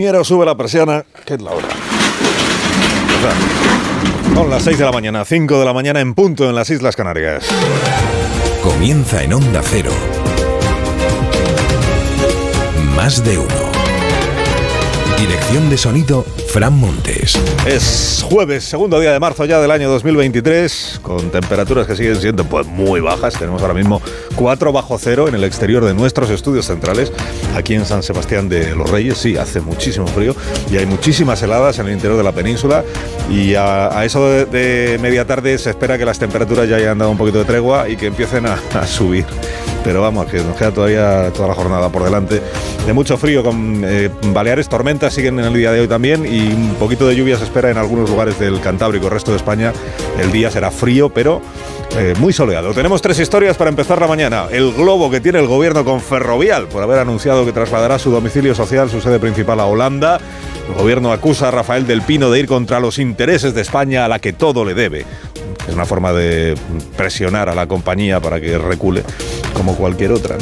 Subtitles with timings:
[0.00, 1.68] Ingeniero, sube la persiana, que es la hora.
[4.34, 6.96] Son las 6 de la mañana, 5 de la mañana en punto en las Islas
[6.96, 7.44] Canarias.
[8.62, 9.92] Comienza en Onda Cero.
[12.96, 13.59] Más de uno.
[15.18, 17.38] Dirección de sonido, Fran Montes.
[17.66, 22.44] Es jueves, segundo día de marzo ya del año 2023, con temperaturas que siguen siendo
[22.44, 23.34] pues, muy bajas.
[23.34, 24.00] Tenemos ahora mismo
[24.36, 27.12] 4 bajo cero en el exterior de nuestros estudios centrales,
[27.54, 29.18] aquí en San Sebastián de los Reyes.
[29.18, 30.34] Sí, hace muchísimo frío
[30.70, 32.84] y hay muchísimas heladas en el interior de la península.
[33.30, 37.18] Y a, eso de, media tarde se espera que las temperaturas ya hayan dado un
[37.18, 39.26] poquito de tregua y que empiecen a, a subir
[39.84, 42.40] pero vamos, que nos queda todavía toda la jornada por delante.
[42.86, 46.52] De mucho frío, con eh, Baleares, tormentas siguen en el día de hoy también y
[46.52, 49.72] un poquito de lluvia se espera en algunos lugares del Cantábrico, el resto de España.
[50.18, 51.40] El día será frío, pero
[51.96, 52.72] eh, muy soleado.
[52.72, 54.46] Tenemos tres historias para empezar la mañana.
[54.50, 58.54] El globo que tiene el gobierno con Ferrovial por haber anunciado que trasladará su domicilio
[58.54, 60.20] social, su sede principal a Holanda.
[60.68, 64.08] El gobierno acusa a Rafael del Pino de ir contra los intereses de España a
[64.08, 65.04] la que todo le debe.
[65.68, 66.54] Es una forma de
[66.96, 69.02] presionar a la compañía para que recule
[69.54, 70.36] como cualquier otra.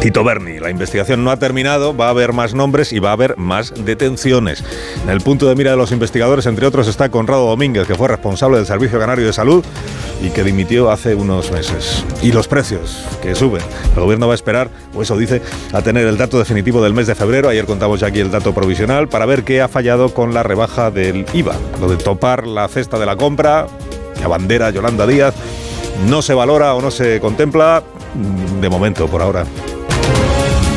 [0.00, 3.12] Tito Berni, la investigación no ha terminado, va a haber más nombres y va a
[3.12, 4.64] haber más detenciones.
[5.04, 8.08] En el punto de mira de los investigadores, entre otros, está Conrado Domínguez, que fue
[8.08, 9.62] responsable del Servicio Canario de Salud
[10.22, 12.02] y que dimitió hace unos meses.
[12.22, 13.60] Y los precios, que suben.
[13.94, 17.06] El gobierno va a esperar, o eso dice, a tener el dato definitivo del mes
[17.06, 17.50] de febrero.
[17.50, 20.90] Ayer contamos ya aquí el dato provisional para ver qué ha fallado con la rebaja
[20.90, 21.56] del IVA.
[21.78, 23.66] Lo de topar la cesta de la compra,
[24.20, 25.34] la bandera Yolanda Díaz,
[26.08, 27.82] no se valora o no se contempla
[28.60, 29.44] de momento, por ahora.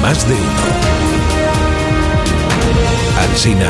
[0.02, 0.94] Más de uno.
[3.20, 3.70] Alsina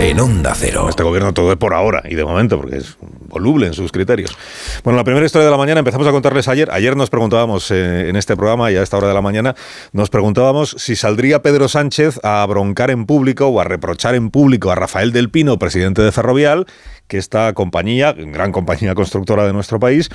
[0.00, 0.88] en Onda Cero.
[0.88, 4.36] Este gobierno todo es por ahora y de momento, porque es voluble en sus criterios.
[4.82, 6.70] Bueno, la primera historia de la mañana empezamos a contarles ayer.
[6.72, 9.54] Ayer nos preguntábamos eh, en este programa y a esta hora de la mañana
[9.92, 14.72] nos preguntábamos si saldría Pedro Sánchez a broncar en público o a reprochar en público
[14.72, 16.66] a Rafael del Pino, presidente de Ferrovial,
[17.08, 20.08] que esta compañía, gran compañía constructora de nuestro país,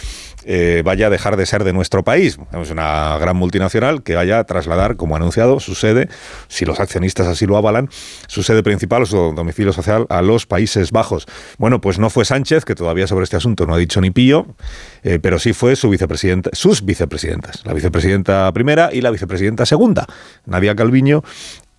[0.45, 2.37] eh, vaya a dejar de ser de nuestro país.
[2.53, 6.09] Es una gran multinacional que vaya a trasladar, como ha anunciado, su sede,
[6.47, 7.89] si los accionistas así lo avalan,
[8.27, 11.27] su sede principal su domicilio social a los Países Bajos.
[11.57, 14.47] Bueno, pues no fue Sánchez, que todavía sobre este asunto no ha dicho ni pío,
[15.03, 20.05] eh, pero sí fue su vicepresidenta, sus vicepresidentas, la vicepresidenta primera y la vicepresidenta segunda,
[20.45, 21.23] Nadia Calviño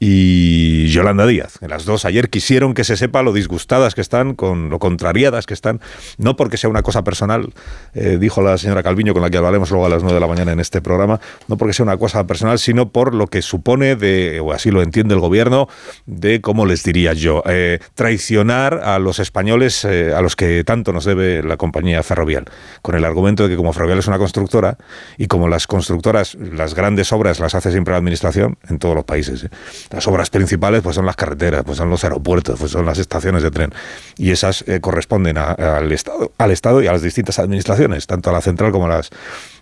[0.01, 1.59] y Yolanda Díaz.
[1.61, 5.55] Las dos ayer quisieron que se sepa lo disgustadas que están, con lo contrariadas que
[5.55, 5.81] están,
[6.19, 7.53] no porque sea una cosa personal,
[7.95, 10.27] eh, dijo la señora Calviño, con la que hablaremos luego a las 9 de la
[10.27, 13.97] mañana en este programa, no porque sea una cosa personal, sino por lo que supone
[13.97, 15.69] de, o así lo entiende el gobierno,
[16.07, 20.93] de, cómo les diría yo, eh, traicionar a los españoles eh, a los que tanto
[20.93, 22.45] nos debe la compañía ferrovial,
[22.83, 24.79] con el argumento de que como ferrovial es una constructora
[25.17, 29.05] y como las constructoras, las grandes obras las hace siempre la administración en todos los
[29.05, 29.49] países.
[29.91, 33.43] Las obras principales pues son las carreteras, pues son los aeropuertos, pues son las estaciones
[33.43, 33.73] de tren.
[34.17, 38.33] Y esas eh, corresponden al, Estado, al Estado y a las distintas administraciones, tanto a
[38.33, 39.11] la central como a las...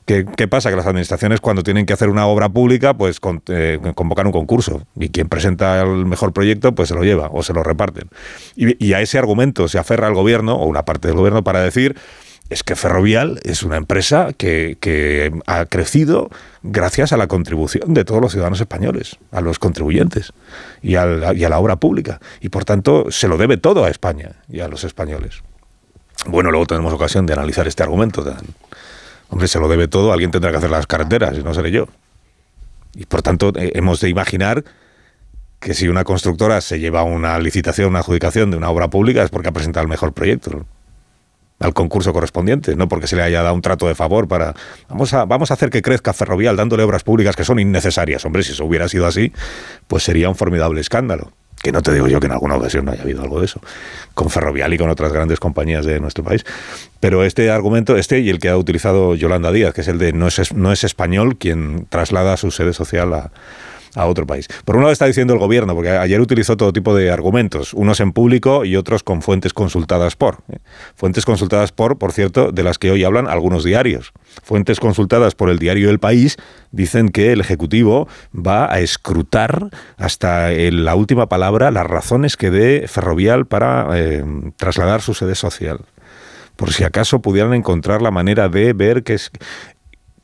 [0.04, 0.70] ¿Qué, pasa?
[0.70, 4.82] Que las administraciones cuando tienen que hacer una obra pública, pues eh, convocan un concurso
[4.94, 8.08] y quien presenta el mejor proyecto, pues se lo lleva o se lo reparten.
[8.54, 11.60] Y, y a ese argumento se aferra el gobierno o una parte del gobierno para
[11.60, 11.96] decir
[12.48, 16.30] es que Ferrovial es una empresa que, ha crecido
[16.62, 20.32] gracias a la contribución de todos los ciudadanos españoles, a los contribuyentes
[20.82, 22.20] y a, la, obra pública.
[22.40, 25.42] Y por tanto se lo debe todo a España y a los españoles.
[26.26, 28.24] Bueno, luego tenemos ocasión de analizar este argumento.
[29.28, 31.88] Hombre, se lo debe todo, alguien tendrá que hacer las carreteras y no seré yo.
[32.94, 34.64] Y por tanto eh, hemos de imaginar
[35.60, 39.30] que si una constructora se lleva una licitación, una adjudicación de una obra pública es
[39.30, 40.64] porque ha presentado el mejor proyecto
[41.58, 44.54] al concurso correspondiente, no porque se le haya dado un trato de favor para
[44.88, 48.24] vamos a vamos a hacer que crezca Ferrovial dándole obras públicas que son innecesarias.
[48.24, 49.32] Hombre, si eso hubiera sido así,
[49.86, 51.32] pues sería un formidable escándalo.
[51.62, 53.60] Que no te digo yo que en alguna ocasión no haya habido algo de eso,
[54.12, 56.44] con Ferrovial y con otras grandes compañías de nuestro país.
[57.00, 60.12] Pero este argumento, este y el que ha utilizado Yolanda Díaz, que es el de
[60.12, 63.30] no es, no es español quien traslada su sede social a,
[63.96, 64.46] a otro país.
[64.64, 67.98] Por un lado está diciendo el gobierno, porque ayer utilizó todo tipo de argumentos, unos
[68.00, 70.42] en público y otros con fuentes consultadas por.
[70.52, 70.58] ¿eh?
[70.94, 74.12] Fuentes consultadas por, por cierto, de las que hoy hablan algunos diarios.
[74.42, 76.36] Fuentes consultadas por el diario El País
[76.70, 82.86] dicen que el Ejecutivo va a escrutar hasta la última palabra las razones que dé
[82.86, 84.24] Ferrovial para eh,
[84.56, 85.80] trasladar su sede social
[86.56, 89.30] por si acaso pudieran encontrar la manera de ver que es,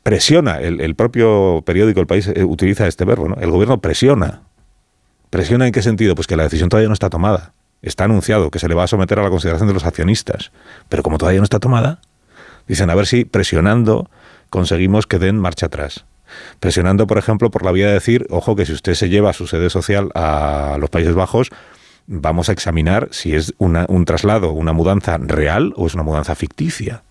[0.03, 3.35] presiona, el, propio periódico El País eh, utiliza este verbo, ¿no?
[3.35, 4.41] El gobierno presiona.
[5.29, 6.13] ¿Presiona en qué sentido?
[6.13, 7.53] Pues que la decisión todavía no está tomada.
[7.81, 10.51] Está anunciado que se le va a someter a la consideración de los accionistas.
[10.89, 12.01] Pero como todavía no está tomada,
[12.67, 14.09] dicen a ver si presionando
[14.49, 16.05] conseguimos que den marcha atrás.
[16.59, 19.47] Presionando, por ejemplo, por la vía de decir, ojo, que si usted se lleva su
[19.47, 21.49] sede social a los Países Bajos,
[22.07, 27.03] vamos a examinar si es un traslado, una mudanza real o es una mudanza ficticia.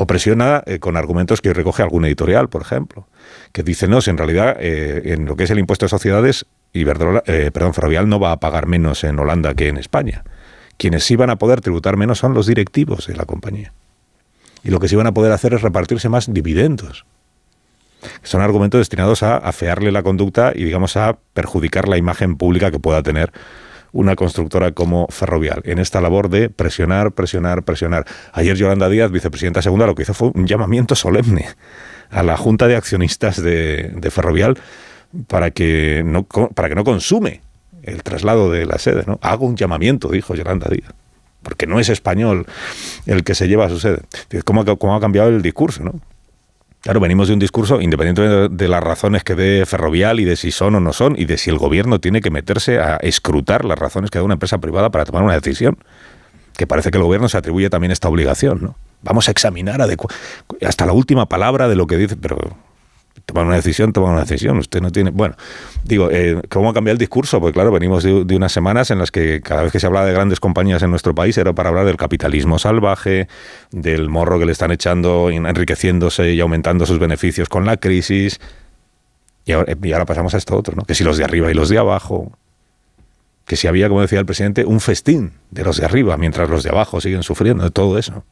[0.00, 3.06] O presiona eh, con argumentos que recoge algún editorial, por ejemplo,
[3.52, 6.46] que dice, no, si en realidad eh, en lo que es el impuesto de sociedades,
[6.72, 10.24] Iberdrola, eh, perdón, Ferrovial no va a pagar menos en Holanda que en España.
[10.78, 13.74] Quienes sí van a poder tributar menos son los directivos de la compañía.
[14.64, 17.04] Y lo que sí van a poder hacer es repartirse más dividendos.
[18.22, 22.78] Son argumentos destinados a afearle la conducta y, digamos, a perjudicar la imagen pública que
[22.78, 23.32] pueda tener
[23.92, 28.06] una constructora como Ferrovial en esta labor de presionar, presionar, presionar.
[28.32, 31.48] Ayer Yolanda Díaz, vicepresidenta segunda, lo que hizo fue un llamamiento solemne
[32.10, 34.58] a la Junta de Accionistas de, Ferrovial
[35.26, 37.40] para que, no, para que no consume
[37.82, 39.04] el traslado de la sede.
[39.06, 39.18] ¿no?
[39.22, 40.92] Hago un llamamiento, dijo Yolanda Díaz,
[41.42, 42.46] porque no es español
[43.06, 44.02] el que se lleva a su sede.
[44.44, 45.82] ¿Cómo, cómo ha cambiado el discurso?
[45.82, 46.00] ¿no?
[46.80, 50.50] Claro, venimos de un discurso, independientemente de las razones que dé Ferrovial y de si
[50.50, 53.78] son o no son, y de si el gobierno tiene que meterse a escrutar las
[53.78, 55.76] razones que da una empresa privada para tomar una decisión.
[56.56, 58.76] Que parece que el gobierno se atribuye también esta obligación, ¿no?
[59.02, 59.80] Vamos a examinar
[60.62, 62.38] hasta la última palabra de lo que dice, pero
[63.26, 64.58] tomar una decisión, tomar una decisión.
[64.58, 65.10] Usted no tiene.
[65.10, 65.34] Bueno,
[65.84, 67.40] digo, eh, ¿cómo ha cambiado el discurso?
[67.40, 70.12] Porque, claro, venimos de, unas semanas en las que cada vez que se hablaba de
[70.12, 73.28] grandes compañías en nuestro país era para hablar del capitalismo salvaje,
[73.70, 78.40] del morro que le están echando, enriqueciéndose y aumentando sus beneficios con la crisis.
[79.44, 80.84] Y ahora, y ahora pasamos a esto otro, ¿no?
[80.84, 82.32] Que si los de arriba y los de abajo.
[83.46, 86.62] Que si había, como decía el presidente, un festín de los de arriba, mientras los
[86.62, 88.24] de abajo siguen sufriendo de todo eso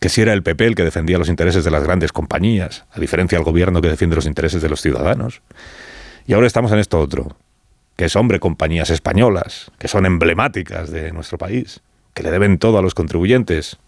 [0.00, 3.38] que si era el PP que defendía los intereses de las grandes compañías, a diferencia
[3.38, 5.42] del gobierno que defiende los intereses de los ciudadanos.
[6.26, 7.36] Y ahora estamos en esto otro,
[7.96, 11.80] que es, hombre, compañías españolas, que son emblemáticas de nuestro país,
[12.14, 13.78] que le deben todo a los contribuyentes,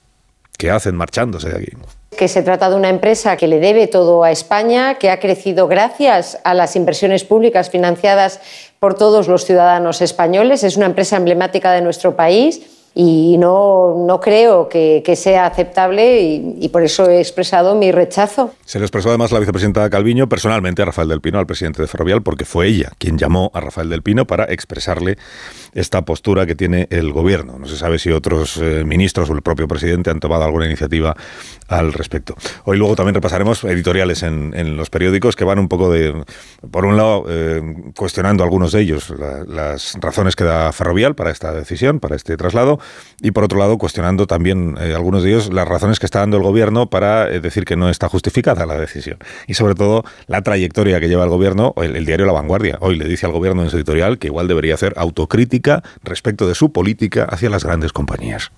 [0.56, 1.72] que hacen marchándose de aquí.
[2.16, 5.68] Que se trata de una empresa que le debe todo a España, que ha crecido
[5.68, 8.40] gracias a las inversiones públicas financiadas
[8.80, 14.20] por todos los ciudadanos españoles, es una empresa emblemática de nuestro país y no, no
[14.20, 18.54] creo que, sea aceptable y, y, por eso he expresado mi rechazo.
[18.64, 21.88] Se le expresó además la vicepresidenta Calviño personalmente a Rafael del Pino, al presidente de
[21.88, 25.16] Ferrovial, porque fue ella quien llamó a Rafael del Pino para expresarle
[25.74, 27.58] esta postura que tiene el gobierno.
[27.58, 31.16] No se sabe si otros eh, ministros o el propio presidente han tomado alguna iniciativa
[31.68, 32.34] al respecto.
[32.64, 36.24] Hoy luego también repasaremos editoriales en, en los periódicos que van un poco de,
[36.70, 37.62] por un lado, eh,
[37.96, 42.36] cuestionando algunos de ellos la, las razones que da Ferrovial para esta decisión, para este
[42.36, 42.80] traslado,
[43.20, 46.38] y por otro lado cuestionando también eh, algunos de ellos las razones que está dando
[46.38, 49.18] el gobierno para eh, decir que no está justificada la decisión.
[49.46, 52.78] Y sobre todo la trayectoria que lleva el gobierno, el diario La Vanguardia.
[52.80, 56.54] Hoy le dice al gobierno en su editorial que igual debería hacer autocrítica respecto de
[56.54, 58.50] su política hacia las grandes compañías.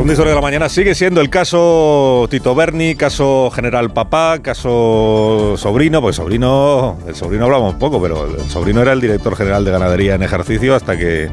[0.00, 5.56] Segunda historia de la mañana sigue siendo el caso Tito Berni, caso General Papá, caso
[5.58, 9.72] Sobrino, pues Sobrino, el Sobrino hablamos poco, pero el Sobrino era el director general de
[9.72, 11.28] ganadería en ejercicio hasta que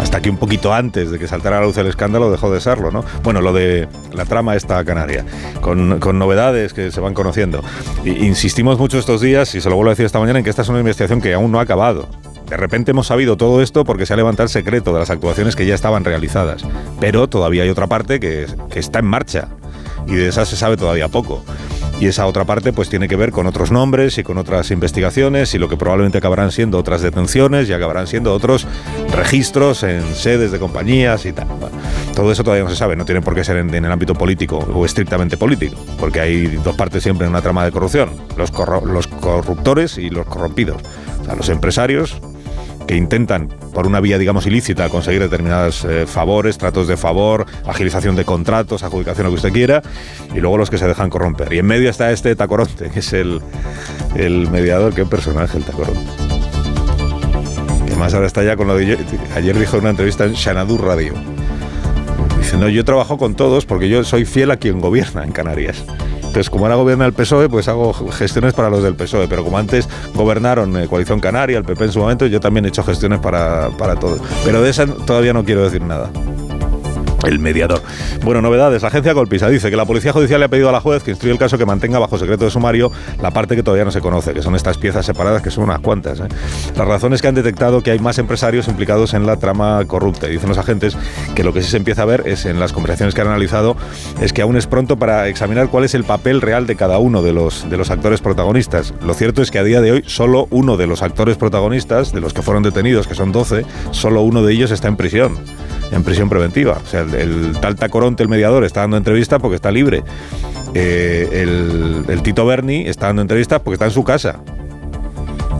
[0.00, 2.60] hasta que un poquito antes de que saltara a la luz el escándalo dejó de
[2.60, 3.04] serlo, ¿no?
[3.22, 5.24] Bueno, lo de la trama esta canaria,
[5.60, 7.62] con, con novedades que se van conociendo.
[8.04, 10.50] Y insistimos mucho estos días, y se lo vuelvo a decir esta mañana, en que
[10.50, 12.08] esta es una investigación que aún no ha acabado.
[12.50, 15.54] De repente hemos sabido todo esto porque se ha levantado el secreto de las actuaciones
[15.54, 16.64] que ya estaban realizadas.
[16.98, 19.48] Pero todavía hay otra parte que, que está en marcha
[20.08, 21.44] y de esa se sabe todavía poco.
[22.00, 25.54] Y esa otra parte pues tiene que ver con otros nombres y con otras investigaciones
[25.54, 28.66] y lo que probablemente acabarán siendo otras detenciones y acabarán siendo otros
[29.14, 31.46] registros en sedes de compañías y tal.
[32.16, 34.14] Todo eso todavía no se sabe, no tiene por qué ser en, en, el ámbito
[34.14, 38.50] político o estrictamente político, porque hay dos partes siempre en una trama de corrupción, los,
[38.50, 40.82] corro los corruptores y los corrompidos.
[41.20, 42.18] O sea, los empresarios
[42.86, 48.16] que intentan, por una vía, digamos, ilícita, conseguir determinados eh, favores, tratos de favor, agilización
[48.16, 49.82] de contratos, adjudicación, lo que usted quiera,
[50.34, 51.52] y luego los que se dejan corromper.
[51.52, 53.40] Y en medio está este Tacoronte, que es el,
[54.50, 56.00] mediador, qué personaje el Tacoronte.
[57.86, 58.98] Que más ahora está ya con lo de...
[59.34, 61.14] Ayer dijo en una entrevista en Xanadu Radio.
[62.38, 65.84] Dice, no, yo trabajo con todos porque yo soy fiel a quien gobierna en Canarias.
[66.30, 69.26] Entonces, como ahora gobierna el PSOE, pues hago gestiones para los del PSOE.
[69.26, 72.68] Pero como antes gobernaron eh, Coalición Canaria, el PP en su momento, yo también he
[72.68, 74.16] hecho gestiones para, para todo.
[74.44, 76.08] Pero de esa todavía no quiero decir nada
[77.24, 77.82] el mediador.
[78.24, 78.82] Bueno, novedades.
[78.82, 81.10] La agencia Colpisa dice que la Policía Judicial le ha pedido a la juez que
[81.10, 84.00] instruya el caso que mantenga bajo secreto de sumario la parte que todavía no se
[84.00, 86.20] conoce, que son estas piezas separadas, que son unas cuantas.
[86.20, 86.28] ¿eh?
[86.76, 90.28] Las razones que han detectado que hay más empresarios implicados en la trama corrupta.
[90.28, 90.96] Y dicen los agentes
[91.34, 93.76] que lo que sí se empieza a ver es en las conversaciones que han analizado
[94.20, 97.22] es que aún es pronto para examinar cuál es el papel real de cada uno
[97.22, 98.94] de los, de los actores protagonistas.
[99.04, 102.20] Lo cierto es que a día de hoy solo uno de los actores protagonistas, de
[102.20, 105.38] los que fueron detenidos, que son 12, solo uno de ellos está en prisión
[105.92, 106.78] en prisión preventiva.
[106.82, 107.56] O sea, el, el,
[108.18, 110.02] el mediador, está dando entrevista porque está libre.
[110.74, 114.40] eh, el, Tito Berni está dando entrevistas porque está en su casa.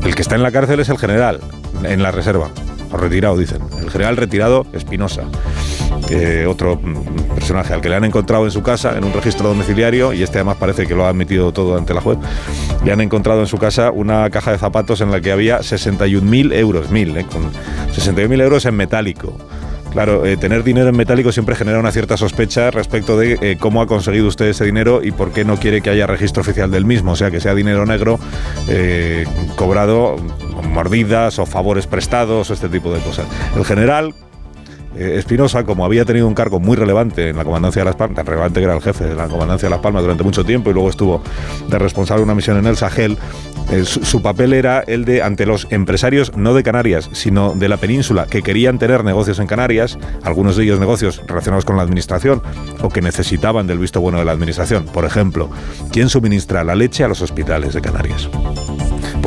[0.05, 1.41] El que está en la cárcel es el general,
[1.85, 2.49] en la reserva,
[2.91, 3.61] o retirado, dicen.
[3.81, 5.23] El general retirado Espinosa.
[6.49, 6.81] otro
[7.35, 10.39] personaje al que le han encontrado en su casa, en un registro domiciliario, y este
[10.39, 12.19] además parece que lo ha admitido todo ante la juez,
[12.85, 16.55] le han encontrado en su casa una caja de zapatos en la que había 61.000
[16.55, 17.51] euros, mil, eh, con
[17.93, 19.37] 61.000 euros en metálico
[19.91, 23.83] Claro, eh, tener dinero en metálico siempre genera una cierta sospecha respecto de eh, cómo
[23.83, 26.85] ha conseguido usted ese dinero y por qué no quiere que haya registro oficial del
[26.85, 28.21] mismo, o sea, que sea dinero negro
[28.69, 30.17] eh, cobrado
[30.69, 33.27] mordidas o favores prestados o este tipo de cosas.
[33.57, 34.15] El general,
[34.97, 38.61] Espinosa, como había tenido un cargo muy relevante en la Comandancia de Las Palmas, relevante
[38.61, 40.91] que era el jefe de la Comandancia de Las Palmas durante mucho tiempo y luego
[40.91, 41.23] estuvo
[41.69, 43.17] de responsable de una misión en el Sahel,
[43.71, 47.77] eh, su, papel era el de, ante los empresarios, no de Canarias, sino de la
[47.77, 52.43] península, que querían tener negocios en Canarias, algunos de ellos negocios relacionados con la administración
[52.83, 54.87] o que necesitaban del visto bueno de la administración.
[54.87, 55.51] Por ejemplo,
[55.93, 58.29] ¿quién suministra la leche a los hospitales de Canarias?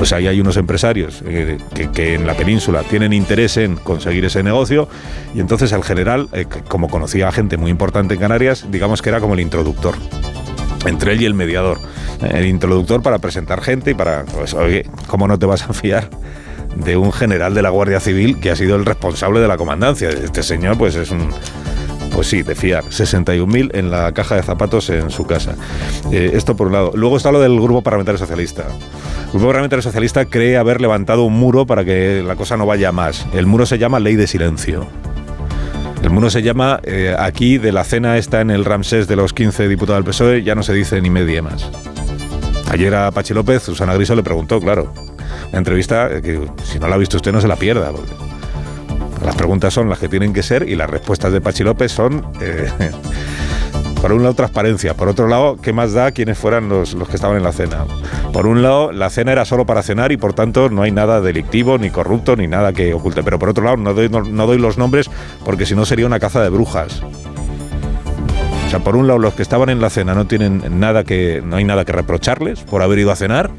[0.03, 1.57] Pues ahí hay unos empresarios eh,
[1.93, 4.89] que, en la península tienen interés en conseguir ese negocio
[5.33, 9.07] y entonces el general, eh, como conocía a gente muy importante en Canarias, digamos que
[9.07, 9.95] era como el introductor
[10.85, 11.77] entre él y el mediador.
[12.21, 16.09] El introductor para presentar gente y para, pues, oye, ¿cómo no te vas a fiar?
[16.75, 20.09] de un general de la Guardia Civil que ha sido el responsable de la comandancia.
[20.09, 21.29] Este señor, pues es un,
[22.13, 22.83] pues sí, de fiar.
[22.85, 25.55] 61.000 en la caja de zapatos en su casa.
[26.11, 26.91] Eh, esto por un lado.
[26.95, 28.63] Luego está lo del Grupo Parlamentario Socialista.
[29.25, 32.91] El Grupo Parlamentario Socialista cree haber levantado un muro para que la cosa no vaya
[32.91, 33.25] más.
[33.33, 34.87] El muro se llama Ley de Silencio.
[36.03, 39.31] El muro se llama, eh, aquí de la cena está en el Ramsés de los
[39.31, 41.69] 15 diputados del PSOE, ya no se dice ni media más.
[42.69, 44.93] Ayer a Pachi López, Susana Griso le preguntó, claro,
[45.53, 47.91] la entrevista, eh, que si no la ha visto usted no se la pierda,
[49.25, 52.25] las preguntas son las que tienen que ser y las respuestas de Pachi López son,
[52.41, 52.69] eh,
[54.01, 54.95] por un lado, transparencia.
[54.95, 57.85] Por otro lado, ¿qué más da quiénes fueran los, los que estaban en la cena?
[58.33, 61.21] Por un lado, la cena era solo para cenar y por tanto no hay nada
[61.21, 63.23] delictivo, ni corrupto, ni nada que oculte.
[63.23, 65.09] Pero por otro lado, no doy, no, doy los nombres
[65.45, 67.01] porque si no sería una caza de brujas.
[68.65, 71.41] O sea, por un lado, los que estaban en la cena no tienen nada que,
[71.45, 73.51] no hay nada que reprocharles por haber ido a cenar.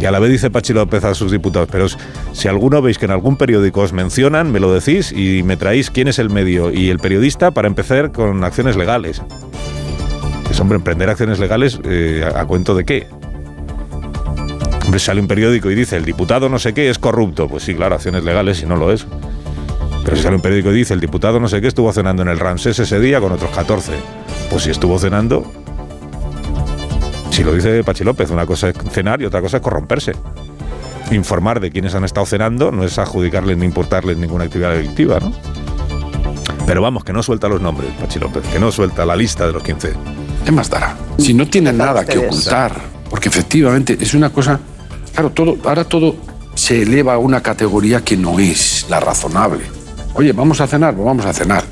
[0.00, 1.86] Y a la vez dice Pachi López a sus diputados, pero
[2.32, 5.90] si alguno veis que en algún periódico os mencionan, me lo decís y me traéis
[5.90, 9.22] quién es el medio y el periodista para empezar con acciones legales.
[10.50, 13.06] Es hombre, emprender acciones legales eh, a, cuento de qué.
[14.84, 17.48] Hombre, sale un periódico y dice, el diputado no sé qué es corrupto.
[17.48, 19.06] Pues sí, claro, acciones legales si no lo es.
[20.04, 22.28] Pero si sale un periódico y dice, el diputado no sé qué estuvo cenando en
[22.28, 23.92] el Ramsés ese día con otros 14.
[24.48, 25.44] Pues si estuvo cenando,
[27.38, 30.12] si lo dice Pachi López, una cosa es cenar y otra cosa es corromperse.
[31.12, 35.32] Informar de quiénes han estado cenando no es adjudicarles ni importarles ninguna actividad delictiva, ¿no?
[36.66, 39.52] Pero vamos, que no suelta los nombres, Pachi López, que no suelta la lista de
[39.52, 39.92] los 15.
[40.44, 40.96] ¿Qué más dará?
[41.18, 42.74] Si no tiene nada que ocultar,
[43.08, 44.58] porque efectivamente es una cosa.
[45.12, 46.16] Claro, todo, ahora todo
[46.56, 49.62] se eleva a una categoría que no es la razonable.
[50.14, 51.62] Oye, vamos a cenar, pues vamos a cenar.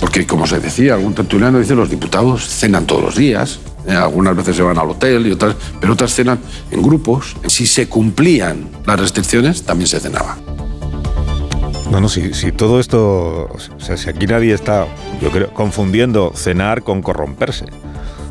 [0.00, 3.60] Porque, como se decía, algún tertuliano dice, los diputados cenan todos los días,
[3.94, 6.38] algunas veces se van al hotel y otras, pero otras cenan
[6.70, 7.36] en grupos.
[7.46, 10.36] Si se cumplían las restricciones, también se cenaba.
[11.90, 14.86] No, no, si, si todo esto, o sea, si aquí nadie está,
[15.20, 17.66] yo creo, confundiendo cenar con corromperse.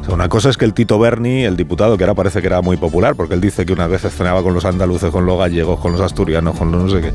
[0.07, 2.77] Una cosa es que el Tito Berni, el diputado, que ahora parece que era muy
[2.77, 5.93] popular, porque él dice que unas veces cenaba con los andaluces, con los gallegos, con
[5.93, 7.13] los asturianos, con los no sé qué,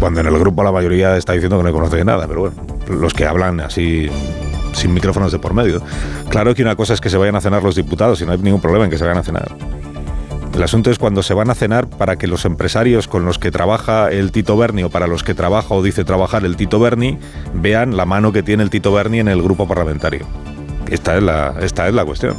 [0.00, 2.56] cuando en el grupo la mayoría está diciendo que no conoce nada, pero bueno,
[2.88, 4.08] los que hablan así
[4.72, 5.82] sin micrófonos de por medio.
[6.28, 8.38] Claro que una cosa es que se vayan a cenar los diputados y no hay
[8.38, 9.56] ningún problema en que se vayan a cenar.
[10.54, 13.50] El asunto es cuando se van a cenar para que los empresarios con los que
[13.50, 17.18] trabaja el Tito Berni o para los que trabaja o dice trabajar el Tito Berni
[17.54, 20.26] vean la mano que tiene el Tito Berni en el grupo parlamentario.
[20.90, 22.36] Esta es la, esta es la cuestión.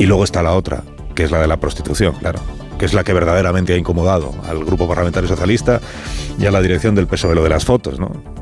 [0.00, 0.82] Y luego está la otra,
[1.14, 2.40] que es la de la prostitución, claro,
[2.78, 5.80] que es la que verdaderamente ha incomodado al grupo parlamentario socialista
[6.36, 8.35] y a la dirección del PSOE, lo de las fotos, ¿no?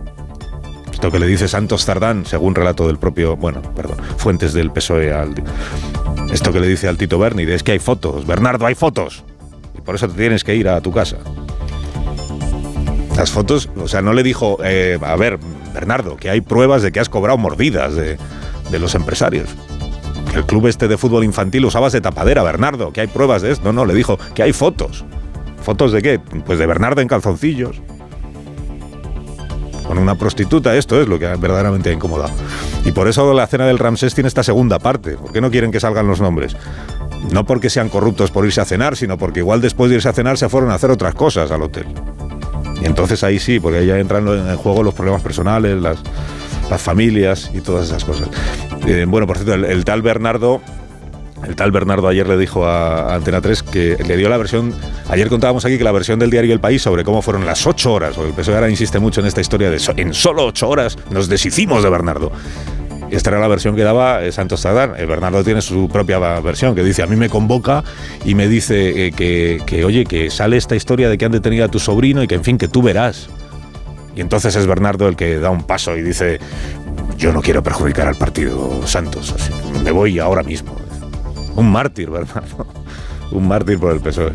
[0.94, 5.12] Esto que le dice Santos Zardán, según relato del propio, bueno, perdón, fuentes del PSOE
[5.12, 5.34] al...
[6.32, 9.24] Esto que le dice al Tito Berni, es que hay fotos, Bernardo, hay fotos.
[9.76, 11.16] Y por eso te tienes que ir a tu casa.
[13.16, 15.40] Las fotos, o sea, no le dijo, eh, a ver,
[15.74, 18.16] Bernardo, que hay pruebas de que has cobrado mordidas de,
[18.70, 19.48] de los empresarios.
[20.32, 23.64] El club este de fútbol infantil usabas de tapadera, Bernardo, que hay pruebas de esto.
[23.64, 25.04] No, no, le dijo que hay fotos.
[25.60, 26.20] ¿Fotos de qué?
[26.20, 27.82] Pues de Bernardo en calzoncillos
[29.86, 32.32] con una prostituta, esto es lo que verdaderamente ha incomodado.
[32.84, 35.16] Y por eso la cena del Ramsés tiene esta segunda parte.
[35.16, 36.56] ¿Por qué no quieren que salgan los nombres?
[37.32, 40.12] No porque sean corruptos por irse a cenar, sino porque igual después de irse a
[40.12, 41.86] cenar se fueron a hacer otras cosas al hotel.
[42.82, 45.98] Y entonces ahí sí, porque ahí ya entran en juego los problemas personales, las,
[46.70, 48.28] las familias y todas esas cosas.
[48.86, 50.60] Eh, bueno, por cierto, el, tal Bernardo
[51.46, 54.74] el tal Bernardo ayer le dijo a, Antena 3 que le dio la versión.
[55.08, 57.92] Ayer contábamos aquí que la versión del diario El País sobre cómo fueron las ocho
[57.92, 60.96] horas, porque el PSOE ahora insiste mucho en esta historia de en solo ocho horas
[61.10, 62.32] nos deshicimos de Bernardo.
[63.10, 64.94] Esta era la versión que daba eh, Santos Tardán.
[64.96, 67.84] El Bernardo tiene su propia versión que dice: A mí me convoca
[68.24, 71.68] y me dice eh, que, oye, que sale esta historia de que han detenido a
[71.68, 73.28] tu sobrino y que, en fin, que tú verás.
[74.16, 76.40] Y entonces es Bernardo el que da un paso y dice:
[77.16, 79.34] Yo no quiero perjudicar al partido Santos,
[79.84, 80.83] me voy ahora mismo.
[81.56, 82.66] Un mártir, Bernardo.
[83.32, 84.32] Un mártir por el PSOE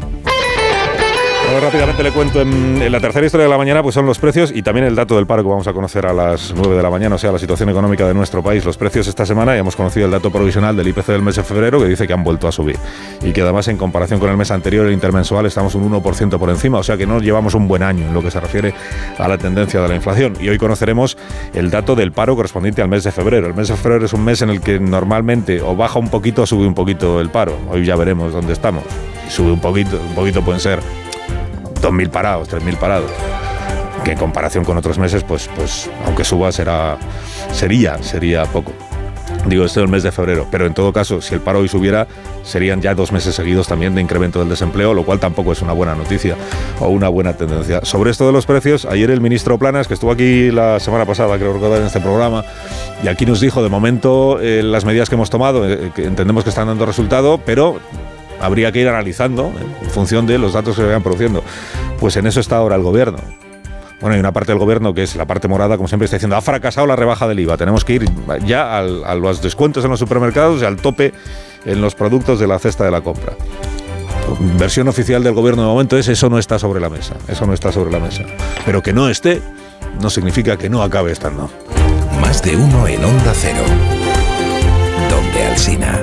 [1.58, 4.62] rápidamente le cuento en, la tercera historia de la mañana, pues son los precios y
[4.62, 7.16] también el dato del paro que vamos a conocer a las 9 de la mañana,
[7.16, 8.64] o sea, la situación económica de nuestro país.
[8.66, 11.44] Los precios esta semana, ya hemos conocido el dato provisional del IPC del mes de
[11.44, 12.78] febrero, que dice que han vuelto a subir.
[13.24, 16.50] Y que además, en comparación con el mes anterior, el intermensual, estamos un 1% por
[16.50, 18.74] encima, o sea que no llevamos un buen año en lo que se refiere
[19.18, 20.34] a la tendencia de la inflación.
[20.40, 21.18] Y hoy conoceremos
[21.54, 23.48] el dato del paro correspondiente al mes de febrero.
[23.48, 26.44] El mes de febrero es un mes en el que normalmente o baja un poquito
[26.44, 27.58] o sube un poquito el paro.
[27.70, 28.84] Hoy ya veremos dónde estamos.
[29.30, 30.80] sube un poquito, un poquito pueden ser
[31.82, 33.12] 2.000 parados, 3.000 parados.
[34.04, 36.98] Que en comparación con otros meses, pues, pues aunque suba, será,
[37.52, 38.72] sería, sería poco.
[39.46, 41.68] Digo, esto es el mes de febrero, pero en todo caso, si el paro hoy
[41.68, 42.08] subiera,
[42.44, 45.72] serían ya dos meses seguidos también de incremento del desempleo, lo cual tampoco es una
[45.72, 46.36] buena noticia
[46.80, 47.82] o una buena tendencia.
[47.84, 51.38] Sobre esto de los precios, ayer el ministro Planas, que estuvo aquí la semana pasada,
[51.38, 52.44] creo recordar, en este programa,
[53.04, 56.50] y aquí nos dijo, de momento, eh, las medidas que hemos tomado, eh, entendemos que
[56.50, 57.80] están dando resultado, pero
[58.40, 61.44] habría que ir analizando en función de los datos que se vayan produciendo.
[62.00, 63.18] Pues en eso está ahora el gobierno.
[64.02, 66.38] Bueno, hay una parte del gobierno que es la parte morada, como siempre está diciendo,
[66.38, 67.58] ha fracasado la rebaja del IVA.
[67.58, 68.06] Tenemos que ir
[68.46, 71.14] ya a los descuentos en los supermercados y al tope
[71.66, 73.34] en los productos de la cesta de la compra.
[74.58, 77.16] Versión oficial del gobierno de momento es eso no está sobre la mesa.
[77.28, 78.24] Eso no está sobre la mesa.
[78.66, 79.42] Pero que no esté
[80.02, 81.50] no significa que no acabe estando.
[82.22, 83.64] Más de uno en Onda Cero.
[85.10, 86.02] Donde Alcina.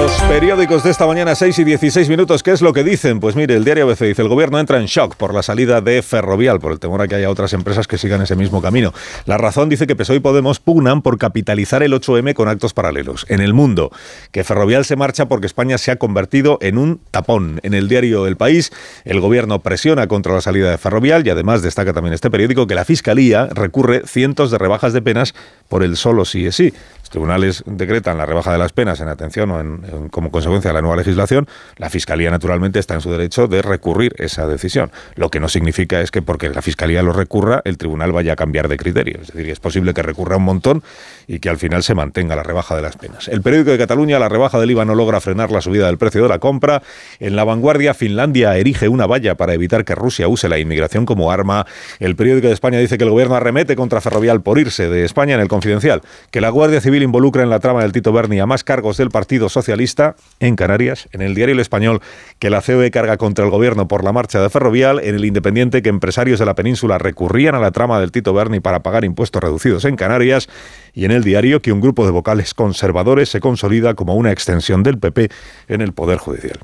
[0.00, 3.20] Los periódicos de esta mañana, 6 y 16 minutos, ¿qué es lo que dicen?
[3.20, 6.00] Pues mire, el diario ABC dice, el gobierno entra en shock por la salida de
[6.00, 8.94] Ferrovial, por el temor a que haya otras empresas que sigan ese mismo camino.
[9.26, 13.26] La razón dice que PSOE y Podemos pugnan por capitalizar el 8M con actos paralelos.
[13.28, 13.92] En el mundo,
[14.32, 17.60] que Ferrovial se marcha porque España se ha convertido en un tapón.
[17.62, 18.72] En el diario El País,
[19.04, 22.74] el gobierno presiona contra la salida de Ferrovial y además destaca también este periódico que
[22.74, 25.34] la Fiscalía recurre cientos de rebajas de penas
[25.68, 26.72] por el solo sí es sí
[27.10, 30.80] tribunales decretan la rebaja de las penas en atención o en, como consecuencia de la
[30.80, 31.46] nueva legislación,
[31.76, 34.90] la Fiscalía naturalmente está en su derecho de recurrir esa decisión.
[35.16, 38.36] Lo que no significa es que porque la Fiscalía lo recurra, el tribunal vaya a
[38.36, 39.18] cambiar de criterio.
[39.20, 40.82] Es decir, es posible que recurra un montón
[41.26, 43.28] y que al final se mantenga la rebaja de las penas.
[43.28, 46.22] El periódico de Cataluña, la rebaja del IVA no logra frenar la subida del precio
[46.22, 46.82] de la compra.
[47.18, 51.30] En la vanguardia, Finlandia erige una valla para evitar que Rusia use la inmigración como
[51.32, 51.66] arma.
[51.98, 55.34] El periódico de España dice que el gobierno arremete contra Ferrovial por irse de España
[55.34, 58.46] en el confidencial, que la Guardia Civil involucra en la trama del Tito Berni a
[58.46, 62.00] más cargos del Partido Socialista en Canarias, en el diario El Español
[62.38, 65.82] que la COE carga contra el gobierno por la marcha de Ferrovial, en el Independiente
[65.82, 69.42] que empresarios de la península recurrían a la trama del Tito Berni para pagar impuestos
[69.42, 70.48] reducidos en Canarias
[70.92, 74.82] y en el diario que un grupo de vocales conservadores se consolida como una extensión
[74.82, 75.30] del PP
[75.68, 76.58] en el Poder Judicial.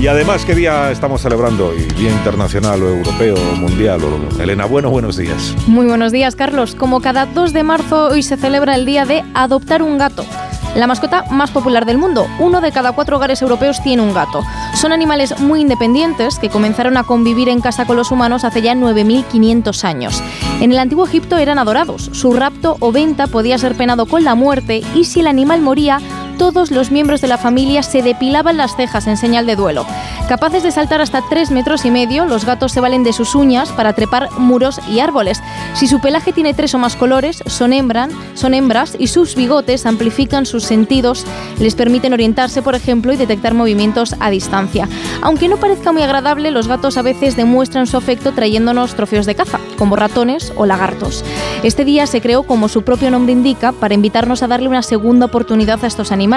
[0.00, 1.78] Y además, ¿qué día estamos celebrando hoy?
[1.98, 4.00] ¿Día internacional o europeo o mundial?
[4.38, 5.56] Elena, bueno, buenos días.
[5.66, 6.76] Muy buenos días, Carlos.
[6.76, 10.24] Como cada 2 de marzo, hoy se celebra el día de adoptar un gato.
[10.76, 12.28] La mascota más popular del mundo.
[12.38, 14.44] Uno de cada cuatro hogares europeos tiene un gato.
[14.74, 18.74] Son animales muy independientes que comenzaron a convivir en casa con los humanos hace ya
[18.74, 20.22] 9.500 años.
[20.60, 22.10] En el antiguo Egipto eran adorados.
[22.12, 26.00] Su rapto o venta podía ser penado con la muerte y si el animal moría,
[26.38, 29.84] todos los miembros de la familia se depilaban las cejas en señal de duelo.
[30.28, 33.70] Capaces de saltar hasta 3 metros y medio, los gatos se valen de sus uñas
[33.72, 35.42] para trepar muros y árboles.
[35.74, 39.84] Si su pelaje tiene tres o más colores, son, hembran, son hembras y sus bigotes
[39.84, 41.26] amplifican sus sentidos,
[41.58, 44.88] les permiten orientarse, por ejemplo, y detectar movimientos a distancia.
[45.22, 49.34] Aunque no parezca muy agradable, los gatos a veces demuestran su afecto trayéndonos trofeos de
[49.34, 51.24] caza, como ratones o lagartos.
[51.64, 55.26] Este día se creó, como su propio nombre indica, para invitarnos a darle una segunda
[55.26, 56.27] oportunidad a estos animales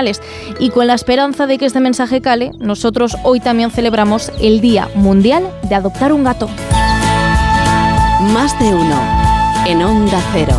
[0.60, 4.89] y con la esperanza de que este mensaje cale, nosotros hoy también celebramos el Día
[4.95, 6.49] Mundial de Adoptar un Gato.
[8.34, 8.95] Más de uno
[9.65, 10.50] en Onda Cero.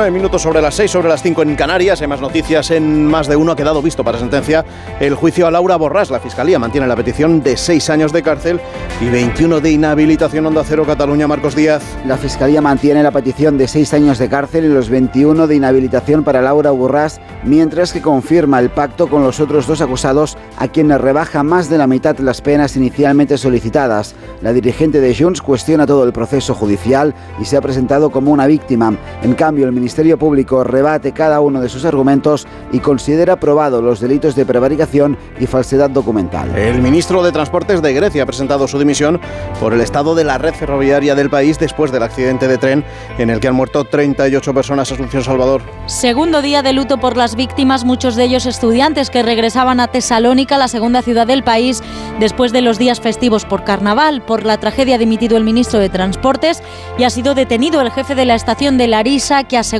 [0.00, 2.00] 19 19 minutos sobre las 6, sobre las 5 en Canarias.
[2.00, 3.52] Hay más noticias en más de uno.
[3.52, 4.64] Ha quedado visto para sentencia
[4.98, 6.10] el juicio a Laura Borrás.
[6.10, 8.60] La Fiscalía mantiene la petición de 6 años de cárcel
[9.02, 10.46] y 21 de inhabilitación.
[10.46, 11.82] Onda Cero Cataluña, Marcos Díaz.
[12.06, 16.24] La Fiscalía mantiene la petición de 6 años de cárcel y los 21 de inhabilitación
[16.24, 21.00] para Laura Borrás, mientras que confirma el pacto con los otros dos acusados a quienes
[21.00, 24.14] rebaja más de la mitad las penas inicialmente solicitadas.
[24.40, 28.46] La dirigente de Junts cuestiona todo el proceso judicial y se ha presentado como una
[28.46, 28.94] víctima.
[29.22, 34.00] En cambio, el Ministerio Público rebate cada uno de sus argumentos y considera probado los
[34.00, 36.56] delitos de prevaricación y falsedad documental.
[36.56, 39.20] El ministro de Transportes de Grecia ha presentado su dimisión
[39.58, 42.84] por el estado de la red ferroviaria del país después del accidente de tren
[43.18, 44.92] en el que han muerto 38 personas.
[44.92, 45.62] Asunción Salvador.
[45.86, 50.58] Segundo día de luto por las víctimas, muchos de ellos estudiantes que regresaban a Tesalónica,
[50.58, 51.82] la segunda ciudad del país,
[52.18, 54.22] después de los días festivos por carnaval.
[54.22, 56.62] Por la tragedia ha dimitido el ministro de Transportes
[56.98, 59.79] y ha sido detenido el jefe de la estación de Larisa, que asegura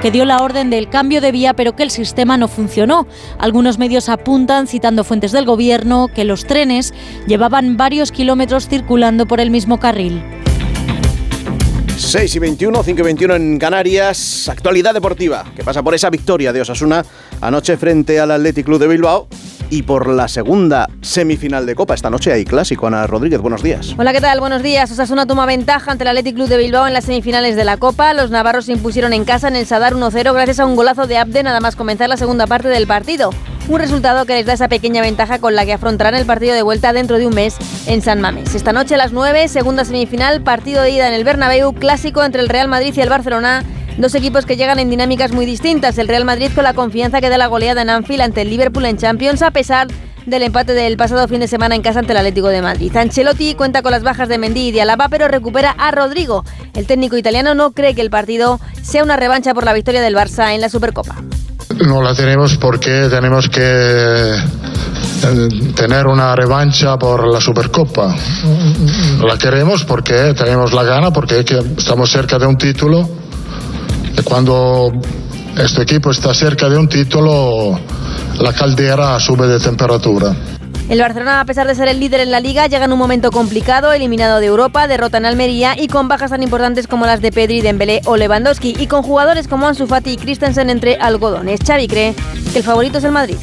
[0.00, 3.06] que dio la orden del cambio de vía, pero que el sistema no funcionó.
[3.38, 6.94] Algunos medios apuntan, citando fuentes del gobierno, que los trenes
[7.26, 10.22] llevaban varios kilómetros circulando por el mismo carril.
[11.98, 14.48] 6 y 21, 5 y 21 en Canarias.
[14.48, 17.04] Actualidad deportiva, que pasa por esa victoria de Osasuna
[17.40, 19.28] anoche frente al Athletic Club de Bilbao
[19.70, 21.94] y por la segunda semifinal de Copa.
[21.94, 22.86] Esta noche hay clásico.
[22.86, 23.94] Ana Rodríguez, buenos días.
[23.98, 24.40] Hola, ¿qué tal?
[24.40, 24.90] Buenos días.
[24.90, 28.14] Osasuna toma ventaja ante el Athletic Club de Bilbao en las semifinales de la Copa.
[28.14, 31.18] Los navarros se impusieron en casa en el Sadar 1-0 gracias a un golazo de
[31.18, 33.30] Abde nada más comenzar la segunda parte del partido.
[33.68, 36.62] Un resultado que les da esa pequeña ventaja con la que afrontarán el partido de
[36.62, 38.54] vuelta dentro de un mes en San Mamés.
[38.54, 42.40] Esta noche a las 9, segunda semifinal, partido de ida en el Bernabéu, clásico entre
[42.40, 43.62] el Real Madrid y el Barcelona.
[43.98, 45.98] Dos equipos que llegan en dinámicas muy distintas.
[45.98, 48.84] El Real Madrid con la confianza que da la goleada en Anfield ante el Liverpool
[48.84, 49.88] en Champions, a pesar
[50.24, 52.96] del empate del pasado fin de semana en casa ante el Atlético de Madrid.
[52.96, 56.44] Ancelotti cuenta con las bajas de Mendy y de Alaba, pero recupera a Rodrigo.
[56.74, 60.14] El técnico italiano no cree que el partido sea una revancha por la victoria del
[60.14, 61.16] Barça en la Supercopa.
[61.84, 63.60] No la tenemos porque tenemos que
[64.34, 68.14] eh, tener una revancha por la Supercopa.
[69.26, 71.44] La queremos porque tenemos la gana, porque
[71.76, 73.27] estamos cerca de un título.
[74.24, 74.92] Cuando
[75.56, 77.78] este equipo está cerca de un título,
[78.40, 80.34] la caldera sube de temperatura.
[80.88, 83.30] El Barcelona, a pesar de ser el líder en la liga, llega en un momento
[83.30, 87.30] complicado, eliminado de Europa, derrota en Almería y con bajas tan importantes como las de
[87.30, 91.60] Pedri, Dembélé o Lewandowski y con jugadores como Ansu Fati y Christensen entre algodones.
[91.66, 92.14] Xavi cree
[92.52, 93.36] que el favorito es el Madrid.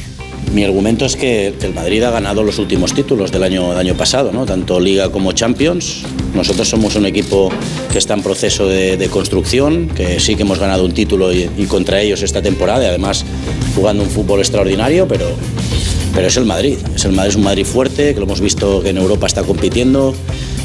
[0.52, 4.32] Mi argumento es que el Madrid ha ganado los últimos títulos del año, año pasado,
[4.32, 4.46] ¿no?
[4.46, 6.02] tanto Liga como Champions.
[6.34, 7.50] Nosotros somos un equipo
[7.92, 11.66] que está en proceso de, construcción, que sí que hemos ganado un título y, y,
[11.66, 13.24] contra ellos esta temporada, y además
[13.74, 15.26] jugando un fútbol extraordinario, pero,
[16.14, 16.78] pero es el Madrid.
[16.94, 19.42] Es el Madrid, es un Madrid fuerte, que lo hemos visto que en Europa está
[19.42, 20.14] compitiendo,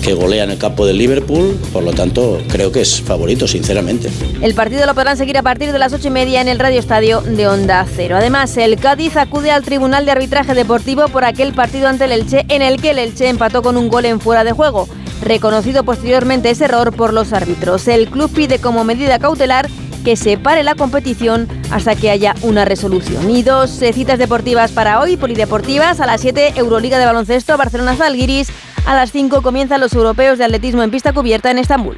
[0.02, 4.10] que golea en el campo del Liverpool, por lo tanto creo que es favorito, sinceramente.
[4.42, 6.80] El partido lo podrán seguir a partir de las ocho y media en el Radio
[6.80, 8.18] Estadio de Onda Cero.
[8.18, 12.46] Además, el Cádiz acude al Tribunal de Arbitraje Deportivo por aquel partido ante el Elche
[12.50, 14.88] en el que el Elche empató con un gol en fuera de juego.
[15.22, 17.88] Reconocido posteriormente ese error por los árbitros.
[17.88, 19.70] El club pide como medida cautelar
[20.04, 23.30] que se pare la competición hasta que haya una resolución.
[23.30, 27.96] Y dos eh, citas deportivas para hoy, polideportivas, a las 7 Euroliga de baloncesto, Barcelona
[27.96, 28.50] Zalgiris,
[28.86, 31.98] a las 5 comienzan los europeos de atletismo en pista cubierta en Estambul.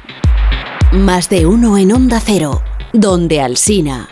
[0.92, 4.08] Más de uno en Onda Cero, donde Alsina.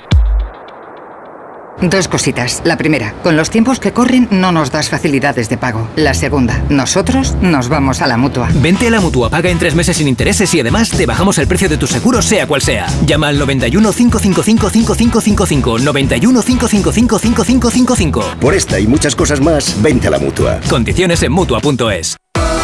[1.80, 2.62] Dos cositas.
[2.64, 5.88] La primera, con los tiempos que corren no nos das facilidades de pago.
[5.96, 8.48] La segunda, nosotros nos vamos a la mutua.
[8.54, 11.48] Vente a la mutua, paga en tres meses sin intereses y además te bajamos el
[11.48, 12.86] precio de tu seguro, sea cual sea.
[13.04, 15.78] Llama al 91 555 5555.
[15.80, 18.24] 91 555 5555.
[18.40, 20.60] Por esta y muchas cosas más, vente a la mutua.
[20.68, 22.21] Condiciones en mutua.es.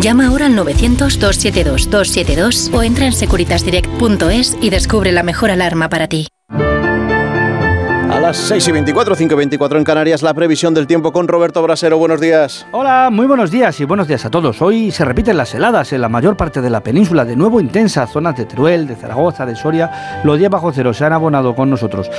[0.00, 6.26] Llama ahora al 900-272-272 o entra en securitasdirect.es y descubre la mejor alarma para ti.
[6.48, 11.62] las 6 y 24, 5 y 24 en Canarias, la previsión del tiempo con Roberto
[11.62, 11.98] Brasero.
[11.98, 12.66] Buenos días.
[12.72, 14.62] Hola, muy buenos días y buenos días a todos.
[14.62, 18.10] Hoy se repiten las heladas en la mayor parte de la península, de nuevo intensas,
[18.10, 20.22] zonas de Teruel, de Zaragoza, de Soria.
[20.24, 22.10] Los días bajo cero se han abonado con nosotros.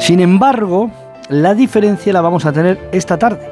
[0.00, 0.90] Sin embargo,
[1.28, 3.48] la diferencia la vamos a tener esta tarde.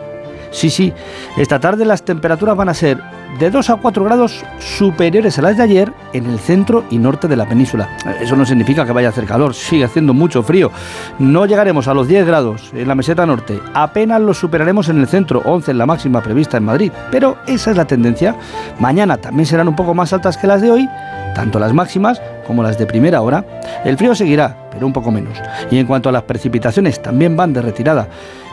[0.50, 0.92] Sí, sí,
[1.36, 2.98] esta tarde las temperaturas van a ser
[3.38, 7.28] de 2 a 4 grados superiores a las de ayer en el centro y norte
[7.28, 7.88] de la península.
[8.20, 10.70] Eso no significa que vaya a hacer calor, sigue haciendo mucho frío.
[11.18, 15.06] No llegaremos a los 10 grados en la meseta norte, apenas los superaremos en el
[15.06, 16.92] centro, 11 en la máxima prevista en Madrid.
[17.10, 18.34] Pero esa es la tendencia.
[18.80, 20.88] Mañana también serán un poco más altas que las de hoy,
[21.34, 23.44] tanto las máximas como las de primera hora.
[23.84, 25.38] El frío seguirá, pero un poco menos.
[25.70, 28.08] Y en cuanto a las precipitaciones, también van de retirada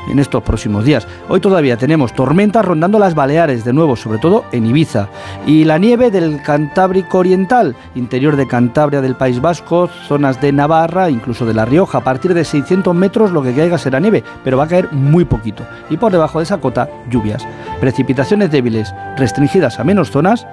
[0.09, 1.07] en estos próximos días.
[1.29, 5.07] Hoy todavía tenemos tormentas rondando las Baleares, de nuevo, sobre todo en Ibiza,
[5.45, 11.09] y la nieve del Cantábrico Oriental, interior de Cantabria del País Vasco, zonas de Navarra,
[11.09, 11.99] incluso de La Rioja.
[11.99, 15.25] A partir de 600 metros lo que caiga será nieve, pero va a caer muy
[15.25, 15.63] poquito.
[15.89, 17.45] Y por debajo de esa cota, lluvias.
[17.79, 20.47] Precipitaciones débiles, restringidas a menos zonas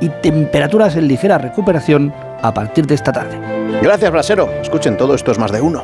[0.00, 2.12] y temperaturas en ligera recuperación
[2.42, 3.38] a partir de esta tarde.
[3.82, 4.48] Gracias, Brasero.
[4.60, 5.82] Escuchen todo esto es más de uno.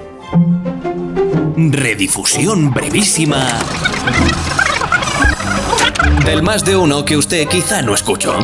[1.32, 3.46] Redifusión brevísima
[6.24, 8.34] del más de uno que usted quizá no escuchó.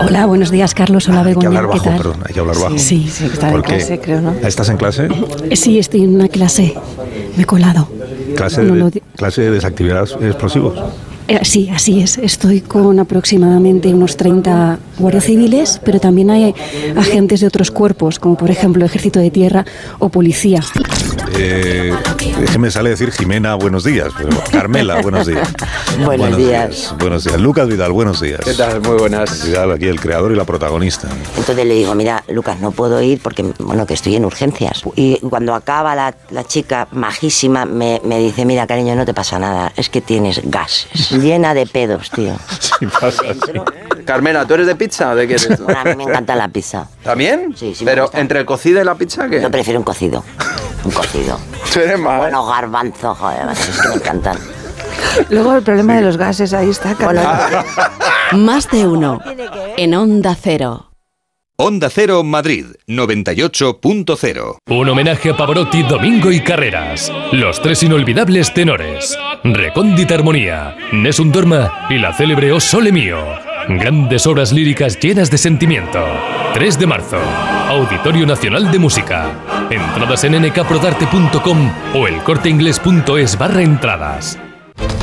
[0.00, 1.08] Hola, buenos días, Carlos.
[1.08, 1.48] Hola, Hay que Begoña.
[1.48, 1.96] hablar ¿Qué bajo, tal?
[1.98, 2.78] perdón, hay que hablar bajo.
[2.78, 3.76] Sí, sí, está en ¿Por qué?
[3.76, 4.32] clase, creo, ¿no?
[4.42, 5.08] ¿Estás en clase?
[5.50, 6.74] Eh, Sí, estoy en una clase.
[7.36, 7.88] Me he colado.
[8.36, 10.74] ¿Clase No de, lo di- clase de desactividad explosivos?
[11.26, 12.18] Eh, sí, así es.
[12.18, 16.54] Estoy con aproximadamente unos 30 guardias civiles, pero también hay
[16.96, 19.64] agentes de otros cuerpos, como por ejemplo Ejército de Tierra
[19.98, 20.60] o Policía.
[21.36, 21.92] Eh,
[22.58, 24.12] me sale decir Jimena, buenos días.
[24.16, 25.48] pero Carmela, buenos días.
[26.04, 26.94] Buenos días.
[26.98, 27.40] Buenos días.
[27.40, 28.40] Lucas Vidal, buenos días.
[28.44, 28.80] ¿Qué tal?
[28.80, 29.46] Muy buenas.
[29.46, 31.08] Vidal, aquí el creador y la protagonista.
[31.36, 34.82] Entonces le digo, mira, Lucas, no puedo ir porque, bueno, que estoy en urgencias.
[34.96, 39.38] Y cuando acaba la, la chica majísima, me, me dice, mira, cariño, no te pasa
[39.38, 41.13] nada, es que tienes gases.
[41.20, 42.34] Llena de pedos, tío.
[42.78, 43.22] Sí, pasa
[44.04, 45.66] Carmela, ¿tú eres de pizza o de qué eres tú?
[45.68, 46.88] a mí me encanta la pizza.
[47.04, 47.54] ¿También?
[47.56, 47.84] Sí, sí.
[47.84, 49.40] Pero entre el cocido y la pizza, ¿qué?
[49.40, 50.24] Yo prefiero un cocido.
[50.84, 51.38] Un cocido.
[51.72, 52.18] Tú eres más.
[52.18, 54.38] Bueno, garbanzo, joder, es que me encantan.
[55.30, 56.94] Luego el problema de los gases, ahí está.
[56.94, 57.24] Carlos.
[58.32, 59.20] Más de uno.
[59.76, 60.90] En Onda Cero.
[61.56, 64.56] Onda Cero Madrid 98.0.
[64.68, 67.12] Un homenaje a Pavarotti, Domingo y Carreras.
[67.30, 69.16] Los tres inolvidables tenores.
[69.44, 73.18] Recóndita Armonía, Nessun Dorma y la célebre O Sole Mio.
[73.68, 76.04] Grandes obras líricas llenas de sentimiento.
[76.54, 77.18] 3 de marzo.
[77.68, 79.30] Auditorio Nacional de Música.
[79.70, 84.40] Entradas en nkprodarte.com o elcorteinglés.es barra entradas.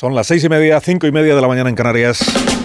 [0.00, 2.59] Son las seis y media, cinco y media de la mañana en Canarias.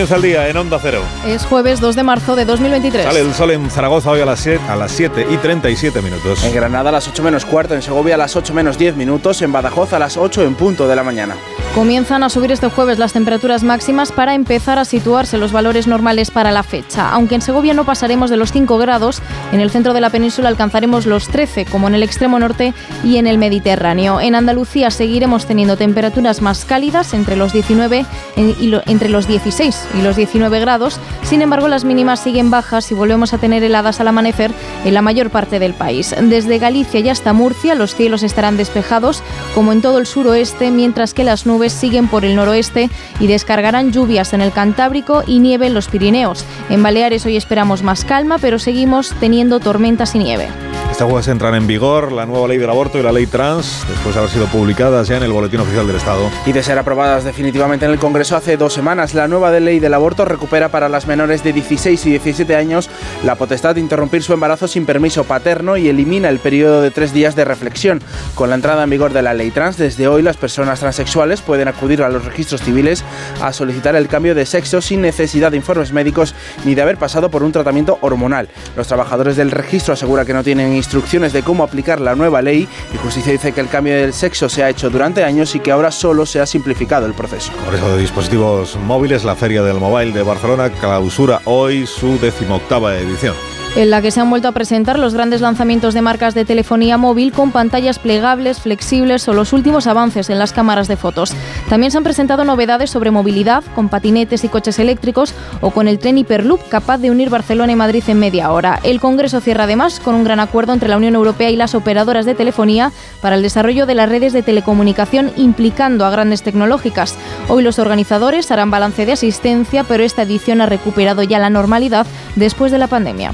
[0.00, 1.02] Comienza el día en Onda Cero.
[1.26, 3.04] Es jueves 2 de marzo de 2023.
[3.04, 6.42] Sale el sol en Zaragoza hoy a las 7, a las 7 y 37 minutos.
[6.42, 9.42] En Granada a las 8 menos cuarto, en Segovia a las 8 menos 10 minutos,
[9.42, 11.36] en Badajoz a las 8 en punto de la mañana.
[11.74, 16.30] Comienzan a subir este jueves las temperaturas máximas para empezar a situarse los valores normales
[16.30, 17.10] para la fecha.
[17.10, 19.20] Aunque en Segovia no pasaremos de los 5 grados,
[19.52, 22.72] en el centro de la península alcanzaremos los 13, como en el extremo norte
[23.04, 24.18] y en el Mediterráneo.
[24.18, 29.89] En Andalucía seguiremos teniendo temperaturas más cálidas entre los 19 y lo, entre los 16
[29.94, 30.98] y los 19 grados.
[31.22, 34.52] Sin embargo, las mínimas siguen bajas y volvemos a tener heladas al amanecer
[34.84, 36.14] en la mayor parte del país.
[36.20, 39.22] Desde Galicia y hasta Murcia los cielos estarán despejados,
[39.54, 43.92] como en todo el suroeste, mientras que las nubes siguen por el noroeste y descargarán
[43.92, 46.44] lluvias en el Cantábrico y nieve en los Pirineos.
[46.68, 50.69] En Baleares hoy esperamos más calma, pero seguimos teniendo tormentas y nieve.
[51.00, 54.14] Este jueves entran en vigor la nueva ley del aborto y la ley trans, después
[54.14, 56.30] de haber sido publicadas ya en el Boletín Oficial del Estado.
[56.44, 59.94] Y de ser aprobadas definitivamente en el Congreso hace dos semanas, la nueva ley del
[59.94, 62.90] aborto recupera para las menores de 16 y 17 años
[63.24, 67.14] la potestad de interrumpir su embarazo sin permiso paterno y elimina el periodo de tres
[67.14, 68.02] días de reflexión.
[68.34, 71.68] Con la entrada en vigor de la ley trans, desde hoy las personas transexuales pueden
[71.68, 73.04] acudir a los registros civiles
[73.40, 76.34] a solicitar el cambio de sexo sin necesidad de informes médicos
[76.66, 78.50] ni de haber pasado por un tratamiento hormonal.
[78.76, 80.89] Los trabajadores del registro aseguran que no tienen instrucciones
[81.32, 84.62] de cómo aplicar la nueva ley y Justicia dice que el cambio del sexo se
[84.62, 87.52] ha hecho durante años y que ahora solo se ha simplificado el proceso.
[87.64, 93.34] Congreso de Dispositivos Móviles, la Feria del Mobile de Barcelona clausura hoy su decimoctava edición
[93.76, 96.96] en la que se han vuelto a presentar los grandes lanzamientos de marcas de telefonía
[96.96, 101.32] móvil con pantallas plegables, flexibles o los últimos avances en las cámaras de fotos.
[101.68, 105.98] También se han presentado novedades sobre movilidad, con patinetes y coches eléctricos o con el
[105.98, 108.80] tren Hyperloop capaz de unir Barcelona y Madrid en media hora.
[108.82, 112.26] El Congreso cierra además con un gran acuerdo entre la Unión Europea y las operadoras
[112.26, 117.16] de telefonía para el desarrollo de las redes de telecomunicación implicando a grandes tecnológicas.
[117.48, 122.06] Hoy los organizadores harán balance de asistencia, pero esta edición ha recuperado ya la normalidad
[122.36, 123.32] después de la pandemia.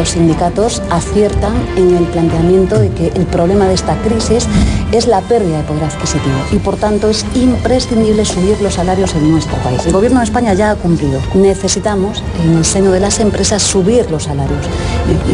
[0.00, 4.46] Los sindicatos aciertan en el planteamiento de que el problema de esta crisis
[4.92, 9.30] es la pérdida de poder adquisitivo y por tanto es imprescindible subir los salarios en
[9.30, 9.84] nuestro país.
[9.84, 11.20] El gobierno de España ya ha cumplido.
[11.34, 14.64] Necesitamos en el seno de las empresas subir los salarios.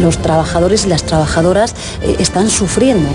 [0.01, 3.07] Los trabajadores y las trabajadoras eh, están sufriendo.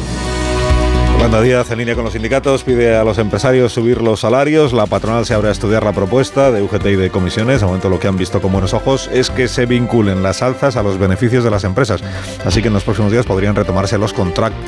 [1.22, 4.72] Yolanda Díaz, en línea con los sindicatos, pide a los empresarios subir los salarios.
[4.72, 7.60] La patronal se abre a estudiar la propuesta de UGT de comisiones.
[7.60, 10.76] De momento lo que han visto con buenos ojos es que se vinculen las alzas
[10.76, 12.02] a los beneficios de las empresas.
[12.44, 14.12] Así que en los próximos días podrían retomarse los,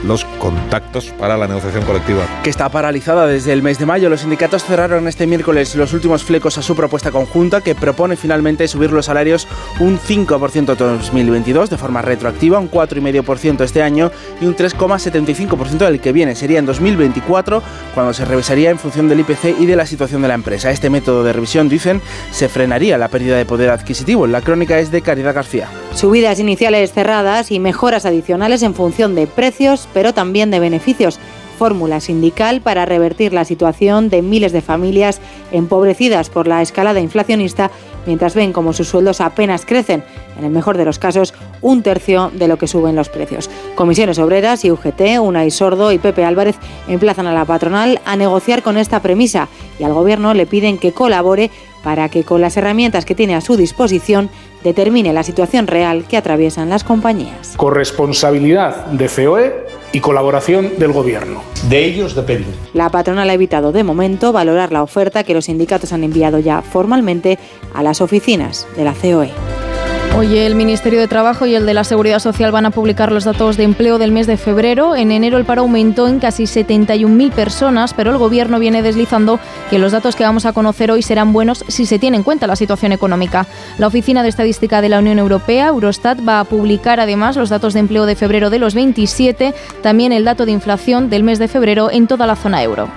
[0.04, 2.22] los contactos para la negociación colectiva.
[2.44, 4.08] Que está paralizada desde el mes de mayo.
[4.08, 8.68] Los sindicatos cerraron este miércoles los últimos flecos a su propuesta conjunta que propone finalmente
[8.68, 9.48] subir los salarios
[9.80, 15.98] un 5% en 2022 de forma retroactiva, un 4,5% este año y un 3,75% del
[15.98, 17.62] que viene sería en 2024,
[17.94, 20.70] cuando se revisaría en función del IPC y de la situación de la empresa.
[20.70, 22.02] Este método de revisión, dicen,
[22.32, 24.26] se frenaría la pérdida de poder adquisitivo.
[24.26, 25.70] La crónica es de Caridad García.
[25.94, 31.18] Subidas iniciales cerradas y mejoras adicionales en función de precios, pero también de beneficios
[31.54, 35.20] fórmula sindical para revertir la situación de miles de familias
[35.52, 37.70] empobrecidas por la escalada inflacionista
[38.06, 40.04] mientras ven como sus sueldos apenas crecen,
[40.38, 43.50] en el mejor de los casos, un tercio de lo que suben los precios.
[43.74, 46.56] Comisiones Obreras y UGT, Unai Sordo y Pepe Álvarez
[46.88, 50.92] emplazan a la patronal a negociar con esta premisa y al Gobierno le piden que
[50.92, 51.50] colabore
[51.82, 54.30] para que con las herramientas que tiene a su disposición
[54.64, 57.54] determine la situación real que atraviesan las compañías.
[57.56, 61.42] Corresponsabilidad de COE y colaboración del Gobierno.
[61.68, 62.48] De ellos depende.
[62.72, 66.62] La patronal ha evitado de momento valorar la oferta que los sindicatos han enviado ya
[66.62, 67.38] formalmente
[67.74, 69.30] a las oficinas de la COE.
[70.16, 73.24] Hoy el Ministerio de Trabajo y el de la Seguridad Social van a publicar los
[73.24, 74.94] datos de empleo del mes de febrero.
[74.94, 79.40] En enero el paro aumentó en casi 71.000 personas, pero el Gobierno viene deslizando
[79.70, 82.46] que los datos que vamos a conocer hoy serán buenos si se tiene en cuenta
[82.46, 83.48] la situación económica.
[83.76, 87.74] La Oficina de Estadística de la Unión Europea, Eurostat, va a publicar además los datos
[87.74, 89.52] de empleo de febrero de los 27,
[89.82, 92.88] también el dato de inflación del mes de febrero en toda la zona euro.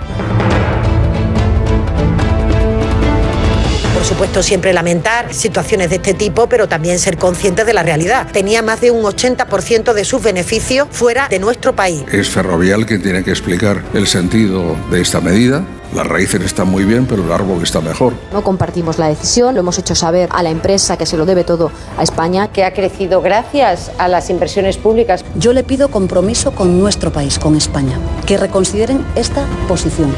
[4.18, 8.26] Supuesto, siempre lamentar situaciones de este tipo, pero también ser conscientes de la realidad.
[8.32, 12.02] Tenía más de un 80% de sus beneficios fuera de nuestro país.
[12.10, 15.64] Es Ferrovial quien tiene que explicar el sentido de esta medida.
[15.94, 18.12] Las raíces están muy bien, pero el árbol está mejor.
[18.32, 21.44] No compartimos la decisión, lo hemos hecho saber a la empresa que se lo debe
[21.44, 22.48] todo a España.
[22.48, 25.24] Que ha crecido gracias a las inversiones públicas.
[25.36, 27.96] Yo le pido compromiso con nuestro país, con España,
[28.26, 30.12] que reconsideren esta posición.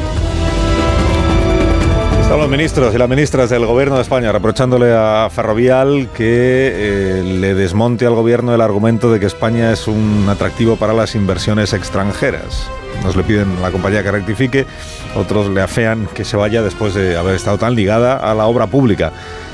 [2.31, 7.23] Están los ministros y las ministras del Gobierno de España reprochándole a Ferrovial que eh,
[7.25, 11.73] le desmonte al Gobierno el argumento de que España es un atractivo para las inversiones
[11.73, 12.69] extranjeras.
[13.03, 14.65] Nos le piden a la compañía que rectifique,
[15.13, 18.67] otros le afean que se vaya después de haber estado tan ligada a la obra
[18.67, 19.11] pública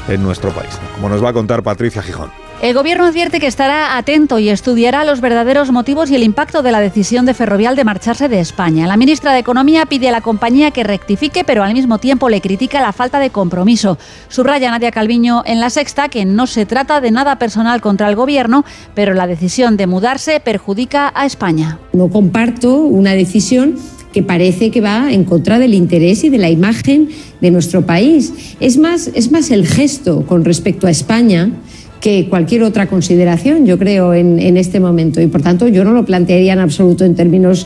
[0.07, 2.30] en nuestro país, como nos va a contar Patricia Gijón.
[2.60, 6.72] El Gobierno advierte que estará atento y estudiará los verdaderos motivos y el impacto de
[6.72, 8.88] la decisión de Ferrovial de marcharse de España.
[8.88, 12.41] La ministra de Economía pide a la compañía que rectifique, pero al mismo tiempo le
[12.41, 13.99] critica la falta de compromiso.
[14.28, 18.16] Subraya Nadia Calviño en la sexta que no se trata de nada personal contra el
[18.16, 21.78] Gobierno, pero la decisión de mudarse perjudica a España.
[21.93, 23.76] No comparto una decisión
[24.12, 28.34] que parece que va en contra del interés y de la imagen de nuestro país.
[28.60, 31.51] Es más, es más el gesto con respecto a España
[31.99, 35.21] que cualquier otra consideración, yo creo, en, en, este momento.
[35.21, 37.65] Y por tanto, yo no lo plantearía en absoluto en términos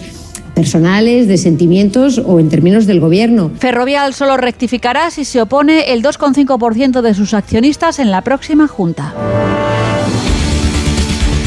[0.53, 3.51] personales, de sentimientos o en términos del gobierno.
[3.57, 9.13] Ferrovial solo rectificará si se opone el 2,5% de sus accionistas en la próxima Junta.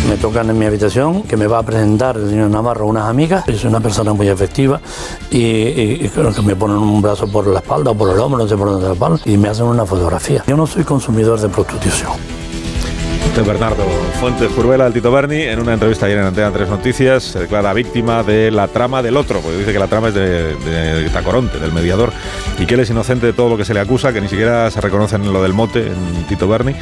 [0.09, 3.49] Me tocan en mi habitación que me va a presentar el señor Navarro unas amigas.
[3.49, 4.81] Es una persona muy efectiva
[5.31, 8.19] y, y, y creo que me ponen un brazo por la espalda o por el
[8.19, 10.45] hombro, no sé por dónde la espalda, y me hacen una fotografía.
[10.47, 12.44] Yo no soy consumidor de prostitución.
[13.43, 13.85] Bernardo
[14.21, 17.73] Fuentes Curvela, el Tito Berni, en una entrevista ayer en Antena 3 Noticias, se declara
[17.73, 21.59] víctima de la trama del otro, porque dice que la trama es de, de, Tacoronte,
[21.59, 22.13] del mediador,
[22.59, 24.71] y que él es inocente de todo lo que se le acusa, que ni siquiera
[24.71, 26.75] se reconoce en lo del mote en Tito Berni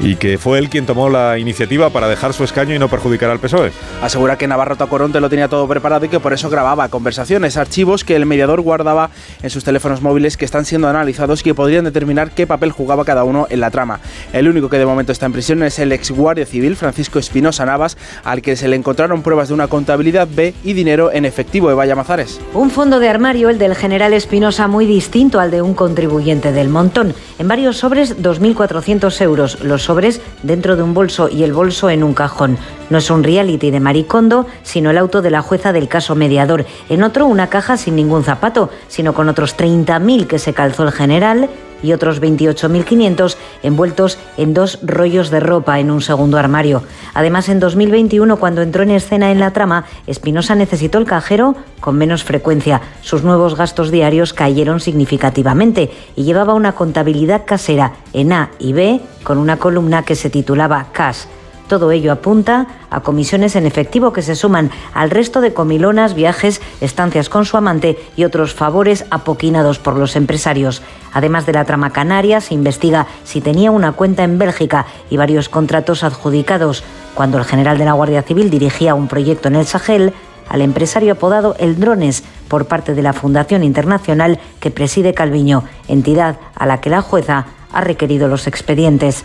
[0.00, 3.30] y que fue él quien tomó la iniciativa para dejar su escaño y no perjudicar
[3.30, 3.72] al PSOE.
[4.02, 8.04] Asegura que Navarro Tacoronte lo tenía todo preparado y que por eso grababa conversaciones, archivos
[8.04, 9.10] que el mediador guardaba
[9.42, 13.04] en sus teléfonos móviles que están siendo analizados y que podrían determinar qué papel jugaba
[13.04, 14.00] cada uno en la trama.
[14.32, 17.64] El único que de momento está en prisión es el ex guardia civil Francisco Espinosa
[17.66, 21.68] Navas, al que se le encontraron pruebas de una contabilidad B y dinero en efectivo
[21.68, 22.40] de Vaya Mazares.
[22.54, 26.68] Un fondo de armario, el del general Espinosa, muy distinto al de un contribuyente del
[26.68, 27.14] montón.
[27.38, 29.60] En varios sobres, 2.400 euros.
[29.62, 32.58] Los sobres dentro de un bolso y el bolso en un cajón.
[32.90, 36.66] No es un reality de Maricondo, sino el auto de la jueza del caso mediador.
[36.88, 40.92] En otro, una caja sin ningún zapato, sino con otros 30.000 que se calzó el
[40.92, 41.48] general
[41.82, 46.82] y otros 28.500 envueltos en dos rollos de ropa en un segundo armario.
[47.14, 51.96] Además, en 2021, cuando entró en escena en la trama, Espinosa necesitó el cajero con
[51.96, 52.80] menos frecuencia.
[53.00, 59.00] Sus nuevos gastos diarios cayeron significativamente y llevaba una contabilidad casera en A y B
[59.24, 61.24] con una columna que se titulaba Cash.
[61.72, 66.60] Todo ello apunta a comisiones en efectivo que se suman al resto de comilonas, viajes,
[66.82, 70.82] estancias con su amante y otros favores apoquinados por los empresarios.
[71.14, 75.48] Además de la trama canaria, se investiga si tenía una cuenta en Bélgica y varios
[75.48, 76.84] contratos adjudicados.
[77.14, 80.12] Cuando el general de la Guardia Civil dirigía un proyecto en el Sahel,
[80.50, 86.36] al empresario apodado El Drones por parte de la Fundación Internacional que preside Calviño, entidad
[86.54, 89.24] a la que la jueza ha requerido los expedientes.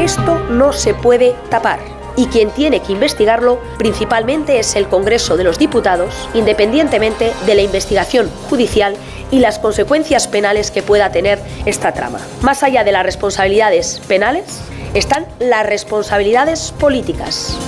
[0.00, 1.78] Esto no se puede tapar.
[2.16, 7.60] Y quien tiene que investigarlo principalmente es el Congreso de los Diputados, independientemente de la
[7.60, 8.96] investigación judicial
[9.30, 12.18] y las consecuencias penales que pueda tener esta trama.
[12.40, 14.62] Más allá de las responsabilidades penales,
[14.94, 17.58] están las responsabilidades políticas.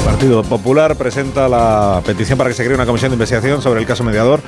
[0.00, 3.80] El Partido Popular presenta la petición para que se cree una comisión de investigación sobre
[3.80, 4.40] el caso mediador.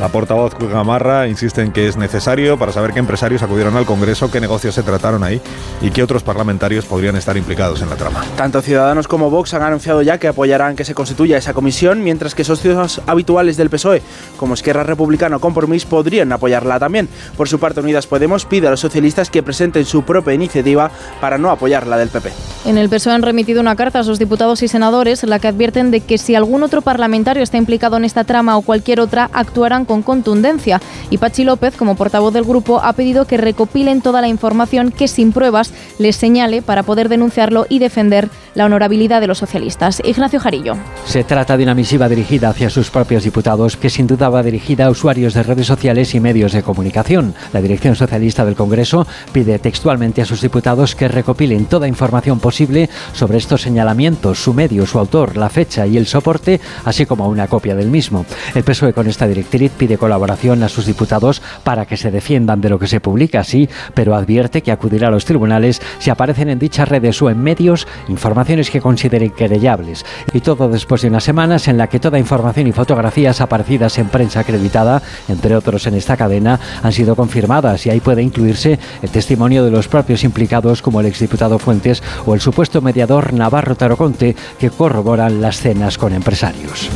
[0.00, 4.30] La portavoz Gamarra insiste en que es necesario para saber qué empresarios acudieron al Congreso,
[4.30, 5.40] qué negocios se trataron ahí
[5.82, 8.24] y qué otros parlamentarios podrían estar implicados en la trama.
[8.36, 12.36] Tanto Ciudadanos como Vox han anunciado ya que apoyarán que se constituya esa comisión, mientras
[12.36, 14.02] que socios habituales del PSOE,
[14.36, 17.08] como Esquerra Republicana o Compromís, podrían apoyarla también.
[17.36, 20.90] Por su parte, Unidas Podemos pide a los socialistas que presenten su propia iniciativa
[21.20, 22.30] para no apoyar la del PP.
[22.64, 25.38] En el PSOE han remitido una carta a sus diputados y senadores senadores, en la
[25.38, 29.00] que advierten de que si algún otro parlamentario está implicado en esta trama o cualquier
[29.00, 30.80] otra, actuarán con contundencia.
[31.10, 35.08] Y Pachi López, como portavoz del grupo, ha pedido que recopilen toda la información que
[35.08, 40.02] sin pruebas les señale para poder denunciarlo y defender la honorabilidad de los socialistas.
[40.04, 40.74] Ignacio Jarillo.
[41.06, 44.86] Se trata de una misiva dirigida hacia sus propios diputados, que sin duda va dirigida
[44.86, 47.34] a usuarios de redes sociales y medios de comunicación.
[47.52, 52.90] La dirección socialista del Congreso pide textualmente a sus diputados que recopilen toda información posible
[53.12, 57.46] sobre estos señalamientos, su medio, su autor, la fecha y el soporte, así como una
[57.46, 58.26] copia del mismo.
[58.54, 62.68] El PSOE con esta directriz pide colaboración a sus diputados para que se defiendan de
[62.68, 66.58] lo que se publica, sí, pero advierte que acudirá a los tribunales si aparecen en
[66.58, 70.04] dichas redes o en medios informaciones que consideren querellables.
[70.32, 74.08] Y todo después de unas semanas en la que toda información y fotografías aparecidas en
[74.08, 79.10] prensa acreditada, entre otros en esta cadena, han sido confirmadas y ahí puede incluirse el
[79.10, 84.34] testimonio de los propios implicados como el exdiputado Fuentes o el supuesto mediador Navarro Taroconte
[84.58, 86.88] que corroboran las cenas con empresarios.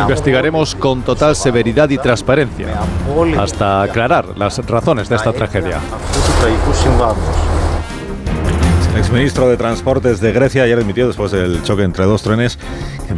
[0.00, 2.80] Investigaremos con total severidad y transparencia
[3.38, 5.78] hasta aclarar las razones de esta tragedia.
[8.96, 12.58] Exministro de Transportes de Grecia ayer admitió, después del choque entre dos trenes,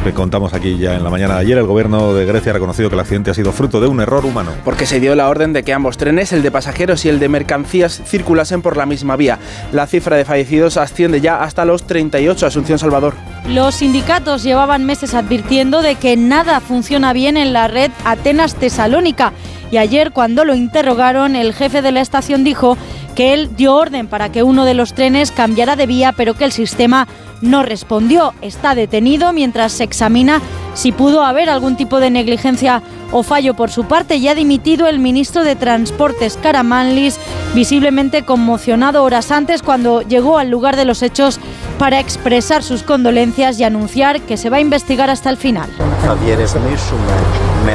[0.05, 2.89] que contamos aquí ya en la mañana de ayer, el gobierno de Grecia ha reconocido
[2.89, 4.53] que el accidente ha sido fruto de un error humano.
[4.65, 7.29] Porque se dio la orden de que ambos trenes, el de pasajeros y el de
[7.29, 9.39] mercancías, circulasen por la misma vía.
[9.73, 12.47] La cifra de fallecidos asciende ya hasta los 38.
[12.47, 13.15] Asunción Salvador.
[13.49, 19.33] Los sindicatos llevaban meses advirtiendo de que nada funciona bien en la red Atenas-Tesalónica.
[19.75, 22.79] Y ayer, cuando lo interrogaron, el jefe de la estación dijo
[23.17, 26.45] que él dio orden para que uno de los trenes cambiara de vía, pero que
[26.45, 27.09] el sistema
[27.45, 28.35] no respondió.
[28.41, 30.41] Está detenido mientras se examina
[30.75, 32.83] si pudo haber algún tipo de negligencia
[33.13, 34.21] o fallo por su parte.
[34.21, 37.19] Ya ha dimitido el ministro de Transportes, Karamanlis,
[37.55, 41.39] visiblemente conmocionado horas antes cuando llegó al lugar de los hechos
[41.79, 45.71] para expresar sus condolencias y anunciar que se va a investigar hasta el final.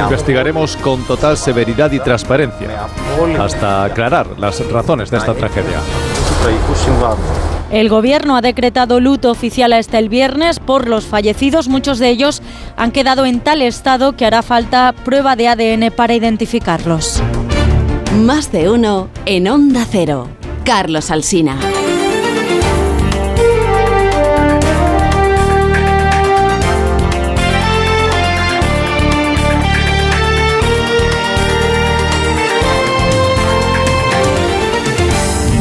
[0.04, 2.88] Investigaremos con total severidad y transparencia
[3.40, 5.80] hasta aclarar las razones de esta tragedia.
[7.72, 11.68] El gobierno ha decretado luto oficial hasta el viernes por los fallecidos.
[11.68, 12.42] Muchos de ellos
[12.76, 17.22] han quedado en tal estado que hará falta prueba de ADN para identificarlos.
[18.24, 20.28] Más de uno en Onda Cero.
[20.64, 21.58] Carlos Alsina.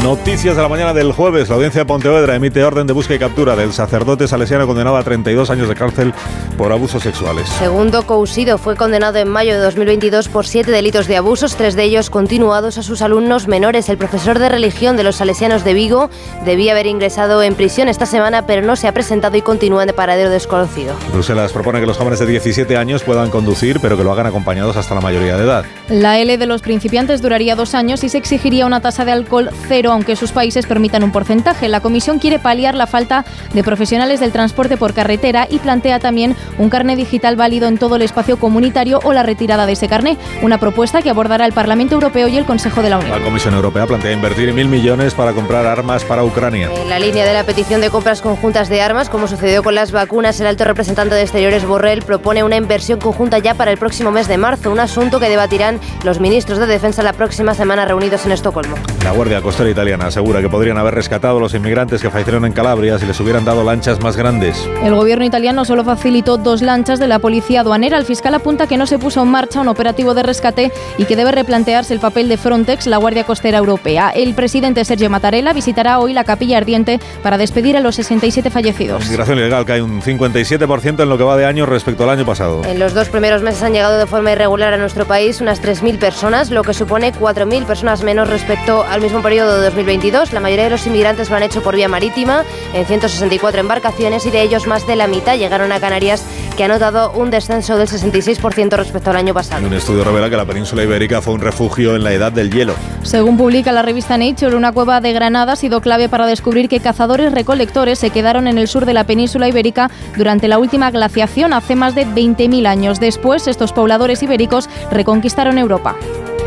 [0.09, 1.49] Noticias de la mañana del jueves.
[1.49, 5.03] La audiencia de Pontevedra emite orden de búsqueda y captura del sacerdote salesiano condenado a
[5.03, 6.15] 32 años de cárcel
[6.57, 7.47] por abusos sexuales.
[7.47, 11.83] Segundo Cousido fue condenado en mayo de 2022 por siete delitos de abusos, tres de
[11.83, 13.87] ellos continuados a sus alumnos menores.
[13.87, 16.09] El profesor de religión de los salesianos de Vigo
[16.43, 19.93] debía haber ingresado en prisión esta semana, pero no se ha presentado y continúa en
[19.93, 20.95] paradero desconocido.
[21.13, 24.75] Bruselas propone que los jóvenes de 17 años puedan conducir, pero que lo hagan acompañados
[24.75, 25.65] hasta la mayoría de edad.
[25.89, 29.51] La L de los principiantes duraría dos años y se exigiría una tasa de alcohol
[29.67, 31.67] cero aunque sus países permitan un porcentaje.
[31.67, 36.37] La Comisión quiere paliar la falta de profesionales del transporte por carretera y plantea también
[36.57, 40.17] un carné digital válido en todo el espacio comunitario o la retirada de ese carné,
[40.41, 43.11] una propuesta que abordará el Parlamento Europeo y el Consejo de la Unión.
[43.11, 46.69] La Comisión Europea plantea invertir mil millones para comprar armas para Ucrania.
[46.73, 49.91] En la línea de la petición de compras conjuntas de armas, como sucedió con las
[49.91, 54.11] vacunas, el alto representante de Exteriores Borrell propone una inversión conjunta ya para el próximo
[54.11, 58.25] mes de marzo, un asunto que debatirán los ministros de Defensa la próxima semana reunidos
[58.25, 58.77] en Estocolmo.
[59.03, 62.53] La Guardia Costera Italiana asegura que podrían haber rescatado a los inmigrantes que fallecieron en
[62.53, 64.67] Calabria si les hubieran dado lanchas más grandes.
[64.83, 67.97] El gobierno italiano solo facilitó dos lanchas de la policía aduanera.
[67.97, 71.15] El fiscal apunta que no se puso en marcha un operativo de rescate y que
[71.15, 74.11] debe replantearse el papel de Frontex, la Guardia Costera Europea.
[74.11, 79.03] El presidente Sergio Mattarella visitará hoy la capilla ardiente para despedir a los 67 fallecidos.
[79.03, 82.25] La migración ilegal cae un 57% en lo que va de año respecto al año
[82.25, 82.63] pasado.
[82.65, 85.99] En los dos primeros meses han llegado de forma irregular a nuestro país unas 3.000
[85.99, 90.33] personas, lo que supone 4.000 personas menos respecto al mismo periodo de 2022.
[90.33, 94.31] La mayoría de los inmigrantes lo han hecho por vía marítima en 164 embarcaciones y
[94.31, 96.23] de ellos más de la mitad llegaron a Canarias,
[96.57, 99.65] que ha notado un descenso del 66% respecto al año pasado.
[99.65, 102.73] Un estudio revela que la península ibérica fue un refugio en la edad del hielo.
[103.03, 106.79] Según publica la revista Nature, una cueva de Granada ha sido clave para descubrir que
[106.79, 111.53] cazadores recolectores se quedaron en el sur de la península ibérica durante la última glaciación
[111.53, 112.99] hace más de 20.000 años.
[112.99, 115.95] Después, estos pobladores ibéricos reconquistaron Europa.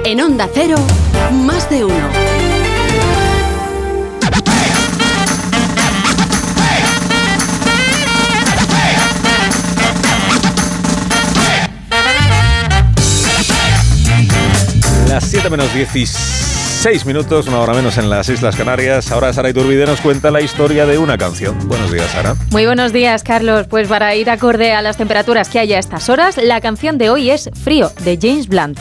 [0.05, 0.77] En Onda Cero,
[1.47, 2.42] más de uno.
[15.23, 16.51] Las 7 menos 16
[16.83, 19.13] seis minutos, una hora menos en las Islas Canarias.
[19.13, 21.57] Ahora Sara Iturbide nos cuenta la historia de una canción.
[21.69, 22.35] Buenos días, Sara.
[22.51, 23.69] Muy buenos días, Carlos.
[23.69, 27.09] Pues para ir acorde a las temperaturas que hay a estas horas, la canción de
[27.09, 28.81] hoy es Frío, de James Blunt.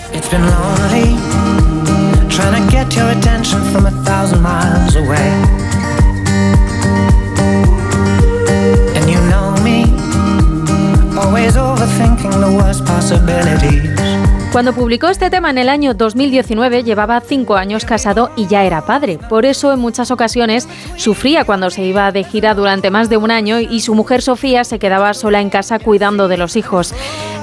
[14.52, 18.86] Cuando publicó este tema en el año 2019 llevaba cinco años casado y ya era
[18.86, 19.18] padre.
[19.18, 23.32] Por eso en muchas ocasiones sufría cuando se iba de gira durante más de un
[23.32, 26.94] año y su mujer Sofía se quedaba sola en casa cuidando de los hijos.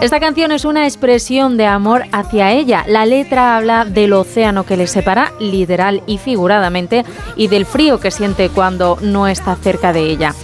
[0.02, 2.84] Esta canción es una expresión de amor hacia ella.
[2.86, 7.06] La letra habla del océano que le separa, literal y figuradamente,
[7.36, 10.34] y del frío que siente cuando no está cerca de ella.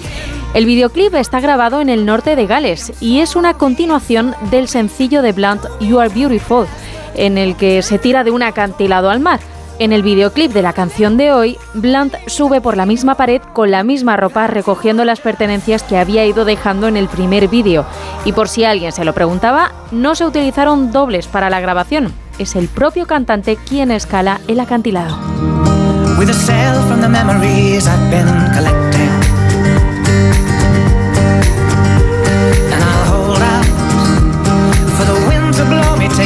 [0.55, 5.21] El videoclip está grabado en el norte de Gales y es una continuación del sencillo
[5.21, 6.69] de Blunt You Are Beautiful,
[7.17, 9.41] en el que se tira de un acantilado al mar.
[9.81, 13.73] En el videoclip de la canción de hoy, Blunt sube por la misma pared con
[13.73, 17.85] la misma ropa recogiendo las pertenencias que había ido dejando en el primer vídeo.
[18.25, 22.13] Y por si alguien se lo preguntaba, no se utilizaron dobles para la grabación.
[22.39, 25.19] Es el propio cantante quien escala el acantilado.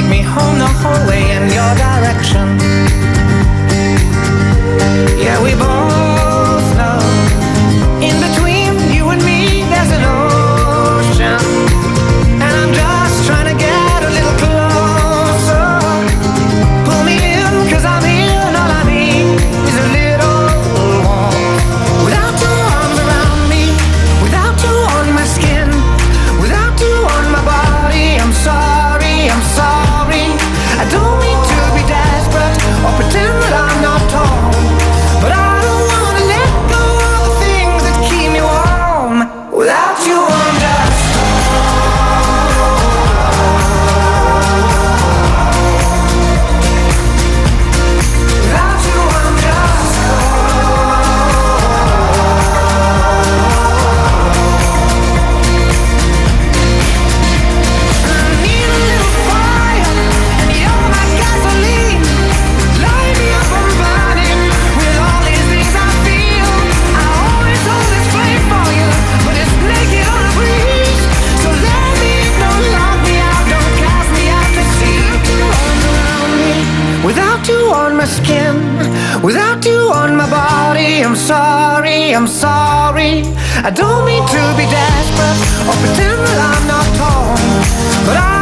[0.09, 2.47] Me home the whole way in your direction.
[5.19, 5.78] Yeah, we both
[82.19, 83.23] I'm sorry.
[83.62, 85.39] I don't mean to be desperate
[85.69, 87.39] or pretend that I'm not torn,
[88.05, 88.38] but I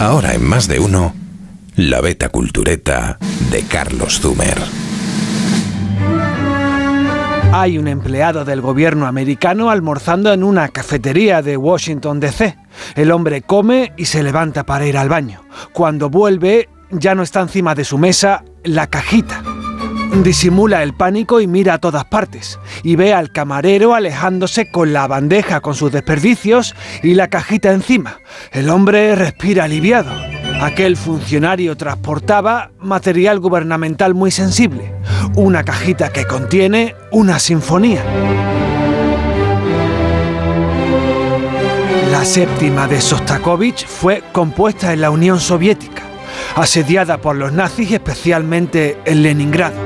[0.00, 1.14] Ahora en más de uno,
[1.76, 3.18] la beta cultureta
[3.50, 4.58] de Carlos Zumer.
[7.52, 12.56] Hay un empleado del gobierno americano almorzando en una cafetería de Washington, D.C.
[12.96, 15.42] El hombre come y se levanta para ir al baño.
[15.72, 19.42] Cuando vuelve, ya no está encima de su mesa la cajita.
[20.22, 22.58] Disimula el pánico y mira a todas partes.
[22.82, 28.20] Y ve al camarero alejándose con la bandeja con sus desperdicios y la cajita encima.
[28.52, 30.12] El hombre respira aliviado.
[30.60, 34.94] Aquel funcionario transportaba material gubernamental muy sensible.
[35.34, 38.02] Una cajita que contiene una sinfonía.
[42.10, 46.02] La séptima de Sostakovich fue compuesta en la Unión Soviética,
[46.54, 49.83] asediada por los nazis especialmente en Leningrado.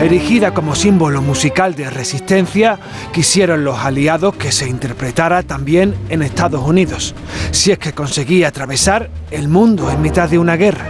[0.00, 2.78] Erigida como símbolo musical de resistencia,
[3.12, 7.14] quisieron los aliados que se interpretara también en Estados Unidos,
[7.50, 10.86] si es que conseguía atravesar el mundo en mitad de una guerra.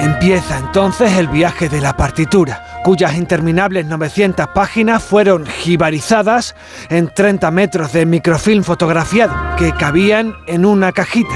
[0.00, 6.54] Empieza entonces el viaje de la partitura, cuyas interminables 900 páginas fueron jibarizadas
[6.90, 11.34] en 30 metros de microfilm fotografiado que cabían en una cajita.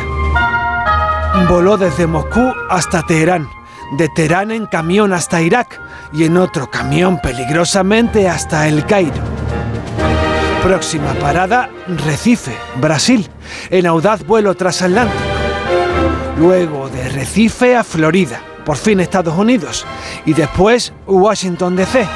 [1.48, 3.48] Voló desde Moscú hasta Teherán,
[3.96, 5.80] de Teherán en camión hasta Irak
[6.12, 9.22] y en otro camión peligrosamente hasta El Cairo.
[10.62, 11.68] Próxima parada,
[12.06, 13.28] Recife, Brasil,
[13.70, 15.22] en audaz vuelo transatlántico.
[16.38, 19.86] Luego de Recife a Florida, por fin Estados Unidos.
[20.24, 22.06] Y después Washington DC.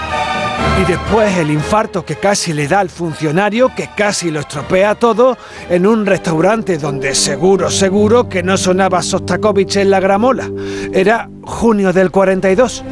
[0.80, 5.36] Y después el infarto que casi le da al funcionario, que casi lo estropea todo,
[5.68, 10.48] en un restaurante donde seguro, seguro que no sonaba Sostakovich en la gramola.
[10.92, 12.84] Era junio del 42.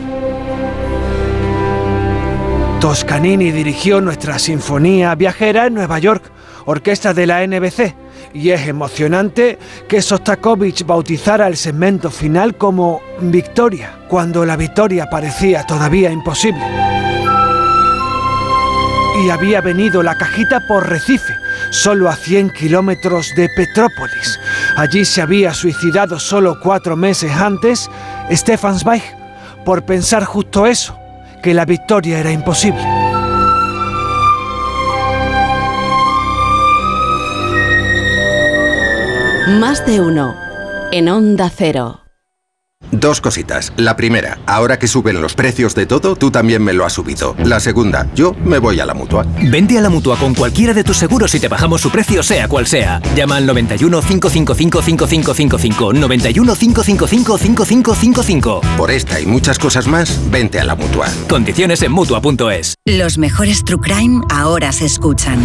[2.80, 6.24] Toscanini dirigió nuestra sinfonía viajera en Nueva York,
[6.66, 7.94] orquesta de la NBC,
[8.34, 9.58] y es emocionante
[9.88, 16.62] que Sostakovich bautizara el segmento final como Victoria, cuando la victoria parecía todavía imposible.
[19.24, 21.34] Y había venido la cajita por Recife,
[21.70, 24.38] solo a 100 kilómetros de Petrópolis.
[24.76, 27.90] Allí se había suicidado solo cuatro meses antes
[28.30, 29.02] Stefan Zweig,
[29.64, 30.98] por pensar justo eso,
[31.42, 32.82] que la victoria era imposible.
[39.60, 40.34] Más de uno.
[40.92, 42.05] En Onda Cero.
[42.92, 43.72] Dos cositas.
[43.76, 47.34] La primera, ahora que suben los precios de todo, tú también me lo has subido.
[47.44, 49.26] La segunda, yo me voy a la mutua.
[49.42, 52.48] Vente a la mutua con cualquiera de tus seguros y te bajamos su precio, sea
[52.48, 53.00] cual sea.
[53.14, 55.92] Llama al 91 555 5555.
[55.92, 58.60] 91 555 5555.
[58.76, 61.08] Por esta y muchas cosas más, vente a la mutua.
[61.28, 62.74] Condiciones en mutua.es.
[62.86, 65.40] Los mejores True Crime ahora se escuchan.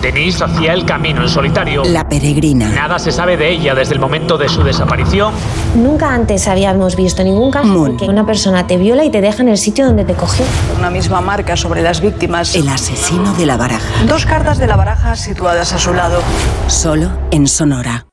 [0.00, 1.82] Denise hacía el camino en solitario.
[1.84, 2.68] La peregrina.
[2.68, 5.34] Nada se sabe de ella desde el momento de su desaparición.
[5.74, 9.42] Nunca antes habíamos visto ningún caso en que una persona te viola y te deja
[9.42, 10.44] en el sitio donde te cogió.
[10.76, 12.54] Una misma marca sobre las víctimas.
[12.54, 14.04] El asesino de la baraja.
[14.06, 16.20] Dos cartas de la baraja situadas a su lado.
[16.66, 18.06] Solo en Sonora.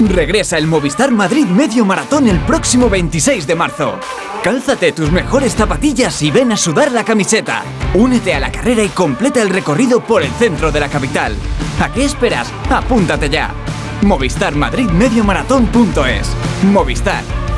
[0.00, 3.94] Regresa el Movistar Madrid Medio Maratón el próximo 26 de marzo.
[4.42, 7.62] Cálzate tus mejores zapatillas y ven a sudar la camiseta.
[7.94, 11.34] Únete a la carrera y completa el recorrido por el centro de la capital.
[11.80, 12.52] ¿A qué esperas?
[12.70, 13.54] Apúntate ya.
[14.02, 16.28] Movistar Madrid Medio Maratón.es.
[16.64, 17.22] Movistar.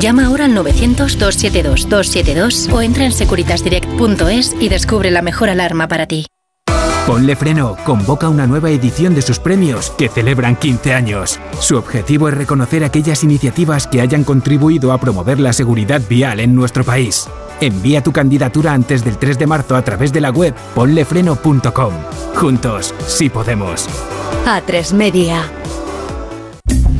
[0.00, 6.26] Llama ahora al 900-272-272 o entra en securitasdirect.es y descubre la mejor alarma para ti.
[7.06, 11.38] Ponle Freno convoca una nueva edición de sus premios que celebran 15 años.
[11.60, 16.54] Su objetivo es reconocer aquellas iniciativas que hayan contribuido a promover la seguridad vial en
[16.54, 17.28] nuestro país.
[17.60, 21.92] Envía tu candidatura antes del 3 de marzo a través de la web ponlefreno.com.
[22.34, 23.88] Juntos, sí podemos.
[24.44, 25.44] A3 Media.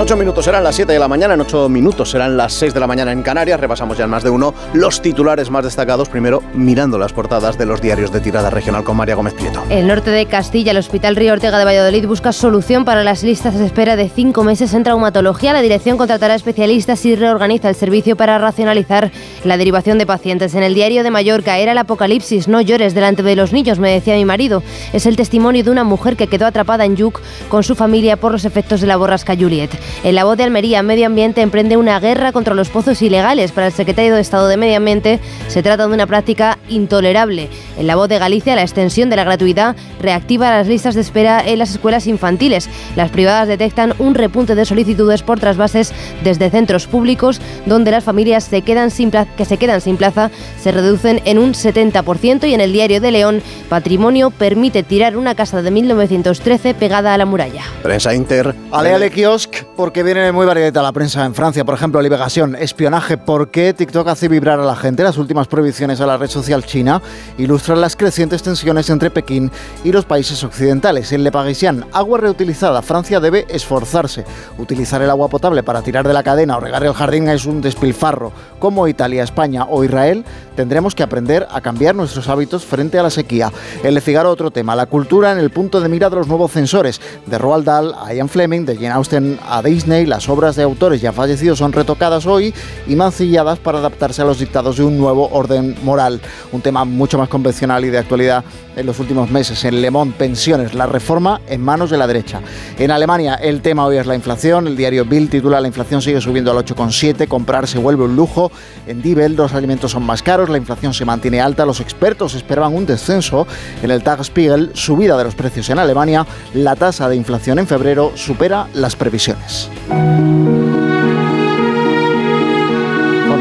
[0.00, 2.72] En 8 minutos serán las 7 de la mañana, en 8 minutos serán las 6
[2.72, 3.60] de la mañana en Canarias.
[3.60, 6.08] Repasamos ya en más de uno los titulares más destacados.
[6.08, 9.62] Primero, mirando las portadas de los diarios de tirada regional con María Gómez Prieto.
[9.68, 13.58] El norte de Castilla, el Hospital Río Ortega de Valladolid busca solución para las listas
[13.58, 15.52] de espera de cinco meses en traumatología.
[15.52, 19.12] La dirección contratará especialistas y reorganiza el servicio para racionalizar
[19.44, 20.54] la derivación de pacientes.
[20.54, 22.48] En el diario de Mallorca era el apocalipsis.
[22.48, 24.62] No llores delante de los niños, me decía mi marido.
[24.94, 27.20] Es el testimonio de una mujer que quedó atrapada en Yuc
[27.50, 29.78] con su familia por los efectos de la borrasca Juliet.
[30.04, 33.52] En la voz de Almería, Medio Ambiente emprende una guerra contra los pozos ilegales.
[33.52, 37.48] Para el secretario de Estado de Medio Ambiente se trata de una práctica intolerable.
[37.78, 41.42] En la voz de Galicia, la extensión de la gratuidad reactiva las listas de espera
[41.44, 42.68] en las escuelas infantiles.
[42.96, 45.92] Las privadas detectan un repunte de solicitudes por trasvases
[46.24, 50.30] desde centros públicos, donde las familias se quedan sin plaza, que se quedan sin plaza
[50.60, 52.48] se reducen en un 70%.
[52.48, 57.18] Y en el diario de León, Patrimonio permite tirar una casa de 1913 pegada a
[57.18, 57.62] la muralla.
[57.82, 58.54] Prensa Inter.
[58.70, 61.64] Ale, ale, kiosc, porque viene muy variada la prensa en Francia.
[61.64, 63.16] Por ejemplo, Liberación, espionaje.
[63.16, 65.02] ¿Por qué TikTok hace vibrar a la gente?
[65.02, 67.00] Las últimas prohibiciones a la red social china
[67.38, 69.50] ilustran las crecientes tensiones entre Pekín
[69.82, 71.12] y los países occidentales.
[71.12, 72.82] En Le Parisien, agua reutilizada.
[72.82, 74.26] Francia debe esforzarse.
[74.58, 77.62] Utilizar el agua potable para tirar de la cadena o regar el jardín es un
[77.62, 78.32] despilfarro.
[78.58, 80.26] Como Italia, España o Israel,
[80.56, 83.50] tendremos que aprender a cambiar nuestros hábitos frente a la sequía.
[83.82, 84.76] El Le Figaro, otro tema.
[84.76, 87.00] La cultura en el punto de mira de los nuevos censores.
[87.24, 90.64] De Roald Dahl a Ian Fleming, de Jane Austen a David Disney, las obras de
[90.64, 92.52] autores ya fallecidos son retocadas hoy
[92.88, 96.20] y mancilladas para adaptarse a los dictados de un nuevo orden moral.
[96.50, 98.44] Un tema mucho más convencional y de actualidad
[98.76, 99.64] en los últimos meses.
[99.64, 102.40] En Le Monde, pensiones, la reforma en manos de la derecha.
[102.78, 104.66] En Alemania, el tema hoy es la inflación.
[104.66, 108.50] El diario Bild titula La inflación sigue subiendo al 8,7, comprar se vuelve un lujo.
[108.88, 111.64] En Diebel, los alimentos son más caros, la inflación se mantiene alta.
[111.64, 113.46] Los expertos esperaban un descenso.
[113.82, 116.26] En el Tagesspiegel, subida de los precios en Alemania.
[116.54, 119.59] La tasa de inflación en febrero supera las previsiones.
[119.68, 120.89] Peace.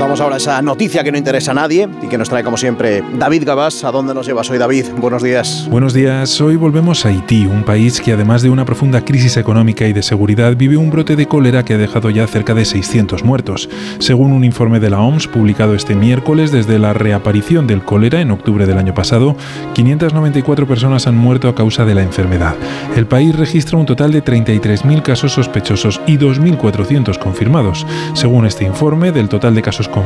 [0.09, 3.03] Contamos ahora esa noticia que no interesa a nadie y que nos trae como siempre
[3.19, 3.83] David Gabás.
[3.83, 4.85] ¿A dónde nos llevas hoy David?
[4.97, 5.67] Buenos días.
[5.69, 6.41] Buenos días.
[6.41, 10.01] Hoy volvemos a Haití, un país que además de una profunda crisis económica y de
[10.01, 13.69] seguridad vive un brote de cólera que ha dejado ya cerca de 600 muertos.
[13.99, 18.31] Según un informe de la OMS publicado este miércoles, desde la reaparición del cólera en
[18.31, 19.35] octubre del año pasado,
[19.75, 22.55] 594 personas han muerto a causa de la enfermedad.
[22.95, 27.85] El país registra un total de 33.000 casos sospechosos y 2.400 confirmados.
[28.15, 29.98] Según este informe, del total de casos confirmados,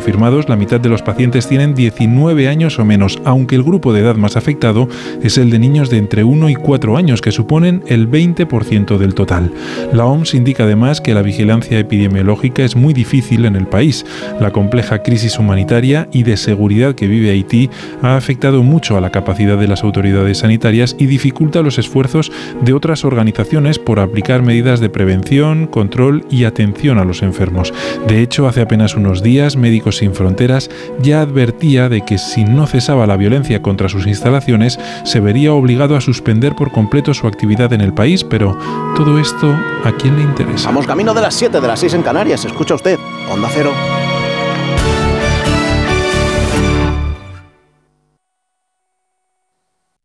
[0.48, 4.16] la mitad de los pacientes tienen 19 años o menos, aunque el grupo de edad
[4.16, 4.88] más afectado
[5.22, 9.14] es el de niños de entre 1 y 4 años, que suponen el 20% del
[9.14, 9.52] total.
[9.94, 14.06] La OMS indica además que la vigilancia epidemiológica es muy difícil en el país.
[14.40, 17.70] La compleja crisis humanitaria y de seguridad que vive Haití
[18.02, 22.32] ha afectado mucho a la capacidad de las autoridades sanitarias y dificulta los esfuerzos
[22.62, 27.74] de otras organizaciones por aplicar medidas de prevención, control y atención a los enfermos.
[28.08, 30.70] De hecho, hace apenas unos días, Médicos Sin Fronteras
[31.02, 35.96] ya advertía de que si no cesaba la violencia contra sus instalaciones, se vería obligado
[35.96, 38.58] a suspender por completo su actividad en el país, pero
[38.96, 39.48] todo esto,
[39.84, 40.68] ¿a quién le interesa?
[40.68, 42.46] Vamos camino de las 7 de las 6 en Canarias.
[42.46, 42.98] Escucha usted.
[43.30, 43.72] Onda Cero.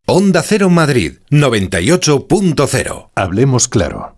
[0.07, 3.11] Onda Cero Madrid 98.0.
[3.15, 4.18] Hablemos claro.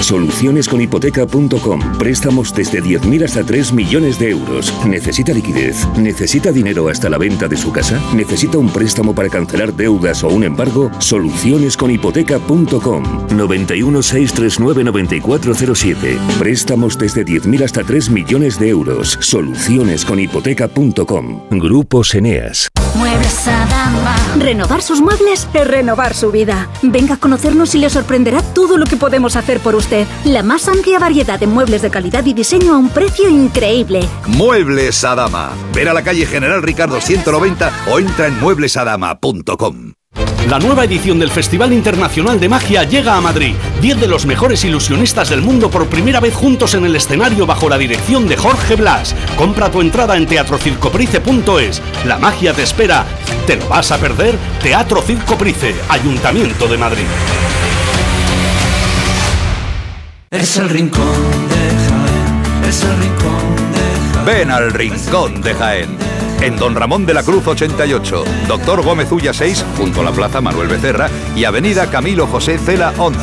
[0.00, 1.98] Solucionesconhipoteca.com.
[1.98, 4.72] Préstamos desde 10.000 hasta 3 millones de euros.
[4.86, 5.86] ¿Necesita liquidez?
[5.96, 8.00] ¿Necesita dinero hasta la venta de su casa?
[8.14, 10.90] ¿Necesita un préstamo para cancelar deudas o un embargo?
[10.98, 13.02] Solucionesconhipoteca.com.
[13.36, 16.18] 91 639 9407.
[16.38, 19.16] Préstamos desde 10.000 hasta 3 millones de euros.
[19.20, 21.40] Solucionesconhipoteca.com.
[21.50, 22.68] Grupos Eneas.
[22.94, 24.16] Muebles Adama.
[24.38, 26.68] Renovar sus muebles es renovar su vida.
[26.82, 29.85] Venga a conocernos y le sorprenderá todo lo que podemos hacer por usted.
[30.24, 34.00] La más amplia variedad de muebles de calidad y diseño a un precio increíble.
[34.26, 35.50] Muebles Adama.
[35.72, 39.92] Ver a la calle General Ricardo 190 o entra en mueblesadama.com.
[40.48, 43.54] La nueva edición del Festival Internacional de Magia llega a Madrid.
[43.80, 47.68] Diez de los mejores ilusionistas del mundo por primera vez juntos en el escenario bajo
[47.68, 49.14] la dirección de Jorge Blas.
[49.36, 51.82] Compra tu entrada en teatrocircoprice.es.
[52.06, 53.04] La magia te espera.
[53.46, 54.36] ¿Te lo vas a perder?
[54.62, 57.06] Teatro Circoprice, Ayuntamiento de Madrid.
[60.38, 61.56] Es el rincón de
[61.88, 64.26] Jaén, es el rincón de Jaén.
[64.26, 65.96] Ven al Rincón de Jaén.
[66.42, 70.42] En Don Ramón de la Cruz 88, Doctor Gómez Ulla 6, junto a la Plaza
[70.42, 73.18] Manuel Becerra y Avenida Camilo José Cela 11.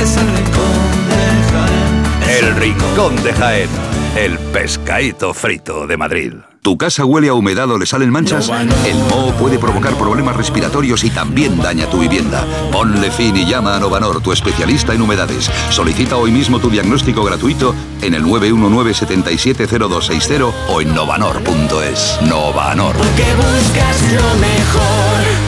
[0.00, 0.76] Es el rincón
[1.10, 2.46] de Jaén.
[2.46, 3.68] El Rincón de Jaén.
[4.16, 6.32] El pescadito frito de Madrid.
[6.66, 8.50] ¿Tu casa huele a humedad o le salen manchas?
[8.84, 12.44] El moho puede provocar problemas respiratorios y también daña tu vivienda.
[12.72, 15.48] Ponle fin y llama a Novanor, tu especialista en humedades.
[15.70, 22.18] Solicita hoy mismo tu diagnóstico gratuito en el 919-770260 o en novanor.es.
[22.22, 22.96] Novanor.
[22.96, 25.46] Que buscas lo mejor.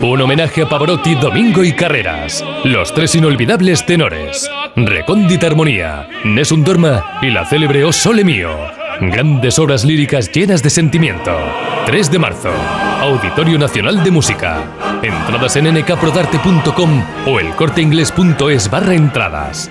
[0.00, 2.42] Un homenaje a Pavarotti, Domingo y Carreras.
[2.64, 4.50] Los tres inolvidables tenores.
[4.74, 8.79] Recóndita Armonía, Nessun Dorma y la célebre O Sole Mio.
[9.00, 11.34] Grandes obras líricas llenas de sentimiento.
[11.86, 12.50] 3 de marzo.
[13.00, 14.62] Auditorio Nacional de Música.
[15.02, 19.70] Entradas en nkprodarte.com o elcorteingles.es barra entradas.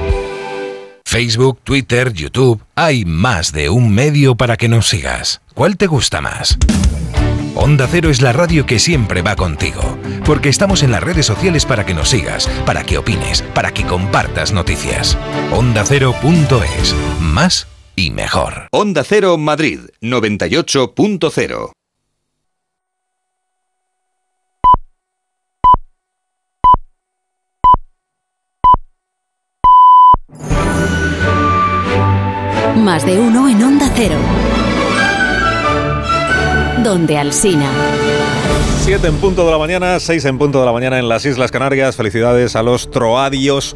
[1.11, 5.41] Facebook, Twitter, YouTube, hay más de un medio para que nos sigas.
[5.53, 6.57] ¿Cuál te gusta más?
[7.53, 9.81] Onda Cero es la radio que siempre va contigo,
[10.23, 13.83] porque estamos en las redes sociales para que nos sigas, para que opines, para que
[13.83, 15.17] compartas noticias.
[15.51, 18.69] OndaCero.es, más y mejor.
[18.71, 21.73] Onda Cero Madrid 98.0.
[32.81, 34.15] Más de uno en Onda Cero.
[36.83, 37.69] Donde Alsina.
[38.83, 41.51] 7 en punto de la mañana, 6 en punto de la mañana en las Islas
[41.51, 41.95] Canarias.
[41.95, 43.75] Felicidades a los troadios,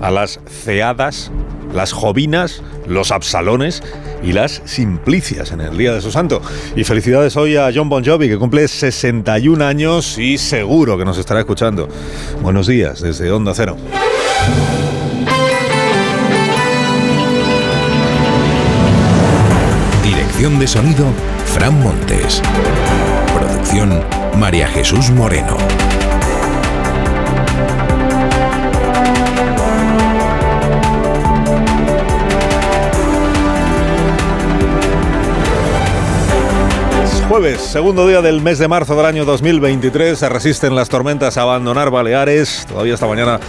[0.00, 1.30] a las ceadas,
[1.74, 3.82] las jovinas, los absalones
[4.22, 6.40] y las simplicias en el día de su santo.
[6.74, 11.18] Y felicidades hoy a John Bon Jovi, que cumple 61 años y seguro que nos
[11.18, 11.86] estará escuchando.
[12.40, 13.76] Buenos días desde Onda Cero.
[20.38, 21.04] De sonido,
[21.46, 22.40] Fran Montes.
[23.34, 24.00] Producción,
[24.36, 25.56] María Jesús Moreno.
[37.28, 41.42] Jueves, segundo día del mes de marzo del año 2023, se resisten las tormentas a
[41.42, 42.64] abandonar Baleares.
[42.68, 43.40] Todavía esta mañana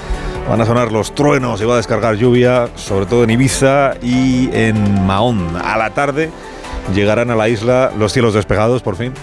[0.49, 4.49] van a sonar los truenos y va a descargar lluvia, sobre todo en Ibiza y
[4.53, 5.55] en Mahón.
[5.63, 6.31] A la tarde
[6.93, 9.13] llegarán a la isla los cielos despejados, por fin,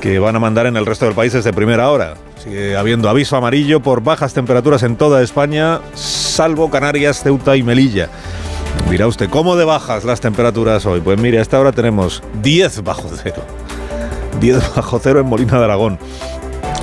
[0.00, 2.14] que van a mandar en el resto del país desde primera hora.
[2.42, 8.08] Sigue habiendo aviso amarillo por bajas temperaturas en toda España, salvo Canarias, Ceuta y Melilla.
[8.90, 11.00] Dirá usted, ¿cómo de bajas las temperaturas hoy?
[11.00, 13.42] Pues mire, a esta hora tenemos 10 bajo cero.
[14.40, 15.98] 10 bajo cero en Molina de Aragón.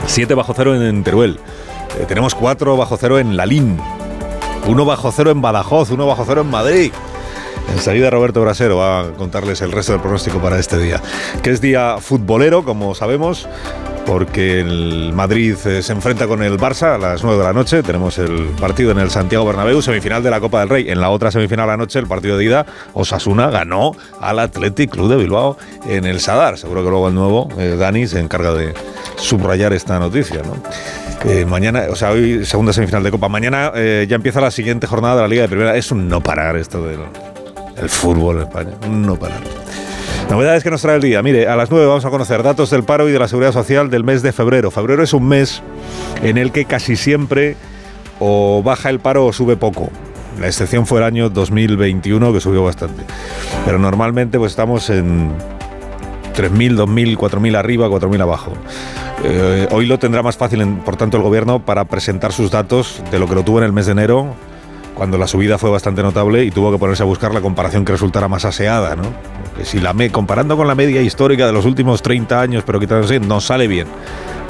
[0.08, 1.40] 7 bajo cero en Teruel.
[2.00, 3.80] Eh, tenemos 4 bajo cero en Lalín.
[4.68, 5.92] 1 bajo cero en Badajoz.
[5.92, 6.92] 1 bajo cero en Madrid.
[7.72, 11.02] Enseguida Roberto Brasero va a contarles el resto del pronóstico para este día.
[11.42, 13.48] Que es día futbolero, como sabemos,
[14.06, 17.84] porque el Madrid eh, se enfrenta con el Barça a las 9 de la noche.
[17.84, 20.90] Tenemos el partido en el Santiago Bernabéu, semifinal de la Copa del Rey.
[20.90, 24.92] En la otra semifinal de la noche, el partido de ida, Osasuna ganó al Athletic
[24.92, 25.58] Club de Bilbao
[25.88, 26.58] en el Sadar.
[26.58, 28.74] Seguro que luego el nuevo, eh, Dani, se encarga de
[29.18, 30.56] subrayar esta noticia, ¿no?
[31.26, 33.30] Eh, mañana, o sea, hoy segunda semifinal de Copa.
[33.30, 35.76] Mañana eh, ya empieza la siguiente jornada de la Liga de Primera.
[35.78, 37.00] Es un no parar esto del
[37.78, 38.72] el fútbol en España.
[38.90, 39.42] No parar.
[40.30, 41.22] Novedades que nos trae el día.
[41.22, 43.90] Mire, a las 9 vamos a conocer datos del paro y de la seguridad social
[43.90, 44.72] del mes de febrero.
[44.72, 45.62] Febrero es un mes
[46.24, 47.56] en el que casi siempre
[48.20, 49.90] o baja el paro o sube poco.
[50.40, 53.04] La excepción fue el año 2021 que subió bastante.
[53.66, 55.32] Pero normalmente pues estamos en
[56.36, 58.54] 3.000, 2.000, 4.000 arriba, 4.000 abajo.
[59.24, 63.20] Eh, hoy lo tendrá más fácil, por tanto, el gobierno para presentar sus datos de
[63.20, 64.36] lo que lo tuvo en el mes de enero,
[64.96, 67.92] cuando la subida fue bastante notable y tuvo que ponerse a buscar la comparación que
[67.92, 69.04] resultara más aseada, ¿no?
[69.64, 73.20] Si la me, comparando con la media histórica de los últimos 30 años, pero quitándose,
[73.20, 73.88] no sale bien.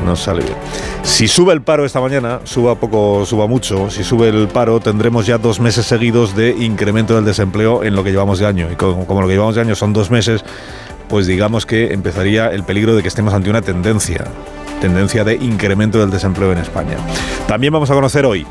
[0.06, 0.56] No sale bien.
[1.04, 5.26] Si sube el paro esta mañana, suba poco, suba mucho, si sube el paro tendremos
[5.26, 8.70] ya dos meses seguidos de incremento del desempleo en lo que llevamos de año.
[8.72, 10.44] Y como, como lo que llevamos de año son dos meses,
[11.10, 14.26] pues digamos que empezaría el peligro de que estemos ante una tendencia,
[14.82, 16.98] tendencia de incremento del desempleo en España.
[17.48, 18.46] También vamos a conocer hoy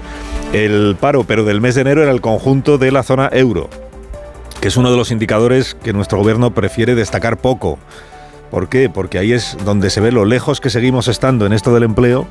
[0.53, 3.71] el paro, pero del mes de enero en el conjunto de la zona euro,
[4.61, 7.79] que es uno de los indicadores que nuestro gobierno prefiere destacar poco.
[8.51, 8.91] ¿Por qué?
[8.91, 12.27] Porque ahí es donde se ve lo lejos que seguimos estando en esto del empleo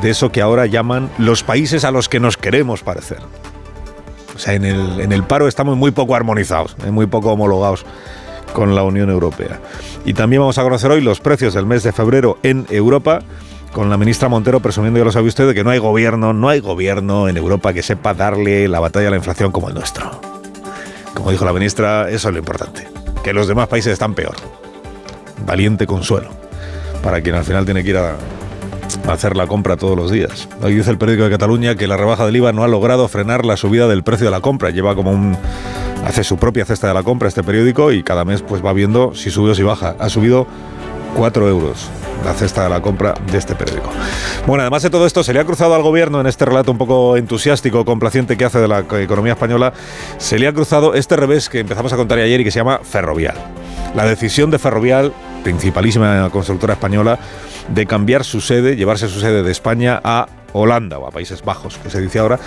[0.00, 3.18] de eso que ahora llaman los países a los que nos queremos parecer.
[4.34, 7.86] O sea, en el, en el paro estamos muy poco armonizados, eh, muy poco homologados
[8.52, 9.60] con la Unión Europea.
[10.04, 13.20] Y también vamos a conocer hoy los precios del mes de febrero en Europa,
[13.76, 16.48] con la ministra Montero presumiendo, ya lo sabe usted, de que no hay gobierno, no
[16.48, 20.18] hay gobierno en Europa que sepa darle la batalla a la inflación como el nuestro.
[21.12, 22.88] Como dijo la ministra, eso es lo importante,
[23.22, 24.34] que los demás países están peor.
[25.44, 26.30] Valiente consuelo,
[27.02, 28.16] para quien al final tiene que ir a,
[29.12, 30.48] hacer la compra todos los días.
[30.62, 33.44] Hoy dice el periódico de Cataluña que la rebaja del IVA no ha logrado frenar
[33.44, 34.70] la subida del precio de la compra.
[34.70, 35.36] Lleva como un
[36.06, 39.14] hace su propia cesta de la compra este periódico y cada mes pues va viendo
[39.14, 39.96] si sube o si baja.
[39.98, 40.46] Ha subido
[41.16, 41.88] 4 euros
[42.24, 43.90] la cesta de la compra de este periódico.
[44.46, 46.78] Bueno, además de todo esto, se le ha cruzado al gobierno en este relato un
[46.78, 49.72] poco entusiástico, complaciente que hace de la economía española,
[50.18, 52.80] se le ha cruzado este revés que empezamos a contar ayer y que se llama
[52.82, 53.36] Ferrovial.
[53.94, 55.12] La decisión de Ferrovial,
[55.44, 57.18] principalísima constructora española,
[57.68, 61.78] de cambiar su sede, llevarse su sede de España a Holanda o a Países Bajos,
[61.78, 62.38] que se dice ahora,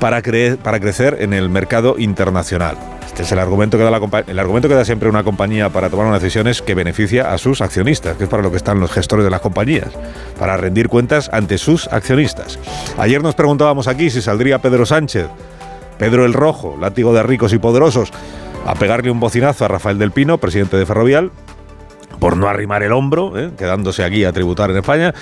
[0.00, 0.22] para,
[0.62, 2.76] para crecer en el mercado internacional.
[3.06, 5.88] Este es el argumento que da la el argumento que da siempre una compañía para
[5.88, 8.80] tomar una decisión es que beneficia a sus accionistas, que es para lo que están
[8.80, 9.90] los gestores de las compañías,
[10.38, 12.58] para rendir cuentas ante sus accionistas.
[12.98, 15.28] Ayer nos preguntábamos aquí si saldría Pedro Sánchez,
[15.98, 18.10] Pedro el Rojo, látigo de ricos y poderosos,
[18.66, 21.30] a pegarle un bocinazo a Rafael del Pino, presidente de Ferrovial,
[22.24, 23.50] por no arrimar el hombro, ¿eh?
[23.54, 25.12] quedándose aquí a tributar en España.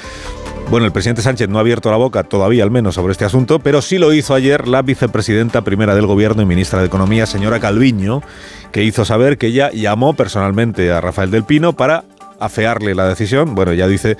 [0.70, 3.58] Bueno, el presidente Sánchez no ha abierto la boca todavía, al menos, sobre este asunto,
[3.58, 7.58] pero sí lo hizo ayer la vicepresidenta primera del Gobierno y ministra de Economía, señora
[7.58, 8.22] Calviño,
[8.70, 12.04] que hizo saber que ella llamó personalmente a Rafael del Pino para
[12.38, 13.56] afearle la decisión.
[13.56, 14.16] Bueno, ya dice,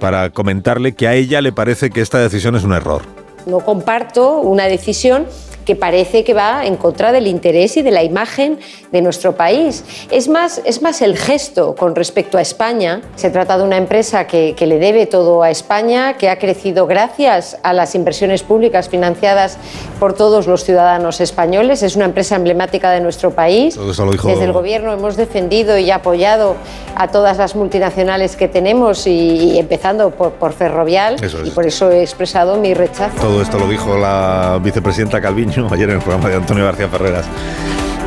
[0.00, 3.02] para comentarle que a ella le parece que esta decisión es un error.
[3.44, 5.26] No comparto una decisión
[5.64, 8.58] que parece que va en contra del interés y de la imagen
[8.90, 9.84] de nuestro país.
[10.10, 13.00] Es más, es más el gesto con respecto a España.
[13.16, 16.86] Se trata de una empresa que, que le debe todo a España, que ha crecido
[16.86, 19.58] gracias a las inversiones públicas financiadas
[20.00, 21.82] por todos los ciudadanos españoles.
[21.82, 23.74] Es una empresa emblemática de nuestro país.
[23.74, 26.56] Todo eso lo dijo- Desde el gobierno hemos defendido y apoyado
[26.96, 29.10] a todas las multinacionales que tenemos y,
[29.54, 31.48] y empezando por, por Ferrovial Eso es.
[31.48, 33.16] y por eso he expresado mi rechazo.
[33.20, 37.26] Todo esto lo dijo la vicepresidenta Calviño ayer en el programa de Antonio García Ferreras.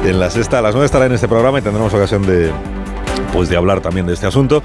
[0.04, 2.52] En la sexta, las nueve estará en este programa y tendremos ocasión de,
[3.34, 4.62] pues, de hablar también de este asunto,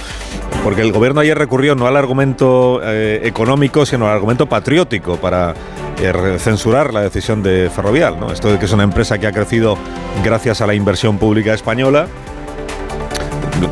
[0.64, 5.54] porque el gobierno ayer recurrió no al argumento eh, económico, sino al argumento patriótico para
[5.98, 8.16] eh, censurar la decisión de Ferrovial.
[8.32, 9.76] Esto de que es una empresa que ha crecido
[10.24, 12.06] gracias a la inversión pública española,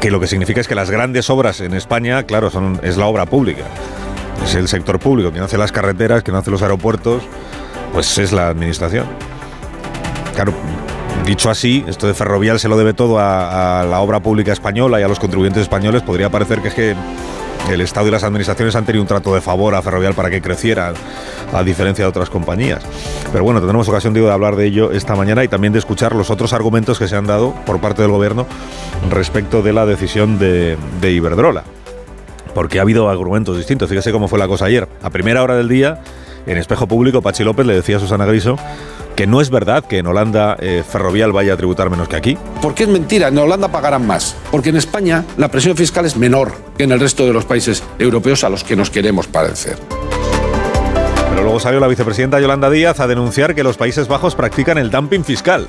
[0.00, 3.06] que lo que significa es que las grandes obras en España, claro, son, es la
[3.06, 3.64] obra pública.
[4.44, 7.22] Es el sector público, quien hace las carreteras, quien hace los aeropuertos,
[7.92, 9.06] pues es la administración.
[10.34, 10.52] Claro,
[11.24, 15.00] dicho así, esto de Ferrovial se lo debe todo a, a la obra pública española
[15.00, 16.02] y a los contribuyentes españoles.
[16.02, 16.96] Podría parecer que es que
[17.70, 20.40] el Estado y las administraciones han tenido un trato de favor a Ferrovial para que
[20.40, 20.94] creciera,
[21.52, 22.82] a diferencia de otras compañías.
[23.30, 26.14] Pero bueno, tendremos ocasión digo, de hablar de ello esta mañana y también de escuchar
[26.14, 28.46] los otros argumentos que se han dado por parte del Gobierno
[29.10, 31.64] respecto de la decisión de, de Iberdrola
[32.54, 33.88] porque ha habido argumentos distintos.
[33.88, 34.88] Fíjese cómo fue la cosa ayer.
[35.02, 36.00] A primera hora del día,
[36.46, 38.56] en espejo público, Pachi López le decía a Susana Griso
[39.16, 42.38] que no es verdad que en Holanda eh, Ferrovial vaya a tributar menos que aquí.
[42.62, 44.36] Porque es mentira, en Holanda pagarán más.
[44.52, 47.82] Porque en España la presión fiscal es menor que en el resto de los países
[47.98, 49.76] europeos a los que nos queremos parecer.
[51.30, 54.90] Pero luego salió la vicepresidenta Yolanda Díaz a denunciar que los Países Bajos practican el
[54.90, 55.66] dumping fiscal,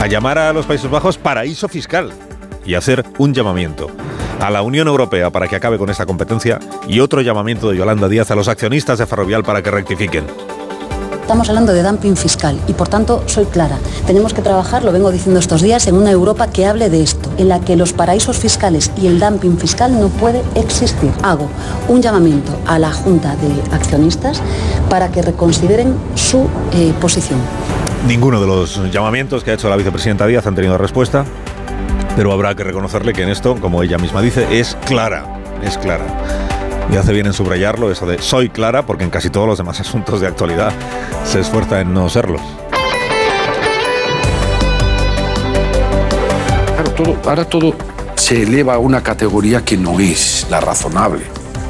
[0.00, 2.12] a llamar a los Países Bajos paraíso fiscal
[2.66, 3.88] y hacer un llamamiento
[4.40, 8.08] a la Unión Europea para que acabe con esta competencia y otro llamamiento de Yolanda
[8.08, 10.24] Díaz a los accionistas de Ferrovial para que rectifiquen.
[11.26, 13.78] Estamos hablando de dumping fiscal y por tanto soy clara.
[14.06, 17.28] Tenemos que trabajar, lo vengo diciendo estos días, en una Europa que hable de esto,
[17.36, 21.10] en la que los paraísos fiscales y el dumping fiscal no puede existir.
[21.24, 21.48] Hago
[21.88, 24.40] un llamamiento a la Junta de Accionistas
[24.88, 27.40] para que reconsideren su eh, posición.
[28.06, 31.24] Ninguno de los llamamientos que ha hecho la vicepresidenta Díaz han tenido respuesta,
[32.16, 35.24] pero habrá que reconocerle que en esto, como ella misma dice, es clara,
[35.62, 36.06] es clara.
[36.90, 39.78] Y hace bien en subrayarlo eso de soy clara, porque en casi todos los demás
[39.80, 40.72] asuntos de actualidad
[41.24, 42.38] se esfuerza en no serlo.
[46.74, 47.74] Claro, todo, ahora todo
[48.14, 51.24] se eleva a una categoría que no es la razonable.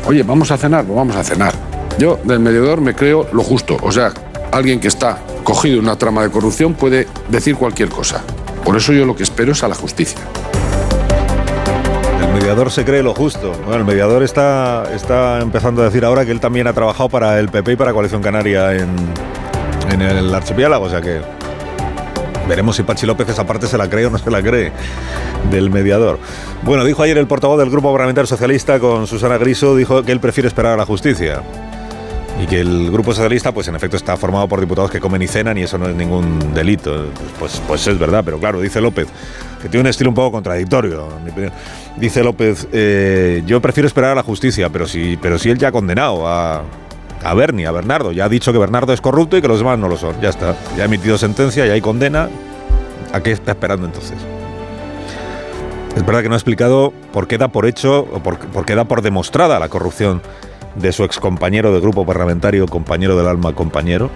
[0.06, 1.54] Oye, vamos a cenar, pues vamos a cenar.
[1.98, 3.76] Yo del mediador me creo lo justo.
[3.82, 4.12] O sea,
[4.52, 8.22] alguien que está cogido en una trama de corrupción puede decir cualquier cosa.
[8.66, 10.18] Por eso yo lo que espero es a la justicia.
[12.20, 13.52] El mediador se cree lo justo.
[13.64, 17.38] Bueno, el mediador está, está empezando a decir ahora que él también ha trabajado para
[17.38, 18.90] el PP y para Coalición Canaria en,
[19.92, 21.20] en el archipiélago, o sea que
[22.48, 24.72] veremos si Pachi López esa parte se la cree o no se la cree
[25.48, 26.18] del mediador.
[26.62, 30.18] Bueno, dijo ayer el portavoz del Grupo Parlamentario Socialista con Susana Griso, dijo que él
[30.18, 31.42] prefiere esperar a la justicia.
[32.38, 35.26] Y que el Grupo Socialista, pues en efecto, está formado por diputados que comen y
[35.26, 37.06] cenan y eso no es ningún delito.
[37.38, 39.06] Pues, pues es verdad, pero claro, dice López,
[39.62, 41.08] que tiene un estilo un poco contradictorio.
[41.96, 45.68] Dice López, eh, yo prefiero esperar a la justicia, pero si, pero si él ya
[45.68, 46.62] ha condenado a,
[47.24, 49.78] a Bernie, a Bernardo, ya ha dicho que Bernardo es corrupto y que los demás
[49.78, 50.20] no lo son.
[50.20, 52.28] Ya está, ya ha emitido sentencia, ya hay condena.
[53.12, 54.18] ¿A qué está esperando entonces?
[55.96, 58.74] Es verdad que no ha explicado por qué da por hecho o por, por qué
[58.74, 60.20] da por demostrada la corrupción
[60.76, 64.10] de su excompañero de grupo parlamentario, compañero del alma, compañero.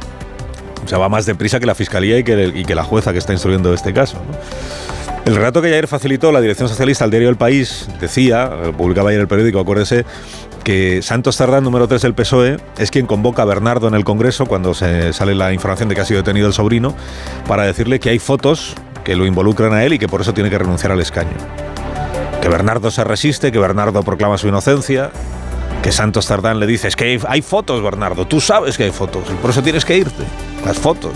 [0.85, 3.73] O sea, va más deprisa que la fiscalía y que, la jueza que está instruyendo
[3.75, 4.19] este caso.
[5.25, 9.21] El relato que ayer facilitó la dirección socialista al diario El País decía, publicaba ayer
[9.21, 10.05] el periódico, acuérdese,
[10.65, 14.47] que Santos Tardán, número 3 del PSOE, es quien convoca a Bernardo en el Congreso
[14.47, 16.95] cuando se sale la información de que ha sido detenido el sobrino,
[17.47, 18.75] para decirle que hay fotos
[19.05, 21.37] que lo involucran a él y que por eso tiene que renunciar al escaño.
[22.41, 25.11] Que Bernardo se resiste, que Bernardo proclama su inocencia,
[25.83, 29.25] que Santos Tardán le dice, es que hay, fotos, Bernardo, tú sabes que hay fotos,
[29.41, 30.25] por eso tienes que irte,
[30.65, 31.13] las fotos.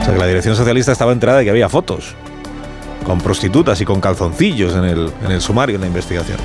[0.00, 2.14] O sea que la dirección socialista estaba enterada de que había fotos
[3.04, 6.38] con prostitutas y con calzoncillos en el, en el sumario, en la investigación.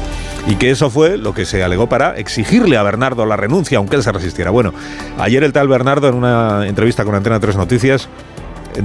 [0.48, 3.98] Y que eso fue lo que se alegó para exigirle a Bernardo la renuncia, aunque
[3.98, 4.52] él se resistiera.
[4.52, 4.74] Bueno,
[5.18, 8.08] ayer el tal Bernardo, en una entrevista con Antena 3 Noticias,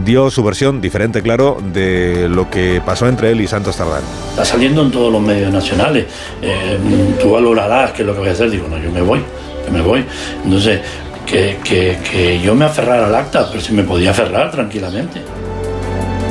[0.05, 4.02] dio su versión diferente, claro, de lo que pasó entre él y Santos Tardán.
[4.31, 6.06] Está saliendo en todos los medios nacionales.
[6.43, 6.78] Eh,
[7.20, 8.51] tú valorarás qué es lo que voy a hacer.
[8.51, 9.23] Digo, no, yo me voy,
[9.66, 10.05] yo me voy.
[10.44, 10.81] Entonces,
[11.27, 15.23] que, que, que yo me aferrara al acta, pero si me podía aferrar tranquilamente.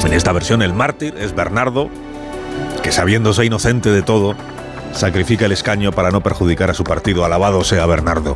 [0.05, 1.89] En esta versión, el mártir es Bernardo,
[2.81, 4.35] que sabiéndose inocente de todo,
[4.93, 7.25] sacrifica el escaño para no perjudicar a su partido.
[7.25, 8.33] Alabado sea Bernardo.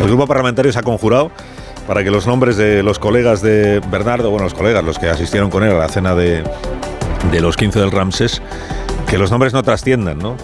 [0.00, 1.30] El grupo parlamentario se ha conjurado
[1.90, 5.50] para que los nombres de los colegas de Bernardo, bueno, los colegas, los que asistieron
[5.50, 6.44] con él a la cena de,
[7.32, 8.40] de los 15 del Ramses,
[9.08, 10.36] que los nombres no trasciendan, ¿no?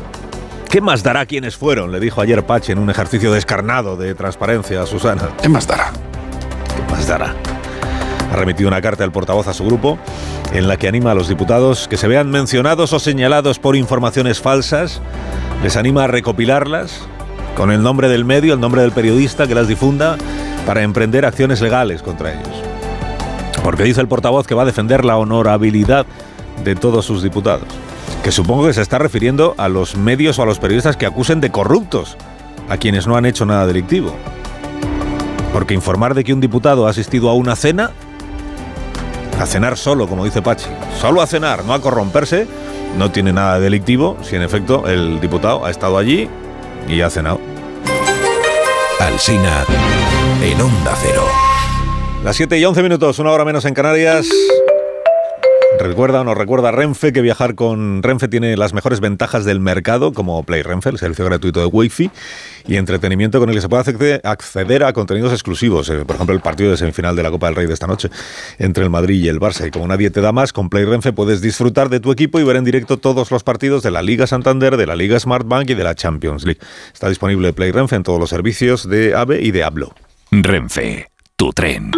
[0.69, 1.93] ¿Qué más dará quienes fueron?
[1.93, 5.29] Le dijo ayer Pache en un ejercicio descarnado de transparencia a Susana.
[5.41, 5.93] ¿Qué más dará?
[6.75, 7.33] ¿Qué más dará?
[8.33, 10.01] Ha remitido una carta al portavoz a su grupo
[10.53, 14.41] en la que anima a los diputados que se vean mencionados o señalados por informaciones
[14.41, 15.01] falsas,
[15.63, 17.07] les anima a recopilarlas
[17.57, 20.17] con el nombre del medio, el nombre del periodista que las difunda
[20.67, 22.63] para emprender acciones legales contra ellos.
[23.65, 26.07] Porque dice el portavoz que va a defender la honorabilidad
[26.63, 27.67] de todos sus diputados.
[28.23, 31.41] Que supongo que se está refiriendo a los medios o a los periodistas que acusen
[31.41, 32.17] de corruptos
[32.69, 34.15] a quienes no han hecho nada delictivo.
[35.53, 37.91] Porque informar de que un diputado ha asistido a una cena,
[39.41, 40.69] a cenar solo, como dice Pachi,
[41.01, 42.47] solo a cenar, no a corromperse,
[42.99, 46.29] no tiene nada delictivo si en efecto el diputado ha estado allí
[46.89, 47.41] y ha cenado.
[49.01, 49.65] Alsina
[50.43, 51.25] en Onda Cero.
[52.25, 54.29] Las 7 y 11 minutos, una hora menos en Canarias.
[55.79, 60.13] Recuerda o nos recuerda Renfe que viajar con Renfe tiene las mejores ventajas del mercado,
[60.13, 62.11] como Play Renfe, el servicio gratuito de Wi-Fi
[62.67, 65.89] y entretenimiento con el que se puede acceder- a contenidos exclusivos.
[65.91, 68.09] Eh, Por ejemplo, el partido de semifinal de la Copa del Rey de esta noche
[68.59, 69.67] entre el Madrid y el Barça.
[69.67, 72.45] Y como nadie te da más, con Play Renfe puedes disfrutar de tu equipo y
[72.45, 75.71] ver en directo todos los partidos de la Liga Santander, de la Liga Smart Bank
[75.71, 76.61] y de la Champions League.
[76.93, 79.95] Está disponible Play Renfe en todos los servicios de AVE y de Hablo.
[80.33, 81.93] Renfe, tu tren.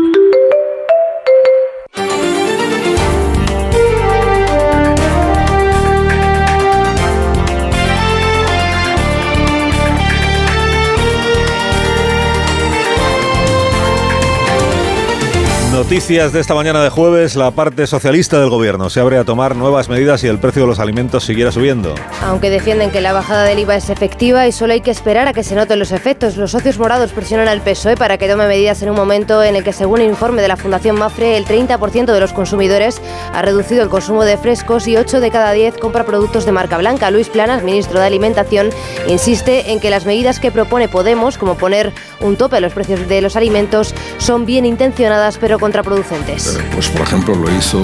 [15.78, 19.54] Noticias de esta mañana de jueves, la parte socialista del gobierno se abre a tomar
[19.54, 21.94] nuevas medidas si el precio de los alimentos siguiera subiendo.
[22.20, 25.32] Aunque defienden que la bajada del IVA es efectiva y solo hay que esperar a
[25.32, 28.82] que se noten los efectos, los socios morados presionan al PSOE para que tome medidas
[28.82, 32.06] en un momento en el que, según el informe de la Fundación Mafre, el 30%
[32.06, 33.00] de los consumidores
[33.32, 36.76] ha reducido el consumo de frescos y 8 de cada 10 compra productos de marca
[36.78, 37.12] blanca.
[37.12, 38.70] Luis Planas, ministro de Alimentación,
[39.06, 43.06] insiste en que las medidas que propone Podemos, como poner un tope a los precios
[43.08, 46.58] de los alimentos, son bien intencionadas pero contraproducentes.
[46.72, 47.78] Pues por ejemplo lo hizo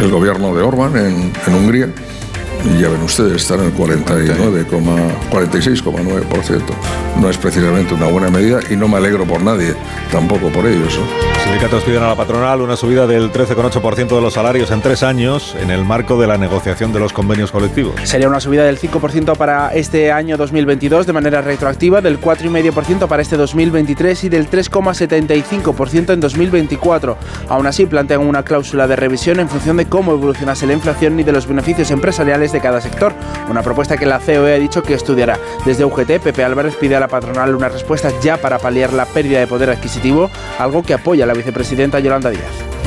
[0.00, 1.88] el gobierno de Orban en, Hungría
[2.80, 6.62] ya ven ustedes, están en el 49, 46,9%.
[7.20, 9.74] No es precisamente una buena medida y no me alegro por nadie,
[10.10, 10.98] tampoco por ellos.
[10.98, 11.04] ¿no?
[11.34, 15.02] Los sindicatos piden a la patronal una subida del 13,8% de los salarios en tres
[15.02, 17.94] años en el marco de la negociación de los convenios colectivos.
[18.04, 23.22] Sería una subida del 5% para este año 2022 de manera retroactiva, del 4,5% para
[23.22, 27.16] este 2023 y del 3,75% en 2024.
[27.48, 31.22] Aún así, plantean una cláusula de revisión en función de cómo evolucionase la inflación y
[31.22, 33.12] de los beneficios empresariales de cada sector.
[33.48, 35.38] Una propuesta que la COE ha dicho que estudiará.
[35.64, 39.40] Desde UGT, Pepe Álvarez pide a la patronal una respuesta ya para paliar la pérdida
[39.40, 42.42] de poder adquisitivo, algo que apoya la vicepresidenta Yolanda Díaz.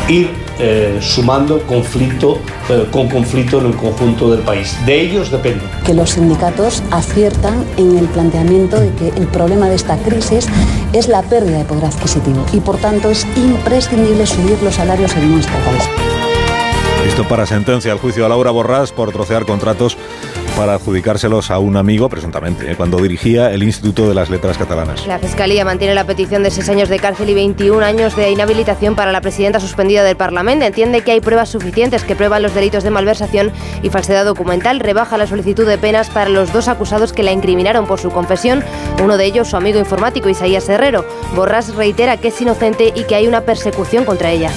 [0.09, 4.75] ir eh, sumando conflicto eh, con conflicto en el conjunto del país.
[4.87, 5.63] De ellos depende.
[5.85, 10.47] que los sindicatos aciertan en el planteamiento de que el problema de esta crisis
[10.93, 15.31] es la pérdida de poder adquisitivo y por tanto es imprescindible subir los salarios en
[15.31, 16.18] nuestro país.
[17.03, 19.97] Listo para sentencia al juicio a Laura Borrás por trocear contratos
[20.59, 22.75] para adjudicárselos a un amigo, presuntamente, ¿eh?
[22.75, 25.07] cuando dirigía el Instituto de las Letras Catalanas.
[25.07, 28.93] La Fiscalía mantiene la petición de 6 años de cárcel y 21 años de inhabilitación
[28.93, 30.65] para la presidenta suspendida del Parlamento.
[30.65, 33.53] Entiende que hay pruebas suficientes que prueban los delitos de malversación
[33.83, 34.81] y falsedad documental.
[34.81, 38.61] Rebaja la solicitud de penas para los dos acusados que la incriminaron por su confesión.
[39.01, 41.05] Uno de ellos, su amigo informático Isaías Herrero.
[41.37, 44.51] Borràs reitera que es inocente y que hay una persecución contra ella.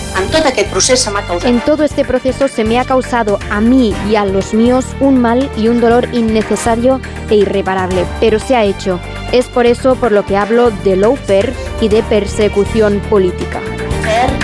[1.44, 5.20] En todo este proceso se me ha causado a mí y a los míos un
[5.20, 7.00] mal y un dolor innecesario
[7.30, 8.98] e irreparable, pero se ha hecho.
[9.32, 13.00] Es por eso por lo que hablo de lawfare y persecución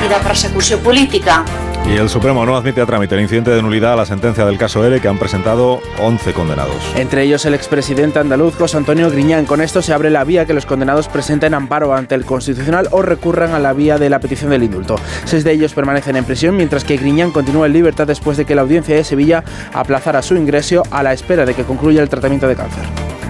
[0.05, 1.45] y de persecució política.
[1.87, 4.59] Y el Supremo no admite a trámite el incidente de nulidad a la sentencia del
[4.59, 6.77] caso L que han presentado 11 condenados.
[6.97, 9.47] Entre ellos el expresidente andaluz José Antonio Griñán.
[9.47, 13.03] Con esto se abre la vía que los condenados presenten amparo ante el Constitucional o
[13.03, 14.97] recurran a la vía de la petición del indulto.
[15.25, 18.55] Seis de ellos permanecen en prisión, mientras que Griñán continúa en libertad después de que
[18.55, 19.43] la audiencia de Sevilla
[19.73, 22.85] aplazara su ingreso a la espera de que concluya el tratamiento de cáncer.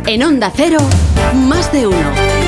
[0.06, 0.78] En Onda Cero,
[1.46, 2.47] más de uno.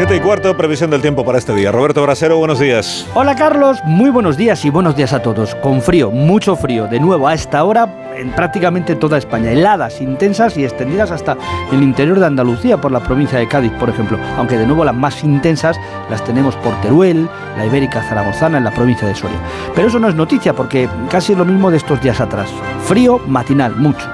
[0.00, 1.70] 7 y cuarto, previsión del tiempo para este día.
[1.70, 3.06] Roberto Brasero, buenos días.
[3.12, 5.54] Hola Carlos, muy buenos días y buenos días a todos.
[5.56, 9.52] Con frío, mucho frío, de nuevo a esta hora en prácticamente toda España.
[9.52, 11.36] Heladas intensas y extendidas hasta
[11.70, 14.18] el interior de Andalucía, por la provincia de Cádiz, por ejemplo.
[14.38, 15.76] Aunque de nuevo las más intensas
[16.08, 17.28] las tenemos por Teruel,
[17.58, 19.36] la Ibérica Zaragozana, en la provincia de Soria.
[19.74, 22.48] Pero eso no es noticia porque casi es lo mismo de estos días atrás.
[22.84, 24.08] Frío matinal, mucho.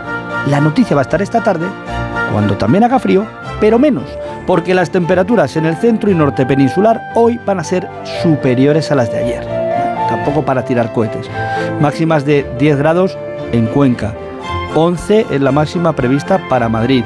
[0.48, 1.68] La noticia va a estar esta tarde,
[2.32, 3.24] cuando también haga frío,
[3.60, 4.04] pero menos,
[4.46, 7.88] porque las temperaturas en el centro y norte peninsular hoy van a ser
[8.22, 9.44] superiores a las de ayer.
[10.08, 11.28] Tampoco para tirar cohetes.
[11.80, 13.18] Máximas de 10 grados
[13.52, 14.14] en Cuenca,
[14.74, 17.04] 11 es la máxima prevista para Madrid,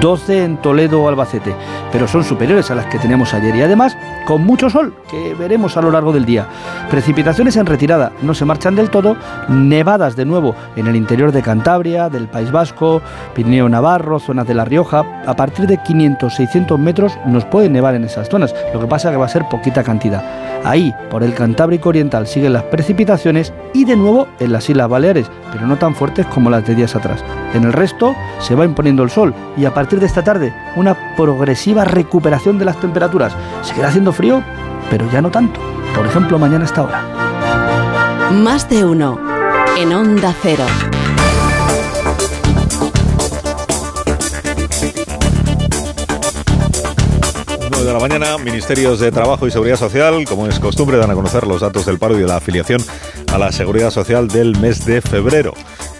[0.00, 1.54] 12 en Toledo o Albacete,
[1.92, 3.96] pero son superiores a las que teníamos ayer y además
[4.26, 6.46] con mucho sol que veremos a lo largo del día.
[6.90, 9.16] Precipitaciones en retirada, no se marchan del todo,
[9.48, 13.02] nevadas de nuevo en el interior de Cantabria, del País Vasco,
[13.34, 18.04] Pirineo Navarro, zonas de La Rioja, a partir de 500-600 metros nos puede nevar en
[18.04, 20.22] esas zonas, lo que pasa que va a ser poquita cantidad.
[20.64, 25.30] Ahí, por el Cantábrico Oriental, siguen las precipitaciones y de nuevo en las Islas Baleares,
[25.52, 27.22] pero no tan fuertes como las de días atrás.
[27.52, 31.16] En el resto se va imponiendo el sol y a partir de esta tarde una
[31.16, 33.34] progresiva recuperación de las temperaturas.
[33.62, 34.42] Seguirá haciendo frío,
[34.88, 35.60] pero ya no tanto.
[35.94, 38.30] Por ejemplo, mañana a esta hora.
[38.30, 39.18] Más de uno.
[39.76, 40.64] En Onda Cero.
[47.70, 51.14] 9 de la mañana, Ministerios de Trabajo y Seguridad Social, como es costumbre, dan a
[51.14, 52.80] conocer los datos del paro y de la afiliación
[53.32, 55.54] a la Seguridad Social del mes de febrero.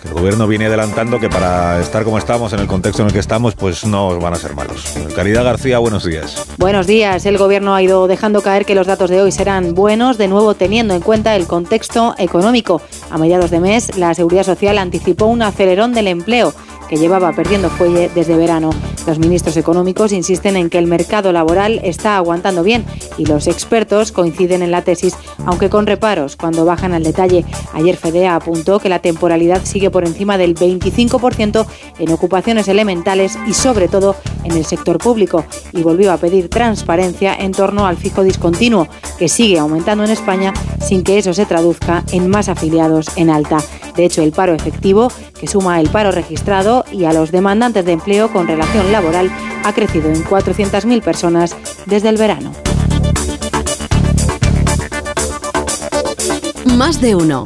[0.04, 3.20] El gobierno viene adelantando que para estar como estamos, en el contexto en el que
[3.20, 4.94] estamos, pues no van a ser malos.
[5.16, 6.46] Caridad García, buenos días.
[6.58, 7.24] Buenos días.
[7.24, 10.54] El Gobierno ha ido dejando caer que los datos de hoy serán buenos, de nuevo
[10.54, 12.82] teniendo en cuenta el contexto económico.
[13.10, 16.52] A mediados de mes, la Seguridad Social anticipó un acelerón del empleo
[16.88, 18.70] que llevaba perdiendo fuelle desde verano.
[19.06, 22.84] Los ministros económicos insisten en que el mercado laboral está aguantando bien
[23.18, 27.44] y los expertos coinciden en la tesis, aunque con reparos cuando bajan al detalle.
[27.74, 31.66] Ayer Fedea apuntó que la temporalidad sigue por encima del 25%
[31.98, 37.34] en ocupaciones elementales y sobre todo en el sector público y volvió a pedir transparencia
[37.34, 38.88] en torno al fijo discontinuo,
[39.18, 43.58] que sigue aumentando en España sin que eso se traduzca en más afiliados en alta.
[43.96, 45.10] De hecho, el paro efectivo,
[45.44, 49.30] que suma el paro registrado y a los demandantes de empleo con relación laboral,
[49.62, 51.54] ha crecido en 400.000 personas
[51.84, 52.52] desde el verano.
[56.76, 57.44] Más de uno.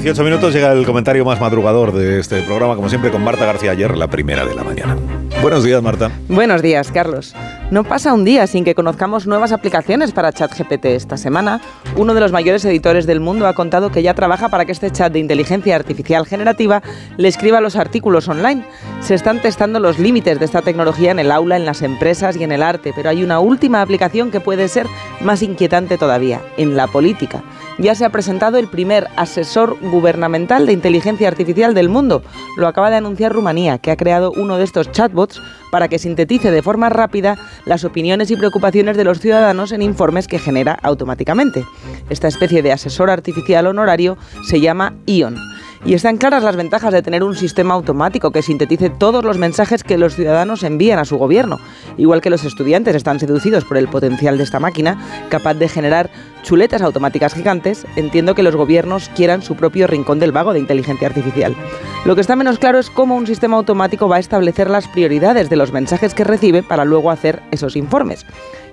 [0.00, 3.70] 18 minutos llega el comentario más madrugador de este programa, como siempre, con Marta García
[3.70, 4.96] ayer, la primera de la mañana.
[5.40, 6.10] Buenos días, Marta.
[6.26, 7.32] Buenos días, Carlos.
[7.70, 10.86] No pasa un día sin que conozcamos nuevas aplicaciones para ChatGPT.
[10.86, 11.60] Esta semana,
[11.96, 14.90] uno de los mayores editores del mundo ha contado que ya trabaja para que este
[14.90, 16.82] chat de inteligencia artificial generativa
[17.16, 18.64] le escriba los artículos online.
[19.00, 22.42] Se están testando los límites de esta tecnología en el aula, en las empresas y
[22.42, 24.88] en el arte, pero hay una última aplicación que puede ser
[25.20, 27.44] más inquietante todavía, en la política.
[27.78, 32.22] Ya se ha presentado el primer asesor gubernamental de inteligencia artificial del mundo.
[32.56, 35.40] Lo acaba de anunciar Rumanía, que ha creado uno de estos chatbots
[35.70, 40.28] para que sintetice de forma rápida las opiniones y preocupaciones de los ciudadanos en informes
[40.28, 41.64] que genera automáticamente.
[42.10, 45.36] Esta especie de asesor artificial honorario se llama ION.
[45.86, 49.84] Y están claras las ventajas de tener un sistema automático que sintetice todos los mensajes
[49.84, 51.58] que los ciudadanos envían a su gobierno.
[51.98, 54.98] Igual que los estudiantes están seducidos por el potencial de esta máquina,
[55.28, 56.10] capaz de generar
[56.44, 61.08] chuletas automáticas gigantes, entiendo que los gobiernos quieran su propio rincón del vago de inteligencia
[61.08, 61.56] artificial.
[62.04, 65.50] Lo que está menos claro es cómo un sistema automático va a establecer las prioridades
[65.50, 68.24] de los mensajes que recibe para luego hacer esos informes.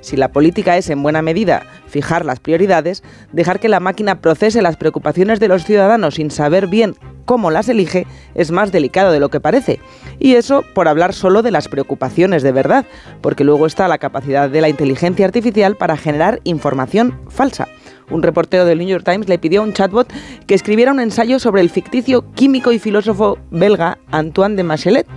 [0.01, 4.61] Si la política es en buena medida fijar las prioridades, dejar que la máquina procese
[4.61, 6.95] las preocupaciones de los ciudadanos sin saber bien
[7.25, 9.79] cómo las elige es más delicado de lo que parece.
[10.19, 12.85] Y eso por hablar solo de las preocupaciones de verdad,
[13.21, 17.60] porque luego está la capacidad de la inteligencia artificial para generar información falsa.
[17.65, 18.00] fiducia.
[18.11, 20.11] Un reportero del New York Times le pidió a un chatbot
[20.45, 25.07] que escribiera un ensayo sobre el ficticio químico y filósofo belga Antoine de Machelet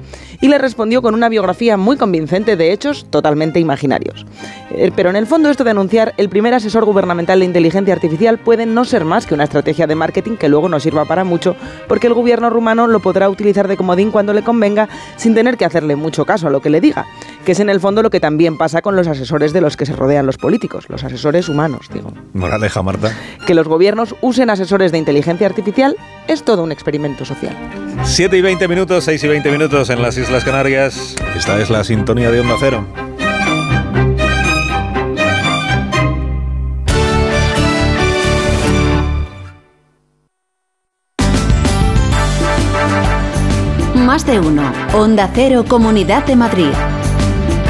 [0.41, 4.27] y le respondió con una biografía muy convincente de hechos totalmente imaginarios.
[4.71, 8.39] Eh, Pero en el fondo esto de anunciar el primer asesor gubernamental de inteligencia artificial
[8.39, 11.57] puede no ser más que una estrategia de marketing que luego no sirva para mucho
[11.89, 15.65] porque el gobierno rumano lo podrá utilizar de comodín cuando le convenga sin tener que
[15.65, 17.07] hacerle mucho caso a lo que le diga,
[17.45, 19.87] que es en el fondo lo que también pasa con los asesores de los que
[19.87, 22.13] se rodean los políticos, los asesores humanos, digo.
[22.85, 23.13] Marta.
[23.47, 25.97] Que los gobiernos usen asesores de inteligencia artificial
[26.29, 27.57] es todo un experimento social.
[28.05, 31.17] 7 y 20 minutos, 6 y 20 minutos en las Islas Canarias.
[31.37, 32.87] Esta es la sintonía de Onda Cero.
[43.95, 44.73] Más de uno.
[44.93, 46.94] Onda Cero, Comunidad de Madrid.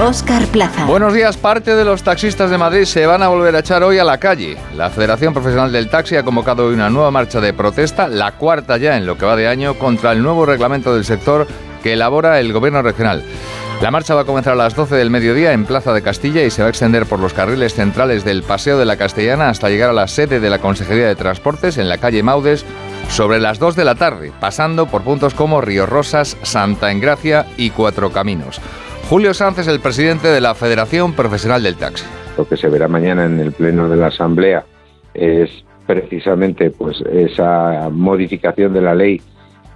[0.00, 0.84] Óscar Plaza.
[0.86, 1.36] Buenos días.
[1.36, 4.18] Parte de los taxistas de Madrid se van a volver a echar hoy a la
[4.18, 4.56] calle.
[4.76, 8.76] La Federación Profesional del Taxi ha convocado hoy una nueva marcha de protesta, la cuarta
[8.76, 11.46] ya en lo que va de año, contra el nuevo reglamento del sector
[11.82, 13.22] que elabora el Gobierno regional.
[13.80, 16.50] La marcha va a comenzar a las 12 del mediodía en Plaza de Castilla y
[16.50, 19.90] se va a extender por los carriles centrales del Paseo de la Castellana hasta llegar
[19.90, 22.64] a la sede de la Consejería de Transportes en la calle Maudes
[23.08, 27.70] sobre las 2 de la tarde, pasando por puntos como Río Rosas, Santa Engracia y
[27.70, 28.60] Cuatro Caminos.
[29.08, 32.04] Julio Sanz es el presidente de la Federación Profesional del Taxi.
[32.38, 34.64] Lo que se verá mañana en el pleno de la Asamblea
[35.12, 35.50] es
[35.86, 39.20] precisamente pues esa modificación de la ley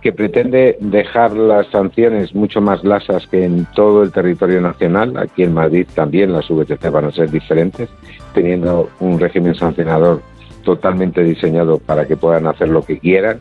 [0.01, 5.17] que pretende dejar las sanciones mucho más lasas que en todo el territorio nacional.
[5.19, 7.91] Aquí en Madrid también las VTC van a ser diferentes,
[8.33, 10.23] teniendo un régimen sancionador
[10.65, 13.41] totalmente diseñado para que puedan hacer lo que quieran.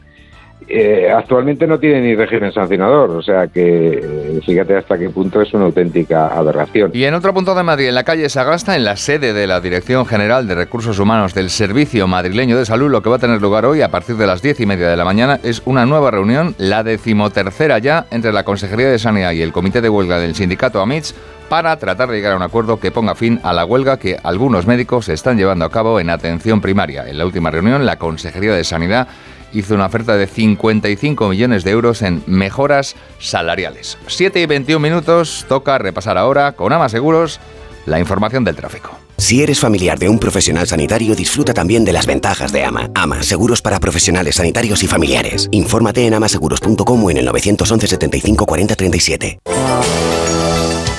[0.68, 5.42] Eh, actualmente no tiene ni régimen sancionador, o sea que eh, fíjate hasta qué punto
[5.42, 6.92] es una auténtica aberración.
[6.94, 9.62] Y en otro punto de Madrid, en la calle Sagasta, en la sede de la
[9.62, 13.42] Dirección General de Recursos Humanos del Servicio Madrileño de Salud, lo que va a tener
[13.42, 16.12] lugar hoy a partir de las diez y media de la mañana es una nueva
[16.12, 20.36] reunión, la decimotercera ya, entre la Consejería de Sanidad y el Comité de Huelga del
[20.36, 21.16] Sindicato AMITS
[21.50, 24.68] para tratar de llegar a un acuerdo que ponga fin a la huelga que algunos
[24.68, 27.08] médicos están llevando a cabo en atención primaria.
[27.08, 29.08] En la última reunión, la Consejería de Sanidad
[29.54, 33.98] hizo una oferta de 55 millones de euros en mejoras salariales.
[34.08, 37.40] 7 y 21 minutos, toca repasar ahora con Ama Seguros
[37.86, 38.92] la información del tráfico.
[39.18, 42.92] Si eres familiar de un profesional sanitario, disfruta también de las ventajas de AMA.
[42.94, 45.48] AMA, seguros para profesionales sanitarios y familiares.
[45.52, 49.40] Infórmate en amaseguros.com o en el 911 75 40 37.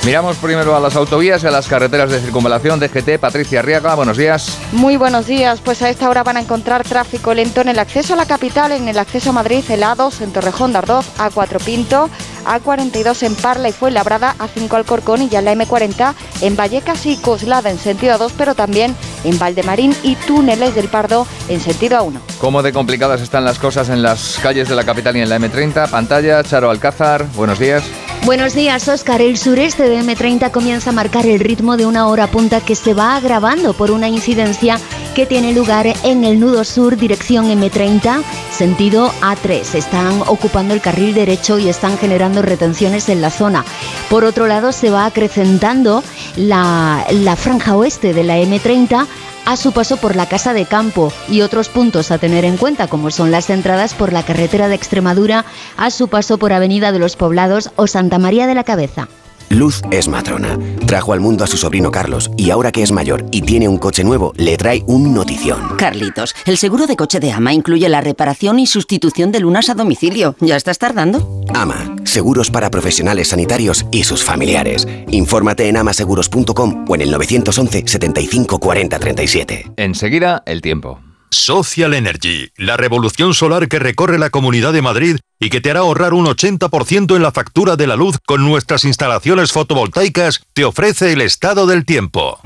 [0.09, 3.19] Miramos primero a las autovías y a las carreteras de circunvalación de GT.
[3.19, 4.57] Patricia Arriaga, buenos días.
[4.73, 8.15] Muy buenos días, pues a esta hora van a encontrar tráfico lento en el acceso
[8.15, 11.63] a la capital, en el acceso a Madrid, el A2 en Torrejón de Ardoz, A4
[11.63, 12.09] Pinto,
[12.47, 17.19] A42 en Parla y Fuenlabrada, A5 Alcorcón y ya en la M40 en Vallecas y
[17.19, 22.19] Coslada en sentido A2, pero también en Valdemarín y Túneles del Pardo en sentido A1.
[22.41, 25.39] ¿Cómo de complicadas están las cosas en las calles de la capital y en la
[25.39, 25.91] M30?
[25.91, 27.85] Pantalla, Charo Alcázar, buenos días.
[28.25, 29.23] Buenos días, Óscar.
[29.23, 32.93] El sureste de M30 comienza a marcar el ritmo de una hora punta que se
[32.93, 34.79] va agravando por una incidencia
[35.15, 38.23] que tiene lugar en el nudo sur, dirección M30,
[38.53, 39.75] sentido A3.
[39.75, 43.65] Están ocupando el carril derecho y están generando retenciones en la zona.
[44.11, 46.05] Por otro lado, se va acrecentando
[46.37, 49.07] la, la franja oeste de la M30
[49.49, 52.87] a su paso por la Casa de Campo y otros puntos a tener en cuenta
[52.87, 55.47] como son las entradas por la carretera de Extremadura
[55.79, 59.09] a su paso por Avenida de los Poblados o Santa María de la Cabeza.
[59.49, 60.59] Luz es matrona.
[60.87, 63.79] Trajo al mundo a su sobrino Carlos y ahora que es mayor y tiene un
[63.79, 65.77] coche nuevo, le trae un notición.
[65.79, 69.75] Carlitos, el seguro de coche de Ama incluye la reparación y sustitución de lunas a
[69.75, 70.37] domicilio.
[70.41, 71.41] ¿Ya estás tardando?
[71.55, 74.87] Ama, seguros para profesionales sanitarios y sus familiares.
[75.11, 79.73] Infórmate en amaseguros.com o en el 911 75 40 37.
[79.77, 81.01] Enseguida, el tiempo.
[81.31, 85.81] Social Energy, la revolución solar que recorre la Comunidad de Madrid y que te hará
[85.81, 91.13] ahorrar un 80% en la factura de la luz con nuestras instalaciones fotovoltaicas, te ofrece
[91.13, 92.41] el estado del tiempo.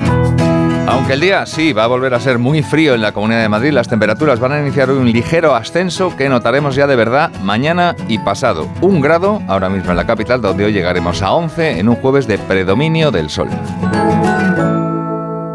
[0.86, 3.48] Aunque el día sí va a volver a ser muy frío en la Comunidad de
[3.48, 7.94] Madrid, las temperaturas van a iniciar un ligero ascenso que notaremos ya de verdad mañana
[8.08, 8.68] y pasado.
[8.80, 12.26] Un grado ahora mismo en la capital, donde hoy llegaremos a 11 en un jueves
[12.26, 13.48] de predominio del sol.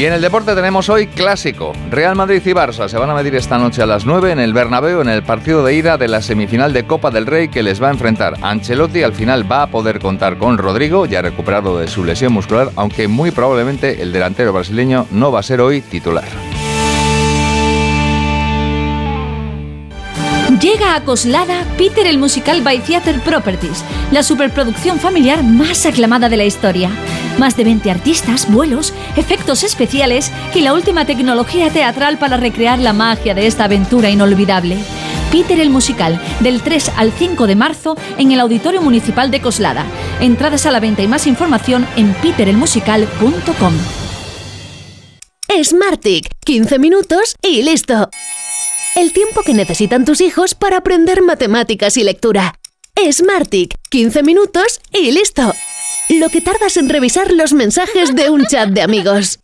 [0.00, 1.74] Y en el deporte tenemos hoy clásico.
[1.90, 4.54] Real Madrid y Barça se van a medir esta noche a las 9 en el
[4.54, 7.82] Bernabéu en el partido de ida de la semifinal de Copa del Rey que les
[7.82, 8.38] va a enfrentar.
[8.40, 12.70] Ancelotti al final va a poder contar con Rodrigo, ya recuperado de su lesión muscular,
[12.76, 16.24] aunque muy probablemente el delantero brasileño no va a ser hoy titular.
[20.60, 23.82] Llega a Coslada Peter el Musical by Theater Properties,
[24.12, 26.90] la superproducción familiar más aclamada de la historia.
[27.38, 32.92] Más de 20 artistas, vuelos, efectos especiales y la última tecnología teatral para recrear la
[32.92, 34.76] magia de esta aventura inolvidable.
[35.32, 39.86] Peter el Musical, del 3 al 5 de marzo en el Auditorio Municipal de Coslada.
[40.20, 43.72] Entradas a la venta y más información en peterelmusical.com.
[45.64, 48.10] Smartick, 15 minutos y listo.
[49.00, 52.56] El tiempo que necesitan tus hijos para aprender matemáticas y lectura.
[53.10, 55.54] Smartick, 15 minutos y listo.
[56.10, 59.38] Lo que tardas en revisar los mensajes de un chat de amigos.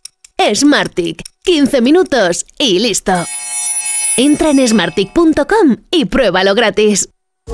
[0.53, 3.13] Smartick, 15 minutos y listo.
[4.15, 7.09] Entra en smartick.com y pruébalo gratis.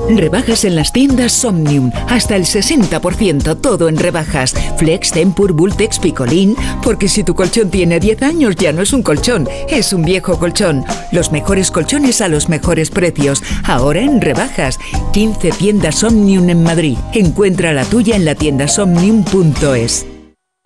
[0.08, 1.90] Rebajas en las tiendas Somnium.
[2.08, 4.54] Hasta el 60%, todo en rebajas.
[4.76, 6.56] Flex, Tempur, Bultex, Picolín.
[6.82, 10.38] Porque si tu colchón tiene 10 años, ya no es un colchón, es un viejo
[10.38, 10.84] colchón.
[11.12, 13.42] Los mejores colchones a los mejores precios.
[13.64, 14.78] Ahora en rebajas.
[15.12, 16.98] 15 tiendas Somnium en Madrid.
[17.12, 20.13] Encuentra la tuya en la tienda somnium.es.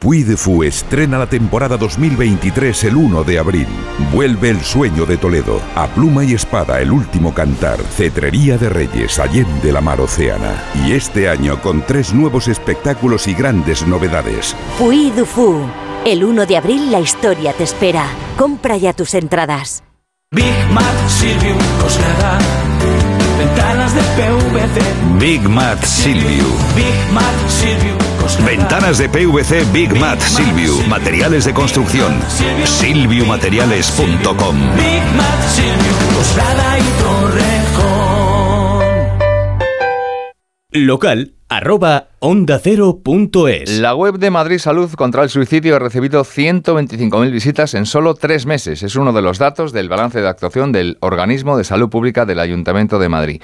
[0.00, 3.66] Puy de Fu estrena la temporada 2023 el 1 de abril.
[4.12, 5.60] Vuelve el sueño de Toledo.
[5.74, 7.80] A pluma y espada, el último cantar.
[7.80, 10.54] Cetrería de Reyes, Allende la Mar Océana.
[10.86, 14.54] Y este año con tres nuevos espectáculos y grandes novedades.
[14.78, 15.66] Puy de Fu.
[16.06, 18.06] El 1 de abril la historia te espera.
[18.36, 19.82] Compra ya tus entradas.
[20.30, 21.56] Big Mat Silvio
[23.36, 25.18] Ventanas de PVC.
[25.18, 26.44] Big Mat Silvio.
[26.76, 28.07] Big Mat
[28.44, 30.74] Ventanas de PVC Big Mat Silvio.
[30.88, 32.20] Materiales de construcción.
[32.64, 34.76] Silviumateriales.com.
[34.76, 35.92] Big Mat Silvio.
[40.72, 40.78] y.
[40.80, 43.78] Local arroba onda es.
[43.78, 48.44] La web de Madrid Salud contra el Suicidio ha recibido 125.000 visitas en solo tres
[48.44, 48.82] meses.
[48.82, 52.40] Es uno de los datos del balance de actuación del Organismo de Salud Pública del
[52.40, 53.42] Ayuntamiento de Madrid.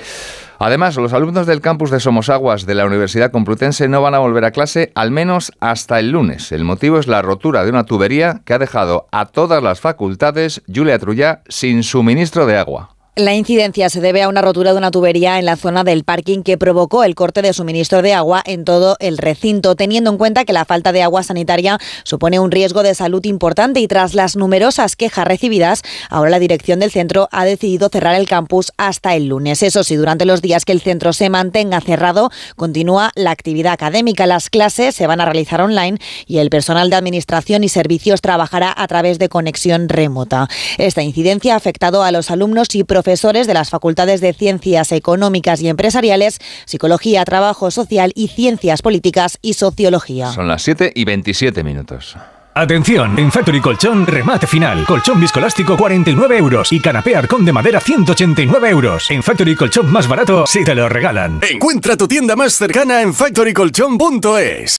[0.59, 4.44] Además, los alumnos del campus de Somosaguas de la Universidad Complutense no van a volver
[4.44, 6.52] a clase al menos hasta el lunes.
[6.52, 10.62] El motivo es la rotura de una tubería que ha dejado a todas las facultades,
[10.72, 12.94] Julia Trullá, sin suministro de agua.
[13.16, 16.43] La incidencia se debe a una rotura de una tubería en la zona del parking
[16.43, 20.45] que provocó el corte de suministro de agua en todo el recinto, teniendo en cuenta
[20.45, 24.35] que la falta de agua sanitaria supone un riesgo de salud importante y tras las
[24.35, 29.28] numerosas quejas recibidas, ahora la dirección del centro ha decidido cerrar el campus hasta el
[29.28, 29.62] lunes.
[29.62, 34.27] Eso sí, durante los días que el centro se mantenga cerrado, continúa la actividad académica.
[34.27, 38.74] Las clases se van a realizar online y el personal de administración y servicios trabajará
[38.77, 40.49] a través de conexión remota.
[40.78, 44.90] Esta incidencia ha afectado a los alumnos y profesores profesores de las facultades de Ciencias
[44.90, 50.32] Económicas y Empresariales, Psicología, Trabajo Social y Ciencias Políticas y Sociología.
[50.32, 52.16] Son las 7 y 27 minutos.
[52.55, 54.86] Atención, en Factory Colchón, remate final.
[54.86, 59.10] Colchón viscolástico 49 euros y canapé arcón de madera 189 euros.
[59.10, 61.40] En Factory Colchón más barato si te lo regalan.
[61.48, 64.78] Encuentra tu tienda más cercana en factorycolchón.es.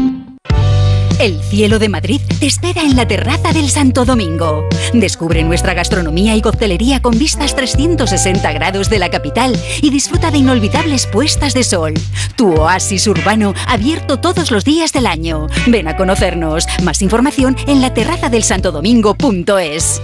[1.21, 4.67] El cielo de Madrid te espera en la terraza del Santo Domingo.
[4.91, 10.39] Descubre nuestra gastronomía y coctelería con vistas 360 grados de la capital y disfruta de
[10.39, 11.93] inolvidables puestas de sol.
[12.35, 15.45] Tu oasis urbano abierto todos los días del año.
[15.67, 16.65] Ven a conocernos.
[16.81, 20.01] Más información en la terraza del santodomingo.es.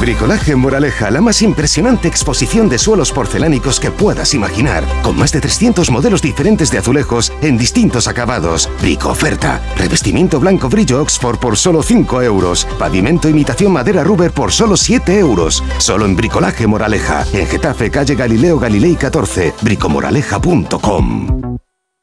[0.00, 5.40] Bricolaje Moraleja, la más impresionante exposición de suelos porcelánicos que puedas imaginar, con más de
[5.40, 8.68] 300 modelos diferentes de azulejos en distintos acabados.
[8.82, 14.52] Brico oferta, revestimiento blanco brillo Oxford por solo 5 euros, pavimento imitación madera Ruber por
[14.52, 15.64] solo 7 euros.
[15.78, 21.56] Solo en Bricolaje Moraleja, en Getafe, calle Galileo Galilei 14, bricomoraleja.com.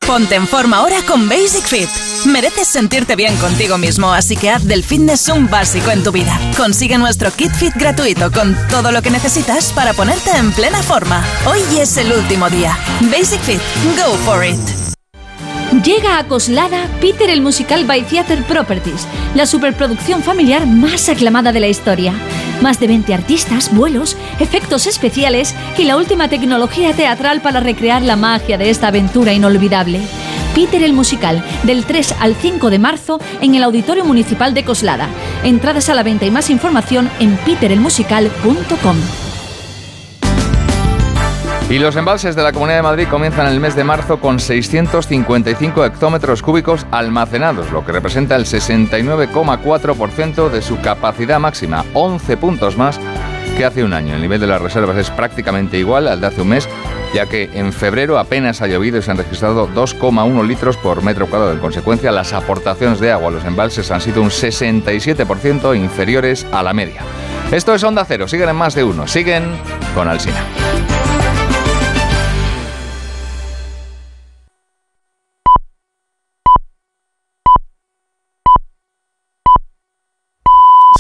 [0.08, 1.88] Ponte en forma ahora con Basic Fit.
[2.26, 6.38] Mereces sentirte bien contigo mismo, así que haz del fitness un básico en tu vida.
[6.58, 11.24] Consigue nuestro kit fit gratuito con todo lo que necesitas para ponerte en plena forma.
[11.46, 12.76] Hoy es el último día.
[13.02, 13.62] Basic Fit,
[13.96, 14.91] go for it.
[15.72, 21.62] Llega a Coslada Peter el musical by Theater Properties, la superproducción familiar más aclamada de
[21.62, 22.14] la historia.
[22.62, 28.18] Más de 20 artistas, vuelos, efectos especiales y la última tecnología teatral para recrear la
[28.18, 30.02] magia de esta aventura inolvidable.
[30.54, 35.08] Peter el musical, del 3 al 5 de marzo en el Auditorio Municipal de Coslada.
[35.46, 39.31] Entradas a la venta y más información en peterelmusical.com.
[41.72, 45.86] Y los embalses de la Comunidad de Madrid comienzan el mes de marzo con 655
[45.86, 53.00] hectómetros cúbicos almacenados, lo que representa el 69,4% de su capacidad máxima, 11 puntos más
[53.56, 54.16] que hace un año.
[54.16, 56.68] El nivel de las reservas es prácticamente igual al de hace un mes,
[57.14, 61.28] ya que en febrero apenas ha llovido y se han registrado 2,1 litros por metro
[61.28, 61.54] cuadrado.
[61.54, 66.64] En consecuencia, las aportaciones de agua a los embalses han sido un 67% inferiores a
[66.64, 67.02] la media.
[67.50, 69.46] Esto es Onda Cero, siguen en más de uno, siguen
[69.96, 70.44] con Alsina.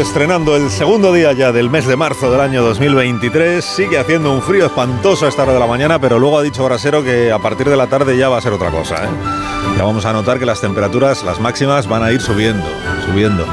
[0.00, 3.64] Estrenando el segundo día ya del mes de marzo del año 2023.
[3.64, 6.64] Sigue haciendo un frío espantoso a esta hora de la mañana, pero luego ha dicho
[6.64, 8.96] Brasero que a partir de la tarde ya va a ser otra cosa.
[9.04, 9.08] ¿eh?
[9.76, 12.64] Ya vamos a notar que las temperaturas, las máximas, van a ir subiendo,
[13.06, 13.44] subiendo.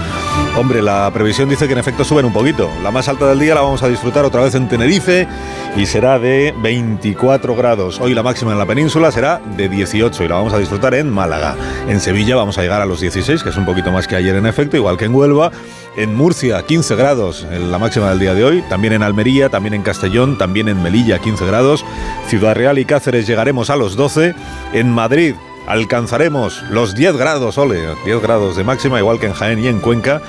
[0.56, 2.70] Hombre, la previsión dice que en efecto suben un poquito.
[2.84, 5.28] La más alta del día la vamos a disfrutar otra vez en Tenerife
[5.76, 8.00] y será de 24 grados.
[8.00, 11.10] Hoy la máxima en la península será de 18 y la vamos a disfrutar en
[11.10, 11.56] Málaga.
[11.88, 14.36] En Sevilla vamos a llegar a los 16, que es un poquito más que ayer
[14.36, 15.52] en efecto, igual que en Huelva.
[15.98, 18.62] En Murcia, 15 grados la máxima del día de hoy.
[18.64, 21.86] También en Almería, también en Castellón, también en Melilla, 15 grados.
[22.28, 24.36] Ciudad Real y Cáceres llegaremos a los 12.
[24.74, 25.36] En Madrid
[25.68, 29.80] alcanzaremos los 10 grados, ole, 10 grados de máxima, igual que en Jaén y en
[29.80, 30.22] Cuenca.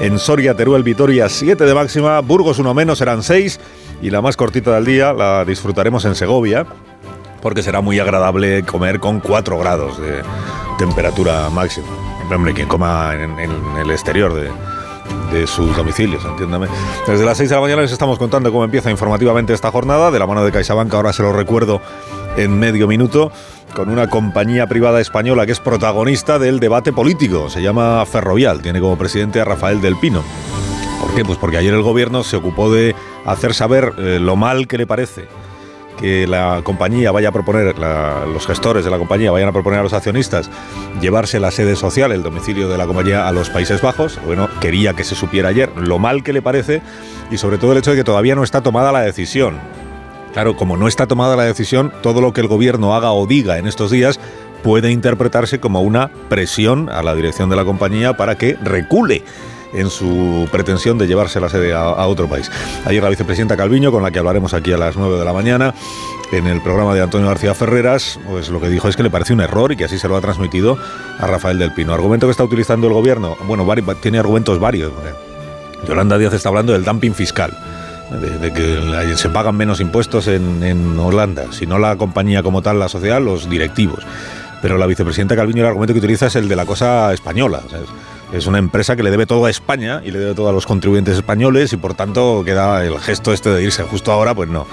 [0.00, 2.20] En Soria, Teruel, Vitoria, 7 de máxima.
[2.20, 3.58] Burgos, uno menos, serán 6.
[4.00, 6.64] Y la más cortita del día la disfrutaremos en Segovia,
[7.42, 10.22] porque será muy agradable comer con 4 grados de
[10.78, 11.88] temperatura máxima.
[12.32, 13.36] Hombre, quien coma en
[13.78, 14.50] el exterior de,
[15.32, 16.68] de sus domicilios, entiéndame.
[17.06, 20.18] Desde las 6 de la mañana les estamos contando cómo empieza informativamente esta jornada, de
[20.18, 21.80] la mano de CaixaBank, ahora se lo recuerdo
[22.36, 23.32] en medio minuto,
[23.74, 28.80] con una compañía privada española que es protagonista del debate político, se llama Ferrovial, tiene
[28.80, 30.22] como presidente a Rafael del Pino.
[31.00, 31.24] ¿Por qué?
[31.24, 32.94] Pues porque ayer el gobierno se ocupó de
[33.24, 35.28] hacer saber eh, lo mal que le parece
[36.00, 39.82] que la compañía vaya a proponer, los gestores de la compañía vayan a proponer a
[39.82, 40.50] los accionistas
[41.00, 44.18] llevarse la sede social, el domicilio de la compañía a los Países Bajos.
[44.24, 46.82] Bueno, quería que se supiera ayer lo mal que le parece
[47.30, 49.58] y sobre todo el hecho de que todavía no está tomada la decisión.
[50.32, 53.58] Claro, como no está tomada la decisión, todo lo que el gobierno haga o diga
[53.58, 54.20] en estos días
[54.62, 59.24] puede interpretarse como una presión a la dirección de la compañía para que recule
[59.72, 62.50] en su pretensión de llevarse la sede a, otro país.
[62.84, 65.74] Ayer la vicepresidenta Calviño, con la que hablaremos aquí a las 9 de la mañana,
[66.32, 69.32] en el programa de Antonio García Ferreras, pues lo que dijo es que le parece
[69.32, 70.78] un error y que así se lo ha transmitido
[71.18, 71.94] a Rafael del Pino.
[71.94, 73.66] Argumento que está utilizando el gobierno, bueno,
[74.00, 74.92] tiene argumentos varios.
[75.86, 77.56] Yolanda Díaz está hablando del dumping fiscal.
[78.10, 82.88] De, que se pagan menos impuestos en, Holanda, si no la compañía como tal, la
[82.88, 84.04] sociedad, los directivos.
[84.62, 87.60] Pero la vicepresidenta Calviño el argumento que utiliza es el de la cosa española.
[88.32, 90.66] Es una empresa que le debe todo a España y le debe todo a los
[90.66, 94.66] contribuyentes españoles y por tanto queda el gesto este de irse justo ahora, pues no.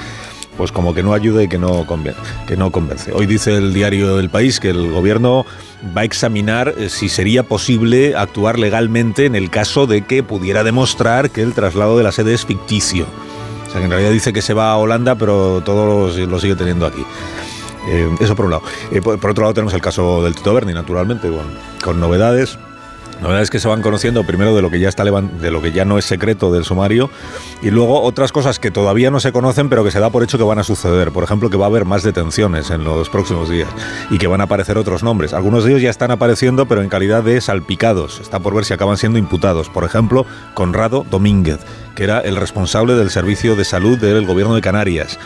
[0.58, 3.14] pues como que no ayuda y que no, convence.
[3.14, 5.46] Hoy dice el diario El País que el gobierno
[5.96, 10.64] va a examinar eh, si sería posible actuar legalmente en el caso de que pudiera
[10.66, 13.06] demostrar que el traslado de la sede es ficticio.
[13.68, 16.56] O sea, que en realidad dice que se va a Holanda, pero todo lo, sigue
[16.56, 17.06] teniendo aquí.
[17.88, 18.64] Eh, eso por un lado.
[18.92, 21.30] Eh, por, otro lado tenemos el caso del Tito Berni, naturalmente,
[21.82, 22.58] con novedades.
[23.22, 25.86] Novedades que se van conociendo primero de lo que ya está de lo que ya
[25.86, 27.10] no es secreto del sumario
[27.62, 30.38] y luego otras cosas que todavía no se conocen pero que se da por hecho
[30.38, 31.12] que van a suceder.
[31.12, 33.70] Por ejemplo, que va a haber más detenciones en los próximos días
[34.10, 35.34] y que van a aparecer otros nombres.
[35.34, 38.20] Algunos de ellos ya están apareciendo pero en calidad de salpicados.
[38.20, 39.70] Está por ver si acaban siendo imputados.
[39.70, 41.60] Por ejemplo, Conrado Domínguez,
[41.96, 45.20] que era el responsable del servicio de salud del gobierno de Canarias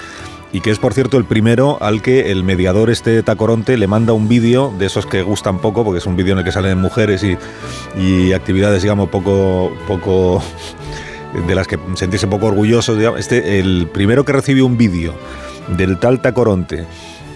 [0.52, 4.14] y que es por cierto el primero al que el mediador este Tacoronte le manda
[4.14, 6.80] un vídeo de esos que gustan poco, porque es un vídeo en el que salen
[6.80, 7.38] mujeres y,
[8.00, 10.42] y actividades, digamos, poco, poco
[11.48, 12.98] de las que sentirse poco orgullosos.
[12.98, 13.20] Digamos.
[13.20, 15.14] Este, el primero que recibió un vídeo
[15.78, 16.86] del tal Tacoronte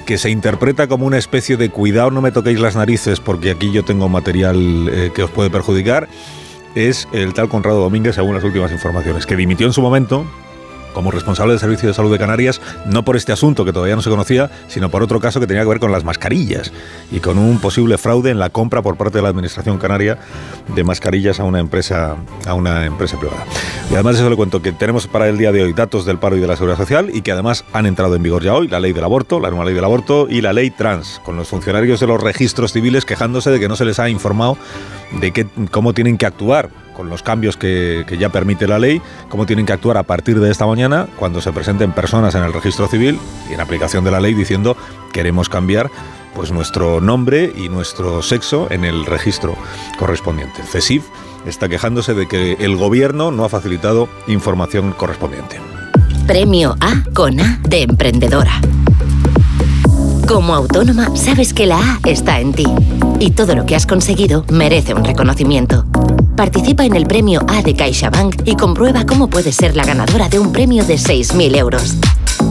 [0.05, 3.71] que se interpreta como una especie de cuidado, no me toquéis las narices porque aquí
[3.71, 6.09] yo tengo material eh, que os puede perjudicar,
[6.75, 10.25] es el tal Conrado Domínguez, según las últimas informaciones, que dimitió en su momento
[10.93, 14.01] como responsable del Servicio de Salud de Canarias, no por este asunto que todavía no
[14.01, 16.71] se conocía, sino por otro caso que tenía que ver con las mascarillas
[17.11, 20.17] y con un posible fraude en la compra por parte de la Administración Canaria
[20.73, 22.15] de mascarillas a una empresa,
[22.47, 23.45] a una empresa privada.
[23.91, 26.37] Y además eso le cuento que tenemos para el día de hoy datos del paro
[26.37, 28.79] y de la seguridad social y que además han entrado en vigor ya hoy la
[28.79, 31.99] ley del aborto, la nueva ley del aborto y la ley trans, con los funcionarios
[31.99, 34.57] de los registros civiles quejándose de que no se les ha informado
[35.19, 39.01] de qué, cómo tienen que actuar con los cambios que, que, ya permite la ley,
[39.29, 42.53] cómo tienen que actuar a partir de esta mañana cuando se presenten personas en el
[42.53, 44.77] registro civil y en aplicación de la ley diciendo
[45.11, 45.89] queremos cambiar
[46.35, 49.55] pues nuestro nombre y nuestro sexo en el registro
[49.97, 50.63] correspondiente.
[50.63, 51.03] CESIF
[51.45, 55.59] está quejándose de que el gobierno no ha facilitado información correspondiente.
[56.27, 58.59] Premio A con A de emprendedora.
[60.27, 62.65] Como autónoma, sabes que la A está en ti
[63.19, 65.85] y todo lo que has conseguido merece un reconocimiento.
[66.35, 70.39] Participa en el premio A de CaixaBank y comprueba cómo puedes ser la ganadora de
[70.39, 71.95] un premio de 6.000 euros.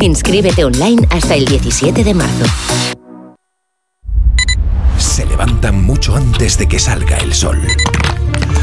[0.01, 2.45] Inscríbete online hasta el 17 de marzo.
[4.99, 7.61] Se levantan mucho antes de que salga el sol.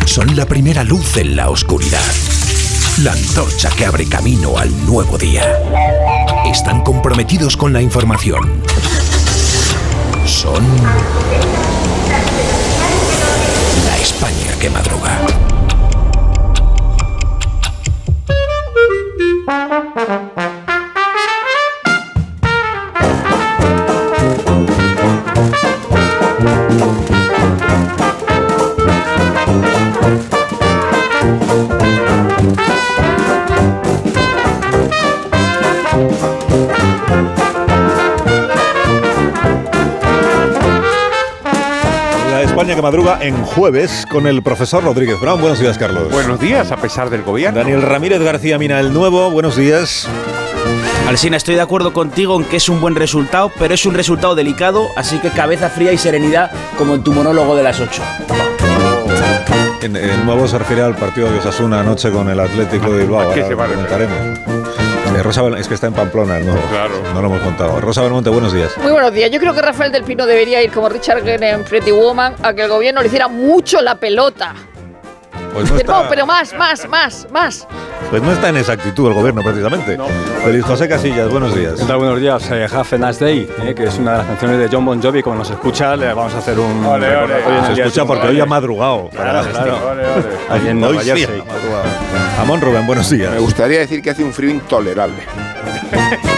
[0.05, 2.01] Son la primera luz en la oscuridad.
[3.03, 5.43] La antorcha que abre camino al nuevo día.
[6.45, 8.63] Están comprometidos con la información.
[10.25, 10.65] Son
[13.85, 15.09] la España que madruga.
[42.69, 45.41] España que madruga en jueves con el profesor Rodríguez Brown.
[45.41, 46.11] Buenos días, Carlos.
[46.11, 47.57] Buenos días, a pesar del gobierno.
[47.57, 49.31] Daniel Ramírez García Mina, el nuevo.
[49.31, 50.07] Buenos días.
[51.07, 54.35] Alsina, estoy de acuerdo contigo en que es un buen resultado, pero es un resultado
[54.35, 58.03] delicado, así que cabeza fría y serenidad, como en tu monólogo de las 8.
[59.81, 63.33] En, el nuevo se refiere al partido de Osasuna anoche con el Atlético de Bilbao.
[63.33, 64.48] ¿Qué se va a.
[65.15, 66.93] Eh, Rosa es que está en Pamplona, no, claro.
[67.13, 67.81] no lo hemos contado.
[67.81, 68.77] Rosa Belmonte, buenos días.
[68.77, 69.31] Muy buenos días.
[69.31, 72.53] Yo creo que Rafael del Pino debería ir como Richard Gere en Pretty Woman a
[72.53, 74.53] que el gobierno le hiciera mucho la pelota.
[75.53, 77.67] Pues no, pero, está, pero más, más, más, más.
[78.09, 79.97] pues no está en esa actitud el gobierno, precisamente.
[80.43, 81.73] Feliz José Casillas, buenos días.
[81.79, 81.97] ¿Qué tal?
[81.97, 82.49] Buenos días.
[82.51, 85.01] Eh, Have a Nice Day, eh, que es una de las canciones de John Bon
[85.01, 85.21] Jovi.
[85.23, 86.85] Como nos escucha, le vamos a hacer un.
[86.85, 87.33] Ole, ole.
[87.45, 89.09] en el Se escucha porque hoy ha madrugado.
[89.09, 89.89] Claro, claro.
[89.91, 90.25] Ole, ole.
[90.49, 91.25] Allí en Hoy Nueva sí.
[92.39, 93.31] Amón Rubén, buenos días.
[93.31, 95.23] Me gustaría decir que hace un frío intolerable.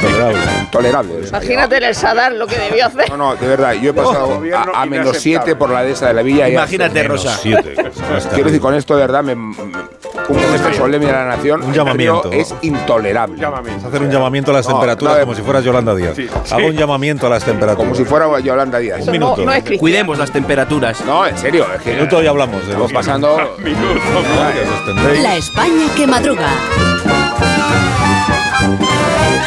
[0.02, 0.40] Tolerable.
[0.62, 1.28] Intolerable.
[1.28, 3.10] Imagínate en el Sadar lo que debió hacer.
[3.10, 5.20] No, no, de verdad, yo he pasado gobierno a, a menos inaceptable.
[5.20, 6.50] 7 por la dehesa de la villa.
[6.50, 7.38] y Imagínate, Rosa.
[7.38, 7.76] Siete.
[8.34, 11.64] Quiero decir, con esto de verdad, me, un gesto solemne de la nación.
[11.64, 12.32] Un llamamiento.
[12.32, 13.40] Es intolerable.
[13.40, 13.72] Llámame.
[13.86, 16.16] Hacer un llamamiento a las No, temperaturas no, como si fueras Yolanda Díaz.
[16.16, 17.76] Sí, Hago un llamamiento a las temperaturas.
[17.76, 19.02] Como si fuera Yolanda Díaz.
[19.02, 19.38] Un minuto.
[19.38, 19.64] No, no es.
[19.80, 21.02] Cuidemos las temperaturas.
[21.06, 23.56] No, en serio, es que minuto y hablamos de estamos pasando.
[23.60, 24.00] Minuto.
[25.22, 26.48] La España que madruga.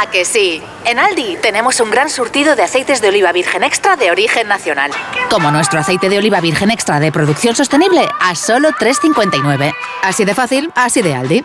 [0.00, 0.62] ¿A que sí?
[0.84, 4.92] En Aldi tenemos un gran surtido de aceites de oliva virgen extra de origen nacional.
[5.28, 9.74] Como nuestro aceite de oliva virgen extra de producción sostenible a solo 3,59.
[10.02, 11.44] Así de fácil, así de Aldi.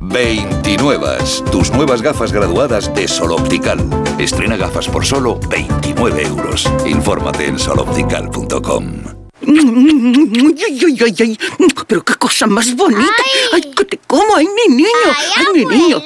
[0.00, 1.18] 29.
[1.52, 3.78] Tus nuevas gafas graduadas de Sol Optical.
[4.18, 6.68] Estrena gafas por solo 29 euros.
[6.84, 9.25] Infórmate en soloptical.com.
[11.86, 13.22] Pero qué cosa más bonita.
[13.52, 14.88] Ay, que te como, ay, mi niño.
[15.36, 16.02] Ay, mi niño.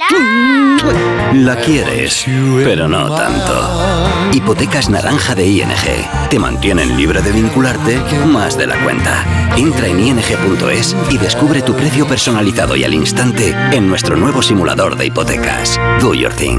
[1.35, 2.25] La quieres,
[2.65, 4.33] pero no tanto.
[4.33, 5.69] Hipotecas naranja de ING.
[6.29, 9.25] Te mantienen libre de vincularte más de la cuenta.
[9.57, 14.97] Entra en ing.es y descubre tu precio personalizado y al instante en nuestro nuevo simulador
[14.97, 15.79] de hipotecas.
[16.01, 16.59] Do your thing.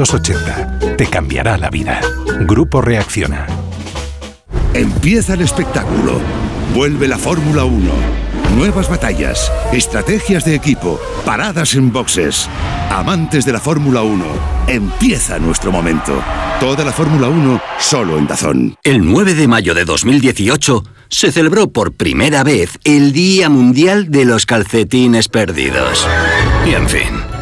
[0.97, 2.01] Te cambiará la vida.
[2.39, 3.45] Grupo Reacciona.
[4.73, 6.19] Empieza el espectáculo.
[6.73, 7.91] Vuelve la Fórmula 1.
[8.55, 12.49] Nuevas batallas, estrategias de equipo, paradas en boxes.
[12.89, 14.25] Amantes de la Fórmula 1,
[14.67, 16.19] empieza nuestro momento.
[16.59, 18.75] Toda la Fórmula 1 solo en Dazón.
[18.83, 24.25] El 9 de mayo de 2018 se celebró por primera vez el Día Mundial de
[24.25, 26.07] los Calcetines Perdidos.
[26.67, 27.30] Y en fin,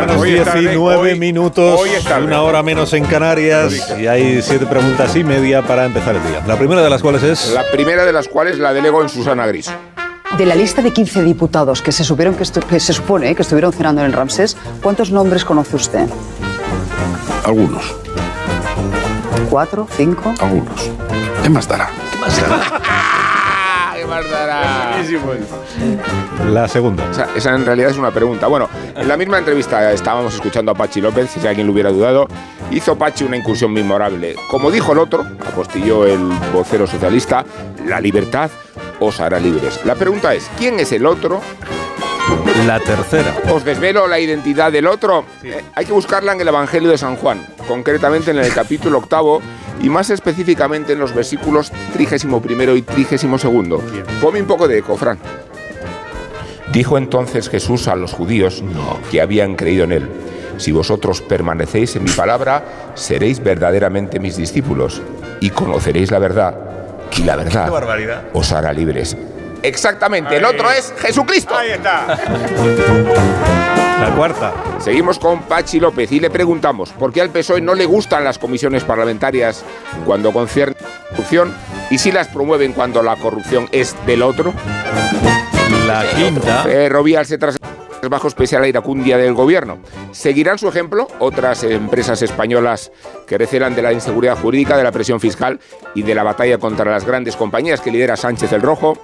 [0.00, 2.24] menos Hoy es tarde, 19 hoy- minutos, hoy tarde.
[2.26, 6.42] una hora menos en Canarias y hay siete preguntas y media para empezar el día.
[6.46, 7.52] La primera de las cuales es...
[7.52, 9.70] La primera de las cuales la delego en Susana Gris.
[10.38, 13.72] De la lista de 15 diputados que se, supieron que, que se supone que estuvieron
[13.72, 16.06] cenando en el Ramsés, ¿cuántos nombres conoce usted?
[17.44, 17.94] Algunos.
[19.50, 19.86] ¿Cuatro?
[19.96, 20.32] ¿Cinco?
[20.40, 20.90] Algunos.
[21.42, 21.90] ¿Qué más dará?
[22.12, 22.42] ¿Qué más ¿Qué
[24.12, 25.02] más dará?
[26.50, 27.10] La segunda.
[27.10, 28.46] Esa, esa en realidad es una pregunta.
[28.46, 32.28] Bueno, en la misma entrevista estábamos escuchando a Pachi López, si alguien lo hubiera dudado.
[32.70, 34.36] Hizo Pachi una incursión memorable.
[34.50, 36.20] Como dijo el otro, apostilló el
[36.52, 37.44] vocero socialista,
[37.86, 38.50] la libertad
[39.00, 39.80] os hará libres.
[39.84, 41.40] La pregunta es, ¿quién es el otro?
[42.66, 43.34] La tercera.
[43.50, 45.24] Os desvelo la identidad del otro.
[45.42, 49.40] Eh, hay que buscarla en el Evangelio de San Juan, concretamente en el capítulo octavo
[49.82, 53.82] y más específicamente en los versículos 31 y 32.
[54.20, 55.18] Ponme un poco de eco, Fran.
[56.72, 58.64] Dijo entonces Jesús a los judíos
[59.10, 60.08] que habían creído en él.
[60.56, 62.64] Si vosotros permanecéis en mi palabra,
[62.94, 65.02] seréis verdaderamente mis discípulos
[65.40, 66.54] y conoceréis la verdad.
[67.18, 67.70] Y la verdad
[68.32, 69.16] os hará libres.
[69.62, 71.54] Exactamente, el otro es Jesucristo.
[71.54, 72.18] Ahí está.
[74.00, 74.52] La cuarta.
[74.80, 78.38] Seguimos con Pachi López y le preguntamos por qué al PSOE no le gustan las
[78.38, 79.64] comisiones parlamentarias
[80.04, 81.54] cuando concierne la corrupción
[81.88, 84.52] y si las promueven cuando la corrupción es del otro.
[85.86, 86.64] La quinta.
[86.64, 87.72] Ferrovial se trasladó
[88.08, 89.78] bajos pese a la iracundia del gobierno.
[90.10, 92.90] ¿Seguirán su ejemplo otras empresas españolas
[93.26, 95.60] que recelan de la inseguridad jurídica, de la presión fiscal
[95.94, 98.98] y de la batalla contra las grandes compañías que lidera Sánchez el Rojo?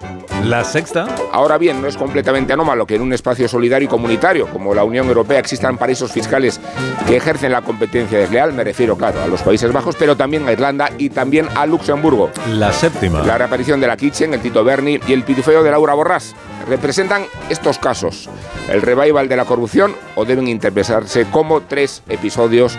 [0.44, 1.06] La sexta.
[1.32, 4.84] Ahora bien, no es completamente anómalo que en un espacio solidario y comunitario como la
[4.84, 6.60] Unión Europea existan paraísos fiscales
[7.06, 8.52] que ejercen la competencia desleal.
[8.52, 12.30] Me refiero, claro, a los Países Bajos, pero también a Irlanda y también a Luxemburgo.
[12.48, 13.22] La séptima.
[13.22, 16.34] La reaparición de la Kitchen, el Tito Berni y el pitufeo de Laura Borrás.
[16.68, 18.28] representan estos casos,
[18.68, 22.76] el revival de la corrupción o deben interpretarse como tres episodios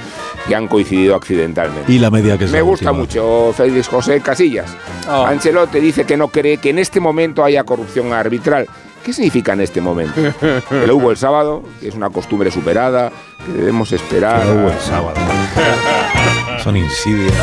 [0.48, 1.92] que han coincidido accidentalmente.
[1.92, 3.00] Y la media que es Me la gusta última.
[3.06, 4.76] mucho Félix José Casillas.
[5.10, 5.26] Oh.
[5.26, 8.68] Ancelotti dice que no cree que en este momento haya corrupción arbitral.
[9.04, 10.14] ¿Qué significa en este momento?
[10.70, 13.12] Que lo hubo el sábado, que es una costumbre superada,
[13.46, 14.42] que debemos esperar.
[14.42, 15.16] Que lo hubo el sábado.
[16.64, 17.34] Son insidias.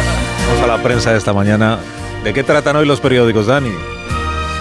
[0.48, 1.78] Vamos a la prensa de esta mañana.
[2.22, 3.70] ¿De qué tratan hoy los periódicos, Dani?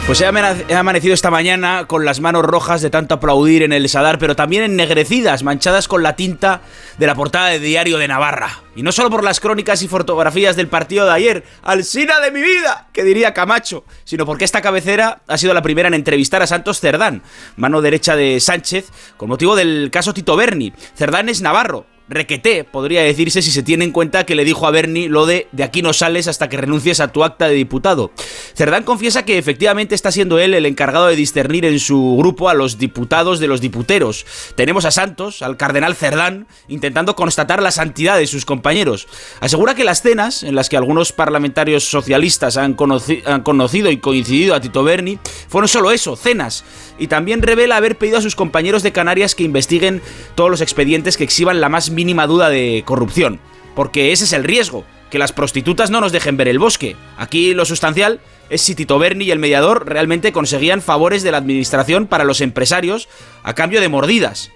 [0.05, 4.19] Pues he amanecido esta mañana con las manos rojas de tanto aplaudir en el Sadar,
[4.19, 6.61] pero también ennegrecidas, manchadas con la tinta
[6.99, 8.61] de la portada de Diario de Navarra.
[8.75, 12.43] Y no solo por las crónicas y fotografías del partido de ayer, ¡Alsina de mi
[12.43, 12.87] vida!
[12.93, 16.79] que diría Camacho, sino porque esta cabecera ha sido la primera en entrevistar a Santos
[16.79, 17.23] Cerdán,
[17.55, 20.71] mano derecha de Sánchez, con motivo del caso Tito Berni.
[20.95, 24.71] Cerdán es navarro, requeté, podría decirse si se tiene en cuenta que le dijo a
[24.71, 28.11] Berni lo de de aquí no sales hasta que renuncies a tu acta de diputado.
[28.53, 32.53] Cerdán confiesa que efectivamente está siendo él el encargado de discernir en su grupo a
[32.53, 34.25] los diputados de los diputeros.
[34.55, 39.07] Tenemos a Santos, al cardenal Cerdán, intentando constatar la santidad de sus compañeros.
[39.39, 44.61] Asegura que las cenas, en las que algunos parlamentarios socialistas han conocido y coincidido a
[44.61, 46.63] Tito Berni, fueron solo eso, cenas.
[46.97, 50.01] Y también revela haber pedido a sus compañeros de Canarias que investiguen
[50.35, 53.39] todos los expedientes que exhiban la más mínima duda de corrupción.
[53.73, 56.95] Porque ese es el riesgo, que las prostitutas no nos dejen ver el bosque.
[57.17, 58.19] Aquí lo sustancial
[58.49, 62.41] es si Tito Berni y el mediador realmente conseguían favores de la administración para los
[62.41, 63.09] empresarios
[63.43, 64.51] a cambio de mordidas.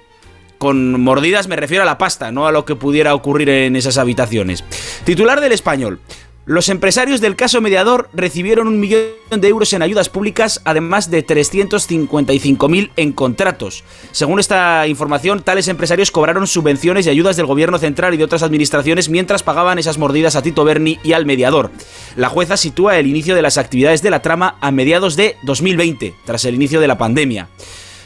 [0.57, 3.97] Con mordidas me refiero a la pasta, no a lo que pudiera ocurrir en esas
[3.97, 4.63] habitaciones.
[5.05, 6.01] Titular del español.
[6.45, 11.23] Los empresarios del caso mediador recibieron un millón de euros en ayudas públicas, además de
[11.23, 13.83] 355.000 en contratos.
[14.11, 18.41] Según esta información, tales empresarios cobraron subvenciones y ayudas del gobierno central y de otras
[18.41, 21.69] administraciones mientras pagaban esas mordidas a Tito Berni y al mediador.
[22.15, 26.15] La jueza sitúa el inicio de las actividades de la trama a mediados de 2020,
[26.25, 27.47] tras el inicio de la pandemia.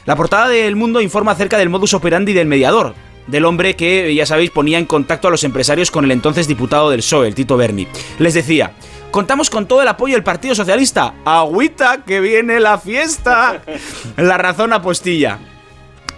[0.05, 2.93] La portada del Mundo informa acerca del modus operandi del mediador,
[3.27, 6.89] del hombre que, ya sabéis, ponía en contacto a los empresarios con el entonces diputado
[6.89, 7.87] del PSOE, el Tito Berni.
[8.19, 8.73] Les decía,
[9.11, 11.13] contamos con todo el apoyo del Partido Socialista.
[11.25, 13.61] Agüita, que viene la fiesta.
[14.17, 15.39] La razón apostilla.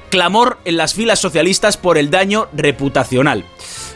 [0.09, 3.43] Clamor en las filas socialistas por el daño reputacional.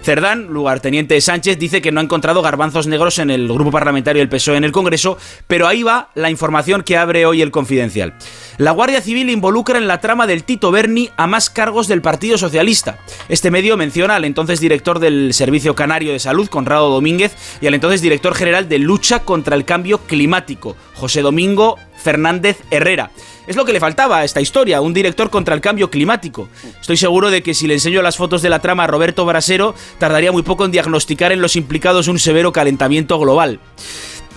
[0.02, 4.30] Cerdán, lugarteniente Sánchez, dice que no ha encontrado garbanzos negros en el grupo parlamentario del
[4.30, 5.18] PSOE en el Congreso,
[5.48, 8.14] pero ahí va la información que abre hoy el Confidencial.
[8.58, 12.38] La Guardia Civil involucra en la trama del Tito Berni a más cargos del Partido
[12.38, 13.00] Socialista.
[13.28, 17.74] Este medio menciona al entonces director del Servicio Canario de Salud, Conrado Domínguez, y al
[17.74, 23.12] entonces director general de Lucha contra el Cambio Climático, José Domingo Fernández Herrera.
[23.48, 26.50] Es lo que le faltaba a esta historia, un director contra el cambio climático.
[26.80, 29.74] Estoy seguro de que si le enseño las fotos de la trama a Roberto Brasero,
[29.98, 33.60] tardaría muy poco en diagnosticar en los implicados un severo calentamiento global.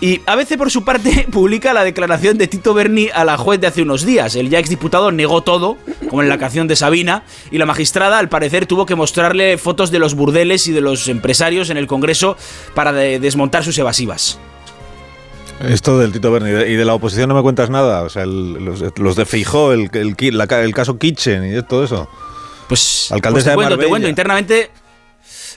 [0.00, 3.68] Y ABC, por su parte, publica la declaración de Tito Berni a la juez de
[3.68, 4.34] hace unos días.
[4.34, 5.76] El ya exdiputado negó todo,
[6.08, 7.22] como en la canción de Sabina,
[7.52, 11.06] y la magistrada, al parecer, tuvo que mostrarle fotos de los burdeles y de los
[11.06, 12.36] empresarios en el Congreso
[12.74, 14.40] para de- desmontar sus evasivas.
[15.68, 18.02] Esto del Tito Berni y de la oposición no me cuentas nada.
[18.02, 22.08] O sea, el- los, los de Feijó, el, el, el caso Kitchen y todo eso.
[22.68, 24.08] Pues, Alcaldesa pues te cuento, de te cuento.
[24.08, 24.70] Internamente,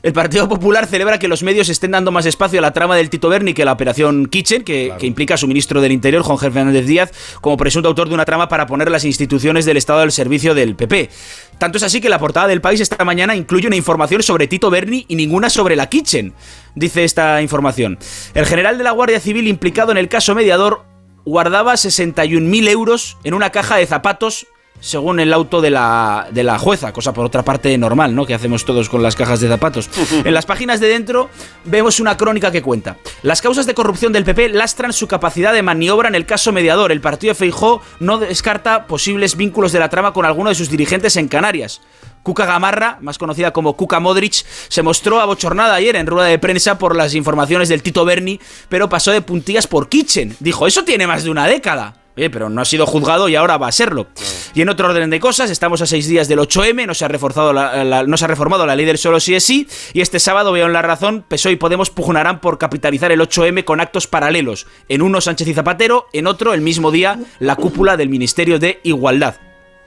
[0.04, 3.10] el Partido Popular celebra que los medios estén dando más espacio a la trama del
[3.10, 6.52] Tito Berni que la operación Kitchen, que, que implica a su ministro del Interior, Jorge
[6.52, 7.12] Fernández Díaz,
[7.42, 10.76] como presunto autor de una trama para poner las instituciones del Estado al servicio del
[10.76, 11.10] PP.
[11.58, 14.70] Tanto es así que la portada del país esta mañana incluye una información sobre Tito
[14.70, 16.34] Berni y ninguna sobre la Kitchen,
[16.76, 17.98] dice esta información.
[18.34, 20.86] El general de la Guardia Civil implicado en el caso mediador
[21.26, 24.48] guardaba 61.000 euros en una caja de zapatos
[24.80, 28.26] según el auto de la, de la jueza, cosa por otra parte normal, ¿no?
[28.26, 29.90] Que hacemos todos con las cajas de zapatos.
[30.26, 31.30] En las páginas de dentro
[31.66, 32.98] vemos una crónica que cuenta.
[33.22, 36.92] Las causas de corrupción del PP lastran su capacidad de maniobra en el caso mediador.
[36.92, 40.70] El partido de Feijó no descarta posibles vínculos de la trama con alguno de sus
[40.70, 41.82] dirigentes en Canarias.
[42.24, 46.80] Cuca Gamarra, más conocida como Cuca Modric, se mostró abochornada ayer en rueda de prensa
[46.80, 50.36] por las informaciones del Tito Berni, pero pasó de puntillas por Kitchen.
[50.40, 52.05] Dijo, eso tiene más de una década.
[52.18, 54.08] Oye, pero no ha sido juzgado y ahora va a serlo.
[54.54, 57.10] Y en otro orden de cosas, estamos a seis días del 8M, no se ha,
[57.10, 60.00] reforzado la- la- no se ha reformado la ley del solo sí es sí, y
[60.00, 63.82] este sábado veo en la razón, PSOE y Podemos pugnarán por capitalizar el 8M con
[63.82, 64.66] actos paralelos.
[64.88, 68.80] En uno Sánchez y Zapatero, en otro el mismo día la cúpula del Ministerio de
[68.84, 69.36] Igualdad.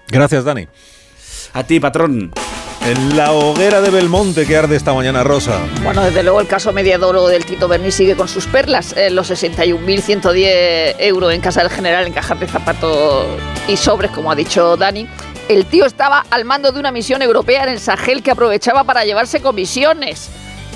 [0.08, 0.68] Gracias, Dani.
[1.54, 2.32] A ti, patrón.
[2.84, 5.60] En la hoguera de Belmonte que arde esta mañana, Rosa.
[5.82, 8.96] Bueno, desde luego el caso mediador del Tito Berni sigue con sus perlas.
[8.96, 13.26] Eh, los 61.110 euros en casa del general en cajas de zapatos
[13.66, 15.06] y sobres, como ha dicho Dani.
[15.48, 19.04] El tío estaba al mando de una misión europea en el Sahel que aprovechaba para
[19.04, 20.30] llevarse comisiones.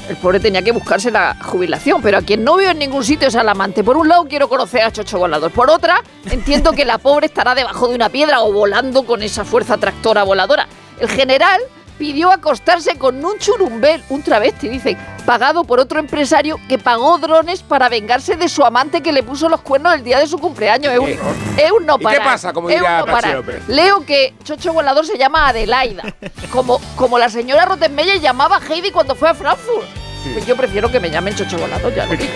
[0.09, 3.29] el pobre tenía que buscarse la jubilación, pero a quien no veo en ningún sitio
[3.29, 3.85] es al amante.
[3.85, 7.55] Por un lado quiero conocer a Chocho Volador, por otra entiendo que la pobre estará
[7.55, 10.67] debajo de una piedra o volando con esa fuerza tractora voladora.
[10.99, 11.61] El general
[11.99, 17.63] pidió acostarse con un churumbel, un travesti, dice, pagado por otro empresario que pagó drones
[17.63, 20.93] para vengarse de su amante que le puso los cuernos el día de su cumpleaños.
[20.93, 23.35] Es un, es un no ¿Y qué pasa, como dirá no.
[23.35, 23.69] López?
[23.69, 26.03] Leo que Chocho Volador se llama Adelaida,
[26.51, 29.87] como, como la señora Rottenmeier llamaba a Heidi cuando fue a Frankfurt.
[30.33, 32.33] Pues yo prefiero que me llamen Chocho Volador, ya lo digo.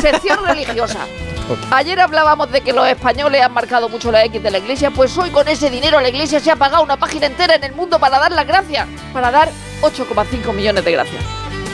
[0.00, 1.06] Sección religiosa.
[1.70, 5.16] Ayer hablábamos de que los españoles han marcado mucho la X de la iglesia, pues
[5.18, 7.98] hoy con ese dinero la iglesia se ha pagado una página entera en el mundo
[7.98, 9.50] para dar las gracias, para dar
[9.82, 11.22] 8,5 millones de gracias.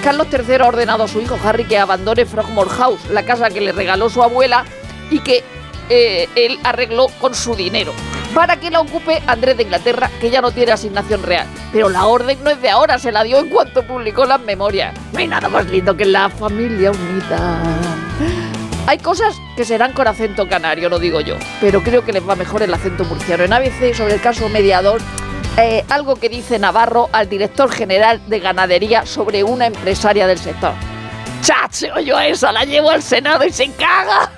[0.02, 3.60] Carlos III ha ordenado a su hijo Harry que abandone Frogmore House, la casa que
[3.60, 4.64] le regaló su abuela
[5.10, 5.44] y que
[5.88, 7.92] eh, él arregló con su dinero,
[8.34, 11.46] para que la ocupe Andrés de Inglaterra, que ya no tiene asignación real.
[11.72, 14.94] Pero la orden no es de ahora, se la dio en cuanto publicó las memorias.
[15.12, 18.49] No hay nada más lindo que la familia unida.
[18.86, 22.34] Hay cosas que serán con acento canario, no digo yo, pero creo que les va
[22.34, 23.44] mejor el acento murciano.
[23.44, 25.00] En ABC, sobre el caso mediador,
[25.56, 30.72] eh, algo que dice Navarro al director general de ganadería sobre una empresaria del sector.
[31.42, 34.30] ¡Chacho, yo a esa la llevo al Senado y se caga!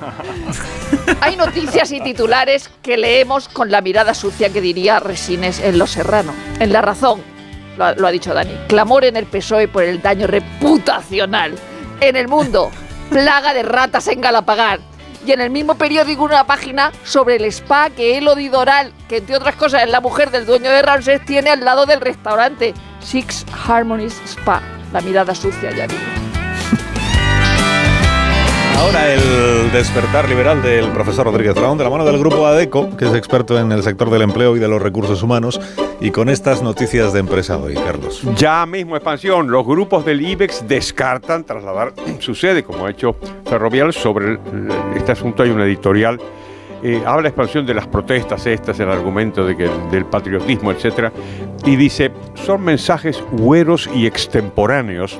[1.20, 5.90] Hay noticias y titulares que leemos con la mirada sucia que diría Resines en Los
[5.90, 6.32] Serrano.
[6.60, 7.22] En La Razón,
[7.76, 11.54] lo ha, lo ha dicho Dani, clamor en el PSOE por el daño reputacional.
[12.00, 12.70] En El Mundo,
[13.10, 14.80] plaga de ratas en Galapagar.
[15.26, 19.36] Y en el mismo periódico una página sobre el spa que Elodie Doral, que entre
[19.36, 23.44] otras cosas es la mujer del dueño de Ramses, tiene al lado del restaurante Six
[23.66, 24.62] Harmonies Spa.
[24.92, 26.27] La mirada sucia, ya digo.
[28.78, 33.06] Ahora el despertar liberal del profesor Rodríguez Brown de la mano del grupo ADECO, que
[33.06, 35.60] es experto en el sector del empleo y de los recursos humanos,
[36.00, 38.22] y con estas noticias de empresa hoy, Carlos.
[38.36, 43.92] Ya mismo expansión, los grupos del IBEX descartan trasladar su sede, como ha hecho Ferrovial,
[43.92, 44.38] sobre
[44.94, 46.20] este asunto hay un editorial.
[46.82, 51.12] eh, habla expansión de las protestas estas, el argumento de que, del patriotismo, etcétera,
[51.64, 55.18] y dice, son mensajes hueros y extemporáneos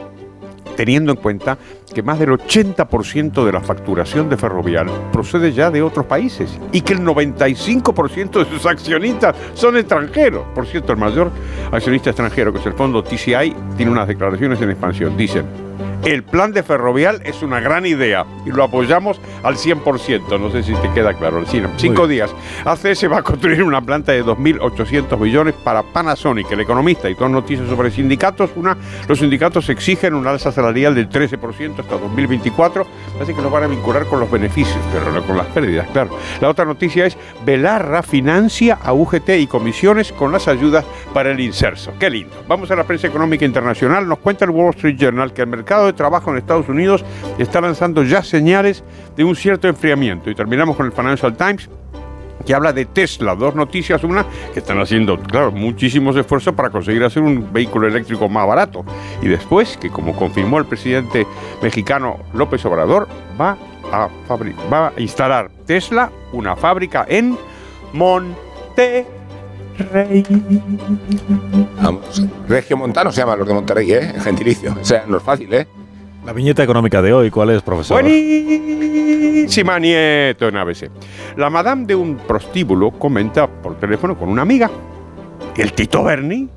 [0.78, 1.58] teniendo en cuenta
[1.92, 6.82] que más del 80% de la facturación de Ferrovial procede ya de otros países y
[6.82, 10.44] que el 95% de sus accionistas son extranjeros.
[10.54, 11.32] Por cierto, el mayor
[11.72, 15.16] accionista extranjero, que es el fondo TCI, tiene unas declaraciones en expansión.
[15.16, 15.67] Dicen,
[16.04, 20.40] el plan de Ferrovial es una gran idea y lo apoyamos al 100%.
[20.40, 21.44] No sé si te queda claro.
[21.46, 21.70] Sí, no.
[21.76, 22.34] Cinco días.
[22.64, 26.50] ACS va a construir una planta de 2.800 millones para Panasonic.
[26.52, 28.50] El economista y dos noticias sobre sindicatos.
[28.56, 28.76] Una,
[29.08, 32.86] los sindicatos exigen un alza salarial del 13% hasta 2024.
[33.20, 36.10] Así que lo van a vincular con los beneficios, pero no con las pérdidas, claro.
[36.40, 41.40] La otra noticia es Belarra financia a UGT y comisiones con las ayudas para el
[41.40, 41.92] inserso.
[41.98, 42.34] Qué lindo.
[42.46, 44.06] Vamos a la prensa económica internacional.
[44.06, 47.04] Nos cuenta el Wall Street Journal que el mercado de trabajo en Estados Unidos
[47.38, 48.84] está lanzando ya señales
[49.16, 50.30] de un cierto enfriamiento.
[50.30, 51.68] Y terminamos con el Financial Times
[52.46, 53.34] que habla de Tesla.
[53.34, 54.02] Dos noticias.
[54.04, 58.84] Una, que están haciendo, claro, muchísimos esfuerzos para conseguir hacer un vehículo eléctrico más barato.
[59.20, 61.26] Y después, que como confirmó el presidente
[61.62, 63.08] mexicano López Obrador,
[63.38, 63.56] va
[63.92, 64.08] a,
[64.72, 67.36] va a instalar Tesla una fábrica en
[69.78, 70.24] Monterrey.
[71.80, 74.14] Vamos, Regio Montano se llama los de Monterrey, ¿eh?
[74.20, 74.74] Gentilicio.
[74.80, 75.66] O sea, no es fácil, ¿eh?
[76.24, 78.02] La viñeta económica de hoy, ¿cuál es, profesor?
[78.02, 80.90] Buenísima nieto en ABC.
[81.36, 84.70] La madame de un prostíbulo comenta por teléfono con una amiga.
[85.56, 86.48] ¿El Tito Berni?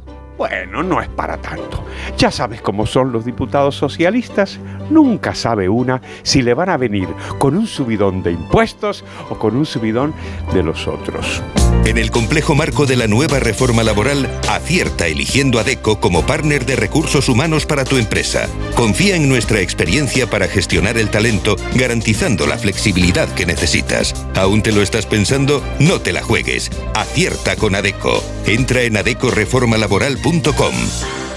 [0.41, 1.85] Bueno, no es para tanto.
[2.17, 4.59] Ya sabes cómo son los diputados socialistas.
[4.89, 7.07] Nunca sabe una si le van a venir
[7.37, 10.15] con un subidón de impuestos o con un subidón
[10.51, 11.43] de los otros.
[11.85, 16.65] En el complejo marco de la nueva reforma laboral, acierta eligiendo a DECO como partner
[16.65, 18.47] de recursos humanos para tu empresa.
[18.75, 24.15] Confía en nuestra experiencia para gestionar el talento, garantizando la flexibilidad que necesitas.
[24.35, 25.63] ¿Aún te lo estás pensando?
[25.79, 26.71] No te la juegues.
[26.95, 28.23] Acierta con ADECO.
[28.45, 31.30] Entra en adecoreformalaboral.com www.radiomaría.com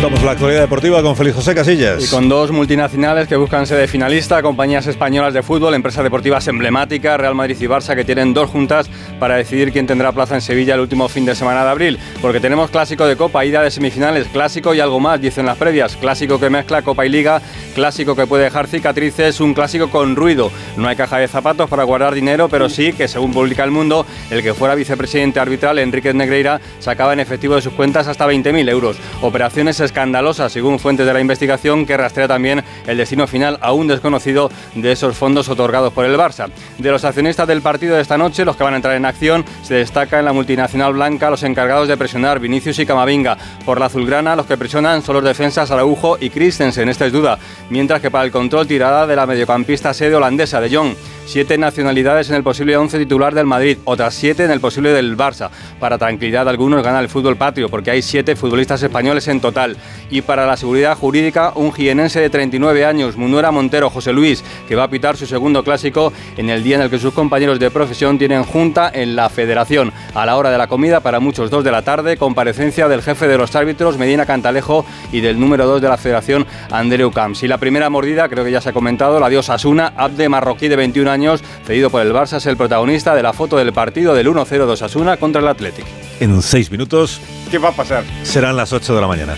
[0.00, 2.04] Contamos la actualidad deportiva con Félix José Casillas.
[2.04, 7.18] Y con dos multinacionales que buscan sede finalista, compañías españolas de fútbol, empresas deportivas emblemáticas,
[7.18, 8.88] Real Madrid y Barça, que tienen dos juntas
[9.18, 11.98] para decidir quién tendrá plaza en Sevilla el último fin de semana de abril.
[12.22, 15.96] Porque tenemos clásico de Copa, ida de semifinales, clásico y algo más, dicen las previas.
[15.96, 17.42] Clásico que mezcla Copa y Liga,
[17.74, 20.52] clásico que puede dejar cicatrices, un clásico con ruido.
[20.76, 24.06] No hay caja de zapatos para guardar dinero, pero sí que, según publica El Mundo,
[24.30, 28.70] el que fuera vicepresidente arbitral, Enrique Negreira, sacaba en efectivo de sus cuentas hasta 20.000
[28.70, 28.96] euros.
[29.22, 34.50] Operaciones escandalosa, según fuentes de la investigación, que rastrea también el destino final aún desconocido
[34.74, 36.48] de esos fondos otorgados por el Barça.
[36.78, 39.44] De los accionistas del partido de esta noche, los que van a entrar en acción,
[39.62, 43.36] se destaca en la multinacional blanca los encargados de presionar Vinicius y Camavinga.
[43.64, 47.38] Por la azulgrana, los que presionan son los defensas Araujo y Christensen, esta es duda,
[47.70, 50.94] mientras que para el control tirada de la mediocampista sede holandesa de Jong.
[51.26, 55.16] Siete nacionalidades en el posible 11 titular del Madrid, otras siete en el posible del
[55.16, 55.50] Barça.
[55.78, 59.76] Para tranquilidad algunos gana el fútbol patrio, porque hay siete futbolistas españoles en total.
[60.10, 64.74] Y para la seguridad jurídica, un jienense de 39 años, Munuera Montero José Luis, que
[64.74, 67.70] va a pitar su segundo clásico en el día en el que sus compañeros de
[67.70, 69.92] profesión tienen junta en la federación.
[70.14, 73.28] A la hora de la comida, para muchos dos de la tarde, comparecencia del jefe
[73.28, 77.42] de los árbitros, Medina Cantalejo, y del número dos de la federación, Andreu Camps.
[77.42, 80.68] Y la primera mordida, creo que ya se ha comentado, la dio Asuna, Abde Marroquí
[80.68, 84.14] de 21 años cedido por el Barça, es el protagonista de la foto del partido
[84.14, 85.86] del 1-0 de Osasuna contra el Athletic.
[86.20, 87.20] En seis minutos.
[87.50, 88.04] ¿Qué va a pasar?
[88.24, 89.34] Serán las 8 de la mañana.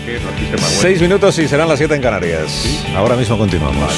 [0.57, 2.83] Seis minutos y serán las 7 en Canarias.
[2.95, 3.93] Ahora mismo continuamos.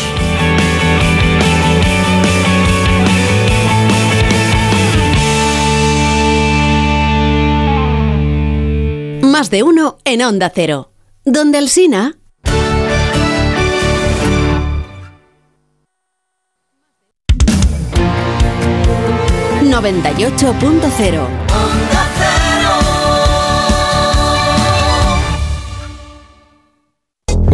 [9.23, 10.91] Más de uno en Onda Cero.
[11.25, 12.15] Donde el Sina...
[19.63, 21.52] 98.0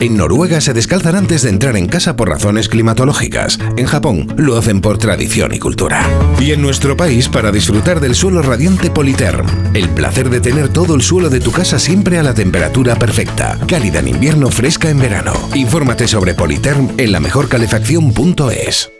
[0.00, 3.58] En Noruega se descalzan antes de entrar en casa por razones climatológicas.
[3.76, 6.08] En Japón lo hacen por tradición y cultura.
[6.40, 9.46] Y en nuestro país para disfrutar del suelo radiante Politerm.
[9.74, 13.58] El placer de tener todo el suelo de tu casa siempre a la temperatura perfecta.
[13.68, 15.34] Cálida en invierno, fresca en verano.
[15.54, 18.99] Infórmate sobre Politerm en la mejorcalefacción.es.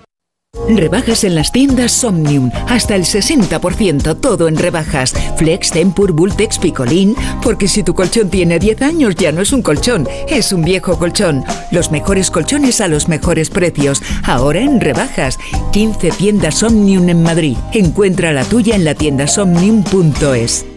[0.67, 2.51] Rebajas en las tiendas Somnium.
[2.67, 5.13] Hasta el 60%, todo en rebajas.
[5.37, 7.15] Flex, Tempur, Bultex, Picolín.
[7.41, 10.97] Porque si tu colchón tiene 10 años ya no es un colchón, es un viejo
[10.97, 11.43] colchón.
[11.71, 14.01] Los mejores colchones a los mejores precios.
[14.23, 15.37] Ahora en rebajas.
[15.71, 17.57] 15 tiendas Somnium en Madrid.
[17.73, 20.70] Encuentra la tuya en la tienda somnium.es.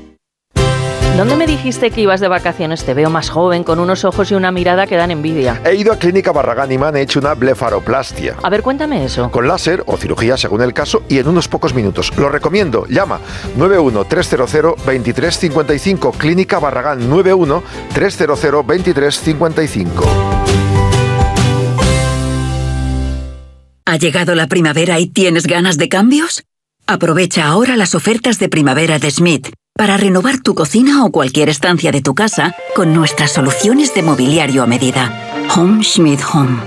[1.16, 2.84] ¿Dónde me dijiste que ibas de vacaciones?
[2.84, 5.60] Te veo más joven, con unos ojos y una mirada que dan envidia.
[5.64, 8.34] He ido a Clínica Barragán y me han hecho una blefaroplastia.
[8.42, 9.30] A ver, cuéntame eso.
[9.30, 12.10] Con láser o cirugía según el caso y en unos pocos minutos.
[12.16, 12.84] Lo recomiendo.
[12.88, 13.20] Llama
[13.56, 16.16] 91-300-2355.
[16.16, 19.86] Clínica Barragán 91-300-2355.
[23.86, 26.42] ¿Ha llegado la primavera y tienes ganas de cambios?
[26.88, 31.90] Aprovecha ahora las ofertas de primavera de Smith para renovar tu cocina o cualquier estancia
[31.90, 35.12] de tu casa con nuestras soluciones de mobiliario a medida.
[35.54, 36.58] Home Schmidt Home.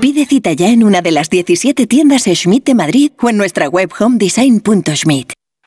[0.00, 3.68] Pide cita ya en una de las 17 tiendas Schmidt de Madrid o en nuestra
[3.68, 5.37] web homedesign.schmidt.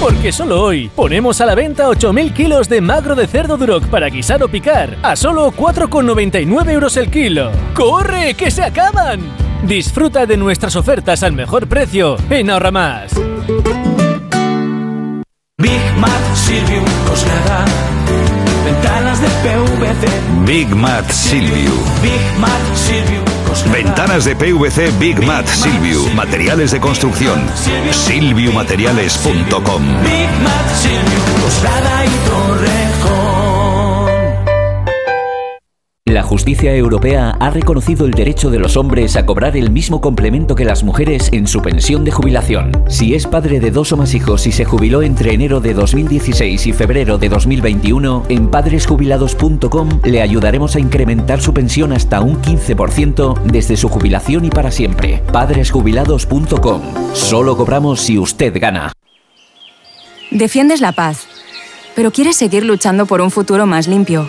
[0.00, 4.08] Porque solo hoy ponemos a la venta 8.000 kilos de magro de cerdo duroc para
[4.08, 7.50] guisar o picar a solo 4,99 euros el kilo.
[7.74, 9.20] ¡Corre, que se acaban!
[9.62, 13.12] Disfruta de nuestras ofertas al mejor precio en Ahorra Más.
[15.58, 17.66] Big Mat Silvium Coslada.
[18.64, 20.46] Ventanas de PVC.
[20.46, 21.72] Big Mat Silviu.
[22.00, 23.39] Big Mat Silvium
[23.72, 26.06] Ventanas de PVC Big Mat Silvio.
[26.14, 27.40] Materiales de construcción.
[27.90, 29.82] Silviumateriales.com.
[30.02, 31.20] Big Mat Silvio,
[32.76, 32.79] y.
[36.10, 40.56] La justicia europea ha reconocido el derecho de los hombres a cobrar el mismo complemento
[40.56, 42.72] que las mujeres en su pensión de jubilación.
[42.88, 46.66] Si es padre de dos o más hijos y se jubiló entre enero de 2016
[46.66, 53.42] y febrero de 2021, en padresjubilados.com le ayudaremos a incrementar su pensión hasta un 15%
[53.44, 55.22] desde su jubilación y para siempre.
[55.32, 56.82] Padresjubilados.com.
[57.12, 58.90] Solo cobramos si usted gana.
[60.32, 61.28] Defiendes la paz,
[61.94, 64.28] pero quieres seguir luchando por un futuro más limpio.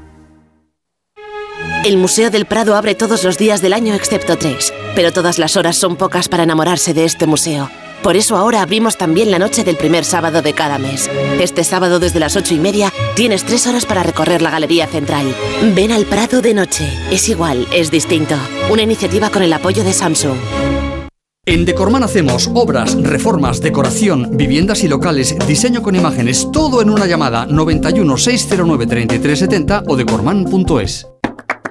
[1.83, 5.57] El Museo del Prado abre todos los días del año excepto tres, pero todas las
[5.57, 7.71] horas son pocas para enamorarse de este museo.
[8.03, 11.09] Por eso ahora abrimos también la noche del primer sábado de cada mes.
[11.39, 15.35] Este sábado desde las ocho y media tienes tres horas para recorrer la Galería Central.
[15.75, 16.87] Ven al Prado de noche.
[17.09, 18.35] Es igual, es distinto.
[18.69, 20.37] Una iniciativa con el apoyo de Samsung.
[21.47, 27.07] En Decorman hacemos obras, reformas, decoración, viviendas y locales, diseño con imágenes, todo en una
[27.07, 31.07] llamada 91 609 3370 o decorman.es.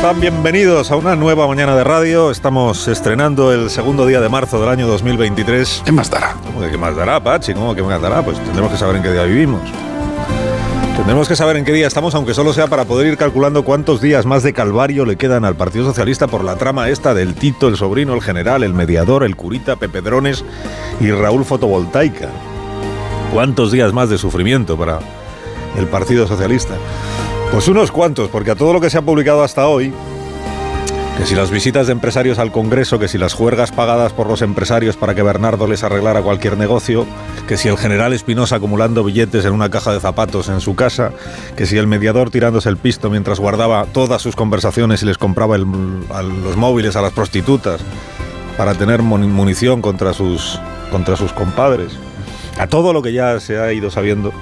[0.00, 0.18] Están?
[0.18, 2.30] Bienvenidos a una nueva mañana de radio.
[2.30, 5.82] Estamos estrenando el segundo día de marzo del año 2023.
[5.84, 6.36] ¿Qué más dará?
[6.42, 7.52] ¿Cómo que qué más dará, Pachi?
[7.52, 8.22] ¿Cómo que más dará?
[8.22, 9.60] Pues tendremos que saber en qué día vivimos.
[10.96, 14.00] Tendremos que saber en qué día estamos, aunque solo sea para poder ir calculando cuántos
[14.00, 17.68] días más de calvario le quedan al Partido Socialista por la trama esta del Tito,
[17.68, 20.46] el sobrino, el general, el mediador, el curita, Pepe Drones
[20.98, 22.30] y Raúl Fotovoltaica.
[23.34, 25.00] ¿Cuántos días más de sufrimiento para
[25.76, 26.74] el Partido Socialista?
[27.52, 29.92] Pues unos cuantos, porque a todo lo que se ha publicado hasta hoy,
[31.18, 34.40] que si las visitas de empresarios al Congreso, que si las juergas pagadas por los
[34.40, 37.04] empresarios para que Bernardo les arreglara cualquier negocio,
[37.48, 41.10] que si el general Espinosa acumulando billetes en una caja de zapatos en su casa,
[41.56, 45.58] que si el mediador tirándose el pisto mientras guardaba todas sus conversaciones y les compraba
[45.58, 47.80] los móviles a las prostitutas
[48.56, 50.58] para tener mun- munición contra sus,
[50.90, 51.92] contra sus compadres.
[52.58, 54.32] A todo lo que ya se ha ido sabiendo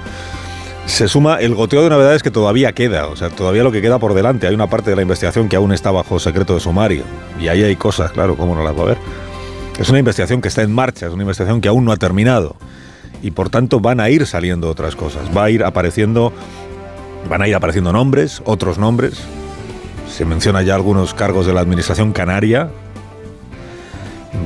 [0.89, 3.99] se suma el goteo de novedades que todavía queda, o sea, todavía lo que queda
[3.99, 4.47] por delante.
[4.47, 7.03] Hay una parte de la investigación que aún está bajo secreto de sumario.
[7.39, 8.97] Y ahí hay cosas, claro, ¿cómo no las va a ver?
[9.79, 12.55] Es una investigación que está en marcha, es una investigación que aún no ha terminado.
[13.21, 15.21] Y por tanto van a ir saliendo otras cosas.
[15.35, 16.33] Va a ir apareciendo.
[17.29, 19.21] Van a ir apareciendo nombres, otros nombres.
[20.09, 22.71] Se menciona ya algunos cargos de la administración canaria.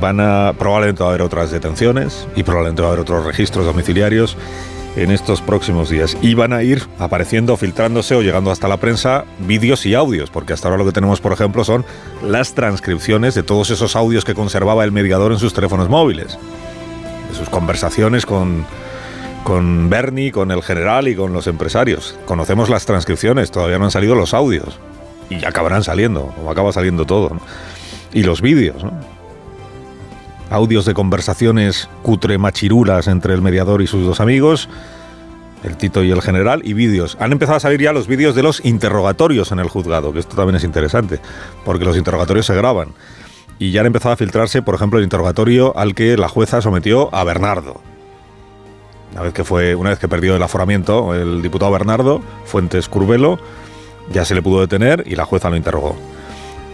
[0.00, 0.52] Van a.
[0.58, 4.36] Probablemente va a haber otras detenciones y probablemente va a haber otros registros domiciliarios
[4.96, 6.16] en estos próximos días.
[6.22, 10.52] Y van a ir apareciendo, filtrándose o llegando hasta la prensa vídeos y audios, porque
[10.52, 11.84] hasta ahora lo que tenemos, por ejemplo, son
[12.22, 16.38] las transcripciones de todos esos audios que conservaba el mediador en sus teléfonos móviles,
[17.30, 18.64] de sus conversaciones con,
[19.42, 22.16] con Bernie, con el general y con los empresarios.
[22.26, 24.78] Conocemos las transcripciones, todavía no han salido los audios.
[25.30, 27.30] Y acabarán saliendo, como acaba saliendo todo.
[28.12, 29.13] Y los vídeos, ¿no?
[30.54, 34.68] Audios de conversaciones cutre machirulas entre el mediador y sus dos amigos,
[35.62, 37.16] el Tito y el general, y vídeos.
[37.20, 40.36] Han empezado a salir ya los vídeos de los interrogatorios en el juzgado, que esto
[40.36, 41.20] también es interesante,
[41.64, 42.88] porque los interrogatorios se graban.
[43.58, 47.14] Y ya han empezado a filtrarse, por ejemplo, el interrogatorio al que la jueza sometió
[47.14, 47.80] a Bernardo.
[49.12, 53.38] Una vez que fue, una vez que perdió el aforamiento, el diputado Bernardo, Fuentes Curbelo,
[54.12, 55.96] ya se le pudo detener y la jueza lo interrogó.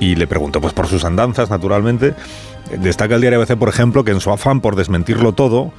[0.00, 2.14] Y le preguntó pues por sus andanzas, naturalmente.
[2.78, 5.72] Destaca el diario ABC, por ejemplo, que en su afán por desmentirlo todo,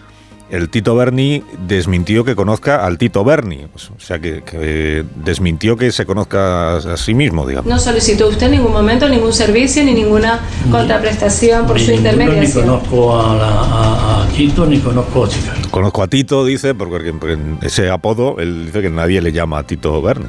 [0.52, 3.68] el Tito Berni desmintió que conozca al Tito Berni.
[3.72, 7.70] Pues, o sea, que, que, desmintió que se conozca a sí mismo, digamos.
[7.70, 12.66] No solicitó usted en ningún momento ningún servicio ni ninguna contraprestación por ni su intermediación.
[12.66, 15.54] Ni conozco a, la, a, a, Tito ni conozco a Chica.
[15.72, 19.60] Conozco a Tito, dice, porque, porque en ese apodo él dice que nadie le llama
[19.60, 20.28] a Tito Berni.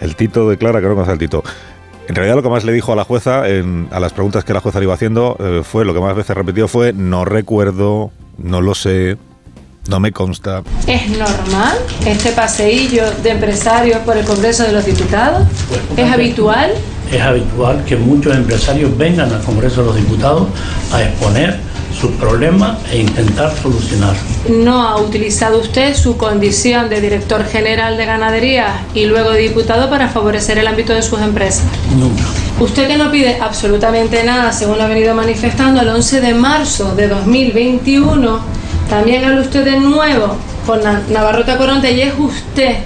[0.00, 1.44] El Tito declara que no conoce al Tito.
[2.08, 4.52] En realidad lo que más le dijo a la jueza, en, a las preguntas que
[4.52, 8.10] la jueza le iba haciendo, eh, fue, lo que más veces repetió fue, no recuerdo,
[8.38, 9.16] no lo sé,
[9.88, 10.62] no me consta.
[10.86, 11.76] ¿Es normal
[12.06, 15.46] este paseillo de empresarios por el Congreso de los Diputados?
[15.96, 16.72] ¿Es habitual?
[17.10, 20.48] Es habitual que muchos empresarios vengan al Congreso de los Diputados
[20.92, 21.60] a exponer
[21.98, 24.14] sus problemas e intentar solucionar.
[24.48, 29.88] ¿No ha utilizado usted su condición de director general de ganadería y luego de diputado
[29.90, 31.64] para favorecer el ámbito de sus empresas?
[31.96, 32.22] Nunca.
[32.60, 36.94] Usted que no pide absolutamente nada, según lo ha venido manifestando, el 11 de marzo
[36.94, 38.40] de 2021,
[38.88, 40.36] también habla usted de nuevo
[40.66, 42.76] con Navarrota Coronte y es usted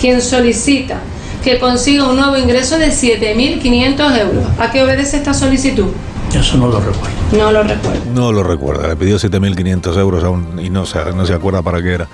[0.00, 1.00] quien solicita
[1.42, 4.44] que consiga un nuevo ingreso de 7.500 euros.
[4.58, 5.88] ¿A qué obedece esta solicitud?
[6.34, 7.16] Eso no lo recuerdo.
[7.32, 8.00] No lo recuerdo.
[8.14, 8.88] No lo recuerda.
[8.88, 12.08] Le pidió 7.500 euros aún y no se, no se acuerda para qué era.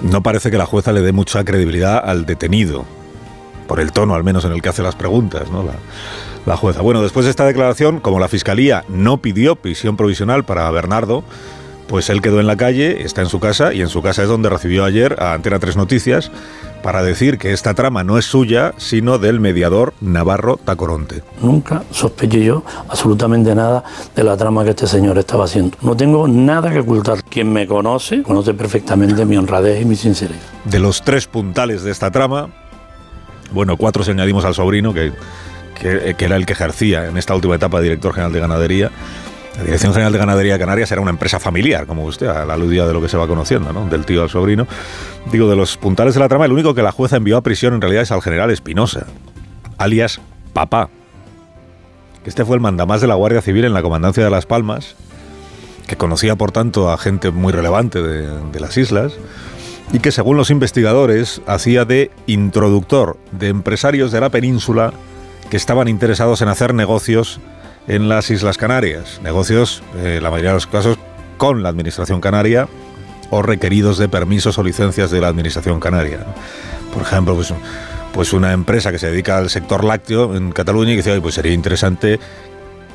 [0.00, 2.84] No parece que la jueza le dé mucha credibilidad al detenido,
[3.66, 5.62] por el tono al menos en el que hace las preguntas, ¿no?
[5.62, 5.72] La,
[6.44, 6.82] la jueza.
[6.82, 11.24] Bueno, después de esta declaración, como la fiscalía no pidió prisión provisional para Bernardo,
[11.88, 14.28] pues él quedó en la calle, está en su casa y en su casa es
[14.28, 16.30] donde recibió ayer a Antena 3 Noticias
[16.82, 21.22] para decir que esta trama no es suya, sino del mediador Navarro Tacoronte.
[21.40, 23.82] Nunca sospeché yo absolutamente nada
[24.14, 25.76] de la trama que este señor estaba haciendo.
[25.82, 27.24] No tengo nada que ocultar.
[27.24, 30.40] Quien me conoce, conoce perfectamente mi honradez y mi sinceridad.
[30.64, 32.50] De los tres puntales de esta trama,
[33.52, 35.12] bueno, cuatro se añadimos al sobrino, que,
[35.80, 38.90] que, que era el que ejercía en esta última etapa de director general de ganadería.
[39.56, 42.54] La Dirección General de Ganadería de Canarias era una empresa familiar, como usted, a la
[42.54, 43.88] aludía de lo que se va conociendo, ¿no?
[43.88, 44.66] Del tío al sobrino.
[45.32, 47.72] Digo, de los puntales de la trama, el único que la jueza envió a prisión
[47.72, 49.06] en realidad es al general Espinosa,
[49.78, 50.20] alias
[50.52, 50.90] Papá.
[52.26, 54.94] Este fue el mandamás de la Guardia Civil en la Comandancia de Las Palmas,
[55.86, 59.14] que conocía, por tanto, a gente muy relevante de las islas
[59.92, 64.92] y que, según los investigadores, hacía de introductor de empresarios de la península
[65.50, 67.40] que estaban interesados en hacer negocios
[67.88, 69.20] en las Islas Canarias.
[69.22, 70.98] Negocios, eh, la mayoría de los casos,
[71.36, 72.68] con la Administración Canaria
[73.30, 76.20] o requeridos de permisos o licencias de la Administración Canaria.
[76.92, 77.52] Por ejemplo, pues,
[78.12, 81.34] pues una empresa que se dedica al sector lácteo en Cataluña y que dice, pues
[81.34, 82.18] sería interesante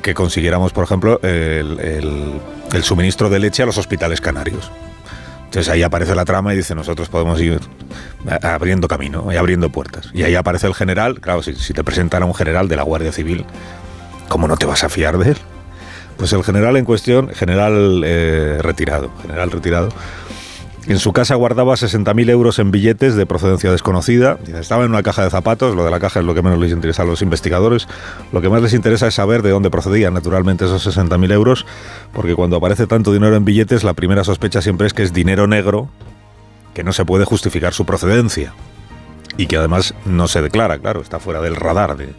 [0.02, 2.40] que consiguiéramos, por ejemplo, el,
[2.82, 4.70] suministro de leche a los hospitales canarios.
[5.44, 7.60] Entonces ahí aparece la trama y dice, nosotros podemos ir
[8.42, 10.08] abriendo camino y abriendo puertas.
[10.14, 12.82] Y ahí aparece el general, claro, si, si te presentan a un general de la
[12.82, 13.44] Guardia Civil,
[14.32, 15.36] ¿cómo no te vas a fiar de él?
[16.16, 19.90] Pues el general en cuestión, general eh, retirado, general retirado,
[20.86, 24.38] en su casa guardaba 60.000 euros en billetes de procedencia desconocida.
[24.58, 26.72] Estaba en una caja de zapatos, lo de la caja es lo que menos les
[26.72, 27.86] interesa a los investigadores.
[28.32, 31.66] Lo que más les interesa es saber de dónde procedían naturalmente esos 60.000 euros,
[32.14, 35.46] porque cuando aparece tanto dinero en billetes, la primera sospecha siempre es que es dinero
[35.46, 35.90] negro
[36.72, 38.54] que no se puede justificar su procedencia
[39.36, 42.14] y que además no se declara, claro, está fuera del radar de,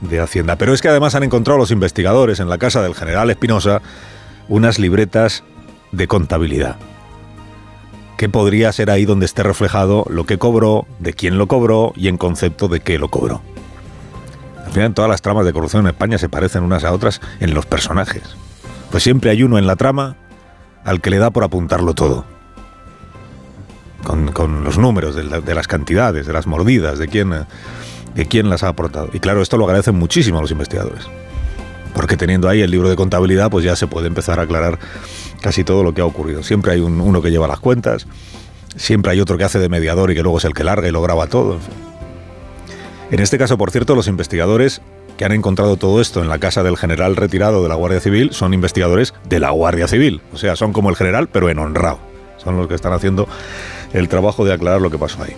[0.00, 0.56] de Hacienda.
[0.56, 3.82] Pero es que además han encontrado los investigadores en la casa del general Espinosa
[4.48, 5.42] unas libretas
[5.92, 6.76] de contabilidad.
[8.16, 12.08] ¿Qué podría ser ahí donde esté reflejado lo que cobró, de quién lo cobró y
[12.08, 13.42] en concepto de qué lo cobró?
[14.64, 17.54] Al final, todas las tramas de corrupción en España se parecen unas a otras en
[17.54, 18.22] los personajes.
[18.90, 20.16] Pues siempre hay uno en la trama
[20.84, 22.24] al que le da por apuntarlo todo.
[24.04, 27.46] Con, los números de, de, las cantidades, de las mordidas, de quién,
[28.14, 29.10] de quién las ha aportado.
[29.12, 31.06] Y claro, esto lo agradecen muchísimo a los investigadores.
[31.94, 34.78] Porque teniendo ahí el libro de contabilidad, pues ya se puede empezar a aclarar
[35.40, 36.42] casi todo lo que ha ocurrido.
[36.42, 38.06] Siempre hay un, uno que lleva las cuentas,
[38.76, 40.90] siempre hay otro que hace de mediador y que luego es el que larga y
[40.90, 41.54] lo graba todo.
[41.54, 41.60] En,
[43.14, 44.80] en este caso, por cierto, los investigadores
[45.16, 48.32] que han encontrado todo esto en la casa del general retirado de la Guardia Civil
[48.32, 50.20] son investigadores de la Guardia Civil.
[50.32, 51.98] O sea, son como el general, pero en honrado.
[52.38, 53.28] Son los que están haciendo
[53.92, 55.34] el trabajo de aclarar lo que pasó ahí.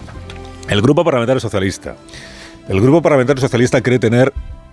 [0.68, 1.96] El Grupo Parlamentario Socialista.
[2.68, 4.32] El Grupo Parlamentario Socialista cree tener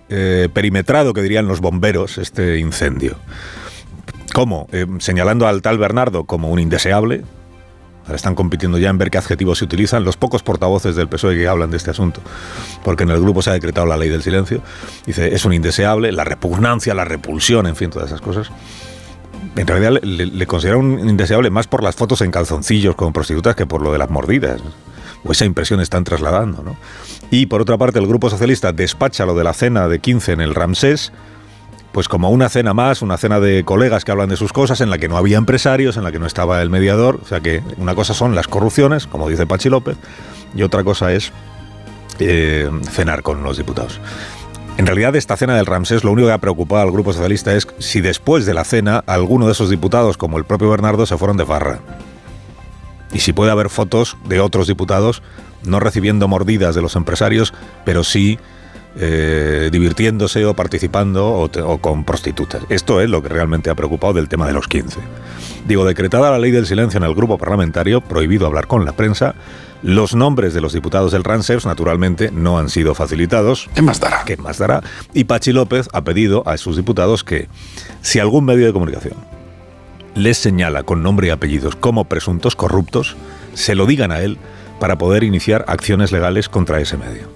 [0.10, 3.18] eh, perimetrado, que dirían los bomberos, este incendio.
[4.34, 4.68] ¿Cómo?
[4.72, 7.24] Eh, señalando al tal Bernardo como un indeseable,
[8.06, 11.38] Ahora están compitiendo ya en ver qué adjetivos se utilizan los pocos portavoces del PSOE
[11.38, 12.20] que hablan de este asunto,
[12.84, 14.61] porque en el grupo se ha decretado la ley del silencio.
[15.06, 18.52] Dice, es un indeseable, la repugnancia, la repulsión, en fin, todas esas cosas.
[19.56, 23.65] En realidad le, le un indeseable más por las fotos en calzoncillos con prostitutas que
[23.65, 24.61] por lo de las mordidas.
[25.24, 26.76] O esa impresión están trasladando, ¿no?
[27.32, 30.41] Y por otra parte, el Grupo Socialista despacha lo de la cena de 15 en
[30.41, 31.12] el Ramsés,
[31.91, 34.90] pues como una cena más, una cena de colegas que hablan de sus cosas, en
[34.90, 37.20] la que no había empresarios, en la que no estaba el mediador.
[37.22, 39.98] O sea que una cosa son las corrupciones, como dice Pachi López,
[40.56, 41.32] y otra cosa es
[42.20, 44.00] eh, cenar con los diputados.
[44.78, 47.68] En realidad, esta cena del Ramsés lo único que ha preocupado al Grupo Socialista es
[47.78, 51.38] si después de la cena alguno de esos diputados, como el propio Bernardo, se fueron
[51.38, 51.80] de farra.
[53.14, 55.22] Y si puede haber fotos de otros diputados
[55.64, 57.53] no recibiendo mordidas de los empresarios,
[57.85, 58.38] pero sí
[58.95, 62.64] eh, divirtiéndose o participando o, te- o con prostitutas.
[62.69, 64.99] Esto es lo que realmente ha preocupado del tema de los 15.
[65.68, 69.35] Digo, decretada la ley del silencio en el grupo parlamentario, prohibido hablar con la prensa,
[69.81, 73.69] los nombres de los diputados del RANSEPS, naturalmente, no han sido facilitados.
[73.73, 74.23] ¿Qué más dará?
[74.26, 74.81] ¿Qué más dará?
[75.14, 77.48] Y Pachi López ha pedido a sus diputados que,
[78.02, 79.15] si algún medio de comunicación
[80.15, 83.15] les señala con nombre y apellidos como presuntos corruptos,
[83.53, 84.38] se lo digan a él
[84.80, 87.30] para poder iniciar acciones legales contra ese medio.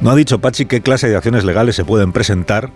[0.00, 2.70] No ha dicho Pachi qué clase de acciones legales se pueden presentar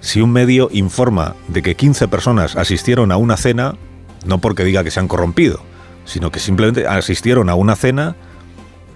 [0.00, 3.76] si un medio informa de que 15 personas asistieron a una cena,
[4.24, 5.60] no porque diga que se han corrompido,
[6.04, 8.16] sino que simplemente asistieron a una cena,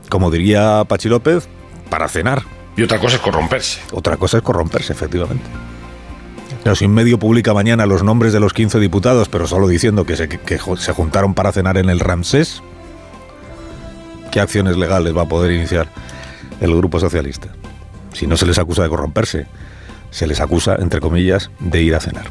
[0.09, 1.49] como diría Pachi López,
[1.91, 2.43] para cenar.
[2.77, 3.81] Y otra cosa es corromperse.
[3.93, 5.45] Otra cosa es corromperse, efectivamente.
[6.65, 10.07] Claro, si un medio publica mañana los nombres de los 15 diputados, pero solo diciendo
[10.07, 12.63] que se, que se juntaron para cenar en el Ramsés,
[14.33, 15.91] ¿qué acciones legales va a poder iniciar
[16.63, 17.49] el Grupo Socialista?
[18.15, 19.47] Si no se les acusa de corromperse,
[20.11, 22.29] se les acusa, entre comillas, de ir a cenar.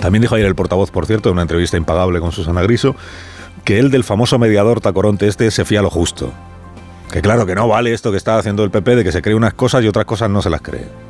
[0.00, 2.96] También dijo ayer el portavoz, por cierto, en una entrevista impagable con Susana Griso,
[3.64, 6.32] que él del famoso mediador tacoronte este se fía lo justo.
[7.12, 9.34] Que claro que no vale esto que está haciendo el PP de que se cree
[9.34, 11.05] unas cosas y otras cosas no se las cree.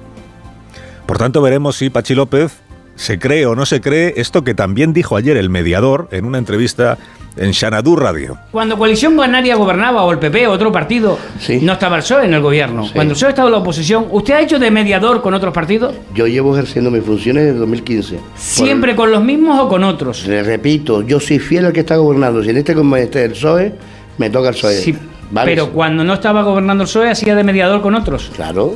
[1.07, 2.53] Por tanto, veremos si Pachi López
[2.97, 6.39] se cree o no se cree esto que también dijo ayer el mediador en una
[6.39, 6.99] entrevista
[7.37, 8.39] en Xanadu Radio.
[8.51, 11.19] Cuando Coalición Canaria gobernaba o el PP o otro partido,
[11.61, 12.89] no estaba el PSOE en el gobierno.
[12.93, 15.95] Cuando el PSOE estaba en la oposición, ¿usted ha hecho de mediador con otros partidos?
[16.15, 18.19] Yo llevo ejerciendo mis funciones desde 2015.
[18.37, 20.27] ¿Siempre con los mismos o con otros?
[20.27, 22.43] Le repito, yo soy fiel al que está gobernando.
[22.43, 23.75] Si en este como este el PSOE,
[24.19, 24.75] me toca el PSOE.
[24.81, 24.97] Sí,
[25.31, 25.53] ¿Vale?
[25.53, 28.31] Pero cuando no estaba gobernando el PSOE, hacía de mediador con otros.
[28.35, 28.75] Claro.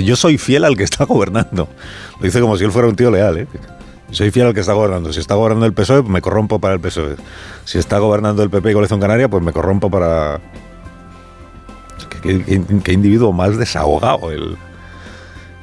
[0.00, 1.68] Yo soy fiel al que está gobernando.
[2.18, 3.46] Lo dice como si él fuera un tío leal, ¿eh?
[4.10, 5.12] Soy fiel al que está gobernando.
[5.12, 7.16] Si está gobernando el PSOE, me corrompo para el PSOE.
[7.64, 10.40] Si está gobernando el PP y Coalición Canaria, pues me corrompo para...
[12.22, 14.56] Qué, qué- qué individuo más desahogado el,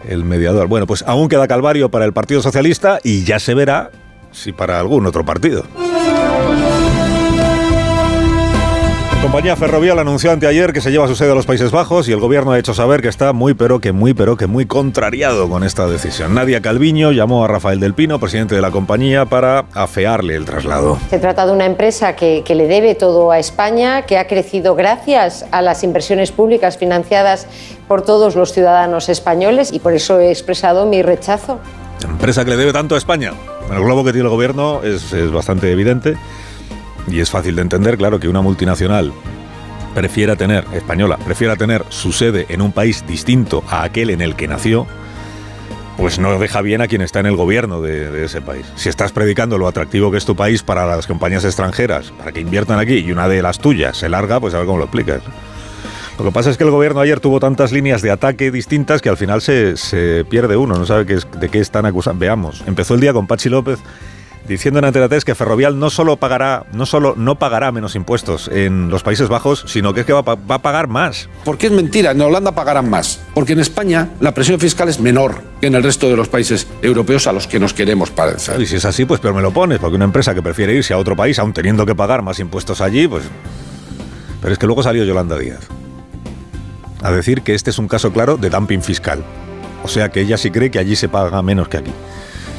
[0.08, 0.68] el mediador.
[0.68, 3.92] Bueno, pues aún queda calvario para el Partido Socialista y ya se verá
[4.32, 5.64] si para algún otro partido.
[9.30, 12.12] La compañía ferrovial anunció anteayer que se lleva su sede a los Países Bajos y
[12.12, 15.48] el gobierno ha hecho saber que está muy pero que muy pero que muy contrariado
[15.48, 16.34] con esta decisión.
[16.34, 20.98] Nadia Calviño llamó a Rafael del Pino, presidente de la compañía, para afearle el traslado.
[21.12, 24.74] Se trata de una empresa que, que le debe todo a España, que ha crecido
[24.74, 27.46] gracias a las inversiones públicas financiadas
[27.88, 31.60] por todos los ciudadanos españoles y por eso he expresado mi rechazo.
[32.04, 33.34] Empresa que le debe tanto a España.
[33.72, 36.18] El globo que tiene el gobierno es, es bastante evidente
[37.12, 39.12] y es fácil de entender, claro, que una multinacional
[39.96, 44.36] prefiera tener, española, prefiera tener su sede en un país distinto a aquel en el
[44.36, 44.88] que nació,
[45.98, 48.66] pues no deja bien a quien está en el gobierno de, ese país.
[48.76, 52.40] Si estás predicando lo atractivo que es tu país para las compañías extranjeras, para que
[52.40, 55.22] inviertan aquí, y una de las tuyas se larga, pues a ver cómo lo explicas.
[56.18, 59.10] Lo que pasa es que el gobierno ayer tuvo tantas líneas de ataque distintas que
[59.10, 62.20] al final se, pierde uno, no sabe de qué están acusando.
[62.20, 63.80] Veamos, empezó el día con Pachi López
[64.48, 68.50] diciendo en Antena 3 que Ferrovial no solo pagará, no solo no pagará menos impuestos
[68.52, 71.30] en los Países Bajos, sino que es que va, va a pagar más.
[71.46, 73.20] Porque es mentira, en Holanda pagarán más.
[73.34, 76.68] Porque en España la presión fiscal es menor que en el resto de los países
[76.82, 78.60] europeos a los que nos queremos parecer.
[78.62, 80.94] Y si es así, pues pero me lo pones, porque una empresa que prefiere irse
[80.94, 83.24] a otro país, aún teniendo que pagar más impuestos allí, pues...
[84.42, 85.68] Pero es que luego salió Yolanda Díaz
[87.02, 89.24] a decir que este es un caso claro de dumping fiscal.
[89.84, 91.92] O sea que ella sí cree que allí se paga menos que aquí.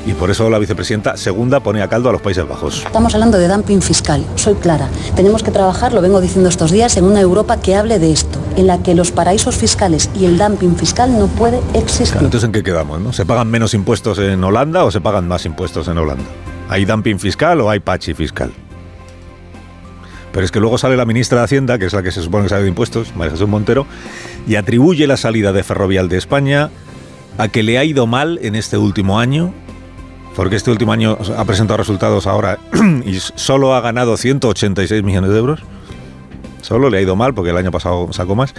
[0.07, 2.85] Y por eso la vicepresidenta segunda pone a caldo a los Países Bajos.
[2.87, 4.25] Estamos hablando de dumping fiscal.
[4.35, 4.89] Soy clara.
[5.15, 8.39] Tenemos que trabajar, lo vengo diciendo estos días, en una Europa que hable de esto,
[8.57, 12.13] en la que los paraísos fiscales y el dumping fiscal no puede existir.
[12.13, 13.01] Claro, entonces, ¿en qué quedamos?
[13.01, 13.13] No?
[13.13, 16.25] ¿Se pagan menos impuestos en Holanda o se pagan más impuestos en Holanda?
[16.69, 18.53] ¿Hay dumping fiscal o hay pachi fiscal?
[20.33, 22.45] Pero es que luego sale la ministra de Hacienda, que es la que se supone
[22.45, 23.87] que sabe de impuestos, María Jesús Montero,
[24.47, 26.71] y atribuye la salida de Ferrovial de España
[27.37, 29.53] a que le ha ido mal en este último año
[30.37, 32.59] porque este último año ha presentado resultados ahora
[33.05, 35.61] y solo ha ganado 186 millones de euros.
[36.63, 38.55] Solo le ha ido mal porque el año pasado sacó más.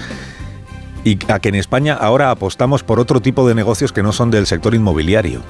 [1.04, 4.32] Y a que en España ahora apostamos por otro tipo de negocios que no son
[4.32, 5.42] del sector inmobiliario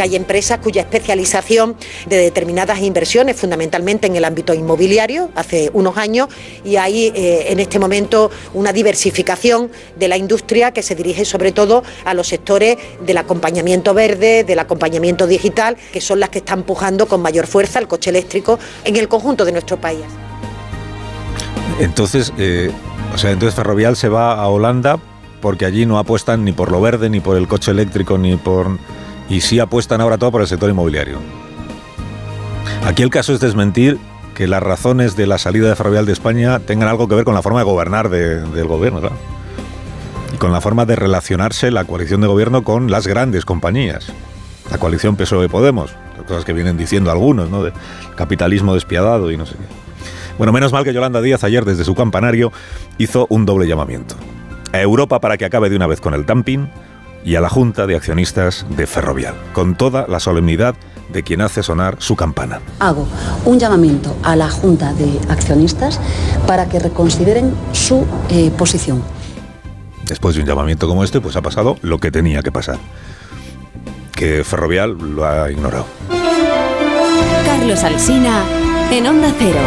[0.00, 5.98] que hay empresas cuya especialización de determinadas inversiones, fundamentalmente en el ámbito inmobiliario, hace unos
[5.98, 6.28] años,
[6.64, 11.52] y hay eh, en este momento una diversificación de la industria que se dirige sobre
[11.52, 16.60] todo a los sectores del acompañamiento verde, del acompañamiento digital, que son las que están
[16.60, 20.00] empujando con mayor fuerza el coche eléctrico en el conjunto de nuestro país.
[21.78, 22.70] Entonces, eh,
[23.14, 24.98] o sea, entonces Ferrovial se va a Holanda
[25.42, 28.78] porque allí no apuestan ni por lo verde, ni por el coche eléctrico, ni por
[29.30, 31.18] y sí apuestan ahora todo por el sector inmobiliario.
[32.84, 33.98] Aquí el caso es desmentir
[34.34, 37.34] que las razones de la salida de Ferrovial de España tengan algo que ver con
[37.34, 39.00] la forma de gobernar del gobierno,
[40.34, 44.12] Y con la forma de relacionarse la coalición de gobierno con las grandes compañías.
[44.70, 45.94] La coalición PSOE-Podemos,
[46.26, 47.64] cosas que vienen diciendo algunos, ¿no?
[48.16, 49.64] Capitalismo despiadado y no sé qué.
[50.38, 52.50] Bueno, menos mal que Yolanda Díaz ayer desde su campanario
[52.98, 54.14] hizo un doble llamamiento.
[54.72, 56.68] A Europa para que acabe de una vez con el dumping,
[57.24, 60.74] y a la Junta de Accionistas de Ferrovial, con toda la solemnidad
[61.12, 62.60] de quien hace sonar su campana.
[62.78, 63.06] Hago
[63.44, 66.00] un llamamiento a la Junta de Accionistas
[66.46, 69.02] para que reconsideren su eh, posición.
[70.06, 72.78] Después de un llamamiento como este, pues ha pasado lo que tenía que pasar,
[74.12, 75.86] que Ferrovial lo ha ignorado.
[77.44, 78.44] Carlos Alsina,
[78.90, 79.60] en Onda Cero.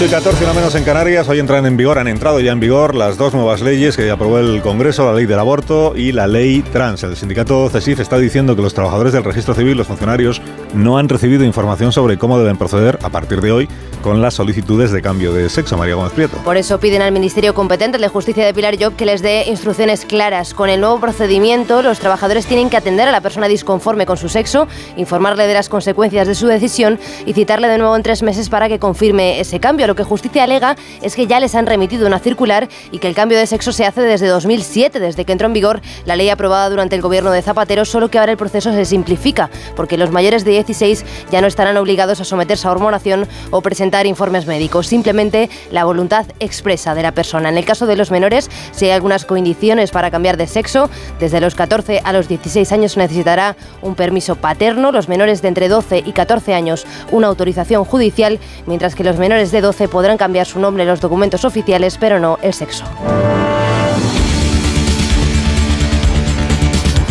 [0.00, 1.28] 8 y 14, no menos en Canarias.
[1.28, 4.38] Hoy entran en vigor, han entrado ya en vigor las dos nuevas leyes que aprobó
[4.38, 7.02] el Congreso, la ley del aborto y la ley trans.
[7.02, 10.40] El sindicato CESIF está diciendo que los trabajadores del registro civil, los funcionarios,
[10.74, 13.68] no han recibido información sobre cómo deben proceder a partir de hoy
[14.02, 15.76] con las solicitudes de cambio de sexo.
[15.76, 16.36] María Gómez Prieto.
[16.38, 20.04] Por eso piden al Ministerio competente de Justicia de Pilar Job que les dé instrucciones
[20.04, 20.54] claras.
[20.54, 24.28] Con el nuevo procedimiento, los trabajadores tienen que atender a la persona disconforme con su
[24.28, 28.48] sexo, informarle de las consecuencias de su decisión y citarle de nuevo en tres meses
[28.48, 29.86] para que confirme ese cambio.
[29.86, 33.14] Lo que Justicia alega es que ya les han remitido una circular y que el
[33.14, 36.70] cambio de sexo se hace desde 2007, desde que entró en vigor la ley aprobada
[36.70, 40.44] durante el gobierno de Zapatero, solo que ahora el proceso se simplifica, porque los mayores
[40.44, 45.48] de 16 ya no estarán obligados a someterse a hormonación o presentar informes médicos, simplemente
[45.70, 47.48] la voluntad expresa de la persona.
[47.48, 51.40] En el caso de los menores, si hay algunas condiciones para cambiar de sexo, desde
[51.40, 56.02] los 14 a los 16 años necesitará un permiso paterno, los menores de entre 12
[56.04, 60.60] y 14 años una autorización judicial, mientras que los menores de 12 podrán cambiar su
[60.60, 62.84] nombre en los documentos oficiales, pero no el sexo.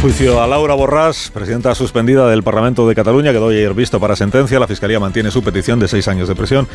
[0.02, 4.58] Juicio a Laura Borràs, presidenta suspendida del Parlamento de Cataluña, quedó ayer visto para sentencia.
[4.58, 6.70] La Fiscalía mantiene su petición de seis años de prisión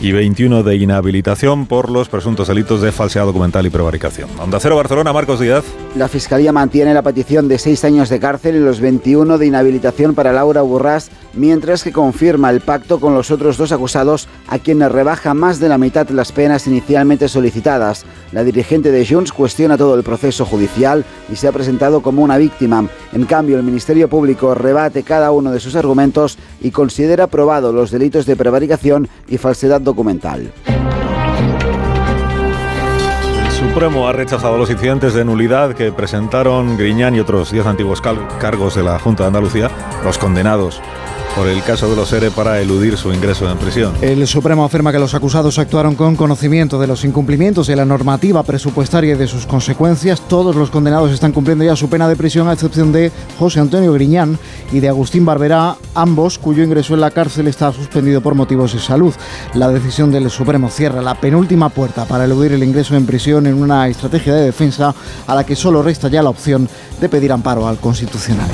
[0.00, 4.30] y 21 de inhabilitación por los presuntos delitos de falsedad documental y prevaricación.
[4.38, 5.62] Onda Cero Barcelona, Marcos Díaz.
[5.94, 10.14] La Fiscalía mantiene la petición de seis años de cárcel y los 21 de inhabilitación
[10.14, 14.90] para Laura Borràs, mientras que confirma el pacto con los otros dos acusados a quienes
[14.90, 18.06] rebaja más de la mitad las penas inicialmente solicitadas.
[18.32, 22.38] La dirigente de Junts cuestiona todo el proceso judicial y se ha presentado como una
[22.38, 22.69] víctima
[23.12, 27.90] en cambio, el Ministerio Público rebate cada uno de sus argumentos y considera probado los
[27.90, 30.52] delitos de prevaricación y falsedad documental.
[33.44, 38.00] El Supremo ha rechazado los incidentes de nulidad que presentaron Griñán y otros 10 antiguos
[38.00, 39.70] cargos de la Junta de Andalucía,
[40.04, 40.80] los condenados
[41.36, 43.94] por el caso de los ERE para eludir su ingreso en prisión.
[44.00, 48.42] El Supremo afirma que los acusados actuaron con conocimiento de los incumplimientos de la normativa
[48.42, 50.20] presupuestaria y de sus consecuencias.
[50.28, 53.92] Todos los condenados están cumpliendo ya su pena de prisión, a excepción de José Antonio
[53.92, 54.38] Griñán
[54.72, 58.80] y de Agustín Barberá, ambos cuyo ingreso en la cárcel está suspendido por motivos de
[58.80, 59.14] salud.
[59.54, 63.54] La decisión del Supremo cierra la penúltima puerta para eludir el ingreso en prisión en
[63.54, 64.94] una estrategia de defensa
[65.26, 66.68] a la que solo resta ya la opción
[67.00, 68.50] de pedir amparo al Constitucional.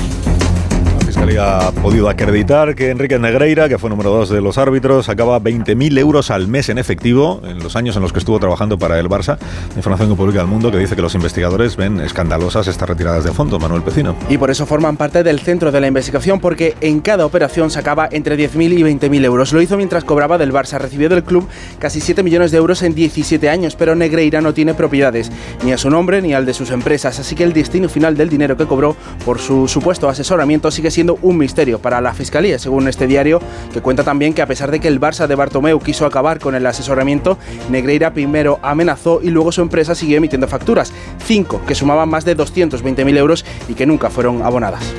[1.27, 5.41] Fiscalía ha podido acreditar que Enrique Negreira, que fue número dos de los árbitros, sacaba
[5.41, 8.97] 20.000 euros al mes en efectivo en los años en los que estuvo trabajando para
[8.97, 9.37] el Barça.
[9.75, 13.31] Información que publica El Mundo que dice que los investigadores ven escandalosas estas retiradas de
[13.31, 13.59] fondo.
[13.59, 14.15] Manuel Pecino.
[14.29, 18.07] Y por eso forman parte del centro de la investigación porque en cada operación sacaba
[18.09, 19.51] entre 10.000 y 20.000 euros.
[19.51, 20.77] Lo hizo mientras cobraba del Barça.
[20.79, 21.45] Recibió del club
[21.77, 25.29] casi 7 millones de euros en 17 años, pero Negreira no tiene propiedades
[25.65, 27.19] ni a su nombre ni al de sus empresas.
[27.19, 31.16] Así que el destino final del dinero que cobró por su supuesto asesoramiento sigue siendo
[31.21, 33.41] un misterio para la Fiscalía, según este diario,
[33.73, 36.55] que cuenta también que a pesar de que el Barça de Bartomeu quiso acabar con
[36.55, 37.37] el asesoramiento,
[37.69, 40.93] Negreira primero amenazó y luego su empresa siguió emitiendo facturas,
[41.25, 44.93] cinco que sumaban más de 220.000 euros y que nunca fueron abonadas.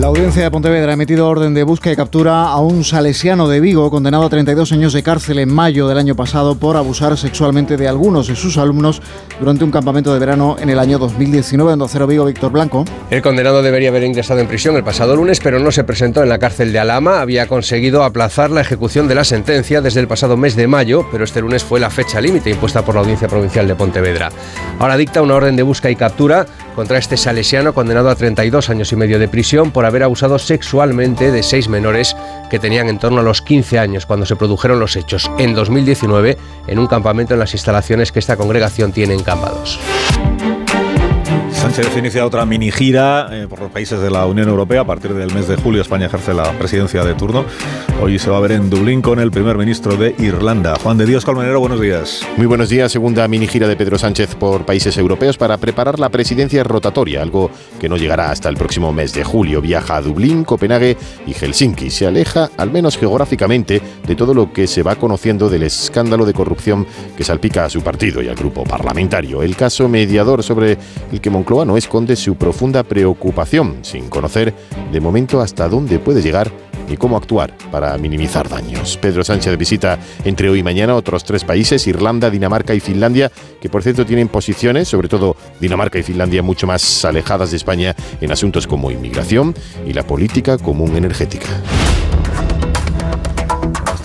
[0.00, 3.60] La audiencia de Pontevedra ha emitido orden de búsqueda y captura a un salesiano de
[3.60, 7.76] Vigo condenado a 32 años de cárcel en mayo del año pasado por abusar sexualmente
[7.76, 9.02] de algunos de sus alumnos
[9.38, 12.86] durante un campamento de verano en el año 2019 en Docero Vigo, Víctor Blanco.
[13.10, 16.30] El condenado debería haber ingresado en prisión el pasado lunes, pero no se presentó en
[16.30, 17.20] la cárcel de Alama.
[17.20, 21.24] Había conseguido aplazar la ejecución de la sentencia desde el pasado mes de mayo, pero
[21.24, 24.30] este lunes fue la fecha límite impuesta por la Audiencia Provincial de Pontevedra.
[24.78, 28.90] Ahora dicta una orden de búsqueda y captura contra este salesiano condenado a 32 años
[28.92, 32.16] y medio de prisión por haber abusado sexualmente de seis menores
[32.48, 36.38] que tenían en torno a los 15 años cuando se produjeron los hechos en 2019
[36.66, 39.78] en un campamento en las instalaciones que esta congregación tiene en Cambados.
[41.60, 44.80] Sánchez inicia otra mini gira eh, por los países de la Unión Europea.
[44.80, 47.44] A partir del mes de julio España ejerce la presidencia de turno.
[48.00, 50.76] Hoy se va a ver en Dublín con el primer ministro de Irlanda.
[50.82, 52.22] Juan de Dios Colmenero, buenos días.
[52.38, 52.90] Muy buenos días.
[52.90, 57.50] Segunda mini gira de Pedro Sánchez por países europeos para preparar la presidencia rotatoria, algo
[57.78, 59.60] que no llegará hasta el próximo mes de julio.
[59.60, 61.90] Viaja a Dublín, Copenhague y Helsinki.
[61.90, 66.32] Se aleja, al menos geográficamente, de todo lo que se va conociendo del escándalo de
[66.32, 66.86] corrupción
[67.18, 69.42] que salpica a su partido y al grupo parlamentario.
[69.42, 70.78] El caso mediador sobre
[71.12, 74.54] el que Moncloa no esconde su profunda preocupación, sin conocer
[74.92, 76.50] de momento hasta dónde puede llegar
[76.88, 78.96] y cómo actuar para minimizar daños.
[78.96, 83.68] Pedro Sánchez visita entre hoy y mañana otros tres países, Irlanda, Dinamarca y Finlandia, que
[83.68, 88.30] por cierto tienen posiciones, sobre todo Dinamarca y Finlandia, mucho más alejadas de España en
[88.30, 89.52] asuntos como inmigración
[89.84, 91.48] y la política común energética.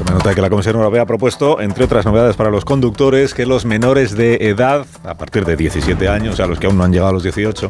[0.05, 3.45] Me nota que la Comisión Europea ha propuesto, entre otras novedades para los conductores, que
[3.45, 6.91] los menores de edad, a partir de 17 años, sea, los que aún no han
[6.91, 7.67] llegado a los 18,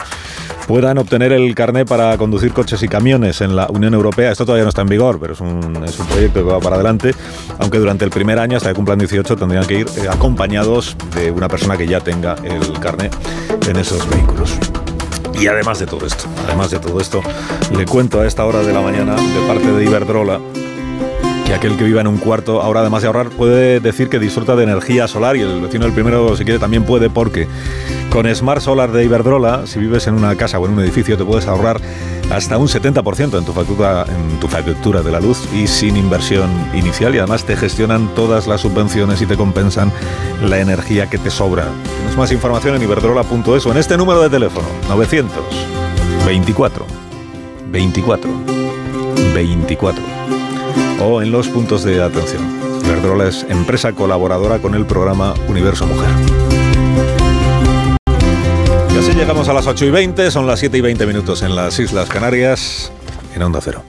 [0.67, 4.31] puedan obtener el carné para conducir coches y camiones en la Unión Europea.
[4.31, 6.75] Esto todavía no está en vigor, pero es un, es un proyecto que va para
[6.75, 7.13] adelante,
[7.59, 11.31] aunque durante el primer año, hasta que cumplan 18, tendrían que ir eh, acompañados de
[11.31, 13.09] una persona que ya tenga el carné
[13.67, 14.57] en esos vehículos.
[15.39, 17.21] Y además de todo esto, además de todo esto,
[17.75, 20.39] le cuento a esta hora de la mañana, de parte de Iberdrola,
[21.45, 24.55] que aquel que viva en un cuarto, ahora además de ahorrar, puede decir que disfruta
[24.55, 27.47] de energía solar y el vecino del primero, si quiere, también puede porque
[28.09, 31.23] con Smart Solar de Iberdrola, si vives en una casa o en un edificio, te
[31.23, 31.79] puedes ahorrar
[32.31, 36.49] hasta un 70% en tu, factura, en tu factura de la luz y sin inversión
[36.73, 39.91] inicial y además te gestionan todas las subvenciones y te compensan
[40.43, 41.67] la energía que te sobra.
[41.99, 45.43] Tienes más información en iberdrola.es o en este número de teléfono, 900
[46.25, 46.85] 24
[47.71, 48.29] 24
[49.35, 50.14] 24
[51.01, 52.43] o en los puntos de atención.
[52.87, 56.09] Verdrola es empresa colaboradora con el programa Universo Mujer.
[58.93, 61.55] Y así llegamos a las 8 y 20, son las 7 y 20 minutos en
[61.55, 62.91] las Islas Canarias,
[63.35, 63.83] en Onda Cero.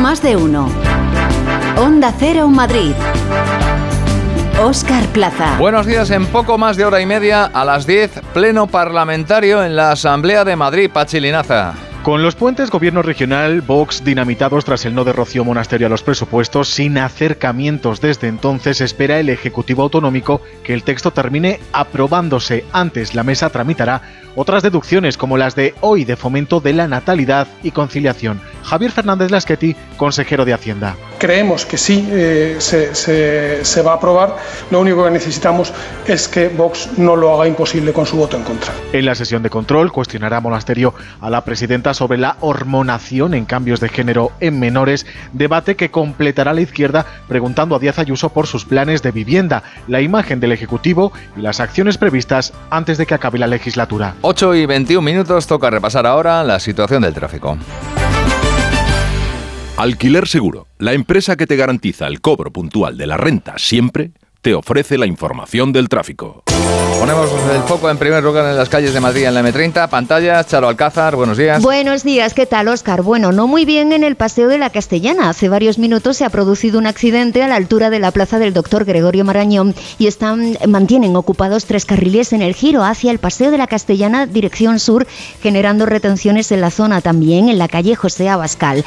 [0.00, 0.68] Más de uno.
[1.76, 2.92] Onda Cero Madrid.
[4.60, 5.56] Oscar Plaza.
[5.56, 9.76] Buenos días, en poco más de hora y media, a las 10, pleno parlamentario en
[9.76, 11.74] la Asamblea de Madrid, Pachilinaza.
[12.02, 16.02] Con los puentes gobierno regional, Vox dinamitados tras el no de Rocío Monasterio a los
[16.02, 22.64] presupuestos, sin acercamientos desde entonces, espera el Ejecutivo Autonómico que el texto termine aprobándose.
[22.72, 24.02] Antes la mesa tramitará
[24.34, 28.40] otras deducciones como las de hoy de fomento de la natalidad y conciliación.
[28.64, 30.96] Javier Fernández Lasqueti, consejero de Hacienda.
[31.18, 34.36] Creemos que sí eh, se, se, va a aprobar.
[34.70, 35.72] Lo único que necesitamos
[36.06, 38.72] es que Vox no lo haga imposible con su voto en contra.
[38.92, 43.80] En la sesión de control cuestionará Monasterio a la presidenta sobre la hormonación en cambios
[43.80, 48.64] de género en menores, debate que completará la izquierda preguntando a Díaz Ayuso por sus
[48.64, 53.38] planes de vivienda, la imagen del Ejecutivo y las acciones previstas antes de que acabe
[53.38, 54.14] la legislatura.
[54.22, 57.58] 8 y 21 minutos toca repasar ahora la situación del tráfico.
[59.78, 64.10] Alquiler Seguro, la empresa que te garantiza el cobro puntual de la renta siempre,
[64.40, 66.44] te ofrece la información del tráfico.
[66.98, 69.88] Ponemos el foco en primer lugar en las calles de Madrid en la M30.
[69.88, 71.62] Pantallas, Charo Alcázar, buenos días.
[71.62, 73.02] Buenos días, ¿qué tal, Oscar?
[73.02, 75.28] Bueno, no muy bien en el Paseo de la Castellana.
[75.28, 78.52] Hace varios minutos se ha producido un accidente a la altura de la plaza del
[78.52, 83.50] doctor Gregorio Marañón y están, mantienen ocupados tres carriles en el giro hacia el Paseo
[83.50, 85.06] de la Castellana, dirección sur,
[85.40, 88.84] generando retenciones en la zona también, en la calle José Abascal.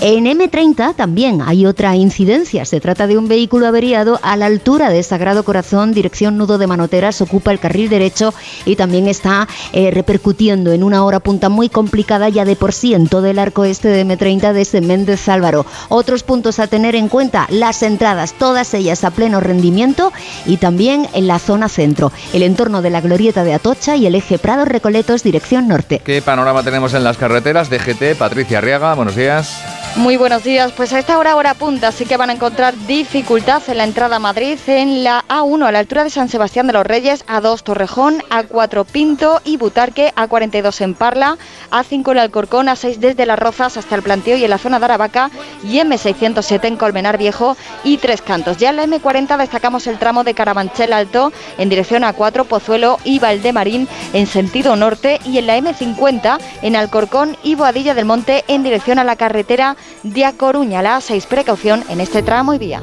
[0.00, 2.64] En M30 también hay otra incidencia.
[2.64, 6.66] Se trata de un vehículo averiado a la altura de Sagrado Corazón, dirección nudo de
[6.66, 8.32] Manoteras, ocupa el carril derecho
[8.64, 12.94] y también está eh, repercutiendo en una hora punta muy complicada ya de por sí
[12.94, 15.66] en todo el arco este de M30 desde Méndez Álvaro.
[15.88, 20.12] Otros puntos a tener en cuenta, las entradas, todas ellas a pleno rendimiento
[20.46, 24.14] y también en la zona centro, el entorno de la glorieta de Atocha y el
[24.14, 26.00] eje Prado Recoletos dirección norte.
[26.04, 27.70] ¿Qué panorama tenemos en las carreteras?
[27.70, 29.62] DGT, Patricia Arriaga, buenos días.
[29.96, 30.72] Muy buenos días.
[30.72, 34.16] Pues a esta hora, hora punta, sí que van a encontrar dificultad en la entrada
[34.16, 37.62] a Madrid, en la A1 a la altura de San Sebastián de los Reyes, A2
[37.62, 41.38] Torrejón, A4 Pinto y Butarque, A42 en Parla,
[41.70, 44.86] A5 el Alcorcón, A6 desde Las Rozas hasta el Planteo y en la zona de
[44.86, 45.30] Aravaca
[45.62, 48.56] y M607 en Colmenar Viejo y Tres Cantos.
[48.56, 53.20] Ya en la M40 destacamos el tramo de Carabanchel Alto en dirección A4 Pozuelo y
[53.20, 58.64] Valdemarín en sentido norte y en la M50 en Alcorcón y Boadilla del Monte en
[58.64, 60.82] dirección a la carretera de A Coruña.
[60.82, 62.82] La A6 precaución en este tramo y vía.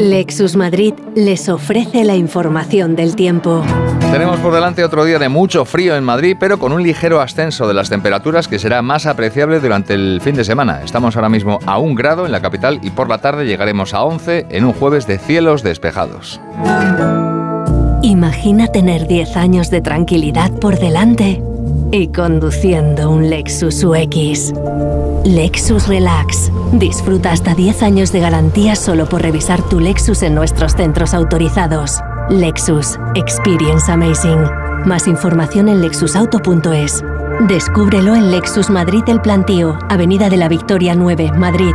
[0.00, 3.62] Lexus Madrid les ofrece la información del tiempo.
[4.10, 7.68] Tenemos por delante otro día de mucho frío en Madrid, pero con un ligero ascenso
[7.68, 10.80] de las temperaturas que será más apreciable durante el fin de semana.
[10.82, 14.02] Estamos ahora mismo a un grado en la capital y por la tarde llegaremos a
[14.04, 16.40] 11 en un jueves de cielos despejados.
[18.02, 21.42] Imagina tener 10 años de tranquilidad por delante
[21.92, 24.52] y conduciendo un Lexus UX.
[25.24, 26.50] Lexus Relax.
[26.72, 32.00] Disfruta hasta 10 años de garantía solo por revisar tu Lexus en nuestros centros autorizados.
[32.28, 32.98] Lexus.
[33.14, 34.44] Experience Amazing.
[34.86, 37.02] Más información en lexusauto.es.
[37.48, 41.72] Descúbrelo en Lexus Madrid El Plantío, Avenida de la Victoria 9, Madrid.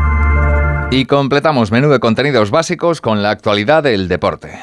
[0.92, 4.60] Y completamos menú de contenidos básicos con la actualidad del deporte.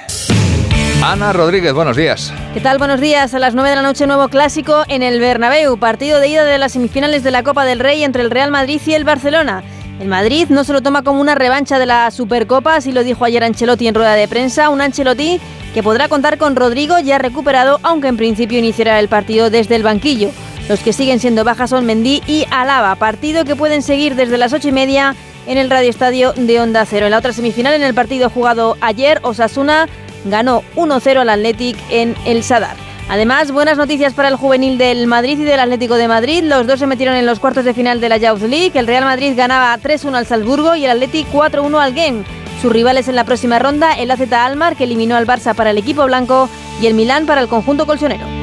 [1.05, 2.33] Ana Rodríguez, buenos días.
[2.55, 2.79] ¿Qué tal?
[2.79, 3.35] Buenos días.
[3.35, 5.77] A las 9 de la noche, nuevo clásico en el Bernabéu.
[5.77, 8.81] Partido de ida de las semifinales de la Copa del Rey entre el Real Madrid
[8.87, 9.65] y el Barcelona.
[9.99, 13.25] El Madrid no se lo toma como una revancha de la Supercopa, así lo dijo
[13.25, 14.71] ayer Ancelotti en rueda de prensa.
[14.71, 15.41] Un Ancelotti
[15.75, 19.83] que podrá contar con Rodrigo ya recuperado, aunque en principio iniciará el partido desde el
[19.83, 20.31] banquillo.
[20.69, 22.95] Los que siguen siendo bajas son Mendy y Alaba.
[22.95, 25.17] Partido que pueden seguir desde las 8 y media
[25.49, 27.07] en el Radio Estadio de Onda Cero.
[27.07, 29.89] En la otra semifinal, en el partido jugado ayer, Osasuna
[30.25, 32.77] ganó 1-0 al Athletic en el Sadar.
[33.09, 36.45] Además, buenas noticias para el juvenil del Madrid y del Atlético de Madrid.
[36.45, 38.73] Los dos se metieron en los cuartos de final de la Youth League.
[38.79, 42.25] El Real Madrid ganaba 3-1 al Salzburgo y el Athletic 4-1 al Game.
[42.63, 45.79] Sus rivales en la próxima ronda, el AZ Almar, que eliminó al Barça para el
[45.79, 46.49] equipo blanco,
[46.81, 48.42] y el Milán para el conjunto colchonero.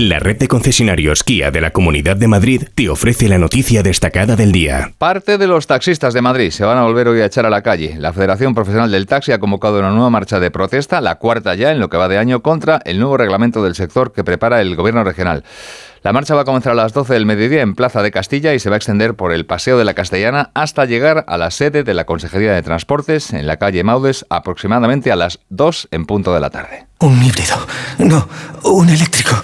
[0.00, 4.34] La red de concesionarios Kia de la Comunidad de Madrid te ofrece la noticia destacada
[4.34, 4.94] del día.
[4.96, 7.60] Parte de los taxistas de Madrid se van a volver hoy a echar a la
[7.60, 7.96] calle.
[7.98, 11.70] La Federación Profesional del Taxi ha convocado una nueva marcha de protesta, la cuarta ya
[11.70, 14.74] en lo que va de año, contra el nuevo reglamento del sector que prepara el
[14.74, 15.44] gobierno regional.
[16.02, 18.58] La marcha va a comenzar a las 12 del mediodía en Plaza de Castilla y
[18.58, 21.84] se va a extender por el Paseo de la Castellana hasta llegar a la sede
[21.84, 26.32] de la Consejería de Transportes en la calle Maudes aproximadamente a las 2 en punto
[26.32, 26.86] de la tarde.
[27.00, 27.54] Un híbrido.
[27.98, 28.26] No,
[28.64, 29.42] un eléctrico.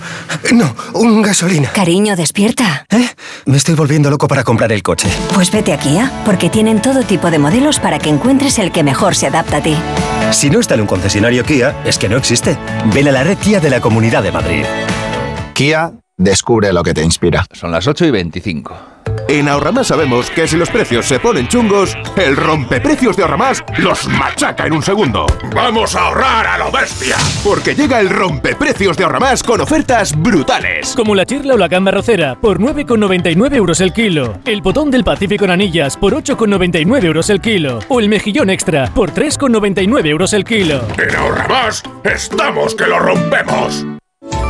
[0.53, 1.71] No, un gasolina.
[1.73, 2.87] Cariño, despierta.
[2.89, 3.07] ¿Eh?
[3.45, 5.11] Me estoy volviendo loco para comprar el coche.
[5.35, 8.83] Pues vete a Kia, porque tienen todo tipo de modelos para que encuentres el que
[8.83, 9.77] mejor se adapta a ti.
[10.31, 12.57] Si no está en un concesionario Kia, es que no existe.
[12.95, 14.65] Ven a la red Kia de la Comunidad de Madrid.
[15.53, 15.93] Kia,
[16.27, 17.47] descubre lo que te inspira.
[17.53, 18.77] Son las 8 y 25.
[19.29, 24.07] En Ahorramás sabemos que si los precios se ponen chungos, el rompeprecios de Ahorramás los
[24.09, 25.27] machaca en un segundo.
[25.55, 27.17] ¡Vamos a ahorrar a lo bestia!
[27.45, 30.95] Porque llega el rompeprecios de Ahorramás con ofertas brutales.
[30.95, 34.39] Como la chirla o la gamba rocera por 9,99 euros el kilo.
[34.45, 37.81] El botón del Pacífico en anillas por 8,99 euros el kilo.
[37.89, 40.87] O el mejillón extra por 3,99 euros el kilo.
[40.99, 43.85] En Ahorramás estamos que lo rompemos.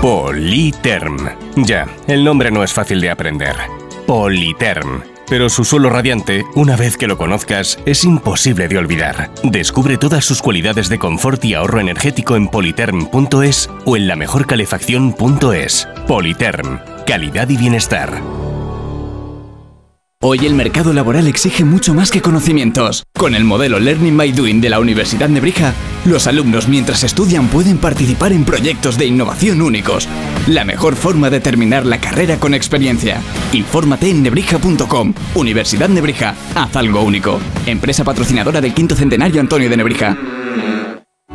[0.02, 1.16] Politerm.
[1.56, 3.56] Ya, el nombre no es fácil de aprender.
[4.06, 5.02] Politerm.
[5.28, 9.30] Pero su suelo radiante, una vez que lo conozcas, es imposible de olvidar.
[9.42, 15.88] Descubre todas sus cualidades de confort y ahorro energético en politerm.es o en la mejorcalefacción.es.
[16.06, 16.78] Politerm.
[17.06, 18.22] Calidad y bienestar.
[20.22, 23.04] Hoy el mercado laboral exige mucho más que conocimientos.
[23.18, 25.74] Con el modelo Learning by Doing de la Universidad Nebrija,
[26.06, 30.08] los alumnos mientras estudian pueden participar en proyectos de innovación únicos.
[30.46, 33.20] La mejor forma de terminar la carrera con experiencia.
[33.52, 35.12] Infórmate en nebrija.com.
[35.34, 37.38] Universidad Nebrija, haz algo único.
[37.66, 40.16] Empresa patrocinadora del quinto centenario Antonio de Nebrija.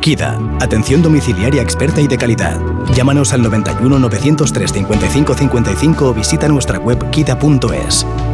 [0.00, 2.60] KIDA, atención domiciliaria experta y de calidad.
[2.92, 8.04] Llámanos al 91 903 55 55 o visita nuestra web kida.es.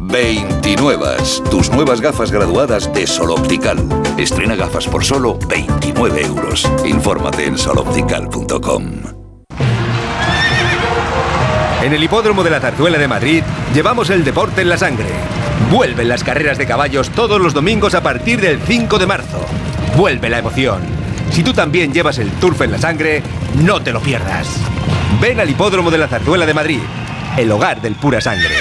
[0.00, 1.16] 29.
[1.50, 3.76] Tus nuevas gafas graduadas de Sol Optical.
[4.16, 6.68] Estrena gafas por solo 29 euros.
[6.86, 8.84] Infórmate en soloptical.com.
[11.82, 13.42] En el hipódromo de la Zarzuela de Madrid
[13.74, 15.10] llevamos el deporte en la sangre.
[15.70, 19.44] Vuelven las carreras de caballos todos los domingos a partir del 5 de marzo.
[19.96, 20.80] Vuelve la emoción.
[21.30, 23.22] Si tú también llevas el turf en la sangre,
[23.62, 24.48] no te lo pierdas.
[25.20, 26.80] Ven al hipódromo de la Zarzuela de Madrid,
[27.36, 28.56] el hogar del pura sangre.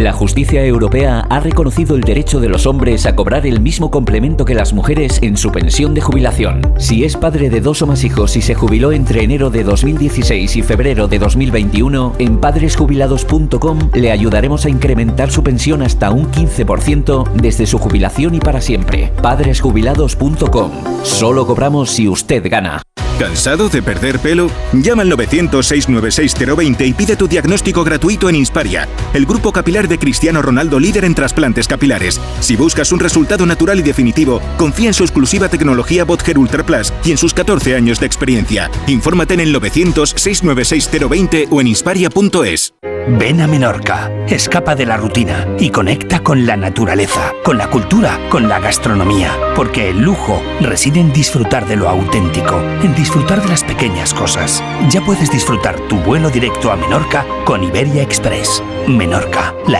[0.00, 4.46] La justicia europea ha reconocido el derecho de los hombres a cobrar el mismo complemento
[4.46, 6.62] que las mujeres en su pensión de jubilación.
[6.78, 10.56] Si es padre de dos o más hijos y se jubiló entre enero de 2016
[10.56, 17.32] y febrero de 2021, en padresjubilados.com le ayudaremos a incrementar su pensión hasta un 15%
[17.34, 19.12] desde su jubilación y para siempre.
[19.20, 20.70] Padresjubilados.com.
[21.02, 22.80] Solo cobramos si usted gana.
[23.20, 24.50] ¿Cansado de perder pelo?
[24.72, 30.40] Llama al 900-696-020 y pide tu diagnóstico gratuito en Insparia, el grupo capilar de Cristiano
[30.40, 32.18] Ronaldo líder en trasplantes capilares.
[32.40, 36.94] Si buscas un resultado natural y definitivo, confía en su exclusiva tecnología Botger Ultra Plus
[37.04, 38.70] y en sus 14 años de experiencia.
[38.86, 42.72] Infórmate en el 900-696-020 o en insparia.es.
[43.08, 48.20] Ven a Menorca, escapa de la rutina y conecta con la naturaleza, con la cultura,
[48.28, 53.48] con la gastronomía, porque el lujo reside en disfrutar de lo auténtico, en disfrutar de
[53.48, 54.62] las pequeñas cosas.
[54.90, 58.62] Ya puedes disfrutar tu vuelo directo a Menorca con Iberia Express.
[58.86, 59.79] Menorca, la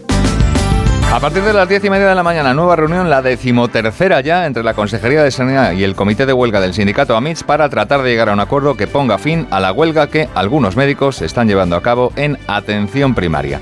[1.11, 4.45] A partir de las diez y media de la mañana, nueva reunión, la decimotercera ya,
[4.45, 8.01] entre la Consejería de Sanidad y el Comité de Huelga del Sindicato AMITS para tratar
[8.01, 11.49] de llegar a un acuerdo que ponga fin a la huelga que algunos médicos están
[11.49, 13.59] llevando a cabo en atención primaria.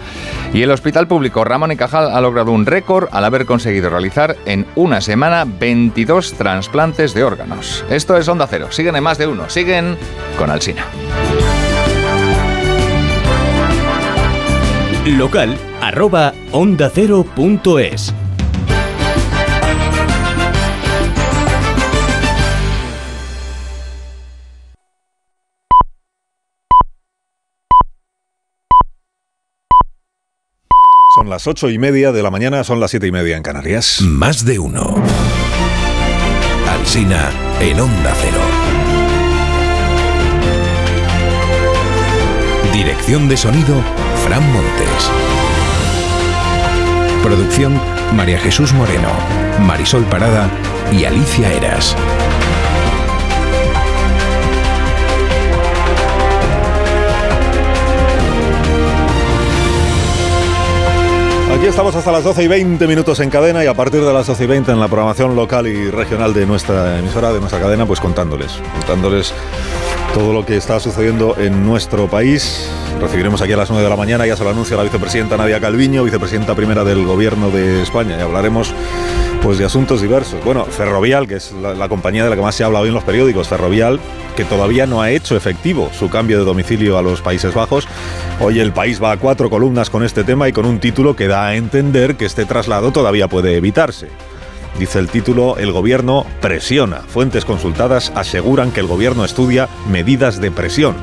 [0.54, 4.36] Y el Hospital Público Ramón y Cajal ha logrado un récord al haber conseguido realizar
[4.46, 7.84] en una semana 22 trasplantes de órganos.
[7.90, 8.68] Esto es Onda Cero.
[8.70, 9.50] Siguen en más de uno.
[9.50, 9.98] Siguen
[10.38, 10.86] con Alsina.
[15.18, 18.14] Local arroba onda cero punto es.
[31.16, 34.02] Son las ocho y media de la mañana, son las siete y media en Canarias.
[34.02, 34.96] Más de uno.
[36.70, 38.40] Alsina en Onda Cero.
[42.72, 43.76] Dirección de sonido,
[44.30, 45.10] Fran Montes.
[47.24, 47.82] Producción,
[48.16, 49.10] María Jesús Moreno,
[49.62, 50.52] Marisol Parada
[50.92, 51.96] y Alicia Eras.
[61.52, 64.28] Aquí estamos hasta las 12 y 20 minutos en cadena y a partir de las
[64.28, 67.88] 12 y 20 en la programación local y regional de nuestra emisora, de nuestra cadena,
[67.88, 69.34] pues contándoles, contándoles
[70.14, 72.70] todo lo que está sucediendo en nuestro país.
[73.00, 75.60] Recibiremos aquí a las 9 de la mañana, ya se lo anuncia la vicepresidenta Nadia
[75.60, 78.74] Calviño, vicepresidenta primera del Gobierno de España, y hablaremos
[79.42, 80.44] pues de asuntos diversos.
[80.44, 82.94] Bueno, Ferrovial, que es la, la, compañía de la que más se habla hoy en
[82.94, 84.00] los periódicos, Ferrovial,
[84.36, 87.88] que todavía no ha hecho efectivo su cambio de domicilio a los Países Bajos.
[88.40, 91.28] Hoy el país va a cuatro columnas con este tema y con un título que
[91.28, 94.10] da a entender que este traslado todavía puede evitarse.
[94.78, 97.02] Dice el título, el gobierno presiona.
[97.02, 100.96] Fuentes consultadas aseguran que el gobierno estudia medidas de presión.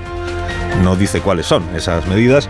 [0.83, 2.49] No dice cuáles son esas medidas.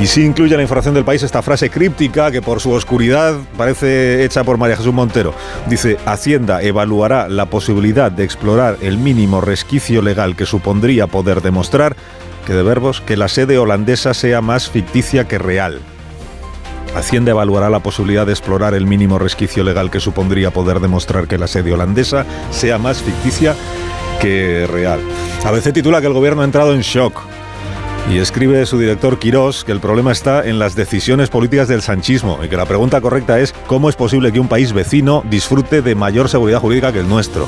[0.00, 3.34] Y sí incluye en la información del país esta frase críptica que por su oscuridad
[3.56, 5.34] parece hecha por María Jesús Montero.
[5.66, 11.96] Dice, Hacienda evaluará la posibilidad de explorar el mínimo resquicio legal que supondría poder demostrar
[12.46, 15.80] que de verbos que la sede holandesa sea más ficticia que real.
[16.94, 21.38] Hacienda evaluará la posibilidad de explorar el mínimo resquicio legal que supondría poder demostrar que
[21.38, 23.54] la sede holandesa sea más ficticia
[24.20, 25.00] que real.
[25.44, 27.37] A veces titula que el gobierno ha entrado en shock.
[28.10, 32.38] Y escribe su director Quirós que el problema está en las decisiones políticas del sanchismo
[32.42, 35.94] y que la pregunta correcta es cómo es posible que un país vecino disfrute de
[35.94, 37.46] mayor seguridad jurídica que el nuestro.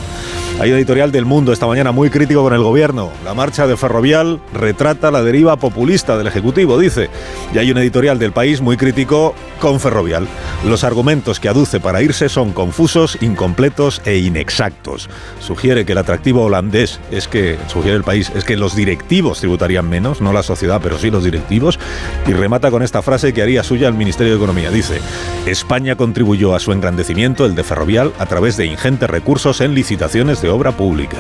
[0.61, 3.11] Hay un editorial del Mundo esta mañana muy crítico con el gobierno.
[3.25, 7.09] La marcha de Ferrovial retrata la deriva populista del Ejecutivo, dice.
[7.55, 10.29] Y hay un editorial del país muy crítico con Ferrovial.
[10.67, 15.09] Los argumentos que aduce para irse son confusos, incompletos e inexactos.
[15.39, 19.89] Sugiere que el atractivo holandés es que, sugiere el país, es que los directivos tributarían
[19.89, 21.79] menos, no la sociedad, pero sí los directivos.
[22.27, 24.71] Y remata con esta frase que haría suya el Ministerio de Economía.
[24.71, 25.01] Dice,
[25.47, 30.43] España contribuyó a su engrandecimiento, el de Ferrovial, a través de ingentes recursos en licitaciones
[30.43, 31.19] de obra pública.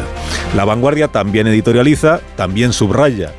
[0.57, 3.33] La vanguardia también editorializa, también subraya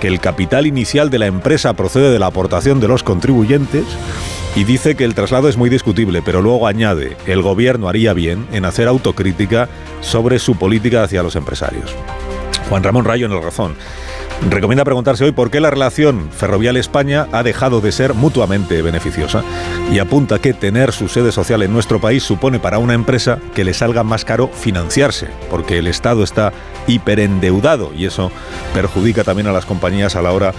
[0.00, 3.84] que el capital inicial de la empresa procede de la aportación de los contribuyentes
[4.56, 8.46] y dice que el traslado es muy discutible, pero luego añade, el gobierno haría bien
[8.52, 9.68] en hacer autocrítica
[10.00, 11.94] sobre su política hacia los empresarios.
[12.68, 13.74] Juan Ramón Rayo en el razón.
[14.50, 19.42] Recomienda preguntarse hoy por qué la relación Ferrovial-España ha dejado de ser mutuamente beneficiosa
[19.90, 23.64] y apunta que tener su sede social en nuestro país supone para una empresa que
[23.64, 26.52] le salga más caro financiarse, porque el Estado está
[26.86, 28.30] hiperendeudado y eso
[28.74, 30.52] perjudica también a las compañías a la hora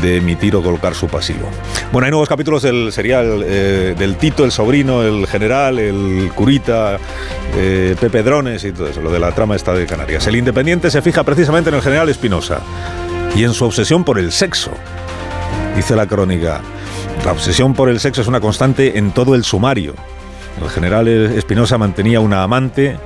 [0.00, 1.48] de emitir o colocar su pasivo.
[1.92, 6.98] Bueno, hay nuevos capítulos del serial eh, del Tito, el sobrino, el general, el curita,
[7.56, 10.26] eh, Pepe Drones y todo eso, lo de la trama esta de Canarias.
[10.26, 12.60] El Independiente se fija precisamente en el general Espinosa
[13.34, 14.70] y en su obsesión por el sexo.
[15.76, 16.60] Dice la crónica,
[17.24, 19.94] la obsesión por el sexo es una constante en todo el sumario.
[20.62, 22.96] El general Espinosa mantenía una amante,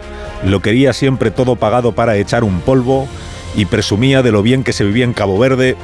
[0.45, 3.07] lo quería siempre todo pagado para echar un polvo
[3.55, 5.77] y presumía de lo bien que se vivía en Cabo Verde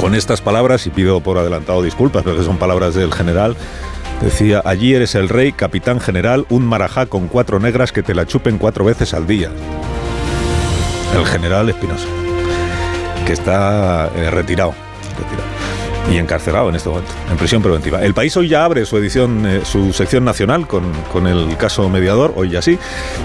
[0.00, 3.56] con estas palabras, y pido por adelantado disculpas, pero son palabras del general,
[4.20, 8.26] decía, allí eres el rey, capitán general, un marajá con cuatro negras que te la
[8.26, 9.50] chupen cuatro veces al día.
[11.16, 12.08] El general Espinosa,
[13.24, 14.74] que está eh, retirado,
[16.10, 18.02] y encarcelado en este momento, en prisión preventiva.
[18.02, 21.88] El país hoy ya abre su edición, eh, su sección nacional con, con, el caso
[21.88, 22.78] mediador, hoy ya sí.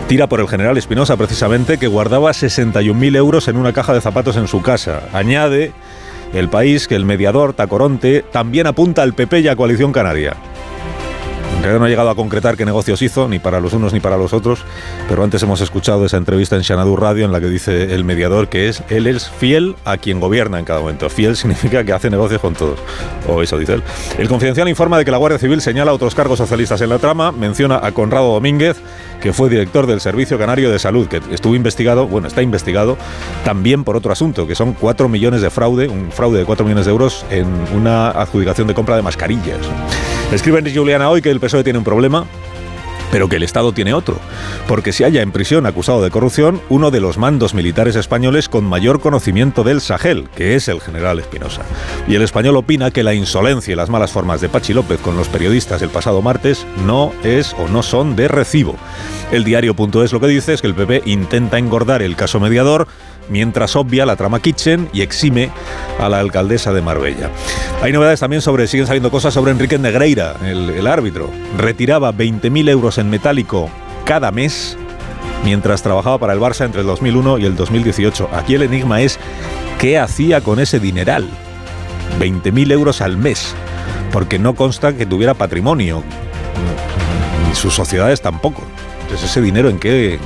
[0.08, 4.38] Tira por el general Espinosa precisamente, que guardaba 61.000 euros en una caja de zapatos
[4.38, 5.04] en su casa.
[5.14, 5.74] Añade
[6.34, 10.36] el país que el mediador Tacoronte también apunta al PP y a Coalición Canaria.
[11.68, 14.16] Realidad no ha llegado a concretar qué negocios hizo, ni para los unos ni para
[14.16, 14.64] los otros,
[15.10, 18.48] pero antes hemos escuchado esa entrevista en Xanadu Radio en la que dice el mediador
[18.48, 21.10] que es él es fiel a quien gobierna en cada momento.
[21.10, 22.80] Fiel significa que hace negocios con todos,
[23.28, 23.84] o eso dice él.
[24.18, 27.34] El Confidencial informa de que la Guardia Civil señala otros cargos socialistas en la trama,
[27.34, 28.78] menciona a Conrado Domínguez,
[29.20, 32.98] que fue director del Servicio Canario de Salud, que estuvo investigado, bueno, está investigado
[33.44, 36.86] también por otro asunto, que son 4 millones de fraude, un fraude de 4 millones
[36.86, 39.60] de euros en una adjudicación de compra de mascarillas.
[40.32, 42.26] Escribe Juliana hoy que el PSOE tiene un problema
[43.12, 44.20] pero que el Estado tiene otro,
[44.68, 48.66] porque se halla en prisión acusado de corrupción uno de los mandos militares españoles con
[48.66, 51.62] mayor conocimiento del Sahel, que es el general Espinosa.
[52.08, 55.16] Y el español opina que la insolencia y las malas formas de Pachi López con
[55.16, 58.76] los periodistas el pasado martes no es o no son de recibo.
[59.32, 62.88] El diario.es lo que dice es que el PP intenta engordar el caso mediador
[63.30, 65.50] mientras obvia la trama Kitchen y exime
[66.00, 67.30] a la alcaldesa de Marbella.
[67.82, 71.30] Hay novedades también sobre, siguen saliendo cosas sobre Enrique Negreira, el, árbitro.
[71.58, 73.70] Retiraba 20.000 euros en metálico
[74.06, 74.78] cada mes
[75.44, 78.30] mientras trabajaba para el Barça entre el 2001 y el 2018.
[78.34, 79.20] Aquí el enigma es
[79.80, 81.28] qué hacía con ese dineral.
[82.20, 83.54] 20.000 euros al mes,
[84.12, 86.04] porque no consta que tuviera patrimonio,
[87.48, 88.64] ni sus sociedades tampoco.
[89.02, 90.20] Entonces ese dinero en qué,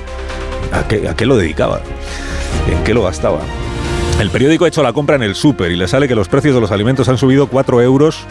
[0.72, 1.82] a qué lo dedicaba,
[2.70, 3.40] en qué lo gastaba.
[4.20, 6.54] El periódico ha hecho la compra en el súper y le sale que los precios
[6.54, 8.26] de los alimentos han subido 4 euros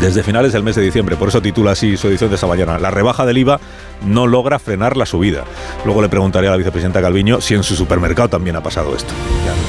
[0.00, 1.16] desde finales del mes de diciembre.
[1.16, 2.78] Por eso titula así su edición de esta mañana.
[2.78, 3.60] La rebaja del IVA
[4.04, 5.44] no logra frenar la subida.
[5.84, 9.12] Luego le preguntaré a la vicepresidenta Calviño si en su supermercado también ha pasado esto.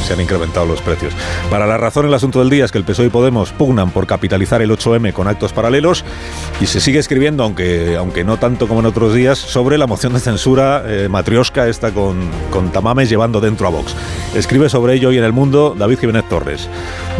[0.06, 1.14] Se han incrementado los precios.
[1.50, 4.06] Para la razón, el asunto del día es que el PSOE y Podemos pugnan por
[4.06, 6.04] capitalizar el 8M con actos paralelos
[6.62, 10.14] y se sigue escribiendo, aunque, aunque no tanto como en otros días, sobre la moción
[10.14, 12.18] de censura eh, matriosca esta con,
[12.52, 13.96] con Tamames llevando dentro a Vox.
[14.36, 16.70] Escribe sobre ello hoy en El Mundo David Jiménez Torres.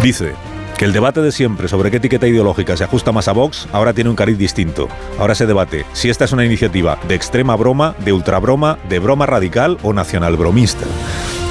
[0.02, 0.34] Dice
[0.78, 3.94] que el debate de siempre sobre qué etiqueta ideológica se ajusta más a Vox ahora
[3.94, 4.88] tiene un cariz distinto.
[5.18, 9.26] Ahora se debate si esta es una iniciativa de extrema broma, de ultrabroma, de broma
[9.26, 10.86] radical o nacional bromista.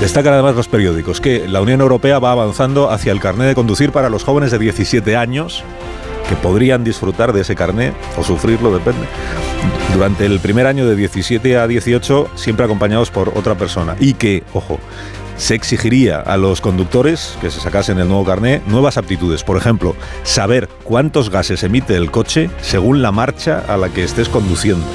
[0.01, 3.91] Destacan además los periódicos que la Unión Europea va avanzando hacia el carnet de conducir
[3.91, 5.65] para los jóvenes de 17 años
[6.29, 9.07] que podrían disfrutar de ese carnet o sufrirlo, depende,
[9.93, 13.97] durante el primer año de 17 a 18, siempre acompañados por otra persona.
[14.01, 14.79] Y que, ojo,
[15.37, 19.45] se exigiría a los conductores que se sacasen el nuevo carné nuevas aptitudes.
[19.45, 24.29] Por ejemplo, saber cuántos gases emite el coche según la marcha a la que estés
[24.29, 24.87] conduciendo.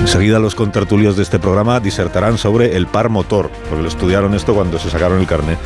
[0.00, 4.54] Enseguida los contertulios de este programa disertarán sobre el par motor, porque lo estudiaron esto
[4.54, 5.58] cuando se sacaron el carné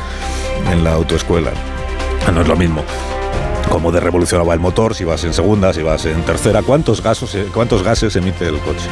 [0.71, 1.51] en la autoescuela.
[2.27, 2.83] Ah, no es lo mismo.
[3.75, 7.47] Cómo de revolucionaba el motor, si vas en segunda, si vas en tercera, cuántos gases,
[7.53, 8.87] cuántos gases emite el coche.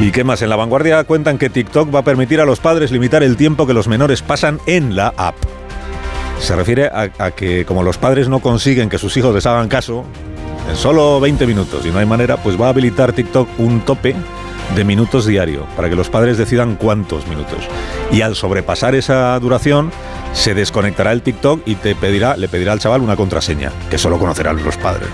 [0.00, 0.42] ¿Y qué más?
[0.42, 3.66] En la vanguardia cuentan que TikTok va a permitir a los padres limitar el tiempo
[3.66, 5.36] que los menores pasan en la app.
[6.40, 9.68] Se refiere a, a que como los padres no consiguen que sus hijos les hagan
[9.68, 10.04] caso,
[10.68, 14.14] en solo 20 minutos y no hay manera, pues va a habilitar TikTok un tope
[14.74, 17.68] de minutos diario para que los padres decidan cuántos minutos.
[18.10, 19.90] Y al sobrepasar esa duración,
[20.32, 24.18] se desconectará el TikTok y te pedirá, le pedirá al chaval una contraseña, que solo
[24.18, 25.08] conocerán los padres.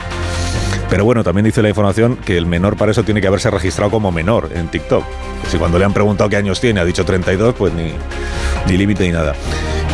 [0.88, 3.90] Pero bueno, también dice la información que el menor para eso tiene que haberse registrado
[3.90, 5.04] como menor en TikTok.
[5.50, 7.92] Si cuando le han preguntado qué años tiene ha dicho 32, pues ni,
[8.66, 9.34] ni límite ni nada.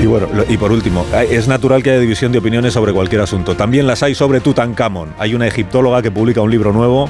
[0.00, 3.54] Y bueno, y por último, es natural que haya división de opiniones sobre cualquier asunto.
[3.54, 5.14] También las hay sobre Tutankamón.
[5.18, 7.08] Hay una egiptóloga que publica un libro nuevo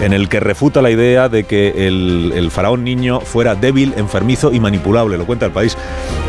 [0.00, 4.52] en el que refuta la idea de que el, el faraón niño fuera débil, enfermizo
[4.52, 5.18] y manipulable.
[5.18, 5.76] Lo cuenta el país.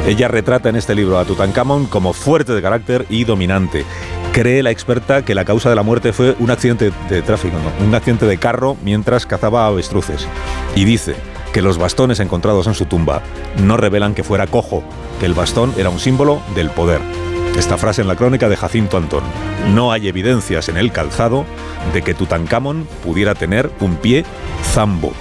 [0.07, 3.85] Ella retrata en este libro a Tutankamón como fuerte de carácter y dominante.
[4.33, 7.85] Cree la experta que la causa de la muerte fue un accidente de tráfico, no,
[7.85, 10.27] un accidente de carro mientras cazaba avestruces.
[10.75, 11.15] Y dice
[11.53, 13.21] que los bastones encontrados en su tumba
[13.57, 14.83] no revelan que fuera cojo,
[15.19, 17.01] que el bastón era un símbolo del poder.
[17.57, 19.23] Esta frase en la crónica de Jacinto Antón.
[19.73, 21.45] No hay evidencias en el calzado
[21.93, 24.25] de que Tutankamón pudiera tener un pie
[24.63, 25.11] zambo.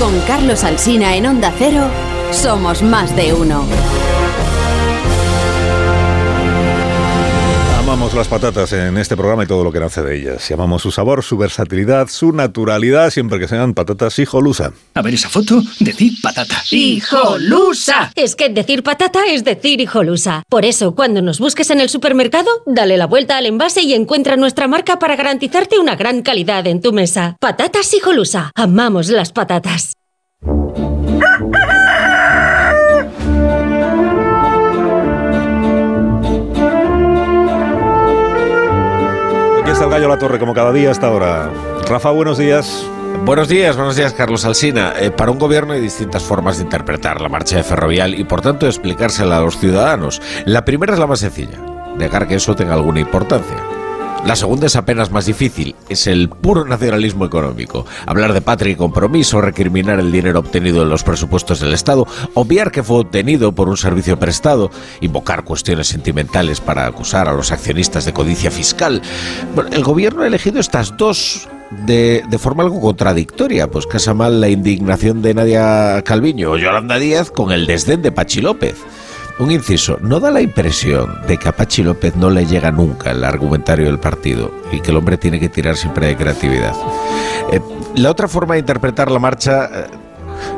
[0.00, 1.84] Con Carlos Alsina en Onda Cero,
[2.32, 3.64] somos más de uno.
[7.96, 10.50] Amamos las patatas en este programa y todo lo que nace de ellas.
[10.50, 14.74] Y amamos su sabor, su versatilidad, su naturalidad, siempre que sean patatas hijolusa.
[14.92, 16.62] A ver esa foto, decir patata.
[16.70, 18.12] ¡Hijolusa!
[18.14, 20.42] Es que decir patata es decir hijolusa.
[20.50, 24.36] Por eso, cuando nos busques en el supermercado, dale la vuelta al envase y encuentra
[24.36, 27.38] nuestra marca para garantizarte una gran calidad en tu mesa.
[27.40, 28.50] Patatas hijolusa.
[28.54, 29.94] Amamos las patatas.
[39.96, 41.50] gallo La Torre, como cada día hasta ahora.
[41.88, 42.86] Rafa, buenos días.
[43.24, 44.92] Buenos días, buenos días, Carlos Alsina.
[45.00, 48.42] Eh, para un gobierno hay distintas formas de interpretar la marcha de Ferrovial y, por
[48.42, 50.20] tanto, explicársela a los ciudadanos.
[50.44, 51.58] La primera es la más sencilla,
[51.96, 53.75] negar que eso tenga alguna importancia.
[54.26, 57.86] La segunda es apenas más difícil, es el puro nacionalismo económico.
[58.06, 62.72] Hablar de patria y compromiso, recriminar el dinero obtenido en los presupuestos del Estado, obviar
[62.72, 68.04] que fue obtenido por un servicio prestado, invocar cuestiones sentimentales para acusar a los accionistas
[68.04, 69.00] de codicia fiscal.
[69.70, 71.48] El gobierno ha elegido estas dos
[71.86, 76.98] de, de forma algo contradictoria, pues casa mal la indignación de Nadia Calviño o Yolanda
[76.98, 78.74] Díaz con el desdén de Pachi López.
[79.38, 83.10] Un inciso, ¿no da la impresión de que a Pachi López no le llega nunca
[83.10, 86.74] el argumentario del partido y que el hombre tiene que tirar siempre de creatividad?
[87.52, 87.60] Eh,
[87.96, 89.86] la otra forma de interpretar la marcha, eh,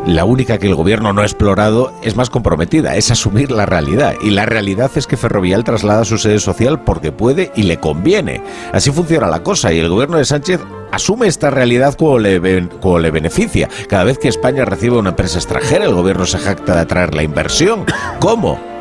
[0.06, 4.14] la única que el gobierno no ha explorado, es más comprometida, es asumir la realidad.
[4.22, 8.42] Y la realidad es que Ferrovial traslada su sede social porque puede y le conviene.
[8.72, 10.60] Así funciona la cosa y el gobierno de Sánchez
[10.92, 13.68] asume esta realidad como le, como le beneficia.
[13.88, 17.22] Cada vez que España recibe una empresa extranjera, el gobierno se jacta de atraer la
[17.22, 17.84] inversión.
[18.20, 18.77] ¿Cómo?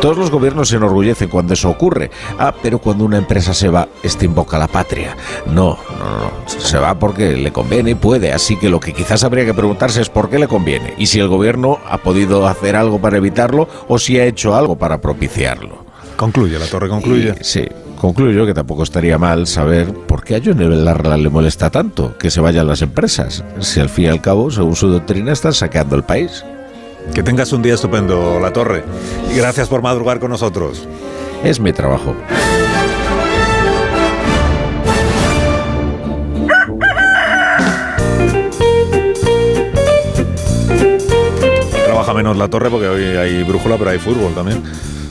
[0.00, 2.10] Todos los gobiernos se enorgullecen cuando eso ocurre.
[2.38, 5.14] Ah, pero cuando una empresa se va, este invoca la patria.
[5.44, 6.32] No, no, no.
[6.46, 8.32] Se va porque le conviene y puede.
[8.32, 10.94] Así que lo que quizás habría que preguntarse es por qué le conviene.
[10.96, 14.78] Y si el gobierno ha podido hacer algo para evitarlo o si ha hecho algo
[14.78, 15.84] para propiciarlo.
[16.16, 17.34] Concluye, la torre concluye.
[17.38, 17.66] Y, sí,
[18.00, 22.30] concluyo que tampoco estaría mal saber por qué a Johnny Belarra le molesta tanto que
[22.30, 23.44] se vayan las empresas.
[23.58, 26.42] Si al fin y al cabo, según su doctrina, están saqueando el país.
[27.14, 28.84] Que tengas un día estupendo, La Torre.
[29.30, 30.86] Y gracias por madrugar con nosotros.
[31.42, 32.14] Es mi trabajo.
[41.84, 44.62] Trabaja menos La Torre porque hoy hay brújula, pero hay fútbol también.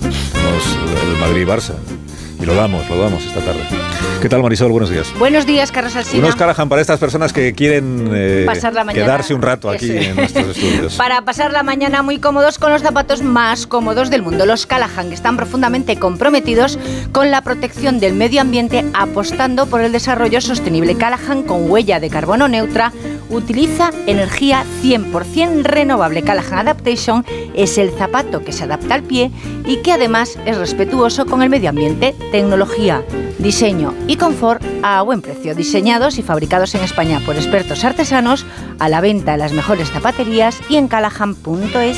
[0.01, 1.73] El Madrid-Barça.
[2.41, 3.88] Y lo damos, lo damos esta tarde.
[4.21, 4.69] ¿Qué tal, Marisol?
[4.69, 5.13] Buenos días.
[5.17, 6.25] Buenos días, Carlos Alsina.
[6.25, 9.05] Unos Callahan para estas personas que quieren eh, Pasar la mañana.
[9.05, 10.95] quedarse un rato aquí en nuestros estudios.
[10.95, 15.07] Para pasar la mañana muy cómodos con los zapatos más cómodos del mundo, los Callahan,
[15.07, 16.77] que están profundamente comprometidos
[17.13, 20.97] con la protección del medio ambiente, apostando por el desarrollo sostenible.
[20.97, 22.91] Callahan, con huella de carbono neutra,
[23.29, 26.23] utiliza energía 100% renovable.
[26.23, 29.31] Callahan Adaptation es el zapato que se adapta al pie
[29.65, 33.01] y que además es respetuoso con el medio ambiente, tecnología,
[33.37, 35.55] diseño y confort a buen precio.
[35.55, 38.45] Diseñados y fabricados en España por expertos artesanos,
[38.79, 41.97] a la venta en las mejores zapaterías y en callahan.es.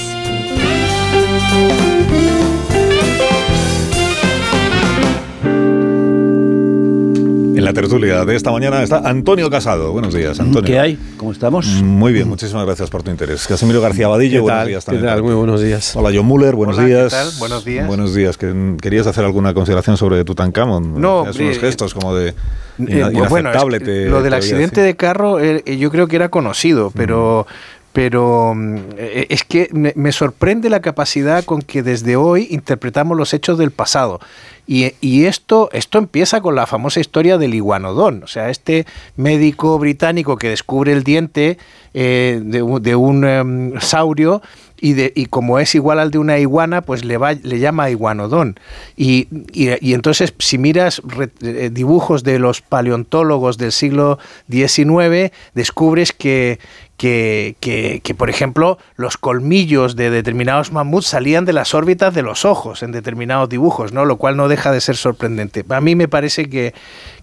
[7.54, 9.92] En la tertulia de esta mañana está Antonio Casado.
[9.92, 10.64] Buenos días, Antonio.
[10.66, 10.98] ¿Qué hay?
[11.18, 11.66] ¿Cómo estamos?
[11.84, 13.46] Muy bien, muchísimas gracias por tu interés.
[13.46, 15.06] Casimiro García Badillo, buenos días también.
[15.06, 15.24] ¿Qué tal?
[15.24, 15.96] Muy buenos días.
[15.96, 17.12] Hola, John Muller, buenos Hola, ¿qué días.
[17.12, 17.30] tal?
[17.40, 17.88] Buenos días.
[17.88, 18.38] Buenos días.
[18.38, 21.00] que- ¿Querías hacer alguna consideración sobre Tutankamón?
[21.02, 22.34] No, Hacías hombre, unos gestos como de Eh,
[22.80, 23.78] ina- pues bueno, inaceptable.
[23.78, 27.46] es- te- lo del accidente de carro eh, eh, yo creo que era conocido, pero,
[27.92, 33.58] pero mm, es que me sorprende la capacidad con que desde hoy interpretamos los hechos
[33.58, 34.20] del pasado.
[34.68, 38.86] Y, esto, esto empieza con la famosa historia del iguanodón, o sea, este
[39.18, 41.58] médico británico que descubre el diente
[41.94, 42.62] eh, de,
[42.96, 44.42] un- em, saurio
[44.80, 47.90] y, de, y como es igual al de una iguana, pues le, va, le llama
[47.90, 48.60] iguanodón.
[48.96, 51.02] Y, y- entonces, si miras
[51.42, 56.60] eh, dibujos de los paleontólogos del siglo XIX, descubres que,
[57.02, 62.22] que, que- que, por ejemplo, los colmillos de determinados mamuts salían de las órbitas de
[62.22, 64.06] los ojos en determinados dibujos, ¿no?
[64.06, 65.66] lo cual no deja de ser sorprendente.
[65.70, 66.76] A mí me parece que,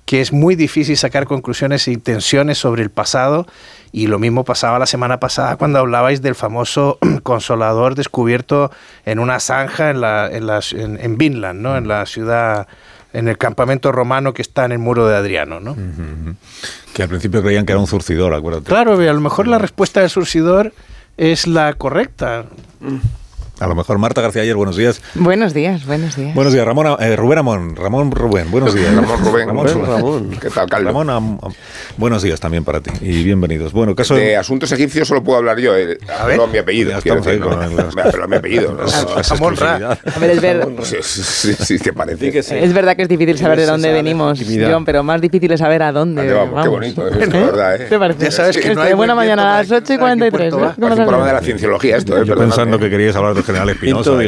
[0.05, 3.47] que es muy difícil sacar conclusiones e intenciones sobre el pasado
[3.93, 8.73] y lo mismo pasaba la semana pasada cuando hablabais del famoso consolador descubierto
[9.05, 11.77] en una zanja en, la, en, las- en, en Vinland, ¿no?
[11.77, 12.67] en la ciudad,
[13.13, 15.61] en el campamento romano que está en el muro de Adriano.
[15.61, 15.77] ¿no?
[16.93, 18.67] Que al principio creían que era un zurcidor, acuérdate.
[18.67, 20.73] Claro, a lo mejor la respuesta del surcidor
[21.17, 22.47] es la correcta.
[23.61, 25.03] A lo mejor Marta García ayer, buenos días.
[25.17, 26.33] Buenos días, buenos días.
[26.33, 27.75] Buenos días, Ramón, eh, Rubén Amón.
[27.75, 28.95] Ramón Rubén, buenos días.
[28.95, 29.49] Ramón Rubén.
[29.49, 30.31] Ramón, Rubén, Ramón.
[30.41, 30.87] ¿Qué tal, Carlos?
[30.93, 31.53] Ramón, Am- Am-
[31.97, 33.73] buenos días también para ti y bienvenidos.
[33.73, 35.77] Bueno, caso De asuntos egipcios solo puedo hablar yo.
[35.77, 36.93] Eh, a mi apellido.
[36.93, 37.57] Ya estamos decir, ahí ¿no?
[37.57, 38.73] con las- apelo a mi apellido.
[38.75, 38.83] ¿no?
[38.85, 39.77] las- las Jamón Ra.
[39.77, 40.17] exclusividades.
[40.17, 42.39] A ver, es, ver- Sí, sí, sí, sí, ¿te parece?
[42.39, 45.83] es verdad que es difícil saber de dónde venimos, John, pero más difícil es saber
[45.83, 46.63] a dónde ¿A dónde vamos?
[46.63, 47.75] Qué bonito es esto, ¿verdad?
[47.83, 47.87] eh?
[47.89, 48.25] ¿Te parece?
[48.27, 50.47] Ya sabes que no hay buena buen mañana a las 8 y 43.
[50.47, 50.51] ¿eh?
[50.53, 52.25] ¿Cómo Es un lo programa de la cienciología esto, ¿eh?
[52.25, 54.13] Pensando que queríais hablar del general Espinosa.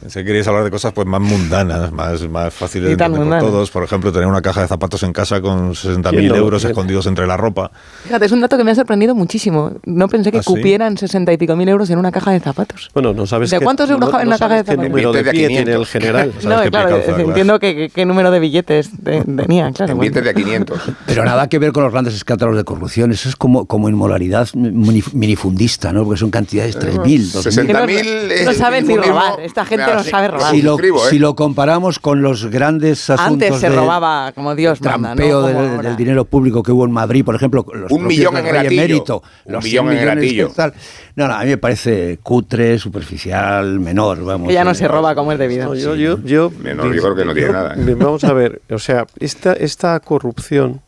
[0.00, 3.50] Pensé que queríais hablar de cosas pues más mundanas, más, más fáciles de entender por
[3.50, 3.70] todos.
[3.70, 6.36] Por ejemplo, tener una caja de zapatos en casa con 60.000 ¿Quién no?
[6.36, 7.70] euros escondidos entre la ropa.
[8.04, 9.72] Fíjate, es un dato que me ha sorprendido muchísimo.
[9.84, 10.46] No pensé que ¿Ah, sí?
[10.52, 12.90] cupieran 60 y pico mil euros en una caja de zapatos.
[12.94, 14.70] Bueno, no sabes ¿De qué- cuántos euros no- cabe en no una caja de qué
[14.72, 14.88] zapatos?
[14.90, 15.64] número de de pie 500.
[15.64, 16.32] tiene el general.
[16.40, 19.70] ¿Sabes No, qué claro, eh, calza, entiendo que, que- qué número de billetes te- tenía,
[19.72, 19.92] claro.
[19.92, 20.10] En bueno.
[20.12, 20.80] billetes de 500.
[21.06, 23.12] Pero nada que ver con los grandes escándalos de corrupción.
[23.12, 26.04] Eso es como, como inmoralidad mini- minifundista, ¿no?
[26.04, 27.71] Porque son cantidades 3.000, 2.000.
[27.72, 29.40] No- 60.000 no es saben ni robar.
[29.40, 30.50] Esta gente Mira, no sabe robar.
[30.54, 31.10] Si lo, suscribo, ¿eh?
[31.10, 35.16] si lo comparamos con los grandes asuntos Antes se de robaba como Dios manda, ¿no?
[35.16, 38.36] trampeo Como del, del dinero público que hubo en Madrid, por ejemplo, los Un millón
[38.36, 40.74] en el Un los millón 100 en el tal.
[41.14, 44.48] No, no, a mí me parece cutre, superficial, menor, vamos.
[44.48, 44.74] Que ya no eh.
[44.74, 45.66] se roba como es debido.
[45.66, 47.74] No, yo, yo, yo, Menor, yo creo que no tiene nada.
[47.74, 47.94] ¿eh?
[47.94, 50.80] Vamos a ver, o sea, esta, esta corrupción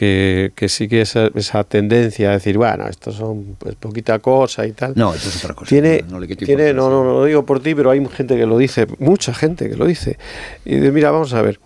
[0.00, 4.72] que, que sigue esa, esa tendencia a decir, bueno, esto son pues, poquita cosa y
[4.72, 4.94] tal.
[4.96, 5.68] No, eso es otra cosa.
[5.68, 8.34] Tiene, no, no le tiene no, no, no lo digo por ti, pero hay gente
[8.34, 10.16] que lo dice, mucha gente que lo dice.
[10.64, 11.60] Y de, mira, vamos a ver,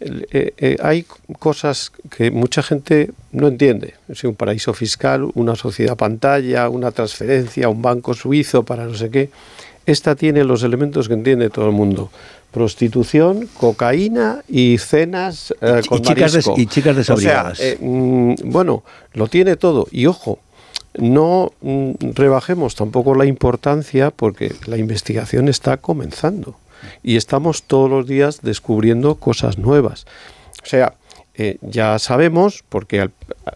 [0.00, 1.06] eh, eh, hay
[1.38, 3.94] cosas que mucha gente no entiende.
[4.08, 9.10] Es un paraíso fiscal, una sociedad pantalla, una transferencia, un banco suizo para no sé
[9.10, 9.30] qué.
[9.86, 12.10] Esta tiene los elementos que entiende todo el mundo.
[12.52, 17.52] Prostitución, cocaína y cenas eh, Y con chicas des- y chicas desabrigadas.
[17.52, 19.86] O sea, eh, mm, bueno, lo tiene todo.
[19.90, 20.38] Y ojo,
[20.98, 26.56] no mm, rebajemos tampoco la importancia porque la investigación está comenzando
[27.02, 30.06] y estamos todos los días descubriendo cosas nuevas.
[30.62, 30.94] O sea,
[31.38, 33.10] eh, ya sabemos, porque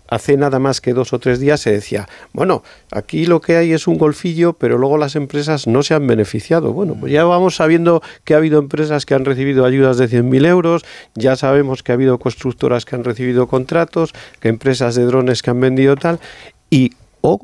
[0.08, 3.72] hace nada más que dos o tres días se decía, bueno, aquí lo que hay
[3.72, 6.74] es un golfillo, pero luego las empresas no se han beneficiado.
[6.74, 10.46] Bueno, pues ya vamos sabiendo que ha habido empresas que han recibido ayudas de 100.000
[10.46, 10.84] euros,
[11.14, 15.50] ya sabemos que ha habido constructoras que han recibido contratos, que empresas de drones que
[15.50, 16.20] han vendido tal,
[16.68, 16.92] y,
[17.22, 17.40] oh,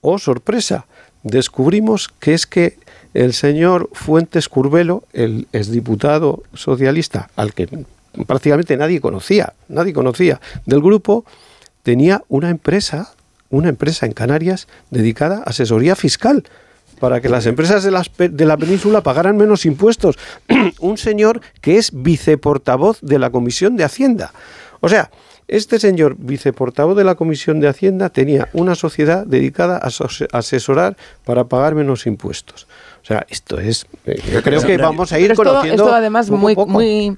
[0.00, 0.86] oh sorpresa,
[1.22, 2.78] descubrimos que es que
[3.12, 7.68] el señor Fuentes Curbelo, el exdiputado socialista, al que
[8.26, 11.24] prácticamente nadie conocía, nadie conocía del grupo,
[11.82, 13.12] tenía una empresa,
[13.50, 16.44] una empresa en Canarias dedicada a asesoría fiscal
[16.98, 20.16] para que las empresas de, las de la península pagaran menos impuestos.
[20.80, 24.32] Un señor que es viceportavoz de la Comisión de Hacienda.
[24.80, 25.10] O sea,
[25.48, 29.90] este señor viceportavoz de la Comisión de Hacienda tenía una sociedad dedicada a
[30.38, 32.66] asesorar para pagar menos impuestos.
[33.02, 33.86] O sea, esto es...
[34.06, 35.84] eh, yo creo que vamos a ir Pero esto, conociendo...
[35.84, 36.72] esto además muy, poco.
[36.72, 37.16] muy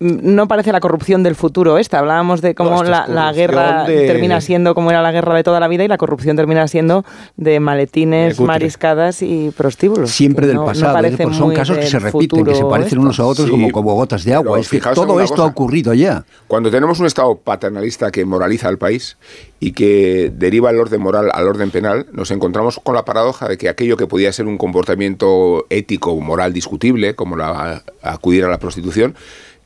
[0.00, 1.98] no parece la corrupción del futuro esta.
[1.98, 5.60] Hablábamos de cómo No, la, guerra de- termina siendo como era la guerra de toda
[5.60, 7.04] la vida y la corrupción termina siendo
[7.36, 10.10] de maletines, mariscadas y prostíbulos.
[10.10, 10.94] Siempre del no- no pasado, ¿eh?
[10.94, 13.00] parece porque son casos que se repiten, que se parecen esto.
[13.02, 14.58] unos a otros Sí, como, como gotas de agua.
[14.58, 15.42] Es que todo esto cosa.
[15.42, 16.24] ha ocurrido ya.
[16.48, 19.18] Cuando tenemos un Estado paternalista que moraliza al país
[19.60, 23.58] y que deriva el orden moral al orden penal, nos encontramos con la paradoja de
[23.58, 28.48] que aquello que podía ser un comportamiento ético o moral discutible, como la, acudir a
[28.48, 29.14] la prostitución,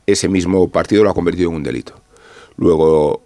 [0.07, 2.00] ese mismo partido lo ha convertido en un delito.
[2.57, 3.23] Luego,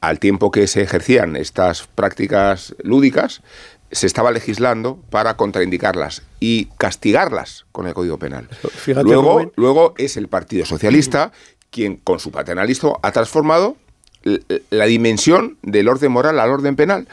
[0.00, 3.42] al tiempo que se ejercían estas prácticas lúdicas,
[3.90, 8.48] se estaba legislando para contraindicarlas y castigarlas con el Código Penal.
[8.48, 9.52] Fíjate, luego, Rubén.
[9.56, 11.32] luego es el Partido Socialista
[11.70, 13.76] quien, con su paternalismo, ha transformado
[14.70, 17.08] la dimensión del orden moral al orden penal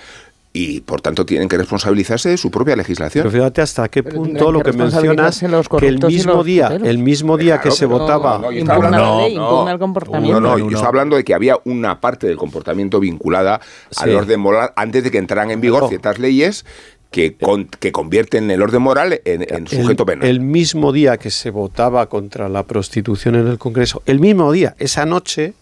[0.52, 3.22] y, por tanto, tienen que responsabilizarse de su propia legislación.
[3.24, 5.40] Pero fíjate hasta qué punto lo que mencionas,
[5.80, 8.76] que el mismo los día, el mismo día que se no, votaba, no, yo estaba
[8.88, 10.40] hablando- la ley, no, el comportamiento.
[10.42, 13.62] No, no, yo estaba hablando de que había una parte del comportamiento vinculada
[13.98, 14.16] al Sí.
[14.16, 16.66] orden moral antes de que entraran en vigor ciertas leyes
[17.12, 20.28] que, con- que convierten el orden moral en, en sujeto el, penal.
[20.28, 24.76] el mismo día que se votaba contra la prostitución en el Congreso, el mismo día,
[24.80, 25.54] esa noche,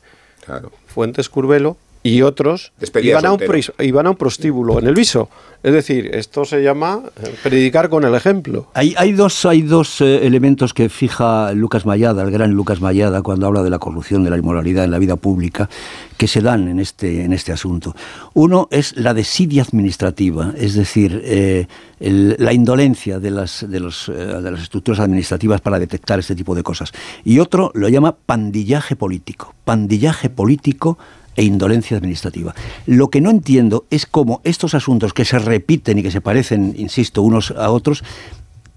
[0.87, 2.71] Fuentes Curvelo y otros
[3.09, 5.29] iban a, un pris- iban a un prostíbulo en el viso.
[5.63, 8.67] Es decir, esto se llama eh, predicar con el ejemplo.
[8.75, 13.23] Hay, hay dos, hay dos eh, elementos que fija Lucas Mayada, el gran Lucas Mayada,
[13.23, 15.67] cuando habla de la corrupción, de la inmoralidad en la vida pública,
[16.15, 17.95] que se dan en este, en este asunto.
[18.35, 21.65] Uno es la desidia administrativa, es decir, eh,
[21.99, 26.35] el- la indolencia de las, de, los, eh, de las estructuras administrativas para detectar este
[26.35, 26.91] tipo de cosas.
[27.25, 29.55] Y otro lo llama pandillaje político.
[29.65, 30.99] Pandillaje político
[31.37, 32.53] e indolencia administrativa.
[32.85, 36.73] Lo que no entiendo es cómo estos asuntos que se repiten y que se parecen,
[36.77, 38.03] insisto, unos a otros,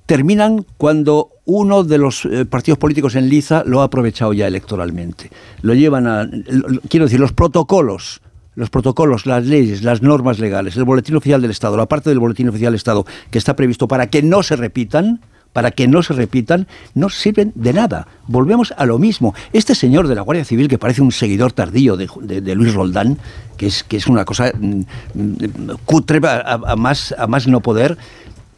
[0.07, 5.31] terminan cuando uno de los eh, partidos políticos en liza lo ha aprovechado ya electoralmente.
[5.63, 6.29] Lo llevan a,
[6.89, 8.21] quiero decir, los protocolos,
[8.57, 12.19] los protocolos, las leyes, las normas legales, el boletín oficial del Estado, la parte del
[12.19, 15.21] boletín oficial del Estado que está previsto para que no se repitan,
[15.53, 18.07] para que no se repitan, no sirven de nada.
[18.27, 19.35] Volvemos a lo mismo.
[19.53, 23.19] Este señor de la Guardia Civil, que parece un seguidor tardío de, Luis Roldán,
[23.57, 24.81] que es, que es una cosa mm,
[25.15, 27.99] mm, cutre a más, a más no poder,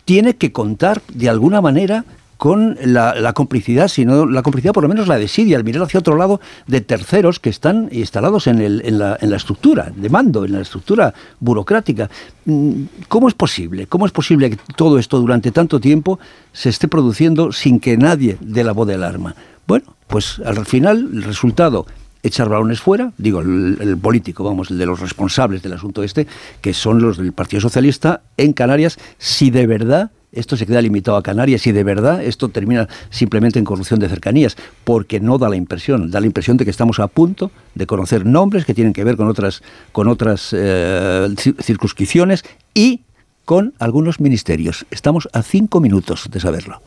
[0.04, 2.04] tiene que contar de alguna manera
[2.42, 5.84] con la, la complicidad, si no la complicidad, por lo menos la desidia, al mirar
[5.84, 9.92] hacia otro lado de terceros que están instalados en, el- en la, en la estructura
[9.94, 12.10] de mando, en la estructura burocrática.
[12.46, 13.86] Mm, ¿Cómo es posible?
[13.86, 16.18] ¿Cómo es posible que todo esto durante tanto tiempo
[16.52, 19.36] se esté produciendo sin que nadie dé la voz de alarma?
[19.68, 21.86] Bueno, pues al final el resultado
[22.24, 26.26] echar balones fuera, digo, el, el político, vamos, el de los responsables del asunto este,
[26.60, 31.16] que son los del Partido Socialista en Canarias, si de verdad esto se queda limitado
[31.16, 35.48] a Canarias, si de verdad esto termina simplemente en corrupción de cercanías, porque no da
[35.48, 38.92] la impresión, da la impresión de que estamos a punto de conocer nombres que tienen
[38.92, 39.62] que ver con otras,
[39.92, 42.44] con otras eh, cir- circunscripciones
[42.74, 43.00] y
[43.44, 44.86] con algunos ministerios.
[44.90, 46.80] Estamos a cinco minutos de saberlo.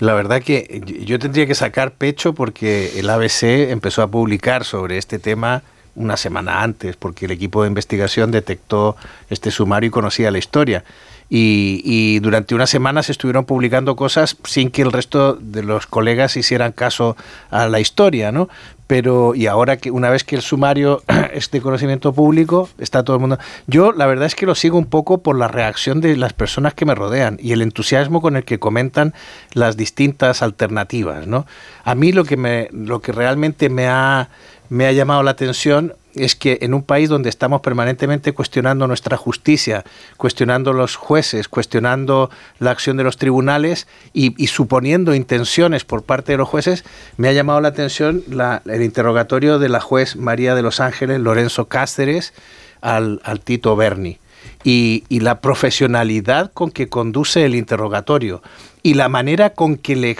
[0.00, 4.96] La verdad que yo tendría que sacar pecho porque el ABC empezó a publicar sobre
[4.96, 5.62] este tema
[5.96, 8.94] una semana antes, porque el equipo de investigación detectó
[9.28, 10.84] este sumario y conocía la historia.
[11.30, 15.86] Y, y durante unas semanas se estuvieron publicando cosas sin que el resto de los
[15.86, 17.16] colegas hicieran caso
[17.50, 18.48] a la historia, ¿no?
[18.88, 21.02] Pero, y ahora que una vez que el sumario
[21.34, 23.38] es de conocimiento público, está todo el mundo.
[23.66, 26.72] Yo la verdad es que lo sigo un poco por la reacción de las personas
[26.72, 29.12] que me rodean y el entusiasmo con el que comentan
[29.52, 31.46] las distintas alternativas, ¿no?
[31.84, 34.30] A mí lo que me, lo que realmente me ha,
[34.68, 39.16] me ha llamado la atención es que en un país donde estamos permanentemente cuestionando nuestra
[39.16, 39.84] justicia,
[40.16, 46.38] cuestionando los jueces, cuestionando la acción de los tribunales y, suponiendo intenciones por parte de
[46.38, 46.84] los jueces,
[47.16, 48.24] me ha llamado la atención
[48.66, 52.32] el interrogatorio de la juez María de los Ángeles, Lorenzo Cáceres,
[52.80, 54.18] al, al Tito Berni.
[54.64, 58.42] Y, la profesionalidad con que conduce el interrogatorio
[58.82, 60.16] y la manera con que le,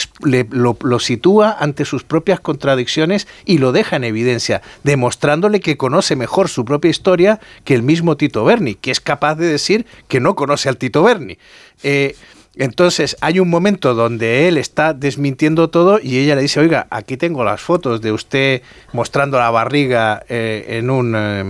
[0.50, 6.49] lo, sitúa ante sus propias contradicciones y lo deja en evidencia, demostrándole que conoce mejor
[6.49, 10.34] su propia historia que el mismo Tito Berni, que es capaz de decir que no
[10.34, 11.39] conoce al Tito Berni.
[11.83, 12.17] Eh,
[12.58, 17.17] entonces hay un momento donde él está desmintiendo todo y ella le dice, oiga, aquí
[17.17, 21.44] tengo las fotos de usted mostrando la barriga eh, en un eh,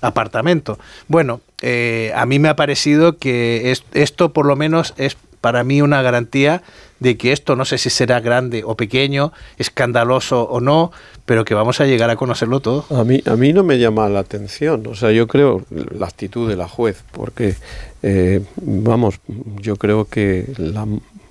[0.00, 0.76] apartamento.
[1.06, 5.64] Bueno, eh, a mí me ha parecido que es- esto por lo menos es para
[5.64, 6.62] mí una garantía
[6.98, 10.92] de que esto no sé si será grande o pequeño, escandaloso o no,
[11.24, 12.84] pero que vamos a llegar a conocerlo todo.
[12.94, 16.48] A mí, a mí no me llama la atención, o sea, yo creo la actitud
[16.48, 17.54] de la juez, porque,
[18.02, 19.20] eh, vamos,
[19.60, 20.86] yo creo que la,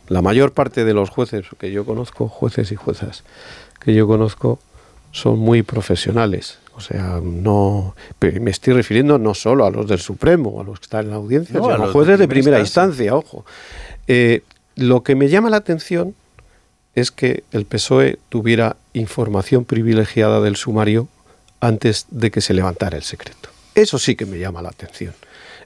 [0.07, 3.23] la mayor parte de los jueces que yo conozco, jueces y juezas
[3.79, 4.59] que yo conozco,
[5.11, 6.58] son muy profesionales.
[6.79, 10.85] O sea, no me estoy refiriendo no solo a los del Supremo, a los que
[10.85, 13.45] están en la audiencia, No, sino a los jueces de de primera instancia, ojo.
[14.07, 14.43] Eh,
[14.77, 16.15] lo que me llama la atención
[16.95, 21.09] es que el PSOE tuviera información privilegiada del sumario
[21.59, 23.49] antes de que se levantara el secreto.
[23.75, 25.13] Eso sí que me llama la atención.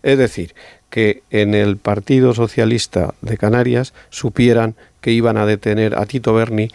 [0.01, 0.55] Es decir,
[0.89, 6.71] que en el Partido Socialista de Canarias supieran que iban a detener a Tito Berni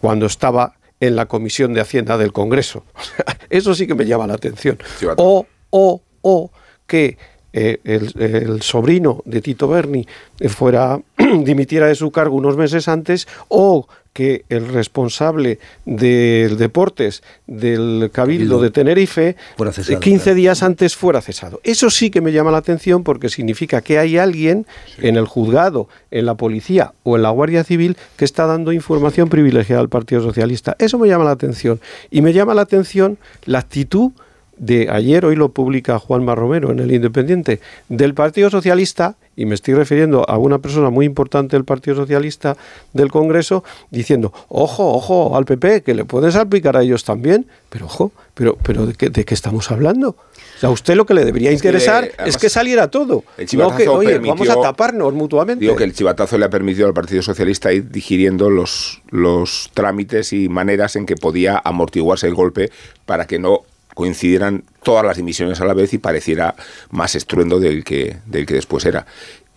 [0.00, 2.84] cuando estaba en la Comisión de Hacienda del Congreso.
[3.50, 4.78] Eso sí que me llama la atención.
[5.16, 6.50] O, o, o
[6.86, 7.18] que
[7.52, 10.06] eh, el, el, sobrino de Tito Berni
[10.40, 11.00] eh, fuera
[11.44, 18.62] dimitiera de su cargo unos meses antes o que el responsable del deportes del Cabildo
[18.62, 19.36] de Tenerife
[19.72, 20.36] cesado, 15 claro.
[20.36, 21.60] días antes fuera cesado.
[21.64, 24.66] Eso sí que me llama la atención porque significa que hay alguien
[24.98, 29.28] en el juzgado, en la policía o en la Guardia Civil que está dando información
[29.28, 30.76] privilegiada al Partido Socialista.
[30.78, 31.80] Eso me llama la atención.
[32.10, 34.12] Y me llama la atención la actitud
[34.56, 39.54] de ayer, hoy lo publica Juanma Romero en el Independiente, del Partido Socialista, y me
[39.54, 42.56] estoy refiriendo a una persona muy importante del Partido Socialista
[42.92, 47.86] del Congreso, diciendo, ojo, ojo al PP, que le pueden salpicar a ellos también, pero
[47.86, 50.10] ojo, pero, pero ¿de, qué, ¿de qué estamos hablando?
[50.56, 53.24] O sea, a usted lo que le debería Es que interesar es que saliera todo.
[53.38, 55.64] el No que, oye, permitió- vamos a taparnos mutuamente.
[55.64, 60.32] Digo que el chivatazo le ha permitido al Partido Socialista ir digiriendo los, los trámites
[60.32, 62.70] y maneras en que podía amortiguarse el golpe
[63.04, 63.62] para que no
[63.94, 66.54] coincidieran todas las dimisiones a la vez y pareciera
[66.90, 69.06] más estruendo del que, del que después era.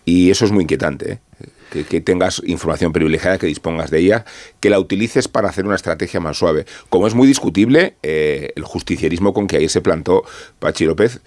[0.04, 1.84] Y eso es muy inquietante, ¿eh?
[1.84, 4.24] que, tengas información privilegiada, que dispongas de ella,
[4.60, 6.64] que la utilices para hacer una estrategia más suave.
[6.88, 10.24] Como es muy discutible eh, el justicierismo con que ayer se plantó
[10.58, 11.20] Pachi López,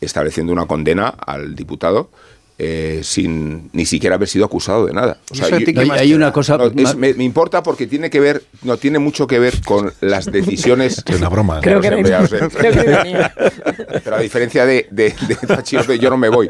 [0.00, 2.10] estableciendo una condena al diputado
[2.58, 5.18] eh, sin ni siquiera haber sido acusado de nada.
[5.30, 7.62] O sea, Eso a yo- ti que Hay- una cosa no, es- me, me importa
[7.62, 11.02] porque tiene que ver, no tiene mucho que ver con las decisiones.
[11.06, 11.60] Es una broma.
[11.60, 12.04] Creo Creo que
[14.04, 15.14] Pero a diferencia de, de,
[15.88, 16.48] de yo no me voy.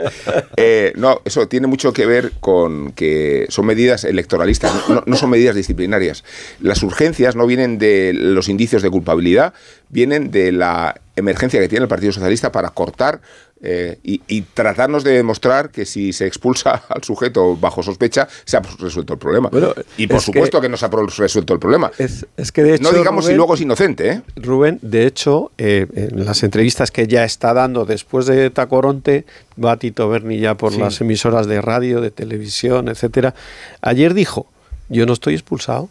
[0.57, 5.31] Eh, no, eso tiene mucho que ver con que son medidas electoralistas, no, no son
[5.31, 6.25] medidas disciplinarias.
[6.61, 9.55] Las urgencias no vienen de los indicios de culpabilidad,
[9.89, 13.21] vienen de la emergencia que tiene el Partido Socialista para cortar
[13.63, 18.57] eh, y, y tratarnos de demostrar que si se expulsa al sujeto bajo sospecha, se
[18.57, 19.51] ha resuelto el problema.
[19.97, 21.91] y por es que- supuesto que, no se ha resuelto el problema.
[21.99, 22.83] Es, es que de hecho.
[22.91, 24.23] no digamos si Rubén- luego es inocente, ¿eh?
[24.37, 29.25] Rubén, de hecho, eh, en las entrevistas que ya está dando después de Tacoronte,
[29.63, 30.79] va Tito Berni ya por Sí.
[30.81, 33.35] las emisoras de radio, de televisión, etcétera.
[33.81, 34.47] Ayer dijo:
[34.89, 35.89] Yo no estoy expulsado,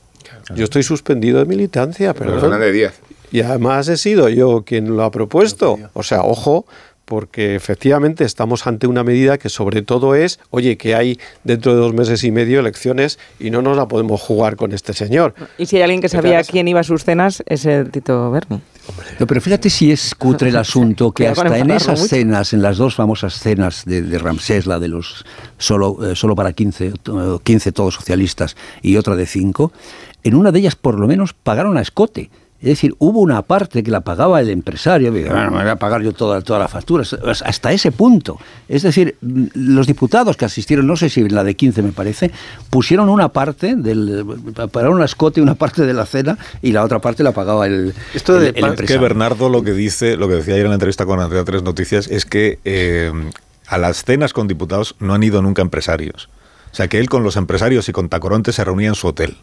[0.55, 2.41] yo estoy suspendido de militancia, perdón.
[2.41, 2.93] Fernández Díaz.
[3.31, 5.77] Y además he sido yo quien lo ha propuesto.
[5.93, 6.65] O sea, ojo,
[7.05, 11.79] porque efectivamente estamos ante una medida que sobre todo es, oye, que hay dentro de
[11.79, 15.33] dos meses y medio elecciones y no nos la podemos jugar con este señor.
[15.57, 17.91] Y si hay alguien que ¿Qué te sabía quién iba a sus cenas, es el
[17.91, 18.59] Tito Berni.
[19.19, 22.09] No, pero fíjate si es cutre el asunto, que hasta en esas mucho.
[22.09, 25.25] cenas, en las dos famosas cenas de, de Ramsés, la de los
[25.57, 29.71] solo, eh, solo para 15, to- 15 todos socialistas y otra de 5,
[30.23, 32.29] en una de ellas por lo menos pagaron a escote.
[32.65, 36.01] Es decir, hubo una parte que la pagaba el empresario, "Bueno, me voy a pagar
[36.01, 37.03] yo toda, toda la factura,
[37.45, 38.39] hasta ese punto.
[38.67, 42.31] Es decir, los diputados que asistieron, no sé si en la de 15 me parece,
[42.71, 44.25] pusieron una parte, del,
[44.71, 47.93] pagaron a escote una parte de la cena y la otra parte la pagaba el,
[48.37, 48.97] el- el es que.
[48.97, 52.07] Bernardo lo que dice, lo que decía ayer en la entrevista con Andrea Tres Noticias,
[52.07, 53.11] es que eh,
[53.67, 56.29] a las cenas con diputados no han ido nunca empresarios.
[56.71, 59.37] O sea, que él con los empresarios y con Tacoronte se reunía en su hotel.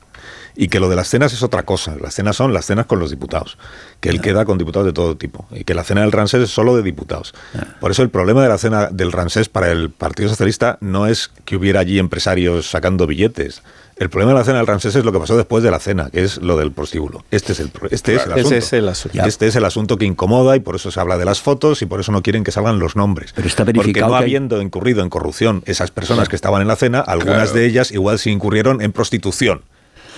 [0.55, 1.97] Y que lo de las cenas es otra cosa.
[2.01, 3.57] Las cenas son las cenas con los diputados.
[4.01, 5.47] Que él queda con diputados de todo tipo.
[5.51, 7.35] Y que la cena del Ransés es solo de diputados.
[7.81, 11.31] Por eso el problema de la cena del Ransés para el Partido Socialista no es
[11.45, 13.63] que hubiera allí empresarios sacando billetes.
[13.97, 16.09] El problema de la cena del Ramsés es lo que pasó después de la cena,
[16.11, 17.25] que es lo del prostíbulo.
[17.31, 18.55] Este es el, este es el asunto.
[18.57, 19.25] es el asunto.
[19.25, 21.87] Este es el asunto que incomoda y por eso se habla de las fotos y
[21.87, 23.33] por eso no quieren que salgan los nombres.
[23.35, 26.63] Pero está Porque verificado no que hay- habiendo incurrido en corrupción esas personas que estaban
[26.63, 27.53] en la cena, algunas Claro.
[27.61, 29.63] de ellas igual sí incurrieron en prostitución.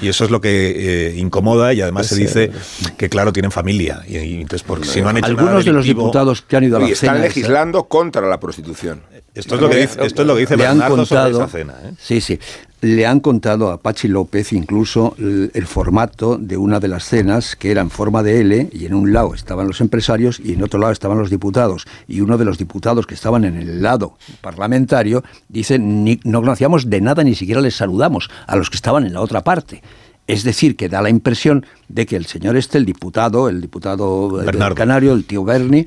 [0.03, 2.51] Y eso es lo que eh, incomoda y además se dice
[2.97, 4.03] que, claro, tienen familia.
[4.09, 6.65] Y, y entonces, porque si no han hecho nada Algunos de los diputados que han
[6.65, 7.25] ido a la Y están cena...
[7.25, 9.03] legislando contra la prostitución.
[9.35, 11.45] Esto es lo que dice, esto es lo que dice le han Bernardo sobre contado,
[11.45, 11.75] esa cena.
[11.85, 11.91] ¿eh?
[11.99, 12.39] sí, sí,
[12.83, 17.57] le han contado a Pachi López incluso el, el formato de una de las cenas
[17.57, 20.63] que era en forma de L y en un lado estaban los empresarios y en
[20.63, 24.17] otro lado estaban los diputados y uno de los diputados que estaban en el lado
[24.41, 29.05] parlamentario dice "Ni- no conocíamos de nada ni siquiera les saludamos a los que estaban
[29.05, 29.83] en la otra parte.
[30.27, 34.41] Es decir, que da la impresión de que el señor este, el diputado, el diputado
[34.41, 34.75] eh, del.
[34.75, 35.87] Canario, el tío Berni,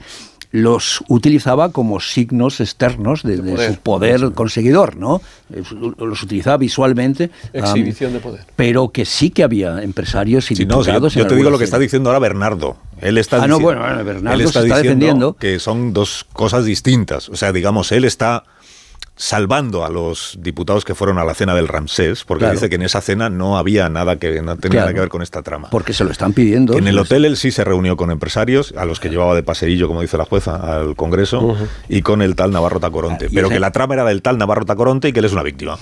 [0.51, 3.73] los utilizaba como signos externos de, de poder.
[3.73, 5.21] su poder conseguidor, ¿no?
[5.97, 7.29] Los utilizaba visualmente.
[7.53, 8.45] Exhibición de poder.
[8.55, 11.13] Pero que sí que había empresarios y Sí, no, sí, yo, diputados.
[11.15, 12.77] yo en te digo lo que está diciendo ahora Bernardo.
[13.01, 15.33] Él está Ah, no, bueno, bueno, Bernardo él está se está diciendo defendiendo.
[15.35, 17.29] que son dos cosas distintas.
[17.29, 18.43] O sea, digamos, él está
[19.17, 22.53] salvando a los diputados que fueron a la cena del Ramsés, porque Claro.
[22.53, 24.85] dice que en esa cena no había nada que no tenía Claro.
[24.85, 25.69] nada que ver con esta trama.
[25.71, 26.77] Porque se lo están pidiendo.
[26.77, 29.41] En el Pues, hotel él sí se reunió con empresarios, a los que llevaba de
[29.43, 31.57] paseillo, como dice la jueza, al Congreso,
[31.89, 33.25] y con el tal Navarro Tacoronte.
[33.25, 35.33] Ah, Pero ese- que la trama era del tal Navarro Tacoronte y que él es
[35.33, 35.77] una víctima.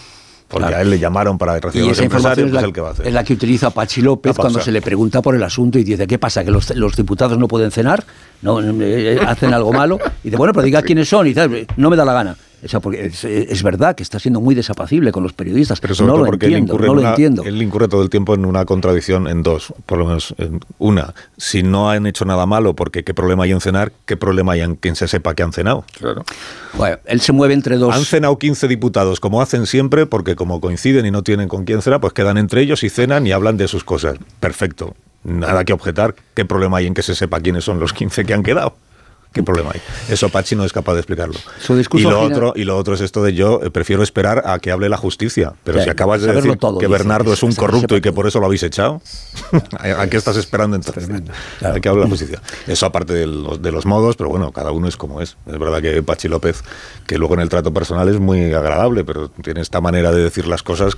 [0.47, 0.77] porque Claro.
[0.77, 2.91] a él le llamaron para recibir los empresarios, es pues la, el que va a
[2.91, 3.07] hacer.
[3.07, 6.05] es la que utiliza Pachi López cuando se le pregunta por el asunto y dice,
[6.05, 6.43] ¿qué pasa?
[6.45, 8.03] ¿Que los, los diputados no pueden cenar?
[8.43, 8.61] ¿No?
[8.61, 9.97] Eh, ¿Hacen algo malo?
[10.23, 11.25] Y dice, bueno, pero diga quiénes son.
[11.25, 12.35] Y dice, no me da la gana.
[12.65, 15.79] O sea, porque es, es verdad que está siendo muy desapacible con los periodistas.
[15.79, 17.43] Pero sobre no todo lo porque él entiendo, incurre, no en lo una- entiendo.
[17.43, 21.13] él incurre todo el tiempo en una contradicción en dos, por lo menos en una.
[21.37, 24.61] Si no han hecho nada malo, porque qué problema hay en cenar, qué problema hay
[24.61, 25.85] en quien se sepa que han cenado.
[25.99, 26.23] Claro.
[26.73, 27.93] Bueno, él se mueve entre dos.
[27.95, 31.81] Han cenado 15 diputados, como hacen siempre, porque como coinciden y no tienen con quién
[31.81, 34.17] cenar, pues quedan entre ellos y cenan y hablan de sus cosas.
[34.39, 34.95] Perfecto.
[35.23, 36.15] Nada que objetar.
[36.33, 38.75] ¿Qué problema hay en que se sepa quiénes son los 15 que han quedado?
[39.35, 39.81] ¿Qué problema hay?
[40.07, 41.35] Eso Pachi no es capaz de explicarlo.
[41.59, 44.01] Su discurso y, lo final- otro, y lo otro es esto de yo eh, prefiero
[44.01, 45.51] esperar a que hable la justicia.
[45.65, 48.39] Pero si acabas de decir todo, que Bernardo es un corrupto y que por eso
[48.39, 49.01] lo habéis echado,
[49.77, 51.09] ¿a qué estás esperando entonces?
[51.61, 52.41] A que hable la justicia.
[52.65, 55.35] Eso aparte de los, de los modos, pero bueno, cada uno es como es.
[55.45, 56.63] Es verdad que Pachi López,
[57.05, 60.47] que luego en el trato personal es muy agradable, pero tiene esta manera de decir
[60.47, 60.93] las cosas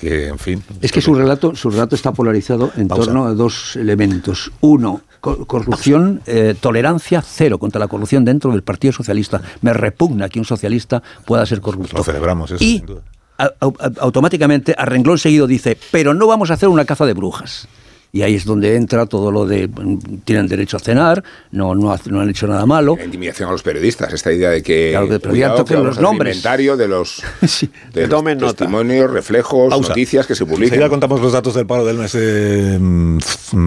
[0.00, 3.04] que, en fin, Es que su relato, su relato está polarizado en Pausa.
[3.04, 4.50] torno a dos elementos.
[4.62, 9.42] Uno, co- corrupción, eh, tolerancia cero contra la corrupción dentro del Partido Socialista.
[9.60, 11.98] Me repugna que un socialista pueda ser corrupto.
[11.98, 12.64] lo celebramos eso.
[12.64, 13.02] Y sin duda.
[13.38, 17.12] a- a- automáticamente, a renglón seguido, dice, pero no vamos a hacer una caza de
[17.14, 17.68] brujas.
[18.12, 21.22] Y ahí es donde entra todo lo de mm, tienen derecho a cenar,
[21.52, 22.96] no, no, han hecho nada malo.
[22.98, 25.76] La intimidación a los periodistas, esta idea de que, Claro, que- pero cuidado, ya toquen
[25.78, 26.36] que los nombres.
[26.36, 27.22] inventario de los,
[27.94, 28.46] de los nota.
[28.56, 29.88] testimonios, reflejos, Pausa.
[29.90, 30.88] noticias que se publican.
[30.88, 33.18] contamos los datos del paro del mes de mm,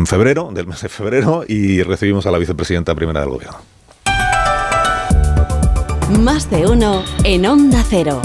[0.07, 3.57] febrero, del mes de febrero, y recibimos a la vicepresidenta primera del gobierno.
[6.19, 8.21] Más de uno en Onda Cero.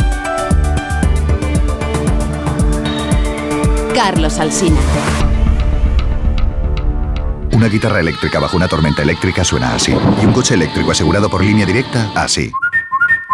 [3.95, 4.77] Carlos Alsina.
[7.59, 9.91] Una guitarra eléctrica bajo una tormenta eléctrica suena así.
[9.91, 12.53] Y un coche eléctrico asegurado por línea directa, así.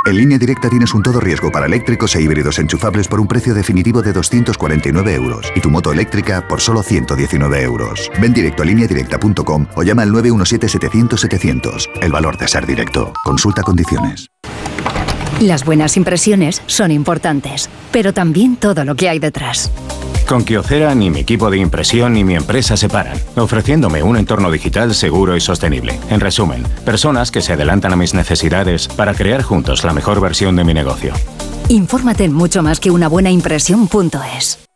[0.07, 3.53] En línea directa tienes un todo riesgo para eléctricos e híbridos enchufables por un precio
[3.53, 8.11] definitivo de 249 euros y tu moto eléctrica por solo 119 euros.
[8.19, 11.91] Ven directo a lineadirecta.com o llama al 917-700-700.
[12.01, 13.13] El valor de ser directo.
[13.25, 14.31] Consulta condiciones.
[15.43, 19.71] Las buenas impresiones son importantes, pero también todo lo que hay detrás.
[20.27, 24.51] Con Kyocera ni mi equipo de impresión ni mi empresa se paran, ofreciéndome un entorno
[24.51, 25.99] digital seguro y sostenible.
[26.11, 30.57] En resumen, personas que se adelantan a mis necesidades para crear juntos la mejor versión
[30.57, 31.13] de mi negocio.
[31.69, 34.67] Infórmate en mucho más que una buena impresión.es.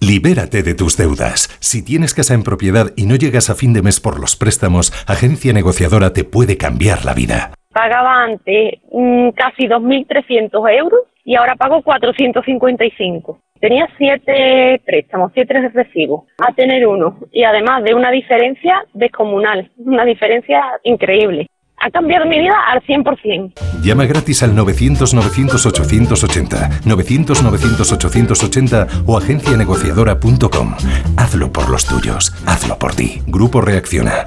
[0.00, 1.48] Libérate de tus deudas.
[1.58, 4.92] Si tienes casa en propiedad y no llegas a fin de mes por los préstamos,
[5.08, 7.52] Agencia Negociadora te puede cambiar la vida.
[7.72, 13.40] Pagaba antes mm, casi 2.300 euros y ahora pago 455.
[13.60, 17.16] Tenía siete préstamos, siete recibos, a tener uno.
[17.32, 21.46] Y además de una diferencia descomunal, una diferencia increíble.
[21.78, 23.52] Ha cambiado mi vida al 100%.
[23.82, 30.74] Llama gratis al 900-900-880, 900-900-880 o agencianegociadora.com.
[31.18, 33.20] Hazlo por los tuyos, hazlo por ti.
[33.26, 34.26] Grupo Reacciona.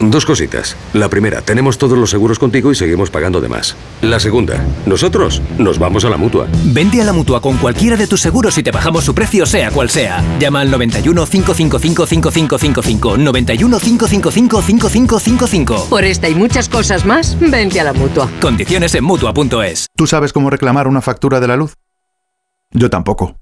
[0.00, 0.76] Dos cositas.
[0.92, 3.76] La primera, tenemos todos los seguros contigo y seguimos pagando de más.
[4.00, 6.46] La segunda, nosotros nos vamos a la mutua.
[6.66, 9.72] Vente a la mutua con cualquiera de tus seguros y te bajamos su precio, sea
[9.72, 10.22] cual sea.
[10.38, 13.18] Llama al 91 555 5555.
[13.18, 15.86] 91 555 5555.
[15.90, 18.30] Por esta y muchas cosas más, vente a la mutua.
[18.40, 19.86] Condiciones en mutua.es.
[19.96, 21.74] ¿Tú sabes cómo reclamar una factura de la luz?
[22.70, 23.36] Yo tampoco.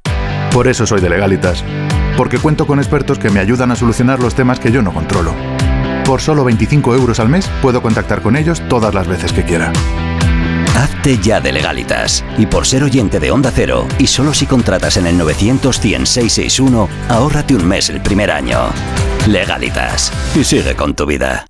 [0.53, 1.63] Por eso soy de Legalitas.
[2.17, 5.35] Porque cuento con expertos que me ayudan a solucionar los temas que yo no controlo.
[6.07, 9.73] Por solo 25 euros al mes puedo contactar con ellos todas las veces que quiera.
[10.77, 12.25] Hazte ya de legalitas.
[12.39, 16.07] Y por ser oyente de Onda Cero, y solo si contratas en el 900 100
[16.07, 18.69] 661, ahórrate un mes el primer año.
[19.27, 20.13] Legalitas.
[20.37, 21.45] Y sigue con tu vida.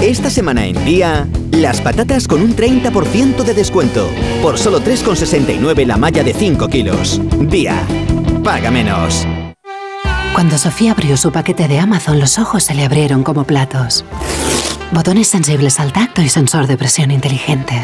[0.00, 4.08] Esta semana en Día, las patatas con un 30% de descuento.
[4.42, 7.20] Por solo 3,69 la malla de 5 kilos.
[7.48, 7.80] Día.
[8.42, 9.26] Paga menos.
[10.38, 14.04] Cuando Sofía abrió su paquete de Amazon, los ojos se le abrieron como platos.
[14.92, 17.82] Botones sensibles al tacto y sensor de presión inteligente.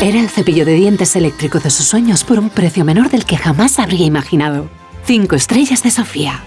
[0.00, 3.36] Era el cepillo de dientes eléctrico de sus sueños por un precio menor del que
[3.36, 4.70] jamás habría imaginado.
[5.04, 6.40] Cinco estrellas de Sofía.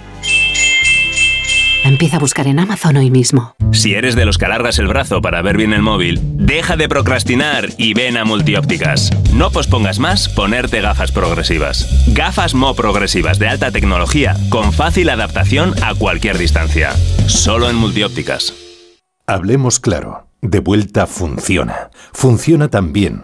[1.90, 3.56] Empieza a buscar en Amazon hoy mismo.
[3.72, 6.88] Si eres de los que alargas el brazo para ver bien el móvil, deja de
[6.88, 9.10] procrastinar y ven a Multiópticas.
[9.34, 12.06] No pospongas más ponerte gafas progresivas.
[12.14, 16.92] Gafas Mo progresivas de alta tecnología con fácil adaptación a cualquier distancia.
[17.26, 18.54] Solo en Multiópticas.
[19.26, 20.28] Hablemos claro.
[20.44, 21.90] De vuelta funciona.
[22.14, 23.24] Funciona tan bien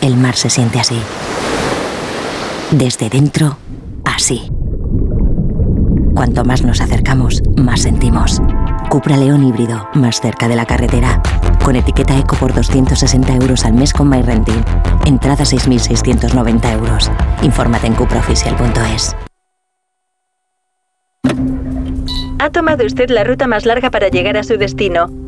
[0.00, 0.98] el mar se siente así.
[2.70, 3.56] Desde dentro,
[4.04, 4.50] así.
[6.14, 8.40] Cuanto más nos acercamos, más sentimos.
[8.90, 11.22] Cupra León híbrido, más cerca de la carretera.
[11.62, 14.64] Con etiqueta eco por 260 euros al mes con MyRenting.
[15.06, 17.10] Entrada 6.690 euros.
[17.42, 19.16] Infórmate en cupraoficial.es.
[22.38, 25.27] Ha tomado usted la ruta más larga para llegar a su destino.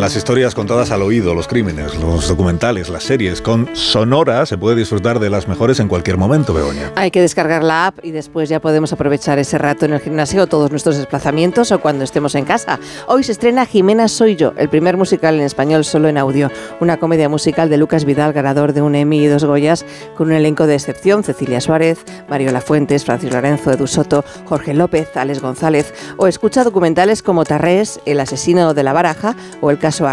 [0.00, 3.40] Las historias contadas al oído, los crímenes, los documentales, las series?
[3.40, 6.92] Con Sonora se puede disfrutar de las mejores en cualquier momento, Begoña.
[6.96, 10.46] Hay que descargar la app y después ya podemos aprovechar ese rato en el gimnasio,
[10.46, 12.78] todos nuestros desplazamientos o cuando estemos en casa.
[13.06, 16.50] Hoy se estrena Jimena Soy Yo, el primer musical en español solo en audio.
[16.80, 19.84] Una comedia musical de Lucas Vidal, ganador de un Emmy y dos Goyas,
[20.16, 25.16] con un elenco de excepción: Cecilia Suárez, Mariola Fuentes, Francis Lorenzo, Edu Soto, Jorge López,
[25.16, 25.94] Alex González.
[26.16, 30.06] O escucha documentales como Tarrés, El asesino de la baraja o El caso.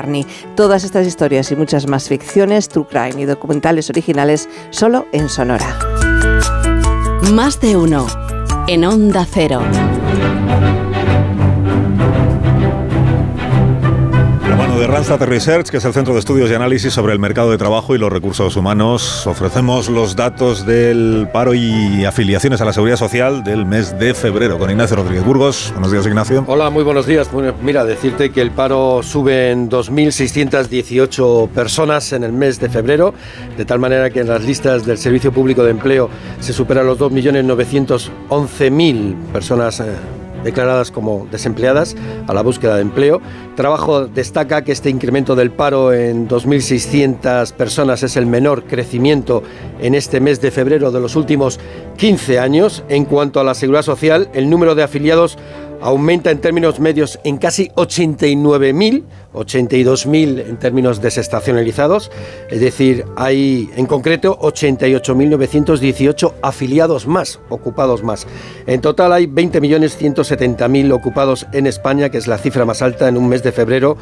[0.55, 5.77] Todas estas historias y muchas más ficciones, true crime y documentales originales solo en Sonora.
[7.33, 8.05] Más de uno.
[8.67, 9.61] En Onda Cero.
[14.79, 17.57] De Randstad Research, que es el centro de estudios y análisis sobre el mercado de
[17.57, 22.97] trabajo y los recursos humanos, ofrecemos los datos del paro y afiliaciones a la seguridad
[22.97, 25.69] social del mes de febrero con Ignacio Rodríguez Burgos.
[25.73, 26.43] Buenos días, Ignacio.
[26.47, 27.31] Hola, muy buenos días.
[27.31, 33.13] Bueno, mira, decirte que el paro sube en 2.618 personas en el mes de febrero,
[33.55, 36.97] de tal manera que en las listas del Servicio Público de Empleo se superan los
[36.97, 39.79] 2.911.000 personas.
[39.81, 41.95] eh, declaradas como desempleadas
[42.27, 43.21] a la búsqueda de empleo.
[43.55, 49.43] Trabajo destaca que este incremento del paro en 2.600 personas es el menor crecimiento
[49.79, 51.59] en este mes de febrero de los últimos
[51.97, 52.83] 15 años.
[52.89, 55.37] En cuanto a la seguridad social, el número de afiliados
[55.83, 59.03] aumenta en términos medios en casi 89.000,
[59.33, 62.09] 82.000 en términos desestacionalizados,
[62.49, 68.25] es decir, hay en concreto 88.918 afiliados más, ocupados más.
[68.65, 73.27] En total hay 20.170.000 ocupados en España, que es la cifra más alta en un
[73.27, 73.97] mes de febrero,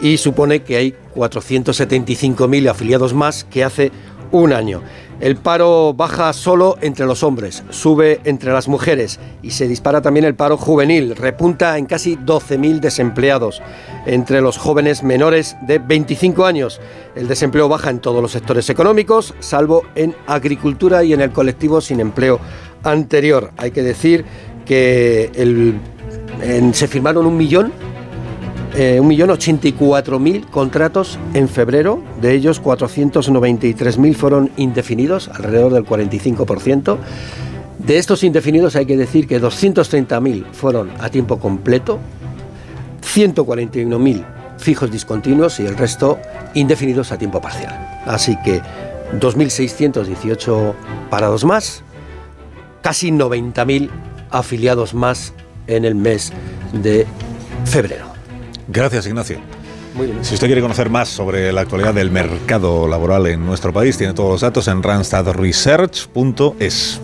[0.00, 3.90] y supone que hay 475.000 afiliados más que hace
[4.32, 4.82] un año.
[5.20, 10.24] El paro baja solo entre los hombres, sube entre las mujeres y se dispara también
[10.26, 13.62] el paro juvenil, repunta en casi 12.000 desempleados
[14.06, 16.80] entre los jóvenes menores de 25 años.
[17.14, 21.80] El desempleo baja en todos los sectores económicos, salvo en agricultura y en el colectivo
[21.80, 22.40] sin empleo
[22.82, 23.52] anterior.
[23.56, 24.24] Hay que decir
[24.66, 25.30] que
[26.72, 27.72] se firmaron un millón
[28.76, 36.98] eh, 1.084.000 contratos en febrero, de ellos 493.000 fueron indefinidos, alrededor del 45%.
[37.78, 42.00] De estos indefinidos hay que decir que 230.000 fueron a tiempo completo,
[43.14, 44.24] 141.000
[44.58, 46.18] fijos discontinuos y el resto
[46.54, 48.02] indefinidos a tiempo parcial.
[48.06, 48.60] Así que
[49.20, 50.74] 2.618
[51.10, 51.82] parados más,
[52.82, 53.90] casi 90.000
[54.30, 55.32] afiliados más
[55.66, 56.32] en el mes
[56.72, 57.06] de
[57.64, 58.13] febrero.
[58.68, 59.38] Gracias, Ignacio.
[59.94, 60.24] Muy bien.
[60.24, 64.12] Si usted quiere conocer más sobre la actualidad del mercado laboral en nuestro país, tiene
[64.12, 67.00] todos los datos en randstadresearch.es.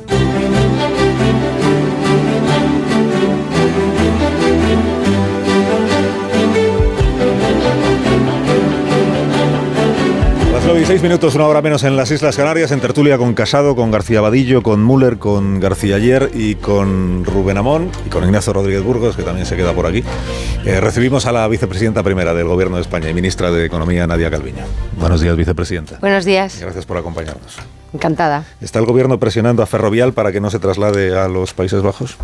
[10.91, 14.21] seis minutos, una hora menos en las Islas Canarias, en tertulia con Casado, con García
[14.21, 19.15] Vadillo, con Müller, con García Ayer y con Rubén Amón y con Ignacio Rodríguez Burgos,
[19.15, 20.03] que también se queda por aquí.
[20.65, 24.33] Eh, recibimos a la vicepresidenta primera del Gobierno de España y ministra de Economía, Nadia
[24.33, 24.65] Calviño.
[24.99, 25.99] Buenos días, vicepresidenta.
[26.01, 26.59] Buenos días.
[26.61, 27.59] Gracias por acompañarnos.
[27.95, 28.43] Encantada.
[28.61, 32.17] ¿Está el Gobierno presionando a Ferrovial para que no se traslade a los Países Bajos?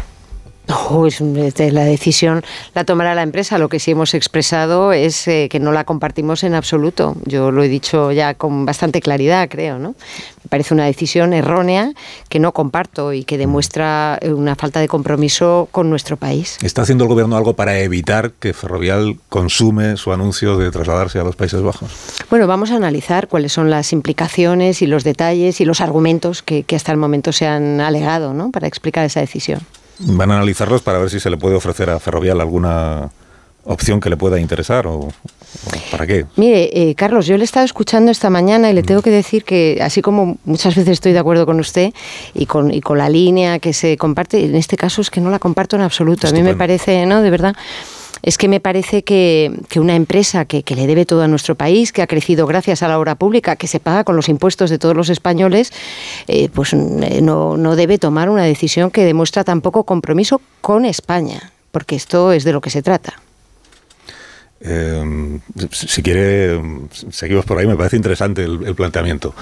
[0.69, 2.43] No, es, la decisión
[2.75, 3.59] la tomará la empresa.
[3.59, 7.17] Lo que sí hemos expresado es eh, que no la compartimos en absoluto.
[7.25, 9.79] Yo lo he dicho ya con bastante claridad, creo.
[9.79, 9.95] ¿no?
[10.43, 11.93] Me parece una decisión errónea
[12.29, 16.59] que no comparto y que demuestra una falta de compromiso con nuestro país.
[16.63, 21.25] ¿Está haciendo el gobierno algo para evitar que Ferrovial consume su anuncio de trasladarse a
[21.25, 21.91] los Países Bajos?
[22.31, 26.63] Bueno, vamos a analizar cuáles son las implicaciones y los detalles y los argumentos que,
[26.65, 28.51] que hasta el momento se han alegado ¿no?
[28.51, 29.61] para explicar esa decisión.
[29.99, 33.11] Van a analizarlos para ver si se le puede ofrecer a Ferrovial alguna
[33.65, 35.11] opción que le pueda interesar o, o
[35.91, 36.27] para qué.
[36.37, 39.45] Mire, eh, Carlos, yo le he estado escuchando esta mañana y le tengo que decir
[39.45, 41.93] que, así como muchas veces estoy de acuerdo con usted
[42.35, 45.31] y con, y con la línea que se comparte, en este caso es que no
[45.31, 46.27] la comparto en absoluto.
[46.27, 46.49] Estupendo.
[46.49, 47.23] A mí me parece, ¿no?
[47.23, 47.57] De verdad
[48.23, 51.55] es que me parece que, que una empresa que, que, le debe todo a nuestro
[51.55, 54.71] país, que ha crecido gracias a la obra pública, que se paga con los impuestos
[54.71, 55.73] de todos los españoles,
[56.27, 61.97] eh, pues no, no debe tomar una decisión que demuestra tampoco compromiso con España, porque
[61.97, 63.15] esto es de lo que se trata.
[64.61, 65.39] Eh,
[65.71, 66.61] si quiere,
[67.11, 69.35] seguimos por ahí, me parece interesante el, planteamiento.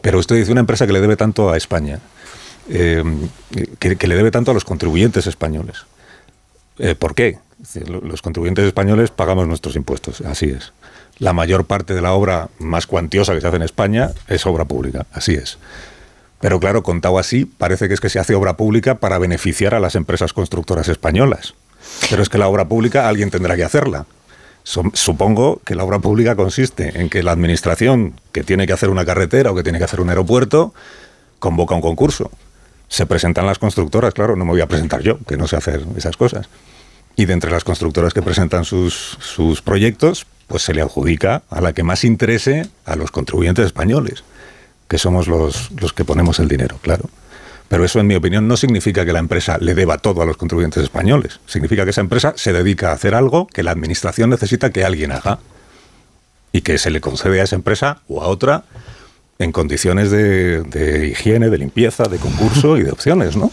[0.00, 2.00] Pero usted dice una empresa que le debe tanto a España,
[2.68, 3.02] eh,
[3.78, 5.84] que, le debe tanto a los contribuyentes españoles.
[6.78, 7.38] Eh, ¿Por qué?
[7.86, 10.72] Los contribuyentes españoles pagamos nuestros impuestos, así es.
[11.18, 14.64] La mayor parte de la obra más cuantiosa que se hace en España es obra
[14.64, 15.58] pública, así es.
[16.40, 19.80] Pero claro, contado así, parece que es que se hace obra pública para beneficiar a
[19.80, 21.54] las empresas constructoras españolas.
[22.10, 24.06] Pero es que la obra pública alguien tendrá que hacerla.
[24.64, 29.04] Supongo que la obra pública consiste en que la administración que tiene que hacer una
[29.04, 30.74] carretera o que tiene que hacer un aeropuerto
[31.38, 32.30] convoca un concurso.
[32.88, 35.84] Se presentan las constructoras, claro, no me voy a presentar yo, que no sé hacer
[35.96, 36.48] esas cosas.
[37.16, 41.60] Y de entre las constructoras que presentan sus, sus proyectos, pues se le adjudica a
[41.60, 44.24] la que más interese a los contribuyentes españoles,
[44.88, 47.08] que somos los, los que ponemos el dinero, claro.
[47.72, 50.36] Pero eso, en mi opinión, no significa que la empresa le deba todo a los
[50.36, 51.40] contribuyentes españoles.
[51.46, 55.10] Significa que esa empresa se dedica a hacer algo que la administración necesita que alguien
[55.10, 55.38] haga
[56.52, 58.64] y que se le concede a esa empresa o a otra
[59.38, 63.50] en condiciones de, de, higiene, de limpieza, de concurso y de opciones, ¿no?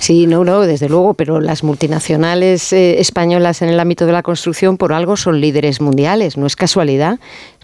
[0.00, 4.22] Sí, no, no, desde luego, pero las multinacionales eh, españolas en el ámbito de la
[4.22, 7.18] construcción por algo son líderes mundiales, no es casualidad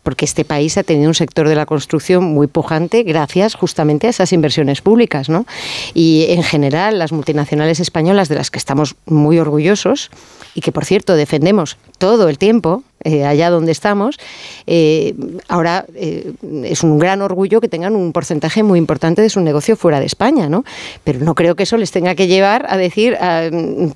[0.06, 4.10] porque este país ha tenido un sector de la construcción muy pujante gracias justamente a
[4.10, 5.46] esas inversiones públicas, ¿no?
[5.94, 10.12] Y en general las multinacionales españolas de las que estamos muy orgullosos
[10.54, 14.18] y que por cierto defendemos todo el tiempo, eh, allá donde estamos,
[14.66, 15.14] eh,
[15.48, 16.32] ahora eh,
[16.64, 20.06] es un gran orgullo que tengan un porcentaje muy importante de su negocio fuera de
[20.06, 20.64] España, ¿no?
[21.04, 23.48] Pero no creo que eso les tenga que llevar a decir, ah,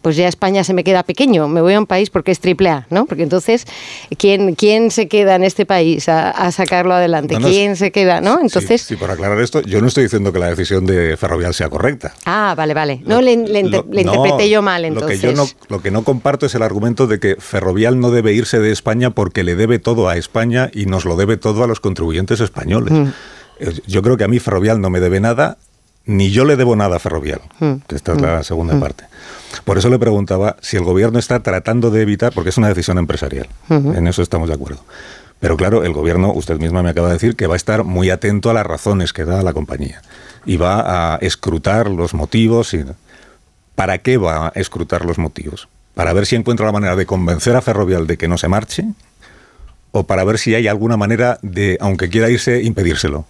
[0.02, 2.68] pues ya España se me queda pequeño, me voy a un país porque es triple
[2.68, 3.06] A, ¿no?
[3.06, 3.66] Porque entonces,
[4.16, 7.34] ¿quién, quién se queda en este país a, a sacarlo adelante?
[7.34, 8.38] No, no, ¿Quién se queda, no?
[8.40, 8.82] Entonces...
[8.82, 11.68] Sí, sí, por aclarar esto, yo no estoy diciendo que la decisión de Ferrovial sea
[11.68, 12.14] correcta.
[12.26, 13.00] Ah, vale, vale.
[13.04, 15.22] No, lo, le, le, lo, le, interpreté yo mal, entonces.
[15.22, 18.10] Lo que yo no, lo que no comparto es el argumento de que Ferrovial no
[18.10, 21.64] debe irse de España porque le debe todo a España y nos lo debe todo
[21.64, 22.92] a los contribuyentes españoles.
[22.92, 23.08] Mm.
[23.86, 25.58] Yo creo que a mí Ferrovial no me debe nada,
[26.06, 27.74] ni yo le debo nada a Ferrovial, mm.
[27.86, 28.80] que esta es la segunda mm.
[28.80, 29.04] parte.
[29.64, 32.98] Por eso le preguntaba si el gobierno está tratando de evitar, porque es una decisión
[32.98, 34.84] empresarial, en eso estamos de acuerdo.
[35.40, 38.10] Pero claro, el gobierno, usted misma me acaba de decir que va a estar muy
[38.10, 40.02] atento a las razones que da la compañía
[40.44, 42.74] y va a escrutar los motivos.
[42.74, 42.84] Y,
[43.74, 45.68] ¿Para qué va a escrutar los motivos?
[45.94, 48.84] ¿Para ver si encuentra la manera de convencer a Ferrovial de que no se marche?
[49.92, 53.24] o para ver si hay alguna manera de, aunque quiera irse, impedírselo?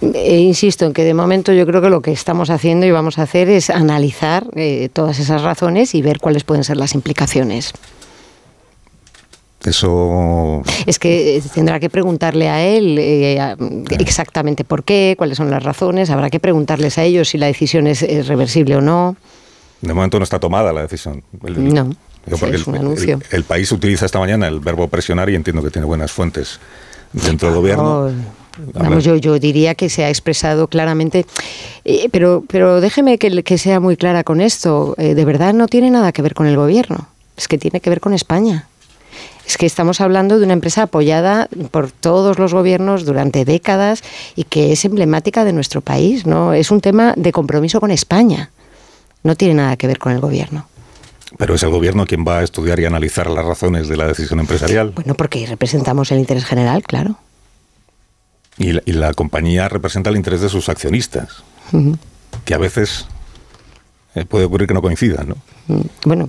[0.00, 3.18] Eh, insisto en que de momento yo creo que lo que estamos haciendo y vamos
[3.18, 7.72] a hacer es analizar eh, todas esas razones y ver cuáles pueden ser las implicaciones.
[9.64, 10.62] Eso.
[10.84, 13.56] Es que tendrá que preguntarle a él eh,
[13.98, 16.10] exactamente por qué, cuáles son las razones.
[16.10, 19.16] Habrá que preguntarles a ellos si la decisión es, es reversible o no.
[19.84, 21.22] De momento no está tomada la decisión.
[21.44, 21.84] El, no.
[22.26, 23.20] Digo, porque sí, es un el, anuncio.
[23.30, 26.58] El, el, país utiliza esta mañana el verbo presionar y entiendo que tiene buenas fuentes
[27.12, 28.10] dentro del gobierno.
[28.72, 31.26] Vamos, yo, yo diría que se ha expresado claramente,
[31.84, 34.94] eh, pero, pero déjeme que, que, sea muy clara con esto.
[34.96, 37.90] Eh, de verdad no tiene nada que ver con el gobierno, es que tiene que
[37.90, 38.68] ver con España.
[39.46, 44.02] Es que estamos hablando de una empresa apoyada por todos los gobiernos durante décadas
[44.36, 46.54] y que es emblemática de nuestro país, ¿no?
[46.54, 48.50] Es un tema de compromiso con España.
[49.24, 50.68] No tiene nada que ver con el gobierno.
[51.36, 54.38] Pero es el gobierno quien va a estudiar y analizar las razones de la decisión
[54.38, 54.90] empresarial.
[54.94, 57.16] Bueno, porque representamos el interés general, claro.
[58.56, 61.42] y la, y la compañía representa el interés de sus accionistas,
[62.44, 63.06] que a veces
[64.14, 65.36] eh, puede ocurrir que no coincidan, ¿no?
[65.66, 66.28] Mm, Bueno,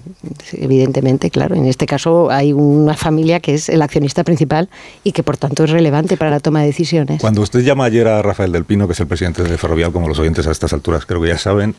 [0.53, 1.53] evidentemente, claro.
[1.55, 4.69] En este caso hay una familia que es el accionista principal
[5.03, 7.21] y que por tanto es relevante para la toma de decisiones.
[7.21, 10.07] Cuando usted llama ayer a Rafael del Pino, que es el presidente de Ferrovial, como
[10.07, 11.75] los oyentes a estas alturas creo que ya saben,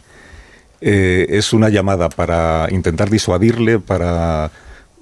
[0.80, 4.50] eh, es una llamada para intentar disuadirle, para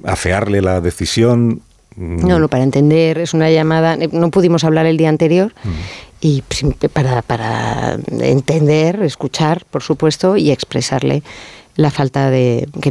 [0.04, 1.60] afearle la decisión.
[1.96, 3.96] Mm, No, no, para entender, es una llamada.
[4.12, 5.52] No pudimos hablar el día anterior
[6.20, 11.22] y sim- para, para entender, escuchar, por supuesto, y expresarle
[11.76, 12.68] la falta de.
[12.80, 12.88] que-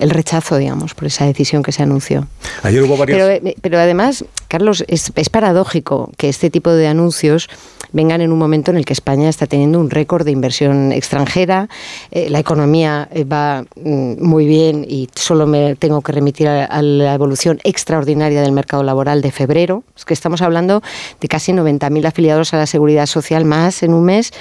[0.00, 2.26] el rechazo, digamos, por esa decisión que se anunció.
[2.62, 3.18] Ayer hubo varias...
[3.18, 7.48] Pero, eh, pero además, Carlos, es, es paradójico que este tipo de anuncios
[7.92, 11.68] vengan en un momento en el que España está teniendo un récord de inversión extranjera,
[12.10, 16.64] eh, la economía eh, va mm, muy bien y solo me tengo que remitir a,
[16.64, 19.82] a la evolución extraordinaria del mercado laboral de febrero.
[19.96, 20.82] Es que estamos hablando
[21.20, 24.32] de casi 90.000 afiliados a la seguridad social más en un mes.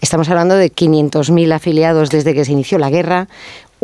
[0.00, 3.28] Estamos hablando de 500.000 afiliados desde que se inició la guerra,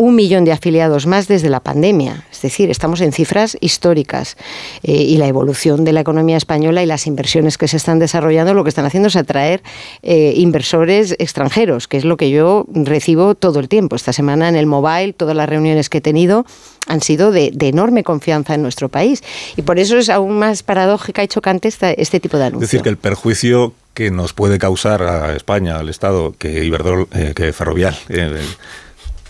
[0.01, 2.25] un millón de afiliados más desde la pandemia.
[2.33, 4.37] Es decir, estamos en cifras históricas.
[4.83, 8.55] Eh, y la evolución de la economía española y las inversiones que se están desarrollando
[8.55, 9.63] lo que están haciendo es atraer
[10.03, 13.95] eh, inversores extranjeros, que es lo que yo recibo todo el tiempo.
[13.95, 16.47] Esta semana en el mobile, todas las reuniones que he tenido
[16.87, 19.23] han sido de, de enorme confianza en nuestro país.
[19.59, 22.71] Y por eso es aún más paradójica y chocante esta- este tipo de Es anuncios.
[22.71, 27.33] decir, que el perjuicio que nos puede causar a España, al Estado, que Iberdrola, eh,
[27.37, 28.39] que Ferrovial, eh,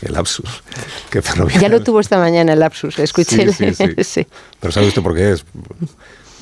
[0.02, 0.62] el, lapsus,
[1.10, 1.60] que Ferrovial...
[1.60, 3.52] Ya lo tuvo esta mañana el lapsus, escuché.
[3.52, 3.94] Sí, sí, sí.
[4.04, 4.26] Sí.
[4.60, 5.44] Pero ¿sabe usted por qué es?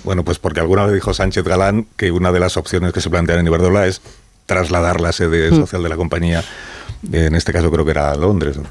[0.04, 3.10] Bueno, pues porque alguna vez dijo Sánchez Galán que una de las opciones que se
[3.10, 4.00] plantean en Iberdrola es
[4.46, 5.56] trasladar la sede Mm.
[5.56, 6.42] social de la compañía,
[7.12, 8.56] en este caso creo que era a Londres.
[8.56, 8.64] ¿no?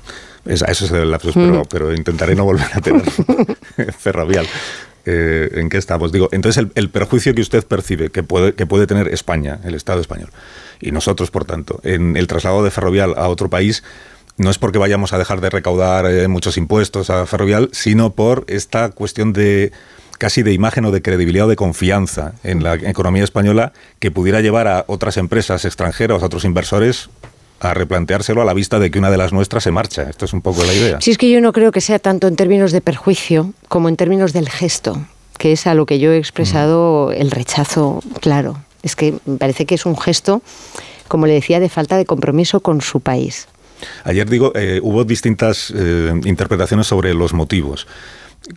[0.46, 1.46] Es- a eso se debe el lapsus, Mm.
[1.50, 3.04] pero, pero intentaré no volver a tener
[3.98, 4.48] ferrovial.
[5.10, 6.12] Eh, ¿En qué estamos?
[6.12, 9.74] Digo, entonces el, el perjuicio que usted percibe que puede, que puede tener España, el
[9.74, 10.30] Estado español,
[10.82, 13.84] y nosotros, por tanto, en el traslado de ferrovial a otro país,
[14.38, 18.46] no es porque vayamos a dejar de recaudar eh, muchos impuestos a ferrovial, sino por
[18.48, 19.72] esta cuestión de
[20.18, 24.42] casi de imagen o de credibilidad o de confianza en la economía española que pudiera
[24.42, 27.10] llevar a otras empresas extranjeras, a otros inversores,
[27.60, 30.04] a replanteárselo a la vista de que una de las nuestras se marcha.
[30.04, 31.02] Esto es un poco la idea.
[31.02, 33.96] Si es que yo no creo que sea tanto en términos de perjuicio como en
[33.96, 35.06] términos del gesto,
[35.38, 38.64] que es a lo que yo he expresado el rechazo claro.
[38.84, 40.42] Es que me parece que es un gesto,
[41.08, 43.48] como le decía, de falta de compromiso con su país.
[44.04, 47.88] Ayer digo, eh, hubo distintas eh, interpretaciones sobre los motivos,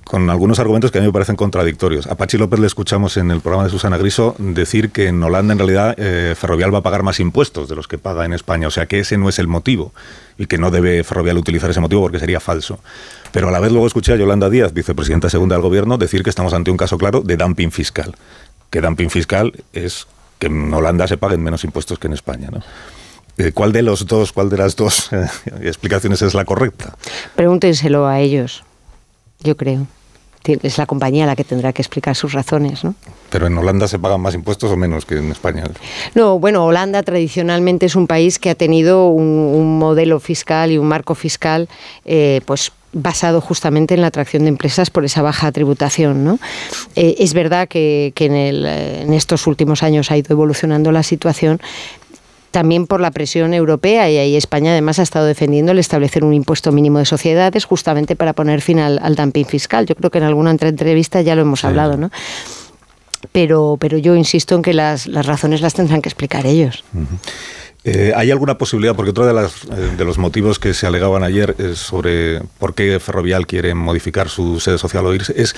[0.05, 2.07] con algunos argumentos que a mí me parecen contradictorios.
[2.07, 5.53] A Pachi López le escuchamos en el programa de Susana Griso decir que en Holanda
[5.53, 8.69] en realidad eh, Ferrovial va a pagar más impuestos de los que paga en España,
[8.69, 9.93] o sea que ese no es el motivo
[10.39, 12.79] y que no debe Ferrovial utilizar ese motivo porque sería falso.
[13.33, 16.31] Pero a la vez luego escuché a Yolanda Díaz, vicepresidenta segunda del gobierno, decir que
[16.31, 18.15] estamos ante un caso claro de dumping fiscal.
[18.71, 20.07] Que dumping fiscal es
[20.39, 22.61] que en Holanda se paguen menos impuestos que en España, ¿no?
[23.39, 25.27] Eh, ¿Cuál de los dos, cuál de las dos eh,
[25.63, 26.97] explicaciones es la correcta?
[27.37, 28.65] Pregúntenselo a ellos,
[29.41, 29.87] yo creo.
[30.45, 32.95] Es la compañía la que tendrá que explicar sus razones, ¿no?
[33.29, 35.65] Pero en Holanda se pagan más impuestos o menos que en España.
[36.15, 40.79] No, bueno, Holanda tradicionalmente es un país que ha tenido un, un modelo fiscal y
[40.79, 41.69] un marco fiscal,
[42.07, 46.25] eh, pues basado justamente en la atracción de empresas por esa baja tributación.
[46.25, 46.39] ¿no?
[46.97, 51.03] Eh, es verdad que, que en, el, en estos últimos años ha ido evolucionando la
[51.03, 51.61] situación,
[52.51, 56.35] también por la presión europea y ahí España además ha estado defendiendo el establecer un
[56.35, 59.87] impuesto mínimo de sociedades justamente para poner fin al, al dumping fiscal.
[59.87, 62.11] Yo creo que en alguna otra entrevista ya lo hemos hablado, ¿no?
[63.33, 66.85] Pero, pero yo insisto en que las, las razones las tendrán que explicar ellos.
[67.85, 68.95] Eh, ¿Hay alguna posibilidad?
[68.95, 72.75] Porque otro de, las, eh, de los motivos que se alegaban ayer es sobre por
[72.75, 75.55] qué Ferrovial quiere modificar su sede social o irse, es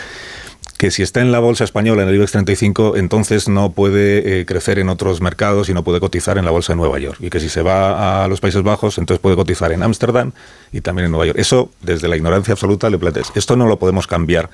[0.82, 4.46] que si está en la bolsa española, en el IBEX 35, entonces no puede eh,
[4.46, 7.18] crecer en otros mercados y no puede cotizar en la bolsa de Nueva York.
[7.20, 10.32] Y que si se va a los Países Bajos, entonces puede cotizar en Ámsterdam
[10.72, 11.38] y también en Nueva York.
[11.38, 13.30] Eso, desde la ignorancia absoluta, le planteas.
[13.36, 14.50] Esto no lo podemos cambiar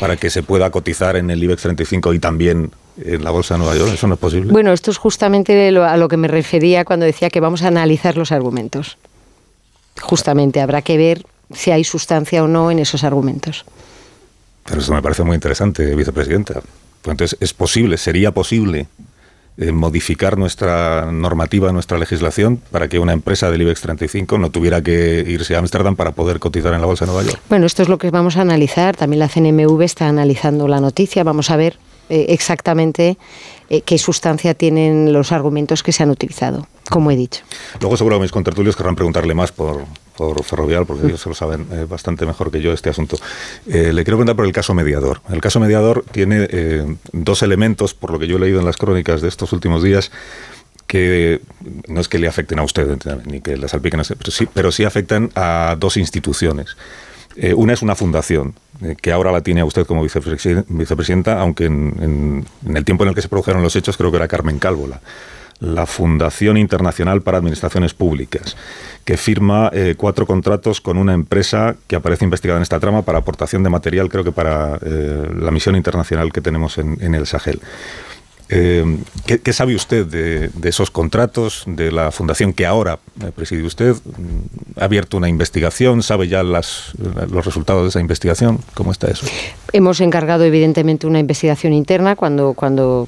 [0.00, 2.70] para que se pueda cotizar en el IBEX 35 y también
[3.04, 3.90] en la bolsa de Nueva York.
[3.92, 4.50] Eso no es posible.
[4.52, 7.68] Bueno, esto es justamente lo- a lo que me refería cuando decía que vamos a
[7.68, 8.96] analizar los argumentos.
[10.00, 13.66] Justamente habrá que ver si hay sustancia o no en esos argumentos.
[14.70, 16.54] Pero eso me parece muy interesante, vicepresidenta.
[17.02, 18.86] Pues entonces, ¿es posible, sería posible
[19.58, 24.80] eh, modificar nuestra normativa, nuestra legislación, para que una empresa del IBEX 35 no tuviera
[24.80, 27.42] que irse a Ámsterdam para poder cotizar en la Bolsa de Nueva York?
[27.48, 28.96] Bueno, esto es lo que vamos a analizar.
[28.96, 31.24] También la CNMV está analizando la noticia.
[31.24, 31.76] Vamos a ver
[32.08, 33.18] eh, exactamente
[33.70, 37.42] eh, qué sustancia tienen los argumentos que se han utilizado, como he dicho.
[37.80, 39.84] Luego seguro que mis contertulios querrán preguntarle más por,
[40.20, 43.16] por Ferrovial, porque ellos se lo saben eh, bastante mejor que yo este asunto.
[43.66, 45.22] Eh, le quiero preguntar por el caso mediador.
[45.30, 48.76] El caso mediador tiene eh, dos elementos, por lo que yo he leído en las
[48.76, 50.10] crónicas de estos últimos días,
[50.86, 51.40] que
[51.88, 54.70] no es que le afecten a usted, ni que le salpiquen, a pero sí, pero
[54.70, 56.76] sí afectan a dos instituciones.
[57.56, 58.56] una es una fundación,
[59.00, 63.14] que ahora la tiene a usted como vicepresidenta, aunque en, en, el tiempo en el
[63.14, 65.00] que se produjeron los hechos creo que era Carmen Cálvola la
[65.86, 68.56] Fundación Internacional para Administraciones Públicas,
[69.04, 73.18] que firma eh, cuatro contratos con una empresa que aparece investigada en esta trama para
[73.18, 77.60] aportación de material, creo que para eh, la misión internacional que tenemos en el Sahel.
[78.52, 82.98] Eh, ¿qué, sabe usted de, esos contratos, de la fundación que ahora
[83.36, 83.94] preside usted?
[84.76, 86.02] ¿Ha abierto una investigación?
[86.02, 86.92] ¿Sabe ya las,
[87.30, 88.58] los resultados de esa investigación?
[88.74, 89.24] ¿Cómo está eso?
[89.72, 93.06] Hemos encargado, evidentemente, una investigación interna cuando, cuando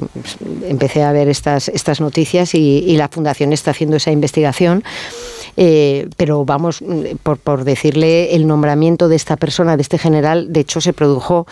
[0.63, 4.85] empecé a ver estas, estas noticias y, la fundación está haciendo esa investigación.
[5.57, 6.85] Eh, pero vamos,
[7.23, 11.47] por, por decirle, el nombramiento de esta persona, de este general, de hecho se produjo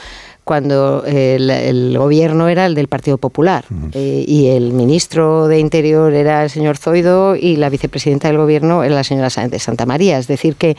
[0.50, 6.42] cuando el, gobierno era el del Partido Popular eh, y el ministro de Interior era
[6.42, 10.18] el señor Zoido y la vicepresidenta del gobierno era la señora de Santa María.
[10.18, 10.76] Es decir, que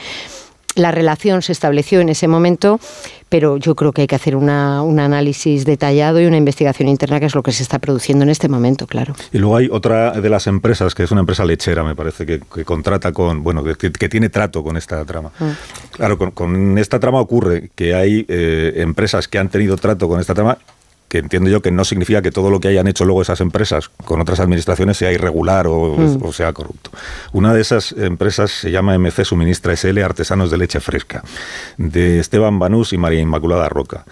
[0.75, 2.80] la relación se estableció en ese momento,
[3.30, 7.25] pero yo creo que hay que hacer un análisis detallado y una investigación interna, que
[7.27, 9.16] es lo que se está produciendo en este momento, claro.
[9.32, 12.40] Y luego hay otra de las empresas, que es una empresa lechera, me parece, que,
[12.66, 15.32] contrata con, bueno, que, tiene trato con esta trama.
[15.40, 15.50] Mm.
[15.91, 20.33] Claro, con, esta trama ocurre que hay eh, empresas que han tenido trato con esta
[20.33, 20.58] trama
[21.12, 23.90] que entiendo yo que no significa que todo lo que hayan hecho luego esas empresas
[24.06, 26.32] con otras administraciones sea irregular o, mm.
[26.32, 26.90] sea corrupto.
[27.34, 31.22] Una de esas empresas se llama MC Suministra SL Artesanos de Leche Fresca,
[31.76, 34.06] de Esteban Banús y María Inmaculada Roca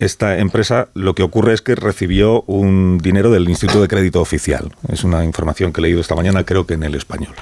[0.00, 4.72] esta empresa lo que ocurre es que recibió un dinero del Instituto de Crédito Oficial.
[4.90, 7.34] Es una información que he leído esta mañana, creo que en el español.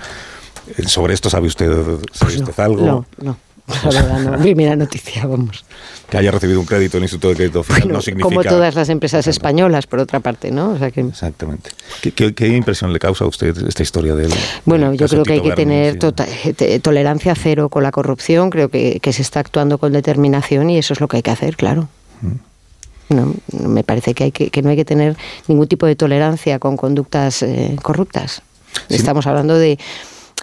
[0.76, 2.84] Eh, ¿Sobre esto sabe usted, sabe pues usted algo?
[2.84, 3.36] No, no.
[3.84, 4.38] La verdad, no.
[4.38, 5.64] Primera noticia, vamos
[6.08, 8.28] que haya recibido un crédito del Instituto de Crédito Oficial no significa...
[8.28, 10.74] Como todas las empresas españolas, por otra parte, ¿no?
[10.74, 11.70] Exactamente.
[12.14, 14.32] ¿Qué, impresión le causa a usted esta historia del
[14.64, 16.26] Bueno, yo creo que hay que tener tota-,
[16.82, 21.00] tolerancia cero con la corrupción, creo que, se está actuando con determinación y eso es
[21.00, 21.88] lo que hay que hacer, claro.
[22.20, 23.14] Mm.
[23.14, 23.34] No,
[23.68, 25.16] me parece que, hay que, no hay que tener
[25.46, 28.42] ningún tipo de tolerancia con conductas eh, corruptas.
[28.90, 29.78] Estamos hablando de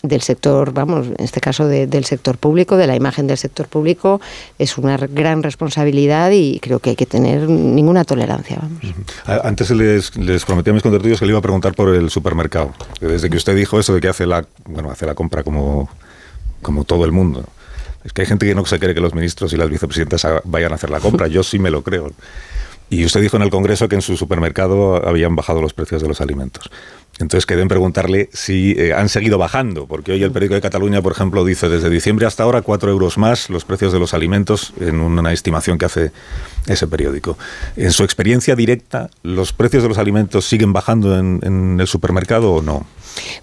[0.08, 4.22] del sector, vamos, en este caso del sector público, de la imagen del sector público,
[4.59, 8.59] es una gran responsabilidad y creo que hay que tener ninguna tolerancia.
[8.61, 9.43] Vamos.
[9.45, 12.74] Antes les, les prometí a mis contratillos que le iba a preguntar por el supermercado.
[13.00, 15.90] Desde que usted dijo eso de que hace la, bueno, hace la compra como,
[16.61, 17.43] como todo el mundo.
[18.03, 20.72] Es que hay gente que no se cree que los ministros y las vicepresidentas vayan
[20.72, 21.27] a hacer la compra.
[21.27, 22.11] Yo sí me lo creo.
[22.90, 26.08] Y usted dijo en el Congreso que en su supermercado habían bajado los precios de
[26.08, 26.69] los alimentos.
[27.19, 31.02] Entonces quedé en preguntarle si eh, han seguido bajando, porque hoy el periódico de Cataluña,
[31.02, 34.74] por ejemplo, dice desde diciembre hasta ahora cuatro euros más los precios de los alimentos
[34.82, 36.11] en una estimación que hace
[36.68, 37.38] ese periódico.
[37.77, 42.61] En su experiencia directa, ¿los precios de los alimentos siguen bajando en, el supermercado o
[42.61, 42.85] no?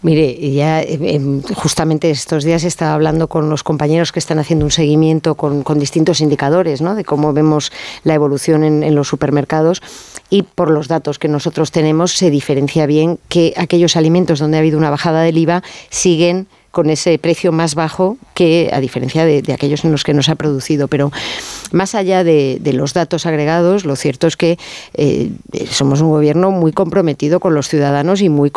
[0.02, 4.66] Mire, ya eh, em, justamente estos días estaba hablando con los compañeros que están haciendo
[4.66, 6.94] un seguimiento con, distintos indicadores, ¿no?
[6.94, 7.72] De cómo vemos
[8.04, 9.80] la evolución en, en los supermercados
[10.28, 14.60] y por los datos que nosotros tenemos se diferencia bien que aquellos alimentos donde ha
[14.60, 19.44] habido una bajada del IVA siguen con ese precio más bajo que a diferencia de,
[19.52, 20.88] aquellos en los que no se ha producido.
[20.88, 21.12] Pero
[21.70, 24.58] más allá de, los datos agregados, lo cierto es que
[24.94, 25.30] eh,
[25.70, 28.50] somos un gobierno muy comprometido con los ciudadanos y muy,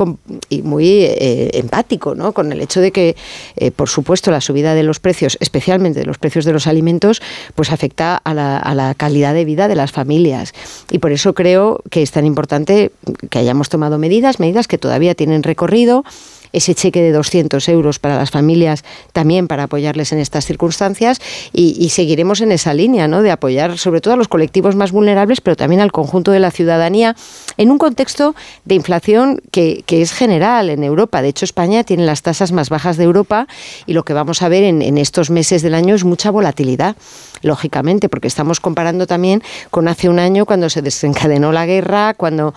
[0.50, 2.32] y muy eh, empático ¿no?
[2.32, 3.18] con el hecho de que,
[3.58, 7.22] eh, por supuesto, la subida de los precios, especialmente de los precios de los alimentos,
[7.54, 10.54] pues afecta a la, a la calidad de vida de las familias.
[10.90, 12.92] Y por eso creo que es tan importante
[13.30, 16.06] que hayamos tomado medidas, medidas que todavía tienen recorrido
[16.54, 18.84] ese cheque de 200 euros para las familias
[19.14, 21.20] también para apoyarles en estas circunstancias
[21.54, 23.22] y, seguiremos en esa línea, ¿no?
[23.22, 26.52] De apoyar sobre todo a los colectivos más vulnerables, pero también al conjunto de la
[26.52, 27.16] ciudadanía
[27.58, 31.22] en un contexto de inflación que, es general en Europa.
[31.22, 33.48] De hecho, España tiene las tasas más bajas de Europa
[33.86, 36.98] y lo que vamos a ver en, en estos meses del año es mucha volatilidad
[37.42, 39.42] lógicamente, porque estamos comparando también
[39.72, 42.54] con hace un año cuando se desencadenó la guerra, cuando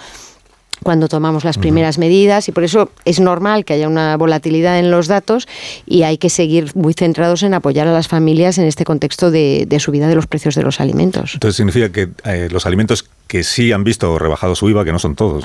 [0.82, 4.90] cuando tomamos las primeras medidas y por eso es normal que haya una volatilidad en
[4.90, 5.48] los datos
[5.86, 9.66] y hay que seguir muy centrados en apoyar a las familias en este contexto de,
[9.80, 11.34] subida de los precios de los alimentos.
[11.34, 14.98] Entonces significa que eh, los alimentos que sí han visto rebajado su IVA, que no
[14.98, 15.44] son todos,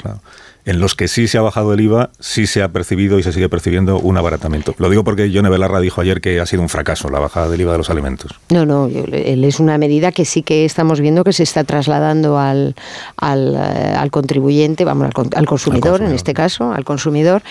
[0.65, 3.31] en los que sí se ha bajado el IVA, sí se ha percibido y se
[3.31, 4.75] sigue percibiendo un abaratamiento.
[4.77, 7.61] Lo digo porque Yone Belarra dijo ayer que ha sido un fracaso la bajada del
[7.61, 8.31] IVA de los alimentos.
[8.49, 12.75] No, no, es una medida que sí que estamos viendo que se está trasladando al,
[13.17, 17.41] al, eh, contribuyente, vamos, al, consumidor, al consumidor en este caso, al consumidor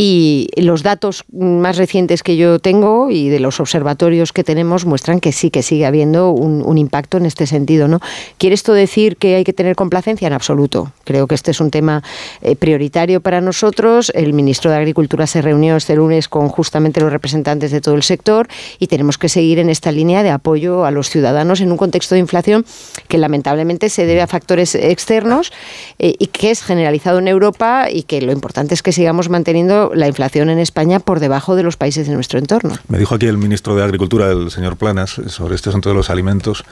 [0.00, 5.18] Y los datos más recientes que yo tengo y de los observatorios que tenemos muestran
[5.18, 7.88] que sí que sigue habiendo un, impacto en este sentido.
[7.88, 7.98] ¿no?
[8.38, 10.28] ¿Quiere esto decir que hay que tener complacencia?
[10.28, 10.92] En absoluto.
[11.02, 12.04] Creo que este es un tema
[12.42, 14.12] eh, prioritario para nosotros.
[14.14, 18.04] El ministro de Agricultura se reunió este lunes con justamente los representantes de todo el
[18.04, 18.46] sector
[18.78, 22.14] y tenemos que seguir en esta línea de apoyo a los ciudadanos en un contexto
[22.14, 22.64] de inflación
[23.08, 25.52] que lamentablemente se debe a factores externos
[25.98, 29.87] eh, y que es generalizado en Europa y que lo importante es que sigamos manteniendo
[29.94, 32.74] la inflación en España por debajo de los países de nuestro entorno.
[32.88, 36.10] Me dijo aquí el ministro de Agricultura, el señor Planas, sobre este asunto de los
[36.10, 36.64] alimentos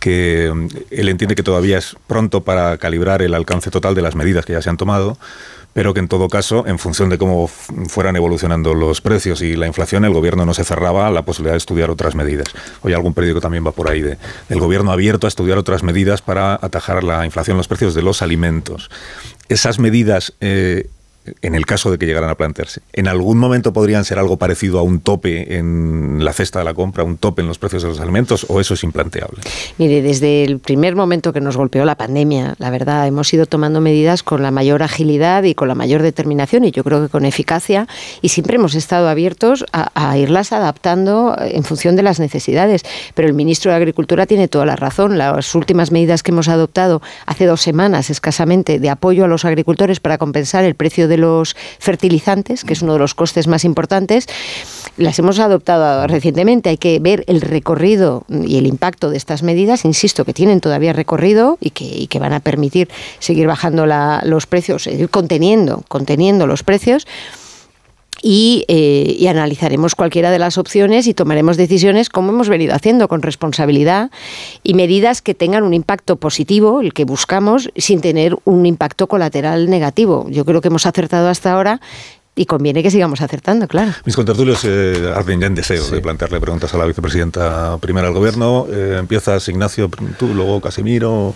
[0.00, 4.14] que mm, él entiende que todavía es pronto para calibrar el alcance total de las
[4.14, 5.18] medidas que ya se han tomado,
[5.72, 9.66] pero que en todo caso, en función de cómo fueran evolucionando los precios y la
[9.66, 12.48] inflación, el gobierno no se cerraba a la posibilidad de estudiar otras medidas.
[12.80, 14.16] Hoy algún periódico también va por ahí de,
[14.48, 18.22] del gobierno abierto a estudiar otras medidas para atajar la inflación, los precios de los
[18.22, 18.90] alimentos.
[19.50, 20.88] Esas medidas eh,
[21.42, 24.78] en el caso de que llegaran a plantearse, ¿en algún momento podrían ser algo parecido
[24.78, 27.88] a un tope en la cesta de la compra, un tope en los precios de
[27.88, 29.40] los alimentos, o eso es implanteable?
[29.78, 33.80] Mire, desde el primer momento que nos golpeó la pandemia, la verdad, hemos ido tomando
[33.80, 37.24] medidas con la mayor agilidad y con la mayor determinación, y yo creo que con
[37.24, 37.88] eficacia,
[38.22, 42.82] y siempre hemos estado abiertos a, irlas adaptando en función de las necesidades.
[43.14, 45.18] Pero el ministro de Agricultura tiene toda la razón.
[45.18, 50.00] Las últimas medidas que hemos adoptado hace dos semanas escasamente de apoyo a los agricultores
[50.00, 54.26] para compensar el precio de los fertilizantes, que es uno de los costes más importantes,
[54.96, 56.70] las hemos adoptado recientemente.
[56.70, 60.92] Hay que ver el recorrido y el impacto de estas medidas, insisto, que tienen todavía
[60.92, 62.88] recorrido y que, van a permitir
[63.18, 67.06] seguir bajando los precios, seguir conteniendo, conteniendo los precios
[68.22, 73.22] eh, y, analizaremos cualquiera de las opciones y tomaremos decisiones como hemos venido haciendo, con
[73.22, 74.10] responsabilidad
[74.62, 79.68] y medidas que tengan un impacto positivo, el que buscamos, sin tener un impacto colateral
[79.68, 80.26] negativo.
[80.30, 81.80] Yo creo que hemos acertado hasta ahora
[82.34, 83.92] y conviene que sigamos acertando, claro.
[84.04, 88.14] Mis contertulios eh, arden ya en deseo de plantearle preguntas a la vicepresidenta primera del
[88.14, 88.66] Gobierno.
[88.70, 91.34] Eh, empiezas, Ignacio, tú, luego Casimiro.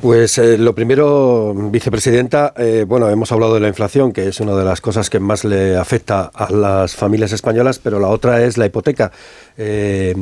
[0.00, 4.54] Pues eh, lo primero, vicepresidenta, eh, bueno, hemos hablado de la inflación, que es una
[4.56, 8.56] de las cosas que más le afecta a las familias españolas, pero la otra es
[8.56, 9.12] la hipoteca.
[9.56, 10.14] Eh,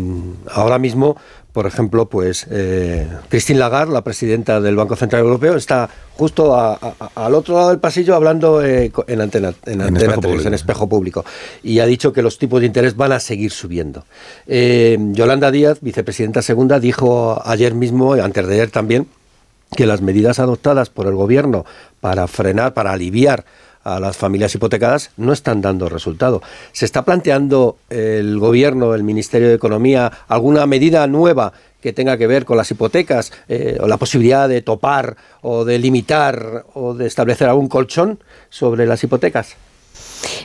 [0.50, 1.16] ahora mismo
[1.52, 7.34] por ejemplo, pues eh, Christine Lagarde, la presidenta del Banco Central Europeo, está justo al
[7.34, 11.24] otro lado del pasillo hablando eh, en antena, en, antena en espejo público,
[11.62, 14.04] y ha dicho que los tipos de interés van a seguir subiendo.
[14.46, 19.06] Eh, Yolanda Díaz, vicepresidenta segunda, dijo ayer mismo, antes de ayer también,
[19.76, 21.66] que las medidas adoptadas por el gobierno
[22.00, 23.44] para frenar, para aliviar
[23.84, 26.42] a las familias hipotecadas no están dando resultado.
[26.72, 32.26] ¿Se está planteando el gobierno, el Ministerio de Economía, alguna medida nueva que tenga que
[32.26, 37.06] ver con las hipotecas eh, o la posibilidad de topar o de limitar o de
[37.06, 38.20] establecer algún colchón
[38.50, 39.56] sobre las hipotecas?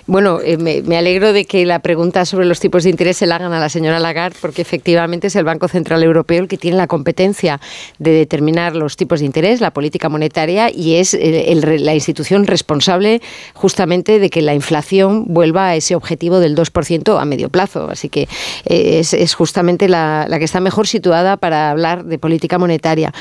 [0.06, 3.36] Bueno, eh, me, alegro de que la pregunta sobre los tipos de interés se la
[3.36, 6.78] hagan a la señora Lagarde, porque efectivamente es el Banco Central Europeo el que tiene
[6.78, 7.60] la competencia
[8.00, 13.22] de determinar los tipos de interés, la política monetaria, y es la institución responsable
[13.54, 17.90] justamente de que la inflación vuelva a ese objetivo del 2% a medio plazo.
[17.90, 18.28] Así que
[18.66, 23.14] eh, es, justamente la, que está mejor situada para hablar de política monetaria.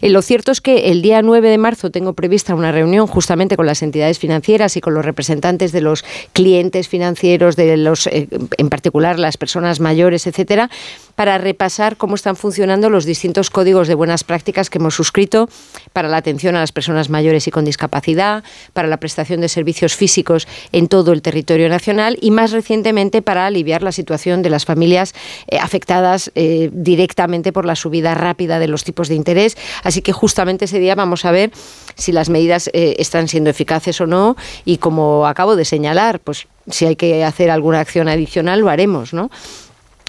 [0.00, 3.56] Eh, lo cierto es que el día 9 de marzo tengo prevista una reunión justamente
[3.56, 6.01] con las entidades financieras y con los representantes de los
[6.32, 10.70] clientes financieros, de los, eh, en particular las personas mayores, etcétera,
[11.22, 15.48] para repasar cómo están funcionando los distintos códigos de buenas prácticas que hemos suscrito
[15.92, 18.42] para la atención a las personas mayores y con discapacidad,
[18.72, 23.46] para la prestación de servicios físicos en todo el territorio nacional y más recientemente para
[23.46, 25.14] aliviar la situación de las familias
[25.46, 29.56] eh, afectadas eh, directamente por la subida rápida de los tipos de interés.
[29.84, 31.52] Así que justamente ese día vamos a ver
[31.94, 36.48] si las medidas eh, están siendo eficaces o no y como acabo de señalar, pues
[36.68, 39.30] si hay que hacer alguna acción adicional lo haremos, ¿no?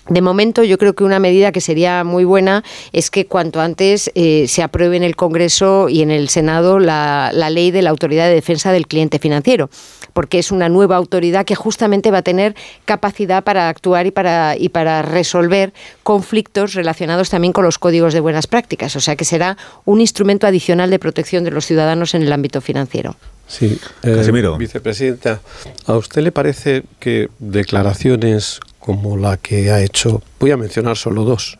[0.09, 4.11] De momento, yo creo que una medida que sería muy buena es que cuanto antes
[4.15, 8.27] eh, se apruebe en el Congreso y en el Senado la, ley de la Autoridad
[8.27, 9.69] de Defensa del Cliente Financiero,
[10.11, 14.57] porque es una nueva autoridad que justamente va a tener capacidad para actuar y para,
[14.57, 15.71] y para resolver
[16.03, 18.97] conflictos relacionados también con los códigos de buenas prácticas.
[18.97, 22.59] O sea que será un instrumento adicional de protección de los ciudadanos en el ámbito
[22.59, 23.15] financiero.
[23.47, 25.41] Sí, eh, vicepresidenta,
[25.85, 31.23] ¿a usted le parece que declaraciones como la que ha hecho, voy a mencionar solo
[31.23, 31.57] dos,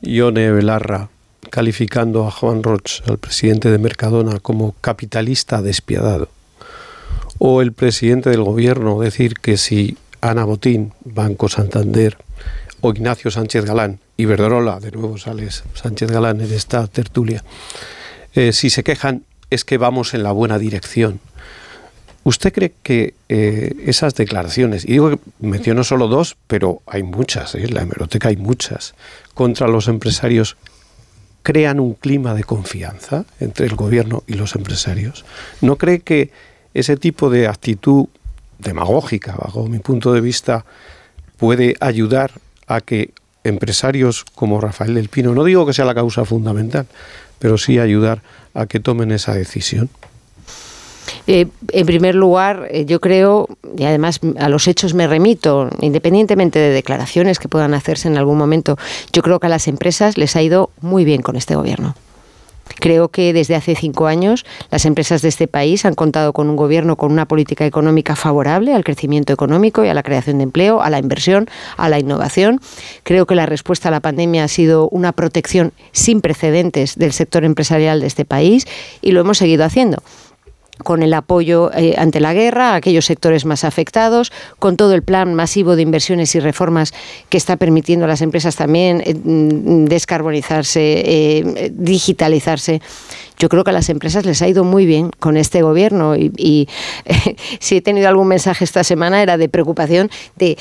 [0.00, 1.10] Ione Belarra
[1.50, 6.30] calificando a Juan Roch, al presidente de Mercadona, como capitalista despiadado,
[7.36, 12.16] o el presidente del gobierno decir que si Ana Botín, Banco Santander,
[12.80, 17.44] o Ignacio Sánchez Galán, y Verderola, de nuevo sales Sánchez Galán en esta tertulia,
[18.32, 21.20] eh, si se quejan es que vamos en la buena dirección.
[22.24, 27.54] ¿Usted cree que eh, esas declaraciones, y digo que menciono solo dos, pero hay muchas,
[27.54, 27.64] ¿eh?
[27.64, 28.94] en la hemeroteca hay muchas,
[29.34, 30.56] contra los empresarios,
[31.42, 35.26] crean un clima de confianza entre el gobierno y los empresarios?
[35.60, 36.30] ¿No cree que
[36.72, 38.06] ese tipo de actitud
[38.58, 40.64] demagógica, bajo mi punto de vista,
[41.36, 42.32] puede ayudar
[42.66, 43.10] a que
[43.44, 46.86] empresarios como Rafael del Pino, no digo que sea la causa fundamental,
[47.38, 48.22] pero sí ayudar
[48.54, 49.90] a que tomen esa decisión?
[51.26, 56.58] Eh, en primer lugar, eh, yo creo, y además a los hechos me remito, independientemente
[56.58, 58.76] de declaraciones que puedan hacerse en algún momento,
[59.12, 61.94] yo creo que a las empresas les ha ido muy bien con este gobierno.
[62.80, 66.56] Creo que desde hace cinco años las empresas de este país han contado con un
[66.56, 70.82] gobierno con una política económica favorable al crecimiento económico y a la creación de empleo,
[70.82, 72.60] a la inversión, a la innovación.
[73.02, 77.44] Creo que la respuesta a la pandemia ha sido una protección sin precedentes del sector
[77.44, 78.66] empresarial de este país
[79.02, 80.02] y lo hemos seguido haciendo
[80.82, 85.02] con el apoyo eh, ante la guerra a aquellos sectores más afectados, con todo el
[85.02, 86.92] plan masivo de inversiones y reformas
[87.28, 92.80] que está permitiendo a las empresas también eh, mm, descarbonizarse, eh, digitalizarse.
[93.38, 96.68] Yo creo que a las empresas les ha ido muy bien con este gobierno y,
[97.60, 100.56] si he tenido algún mensaje esta semana era de preocupación de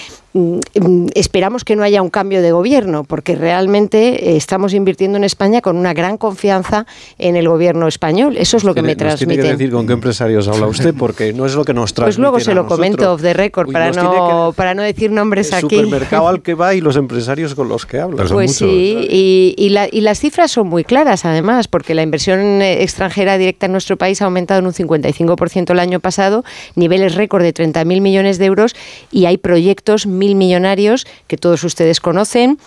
[1.14, 5.78] esperamos que no haya un cambio de gobierno porque realmente estamos invirtiendo en España con
[5.78, 6.86] una gran confianza
[7.20, 8.38] en el gobierno español.
[8.38, 9.26] Eso es lo que me transmite.
[9.26, 12.16] Tiene que decir con qué empresarios habla usted porque no es lo que nos transmite.
[12.16, 15.66] Pues luego se lo comento off the record para no, para no decir nombres el
[15.66, 15.76] aquí.
[15.76, 18.26] supermercado al que va y los empresarios con los que habla.
[18.26, 23.38] Pues sí, y, y, y las cifras son muy claras además porque la inversión extranjera
[23.38, 26.44] directa en nuestro país ha aumentado en un 55% el año pasado,
[26.76, 28.76] niveles récord de 30.000 millones de euros
[29.12, 32.58] y hay proyectos mil millonarios que todos ustedes conocen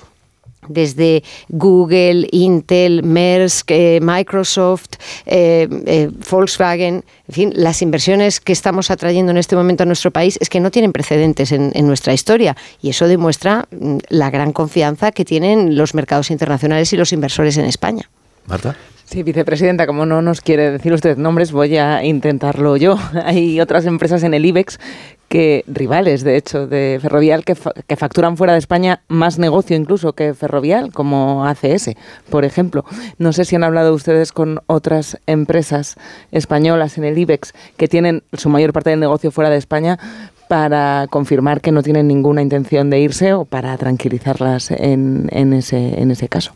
[0.68, 8.91] desde Google, Intel, Maersk, eh, Microsoft, eh, eh, Volkswagen, en fin, las inversiones que estamos
[8.91, 12.12] atrayendo en este momento a nuestro país es que no tienen precedentes en, en nuestra
[12.12, 17.12] historia y eso demuestra mm, la gran confianza que tienen los mercados internacionales y los
[17.12, 18.10] inversores en España.
[18.47, 18.76] Marta.
[19.07, 22.99] Sí, vicepresidenta, como no nos quiere decir usted nombres, voy a intentarlo yo.
[23.25, 24.81] Hay otras empresas en el IBEX
[25.29, 27.57] que rivales, de hecho, de Ferrovial que,
[27.87, 31.91] que, facturan fuera de España más negocio incluso que Ferrovial, como ACS,
[32.31, 32.85] por ejemplo.
[33.19, 35.97] No sé si han hablado ustedes con otras empresas
[36.31, 39.99] españolas en el IBEX que tienen su mayor parte del negocio fuera de España
[40.49, 46.01] para confirmar que no tienen ninguna intención de irse o para tranquilizarlas en, en, ese,
[46.01, 46.53] en ese caso.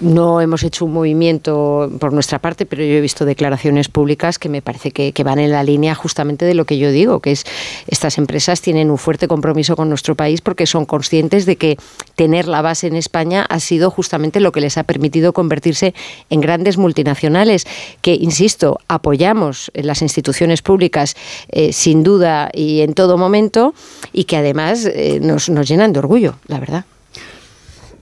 [0.00, 4.48] No hemos hecho un movimiento por nuestra parte, pero yo he visto declaraciones públicas que
[4.48, 7.32] me parece que, que, van en la línea justamente de lo que yo digo, que
[7.32, 7.44] es
[7.86, 11.76] estas empresas tienen un fuerte compromiso con nuestro país porque son conscientes de que
[12.16, 15.94] tener la base en España ha sido justamente lo que les ha permitido convertirse
[16.30, 17.66] en grandes multinacionales,
[18.00, 21.16] que, insisto, apoyamos las instituciones públicas
[21.48, 23.74] eh, sin duda y en todo momento
[24.12, 26.84] y que además eh, nos, nos llenan de orgullo, la verdad.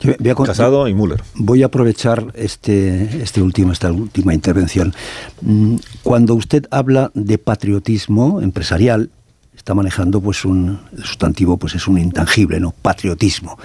[0.03, 1.23] Voy a, Casado y Müller.
[1.35, 4.95] Voy a aprovechar este, este último, esta última intervención.
[5.41, 9.11] Mm, cuando usted habla de patriotismo empresarial,
[9.57, 12.73] está manejando pues un el sustantivo pues es un intangible, ¿no?
[12.73, 13.59] Patriotismo.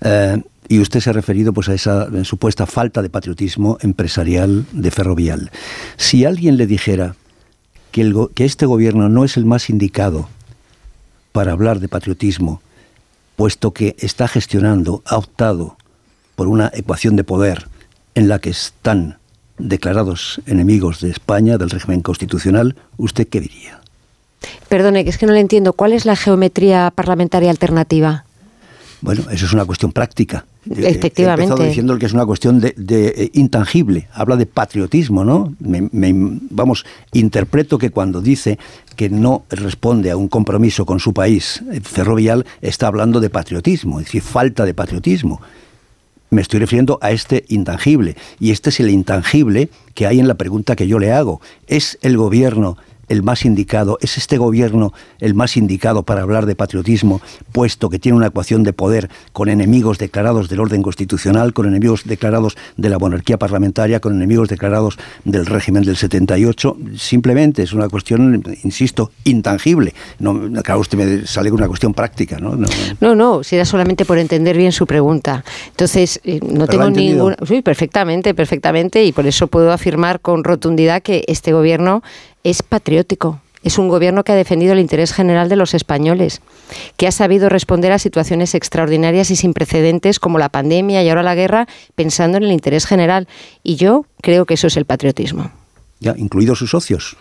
[0.00, 4.90] Eh, y usted se ha referido pues a esa supuesta falta de patriotismo empresarial de
[4.90, 5.50] Ferrovial.
[5.96, 7.16] Si alguien le dijera
[7.90, 10.28] que, el, que este gobierno no es el más indicado
[11.32, 12.62] para hablar de patriotismo,
[13.36, 15.76] puesto que está gestionando, ha optado
[16.36, 17.68] por una ecuación de poder
[18.14, 19.18] en la que están
[19.58, 23.80] declarados enemigos de España, del régimen constitucional, ¿usted qué diría?
[24.68, 25.72] Perdone, que es que no le entiendo.
[25.72, 28.24] ¿Cuál es la geometría parlamentaria alternativa?
[29.04, 30.46] Bueno, eso es una cuestión práctica.
[30.64, 31.42] Efectivamente.
[31.42, 34.08] He empezado diciendo que es una cuestión de, de eh, intangible.
[34.14, 35.54] Habla de patriotismo, ¿no?
[35.60, 36.10] Me, me,
[36.48, 38.58] vamos, interpreto que cuando dice
[38.96, 44.00] que no responde a un compromiso con su país eh, ferrovial, está hablando de patriotismo,
[44.00, 45.42] es decir, falta de patriotismo.
[46.30, 48.16] Me estoy refiriendo a este intangible.
[48.40, 51.42] Y este es el intangible que hay en la pregunta que yo le hago.
[51.66, 56.54] ¿Es el gobierno el más indicado, es este gobierno el más indicado para hablar de
[56.54, 57.20] patriotismo,
[57.52, 62.04] puesto que tiene una ecuación de poder con enemigos declarados del orden constitucional, con enemigos
[62.04, 66.76] declarados de la monarquía parlamentaria, con enemigos declarados del régimen del 78.
[66.96, 69.94] Simplemente es una cuestión, insisto, intangible.
[70.18, 72.56] No, claro, usted me sale con una cuestión práctica, ¿no?
[72.56, 72.68] No,
[73.00, 75.44] no, no si era solamente por entender bien su pregunta.
[75.68, 77.36] Entonces, eh, no tengo ninguna...
[77.46, 82.02] Sí, perfectamente, perfectamente, y por eso puedo afirmar con rotundidad que este gobierno
[82.44, 83.40] es patriótico.
[83.64, 86.42] Es un gobierno que ha defendido el interés general de los españoles,
[86.98, 91.22] que ha sabido responder a situaciones extraordinarias y sin precedentes como la pandemia y ahora
[91.22, 93.26] la guerra, pensando en el interés general.
[93.62, 95.50] Y yo creo que eso es el patriotismo.
[95.98, 97.16] Ya, incluidos sus socios.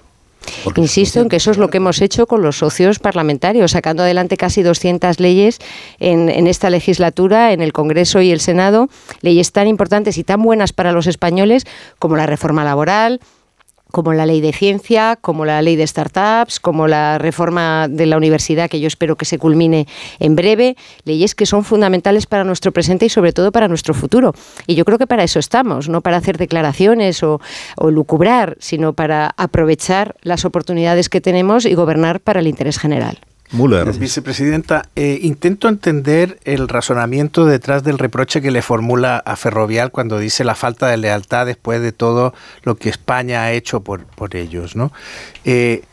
[0.76, 4.35] Insisto en que eso es lo que hemos hecho con los socios parlamentarios, sacando adelante
[4.35, 5.60] casi 200 leyes
[6.00, 8.90] en, en, esta legislatura, en el Congreso y el Senado,
[9.22, 11.66] leyes tan importantes y tan buenas para los españoles
[11.98, 13.22] como la reforma laboral,
[13.94, 18.18] como la ley de ciencia, como la ley de startups, como la reforma de la
[18.18, 22.72] universidad, que yo espero que se culmine en breve, leyes que son fundamentales para nuestro
[22.72, 24.34] presente y sobre todo para nuestro futuro.
[24.66, 27.40] Y yo creo que para eso estamos, no para hacer declaraciones o,
[27.78, 33.20] o lucubrar, sino para aprovechar las oportunidades que tenemos y gobernar para el interés general.
[33.54, 33.98] Müller.
[33.98, 40.18] Vicepresidenta, eh, intento entender el razonamiento detrás del reproche que le formula a Ferrovial cuando
[40.20, 42.34] dice la falta de lealtad después de todo
[42.64, 44.76] lo que España ha hecho por, por ellos.
[44.76, 44.92] ¿no?
[45.46, 45.84] Eh,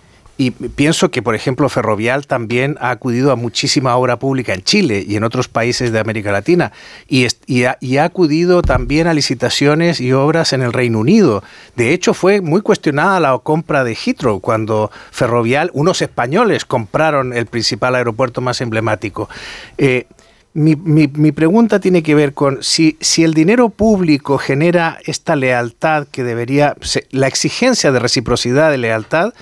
[0.41, 5.05] y pienso que, por ejemplo, Ferrovial también ha acudido a muchísima obra pública en Chile
[5.07, 6.73] y en otros países de América Latina.
[7.07, 7.27] Y,
[7.67, 11.45] ha, acudido también a licitaciones y obras en el Reino Unido.
[11.77, 17.45] De hecho, fue muy cuestionada la compra de Heathrow cuando Ferrovial, unos españoles, compraron el
[17.45, 19.29] principal aeropuerto más emblemático.
[19.77, 20.07] Eh,
[20.55, 26.25] mi, pregunta tiene que ver con si, si, el dinero público genera esta lealtad que
[26.25, 26.77] debería,
[27.11, 29.35] la exigencia de reciprocidad de lealtad,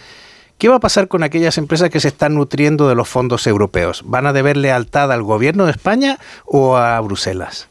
[0.58, 4.02] ¿Qué va a pasar con aquellas empresas que se están nutriendo de los fondos europeos?
[4.04, 7.68] ¿Van a deber lealtad al gobierno de España o a Bruselas?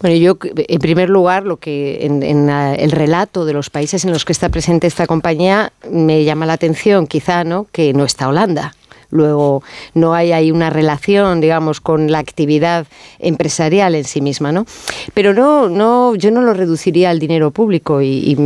[0.00, 4.12] Bueno, yo en primer lugar, lo que en, en, el relato de los países en
[4.12, 7.66] los que está presente esta compañía me llama la atención, quizá, ¿no?
[7.72, 8.76] Que no está Holanda.
[9.10, 12.86] Luego no hay ahí una relación, digamos, con la actividad
[13.18, 14.64] empresarial en sí misma, ¿no?
[15.12, 18.36] Pero no, no, yo no lo reduciría al dinero público y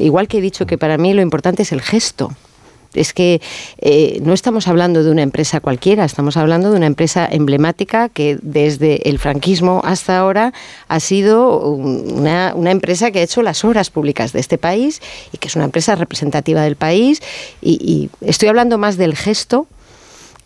[0.00, 2.32] igual que he dicho que para mí lo importante es el gesto
[2.94, 3.40] es que
[3.78, 8.38] eh, no estamos hablando de una empresa cualquiera, estamos hablando de una empresa emblemática que
[8.42, 10.52] desde el franquismo hasta ahora
[10.88, 15.00] ha sido una, empresa que ha hecho las obras públicas de este país
[15.32, 17.22] y que es una empresa representativa del país.
[17.60, 19.66] Y, y estoy hablando más del gesto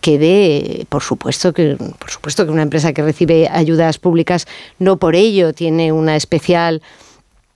[0.00, 4.46] que de, por supuesto que, por supuesto que una empresa que recibe ayudas públicas
[4.78, 6.82] no por ello tiene una especial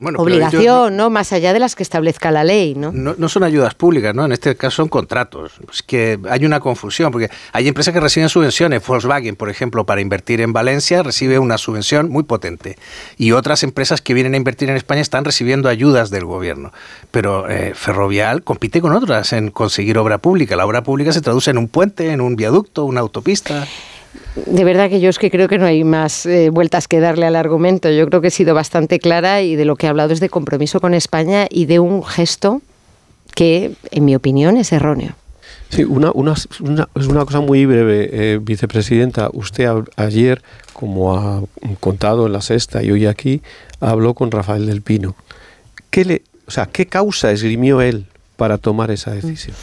[0.02, 1.10] bueno, obligación, no, ¿no?
[1.10, 2.90] Más allá de las que establezca la ley, ¿no?
[2.92, 3.14] ¿no?
[3.16, 4.24] No, son ayudas públicas, ¿no?
[4.24, 5.52] En este caso son contratos.
[5.72, 8.84] Es que hay una confusión, porque hay empresas que reciben subvenciones.
[8.84, 12.76] Volkswagen, por ejemplo, para invertir en Valencia, recibe una subvención muy potente.
[13.16, 16.72] Y otras empresas que vienen a invertir en España están recibiendo ayudas del gobierno.
[17.12, 20.56] Pero eh, Ferrovial compite con otras en conseguir obra pública.
[20.56, 23.66] La obra pública se traduce en un puente, en un viaducto, una autopista.
[24.46, 27.26] De verdad que yo es que creo que no hay más eh, vueltas que darle
[27.26, 27.90] al argumento.
[27.90, 30.28] Yo creo que he sido bastante clara y de lo que he hablado es de
[30.28, 32.62] compromiso con España y de un gesto
[33.34, 35.14] que, en mi opinión, es erróneo.
[35.70, 39.30] Sí, una, es una cosa muy breve, eh, vicepresidenta.
[39.32, 40.42] Usted ayer,
[40.74, 41.42] como ha
[41.80, 43.40] contado en la sexta y hoy aquí,
[43.80, 45.14] habló con Rafael del Pino.
[45.90, 48.06] ¿Qué, le, o sea, ¿qué causa esgrimió él
[48.42, 49.54] para tomar esa decisión?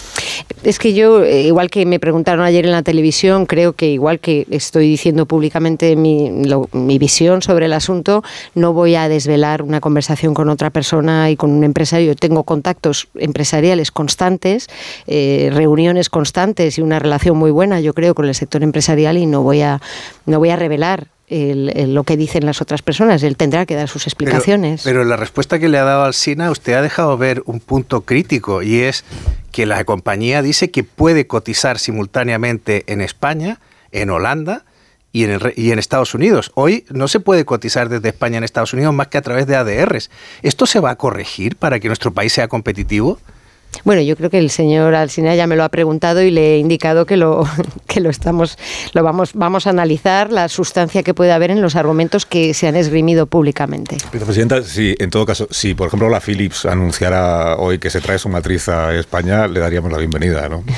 [0.64, 4.22] Es que yo, eh, igual que me preguntaron ayer en la televisión, creo que igual
[4.22, 8.24] que estoy diciendo públicamente mi, visión sobre el asunto,
[8.56, 12.16] no voy a desvelar una conversación con otra persona y con un empresario.
[12.16, 14.68] Tengo contactos empresariales constantes,
[15.08, 19.26] eh, reuniones constantes y una relación muy buena, yo creo, con el sector empresarial y
[19.26, 19.82] no voy a,
[20.26, 23.24] no voy a revelar el, el, lo que dicen las otras personas.
[23.24, 24.82] Él tendrá que dar sus explicaciones.
[24.84, 27.60] Pero, pero la respuesta que le ha dado al SINA, usted ha dejado ver un
[27.60, 29.06] punto crítico y es
[29.52, 33.60] que la compañía dice que puede cotizar simultáneamente en España,
[33.92, 34.66] en Holanda
[35.12, 36.52] y en, el, y en Estados Unidos.
[36.56, 39.56] Hoy no se puede cotizar desde España en Estados Unidos más que a través de
[39.56, 40.10] ADRs.
[40.42, 43.20] ¿Esto se va a corregir para que nuestro país sea competitivo?
[43.84, 46.58] Bueno, yo creo que el señor Alsina ya me lo ha preguntado y le he
[46.58, 47.48] indicado que lo,
[47.88, 48.58] que lo estamos,
[48.94, 52.68] lo vamos, vamos a analizar la sustancia que puede haber en los argumentos que se
[52.68, 53.98] han esgrimido públicamente.
[54.12, 58.20] Vicepresidenta, si en todo caso, si por ejemplo la Philips anunciara hoy que se trae
[58.20, 60.64] su matriz a España, le daríamos la bienvenida, ¿no?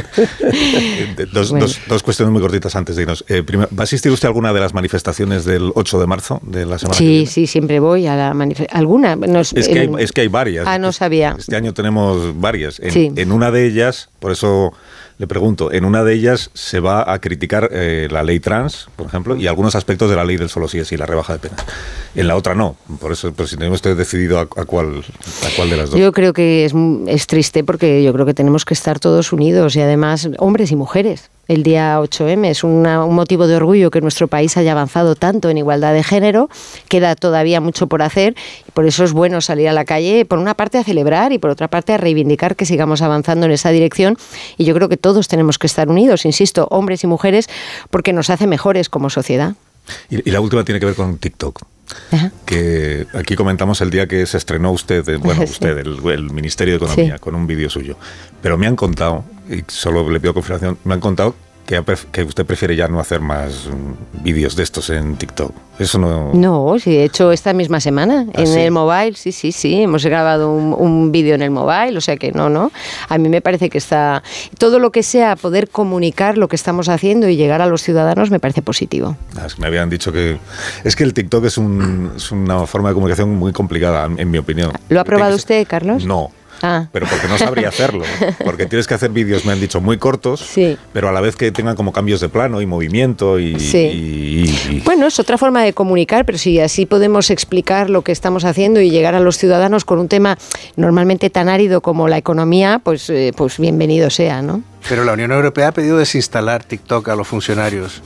[1.32, 1.66] dos, bueno.
[1.66, 3.24] dos, dos, cuestiones muy cortitas antes de irnos.
[3.28, 6.40] Eh, primero, ¿Va a asistir usted a alguna de las manifestaciones del 8 de marzo
[6.42, 6.96] de la semana?
[6.96, 8.78] Sí, sí, siempre voy a la manifestación.
[8.78, 9.16] ¿Alguna?
[9.16, 10.66] No, es, que hay, es que hay varias.
[10.66, 11.36] Ah, no sabía.
[11.40, 12.78] Este año tenemos varias.
[12.80, 13.12] En, sí.
[13.16, 14.72] en, una de ellas, por eso
[15.18, 19.06] le pregunto, en una de ellas se va a criticar eh, la ley trans, por
[19.06, 21.40] ejemplo, y algunos aspectos de la ley del solo sí es sí, la rebaja de
[21.40, 21.64] penas.
[22.14, 22.76] En la otra no.
[23.00, 25.02] Por eso, por si tenemos usted decidido a, a, cuál,
[25.44, 26.00] a cuál de las dos.
[26.00, 26.72] Yo creo que es,
[27.06, 30.76] es triste porque yo creo que tenemos que estar todos unidos y además hombres y
[30.76, 32.46] mujeres el día 8M.
[32.46, 36.02] Es una, un motivo de orgullo que nuestro país haya avanzado tanto en igualdad de
[36.02, 36.48] género.
[36.88, 38.34] Queda todavía mucho por hacer
[38.68, 41.38] y por eso es bueno salir a la calle, por una parte a celebrar y
[41.38, 44.16] por otra parte a reivindicar que sigamos avanzando en esa dirección.
[44.56, 47.48] Y yo creo que todos tenemos que estar unidos, insisto, hombres y mujeres,
[47.90, 49.54] porque nos hace mejores como sociedad.
[50.08, 51.62] Y, y la última tiene que ver con TikTok.
[52.44, 56.84] Que aquí comentamos el día que se estrenó usted, eh, bueno, usted, el, Ministerio de
[56.84, 57.96] Economía, con un vídeo suyo.
[58.42, 61.34] Pero me han contado, y solo le pido confirmación, me han contado
[61.70, 65.52] que, usted prefiere ya no hacer más mm, vídeos de estos en TikTok.
[65.78, 66.34] Eso no...
[66.34, 70.04] No, sí, he hecho esta misma semana ¿Ah, en el mobile, sí, sí, sí, hemos
[70.04, 72.70] grabado un, vídeo en el mobile, o sea que no, no.
[73.08, 74.22] A mí me parece que está...
[74.58, 78.30] Todo lo que sea poder comunicar lo que estamos haciendo y llegar a los ciudadanos
[78.30, 79.16] me parece positivo.
[79.36, 80.38] Ah, me habían dicho que...
[80.84, 81.58] Es que el TikTok es,
[82.16, 84.72] es una forma de comunicación muy complicada, en mi opinión.
[84.88, 86.04] ¿Lo ha probado usted, Carlos?
[86.04, 86.30] No,
[86.62, 86.86] Ah.
[86.92, 88.04] Pero porque no sabría hacerlo.
[88.44, 90.44] Porque tienes que hacer vídeos, me han dicho, muy cortos,
[90.92, 93.38] pero a la vez que tengan como cambios de plano y movimiento.
[93.38, 98.44] Y, Bueno, es otra forma de comunicar, pero si así podemos explicar lo que estamos
[98.44, 100.38] haciendo y llegar a los ciudadanos con un tema
[100.76, 104.62] normalmente tan árido como la economía, pues, eh, pues bienvenido sea, ¿no?
[104.88, 108.02] Pero la Unión Europea ha pedido desinstalar TikTok a los funcionarios.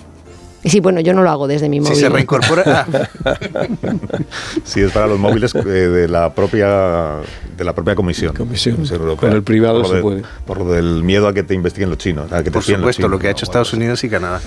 [0.65, 1.95] Sí, bueno, yo no lo hago desde mi móvil.
[1.95, 2.87] Si se reincorpora.
[4.65, 7.17] sí, es para los móviles eh, de la propia
[7.57, 8.35] de la propia comisión.
[8.35, 8.79] Comisión.
[9.21, 10.23] Pero el privado se puede.
[10.47, 12.33] Por lo del miedo a que te investiguen los chinos.
[12.33, 14.41] A que por supuesto, lo que ha hecho Estados Unidos y Canadá.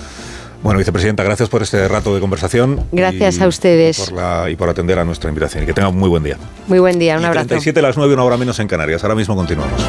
[0.62, 2.84] Bueno, vicepresidenta, gracias por este rato de conversación.
[2.90, 4.12] Gracias a ustedes.
[4.50, 5.62] y por atender a nuestra invitación.
[5.62, 6.36] Y que tengan muy buen día.
[6.66, 7.46] Muy buen día, un abrazo.
[7.46, 9.04] 37 a las 9, una hora menos en Canarias.
[9.04, 9.80] Ahora mismo continuamos.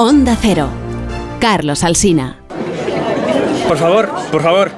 [0.00, 0.68] Onda Cero.
[1.40, 2.38] Carlos Alsina.
[3.66, 4.70] Por favor, por favor.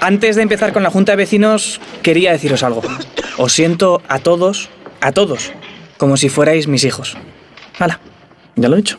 [0.00, 2.82] Antes de empezar con la Junta de Vecinos, quería deciros algo.
[3.38, 4.68] Os siento a todos,
[5.00, 5.52] a todos,
[5.96, 7.16] como si fuerais mis hijos.
[7.78, 8.00] Hala,
[8.54, 8.98] ya lo he dicho.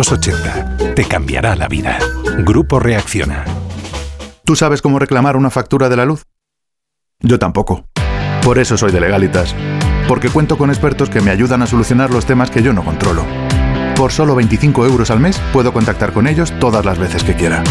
[0.95, 1.99] te cambiará la vida.
[2.39, 3.45] Grupo Reacciona.
[4.43, 6.23] ¿Tú sabes cómo reclamar una factura de la luz?
[7.19, 7.85] Yo tampoco.
[8.43, 9.55] Por eso soy de Legalitas.
[10.07, 13.23] Porque cuento con expertos que me ayudan a solucionar los temas que yo no controlo.
[13.95, 17.63] Por solo 25 euros al mes puedo contactar con ellos todas las veces que quiera.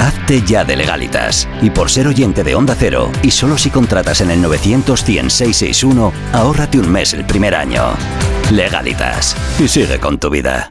[0.00, 1.48] Hazte ya de legalitas.
[1.60, 6.12] Y por ser oyente de Onda Cero, y solo si contratas en el 900 661
[6.32, 7.82] ahórrate un mes el primer año.
[8.52, 9.36] Legalitas.
[9.58, 10.70] Y sigue con tu vida.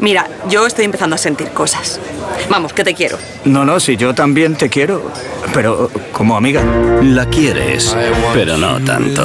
[0.00, 2.00] Mira, yo estoy empezando a sentir cosas.
[2.48, 3.18] Vamos, que te quiero.
[3.44, 5.12] No, no, si yo también te quiero,
[5.52, 6.64] pero como amiga.
[7.02, 7.96] La quieres,
[8.32, 9.22] pero no tanto.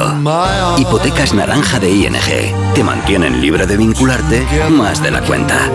[0.77, 2.73] Hipotecas naranja de ING.
[2.73, 5.69] Te mantienen libre de vincularte más de la cuenta.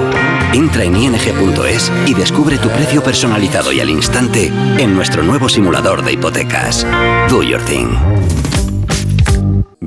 [0.52, 6.04] Entra en ing.es y descubre tu precio personalizado y al instante en nuestro nuevo simulador
[6.04, 6.86] de hipotecas.
[7.28, 7.96] Do your thing.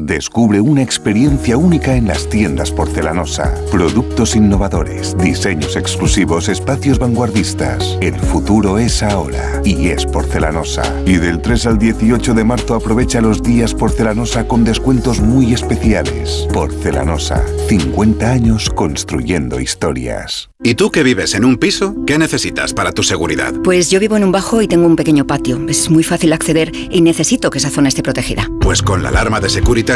[0.04, 3.56] Descubre una experiencia única en las tiendas porcelanosa.
[3.72, 7.98] Productos innovadores, diseños exclusivos, espacios vanguardistas.
[8.02, 10.84] El futuro es ahora y es porcelanosa.
[11.06, 16.50] Y del 3 al 18 de marzo aprovecha los días porcelanosa con descuentos muy especiales.
[16.54, 20.50] Porcelanosa, 50 años construyendo historias.
[20.66, 21.94] ¿Y tú que vives en un piso?
[22.08, 23.54] ¿Qué necesitas para tu seguridad?
[23.66, 25.62] Pues yo vivo en un bajo y tengo un pequeño patio.
[25.68, 28.50] Es muy fácil acceder y necesito que esa zona esté protegida.
[28.62, 29.50] Pues con la alarma de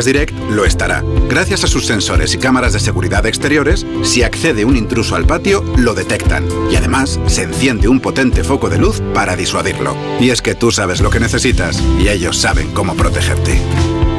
[0.05, 1.03] Direct lo estará.
[1.29, 5.63] Gracias a sus sensores y cámaras de seguridad exteriores, si accede un intruso al patio,
[5.77, 6.45] lo detectan.
[6.71, 9.95] Y además, se enciende un potente foco de luz para disuadirlo.
[10.19, 13.59] Y es que tú sabes lo que necesitas y ellos saben cómo protegerte.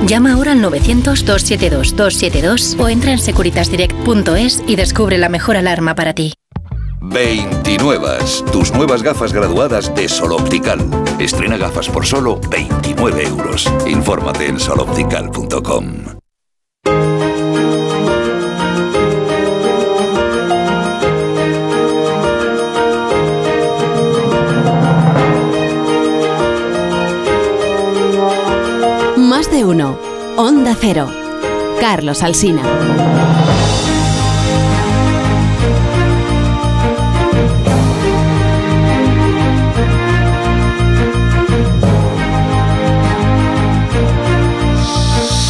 [0.06, 6.32] Llama ahora al 900-272-272 o entra en securitasdirect.es y descubre la mejor alarma para ti.
[7.08, 8.18] 29.
[8.52, 10.78] Tus nuevas gafas graduadas de Sol Optical.
[11.18, 13.70] Estrena gafas por solo 29 euros.
[13.86, 16.04] Infórmate en soloptical.com.
[29.16, 29.98] Más de uno.
[30.36, 31.08] Onda Cero.
[31.80, 32.62] Carlos Alsina.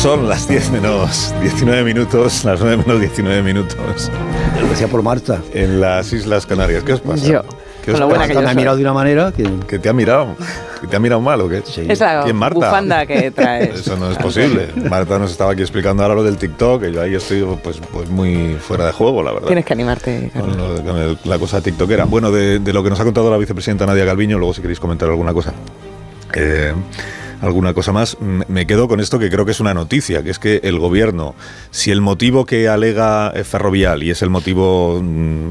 [0.08, 4.10] Son las 10 menos 19 minutos, las 9 menos 19 minutos.
[4.58, 5.42] Lo decía por Marta.
[5.52, 6.82] En las Islas Canarias.
[6.82, 7.26] ¿Qué os pasa?
[7.26, 7.42] Yo.
[7.84, 8.28] ¿Qué os Con lo buena pasa?
[8.28, 9.46] que yo Me ha mirado de una manera que...
[9.68, 10.34] ¿Que te ha mirado?
[10.80, 11.62] ¿Que te ha mirado mal o qué?
[11.86, 12.54] Es la ¿Quién, Marta?
[12.54, 13.80] bufanda que traes.
[13.80, 14.68] Eso no es posible.
[14.88, 18.08] Marta nos estaba aquí explicando ahora lo del TikTok, que yo ahí estoy pues, pues
[18.08, 19.48] muy fuera de juego, la verdad.
[19.48, 20.56] Tienes que animarte, Carlos.
[20.56, 22.06] Con, lo- con el- la cosa tiktokera.
[22.06, 24.80] Bueno, de, de lo que nos ha contado la vicepresidenta Nadia Calviño, luego si queréis
[24.80, 25.52] comentar alguna cosa.
[26.34, 26.72] Eh,
[27.40, 30.38] alguna cosa más, me quedo con esto que creo que es una noticia, que es
[30.38, 31.34] que el gobierno,
[31.70, 35.48] si el motivo que alega Ferrovial, y es el motivo mm,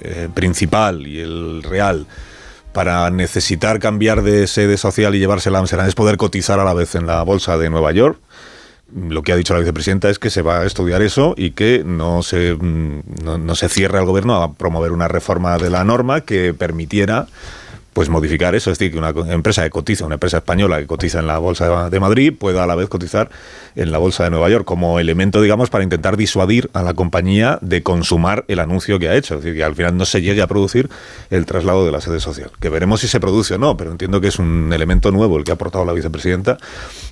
[0.00, 2.06] eh, principal y el real,
[2.72, 6.74] para necesitar cambiar de sede social y llevársela a Amsterdam es poder cotizar a la
[6.74, 8.18] vez en la bolsa de Nueva York,
[8.94, 11.82] lo que ha dicho la vicepresidenta es que se va a estudiar eso y que
[11.84, 15.84] no se, mm, no, no se cierre al gobierno a promover una reforma de la
[15.84, 17.26] norma que permitiera
[17.92, 21.18] pues modificar eso, es decir, que una empresa que cotiza, una empresa española que cotiza
[21.18, 23.30] en la bolsa de Madrid pueda a la vez cotizar
[23.74, 27.58] en la bolsa de Nueva York como elemento, digamos, para intentar disuadir a la compañía
[27.62, 30.42] de consumar el anuncio que ha hecho, es decir, que al final no se llegue
[30.42, 30.88] a producir
[31.30, 34.20] el traslado de la sede social, que veremos si se produce o no, pero entiendo
[34.20, 36.58] que es un elemento nuevo el que ha aportado la vicepresidenta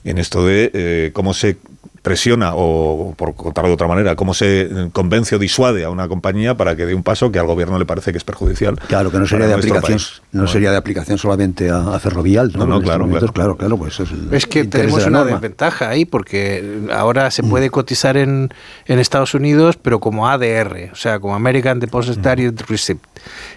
[0.05, 1.59] en esto de eh, cómo se
[2.03, 6.57] presiona o, por contarlo de otra manera, cómo se convence o disuade a una compañía
[6.57, 8.77] para que dé un paso que al gobierno le parece que es perjudicial.
[8.89, 10.23] Claro, que no sería de aplicación, país.
[10.33, 12.67] no sería de aplicación solamente a, a Ferrovial, ¿no?
[12.67, 13.33] No, claro, claro.
[13.33, 15.33] claro, claro, pues es el Es que tenemos de una norma.
[15.33, 18.51] desventaja ahí porque ahora se puede cotizar en,
[18.87, 23.01] en Estados Unidos, pero como ADR, o sea, como American Depositary Receipt.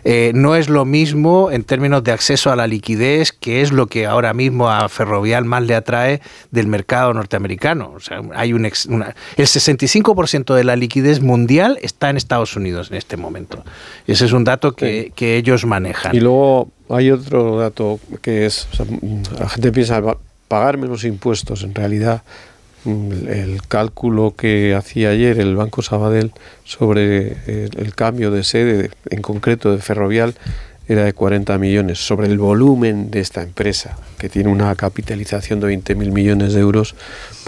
[0.03, 3.87] Eh, no es lo mismo en términos de acceso a la liquidez, que es lo
[3.87, 6.21] que ahora mismo a Ferrovial más le atrae
[6.51, 7.93] del mercado norteamericano.
[7.95, 12.55] O sea, hay un ex- una- el 65% de la liquidez mundial está en Estados
[12.55, 13.63] Unidos en este momento.
[14.07, 16.15] Ese es un dato que, que ellos manejan.
[16.15, 18.85] Y luego hay otro dato que es, o sea,
[19.39, 22.23] la gente piensa "Va- pagar menos impuestos, en realidad
[22.83, 26.31] mm, el cálculo que hacía ayer el Banco Sabadell
[26.65, 30.33] sobre el, el cambio de sede, en concreto de Ferrovial,
[30.91, 35.67] era de 40 millones, sobre el volumen de esta empresa, que tiene una capitalización de
[35.67, 36.95] 20.000 millones de euros,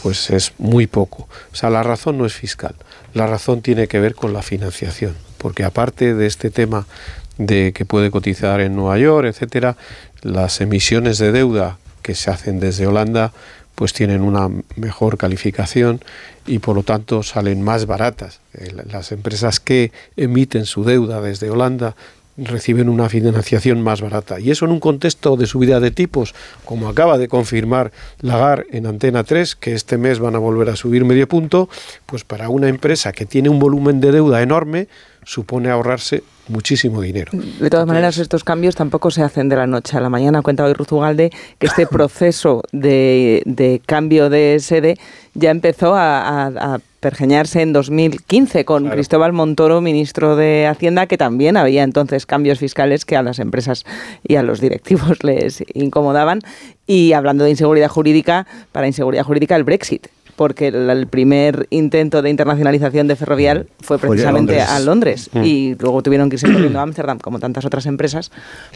[0.01, 1.27] pues es muy poco.
[1.51, 2.75] O sea, la razón no es fiscal,
[3.13, 6.87] la razón tiene que ver con la financiación, porque aparte de este tema
[7.37, 9.75] de que puede cotizar en Nueva York, etcétera,
[10.21, 13.33] las emisiones de deuda que se hacen desde Holanda
[13.75, 15.99] pues tienen una mejor calificación
[16.45, 18.39] y por lo tanto salen más baratas.
[18.53, 21.95] Eh, la- Las empresas que emiten su deuda desde Holanda
[22.37, 24.39] reciben una financiación más barata.
[24.39, 26.33] Y eso en un contexto de subida de tipos,
[26.65, 30.75] como acaba de confirmar Lagar en Antena 3, que este mes van a volver a
[30.75, 31.69] subir medio punto,
[32.05, 34.87] pues para una empresa que tiene un volumen de deuda enorme,
[35.23, 37.31] supone ahorrarse muchísimo dinero.
[37.59, 40.41] De todas maneras, estos cambios tampoco se hacen de la noche a la mañana.
[40.41, 44.97] Cuenta hoy Ruzugalde que este proceso de, de cambio de sede
[45.33, 51.17] ya empezó a, a- a pergeñarse en 2015 con Cristóbal Montoro, ministro de Hacienda, que
[51.17, 53.83] también había entonces cambios fiscales que a las empresas
[54.25, 56.39] y a los directivos les incomodaban.
[56.87, 60.07] Y hablando de inseguridad jurídica, para inseguridad jurídica el Brexit.
[60.35, 64.69] Porque el, primer intento de internacionalización de Ferrovial fue Fue precisamente Londres.
[64.69, 65.29] a Londres.
[65.33, 65.43] Mm.
[65.43, 68.31] Y luego tuvieron que irse corriendo a Ámsterdam, como tantas otras empresas,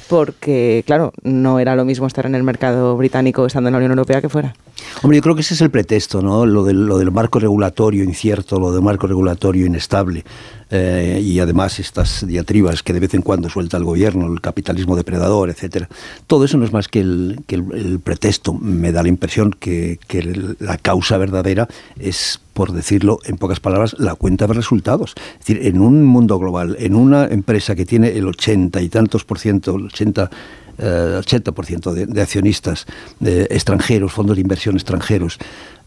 [0.08, 3.92] porque, claro, no era lo mismo estar en el mercado británico estando en la Unión
[3.92, 4.56] Europea que fuera.
[5.02, 6.46] Hombre, yo creo que ese es el pretexto, ¿no?
[6.46, 10.24] Lo del, lo del marco regulatorio incierto, lo del marco regulatorio inestable
[10.70, 14.96] eh, y además estas diatribas que de vez en cuando suelta el gobierno, el capitalismo
[14.96, 15.88] depredador, etcétera.
[16.28, 18.54] Todo eso no es más que el, pretexto.
[18.54, 20.00] Me da la impresión que,
[20.60, 21.68] la causa verdadera
[22.00, 25.14] es, por decirlo en pocas palabras, la cuenta de resultados.
[25.40, 29.24] Es decir, en un mundo global, en una empresa que tiene el 80 y tantos
[29.24, 30.30] por ciento, el 80
[30.80, 32.86] eh, 80% de, de accionistas
[33.26, 35.40] eh, extranjeros, fondos de inversión extranjeros,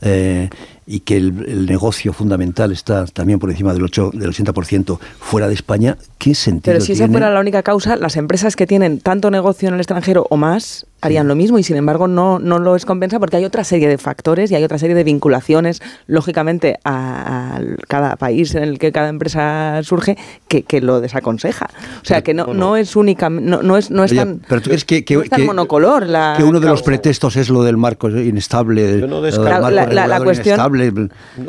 [0.02, 0.48] eh,
[0.86, 5.46] y que el, el negocio fundamental está también por encima del, 8, del 80% fuera
[5.46, 8.98] de España, ¿qué sentido Pero si esa fuera la única causa, las empresas que tienen
[8.98, 12.58] tanto negocio en el extranjero o más harían lo mismo y sin embargo no, no
[12.58, 15.80] lo es compensa porque hay otra serie de factores y hay otra serie de vinculaciones,
[16.06, 21.70] lógicamente, a, a cada país en el que cada empresa surge que, que lo desaconseja.
[22.02, 24.60] O sea, que no, no es única, no, no es, no es Oye, tan, pero
[24.60, 27.36] tú crees que, que- no es tan que- monocolor la que uno de los pretextos
[27.36, 30.90] es lo del marco inestable, no marco La- la- cuestión- inestable.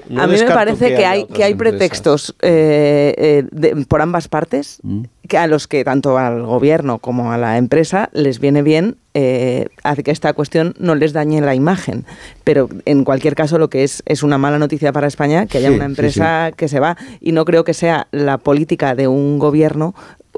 [0.10, 1.78] No a mí me parece que, hay, que hay empresas.
[1.78, 5.04] pretextos eh, eh, de- por ambas partes Mm.
[5.28, 9.68] que a los que tanto al gobierno como a la empresa les viene bien eh,
[9.84, 12.06] hace que esta cuestión no les dañe la imagen.
[12.46, 15.68] Pero en cualquier caso lo que es es una mala noticia para España que haya
[15.70, 19.08] Sí, una sí, empresa que se va y no creo que sea la política de
[19.10, 19.94] un gobierno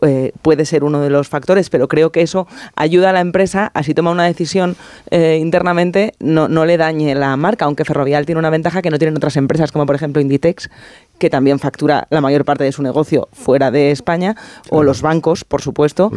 [0.05, 3.71] eh, puede ser uno de los factores, pero creo que eso ayuda a la empresa,
[3.73, 4.75] así toma una decisión
[5.11, 8.97] eh, internamente, no, no le dañe la marca, aunque Ferrovial tiene una ventaja que no
[8.97, 10.69] tienen otras empresas, como por ejemplo Inditex,
[11.19, 14.35] que también factura la mayor parte de su negocio fuera de España,
[14.69, 16.11] o los bancos, por supuesto,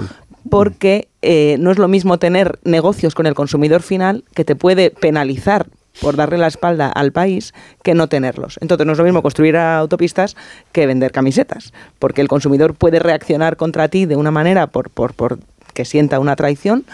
[0.49, 4.91] porque eh, no es lo mismo tener negocios con el consumidor final que te puede
[4.91, 5.67] penalizar
[6.01, 8.59] por darle la espalda al país que no tenerlos.
[8.61, 10.37] Entonces no es lo mismo construir autopistas
[10.73, 15.15] que vender camisetas, porque el consumidor puede reaccionar contra ti de una manera por, por,
[15.15, 15.39] por
[15.75, 16.85] que sienta una traición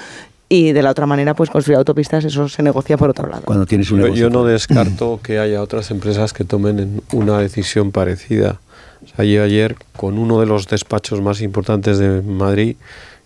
[0.48, 3.42] y de la otra manera pues construir autopistas eso se negocia por otro lado.
[3.44, 4.28] Cuando tienes un Yo, negocio.
[4.28, 8.60] yo no descarto que haya otras empresas que tomen en- una decisión parecida.
[9.04, 12.76] O sea, yo ayer con uno de los despachos más importantes de Madrid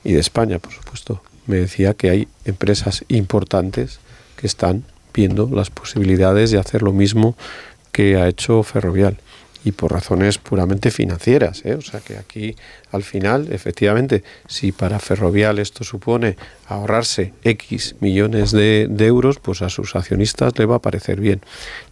[0.04, 3.98] y de España, por supuesto, me decía que hay empresas importantes
[4.36, 4.84] que están
[5.16, 7.36] viendo las posibilidades de hacer lo mismo
[7.90, 9.16] que ha hecho Ferrovial
[9.64, 11.62] y por razones puramente financieras.
[11.64, 11.74] ¿eh?
[11.74, 12.54] O sea que aquí,
[12.92, 16.36] al final, efectivamente, si para Ferrovial esto supone
[16.68, 21.40] ahorrarse X millones de, de euros, pues a sus accionistas le va a parecer bien.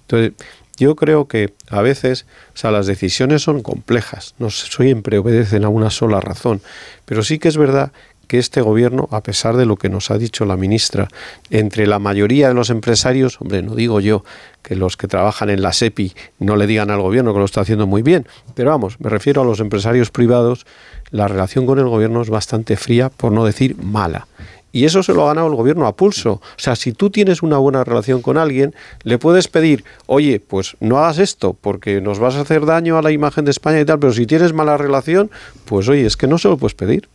[0.03, 0.35] Entonces,
[0.77, 2.27] yo creo que a veces,
[2.63, 6.61] las decisiones son complejas, no siempre obedecen a una sola razón,
[7.05, 7.93] pero sí que es verdad
[8.25, 11.09] que este gobierno, a pesar de lo que nos ha dicho la ministra,
[11.51, 14.25] entre la mayoría de los empresarios, hombre, no digo yo
[14.63, 17.61] que los que trabajan en la SEPI no le digan al gobierno que lo está
[17.61, 20.67] haciendo muy bien, pero vamos, me refiero a los empresarios privados,
[21.11, 24.27] la relación con el gobierno es bastante fría, por no decir mala.
[24.75, 26.33] Y eso se lo ha ganado el gobierno a pulso.
[26.33, 30.77] O sea, si tú tienes una buena relación con alguien, le puedes pedir, oye, pues
[30.81, 33.85] no hagas esto porque nos vas a hacer daño a la imagen de España y
[33.85, 35.31] tal, pero si tienes mala relación,
[35.65, 37.09] pues oye, es que no se lo puedes pedir.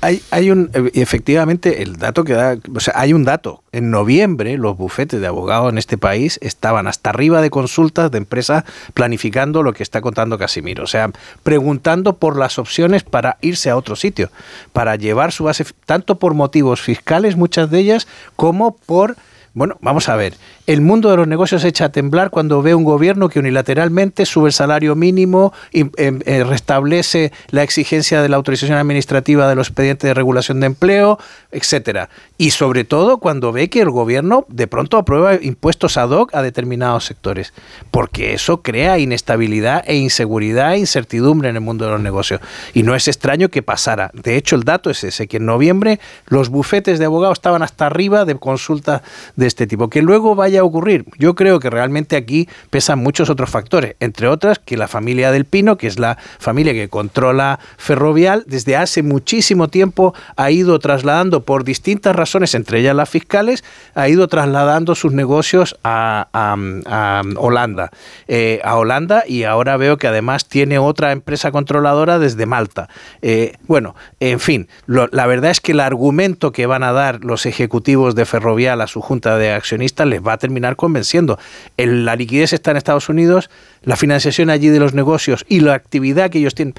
[0.00, 3.62] Hay, hay un, eh, efectivamente, el dato que da, o sea, hay un dato.
[3.72, 8.18] En noviembre, los bufetes de abogados en este país estaban hasta arriba de consultas de
[8.18, 10.84] empresas planificando lo que está contando Casimiro.
[10.84, 11.10] O sea,
[11.42, 14.30] preguntando por las opciones para irse a otro sitio,
[14.72, 19.16] para llevar su base, tanto por motivos fiscales, muchas de ellas, como por
[19.54, 20.34] bueno, vamos a ver.
[20.66, 24.24] El mundo de los negocios se echa a temblar cuando ve un gobierno que unilateralmente
[24.24, 29.54] sube el salario mínimo y em, eh, restablece la exigencia de la autorización administrativa de
[29.54, 31.18] los expedientes de regulación de empleo,
[31.50, 32.08] etcétera.
[32.38, 36.40] Y sobre todo cuando ve que el gobierno de pronto aprueba impuestos ad hoc a
[36.40, 37.52] determinados sectores,
[37.90, 42.40] porque eso crea inestabilidad e inseguridad e incertidumbre en el mundo de los negocios.
[42.72, 44.10] Y no es extraño que pasara.
[44.14, 47.86] De hecho, el dato es ese, que en noviembre los bufetes de abogados estaban hasta
[47.86, 49.02] arriba de consultas
[49.46, 49.88] este tipo.
[49.90, 51.04] Que luego vaya a ocurrir.
[51.18, 55.44] Yo creo que realmente aquí pesan muchos otros factores, entre otras que la familia del
[55.44, 61.44] Pino, que es la familia que controla Ferrovial, desde hace muchísimo tiempo ha ido trasladando
[61.44, 63.64] por distintas razones, entre ellas las fiscales,
[63.94, 67.90] ha ido trasladando sus negocios a, a- Holanda.
[68.28, 72.88] Eh, a Holanda y ahora veo que además tiene otra empresa controladora desde Malta.
[73.20, 77.46] Eh, bueno, en fin, la verdad es que el argumento que van a dar los
[77.46, 81.38] ejecutivos de Ferrovial a su junta de accionistas les va a terminar convenciendo.
[81.76, 83.50] El- la liquidez está en Estados Unidos,
[83.82, 86.74] la financiación allí de los negocios y la actividad que ellos tienen.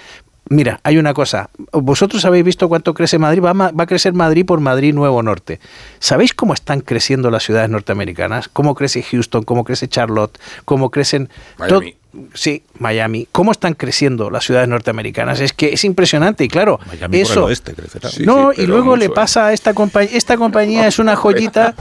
[0.49, 1.49] Mira, hay una cosa.
[1.71, 3.41] Vosotros habéis visto cuánto crece Madrid.
[3.41, 5.61] Va, a va a crecer Madrid por Madrid Nuevo Norte.
[5.99, 8.49] ¿Sabéis cómo están creciendo las ciudades norteamericanas?
[8.49, 9.43] ¿Cómo crece Houston?
[9.43, 10.37] ¿Cómo crece Charlotte?
[10.65, 11.29] ¿Cómo crecen...
[11.57, 11.95] Miami.
[12.33, 13.27] Sí, Miami.
[13.31, 15.39] ¿Cómo están creciendo las ciudades norteamericanas?
[15.39, 17.39] Es que es impresionante y claro, Miami por eso.
[17.39, 18.09] el oeste crecerá.
[18.09, 20.11] Sí, no, sí, y luego le mucho, pasa a esta compañía.
[20.15, 21.73] Esta compañía es una joyita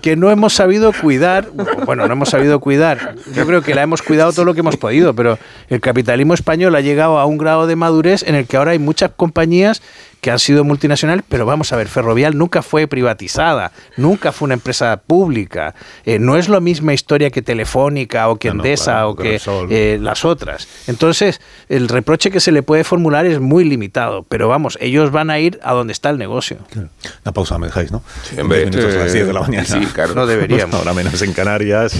[0.00, 1.50] que no hemos sabido cuidar.
[1.86, 3.16] Bueno, no hemos sabido cuidar.
[3.34, 5.38] Yo creo que la hemos cuidado todo lo que hemos podido, pero
[5.68, 8.78] el capitalismo español ha llegado a un grado de madurez en el que ahora hay
[8.78, 9.82] muchas compañías
[10.20, 14.54] que han sido multinacionales, pero vamos a ver, Ferrovial nunca fue privatizada, nunca fue una
[14.54, 15.74] empresa pública.
[16.04, 19.16] Eh, no es la misma historia que Telefónica o que No, no, Endesa claro, o
[19.16, 19.40] que
[19.70, 20.68] eh, las otras.
[20.86, 25.30] Entonces, el reproche que se le puede formular es muy limitado, pero vamos, ellos van
[25.30, 26.58] a ir a donde está el negocio.
[26.76, 28.02] Una pausa, me dejáis, ¿no?
[28.40, 29.64] hombre, Diez minutos a las eh, 10 de la mañana.
[29.64, 30.14] sí, claro.
[30.14, 30.74] No deberíamos.
[30.80, 31.94] Ahora menos en Canarias.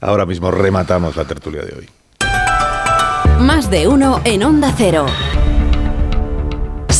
[0.00, 1.88] Ahora mismo rematamos la tertulia de hoy.
[3.40, 5.06] Más de uno en Onda Cero.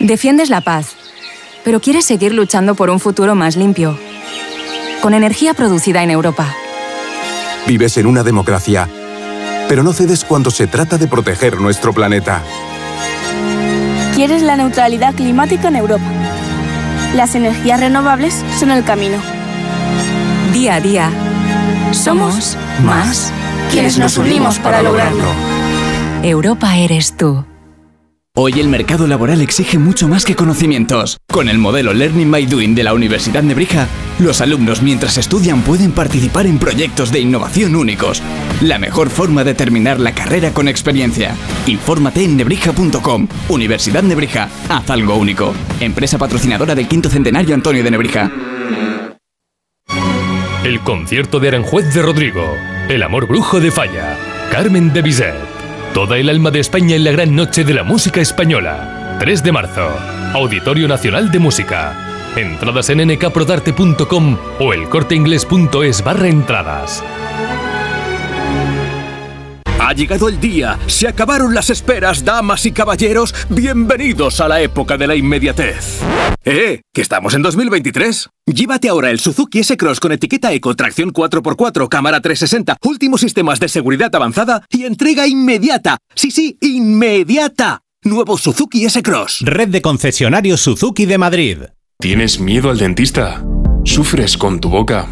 [0.00, 0.96] Defiendes la paz,
[1.62, 3.98] pero quieres seguir luchando por un futuro más limpio,
[5.02, 6.54] con energía producida en Europa.
[7.66, 8.88] Vives en una democracia,
[9.68, 12.42] pero no cedes cuando se trata de proteger nuestro planeta.
[14.14, 16.10] Quieres la neutralidad climática en Europa.
[17.14, 19.18] Las energías renovables son el camino.
[20.54, 21.10] Día a día,
[21.92, 23.32] somos más
[23.70, 25.26] quienes nos unimos para lograrlo.
[26.22, 27.44] Europa eres tú.
[28.36, 31.16] Hoy el mercado laboral exige mucho más que conocimientos.
[31.32, 33.88] Con el modelo Learning by Doing de la Universidad Nebrija,
[34.20, 38.22] los alumnos mientras estudian pueden participar en proyectos de innovación únicos.
[38.60, 41.34] La mejor forma de terminar la carrera con experiencia.
[41.66, 43.26] Infórmate en nebrija.com.
[43.48, 45.52] Universidad Nebrija, haz algo único.
[45.80, 48.30] Empresa patrocinadora del quinto centenario Antonio de Nebrija.
[50.62, 52.44] El concierto de Aranjuez de Rodrigo.
[52.88, 54.16] El amor brujo de Falla.
[54.52, 55.49] Carmen de Bizet.
[55.94, 59.16] Toda el alma de España en la gran noche de la música española.
[59.18, 59.88] 3 de marzo.
[60.32, 62.30] Auditorio Nacional de Música.
[62.36, 67.02] Entradas en nkprodarte.com o elcorteingles.es barra entradas.
[69.90, 74.96] Ha llegado el día, se acabaron las esperas, damas y caballeros, bienvenidos a la época
[74.96, 75.98] de la inmediatez.
[76.44, 76.82] ¡Eh!
[76.94, 78.28] ¡Que estamos en 2023!
[78.46, 83.66] Llévate ahora el Suzuki S-Cross con etiqueta Eco, tracción 4x4, cámara 360, últimos sistemas de
[83.66, 85.98] seguridad avanzada y entrega inmediata.
[86.14, 87.80] Sí, sí, inmediata.
[88.04, 89.40] Nuevo Suzuki S-Cross.
[89.40, 91.58] Red de concesionarios Suzuki de Madrid.
[91.98, 93.44] ¿Tienes miedo al dentista?
[93.84, 95.08] ¿Sufres con tu boca?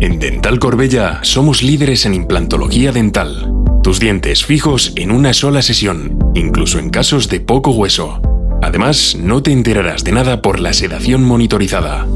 [0.00, 3.61] En Dental Corbella somos líderes en implantología dental.
[3.82, 8.22] Tus dientes fijos en una sola sesión, incluso en casos de poco hueso.
[8.62, 12.06] Además, no te enterarás de nada por la sedación monitorizada.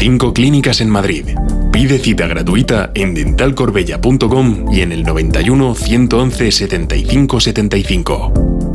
[0.00, 1.26] Cinco clínicas en Madrid.
[1.72, 8.71] Pide cita gratuita en dentalcorbella.com y en el 91 111 75 75.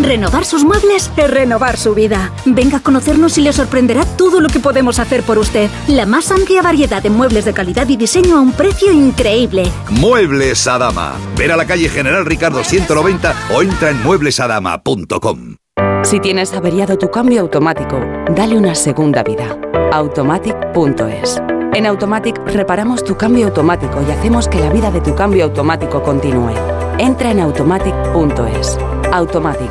[0.00, 2.32] Renovar sus muebles es renovar su vida.
[2.44, 5.70] Venga a conocernos y le sorprenderá todo lo que podemos hacer por usted.
[5.88, 9.64] La más amplia variedad de muebles de calidad y diseño a un precio increíble.
[9.90, 11.14] Muebles Adama.
[11.36, 15.56] Ver a la calle General Ricardo 190 o entra en mueblesadama.com.
[16.02, 17.98] Si tienes averiado tu cambio automático,
[18.36, 19.58] dale una segunda vida.
[19.92, 21.40] Automatic.es.
[21.72, 26.02] En Automatic reparamos tu cambio automático y hacemos que la vida de tu cambio automático
[26.02, 26.52] continúe.
[26.98, 28.78] Entra en automatic.es.
[29.12, 29.70] Automatic.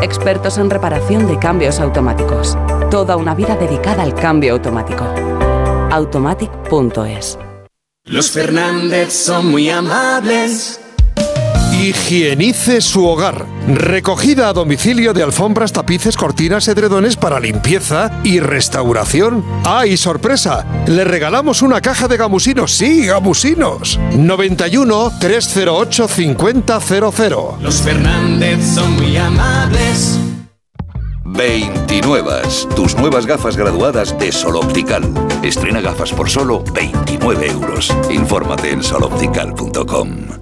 [0.00, 2.56] Expertos en reparación de cambios automáticos.
[2.90, 5.04] Toda una vida dedicada al cambio automático.
[5.90, 7.38] Automatic.es.
[8.04, 10.80] Los Fernández son muy amables.
[11.82, 13.44] Higienice su hogar.
[13.66, 19.44] Recogida a domicilio de alfombras, tapices, cortinas, edredones para limpieza y restauración.
[19.64, 20.64] ¡Ah, y sorpresa!
[20.86, 22.70] Le regalamos una caja de gamusinos.
[22.70, 23.98] Sí, gamusinos.
[24.16, 27.34] 91 308 5000.
[27.60, 30.20] Los Fernández son muy amables.
[31.24, 32.42] 29.
[32.76, 35.02] Tus nuevas gafas graduadas de Sol Optical.
[35.42, 37.92] Estrena gafas por solo 29 euros.
[38.08, 40.41] Infórmate en soloptical.com.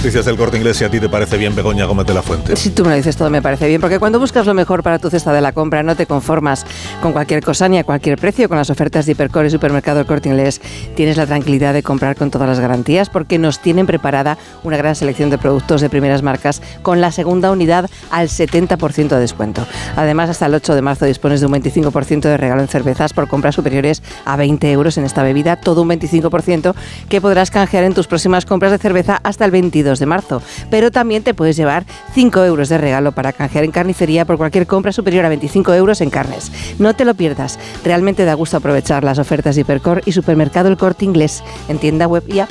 [0.00, 0.78] Noticias del corte inglés.
[0.78, 2.56] Si a ti te parece bien, Begoña Gómez de la Fuente.
[2.56, 4.98] Si tú me lo dices todo me parece bien, porque cuando buscas lo mejor para
[4.98, 6.64] tu cesta de la compra no te conformas
[7.02, 8.48] con cualquier cosa ni a cualquier precio.
[8.48, 10.62] Con las ofertas de Hipercore y Supermercado El Corte Inglés
[10.96, 14.96] tienes la tranquilidad de comprar con todas las garantías porque nos tienen preparada una gran
[14.96, 19.66] selección de productos de primeras marcas con la segunda unidad al 70% de descuento.
[19.96, 23.28] Además, hasta el 8 de marzo dispones de un 25% de regalo en cervezas por
[23.28, 26.74] compras superiores a 20 euros en esta bebida, todo un 25%
[27.10, 30.42] que podrás canjear en tus próximas compras de cerveza hasta el 22 de marzo.
[30.70, 34.66] Pero también te puedes llevar 5 euros de regalo para canjear en carnicería por cualquier
[34.66, 36.52] compra superior a 25 euros en carnes.
[36.78, 37.58] No te lo pierdas.
[37.84, 42.06] Realmente da gusto aprovechar las ofertas de Hipercor y Supermercado El Corte Inglés en tienda
[42.06, 42.50] web y app.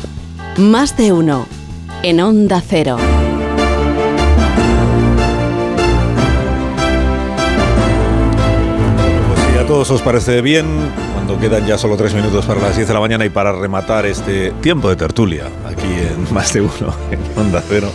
[0.58, 1.46] Más de uno.
[2.04, 2.98] En Onda Cero.
[9.28, 10.66] Pues si a todos os parece bien,
[11.14, 14.06] cuando quedan ya solo tres minutos para las 10 de la mañana y para rematar
[14.06, 15.46] este tiempo de tertulia
[15.90, 17.90] aquí en Más de Uno, en Onda Cero,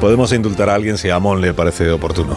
[0.00, 2.36] podemos indultar a alguien si a Amón le parece oportuno.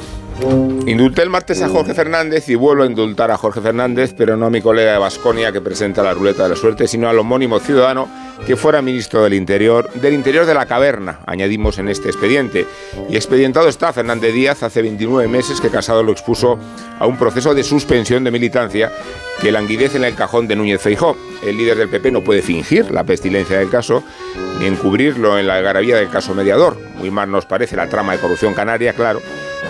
[0.86, 4.48] Indulté el martes a Jorge Fernández y vuelvo a indultar a Jorge Fernández, pero no
[4.48, 7.60] a mi colega de Basconia que presenta la ruleta de la suerte, sino al homónimo
[7.60, 8.08] ciudadano
[8.46, 12.68] que fuera ministro del Interior, del Interior de la Caverna, añadimos en este expediente.
[13.10, 16.60] Y expedientado está Fernández Díaz hace 29 meses que Casado lo expuso
[17.00, 18.92] a un proceso de suspensión de militancia
[19.42, 21.16] que languidece en el cajón de Núñez Feijó.
[21.44, 24.04] El líder del PP no puede fingir la pestilencia del caso
[24.60, 26.78] ni encubrirlo en la algarabía del caso mediador.
[26.98, 29.22] Muy mal nos parece la trama de corrupción canaria, claro,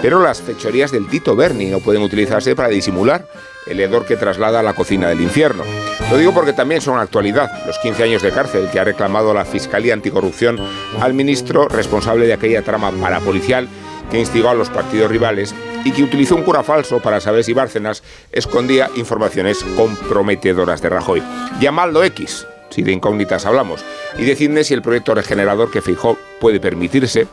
[0.01, 3.27] pero las fechorías del Tito Berni no pueden utilizarse para disimular
[3.67, 5.63] el hedor que traslada a la cocina del infierno.
[6.11, 9.45] Lo digo porque también son actualidad los 15 años de cárcel que ha reclamado la
[9.45, 10.59] Fiscalía Anticorrupción
[11.01, 13.67] al ministro responsable de aquella trama parapolicial
[14.11, 17.53] que instigó a los partidos rivales y que utilizó un cura falso para saber si
[17.53, 21.23] Bárcenas escondía informaciones comprometedoras de Rajoy.
[21.59, 23.83] Llamadlo X, si de incógnitas hablamos,
[24.17, 27.27] y decidme si el proyecto regenerador que fijó puede permitirse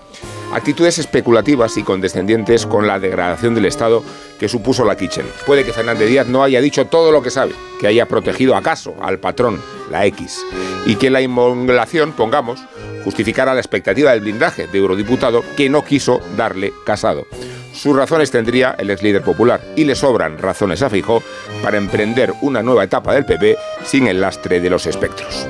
[0.53, 4.03] actitudes especulativas y condescendientes con la degradación del Estado
[4.39, 5.27] que supuso la Kitchen.
[5.47, 8.95] Puede que Fernández Díaz no haya dicho todo lo que sabe, que haya protegido acaso
[9.01, 10.45] al patrón, la X,
[10.87, 12.61] y que la inmolación, pongamos,
[13.05, 17.27] justificara la expectativa del blindaje de eurodiputado que no quiso darle casado.
[17.73, 21.23] Sus razones tendría el ex líder popular y le sobran razones a Fijó
[21.63, 25.47] para emprender una nueva etapa del PP sin el lastre de los espectros.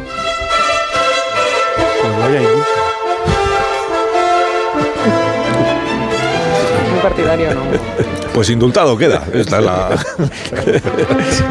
[7.13, 7.63] Partidario no.
[8.35, 9.25] Pues indultado queda.
[9.35, 10.05] Esta es la.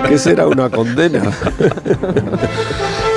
[0.09, 1.31] ¿Qué será una condena?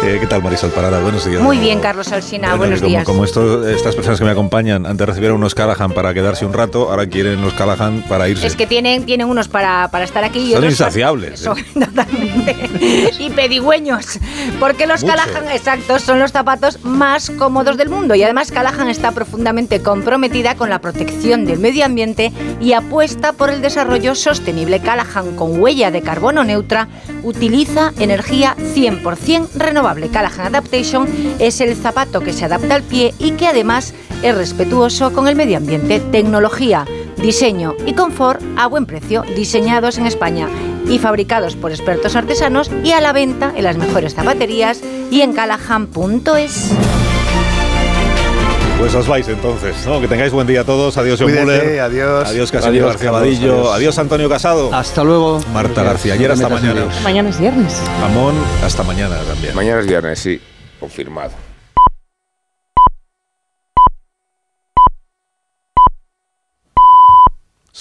[0.05, 1.01] Eh, ¿Qué tal, Marisol Parada?
[1.01, 1.41] Buenos días.
[1.41, 3.05] Muy bien, Carlos Alsina, Bueno, buenos como, días.
[3.05, 6.91] Como esto- estas personas que me acompañan antes recibieron unos Callahan para quedarse un rato,
[6.91, 8.47] ahora quieren los Callahan para irse.
[8.47, 11.41] Es que tienen, tienen unos para, para estar aquí y Son otros insaciables.
[11.41, 12.71] son- totalmente.
[13.19, 14.19] y pedigüeños.
[14.61, 15.15] Porque los Mucho.
[15.17, 18.15] Callahan, exactos, son los zapatos más cómodos del mundo.
[18.15, 23.54] Y además Callahan está profundamente comprometida con la protección del medio ambiente y apuesta por
[23.55, 24.81] el desarrollo sostenible.
[24.81, 26.89] Callahan con huella de carbono neutra
[27.23, 30.09] utiliza energía 100% renovable.
[30.09, 31.09] Callahan Adaptation
[31.39, 35.37] es el zapato que se adapta al pie y que además es respetuoso con el
[35.37, 36.01] medio ambiente.
[36.01, 36.85] Tecnología,
[37.17, 40.49] diseño y confort a buen precio, diseñados en España
[40.89, 45.33] y fabricados por expertos artesanos y a la venta en las mejores zapaterías y en
[45.33, 47.04] callahan.es.
[48.85, 49.99] Pues os vais entonces, ¿no?
[49.99, 50.99] Que tengáis buen día a todos.
[50.99, 51.81] Adiós, John Cuídate, Muller.
[51.81, 52.29] adiós.
[52.29, 53.53] Adiós, Casimiro Adiós, García Vadillo.
[53.55, 53.77] adiós.
[53.77, 53.99] Adiós.
[53.99, 54.75] Antonio Casado.
[54.75, 55.41] Hasta luego.
[55.55, 56.13] Marta García.
[56.13, 56.87] Ayer hasta mañana.
[57.03, 57.81] Mañana es viernes.
[58.03, 59.55] Ramón, hasta mañana también.
[59.55, 60.39] Mañana es viernes, sí,
[60.79, 61.31] confirmado.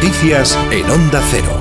[0.00, 1.58] Noticias en Onda Cero.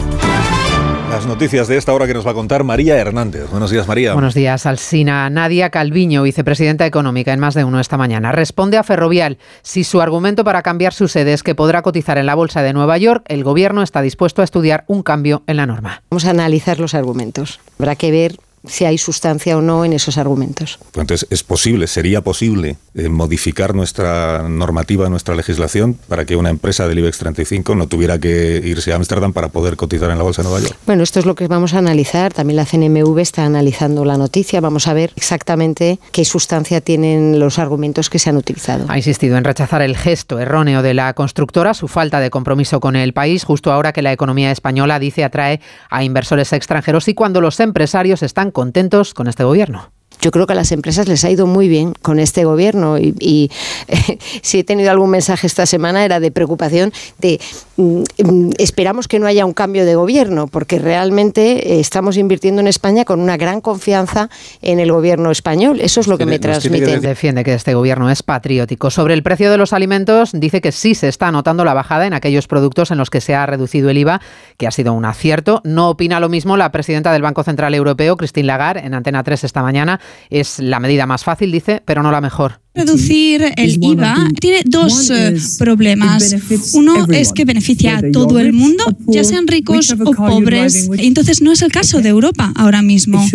[1.09, 3.49] Las noticias de esta hora que nos va a contar María Hernández.
[3.49, 4.13] Buenos días, María.
[4.13, 5.27] Buenos días, Alsina.
[5.31, 10.01] Nadia Calviño, vicepresidenta económica en más de uno esta mañana, responde a Ferrovial si su
[10.01, 13.25] argumento para cambiar su sede es que podrá cotizar en la Bolsa de Nueva York,
[13.27, 16.03] el gobierno está dispuesto a estudiar un cambio en la norma.
[16.11, 17.59] Vamos a analizar los argumentos.
[17.79, 20.79] Habrá que ver si hay sustancia o no en esos argumentos.
[20.95, 26.87] Entonces, ¿es posible, sería posible eh, modificar nuestra normativa, nuestra legislación, para que una empresa
[26.87, 30.41] del IBEX 35 no tuviera que irse a Ámsterdam para poder cotizar en la Bolsa
[30.41, 30.77] de Nueva York?
[30.85, 32.33] Bueno, esto es lo que vamos a analizar.
[32.33, 34.61] También la CNMV está analizando la noticia.
[34.61, 38.85] Vamos a ver exactamente qué sustancia tienen los argumentos que se han utilizado.
[38.89, 42.95] Ha insistido en rechazar el gesto erróneo de la constructora, su falta de compromiso con
[42.95, 47.41] el país, justo ahora que la economía española, dice, atrae a inversores extranjeros y cuando
[47.41, 49.91] los empresarios están contentos con este gobierno.
[50.21, 53.13] Yo creo que a las empresas les ha ido muy bien con este gobierno y,
[53.19, 53.51] y
[53.87, 57.39] eh, si he tenido algún mensaje esta semana era de preocupación de
[57.77, 62.61] mm, mm, esperamos que no haya un cambio de gobierno porque realmente eh, estamos invirtiendo
[62.61, 64.29] en España con una gran confianza
[64.61, 65.79] en el gobierno español.
[65.81, 66.99] Eso es lo que me transmite.
[66.99, 68.89] Defiende que este gobierno es patriótico.
[68.89, 72.13] Sobre el precio de los alimentos dice que sí se está notando la bajada en
[72.13, 74.21] aquellos productos en los que se ha reducido el IVA,
[74.57, 75.61] que ha sido un acierto.
[75.63, 79.43] No opina lo mismo la presidenta del Banco Central Europeo, Christine Lagarde, en Antena 3
[79.43, 82.61] esta mañana es la medida más fácil, dice, pero no la mejor.
[82.77, 86.35] Reducir el IVA tiene dos eh, problemas.
[86.73, 90.87] Uno es que beneficia a todo el mundo, ya sean ricos o pobres.
[90.99, 93.25] Entonces no es el caso de Europa ahora mismo.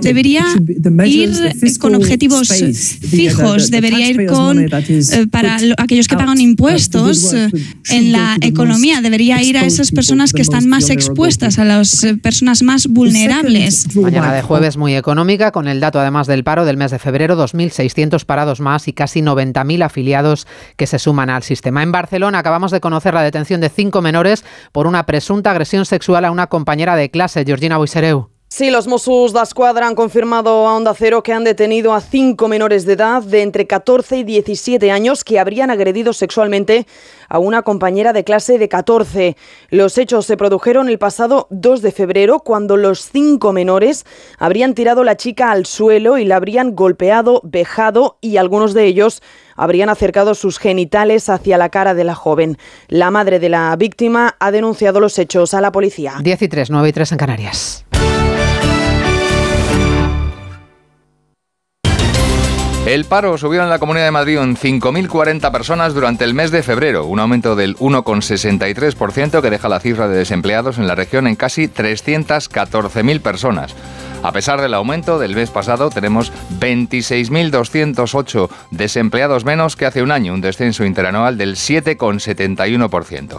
[0.00, 0.46] Debería
[1.04, 1.32] ir
[1.78, 4.70] con objetivos fijos, debería ir con eh,
[5.30, 7.50] para aquellos que pagan impuestos eh,
[7.90, 12.62] en la economía, debería ir a esas personas que están más expuestas, a las personas
[12.62, 13.94] más vulnerables.
[13.96, 17.36] Mañana de jueves muy económica, con el dato además del paro del mes de febrero,
[17.36, 21.82] 2.600 parados más y casi 90.000 afiliados que se suman al sistema.
[21.82, 26.24] En Barcelona acabamos de conocer la detención de cinco menores por una presunta agresión sexual
[26.24, 28.37] a una compañera de clase, Georgina Buisereu.
[28.50, 32.48] Sí, los Mossos da Escuadra han confirmado a Onda Cero que han detenido a cinco
[32.48, 36.86] menores de edad de entre 14 y 17 años que habrían agredido sexualmente
[37.28, 39.36] a una compañera de clase de 14.
[39.68, 44.06] Los hechos se produjeron el pasado 2 de febrero cuando los cinco menores
[44.38, 49.22] habrían tirado la chica al suelo y la habrían golpeado, vejado y algunos de ellos
[49.56, 52.56] habrían acercado sus genitales hacia la cara de la joven.
[52.86, 56.14] La madre de la víctima ha denunciado los hechos a la policía.
[56.22, 57.84] 10 y 3, 9 y 3 en Canarias.
[62.88, 66.62] El paro subió en la Comunidad de Madrid en 5.040 personas durante el mes de
[66.62, 71.36] febrero, un aumento del 1,63% que deja la cifra de desempleados en la región en
[71.36, 73.74] casi 314.000 personas.
[74.22, 80.34] A pesar del aumento del mes pasado, tenemos 26.208 desempleados menos que hace un año,
[80.34, 83.38] un descenso interanual del 7,71%.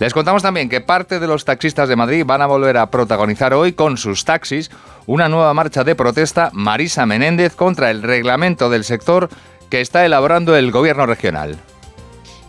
[0.00, 3.52] Les contamos también que parte de los taxistas de Madrid van a volver a protagonizar
[3.54, 4.70] hoy con sus taxis
[5.06, 9.28] una nueva marcha de protesta Marisa Menéndez contra el reglamento del sector
[9.68, 11.58] que está elaborando el gobierno regional.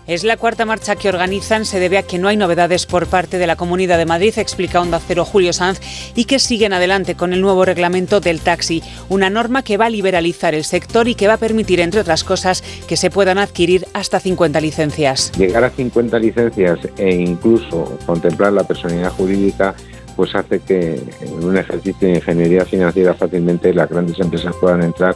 [0.07, 3.39] Es la cuarta marcha que organizan, se debe a que no hay novedades por parte
[3.39, 5.79] de la Comunidad de Madrid, explica Onda Cero Julio Sanz,
[6.13, 9.89] y que siguen adelante con el nuevo reglamento del taxi, una norma que va a
[9.89, 13.87] liberalizar el sector y que va a permitir, entre otras cosas, que se puedan adquirir
[13.93, 15.31] hasta 50 licencias.
[15.39, 19.73] Llegar a 50 licencias e incluso contemplar la personalidad jurídica
[20.15, 25.15] pues hace que en un ejercicio de ingeniería financiera fácilmente las grandes empresas puedan entrar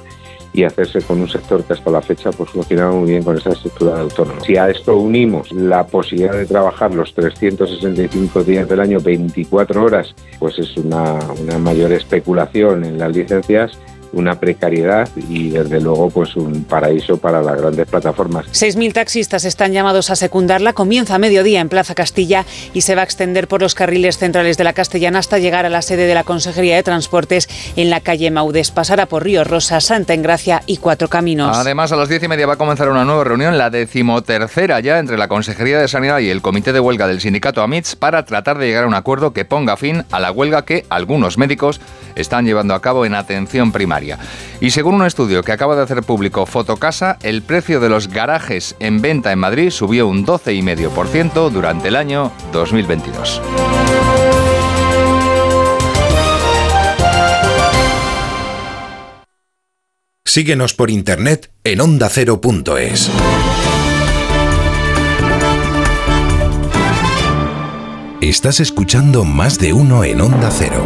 [0.54, 3.52] y hacerse con un sector que hasta la fecha pues funcionaba muy bien con esa
[3.52, 4.44] estructura de autónomo.
[4.44, 10.14] Si a esto unimos la posibilidad de trabajar los 365 días del año 24 horas,
[10.40, 13.78] pues es una, una mayor especulación en las licencias
[14.14, 18.46] una precariedad y desde luego pues un paraíso para las grandes plataformas.
[18.48, 20.74] 6.000 taxistas están llamados a secundarla.
[20.74, 24.58] Comienza a mediodía en Plaza Castilla y se va a extender por los carriles centrales
[24.58, 28.02] de la Castellana hasta llegar a la sede de la Consejería de Transportes en la
[28.02, 28.72] calle Maudes.
[28.72, 31.58] Pasará por Río Rosa, Santa Engracia y Cuatro Caminos.
[31.58, 35.00] Además, a las diez y media va a comenzar una nueva reunión, la decimotercera ya,
[35.00, 38.58] entre la Consejería de Sanidad y el Comité de Huelga del Sindicato AMITS para tratar
[38.58, 41.82] de llegar a un acuerdo que ponga fin a la huelga que algunos médicos
[42.16, 43.99] están llevando a cabo en atención primaria.
[44.62, 48.76] Y según un estudio que acaba de hacer público Fotocasa, el precio de los garajes
[48.80, 53.42] en venta en Madrid subió un 12,5% durante el año 2022.
[60.26, 63.10] Síguenos por internet en ondacero.es.
[68.22, 70.86] Estás escuchando más de uno en Onda Cero.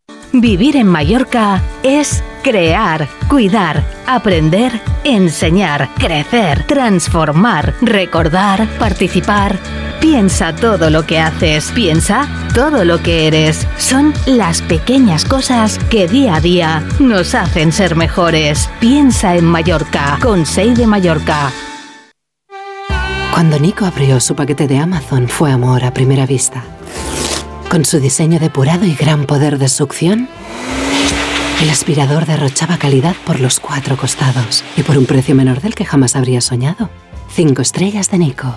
[0.33, 4.71] Vivir en Mallorca es crear, cuidar, aprender,
[5.03, 9.59] enseñar, crecer, transformar, recordar, participar.
[9.99, 13.67] Piensa todo lo que haces, piensa todo lo que eres.
[13.77, 18.69] Son las pequeñas cosas que día a día nos hacen ser mejores.
[18.79, 21.51] Piensa en Mallorca, con Sei de Mallorca.
[23.33, 26.63] Cuando Nico abrió su paquete de Amazon fue amor a primera vista.
[27.71, 30.27] Con su diseño depurado y gran poder de succión,
[31.61, 35.85] el aspirador derrochaba calidad por los cuatro costados y por un precio menor del que
[35.85, 36.89] jamás habría soñado.
[37.33, 38.53] Cinco estrellas de Nico.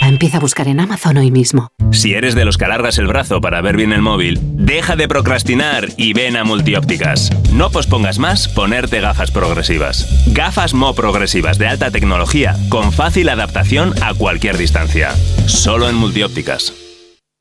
[0.00, 1.68] Empieza a buscar en Amazon hoy mismo.
[1.92, 5.06] Si eres de los que alargas el brazo para ver bien el móvil, deja de
[5.06, 7.28] procrastinar y ven a Multiópticas.
[7.52, 10.24] No pospongas más ponerte gafas progresivas.
[10.28, 15.14] Gafas Mo progresivas de alta tecnología con fácil adaptación a cualquier distancia.
[15.44, 16.87] Solo en Multiópticas.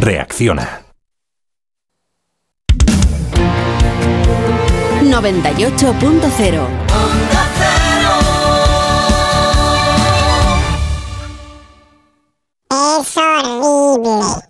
[0.00, 0.80] Reacciona.
[5.02, 6.68] 98.0
[12.70, 14.49] Es horrible.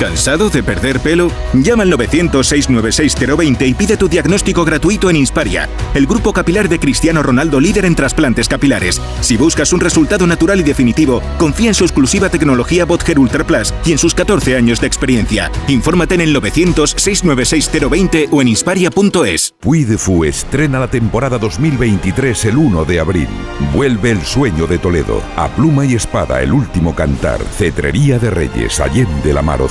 [0.00, 1.30] ¿Cansado de perder pelo?
[1.52, 7.22] Llama al 900-696-020 y pide tu diagnóstico gratuito en Insparia, el grupo capilar de Cristiano
[7.22, 9.00] Ronaldo líder en trasplantes capilares.
[9.20, 13.72] Si buscas un resultado natural y definitivo, confía en su exclusiva tecnología Botger Ultra Plus
[13.84, 15.50] y en sus 14 años de experiencia.
[15.68, 19.54] Infórmate en el 900-696-020 o en insparia.es.
[19.60, 23.28] Puy de Fu estrena la temporada 2023 el 1 de abril.
[23.72, 25.22] Vuelve el sueño de Toledo.
[25.36, 27.40] A pluma y espada, el último cantar.
[27.56, 29.62] Cetrería de Reyes, Allende la Mar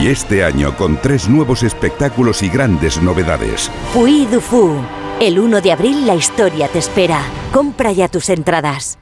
[0.00, 3.70] Y este año con tres nuevos espectáculos y grandes novedades.
[3.94, 4.74] Puy du Fu.
[5.20, 7.20] El 1 de abril la historia te espera.
[7.52, 8.98] Compra ya tus entradas.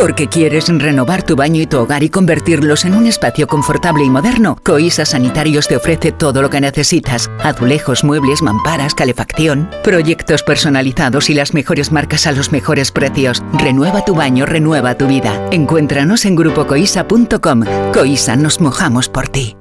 [0.00, 4.08] Porque quieres renovar tu baño y tu hogar y convertirlos en un espacio confortable y
[4.08, 7.30] moderno, Coisa Sanitarios te ofrece todo lo que necesitas.
[7.38, 13.42] Azulejos, muebles, mamparas, calefacción, proyectos personalizados y las mejores marcas a los mejores precios.
[13.52, 15.38] Renueva tu baño, renueva tu vida.
[15.50, 17.64] Encuéntranos en grupocoisa.com.
[17.92, 19.54] Coisa, nos mojamos por ti.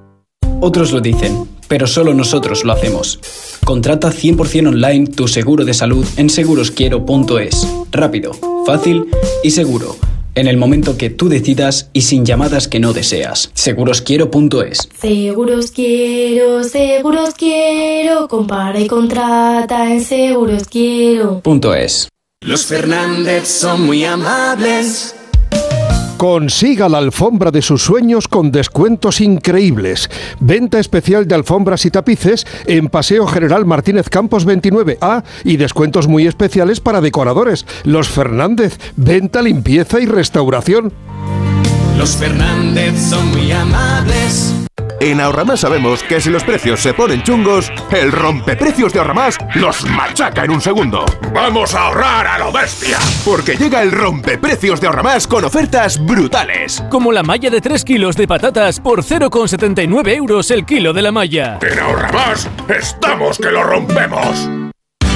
[0.62, 3.20] Otros lo dicen, pero solo nosotros lo hacemos.
[3.66, 7.68] Contrata 100% online tu seguro de salud en segurosquiero.es.
[7.92, 8.32] Rápido,
[8.66, 9.06] fácil
[9.44, 9.98] y seguro.
[10.36, 13.52] En el momento que tú decidas y sin llamadas que no deseas.
[13.54, 14.90] Segurosquiero.es.
[15.00, 18.28] Seguros quiero, seguros quiero.
[18.28, 21.42] Compara y contrata en seguros quiero.
[21.42, 22.08] Punto es.
[22.42, 25.16] Los Fernández son muy amables.
[26.18, 30.10] Consiga la alfombra de sus sueños con descuentos increíbles.
[30.42, 36.28] Venta especial de alfombras y tapices en Paseo General Martínez Campos 29A y descuentos muy
[36.28, 37.66] especiales para decoradores.
[37.86, 40.92] Los Fernández, venta, limpieza y restauración.
[41.98, 44.59] Los Fernández son muy amables.
[45.02, 49.86] En Ahorramás sabemos que si los precios se ponen chungos, el rompeprecios de Ahorramás los
[49.86, 51.06] machaca en un segundo.
[51.34, 52.98] ¡Vamos a ahorrar a lo bestia!
[53.24, 56.84] Porque llega el rompeprecios de Ahorramás con ofertas brutales.
[56.90, 61.14] Como la malla de 3 kilos de patatas por 0,79 euros el kilo de la
[61.14, 61.60] malla.
[61.62, 64.50] En Ahorramás estamos que lo rompemos.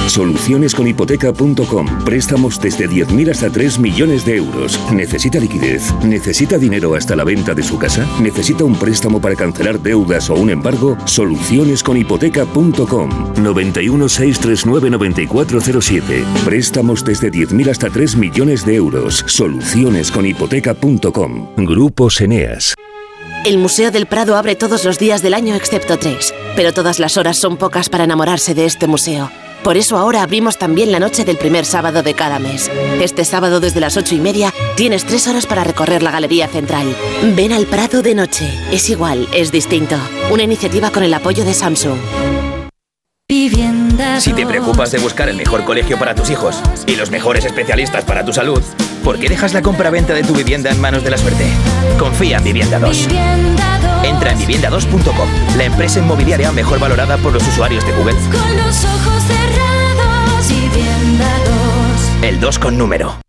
[0.08, 2.04] Solucionesconhipoteca.com.
[2.04, 4.78] Préstamos desde 10.000 hasta 3 millones de euros.
[4.92, 5.92] ¿Necesita liquidez?
[6.04, 8.06] ¿Necesita dinero hasta la venta de su casa?
[8.20, 10.96] ¿Necesita un préstamo para cancelar deudas o un embargo?
[11.04, 13.34] Solucionesconhipoteca.com.
[13.42, 16.24] 91 639 9407.
[16.44, 19.24] Préstamos desde 10.000 hasta 3 millones de euros.
[19.26, 21.48] Solucionesconhipoteca.com.
[21.56, 22.74] Grupos Eneas.
[23.44, 27.18] El Museo del Prado abre todos los días del año excepto tres, pero todas las
[27.18, 29.30] horas son pocas para enamorarse de este museo.
[29.64, 32.70] Por eso ahora abrimos también la noche del primer sábado de cada mes.
[33.00, 36.94] Este sábado desde las ocho y media tienes tres horas para recorrer la Galería Central.
[37.34, 38.46] Ven al Prado de noche.
[38.70, 39.96] Es igual, es distinto.
[40.30, 41.98] Una iniciativa con el apoyo de Samsung.
[44.18, 48.04] Si te preocupas de buscar el mejor colegio para tus hijos y los mejores especialistas
[48.04, 48.62] para tu salud,
[49.02, 51.46] ¿por qué dejas la compra-venta de tu vivienda en manos de la suerte?
[51.98, 53.08] Confía en Vivienda 2.
[54.04, 58.14] Entra en vivienda2.com, la empresa inmobiliaria mejor valorada por los usuarios de Google.
[58.30, 59.43] Con los ojos 2.
[62.24, 63.20] El 2 con número.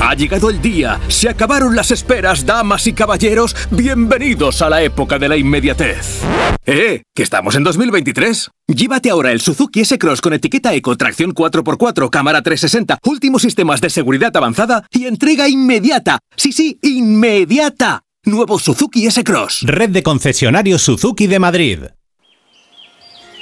[0.00, 5.18] Ha llegado el día, se acabaron las esperas, damas y caballeros, bienvenidos a la época
[5.18, 6.20] de la inmediatez.
[6.64, 7.02] ¡Eh!
[7.12, 8.50] ¿Que estamos en 2023?
[8.68, 13.90] Llévate ahora el Suzuki S-Cross con etiqueta Eco, tracción 4x4, cámara 360, últimos sistemas de
[13.90, 16.20] seguridad avanzada y entrega inmediata.
[16.36, 18.02] Sí, sí, inmediata.
[18.24, 19.62] Nuevo Suzuki S-Cross.
[19.66, 21.78] Red de concesionarios Suzuki de Madrid.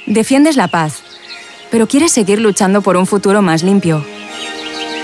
[0.07, 1.03] Defiendes la paz,
[1.69, 4.03] pero quieres seguir luchando por un futuro más limpio.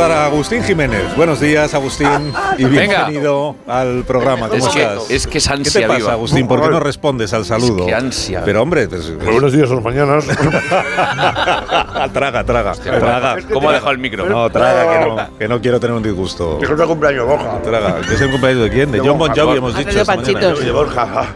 [0.00, 1.14] Saludar a Agustín Jiménez.
[1.16, 3.04] Buenos días, Agustín, y Venga.
[3.04, 4.48] bienvenido al programa.
[4.48, 5.10] ¿Cómo Es que- estás?
[5.10, 6.12] es que es ¿Qué ansia te pasa, viva.
[6.12, 6.48] Agustín?
[6.48, 7.84] ¿Por qué no respondes al saludo?
[7.86, 8.42] que ansia.
[8.44, 10.24] Pero hombre, pues, buenos días, son mañanas.
[12.12, 13.36] traga, traga, traga.
[13.52, 14.26] ¿Cómo ha dejado el micro?
[14.26, 16.58] No, traga, que no, que no quiero tener un disgusto.
[16.62, 17.60] Es el cumpleaños, Borja.
[17.62, 18.00] Traga.
[18.08, 18.90] ¿Qué es el cumpleaños de quién?
[18.92, 19.98] De, De John Bon Jovi, hemos dicho.
[19.98, 20.64] de Panchitos.
[20.64, 21.26] De Borja.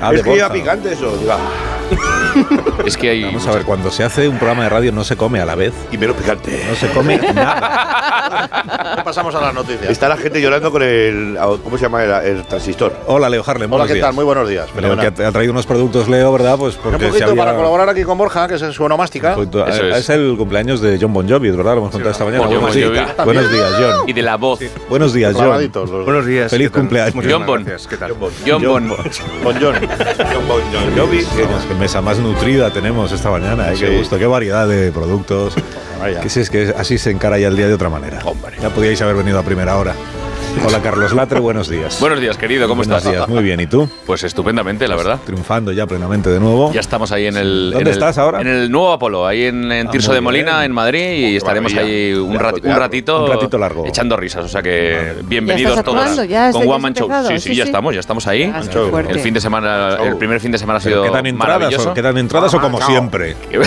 [0.00, 1.36] Ah, de Es que iba picante eso, diga.
[2.84, 3.24] Es que hay.
[3.24, 5.54] Vamos a ver, cuando se hace un programa de radio no se come a la
[5.54, 5.72] vez.
[5.92, 6.64] Y menos picante.
[6.68, 9.02] No se come nada.
[9.04, 9.90] Pasamos a las noticias.
[9.90, 11.38] Está la gente llorando con el.
[11.62, 12.96] ¿Cómo se llama el, el transistor?
[13.06, 13.70] Hola, Leo Harlem.
[13.72, 14.06] Hola, buenos ¿qué días.
[14.06, 14.14] tal?
[14.14, 14.68] Muy buenos días.
[14.74, 16.56] Leo, que ha traído unos productos, Leo, ¿verdad?
[16.58, 19.34] Pues porque Un poquito había- para colaborar aquí con Borja, que es su onomástica.
[19.34, 19.48] Pues,
[19.96, 20.10] es.
[20.10, 21.72] el cumpleaños de John Bon Jovi, ¿verdad?
[21.74, 22.44] Lo hemos contado esta mañana.
[22.46, 23.16] Bon Buenos, días.
[23.24, 24.08] Buenos días, John.
[24.08, 24.60] Y de la voz.
[24.88, 25.70] Buenos días, John.
[25.72, 26.50] Los- Buenos días.
[26.50, 27.24] Feliz cumpleaños.
[27.28, 27.64] John Bon.
[27.64, 28.12] ¿Qué tal?
[28.46, 28.88] John Bon.
[28.88, 29.74] Bon John.
[29.78, 30.62] John Bon
[30.96, 31.24] Jovi.
[31.78, 33.72] Mesa más nutrida tenemos esta mañana.
[33.72, 33.76] ¿eh?
[33.78, 35.54] Qué gusto, qué variedad de productos.
[36.22, 38.20] Que si es que así se encara ya el día de otra manera.
[38.60, 39.94] Ya podíais haber venido a primera hora.
[40.62, 41.98] Hola, Carlos Latre, buenos días.
[42.00, 43.12] Buenos días, querido, ¿cómo Buenos estás?
[43.12, 43.60] días, muy bien.
[43.60, 43.86] ¿Y tú?
[44.06, 45.18] Pues estupendamente, la verdad.
[45.24, 46.72] Triunfando ya plenamente de nuevo.
[46.72, 47.70] Ya estamos ahí en el.
[47.72, 48.40] ¿Dónde en el- estás ahora?
[48.40, 50.64] En el nuevo Apolo, ahí en, en Ah, Tirso de Molina, bien.
[50.66, 51.94] en Madrid, y estaremos maravilla.
[51.96, 53.24] ahí un, rati- ratito.
[53.24, 53.86] Un ratito largo.
[53.86, 56.28] Echando risas, o sea que bienvenidos estás todos.
[56.28, 57.10] ¿Ya con One Man Show.
[57.28, 58.50] Sí, sí, Sí, ya estamos, ya estamos ahí.
[58.54, 58.62] Ah.
[59.08, 61.90] El fin de semana, el primer fin de semana ha sido ¿Quedan entradas, maravilloso.
[61.90, 63.36] o, ¿Quedan entradas o como siempre?
[63.50, 63.66] quedan,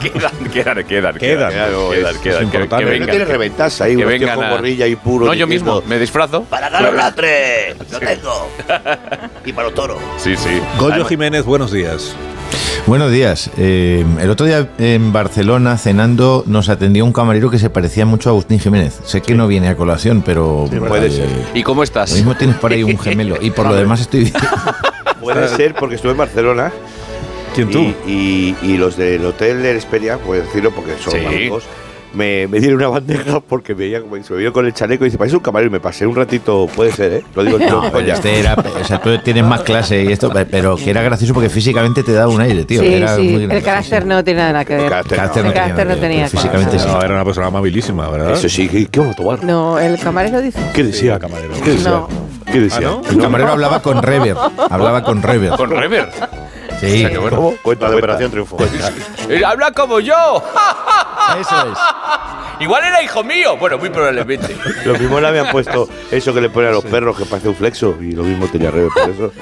[0.00, 1.50] quedan, quedan, quedan, Quedan.
[1.52, 3.10] quedan, que- No vengan.
[3.10, 6.42] tienes reventas ahí, gorrilla y puro No, yo mismo, me disfrazo.
[6.44, 7.74] ¡Para Carlos Latre!
[7.90, 8.48] ¡Lo tengo!
[9.46, 9.98] y para los toros.
[10.18, 10.60] Sí, sí.
[10.78, 12.14] Goyo Además- Jiménez, buenos días.
[12.86, 13.50] Buenos días.
[13.56, 18.28] Eh, el otro día en Barcelona, cenando, nos atendió un camarero que se parecía mucho
[18.28, 19.00] a Agustín Jiménez.
[19.04, 20.68] Sé que no viene a colación, pero...
[20.88, 21.28] puede ser.
[21.54, 22.10] ¿Y cómo estás?
[22.10, 23.36] Lo mismo tienes por ahí un gemelo.
[23.40, 24.34] Y por lo demás estoy bien.
[25.20, 26.72] Puede ser porque estuve en Barcelona.
[27.54, 27.78] ¿Quién tú?
[27.80, 31.24] Y, y- y los del Hotel El Esperia, puedo decirlo porque son Sí.
[31.24, 31.64] amigos,
[32.14, 35.04] me, me dieron una bandeja porque me veía como se me vio con el chaleco
[35.04, 37.24] y dice, parece un camarero y me pasé un ratito, puede ser, ¿eh?
[37.34, 40.76] Lo digo en No, este era, o sea, tú tienes más clase y esto, pero
[40.76, 42.80] que era gracioso porque físicamente te daba un aire, tío.
[42.82, 44.88] sí, era sí, muy el carácter no tiene nada que ver.
[44.88, 46.28] carácter Carácter El no tenía carácter no nada que ver, tenía.
[46.28, 46.86] físicamente sí.
[46.86, 48.32] No, era una persona amabilísima, ¿verdad?
[48.32, 49.44] Eso sí, ¿qué, qué vamos a tomar?
[49.44, 50.58] No, el camarero dice.
[50.74, 51.18] ¿Qué decía?
[51.18, 51.54] camarero.
[51.64, 51.90] ¿Qué decía?
[51.90, 52.08] No.
[52.52, 52.88] ¿Qué decía?
[52.88, 53.10] ¿Ah, no?
[53.10, 54.36] El camarero hablaba con Rever.
[54.70, 55.50] Hablaba con Rever.
[55.56, 56.08] ¿Con Rever?
[56.82, 57.06] Sí.
[57.30, 57.54] ¿Cómo?
[57.62, 57.96] Cuenta, de.
[57.96, 58.56] Operación Triunfo.
[59.28, 60.14] Eh, ¡Habla como yo!
[61.40, 61.78] Eso es.
[62.60, 63.56] Igual era hijo mío.
[63.56, 64.54] Bueno, muy probablemente.
[64.84, 67.54] Lo mismo le habían puesto eso que le ponen a los perros que parece un
[67.54, 69.32] flexo y lo mismo tenía Rebe por eso.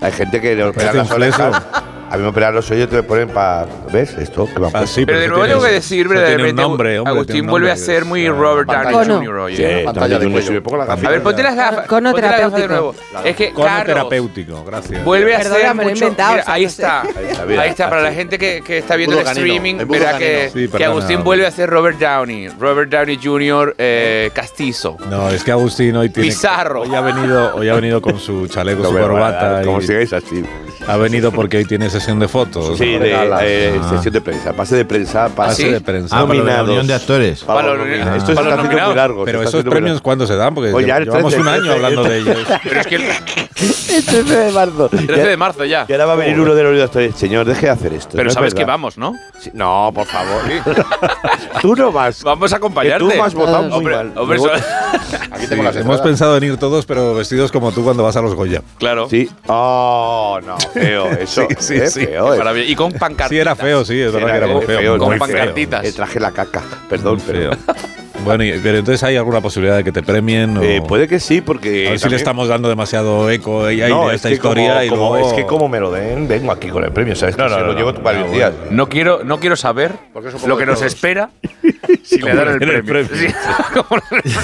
[0.00, 1.62] Hay gente que le operan las Parece un orejas.
[2.10, 3.68] A mí me operan los oídos y te me ponen para.
[3.92, 4.18] ¿Ves?
[4.18, 7.12] Esto que me han Ah, sí, Pero de nuevo tengo que decir brevemente, nombre, hombre,
[7.12, 9.06] Agustín tiene un vuelve a ser muy Robert Downey.
[9.06, 9.36] Jr.
[9.36, 9.56] hoy.
[9.56, 9.82] Sí, ¿eh?
[9.84, 10.60] pantalla de cuello.
[10.60, 11.86] Pongo la A ver, ponte las gafas.
[11.86, 12.94] Cono ponte las gafas de terapéutico.
[13.12, 13.28] nuevo.
[13.28, 15.04] Es que Cono Carlos terapéutico, gracias.
[15.04, 15.88] vuelve a ser mucho...
[15.90, 17.02] inventado, Mira, o sea, ahí está.
[17.02, 20.18] Ahí está, mira, Ahí está, para la gente que, que está viendo el streaming, verá
[20.18, 20.50] que.
[20.52, 20.84] Sí, que.
[20.84, 22.48] Agustín vuelve a ser Robert Downey.
[22.58, 23.76] Robert Downey Jr.
[23.78, 24.96] eh, castizo.
[25.08, 26.28] No, es que Agustín hoy tiene.
[26.28, 26.82] Pizarro.
[26.82, 29.52] Hoy ha venido, hoy ha venido con su chaleco, su corbata.
[29.52, 30.44] va, Sigáis así.
[30.86, 32.78] ha venido porque hoy tiene sesión de fotos.
[32.78, 33.00] Sí, ¿no?
[33.00, 33.10] de
[33.42, 33.88] eh, Ah.
[33.90, 34.52] sesión de prensa.
[34.52, 35.72] Pase de prensa, pase ¿Ah, sí?
[35.72, 36.16] de prensa.
[36.20, 37.42] Ah, para la reunión de actores.
[37.42, 38.16] Para Para nominados.
[38.18, 39.24] Esto se está haciendo muy largo.
[39.24, 40.00] Pero esos premios.
[40.00, 40.54] ¿cuándo se dan?
[40.54, 42.40] Porque el llevamos 13, un año el 13, hablando de el 13.
[42.40, 42.60] ellos.
[42.64, 44.88] Pero es que el El 13 de marzo.
[44.88, 45.86] 13 de marzo ya.
[45.88, 47.14] Y ahora va a venir uno de los actores.
[47.16, 48.10] Señor, deje de hacer esto.
[48.12, 48.74] Pero no es sabes que verdad.
[48.74, 49.14] vamos, ¿no?
[49.40, 50.42] Sí, No, por favor.
[51.60, 52.22] Tú no vas.
[52.22, 53.06] Vamos a acompañarte.
[53.08, 54.12] Que tú has votado muy Hombre, mal.
[54.16, 54.52] hombre, Me so-
[55.32, 58.22] Aquí tengo las Hemos pensado en ir todos, pero vestidos como tú cuando vas a
[58.22, 58.62] los Goya.
[58.78, 59.08] Claro.
[59.08, 59.28] Sí.
[59.82, 60.58] Oh, no.
[60.58, 61.46] Feo eso.
[61.50, 62.06] Sí, sí, eh, sí.
[62.06, 62.38] Feo, eh.
[62.38, 62.66] Maravilla.
[62.70, 63.28] Y con pancartitas.
[63.30, 64.98] Sí, era feo, sí, es verdad que era muy feo.
[64.98, 65.26] Con muy feo.
[65.26, 65.84] pancartitas.
[65.84, 66.62] Eh, traje la caca.
[66.88, 67.52] Perdón, Muy pero.
[67.52, 67.74] feo.
[68.24, 71.20] Bueno, y- pero entonces hay alguna posibilidad de que te premien o Eh, puede que
[71.20, 71.86] sí, porque.
[71.88, 74.82] a ver si le estamos dando demasiado eco No, a es esta que historia como,
[74.84, 77.36] y como- luego es que como me lo den, vengo aquí con el premio, ¿sabes?
[77.36, 78.52] No, no, se no, lo llevo no, varios no, días.
[78.70, 79.92] No quiero, no quiero saber
[80.24, 81.30] es lo que nos espera
[82.02, 82.84] si le dan el el premio.
[82.84, 83.10] premio.
[83.20, 83.26] Sí.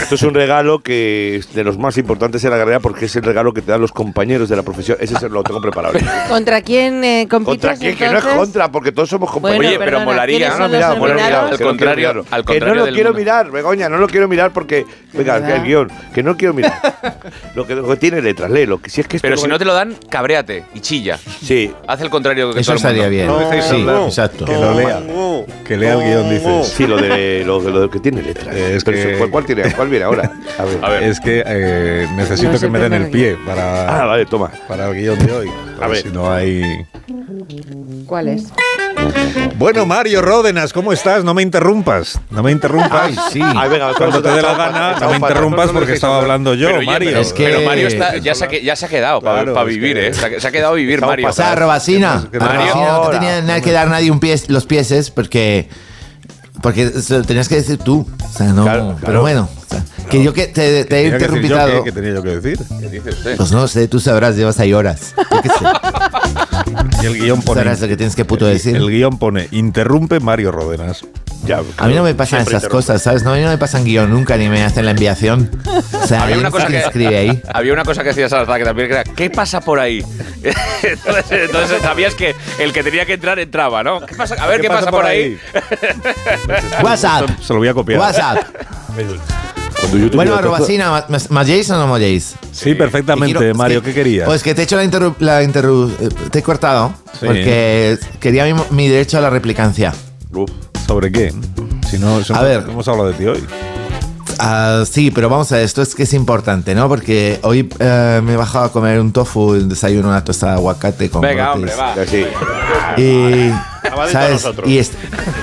[0.03, 3.17] Esto es un regalo que es de los más importantes en la carrera porque es
[3.17, 4.97] el regalo que te dan los compañeros de la profesión.
[5.01, 5.99] Ese se lo tengo preparado.
[6.29, 7.71] ¿Contra quién eh, compites?
[7.71, 7.97] ¿Contra quién?
[7.97, 8.39] Que no es entonces?
[8.39, 9.59] contra, porque todos somos compañeros.
[9.59, 10.89] Bueno, Oye, pero perdona, molaría, ¿quiénes No, no, mira?
[10.91, 10.99] Al
[11.51, 14.87] no contrario- al que no contrario lo quiero mirar, Begoña, no lo quiero mirar porque.
[15.13, 16.75] Venga, el guion, que no quiero mirar.
[17.55, 18.81] lo, que, lo que tiene letras, léelo.
[18.81, 21.17] Que si es que Pero lo- si no te lo dan, cabréate y chilla.
[21.19, 21.73] Sí.
[21.87, 23.05] Haz el contrario que Eso todo el mundo.
[23.05, 23.27] estaría bien.
[23.27, 24.45] No sí, exacto.
[24.45, 25.01] que lo lea.
[25.67, 26.69] Que lea el guion, dices.
[26.69, 28.55] Sí, lo de lo, de lo que tiene letras.
[28.55, 30.31] Es que- ¿cuál, cuál tiene, ¿Cuál viene ahora?
[30.59, 30.79] A ver.
[30.83, 31.03] A ver.
[31.05, 34.51] Es que eh, necesito No que me den el pie para, Ah, vale, toma.
[34.69, 35.51] para el guion de hoy.
[35.81, 36.03] A ver.
[36.03, 36.63] Si no hay.
[38.07, 38.53] ¿Cuál es?
[39.57, 41.25] Bueno, Mario Ródenas, ¿cómo estás?
[41.25, 42.21] No me interrumpas.
[42.31, 42.91] No me interrumpas.
[43.05, 43.41] Ay, sí.
[43.43, 46.79] Ay, venga, Cuando te dé la gana, no me interrumpas porque estaba hablando yo, Pero,
[46.81, 47.09] oye, Mario.
[47.11, 49.43] pero- Es que- pero Mario está- ya, se ha, que- ya se ha quedado para
[49.63, 50.15] es vivir, que- ¿eh?
[50.15, 51.29] Se ha, quedado a vivir, Mario.
[51.29, 55.11] O sea, Robacina, Robacina, no te tenía nada que dar nadie un pie, los pieses
[55.11, 55.69] porque
[56.63, 58.07] porque se lo tenías que decir tú.
[58.25, 58.99] O sea, no, Claro, claro.
[59.05, 61.59] pero bueno, o sea, que yo que te, te he interrumpido.
[61.67, 62.59] qué, ¿Qué tenía yo que decir?
[62.81, 63.37] ¿Qué dice usted?
[63.37, 65.15] Pues no sé, tú sabrás, llevas ahí horas.
[65.17, 65.55] Yo qué sé.
[67.03, 67.61] Y el guion pone.
[67.61, 68.75] Sabrás lo que tienes que puto decir.
[68.77, 71.05] El guion pone interrumpe Mario Ródenas.
[71.47, 73.23] Ya, A mí no me pasan esas cosas, ¿sabes?
[73.23, 75.51] No, a mí no me pasan guion nunca ni me hacen la enviación.
[75.93, 77.43] O sea, Había una cosa que escribe ahí.
[77.55, 80.05] Había una cosa que decía Salazar que también era ¿qué pasa por ahí?
[80.83, 84.01] entonces, entonces sabías que el que tenía que entrar entraba, ¿no?
[84.05, 84.35] ¿Qué pasa?
[84.39, 85.39] A ver qué, pasa, por ahí.
[86.83, 87.31] WhatsApp.
[87.41, 88.01] Se lo voy a copiar.
[88.01, 88.39] WhatsApp.
[90.15, 92.35] Bueno, digo, Robacina, ¿me molléis o no molléis?
[92.53, 93.83] Sí, perfectamente, Te quiero- es Mario.
[93.83, 94.27] que- ¿Qué querías?
[94.27, 95.15] Pues que te he hecho la interru...
[95.21, 97.27] La interru eh, te he cortado Sí.
[97.27, 99.93] porque quería mi, mi derecho a la replicancia.
[100.33, 100.51] Uf.
[100.87, 101.33] ¿Sobre qué?
[101.89, 102.65] Si no, si A no- ver.
[102.69, 103.45] hemos hablado de ti hoy.
[104.39, 106.89] Ah, sí, pero vamos a ver, esto es que es importante, ¿no?
[106.89, 110.59] Porque hoy eh, me he bajado a comer un tofu, un desayuno, una tostada de
[110.59, 111.75] aguacate con Venga, brotes.
[111.79, 112.07] hombre, va.
[112.07, 112.27] Sí.
[113.03, 113.51] Y,
[114.13, 114.47] ¿sabes?
[114.67, 114.81] Y,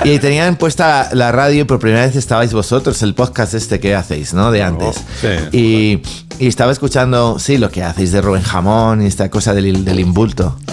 [0.08, 3.94] y tenían puesta la radio y por primera vez estabais vosotros, el podcast este que
[3.94, 4.50] hacéis, ¿no?
[4.50, 4.96] De antes.
[5.20, 5.28] sí.
[5.56, 6.02] Y,
[6.38, 9.96] y estaba escuchando, sí, lo que hacéis de Rubén Jamón y esta cosa del, del
[9.96, 10.02] de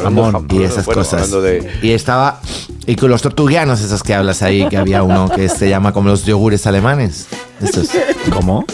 [0.02, 1.30] Jamón jamón, y esas bueno, cosas.
[1.30, 2.42] de- Y estaba...
[2.88, 6.10] Y con los tortuguianos esos que hablas ahí, que había uno que se llama como
[6.10, 7.28] los yogures alemanes.
[7.62, 7.90] Estos.
[8.34, 8.66] ¿Cómo?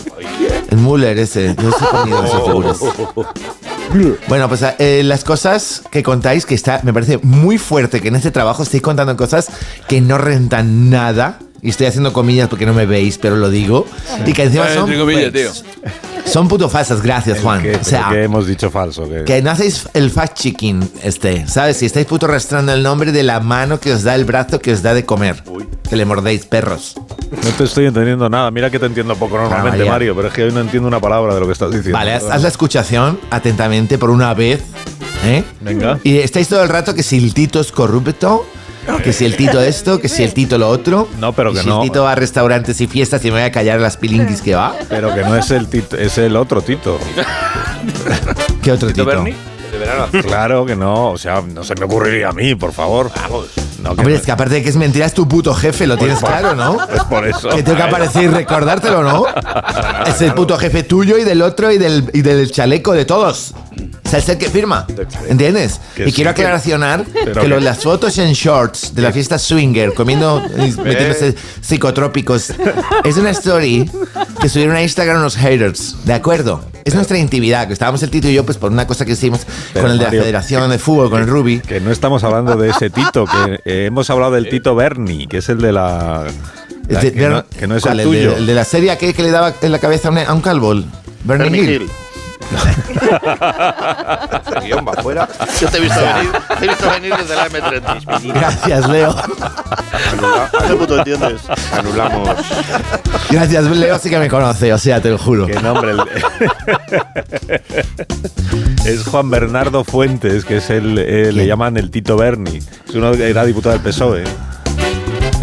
[0.71, 1.53] El Müller ese.
[1.61, 2.77] Yo he comido esos yogures.
[4.27, 8.15] Bueno, pues eh, las cosas que contáis, que está, me parece muy fuerte que en
[8.15, 9.47] este trabajo estéis contando cosas
[9.87, 11.39] que no rentan nada.
[11.61, 13.85] Y estoy haciendo comillas porque no me veis, pero lo digo,
[14.25, 15.63] y que encima son, entre comillas, pues,
[16.25, 17.61] son puto falsas, gracias Juan.
[17.61, 19.07] ¿Qué, o sea, ¿qué hemos dicho falso?
[19.09, 19.23] ¿Qué?
[19.23, 21.77] que no hacéis el fact checking, este, ¿sabes?
[21.77, 24.71] Si estáis puto arrastrando el nombre de la mano que os da el brazo que
[24.71, 25.43] os da de comer,
[25.89, 26.95] que le mordéis perros.
[27.31, 28.51] No te estoy entendiendo nada.
[28.51, 29.91] Mira que te entiendo poco normalmente, vaya.
[29.91, 31.97] Mario, pero es que hoy no entiendo una palabra de lo que estás diciendo.
[31.97, 34.61] Vale, haz, haz la escuchación atentamente por una vez.
[35.25, 35.43] ¿eh?
[35.61, 35.99] Venga.
[36.03, 38.45] Y estáis todo el rato que si el Tito es corrupto,
[39.03, 41.07] que si el Tito esto, que si el Tito lo otro.
[41.19, 41.81] No, pero que si no.
[41.81, 44.55] el Tito va a restaurantes y fiestas y me voy a callar las pilinguis que
[44.55, 44.75] va.
[44.89, 46.99] Pero que no es el Tito, es el otro Tito.
[48.61, 49.05] ¿Qué otro Tito?
[50.23, 53.11] Claro que no, o sea, no se me ocurriría a mí, por favor.
[53.15, 53.47] Vamos.
[53.81, 55.97] No, Hombre, no- es que aparte de que es mentira, es tu puto jefe, lo
[55.97, 56.77] tienes por- claro, ¿no?
[56.93, 57.49] Es por eso.
[57.49, 59.25] Que tengo que aparecer y recordártelo, ¿no?
[60.07, 63.53] Es el puto jefe tuyo y del otro y del, y del chaleco de todos.
[64.05, 64.87] O sea, es el que firma.
[65.27, 65.79] ¿Entiendes?
[65.95, 69.37] Que y sí, quiero aclaracionar que, que- lo- las fotos en shorts de la fiesta
[69.37, 72.53] swinger, comiendo, y metiéndose psicotrópicos,
[73.03, 73.89] es una story
[74.41, 75.95] que subieron a Instagram unos haters.
[76.05, 76.61] ¿De acuerdo?
[76.87, 79.41] Es nuestra intimidad, que estábamos el Tito y yo, pues por una cosa que hicimos
[79.73, 81.59] Pero, con el de Mario, la Federación de Fútbol, con el Ruby.
[81.59, 85.37] Que no estamos hablando de ese Tito, que eh, hemos hablado del Tito Berni, que
[85.37, 86.23] es el de la.
[86.87, 87.99] de- que, no, que no es ¿cuál?
[87.99, 88.37] el El de, tuyo.
[88.37, 90.69] el de la serie que le daba en la cabeza a un, a un calvo.
[91.23, 91.81] Bernie, Bernie Hill.
[91.83, 91.89] Hill.
[94.45, 95.27] Este guion va fuera.
[95.59, 98.33] Yo te he visto venir, te he visto venir desde la M30.
[98.33, 99.15] Gracias, Leo.
[100.67, 101.41] ¿Qué puto entiendes?
[101.73, 102.29] Anulamos.
[103.29, 105.47] Gracias, Leo sí que me conoce, o sea, te lo juro.
[105.47, 105.91] ¿Qué nombre?
[105.91, 106.01] El-
[108.85, 110.97] es Juan Bernardo Fuentes, que es el.
[110.97, 112.57] eh, le llaman el Tito Berni.
[112.57, 114.23] Es uno que era diputado del PSOE.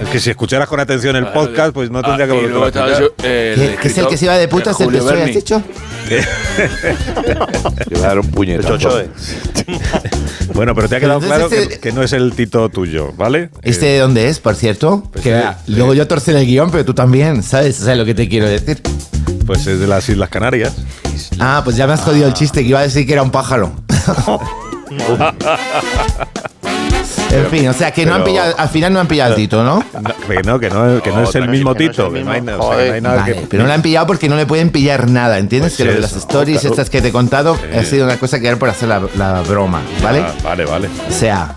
[0.02, 2.62] Es que si escucharas con atención el podcast, pues no tendría que Ah, y volver
[2.62, 3.00] a escuchar.
[3.00, 5.26] yo, eh, el ¿Qué, qué es el que se iba de putas del Julio has
[5.26, 5.62] dicho?
[6.08, 8.88] Te voy a dar un puñetazo.
[10.52, 13.48] Bueno, pero te ha quedado claro que, este- que no es el Tito tuyo, ¿vale?
[13.62, 15.02] ¿Este de dónde es, por cierto?
[15.10, 15.72] Pues que sí, vea, sí.
[15.74, 17.76] luego yo torcí el guion, pero tú también, ¿sabes?
[17.76, 18.80] ¿Sabes lo que te quiero decir?
[18.84, 20.74] Eh, pues es de las Islas Canarias.
[21.40, 23.30] Ah, pues ya me has jodido el chiste, que iba a decir que era un
[23.30, 23.72] pájaro.
[27.34, 29.62] en fin, o sea, que no han pillado, al final no han pillado al Tito,
[29.64, 29.82] ¿no?
[30.28, 32.12] Que no, que no, que no es el mismo Tito.
[32.12, 35.08] que no hay, nada que- pero no le han pillado porque no le pueden pillar
[35.08, 35.72] nada, ¿entiendes?
[35.72, 36.74] Pues que lo de las stories claro.
[36.74, 39.42] estas que te he contado ha sido una cosa que era por hacer la, la
[39.42, 40.20] broma, ¿vale?
[40.20, 40.88] Ah, vale, vale.
[41.08, 41.54] O sea,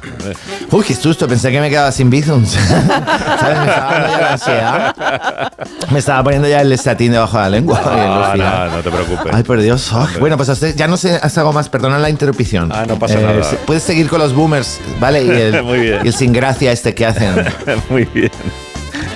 [0.72, 2.50] uy, qué susto, pensé que me quedaba sin bizums.
[3.40, 3.60] ¿Sabes?
[3.60, 4.96] Me estaba dando ya la ansiedad.
[5.92, 7.82] Me estaba poniendo ya el estatín debajo de la lengua.
[7.86, 8.34] Ah,
[8.70, 9.34] no, no te preocupes.
[9.34, 9.92] Ay, por Dios.
[10.20, 12.72] Bueno, pues hasta- ya no sé, haz algo más, perdona la interrupción.
[12.74, 13.44] Ah, no pasa nada.
[13.44, 15.24] se- Puedes seguir con los boomers, ¿vale?
[15.24, 16.00] Y el, Muy bien.
[16.04, 17.36] y el sin gracia este que hacen,
[17.90, 18.32] Muy bien.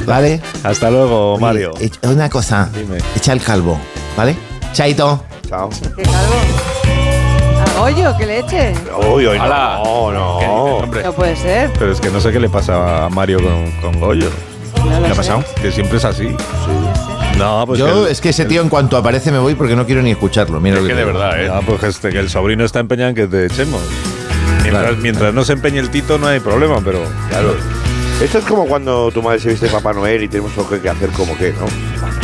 [0.05, 0.41] ¿vale?
[0.63, 1.71] Hasta luego, Mario.
[1.75, 2.97] Oye, echa- una cosa, Dime.
[3.15, 3.80] echa el calvo,
[4.17, 4.35] ¿vale?
[4.73, 5.23] Chaito.
[5.47, 5.69] Chao.
[5.95, 6.35] ¿Qué calvo?
[7.75, 8.17] ¿A Goyo?
[8.17, 8.73] ¿Que le eche?
[9.11, 9.80] Uy, uy, Hala.
[9.83, 10.85] no, no.
[10.85, 11.71] No puede ser.
[11.77, 14.30] Pero es que no sé qué le pasa a Mario con, con Goyo.
[14.85, 15.43] No ¿Qué ha pasado?
[15.61, 16.35] Que siempre es así.
[17.38, 19.75] No, pues Yo, que el- es que ese tío en cuanto aparece me voy porque
[19.75, 20.59] no quiero ni escucharlo.
[20.59, 21.49] Mira lo Es que de verdad, ¿eh?
[21.51, 23.81] Ah, pues este, que el sobrino está empeñado en que te echemos.
[24.61, 24.98] Mientras, Claro.
[25.01, 27.56] mientras no se empeñe el Tito no hay problema, pero claro.
[28.22, 31.09] Esto es como cuando tu madre se viste Papá Noel y tenemos algo que hacer
[31.09, 31.65] como que, ¿no?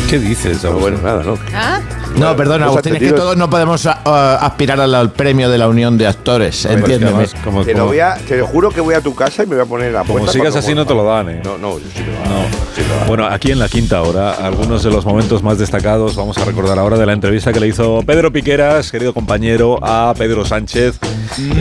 [0.09, 0.59] ¿Qué dices?
[0.61, 1.38] Pero bueno, nada, ¿no?
[1.56, 1.80] ¿Ah?
[2.17, 5.57] No, perdona, Agustín, es que todos no podemos a- a- aspirar al, al premio de
[5.57, 7.27] la Unión de Actores, Pero es que entiéndeme.
[7.43, 9.63] como- Te, lo voy a, te juro que voy a tu casa y me voy
[9.63, 11.41] a poner la Como sigas así no te lo dan, ¿eh?
[11.43, 12.45] No, no, yo sí lo No.
[12.75, 13.05] Sí lo.
[13.07, 16.77] Bueno, aquí en la quinta hora, algunos de los momentos más destacados, vamos a recordar
[16.79, 20.99] ahora de la entrevista que le hizo Pedro Piqueras, querido compañero, a Pedro Sánchez.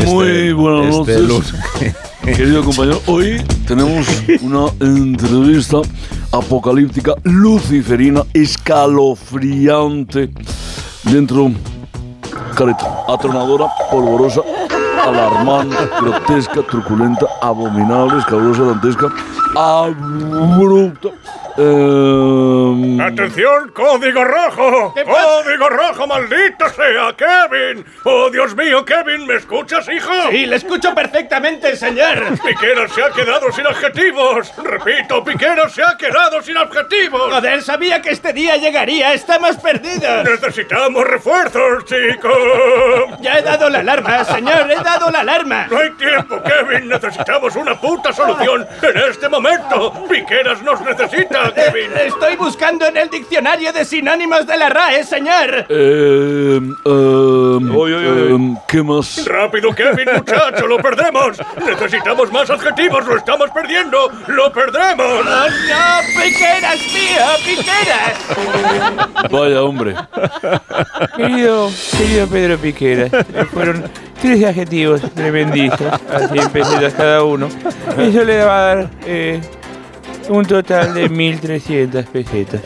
[0.06, 1.54] Muy Este- buenas este noches.
[2.34, 4.04] Querido compañero, hoy tenemos
[4.42, 5.78] una entrevista
[6.32, 10.30] apocalíptica, luciferina, escalofriante,
[11.04, 11.52] dentro,
[12.56, 14.40] careta, atronadora, polvorosa,
[15.06, 19.06] alarmante, grotesca, truculenta, abominable, escabrosa, dantesca,
[19.54, 21.10] abrupta.
[21.58, 24.94] Eh, ¡Atención, código rojo!
[24.94, 27.84] ¡Código rojo, maldito sea, Kevin!
[28.04, 29.26] ¡Oh, Dios mío, Kevin!
[29.26, 30.12] ¿Me escuchas, hijo?
[30.30, 32.38] Sí, le escucho perfectamente, señor.
[32.44, 34.52] Piqueras se ha quedado sin adjetivos.
[34.62, 37.32] Repito, Piqueras se ha quedado sin adjetivos.
[37.32, 39.12] Joder, sabía que este día llegaría.
[39.14, 40.24] Estamos perdidos.
[40.24, 42.36] Necesitamos refuerzos, chicos.
[43.20, 44.70] Ya he dado la alarma, señor.
[44.70, 45.66] He dado la alarma.
[45.70, 46.88] No hay tiempo, Kevin.
[46.88, 49.92] Necesitamos una puta solución en este momento.
[50.08, 51.90] Piqueras nos necesita, Kevin.
[51.94, 55.66] Eh, Estoy buscando en el diccionario de sinónimos de la RAE, señor.
[55.68, 59.24] eh, eh, eh, ¿Qué más?
[59.26, 61.38] Rápido, Kevin, muchacho, lo perdemos.
[61.64, 64.10] Necesitamos más adjetivos, lo estamos perdiendo.
[64.28, 65.06] Lo perdremos.
[65.06, 66.22] ¡Oh, no!
[66.22, 67.26] ¡Piqueras, mío!
[67.44, 69.30] ¡Piqueras!
[69.30, 69.94] Vaya hombre.
[71.16, 73.84] Querido, querido Pedro Piquera, eh, fueron
[74.20, 75.80] tres adjetivos tremendizos,
[76.12, 77.48] así empecé cada uno.
[77.98, 79.40] Eso le va a dar eh,
[80.28, 82.62] Un total de 1.300 pesetas.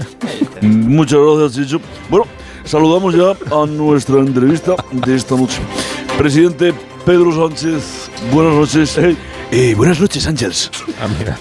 [0.63, 1.81] Muchas gracias, Chicho.
[2.09, 2.27] Bueno,
[2.65, 5.61] saludamos ya a nuestra entrevista de esta noche.
[6.17, 6.73] Presidente
[7.05, 8.99] Pedro Sánchez, buenas noches.
[9.53, 10.71] Eh, buenas noches, Ángels.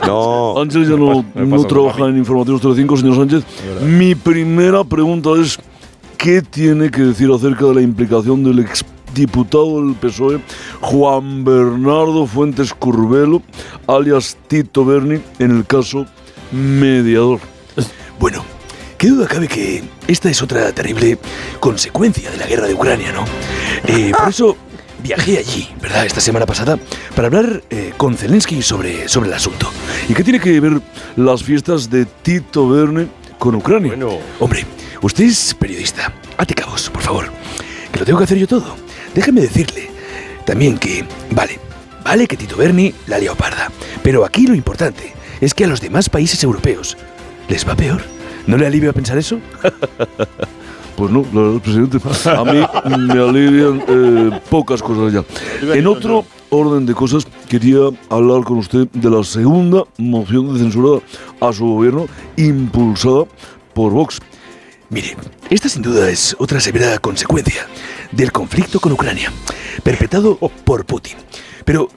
[0.06, 0.60] No.
[0.60, 3.44] Ángel ya no, no trabaja en Informativos 35, señor Sánchez.
[3.84, 5.60] Mi primera pregunta es,
[6.18, 8.60] ¿qué tiene que decir acerca de la implicación del
[9.20, 10.40] exdiputado del PSOE,
[10.80, 13.42] Juan Bernardo Fuentes Curbelo,
[13.88, 16.06] alias Tito Berni, en el caso
[16.52, 17.40] mediador?
[18.18, 18.46] Bueno,
[18.98, 21.20] qué duda cabe que esta es otra terrible
[21.60, 23.26] consecuencia de la guerra de Ucrania, ¿no?
[23.88, 24.56] Eh, por eso
[25.04, 26.06] viajé allí, ¿verdad?
[26.06, 26.80] Esta semana pasada
[27.16, 29.70] para hablar eh, con Zelensky sobre, sobre el asunto.
[30.08, 30.82] ¿Y qué tiene que ver
[31.18, 33.08] las fiestas de Tito Berni
[33.38, 33.94] con Ucrania?
[34.40, 34.66] Hombre,
[35.02, 36.14] usted es periodista.
[36.38, 37.32] Ate cabos, por favor.
[37.92, 38.89] Que lo tengo que hacer yo todo.
[39.14, 39.90] Déjeme decirle
[40.46, 41.60] también que, vale,
[42.04, 43.72] vale que Tito Berni la ha liado parda.
[44.04, 46.98] Pero aquí lo importante es que a los demás países europeos
[47.48, 48.02] les va peor.
[48.48, 49.40] ¿No le alivia pensar eso?
[51.00, 51.98] Pues no, la verdad, presidente.
[52.30, 55.24] A mí me alivian eh, pocas cosas ya.
[55.74, 61.02] En otro orden de cosas, quería hablar con usted de la segunda moción de censura
[61.40, 63.24] a su gobierno impulsada
[63.74, 64.20] por Vox.
[64.90, 65.16] Mire,
[65.50, 67.68] esta sin duda es otra severa consecuencia
[68.12, 69.32] del conflicto con Ucrania,
[69.84, 71.16] perpetrado por Putin.
[71.64, 71.90] Pero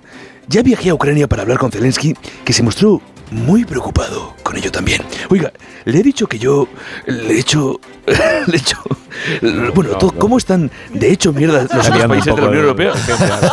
[0.46, 2.14] ya viajé a Ucrania para hablar con Zelensky,
[2.44, 5.00] que se mostró muy preocupado con ello también.
[5.30, 5.50] Oiga,
[5.86, 6.68] le he dicho que yo
[7.06, 7.80] le he hecho...
[8.46, 8.76] le he hecho...
[9.74, 12.92] Bueno, todo- ¿cómo están de hecho mierda los otros países de la Unión Europea?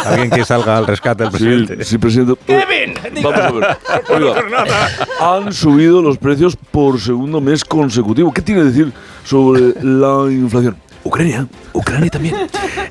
[0.05, 1.85] Alguien que salga al rescate del presidente.
[1.85, 2.35] Sí, presidente.
[2.45, 3.23] ¡Kevin!
[3.23, 3.77] Vamos a ver.
[4.09, 4.43] Oiga,
[5.21, 8.33] han subido los precios por segundo mes consecutivo.
[8.33, 8.93] ¿Qué tiene que decir
[9.29, 10.75] sobre la inflación?
[11.03, 12.35] Ucrania, Ucrania también.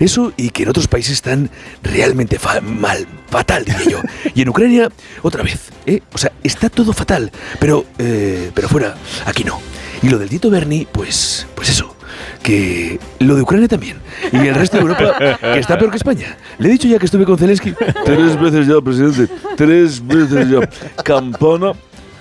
[0.01, 1.51] Eso y que en otros países están
[1.83, 4.01] realmente fa- mal, fatal, diría yo.
[4.35, 4.89] Y en Ucrania,
[5.23, 6.01] otra vez, ¿eh?
[6.15, 8.95] O sea, está todo fatal, pero, eh, pero fuera,
[9.27, 9.61] aquí no.
[10.03, 11.95] Y lo del Tito Berni, pues, pues eso,
[12.43, 13.99] que lo de Ucrania también.
[14.33, 16.37] Y el resto de Europa, que está peor que España.
[16.59, 17.75] Le he dicho ya que estuve con Zelensky.
[18.05, 19.29] Tres veces ya, presidente.
[19.57, 21.03] Tres veces ya.
[21.03, 21.73] Campana,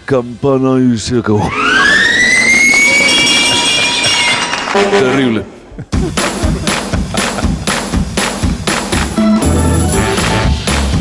[0.05, 1.49] campana y se acabó.
[4.73, 5.43] Terrible.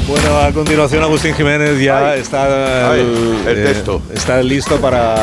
[0.09, 4.03] Bueno, a continuación Agustín Jiménez ya está Ay, eh, el texto.
[4.15, 5.17] está listo para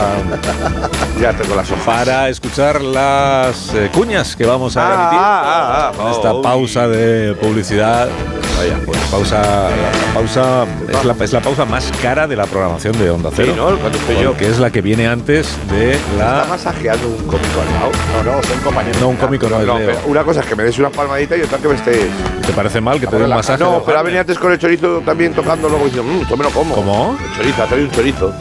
[1.23, 1.85] ya tengo las hojas.
[1.85, 5.19] para escuchar las eh, cuñas que vamos a Ah, emitir.
[5.21, 6.11] ah, ah, ah.
[6.11, 8.09] Esta Oh, pausa de publicidad.
[8.57, 12.97] Vaya, pues pausa, la pausa es la, es la pausa más cara de la programación
[12.99, 13.53] de Onda Cero.
[13.53, 13.77] Sí, ¿no?
[13.77, 14.35] Cuando estoy yo.
[14.37, 16.45] Que es la que viene antes de ¿Está la.
[16.49, 17.91] masajeando un cómico al lado?
[18.23, 19.01] No, no, son compañeros.
[19.01, 21.37] No, un cómico no, es No, pero una cosa es que me des una palmadita
[21.37, 22.09] y otra que me estés.
[22.45, 23.63] ¿Te parece mal que te dé un masaje?
[23.63, 26.43] No, pero ha venido antes con el chorizo también tocando luego diciendo, mmm, esto me
[26.43, 26.75] lo como.
[26.75, 27.17] ¿Cómo?
[27.31, 28.33] El chorizo, ha traído un chorizo.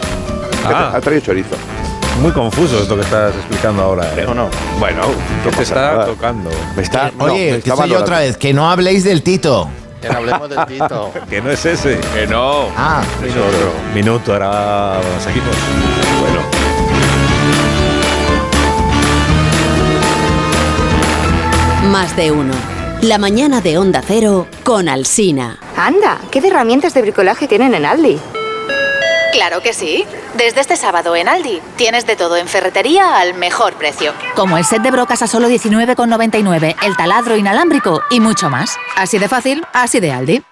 [0.67, 0.93] Ah.
[0.95, 1.57] Ha traído chorizo.
[2.21, 4.05] Muy confuso esto que estás explicando ahora.
[4.17, 4.27] ¿eh?
[4.35, 4.49] no.
[4.79, 5.03] Bueno,
[5.45, 6.07] ¿qué te está nada.
[6.07, 6.51] tocando?
[6.77, 7.11] Me está.
[7.17, 9.69] no, me Oye, que soy otra vez, que no habléis del Tito.
[10.01, 11.11] Que no hablemos del Tito.
[11.31, 11.99] Que no es ese.
[12.15, 12.67] Que no.
[12.77, 13.73] Ah, Es otro.
[13.95, 15.55] Minuto, ahora seguimos.
[16.21, 16.43] Bueno.
[21.91, 22.55] Más de uno.
[23.03, 25.59] La mañana de Onda Cero con Alsina.
[25.77, 28.19] Anda, ¿qué de herramientas de bricolaje tienen en Aldi?
[29.33, 30.05] Claro que sí.
[30.37, 34.13] Desde este sábado en Aldi tienes de todo en ferretería al mejor precio.
[34.37, 38.77] Como el set de brocas a solo 19,99, el taladro inalámbrico y mucho más.
[38.95, 40.52] Así de fácil, así de Aldi.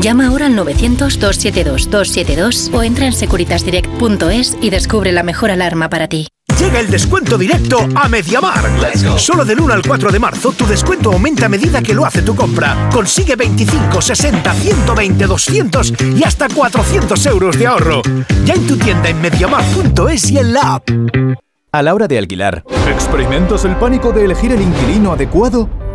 [0.00, 6.28] Llama ahora al 900-272-272 o entra en securitasdirect.es y descubre la mejor alarma para ti.
[6.58, 8.64] Llega el descuento directo a Mediamar.
[9.18, 12.22] Solo del 1 al 4 de marzo tu descuento aumenta a medida que lo hace
[12.22, 12.88] tu compra.
[12.92, 18.02] Consigue 25, 60, 120, 200 y hasta 400 euros de ahorro.
[18.44, 20.88] Ya en tu tienda en mediamar.es y en la app.
[21.70, 25.68] A la hora de alquilar, ¿experimentas el pánico de elegir el inquilino adecuado?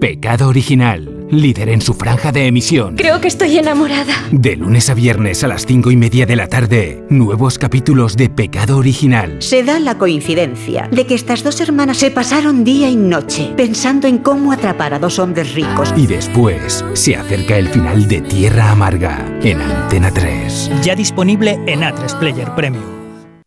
[0.00, 1.26] Pecado original.
[1.30, 2.96] líder en su franja de emisión.
[2.96, 4.14] Creo que estoy enamorada.
[4.30, 8.28] De lunes a viernes a las cinco y media de la tarde, nuevos capítulos de
[8.28, 9.36] Pecado Original.
[9.40, 14.06] Se da la coincidencia de que estas dos hermanas se pasaron día y noche pensando
[14.06, 15.92] en cómo atrapar a dos hombres ricos.
[15.96, 20.70] Y después se acerca el final de Tierra Amarga en Antena 3.
[20.82, 22.95] Ya disponible en A3 Player Premium.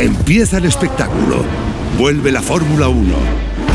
[0.00, 1.44] Empieza el espectáculo.
[1.98, 3.14] Vuelve la Fórmula 1.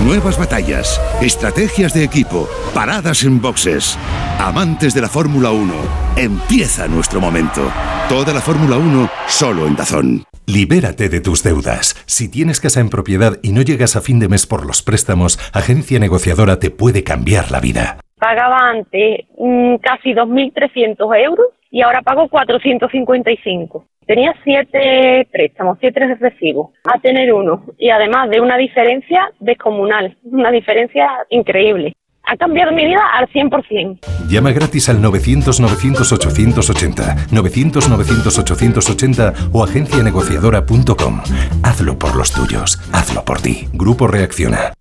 [0.06, 3.96] Nuevas batallas, estrategias de equipo, paradas en boxes.
[4.40, 5.72] Amantes de la Fórmula 1,
[6.18, 7.72] empieza nuestro momento.
[8.10, 10.24] Toda la Fórmula 1 solo en Dazón.
[10.48, 11.94] Libérate de tus deudas.
[12.08, 15.38] Si tienes casa en propiedad y no llegas a fin de mes por los préstamos,
[15.54, 18.00] Agencia Negociadora te puede cambiar la vida.
[18.18, 23.86] Pagaba antes mm, casi 2.300 euros y ahora pago 455.
[24.08, 30.52] Tenía siete préstamos, siete recibos, a tener uno y además de una diferencia descomunal, una
[30.52, 31.92] diferencia increíble.
[32.24, 34.00] Ha cambiado mi vida al 100%.
[34.30, 41.22] Llama gratis al 900-900-880, 900-900-880 o agencianegociadora.com.
[41.62, 43.68] Hazlo por los tuyos, hazlo por ti.
[43.74, 44.72] Grupo Reacciona.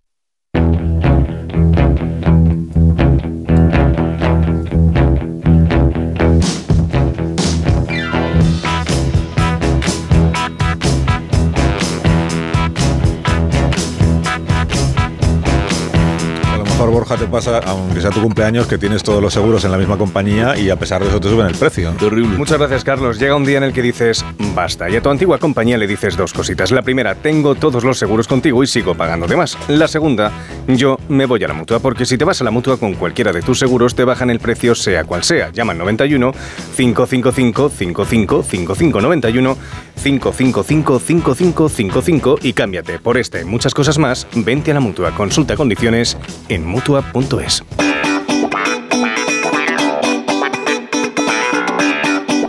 [17.05, 19.99] Borja te pasa, aunque sea tu cumpleaños, que tienes todos los seguros en la misma
[19.99, 21.91] compañía y a pesar de eso te suben el precio.
[21.99, 22.39] Terrible.
[22.39, 23.21] Muchas gracias, Carlos.
[23.21, 24.25] Llega un día en el que dices,
[24.55, 24.89] basta.
[24.89, 26.71] Y a tu antigua compañía le dices dos cositas.
[26.71, 29.59] La primera, tengo todos los seguros contigo y sigo pagándote más.
[29.69, 30.33] La segunda,
[30.67, 33.33] yo me voy a la mutua, porque si te vas a la mutua con cualquiera
[33.33, 35.51] de tus seguros, te bajan el precio sea cual sea.
[35.53, 36.33] Llama al 91
[36.75, 39.57] 555 55 55 91
[40.03, 44.27] 555 5555 y cámbiate por este y muchas cosas más.
[44.35, 45.15] Vente a la mutua.
[45.15, 46.17] Consulta condiciones
[46.49, 46.65] en
[47.03, 47.65] mutua.es.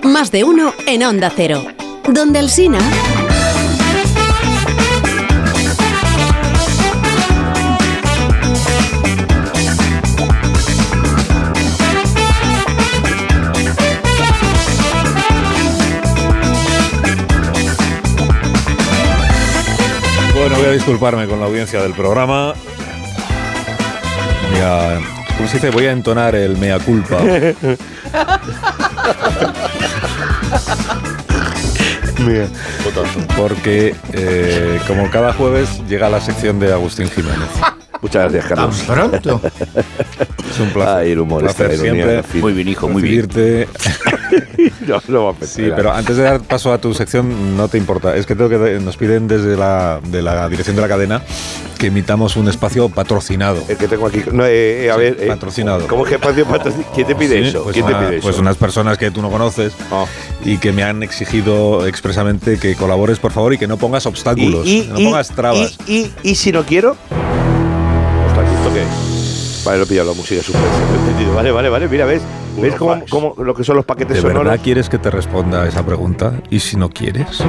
[0.03, 1.63] Más de uno en Onda Cero.
[2.07, 2.79] Donde el Sina.
[20.33, 22.53] Bueno, voy a disculparme con la audiencia del programa.
[24.51, 24.99] Voy a,
[25.35, 25.69] ¿cómo se dice?
[25.71, 27.17] Voy a entonar el mea culpa.
[33.37, 37.49] Porque eh, como cada jueves llega la sección de Agustín Jiménez.
[38.01, 38.77] Muchas gracias, Carlos.
[38.85, 39.41] ¿Tan pronto?
[40.55, 40.95] Es un placer.
[40.97, 42.17] Ay, el humor, Un placer esta ironía, siempre.
[42.19, 42.41] en fin.
[42.41, 43.27] Muy bien, hijo, muy bien.
[44.87, 45.75] no, no va a Sí, pensar.
[45.75, 48.15] pero antes de dar paso a tu sección, no te importa.
[48.15, 51.21] Es que tengo que nos piden desde la, de la dirección de la cadena
[51.77, 53.61] que emitamos un espacio patrocinado.
[53.67, 54.21] El que tengo aquí.
[54.31, 55.17] No, eh, eh, a ver.
[55.19, 55.87] eh, patrocinado.
[55.87, 56.89] ¿Cómo es que espacio patrocinado?
[56.93, 57.63] ¿Quién te pide Sí, eso?
[57.63, 58.41] Pues, ¿Quién una- te pide pues eso?
[58.41, 60.05] unas personas que tú no conoces Ah.
[60.45, 64.65] y que me han exigido expresamente que colabores, por favor, y que no pongas obstáculos,
[64.65, 65.77] Y- y- que no pongas trabas.
[65.85, 66.95] Y, y, y si no quiero.
[69.65, 70.61] Vale, lo he pillado, la música es súper.
[70.61, 71.33] lo he entendido.
[71.35, 71.87] Vale, vale, vale.
[71.87, 72.21] Mira, ¿ves?
[72.57, 74.45] ¿Ves cómo, cómo lo que son los paquetes ¿De sonoros?
[74.45, 76.33] verdad quieres que te responda a esa pregunta?
[76.49, 77.41] ¿Y si no quieres?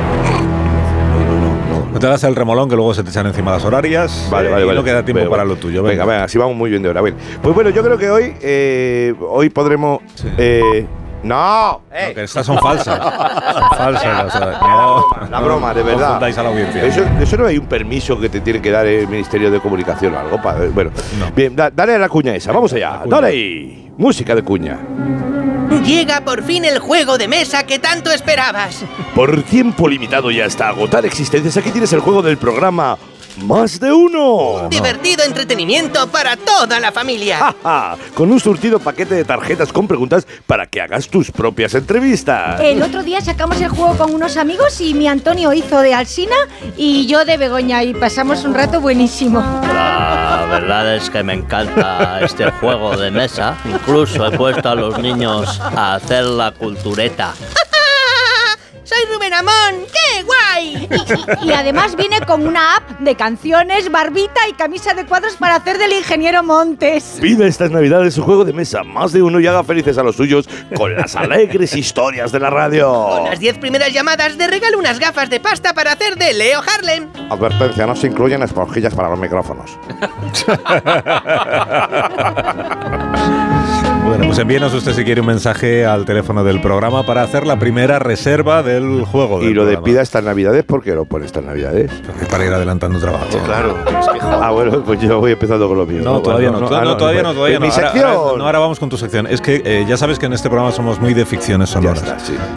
[1.92, 4.28] No te hagas el remolón que luego se te echan encima las horarias.
[4.30, 4.78] Vale, vale, y vale.
[4.78, 5.82] no queda tiempo para lo tuyo.
[5.82, 7.00] Venga, venga, así vamos muy bien de hora.
[7.00, 7.14] Bien.
[7.40, 10.00] Pues bueno, yo creo que hoy, eh, hoy podremos.
[10.36, 10.86] eh,
[11.26, 11.72] ¡No!
[11.72, 12.98] No, que estas son falsas.
[12.98, 14.24] Son falsas.
[14.24, 16.00] o sea, no, La no broma, de verdad.
[16.06, 16.84] confundáis a la audiencia.
[16.84, 20.14] Eso, eso no hay un permiso que te tiene que dar el Ministerio de Comunicación
[20.14, 20.40] o algo.
[20.42, 20.90] para- bueno,
[21.34, 22.52] bien, da- dale a la cuña esa.
[22.52, 23.02] Vamos allá.
[23.06, 23.92] Dale ahí.
[23.98, 24.78] Música de cuña.
[25.84, 28.84] Llega por fin el juego de mesa que tanto esperabas.
[29.14, 32.96] Por tiempo limitado y hasta agotar existencias, aquí tienes el juego del programa
[33.42, 34.68] Más de Uno.
[34.70, 37.38] Divertido entretenimiento para toda la familia.
[37.38, 41.74] Ja, ja, Con un surtido paquete de tarjetas con preguntas para que hagas tus propias
[41.74, 42.60] entrevistas.
[42.60, 46.36] El otro día sacamos el juego con unos amigos y mi Antonio hizo de Alsina
[46.76, 49.40] y yo de Begoña y pasamos un rato buenísimo.
[49.40, 53.56] La verdad es que me encanta este juego de mesa.
[53.64, 57.34] Incluso he puesto a los niños a hacer la cultureta.
[58.96, 59.84] ¡Soy Rubén Amón!
[59.92, 60.88] ¡Qué guay!
[61.42, 65.56] Y, y además viene con una app de canciones, barbita y camisa de cuadros para
[65.56, 67.18] hacer del ingeniero Montes.
[67.20, 70.16] Pide estas navidades su juego de mesa más de uno y haga felices a los
[70.16, 72.90] suyos con las alegres historias de la radio.
[72.90, 76.60] Con las 10 primeras llamadas de regalo unas gafas de pasta para hacer de Leo
[76.62, 77.10] Harlem.
[77.28, 79.78] Advertencia, no se incluyen esponjillas para los micrófonos.
[84.16, 87.58] Bueno, pues envíenos usted si quiere un mensaje al teléfono del programa para hacer la
[87.58, 89.42] primera reserva del juego.
[89.42, 89.84] Y lo de programa.
[89.84, 91.90] pida estas navidades, ¿por qué lo pone estas navidades?
[92.30, 93.26] Para ir adelantando trabajo.
[93.44, 93.74] claro.
[94.40, 96.00] Ah, bueno, pues yo voy empezando con lo mío.
[96.02, 97.66] No, todavía no, Bueno, to- ah, no, todavía no, pues, todavía no.
[97.66, 98.10] Mi Ahora- sección.
[98.10, 99.26] ahora- no, ahora vamos con tu sección.
[99.26, 102.02] Es que eh, ya sabes que en este programa somos muy de ficciones sonoras,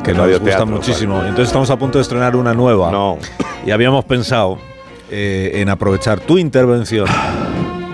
[0.03, 1.19] que nos gusta teatro, muchísimo.
[1.19, 2.89] Entonces estamos a punto de estrenar una nueva.
[3.65, 4.57] Y habíamos pensado
[5.11, 7.05] eh, en aprovechar tu intervención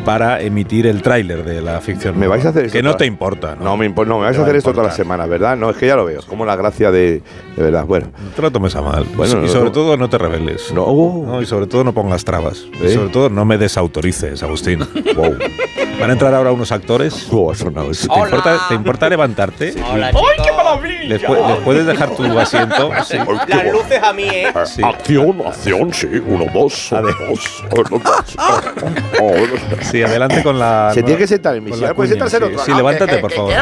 [0.06, 2.18] para emitir el tráiler de la ficción.
[2.18, 3.66] ¿Me vais a hacer esto Que no te importa, ¿no?
[3.66, 4.96] No me, no, me vais a hacer esto toda la importar.
[4.96, 5.58] semana, ¿verdad?
[5.58, 6.20] No, es que ya lo veo.
[6.20, 7.22] Es como la gracia de.
[7.56, 8.08] De verdad, bueno.
[8.22, 9.06] No te lo tomes a mal.
[9.16, 9.72] Bueno, y no, sobre no.
[9.72, 10.72] todo no te rebeles.
[10.74, 11.42] No.
[11.42, 12.66] y sobre todo no pongas trabas.
[12.82, 12.94] Y ¿Eh?
[12.94, 14.80] sobre todo no me desautorices, Agustín.
[16.00, 17.14] Van a entrar ahora unos actores.
[17.30, 19.74] ¿Te, importa, ¿Te importa levantarte?
[19.92, 20.18] Hola, Sí.
[20.18, 21.04] ¡Ay, qué maravilla!
[21.06, 22.92] ¿Les, pu- les puedes dejar tu asiento?
[23.08, 23.18] Sí.
[23.48, 24.54] Las luces a mí, ¿eh?
[24.66, 24.82] Sí.
[24.84, 26.08] Acción, acción, sí.
[26.28, 28.36] Uno, dos, uno, dos, uno, dos.
[29.90, 30.92] Sí, adelante con la.
[30.94, 31.88] Se tiene que sentar en mi silla.
[31.88, 32.50] la Puede sentarse el sí.
[32.52, 32.66] otro.
[32.66, 33.54] Sí, Ah, levántate, por favor.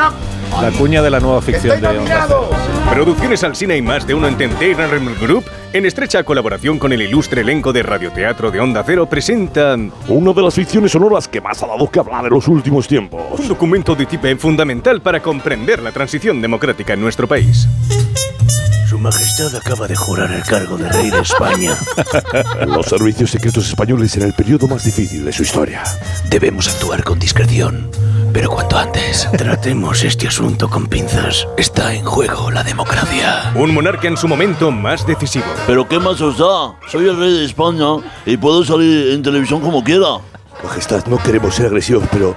[0.61, 2.49] La cuña de la nueva ficción de Onda Cero.
[2.89, 7.41] Producciones Alsina y más de uno en Entertainment Group, en estrecha colaboración con el ilustre
[7.41, 11.67] elenco de radioteatro de Onda Cero, presentan Una de las ficciones sonoras que más ha
[11.67, 13.39] dado que hablar en los últimos tiempos.
[13.39, 17.67] un documento de tipo fundamental para comprender la transición democrática en nuestro país.
[18.93, 21.75] Su Majestad acaba de jurar el cargo de rey de España.
[22.67, 25.81] Los servicios secretos españoles en el periodo más difícil de su historia.
[26.29, 27.89] Debemos actuar con discreción,
[28.33, 29.29] pero cuanto antes.
[29.37, 31.47] Tratemos este asunto con pinzas.
[31.57, 33.53] Está en juego la democracia.
[33.55, 35.45] Un monarca en su momento más decisivo.
[35.67, 36.75] ¿Pero qué más os da?
[36.91, 40.17] Soy el rey de España y puedo salir en televisión como quiera.
[40.63, 42.35] Majestad, no queremos ser agresivos, pero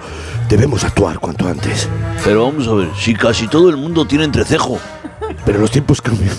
[0.48, 1.88] debemos actuar cuanto antes.
[2.24, 4.78] Pero vamos a ver, si casi todo el mundo tiene entrecejo.
[5.46, 6.34] Pero los tiempos cambian.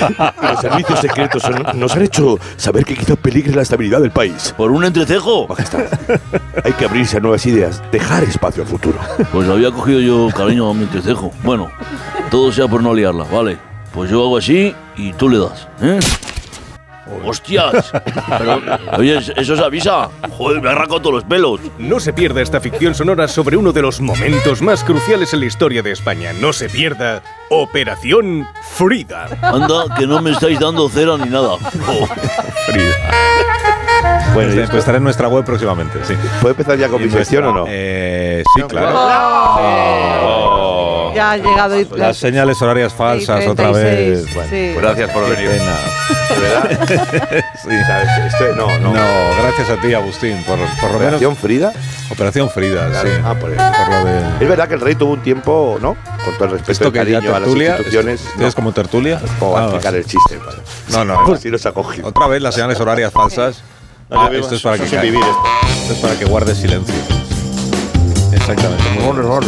[0.42, 1.42] los servicios secretos
[1.74, 4.54] nos han hecho saber que quizá peligre la estabilidad del país.
[4.56, 5.46] ¿Por un entrecejo?
[5.46, 5.84] Majestad,
[6.64, 8.98] hay que abrirse a nuevas ideas, dejar espacio al futuro.
[9.30, 11.30] Pues había cogido yo cariño a mi entrecejo.
[11.44, 11.70] Bueno,
[12.30, 13.58] todo sea por no liarla, ¿vale?
[13.92, 16.00] Pues yo hago así y tú le das, ¿eh?
[17.24, 17.92] ¡Hostias!
[18.38, 18.60] Pero,
[18.96, 20.08] oye, eso se avisa.
[20.36, 21.60] Joder, me arranco todos los pelos.
[21.78, 25.46] No se pierda esta ficción sonora sobre uno de los momentos más cruciales en la
[25.46, 26.32] historia de España.
[26.32, 29.28] No se pierda Operación Frida.
[29.42, 31.56] Anda, que no me estáis dando cera ni nada.
[31.88, 32.08] Oh.
[34.34, 36.14] Bueno, pues, estará en nuestra web próximamente, sí.
[36.40, 37.64] ¿Puedo empezar ya con mi sección o no?
[37.68, 38.90] Eh, sí, claro.
[39.88, 41.12] Oh.
[41.14, 44.34] Ya ha llegado y- Las señales horarias falsas otra 36, vez.
[44.34, 44.70] Bueno, sí.
[44.74, 45.48] Pues gracias por qué venir.
[45.50, 45.76] pena.
[47.62, 47.70] sí.
[47.86, 48.08] ¿Sabes?
[48.26, 48.92] Este- no, no.
[48.92, 49.00] No,
[49.42, 51.14] gracias a ti, Agustín, por, por lo menos.
[51.14, 51.72] ¿Operación Frida?
[52.10, 53.08] Operación Frida, Claro.
[53.08, 53.14] sí.
[53.24, 53.62] Ah, por eso.
[53.62, 54.18] Por lo de.
[54.44, 55.96] Es verdad que el rey tuvo un tiempo, ¿no?
[56.24, 57.68] Con todo el respeto Esto que ya cariño a las tertulia.
[57.70, 58.20] instituciones.
[58.36, 59.20] ¿Tienes como tertulia?
[59.38, 60.00] ¿Cómo va a Ah, explicar vas.
[60.00, 60.36] el chiste?
[60.44, 60.58] padre?
[60.90, 61.24] No, no.
[61.26, 62.08] Por si nos ha cogido.
[62.08, 63.62] Otra vez las señales horarias falsas.
[64.10, 65.02] Ah, no, esto es para que caiga.
[65.02, 65.42] vivir esto.
[65.82, 66.94] Esto es para que guardes silencio.
[68.32, 68.84] Exactamente.
[69.00, 69.42] muy bien.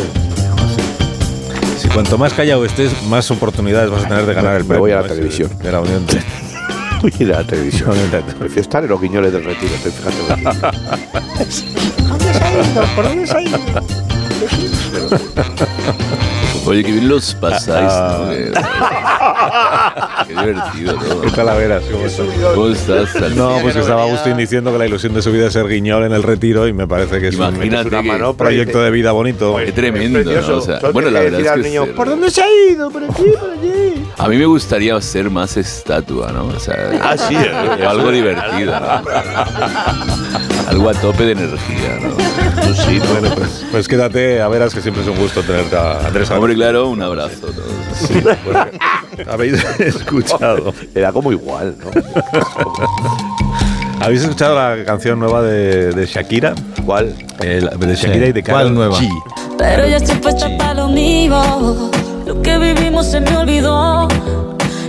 [1.78, 4.81] Si cuanto más callado estés, más oportunidades vas a tener de ganar el Me premio.
[4.81, 5.51] voy a la televisión.
[5.62, 6.05] De la Unión.
[7.01, 7.92] Voy a ir a la televisión.
[8.41, 10.17] Prefiero estar en los guiñoles del retiro, estoy fíjate.
[12.08, 12.83] ¿Dónde se ha ido?
[12.97, 13.57] ¿Por dónde se ha ido?
[16.67, 18.19] Oye, que bien los pasáis, Ah.
[18.21, 18.31] ¿no?
[18.31, 18.53] Qué,
[20.35, 21.21] qué divertido todo.
[21.23, 21.83] ¿Qué calaveras?
[21.91, 22.26] ¿Cómo estás?
[22.55, 23.35] ¿Cómo estás, Alsina?
[23.37, 26.05] No, pues que estaba Agustín diciendo que la ilusión de su vida es ser guiñol
[26.05, 29.12] en el retiro y me parece que es un- Imagínate un que- proyecto de vida
[29.12, 29.57] bonito.
[29.57, 30.57] Qué tremendo, ¿no?
[30.57, 32.91] O sea, bueno, la verdad es que ser- ¿Por dónde se ha ido?
[32.91, 33.23] ¿Por aquí?
[33.41, 34.05] ¿Por allí?
[34.19, 36.44] a mí me gustaría ser más estatua, ¿no?
[36.47, 37.37] O sea, Ah, sí, o
[37.89, 39.03] algo divertido, ¿no?
[40.69, 42.15] Algo a tope de energía, ¿no?
[42.63, 46.07] Pues sí, bueno, pues, pues quédate, a veras que siempre es un gusto tenerte a
[46.07, 47.73] Andrés Hombre, claro, un abrazo todos.
[47.95, 48.79] Sí, porque
[49.31, 50.75] habéis escuchado.
[50.95, 51.91] Era como igual, ¿no?
[54.01, 56.55] ¿Habéis escuchado la canción nueva de, de Shakira?
[56.87, 57.15] ¿Cuál?
[57.41, 57.61] de
[57.97, 58.31] Shakira Sí.
[58.31, 58.97] y de ¿Cuál Karol nueva?
[58.99, 59.09] G.
[59.59, 61.91] Pero ya estoy puesta para lo mío.
[62.27, 64.07] Lo que vivimos se me olvidó.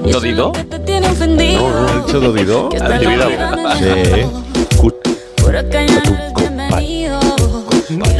[0.05, 1.67] Lo que te tiene ofendido.
[1.67, 2.19] ¿Ha dicho
[3.79, 4.25] Sí.
[5.41, 7.19] Por acá ya no eres bienvenido.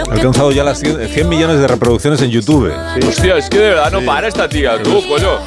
[0.09, 2.73] Ha alcanzado ya las 100, 100 millones de reproducciones en YouTube.
[3.07, 5.39] Hostia, es que de verdad no para esta tía, tú, coño.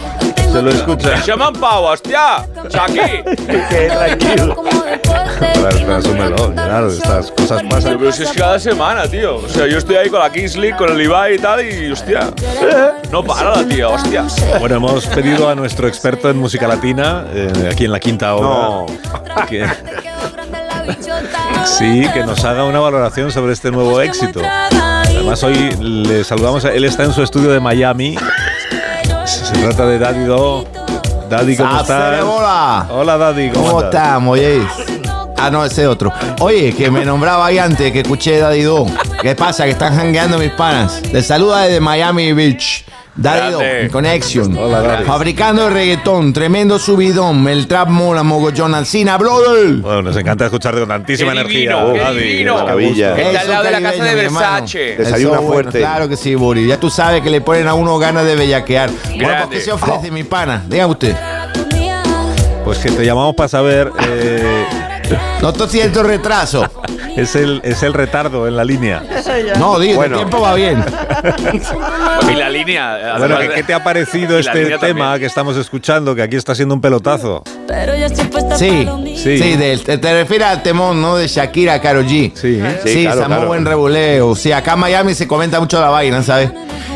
[0.53, 1.25] Se lo escucha.
[1.25, 2.47] llaman Pau, hostia.
[2.69, 3.23] Shaki.
[3.47, 4.57] tranquilo.
[4.93, 7.99] Espera, espera, asúmelo, Gerardo, estas cosas pasan.
[7.99, 9.37] Pero si es cada semana, tío.
[9.37, 12.31] O sea, yo estoy ahí con la Kingsley, con el Ibai y tal, y hostia.
[13.11, 14.27] No para la tía, hostia.
[14.61, 18.93] Bueno, hemos pedido a nuestro experto en música latina, eh, aquí en la quinta hora,
[19.49, 19.67] que,
[21.65, 24.41] sí, que nos haga una valoración sobre este nuevo éxito.
[24.45, 28.17] Además, hoy le saludamos, a- él está en su estudio de Miami.
[29.25, 30.67] Se trata de Daddy Do.
[31.29, 31.83] Daddy, ¿cómo Hacer
[32.15, 32.25] estás?
[32.25, 32.87] bola.
[32.91, 34.03] Hola, Daddy, ¿cómo, ¿Cómo estás?
[34.05, 34.63] estamos, oye?
[35.39, 36.13] Ah, no, ese otro.
[36.41, 38.87] Oye, que me nombraba ahí antes, que escuché Daddy Do.
[39.21, 39.65] ¿Qué pasa?
[39.65, 41.01] Que están jangueando mis panas.
[41.13, 42.85] Les saluda desde Miami Beach.
[43.15, 43.83] Grande.
[43.83, 44.57] en Connection.
[44.57, 45.03] Hola.
[45.05, 47.47] Fabricando el reggaetón, tremendo subidón.
[47.47, 49.75] El trap mola mogollón Alcina, brother.
[49.77, 51.61] Bueno, nos encanta escucharte con tantísima Qué energía.
[51.85, 52.19] divino, qué Daddy.
[52.21, 52.55] divino.
[52.55, 53.17] Maravilla.
[53.19, 54.15] Está al lado de la casa de.
[54.15, 54.79] Versace.
[54.97, 55.79] Desayuna Eso, bueno, fuerte.
[55.81, 56.67] claro que sí, Buri.
[56.67, 58.91] Ya tú sabes que le ponen a uno ganas de bellaquear.
[59.15, 60.63] Bueno, ¿por qué se ofrece, mi pana?
[60.67, 61.15] Dígame usted.
[62.65, 63.91] Pues que te llamamos para saber.
[64.09, 64.65] eh,
[65.43, 66.65] Noto cierto retraso.
[67.17, 69.03] Es, el, es el retardo en la línea.
[69.59, 70.17] No, digo, Bueno.
[70.17, 70.83] el tiempo va bien.
[72.31, 73.17] Y la línea.
[73.19, 75.21] Bueno, ¿qué, te ha parecido este tema también.
[75.21, 76.15] que estamos escuchando?
[76.15, 77.43] Que aquí está siendo un pelotazo.
[77.67, 78.87] Pero yo estoy puesta Sí.
[79.17, 79.39] Sí.
[79.39, 81.17] sí, de- te, te refieres al temón, ¿no?
[81.17, 82.33] De Shakira, Karol G.
[82.35, 82.61] Sí.
[82.83, 84.35] Sí, Sí, claro, buen rebuleo.
[84.35, 86.51] Sí, acá en Miami se comenta mucho la vaina, ¿sabes?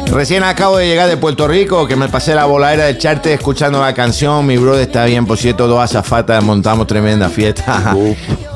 [0.06, 3.80] Recién acabo de llegar de Puerto Rico, que me pasé la voladera del charte escuchando
[3.80, 4.46] la canción.
[4.46, 7.94] Mi brother está bien, por cierto, dos azafatas, montamos tremenda fiesta.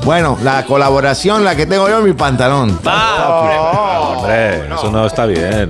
[0.05, 2.79] bueno, la colaboración, la que tengo yo en mi pantalón.
[4.17, 5.69] Hombre, eso no está bien.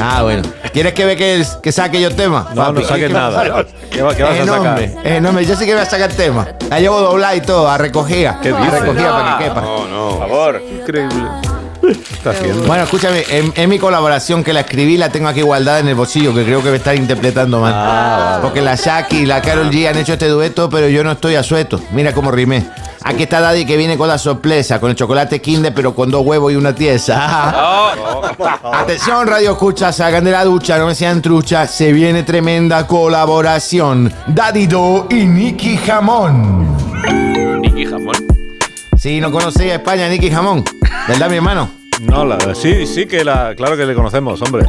[0.00, 0.42] Ah, bueno.
[0.72, 2.48] ¿Quieres que ve que, que saque yo tema?
[2.54, 3.64] No, no saques ¿Qué vas a nada.
[3.90, 5.22] ¿Qué, va- qué vas Eh, a sacar?
[5.22, 6.46] no, hombre, yo sé que voy a sacar tema.
[6.70, 8.38] La llevo doblada y todo, a recogida.
[8.42, 8.80] ¿Qué A dices?
[8.80, 9.60] recogida para que quepa.
[9.62, 10.08] No, no.
[10.18, 10.62] Por favor.
[10.80, 11.16] Increíble.
[11.82, 12.64] ¿Qué está haciendo?
[12.64, 15.94] Bueno, escúchame, en, en mi colaboración que la escribí, la tengo aquí guardada en el
[15.94, 17.72] bolsillo, que creo que me están interpretando mal.
[17.74, 21.12] Ah, Porque la Shaki y la Carol G han hecho este dueto, pero yo no
[21.12, 21.80] estoy a sueto.
[21.92, 22.66] Mira cómo rimé.
[23.02, 26.24] Aquí está Daddy que viene con la sorpresa, con el chocolate Kinder, pero con dos
[26.26, 27.92] huevos y una tiesa.
[28.72, 31.70] Atención, radio escucha, salgan de la ducha, no me sean truchas.
[31.72, 34.12] Se viene tremenda colaboración.
[34.26, 36.76] Daddy Do y Nicky Jamón.
[37.60, 38.14] Nicky Jamón.
[38.98, 40.64] Sí, no conocéis a España, Nicky Jamón.
[41.06, 41.70] ¿Verdad, mi hermano?
[42.00, 44.66] No, la- sí, sí que la, claro que le conocemos, hombre.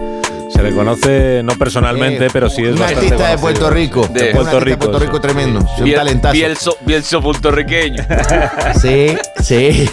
[0.49, 3.41] Se le conoce no personalmente, Eh, pero sí es un bastante artista de conocido.
[3.41, 4.01] Puerto Rico.
[4.01, 4.77] De Un Puerto artista de Rico.
[4.79, 5.59] Puerto Rico tremendo.
[5.61, 6.33] Sí, un Biel- talentazo.
[6.33, 8.03] Bielso, Bielso puertorriqueño.
[8.81, 9.89] Sí, sí.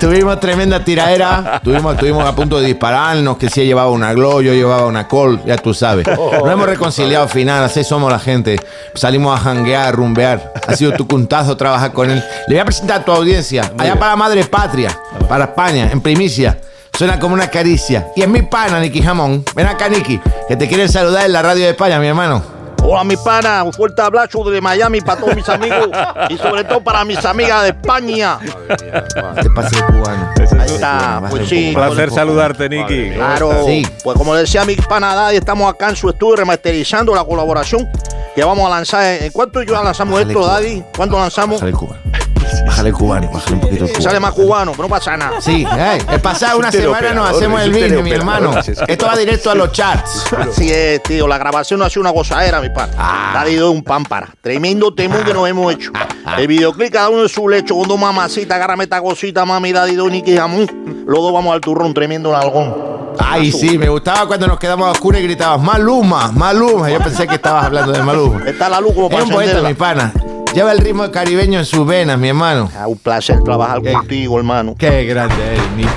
[0.00, 1.60] Tuvimos tremenda tiradera.
[1.62, 3.36] Tuvimos, estuvimos a punto de dispararnos.
[3.36, 5.40] Que si él llevaba una glow, yo llevaba una col.
[5.46, 6.06] Ya tú sabes.
[6.06, 7.62] Nos hemos reconciliado al final.
[7.64, 8.56] Así somos la gente.
[8.94, 10.52] Salimos a janguear, a rumbear.
[10.66, 12.22] Ha sido tu cuntazo trabajar con él.
[12.48, 13.70] Le voy a presentar a tu audiencia.
[13.78, 14.96] Allá para la madre patria.
[15.28, 16.58] Para España, en primicia.
[16.96, 18.08] Suena como una caricia.
[18.16, 19.44] Y es mi pana, Nicky Jamón.
[19.54, 20.18] Ven acá, Nicky.
[20.48, 22.42] Que te quieren saludar en la radio de España, mi hermano.
[22.82, 23.62] Hola, mi pana.
[23.64, 25.90] Un fuerte abrazo de Miami para todos mis amigos
[26.30, 28.38] y sobre todo para mis amigas de España.
[29.42, 30.30] Te pasé cubano.
[30.58, 31.22] Ahí está.
[31.28, 31.68] Pues sí.
[31.68, 33.10] Un placer saludarte, Nicky.
[33.10, 33.66] Claro.
[33.66, 33.86] Sí.
[34.02, 37.90] Pues como le decía mi pana Daddy, estamos acá en su estudio remasterizando la colaboración
[38.34, 39.04] que vamos a lanzar.
[39.22, 40.46] ¿En cuánto yo lanzamos esto.
[40.46, 40.82] Daddy?
[40.96, 41.60] ¿Cuánto lanzamos?
[41.60, 42.05] Cubano.
[42.76, 43.30] Bájale el cubano.
[43.32, 44.04] Bájale un poquito el cubano.
[44.04, 45.40] Sale más cubano, pero no pasa nada.
[45.40, 48.52] Sí, eh, el pasado una Es un semana nos hacemos es el business, mi hermano.
[48.86, 50.26] Esto va directo a los charts.
[50.36, 51.26] Así es, tío.
[51.26, 52.92] La grabación no ha sido una gozadera, mi pana.
[52.98, 53.30] Ah.
[53.32, 54.28] Daddy do un pámpara.
[54.42, 55.90] Tremendo temón que nos hemos hecho.
[56.36, 58.56] El videoclip, cada uno en su lecho, con dos mamacitas.
[58.56, 61.04] Agárrame esta cosita, mami, Daddy do, Nicky Jamón.
[61.06, 62.74] Los dos vamos al turrón, tremendo nalgón.
[63.18, 66.90] Ay, sí, me gustaba cuando nos quedamos a oscuras y gritabas Maluma, Maluma.
[66.90, 68.44] Yo pensé que estabas hablando de Maluma.
[68.46, 70.12] Está la luz como Es para un poeta, mi pana.
[70.56, 72.70] Lleva el ritmo caribeño en sus venas, mi hermano.
[72.74, 74.74] Ah, un placer trabajar contigo, hermano.
[74.78, 75.88] Qué grande eres, Nicky.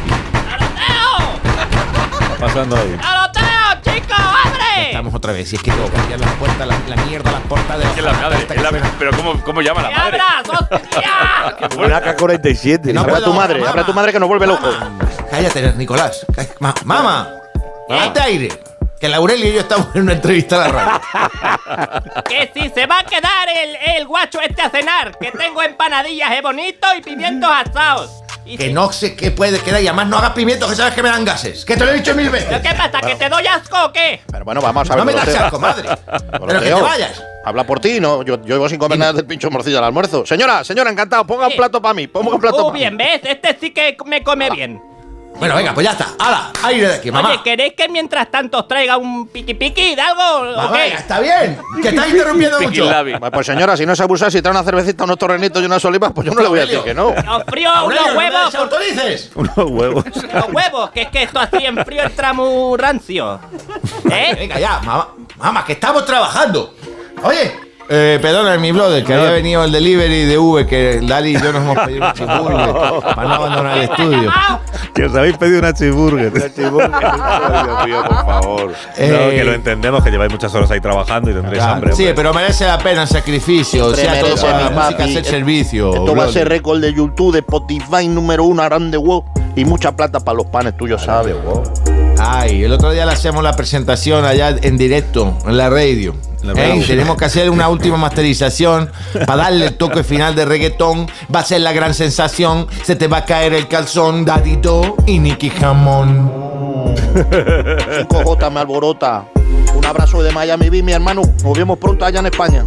[2.22, 3.00] está pasando ahí?
[3.02, 4.18] ¡Aloteo, chicos!
[4.20, 4.88] ¡Abre!
[4.88, 5.48] Estamos otra vez.
[5.48, 8.02] Si es que tengo que cambiar las puertas, la, la mierda, las puertas de Que
[8.02, 10.20] la madre, es la- pero ¿cómo, ¿cómo llama la ¡Que madre?
[10.20, 11.82] abras, hostia!
[11.86, 12.94] Una K-47.
[12.94, 14.68] No Habla tu madre, habla tu madre que nos vuelve loco.
[15.32, 16.26] Cállate, Nicolás.
[16.84, 17.30] Mamá,
[17.88, 18.50] date aire.
[18.99, 21.01] Que Laurel y yo estamos en una entrevista a la radio.
[22.28, 26.32] Que si se va a quedar el, el guacho este a cenar, que tengo empanadillas
[26.32, 28.12] de bonito y pimientos asados.
[28.46, 30.94] Y Que si- no sé qué puede quedar y además no hagas pimientos que sabes
[30.96, 31.64] que me dan gases.
[31.64, 32.48] Que te lo he dicho mil veces.
[32.49, 32.99] ¿Pero qué pasa?
[32.99, 34.19] ¿Que te doy asco o qué?
[34.32, 34.99] Pero bueno, vamos a ver.
[34.99, 35.88] No me das asco, madre.
[36.32, 37.24] Pero que te vayas.
[37.46, 38.24] Habla por ti, ¿no?
[38.24, 40.26] Yo, yo llevo sin comer nada del pincho morcilla al almuerzo.
[40.26, 41.26] Señora, señora, encantado.
[41.26, 41.58] Ponga un Sí.
[41.58, 42.08] plato para mí.
[42.08, 42.80] Ponga un plato Tú para mí.
[42.80, 43.22] bien, ¿ves?
[43.24, 44.82] Este sí que me come bien.
[45.40, 46.08] Bueno, venga, pues ya está.
[46.20, 46.52] ¡Hala!
[46.64, 47.30] Aire de aquí, mamá.
[47.30, 50.84] Oye, ¿queréis que mientras tanto os traiga un piqui piqui de algo o Mamá, qué?
[50.84, 51.58] venga, está bien.
[51.82, 52.90] Que estás interrumpiendo mucho.
[53.20, 55.84] Pues, pues, señora, si no se abusa, si trae una cervecita, unos torrenitos y unas
[55.86, 57.08] olivas, pues yo no le voy a decir que no.
[57.08, 58.42] Os frío Aurelio, unos ¿no me huevos.
[58.56, 59.32] por- desautorices?
[59.36, 60.06] Unos huevos.
[60.34, 63.40] Los huevos, que es que esto así en frío entra muy rancio.
[64.12, 64.36] ¿Eh?
[64.38, 65.08] Venga, ya, mamá.
[65.38, 66.76] Mamá, que estamos trabajando.
[67.24, 67.56] Oye,
[67.90, 71.52] eh, perdona, mi brother, que había venido el delivery de V, que Dali y yo
[71.52, 74.32] nos hemos pedido un cheeseburger para no abandonar el estudio.
[74.94, 76.32] Que os habéis pedido una cheeseburger.
[76.32, 78.68] Dios mío, por favor.
[78.68, 81.94] No, que lo entendemos, que lleváis muchas horas ahí trabajando y tendréis Claro, hambre.
[81.94, 82.16] sí, hombre.
[82.16, 83.88] pero merece la pena el sacrificio.
[83.88, 85.90] O sea, todo merece, para la música hacer servicio.
[85.90, 86.34] Esto va a brother.
[86.34, 89.24] ser récord de YouTube, de Spotify, número uno, grande wow.
[89.56, 91.36] Y mucha plata para los panes tuyos, ¿sabes?
[92.31, 96.13] Ay, el otro día le hacemos la presentación allá en directo, en la radio.
[96.44, 96.85] La Ey, radio.
[96.85, 98.92] tenemos que hacer una última masterización
[99.26, 101.10] para darle el toque final de reggaetón.
[101.33, 102.67] Va a ser la gran sensación.
[102.83, 106.31] Se te va a caer el calzón, Dadito y Nicky Jamón.
[107.15, 109.26] 5J me alborota.
[109.76, 111.24] Un abrazo de Miami Beach, mi hermano.
[111.44, 112.63] Nos vemos pronto allá en España.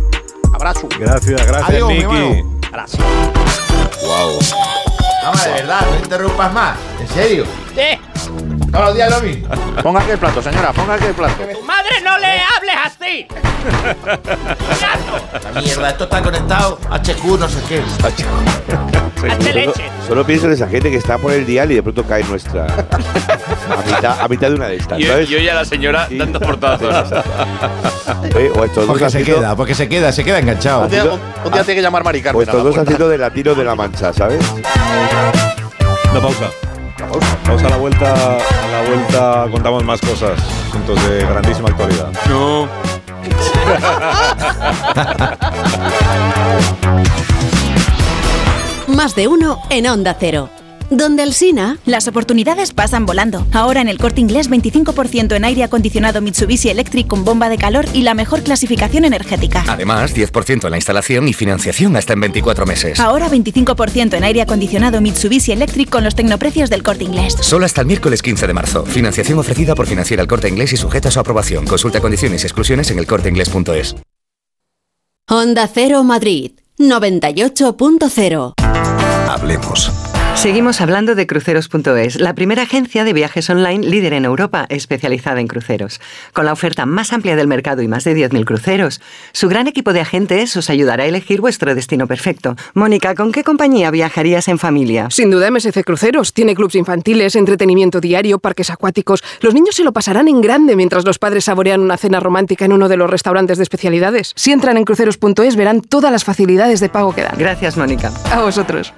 [0.55, 0.89] Abrazo.
[0.99, 2.43] Gracias, gracias, Adiós, Nicky.
[2.73, 3.03] Gracias.
[4.03, 4.39] Wow.
[5.23, 6.77] Vamos, de verdad, no interrumpas más.
[7.01, 7.45] ¿En serio?
[7.77, 8.42] Sí.
[8.73, 9.49] Todos los días lo mismo.
[9.83, 11.35] Ponga aquí el plato, señora, ponga aquí el plato.
[11.43, 13.27] Tu madre no le hables así.
[15.55, 17.83] La mierda, esto está conectado HQ, no sé qué.
[19.53, 19.73] Solo,
[20.09, 22.65] solo pienso en esa gente que está por el dial y de pronto cae nuestra.
[22.67, 25.31] A mitad, a mitad de una de estas, Y, ¿sabes?
[25.31, 27.13] y oye a la señora dando portazos.
[28.35, 30.83] Eh, o estos dos Porque se haciendo- queda, porque se queda, se queda enganchado.
[30.85, 33.55] Un día, un- un día tiene que llamar Mari O estos dos haciendo de latino
[33.55, 34.41] de la mancha, ¿sabes?
[36.15, 36.47] No, pausa.
[37.45, 38.15] Pausa a la vuelta.
[38.15, 40.41] A la vuelta contamos más cosas.
[40.69, 42.11] Asuntos de grandísima actualidad.
[42.29, 42.69] No.
[48.89, 50.51] Más de uno en Onda Cero.
[50.93, 51.79] Donde el Sina.
[51.87, 53.47] Las oportunidades pasan volando.
[53.53, 57.87] Ahora en el corte inglés 25% en aire acondicionado Mitsubishi Electric con bomba de calor
[57.95, 59.65] y la mejor clasificación energética.
[59.69, 63.01] Además, 10% en la instalación y financiación hasta en 24 meses.
[63.01, 67.37] Ahora 25% en aire acondicionado Mitsubishi Electric con los tecnoprecios del corte inglés.
[67.41, 68.85] Solo hasta el miércoles 15 de marzo.
[68.85, 71.67] Financiación ofrecida por Financiera el Corte Inglés y sujeta a su aprobación.
[71.67, 73.97] Consulta condiciones y exclusiones en elcorteinglés.es.
[75.27, 76.53] Onda Cero Madrid.
[76.79, 78.53] 98.0.
[79.31, 79.91] Hablemos.
[80.35, 85.47] Seguimos hablando de cruceros.es, la primera agencia de viajes online líder en Europa especializada en
[85.47, 86.01] cruceros.
[86.33, 89.01] Con la oferta más amplia del mercado y más de 10.000 cruceros,
[89.33, 92.57] su gran equipo de agentes os ayudará a elegir vuestro destino perfecto.
[92.75, 95.07] Mónica, ¿con qué compañía viajarías en familia?
[95.11, 96.33] Sin duda MSC Cruceros.
[96.33, 99.23] Tiene clubs infantiles, entretenimiento diario, parques acuáticos.
[99.43, 102.73] Los niños se lo pasarán en grande mientras los padres saborean una cena romántica en
[102.73, 104.33] uno de los restaurantes de especialidades.
[104.35, 107.35] Si entran en cruceros.es verán todas las facilidades de pago que dan.
[107.39, 108.11] Gracias, Mónica.
[108.33, 108.93] A vosotros.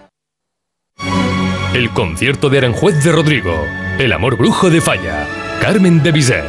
[1.74, 3.66] El concierto de Aranjuez de Rodrigo.
[3.98, 5.26] El amor brujo de Falla.
[5.60, 6.44] Carmen de Bizet.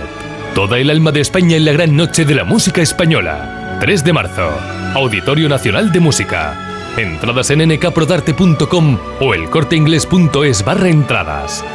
[0.53, 3.79] Toda el alma de España en la gran noche de la música española.
[3.81, 4.51] 3 de marzo.
[4.93, 6.93] Auditorio Nacional de Música.
[6.95, 11.65] Entradas en nkprodarte.com o elcorteinglés.es barra entradas.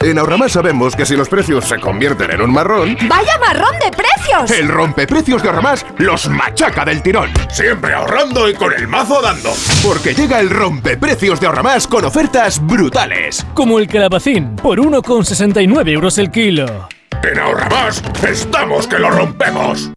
[0.00, 3.90] En Ahorramás sabemos que si los precios se convierten en un marrón, ¡Vaya marrón de
[3.90, 4.48] precios!
[4.52, 7.30] el rompeprecios de Ahorramás los machaca del tirón.
[7.50, 9.50] Siempre ahorrando y con el mazo dando.
[9.84, 13.44] Porque llega el rompeprecios de Ahorramás con ofertas brutales.
[13.54, 16.88] Como el calabacín, por 1,69 euros el kilo.
[17.24, 19.90] En Ahorramás estamos que lo rompemos.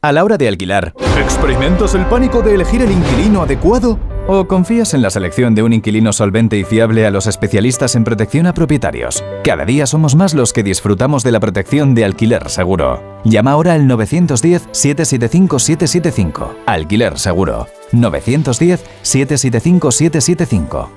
[0.00, 3.98] A la hora de alquilar, ¿experimentas el pánico de elegir el inquilino adecuado?
[4.26, 8.04] ¿O confías en la selección de un inquilino solvente y fiable a los especialistas en
[8.04, 9.22] protección a propietarios?
[9.44, 13.20] Cada día somos más los que disfrutamos de la protección de alquiler seguro.
[13.24, 16.56] Llama ahora al 910-775-775.
[16.64, 17.66] Alquiler seguro.
[17.92, 20.88] 910-775-775.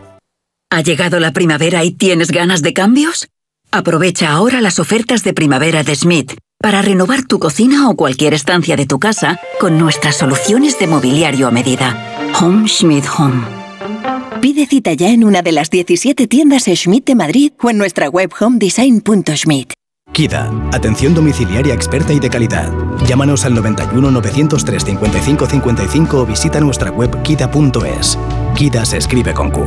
[0.70, 3.28] ¿Ha llegado la primavera y tienes ganas de cambios?
[3.72, 8.78] Aprovecha ahora las ofertas de primavera de Schmidt para renovar tu cocina o cualquier estancia
[8.78, 12.17] de tu casa con nuestras soluciones de mobiliario a medida.
[12.40, 13.42] Home Schmidt Home.
[14.42, 18.10] Pide cita ya en una de las 17 tiendas Schmidt de Madrid o en nuestra
[18.10, 19.74] web homedesign.schmidt.
[20.14, 22.72] KIDA, atención domiciliaria experta y de calidad.
[23.08, 28.20] Llámanos al 91 903 55 55 o visita nuestra web kida.es.
[28.56, 29.66] KIDA se escribe con Q.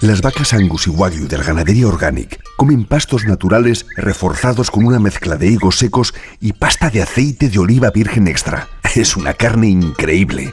[0.00, 4.98] Las vacas Angus y Wagyu de la ganadería Organic comen pastos naturales reforzados con una
[4.98, 8.68] mezcla de higos secos y pasta de aceite de oliva virgen extra.
[8.94, 10.52] Es una carne increíble.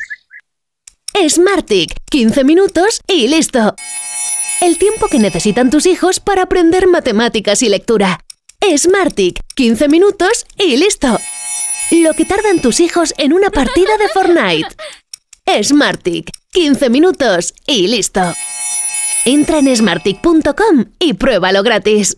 [1.27, 3.75] Smartick, 15 minutos y listo.
[4.61, 8.19] El tiempo que necesitan tus hijos para aprender matemáticas y lectura.
[8.77, 11.19] Smartick, 15 minutos y listo.
[11.91, 14.69] Lo que tardan tus hijos en una partida de Fortnite.
[15.63, 16.29] Smartick.
[16.53, 18.21] 15 minutos y listo.
[19.25, 22.17] Entra en smartick.com y pruébalo gratis.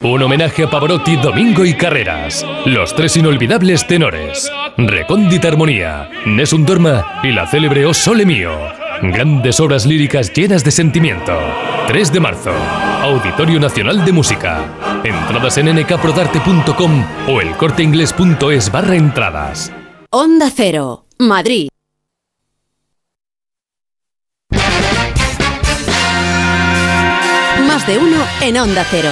[0.00, 2.46] Un homenaje a Pavarotti, Domingo y Carreras.
[2.66, 4.48] Los tres inolvidables tenores.
[4.76, 8.56] Recóndita Armonía, Nessun Dorma y la célebre O Sole Mio.
[9.02, 11.36] Grandes obras líricas llenas de sentimiento.
[11.88, 12.52] 3 de marzo,
[13.02, 14.64] Auditorio Nacional de Música.
[15.02, 19.72] Entradas en nkprodarte.com o elcorteinglés.es barra entradas.
[20.10, 21.70] Onda Cero, Madrid.
[27.66, 29.10] Más de uno en Onda Cero.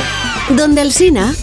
[0.50, 1.34] Donde el Sina.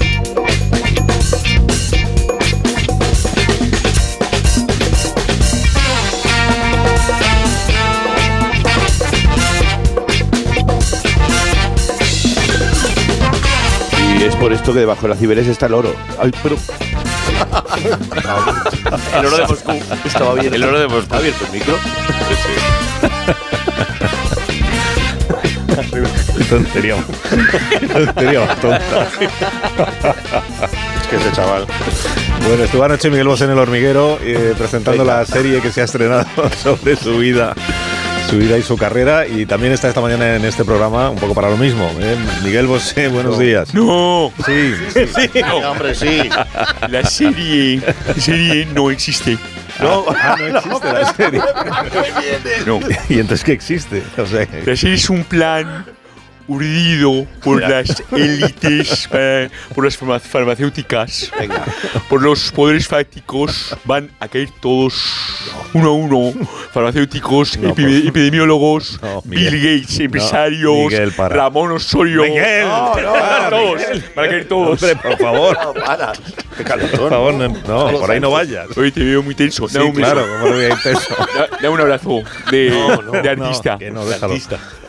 [14.18, 15.94] Y es por esto que debajo de las ciberes está el oro.
[16.18, 16.56] Ay, pero.
[19.18, 19.72] El oro de Moscú.
[20.06, 20.56] Estaba abierto.
[20.56, 21.02] El oro de Moscú.
[21.03, 21.76] ¿Está abierto el micro?
[23.62, 23.62] Qué
[26.49, 26.95] tontería.
[27.91, 29.07] Tontería tonta.
[31.01, 31.65] Es que ese chaval.
[32.47, 35.85] Bueno, estuvo anoche Miguel Bosé en el hormiguero eh, presentando la serie que se ha
[35.85, 36.25] estrenado
[36.63, 37.53] sobre su vida.
[38.29, 41.35] Su vida y su carrera, y también está esta mañana en este programa un poco
[41.35, 41.91] para lo mismo.
[41.99, 42.15] ¿eh?
[42.43, 43.73] Miguel Bosé, buenos días.
[43.75, 44.31] No.
[44.45, 45.41] Sí, sí, sí.
[45.63, 46.29] hombre, sí.
[46.89, 49.38] La serie, la serie no existe.
[49.83, 51.42] No, ah, no existe la serie.
[52.66, 52.80] No.
[53.10, 54.03] ¿Y entonces qué existe?
[54.17, 55.85] O sea, La serie es un plan
[56.47, 61.31] urdido por las élites, eh, por las farma- farmacéuticas,
[62.09, 63.76] por los poderes fácticos.
[63.85, 64.93] Van a caer todos
[65.74, 66.33] uno a uno.
[66.72, 68.99] Farmacéuticos, No, epi- por- epidemiólogos.
[69.26, 71.35] Bill Gates, empresarios, Miguel, para.
[71.35, 72.24] Ramón Osorio.
[72.24, 72.67] Miguel.
[72.67, 73.76] No, no, Ah, todos.
[73.79, 74.03] Miguel.
[74.15, 74.83] Van a caer todos.
[74.83, 75.58] Hombre, por favor.
[75.85, 76.13] para.
[76.63, 76.99] Calentón.
[76.99, 78.67] Por favor, no, no, por ahí no vayas.
[78.77, 79.67] Hoy te veo muy tenso.
[79.67, 81.15] Sí, Da un claro, como lo tenso.
[81.33, 83.77] Da, da un abrazo de, No, no, de no, artista.
[83.79, 84.35] que no, déjalo.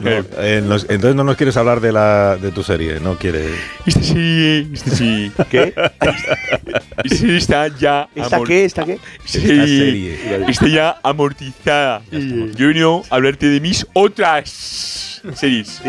[0.00, 3.50] No, eh, nos- entonces no nos quieres hablar de la de tu serie, no quieres.
[3.86, 5.32] Esta serie, esta serie.
[5.50, 5.74] ¿Qué?
[7.04, 8.08] Esta serie está ya.
[8.14, 8.64] ¿Esta qué?
[8.64, 8.98] ¿Esta qué?
[9.24, 12.02] Esta Esta serie está ya amortizada.
[12.10, 15.80] Yo he venido a hablarte de mis otras series.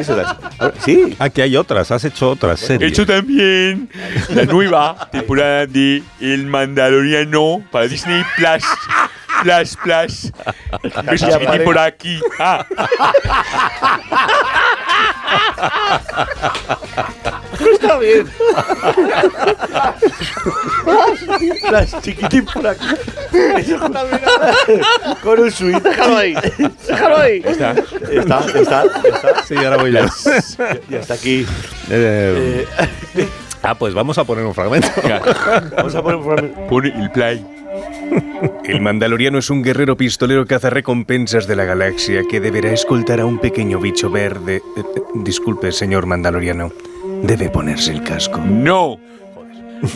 [0.84, 1.16] Sí.
[1.20, 2.92] Aquí hay otras, has hecho otras He series.
[2.92, 3.90] hecho también
[4.30, 8.64] la nueva temporada de El Mandaloriano para Disney Plus.
[9.44, 10.32] Plus, Plus.
[10.94, 12.20] Ya chiquitín pare- por aquí.
[12.40, 12.66] Ah.
[17.60, 18.28] Está bien.
[21.72, 22.86] Las chiquitín por aquí.
[23.58, 24.82] Eso está bien.
[25.24, 25.82] Con un suite.
[25.82, 26.36] Déjalo ahí.
[26.88, 27.42] Déjalo ahí.
[27.46, 27.72] Está.
[28.12, 28.84] Está, está, está.
[29.46, 30.06] Sí, ahora voy yo.
[30.90, 31.46] Ya, está aquí.
[31.90, 32.66] Eh,
[33.64, 34.88] ah, pues vamos a poner un fragmento.
[35.76, 36.68] Vamos a poner un fragmento.
[36.68, 37.46] Pone el play.
[38.64, 43.20] El Mandaloriano es un guerrero pistolero que hace recompensas de la galaxia que deberá escoltar
[43.20, 44.58] a un pequeño bicho verde.
[44.58, 46.72] Eh, eh, disculpe, señor Mandaloriano.
[47.26, 48.40] Debe ponerse el casco.
[48.40, 49.00] No.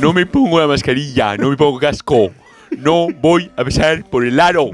[0.02, 2.32] No me pongo la mascarilla, no me pongo casco.
[2.80, 4.72] No voy a pasar por el aro.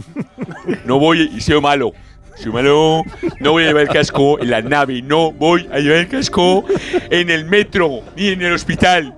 [0.86, 1.92] No voy y soy malo.
[2.36, 3.04] Soy malo.
[3.42, 5.02] No voy a llevar el casco en la nave.
[5.02, 6.64] No voy a llevar el casco
[7.10, 9.14] en el metro ni en el hospital.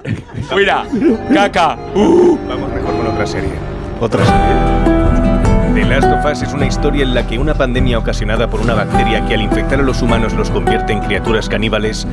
[0.49, 0.85] Fuera.
[1.31, 1.77] Caca.
[1.93, 2.37] Uh.
[2.47, 3.51] Vamos mejor con otra serie.
[3.99, 4.97] Otra serie.
[5.75, 8.73] The Last of Us es una historia en la que una pandemia ocasionada por una
[8.73, 12.07] bacteria que al infectar a los humanos los convierte en criaturas caníbales.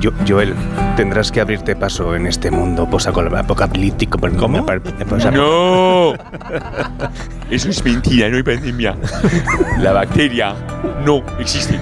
[0.00, 0.54] Yo, Joel,
[0.96, 4.18] tendrás que abrirte paso en este mundo posapocalíptico.
[4.38, 4.66] ¿Cómo?
[5.32, 6.14] No.
[7.50, 8.96] Eso es mentira, no hay pandemia.
[9.78, 10.54] La bacteria
[11.04, 11.78] no existe.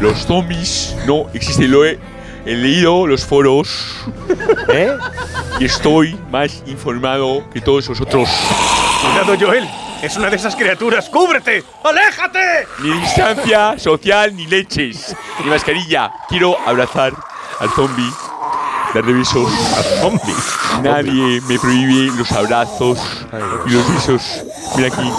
[0.00, 1.70] Los zombies no existen.
[1.70, 1.98] Lo he,
[2.44, 3.94] he leído los foros.
[4.68, 4.90] ¿Eh?
[5.60, 8.28] Y estoy más informado que todos vosotros.
[9.02, 9.68] Cuidado, Joel.
[10.04, 11.08] Es una de esas criaturas.
[11.08, 11.64] ¡Cúbrete!
[11.82, 12.68] ¡Aléjate!
[12.80, 16.12] Ni distancia social, ni leches, ni mascarilla.
[16.28, 17.14] Quiero abrazar
[17.58, 18.12] al zombie,
[18.92, 19.50] darle besos.
[19.74, 20.34] Al zombie.
[20.82, 22.98] Nadie me prohíbe los abrazos
[23.66, 24.42] y los besos.
[24.76, 25.10] Mira aquí.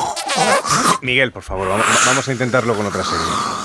[1.01, 3.64] Miguel, por favor, vamos, vamos a intentarlo con otra serie.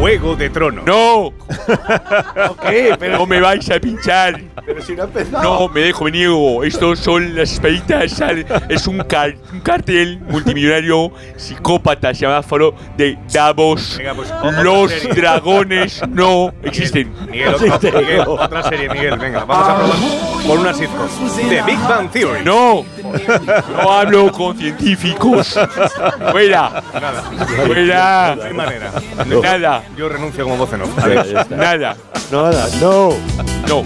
[0.00, 0.84] Juego de Tronos.
[0.84, 1.32] ¡No!
[2.68, 2.94] ¿Qué?
[2.98, 4.40] Pero, No me vais a pinchar.
[4.64, 5.42] pero si no ha empezado.
[5.42, 6.62] No, me dejo, me niego.
[6.64, 8.12] Estos son las espaditas.
[8.12, 13.96] sal- Es un, car- un cartel multimillonario psicópata semáforo de Davos.
[13.98, 15.14] Venga, pues, otra Los serie.
[15.14, 17.12] dragones no existen.
[17.30, 19.18] Miguel, otra, Miguel, otra serie, Miguel.
[19.18, 21.08] Venga, vamos a probar por una sitcom.
[21.48, 22.44] The Big Bang Theory.
[22.44, 22.84] No,
[23.82, 25.58] no hablo con científicos.
[26.30, 27.22] Fuera, Nada.
[27.66, 28.36] fuera.
[28.36, 28.92] No hay manera.
[29.42, 30.90] Nada, Yo renuncio como voz en off.
[31.50, 31.96] Nada.
[32.30, 33.08] Nada, no.
[33.66, 33.82] No,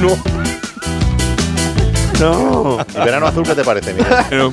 [0.00, 0.16] No.
[2.20, 2.78] No.
[2.94, 4.14] ¿Y verano azul qué te parece, Miguel?
[4.30, 4.50] no,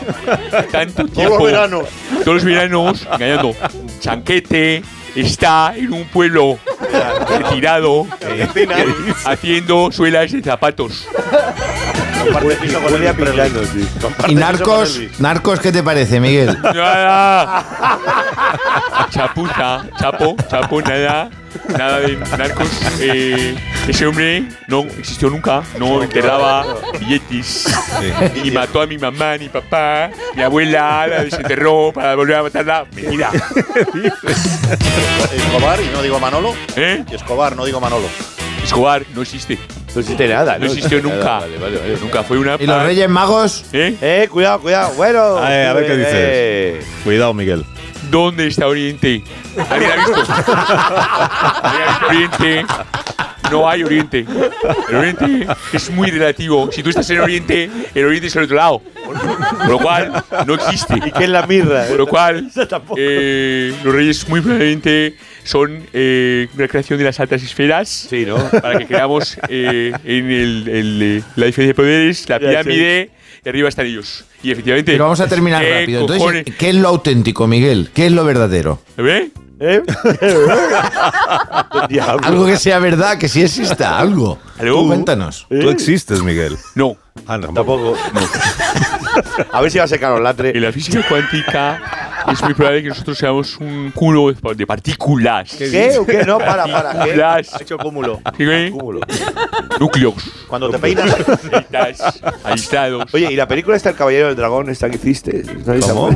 [0.72, 1.38] tanto Todos tiempo.
[1.38, 1.84] los veranos.
[2.24, 3.54] Todos los veranos engañando.
[4.00, 4.82] Chanquete
[5.14, 6.58] está en un pueblo
[7.28, 8.06] retirado
[9.24, 11.06] haciendo suelas de zapatos.
[14.28, 15.00] ¿Y Narcos?
[15.18, 16.58] ¿Narcos qué te parece, Miguel?
[16.62, 17.64] Nada.
[19.10, 21.30] Chapuza, chapo, chapo, nada.
[21.68, 22.68] Nada de narcos.
[23.00, 23.56] Eh,
[23.88, 25.62] ese hombre no existió nunca.
[25.78, 26.66] No enterraba
[27.00, 27.66] billetes.
[28.42, 32.84] Ni mató a mi mamá, ni papá, mi abuela, la desenterró para volver a matarla.
[32.94, 33.30] Mentira.
[35.34, 36.54] Escobar, y no digo Manolo.
[36.76, 37.04] ¿Eh?
[37.10, 38.08] Y Escobar, no digo Manolo.
[38.66, 39.58] Escobar no existe.
[39.94, 41.38] No existe nada, No existió Nada, nunca.
[41.40, 41.96] Vale, vale, vale.
[42.00, 42.56] Nunca fue una.
[42.58, 43.64] ¿Y los Reyes Magos?
[43.72, 43.96] ¿Eh?
[44.00, 44.92] Eh, cuidado, cuidado.
[44.94, 45.38] Bueno.
[45.48, 46.12] Eh, a ver qué dices.
[46.14, 46.80] eh.
[47.04, 47.64] Cuidado, Miguel.
[48.10, 49.22] ¿Dónde está Oriente?
[49.70, 50.32] ¿Alguien ha visto?
[51.62, 52.66] ¿Alguien ha visto Oriente?
[53.50, 54.26] No hay Oriente.
[54.88, 56.68] El Oriente es muy relativo.
[56.72, 58.82] Si tú estás en Oriente, el Oriente es el otro lado.
[59.58, 60.94] Por lo cual, no existe.
[61.04, 61.84] ¿Y qué es la mirra?
[61.84, 62.50] Por lo cual,
[62.96, 67.88] eh, los reyes muy probablemente son eh, una creación de las altas esferas.
[67.88, 68.36] Sí, ¿no?
[68.36, 73.10] Para que creamos eh, en el, el, eh, la diferencia de poderes, la pirámide,
[73.44, 74.24] y arriba están ellos.
[74.42, 74.92] Y efectivamente.
[74.92, 76.00] Pero vamos a terminar ¿qué rápido.
[76.00, 76.44] Entonces, cojones?
[76.58, 77.90] ¿qué es lo auténtico, Miguel?
[77.94, 78.80] ¿Qué es lo verdadero?
[78.98, 79.30] ¿Eh?
[79.60, 79.82] ¿Eh?
[82.22, 84.38] Algo que sea verdad, que sí exista, algo.
[84.58, 84.80] ¿Aló?
[84.80, 85.46] Tú cuéntanos.
[85.48, 86.56] Tú existes, Miguel.
[86.74, 86.96] No.
[87.26, 87.48] Ah, no.
[87.52, 87.96] Tampoco.
[89.52, 90.50] A ver si va a secar los latre.
[90.50, 91.80] En la física cuántica
[92.30, 95.54] es muy probable que nosotros seamos un culo de- partículas.
[95.56, 95.96] ¿Qué?
[95.98, 96.24] ¿O qué?
[96.24, 96.90] No, para, para.
[96.92, 96.96] ¿Qué?
[96.98, 97.54] Partículas.
[97.54, 98.20] Ha hecho cúmulo.
[98.36, 98.70] ¿Qué?
[98.72, 99.00] Cúmulo.
[99.80, 100.14] Núcleos.
[100.48, 101.14] Cuando te peinas.
[102.44, 103.04] Aislados.
[103.14, 105.42] Oye, ¿y la película está El Caballero del Dragón esta que hiciste?
[105.64, 106.10] ¿No ¿Cómo?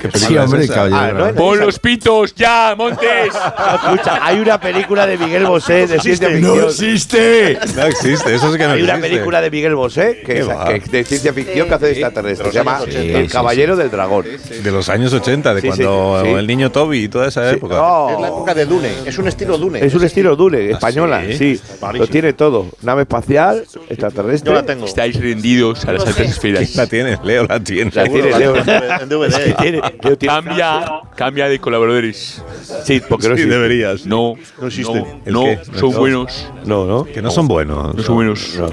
[0.00, 0.74] ¿Qué Sí, película es hombre, esa?
[0.74, 1.24] caballero.
[1.26, 1.34] Ah, ¿no?
[1.34, 3.32] ¡Pon los pitos ya, Montes!
[3.34, 6.56] No, escucha, hay una película de Miguel Bosé de ciencia ficción.
[6.56, 7.37] ¡No existe!
[7.76, 10.46] No existe, eso es que no Hay una película de Miguel Bosé que ¿Qué es,
[10.48, 12.48] que es de ciencia ficción que hace de extraterrestre.
[12.50, 14.26] Se llama Sí, El sí, Caballero del Dragón.
[14.62, 16.30] De los años 80, de Sí, sí, cuando sí.
[16.30, 17.56] el niño Toby y toda esa Sí.
[17.56, 17.76] época.
[17.76, 18.10] No.
[18.10, 18.90] Es la época de Dune.
[19.06, 19.84] Es un estilo Dune.
[19.84, 21.56] Es un estilo Dune, española, sí?
[21.56, 21.60] sí.
[21.94, 22.66] Lo tiene todo.
[22.82, 24.50] Nave espacial, extraterrestre.
[24.50, 24.84] Yo la tengo.
[24.86, 26.74] Estáis rendidos a las altas esferas.
[26.76, 27.94] La tienes, Leo, la tienes.
[27.94, 28.56] La Leo.
[28.56, 30.18] en DVD.
[30.26, 32.42] Cambia, cambia de colaboradores.
[32.84, 33.54] Sí, porque no Sí, existe.
[33.54, 34.06] deberías.
[34.06, 35.04] No, No existe.
[35.26, 35.42] no,
[35.78, 35.98] son No.
[35.98, 36.48] buenos.
[36.64, 37.04] No, ¿no?
[37.04, 37.94] Que no son buenos.
[37.94, 38.56] No son buenos.
[38.58, 38.70] No.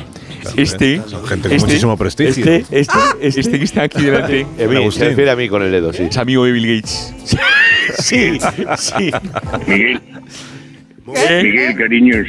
[0.57, 2.29] Este, Son gente con este, muchísimo prestigio.
[2.45, 3.39] Este, este, este.
[3.41, 4.91] este que está aquí delante Agustín.
[4.91, 6.03] se refiere a mí con el dedo, sí.
[6.03, 7.13] es amigo de Bill Gates.
[7.99, 8.39] Sí,
[8.77, 9.11] sí.
[9.67, 10.01] Miguel,
[11.15, 11.41] ¿Eh?
[11.43, 12.27] Miguel, cariños,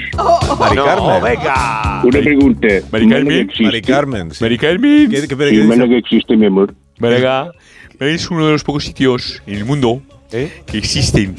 [0.58, 1.22] Mari No, Carmen.
[1.22, 2.02] venga.
[2.04, 2.68] una pregunta.
[2.92, 3.50] Mari Carmen.
[3.60, 4.30] Mari Carmen.
[4.32, 4.42] sí.
[4.44, 5.10] Mari Carmen.
[5.10, 5.66] ¿Qué, qué, qué Sí, dice?
[5.66, 6.74] Málaga existe, mi amor.
[6.98, 7.50] Málaga
[8.00, 10.62] es uno de los pocos sitios en el mundo ¿Eh?
[10.66, 11.34] que existen.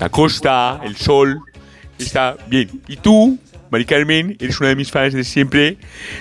[0.00, 1.38] La costa, el sol,
[1.98, 2.70] está bien.
[2.88, 3.38] Y tú,
[3.70, 5.76] Mari Carmen, eres una de mis fans de siempre.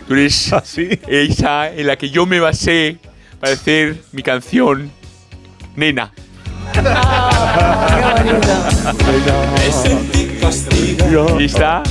[0.07, 0.87] Tú eres ¿Ah, sí?
[1.07, 2.97] esa en la que yo me basé
[3.39, 4.91] para hacer mi canción
[5.75, 6.11] Nena.
[11.39, 11.83] Y esta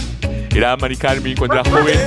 [0.54, 1.98] era Mari Carmen cuando era joven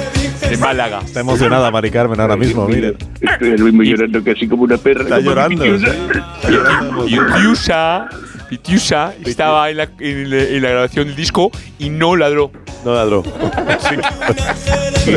[0.49, 1.01] de Málaga.
[1.05, 2.95] Está emocionada Mari Carmen ahora mismo, mire.
[3.19, 5.03] Estoy al mismo llorando casi como una perra.
[5.03, 5.65] Está llorando.
[5.65, 7.07] Está llorando.
[7.07, 8.07] Y Tiusa
[8.51, 12.51] Pitiusa estaba en la, en la- en la grabación del disco y no ladró.
[12.83, 13.23] No ladró.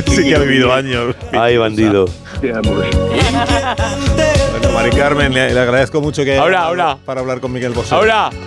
[0.07, 1.17] Sí que ha vivido años.
[1.33, 2.07] Ay, bandido.
[2.41, 2.63] Bueno,
[4.73, 6.97] Mari Carmen, le, le agradezco mucho que haya Ahora, ahora.
[7.05, 7.93] para hablar con Miguel Bosé.
[7.95, 8.31] Ahora.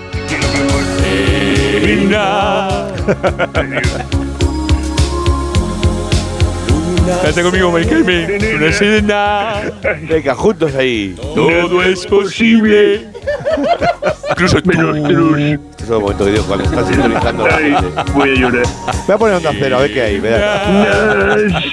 [7.23, 8.55] Canta conmigo, Mari Carmen.
[8.57, 9.61] Una serena.
[10.09, 11.15] Venga, juntos ahí.
[11.35, 13.07] Todo es posible.
[14.31, 14.71] Incluso tú.
[14.71, 18.11] Este es el momento que digo cuando estás sintonizando la Ay, gente.
[18.13, 18.63] voy a llorar.
[19.07, 20.19] Voy a poner onda cero, a ver qué hay.
[20.19, 21.63] Verás.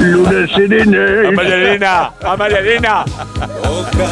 [0.00, 1.28] Luna serena.
[1.28, 2.12] A María Elena.
[2.22, 3.04] A María Elena.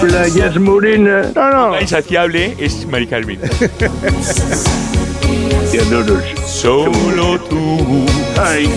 [0.01, 1.35] Playas morenas.
[1.35, 1.71] No, no.
[1.71, 3.39] La insaciable es Mari Carmen.
[5.71, 6.21] Te adoro.
[6.47, 8.07] Solo tú.
[8.41, 8.69] Ay.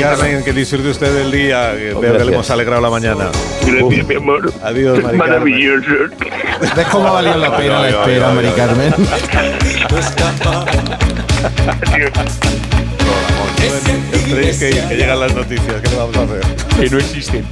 [0.00, 1.72] Carmen, que disfrute usted del día.
[1.76, 3.30] que Veo que le hemos alegrado la mañana.
[3.64, 4.52] Gracias, mi amor.
[4.62, 5.18] Adiós, Mari Carmen.
[5.18, 6.14] Maravilloso.
[6.76, 8.48] ¿Ves cómo ha valido la pena la espera, Mari.
[8.56, 8.94] Carmen?
[14.28, 15.80] Tenéis que que llegan las noticias.
[15.82, 16.40] ¿Qué le vamos a hacer?
[16.80, 17.44] Que no existen.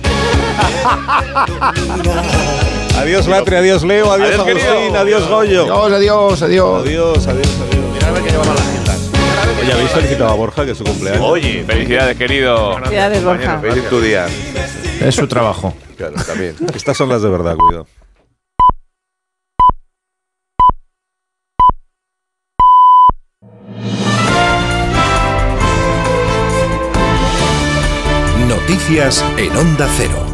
[2.99, 4.99] Adiós, Latre, adiós, Leo, adiós, Adiós, Agustín, querido.
[4.99, 5.63] adiós, Goyo.
[5.63, 6.81] Adiós, adiós, adiós.
[6.83, 7.49] Adiós, adiós, adiós.
[7.95, 8.90] Mira a ver que llevamos las agendas.
[9.61, 11.23] Oye, ¿habéis felicitado a Borja que es su cumpleaños?
[11.25, 12.75] Oye, Felicidades, querido.
[12.77, 13.59] Felicidades, Borja.
[13.61, 14.27] feliz tu día.
[15.01, 15.75] Es su trabajo.
[15.97, 16.55] Claro, también.
[16.75, 17.87] Estas son las de verdad, cuidado.
[28.49, 30.30] Noticias en Onda Cero.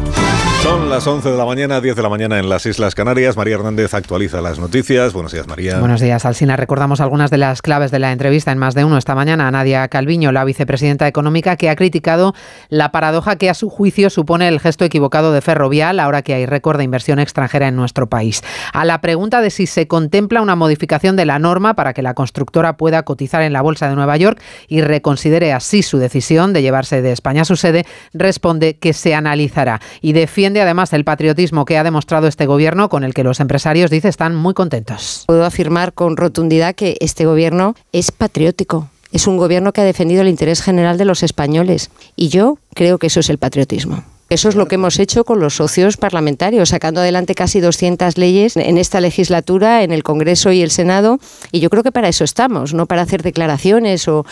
[0.63, 3.37] Son las 11 de la mañana, 10 de la mañana en las Islas Canarias.
[3.37, 5.13] María Hernández actualiza las noticias.
[5.13, 5.79] Buenos días, María.
[5.79, 6.55] Buenos días, Alsina.
[6.55, 9.51] Recordamos algunas de las claves de la entrevista en más de uno esta mañana a
[9.51, 12.33] Nadia Calviño, la vicepresidenta económica, que ha criticado
[12.69, 16.47] la paradoja que a su juicio supone el gesto equivocado de Ferrovial ahora que hay
[16.47, 18.41] récord de inversión extranjera en nuestro país.
[18.73, 22.15] A la pregunta de si se contempla una modificación de la norma para que la
[22.15, 26.63] constructora pueda cotizar en la Bolsa de Nueva York y reconsidere así su decisión de
[26.63, 31.65] llevarse de España a su sede, responde que se analizará y defiende además el patriotismo
[31.65, 35.23] que ha demostrado este gobierno con el que los empresarios, dice, están muy contentos.
[35.27, 38.89] Puedo afirmar con rotundidad que este gobierno es patriótico.
[39.11, 41.91] Es un gobierno que ha defendido el interés general de los españoles.
[42.15, 44.03] Y yo creo que eso es el patriotismo.
[44.29, 48.57] Eso es lo que hemos hecho con los socios parlamentarios, sacando adelante casi 200 leyes
[48.57, 51.19] en esta legislatura, en el Congreso y el Senado.
[51.53, 54.25] Y yo creo que para eso estamos, no para hacer declaraciones o,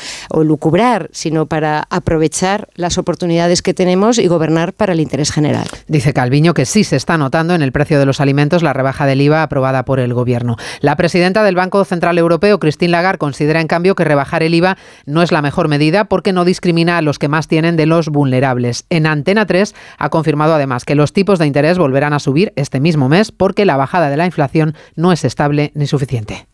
[0.43, 5.65] lucubrar, sino para aprovechar las oportunidades que tenemos y gobernar para el interés general.
[5.87, 9.05] Dice Calviño que sí se está notando en el precio de los alimentos la rebaja
[9.05, 10.57] del IVA aprobada por el Gobierno.
[10.81, 14.77] La presidenta del Banco Central Europeo, Christine Lagarde, considera en cambio que rebajar el IVA
[15.05, 18.09] no es la mejor medida porque no discrimina a los que más tienen de los
[18.09, 18.85] vulnerables.
[18.89, 22.79] En Antena 3 ha confirmado además que los tipos de interés volverán a subir este
[22.79, 26.47] mismo mes porque la bajada de la inflación no es estable ni suficiente.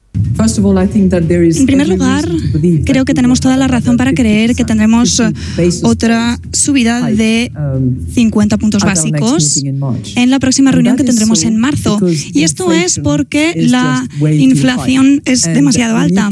[1.60, 2.26] En primer lugar,
[2.85, 5.19] creo que tenemos toda la razón para creer que tendremos
[5.83, 7.51] otra subida de
[8.13, 9.58] 50 puntos básicos
[10.15, 11.97] en la próxima reunión que tendremos en marzo.
[12.33, 14.06] Y esto es porque la
[14.44, 16.29] inflación es demasiado alta.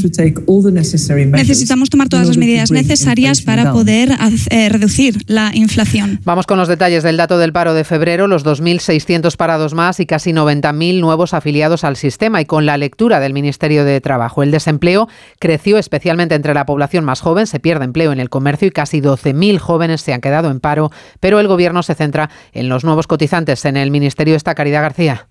[1.47, 6.19] Necesitamos tomar todas las medidas necesarias para poder haz- eh, reducir la inflación.
[6.25, 10.05] Vamos con los detalles del dato del paro de febrero, los 2.600 parados más y
[10.05, 14.43] casi 90.000 nuevos afiliados al sistema y con la lectura del Ministerio de Trabajo.
[14.43, 15.07] El desempleo
[15.39, 19.01] creció especialmente entre la población más joven, se pierde empleo en el comercio y casi
[19.01, 23.07] 12.000 jóvenes se han quedado en paro, pero el Gobierno se centra en los nuevos
[23.07, 23.65] cotizantes.
[23.65, 25.28] En el Ministerio está Caridad García.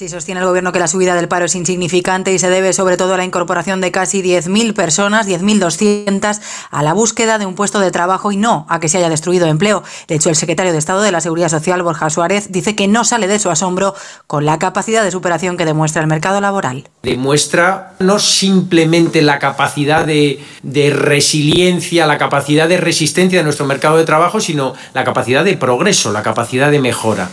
[0.00, 2.96] Sí, sostiene el Gobierno que la subida del paro es insignificante y se debe sobre
[2.96, 7.80] todo a la incorporación de casi 10.000 personas, 10.200, a la búsqueda de un puesto
[7.80, 9.82] de trabajo y no a que se haya destruido empleo.
[10.08, 13.04] De hecho, el secretario de Estado de la Seguridad Social, Borja Suárez, dice que no
[13.04, 13.94] sale de su asombro
[14.26, 16.88] con la capacidad de superación que demuestra el mercado laboral.
[17.02, 23.98] demuestra no simplemente la capacidad de, de resiliencia, la capacidad de resistencia de nuestro mercado
[23.98, 27.28] de trabajo, sino la capacidad de progreso, la capacidad de mejora.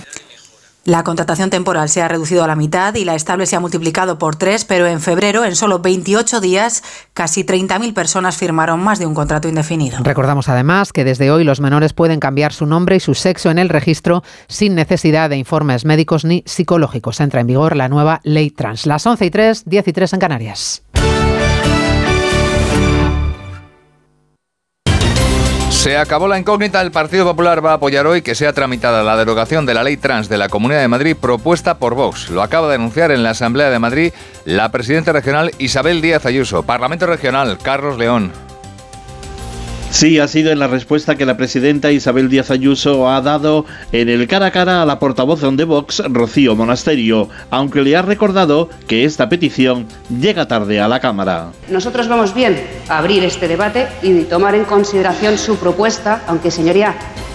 [0.88, 4.18] La contratación temporal se ha reducido a la mitad y la estable se ha multiplicado
[4.18, 6.82] por tres, pero en febrero, en solo 28 días,
[7.14, 9.98] casi 30.000 personas firmaron más de un contrato indefinido.
[10.00, 13.60] Recordamos además que desde hoy los menores pueden cambiar su nombre y su sexo en
[13.60, 17.20] el registro sin necesidad de informes médicos ni psicológicos.
[17.20, 18.86] Entra en vigor la nueva ley trans.
[18.86, 20.84] Las 11 y 3, 10 y 3 en Canarias.
[25.78, 26.82] Se acabó la incógnita.
[26.82, 29.96] El Partido Popular va a apoyar hoy que sea tramitada la derogación de la ley
[29.96, 32.30] trans de la Comunidad de Madrid propuesta por Vox.
[32.30, 34.12] Lo acaba de anunciar en la Asamblea de Madrid
[34.44, 36.64] la presidenta regional Isabel Díaz Ayuso.
[36.64, 38.47] Parlamento Regional, Carlos León.
[39.98, 44.10] Sí, ha sido en la respuesta que la presidenta Isabel Díaz Ayuso ha dado en
[44.10, 48.70] el cara a cara a la portavoz de Vox, Rocío Monasterio, aunque le ha recordado
[48.88, 49.88] que esta petición
[50.22, 51.48] llega tarde a la Cámara.
[51.72, 56.94] Nosotros vamos bien a abrir este debate y tomar en consideración su propuesta, aunque señoría,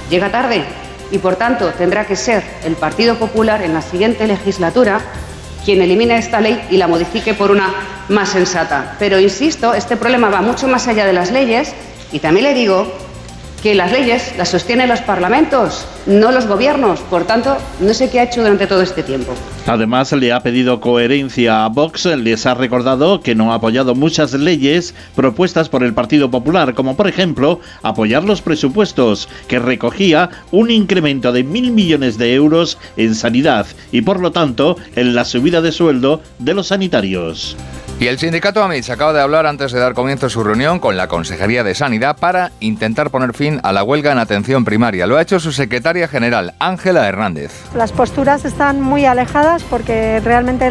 [0.08, 0.62] llega tarde
[1.10, 5.00] y por tanto tendrá que ser el Partido Popular en la siguiente legislatura
[5.64, 7.74] quien elimine esta ley y la modifique por una
[8.08, 8.96] más sensata.
[8.98, 11.74] Pero insisto, este problema va mucho más allá de las leyes
[12.12, 12.86] y también le digo
[13.62, 16.98] que las leyes las sostienen los parlamentos, no los gobiernos.
[17.00, 19.34] Por tanto, no sé qué ha hecho durante todo este tiempo.
[19.66, 24.34] Además, le ha pedido coherencia a Vox, les ha recordado que no ha apoyado muchas
[24.34, 30.72] leyes propuestas por el Partido Popular, como por ejemplo apoyar los presupuestos, que recogía un
[30.72, 35.60] incremento de mil millones de euros en sanidad y por lo tanto en la subida
[35.60, 37.56] de sueldo de los sanitarios.
[38.00, 40.96] Y el sindicato AMITS acaba de hablar antes de dar comienzo a su reunión con
[40.96, 45.06] la Consejería de Sanidad para intentar poner fin a la huelga en atención primaria.
[45.06, 47.52] Lo ha hecho su secretaria general, Ángela Hernández.
[47.76, 50.68] Las posturas están muy alejadas porque realmente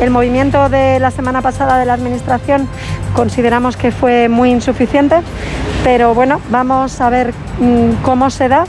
[0.00, 2.68] el movimiento de la semana pasada de la Administración
[3.14, 5.20] consideramos que fue muy insuficiente,
[5.84, 8.64] pero bueno, vamos a ver mm, cómo se da,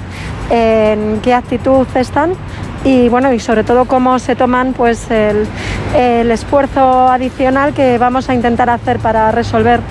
[0.51, 2.33] en qué actitud están
[2.83, 5.47] y bueno y sobre todo cómo se toman pues el,
[5.95, 9.81] el esfuerzo adicional que vamos a intentar hacer para resolver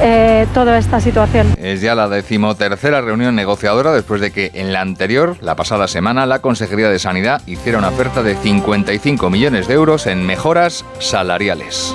[0.00, 1.54] eh, toda esta situación.
[1.58, 6.26] Es ya la decimotercera reunión negociadora después de que en la anterior, la pasada semana,
[6.26, 11.94] la Consejería de Sanidad hiciera una oferta de 55 millones de euros en mejoras salariales.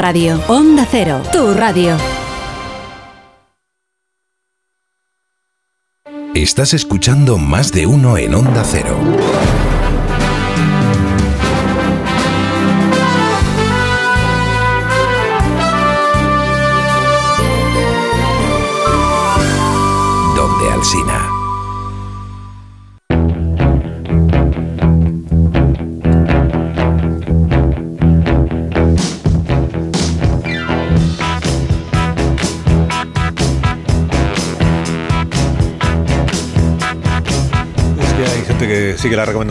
[0.00, 0.40] radio.
[0.48, 1.96] Onda Cero, tu radio.
[6.34, 8.96] Estás escuchando más de uno en Onda Cero.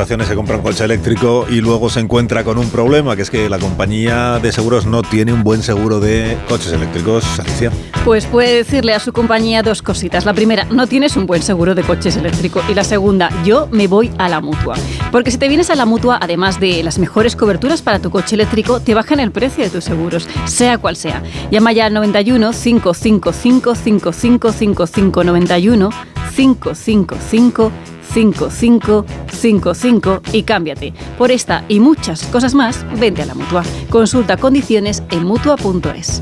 [0.06, 3.50] Se compra un coche eléctrico y luego se encuentra con un problema, que es que
[3.50, 7.26] la compañía de seguros no tiene un buen seguro de coches eléctricos.
[7.40, 7.70] Alicia.
[8.06, 10.26] Pues puede decirle a su compañía dos cositas.
[10.26, 12.62] La primera, no tienes un buen seguro de coches eléctrico.
[12.70, 14.76] Y la segunda, yo me voy a la mutua.
[15.12, 18.36] Porque si te vienes a la mutua, además de las mejores coberturas para tu coche
[18.36, 21.22] eléctrico, te bajan el precio de tus seguros, sea cual sea.
[21.52, 25.90] Llama ya al 91 555 5555 91
[26.36, 27.72] 555
[28.14, 30.94] 5555 y cámbiate.
[31.18, 33.64] Por esta y muchas cosas más, vente a la mutua.
[33.90, 36.22] Consulta condiciones en mutua.es.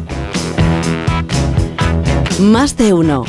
[2.39, 3.23] Más de uno.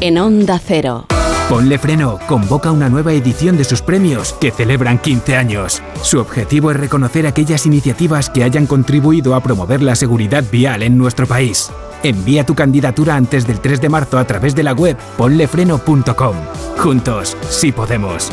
[0.00, 1.06] En Onda Cero.
[1.48, 5.82] Ponle Freno convoca una nueva edición de sus premios que celebran 15 años.
[6.02, 10.96] Su objetivo es reconocer aquellas iniciativas que hayan contribuido a promover la seguridad vial en
[10.96, 11.70] nuestro país.
[12.04, 16.36] Envía tu candidatura antes del 3 de marzo a través de la web ponlefreno.com.
[16.76, 18.30] Juntos, sí podemos.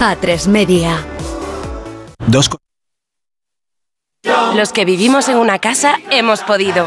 [0.00, 0.98] A3 Media.
[2.26, 2.50] Dos
[4.54, 6.86] Los que vivimos en una casa hemos podido.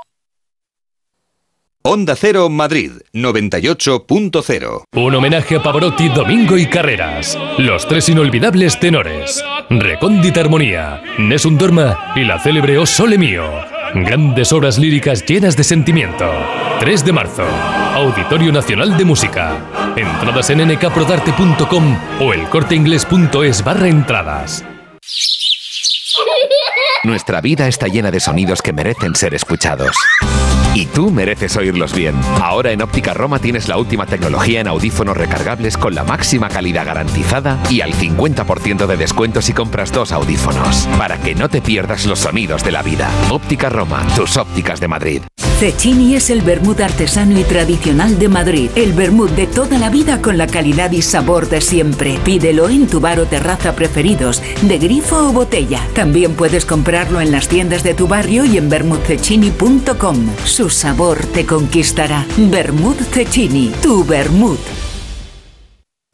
[1.83, 4.83] Onda Cero Madrid 98.0.
[4.93, 7.35] Un homenaje a Pavarotti, Domingo y Carreras.
[7.57, 9.43] Los tres inolvidables tenores.
[9.67, 13.49] Recóndita Armonía, Nessun Dorma y la célebre O Sole Mio.
[13.95, 16.29] Grandes obras líricas llenas de sentimiento.
[16.79, 17.45] 3 de marzo.
[17.95, 19.57] Auditorio Nacional de Música.
[19.95, 24.63] Entradas en nkprodarte.com o elcorteingles.es barra entradas.
[27.03, 29.95] Nuestra vida está llena de sonidos que merecen ser escuchados.
[30.75, 32.15] Y tú mereces oírlos bien.
[32.39, 36.85] Ahora en Óptica Roma tienes la última tecnología en audífonos recargables con la máxima calidad
[36.85, 40.87] garantizada y al 50% de descuento si compras dos audífonos.
[40.99, 43.09] Para que no te pierdas los sonidos de la vida.
[43.31, 45.21] Óptica Roma, tus ópticas de Madrid.
[45.61, 48.71] Cecchini es el vermut artesano y tradicional de Madrid.
[48.75, 52.17] El vermut de toda la vida con la calidad y sabor de siempre.
[52.23, 55.87] Pídelo en tu bar o terraza preferidos, de grifo o botella.
[55.93, 60.35] También puedes comprarlo en las tiendas de tu barrio y en vermutcecchini.com.
[60.43, 62.25] Su sabor te conquistará.
[62.35, 64.59] Vermut Cecchini, tu vermut.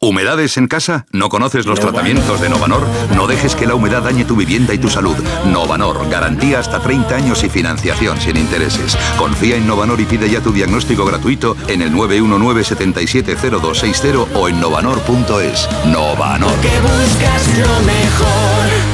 [0.00, 1.04] ¿Humedades en casa?
[1.10, 2.86] ¿No conoces los tratamientos de Novanor?
[3.16, 5.16] No dejes que la humedad dañe tu vivienda y tu salud.
[5.46, 8.96] Novanor, garantía hasta 30 años y financiación sin intereses.
[9.16, 15.68] Confía en Novanor y pide ya tu diagnóstico gratuito en el 919-770260 o en novanor.es.
[15.86, 16.54] Novanor.
[16.54, 18.87] buscas lo mejor.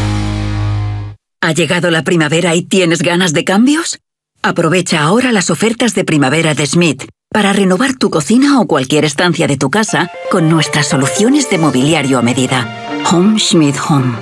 [1.44, 3.98] ¿Ha llegado la primavera y tienes ganas de cambios?
[4.40, 9.46] Aprovecha ahora las ofertas de primavera de Smith para renovar tu cocina o cualquier estancia
[9.46, 12.88] de tu casa con nuestras soluciones de mobiliario a medida.
[13.12, 14.16] Home Schmidt Home.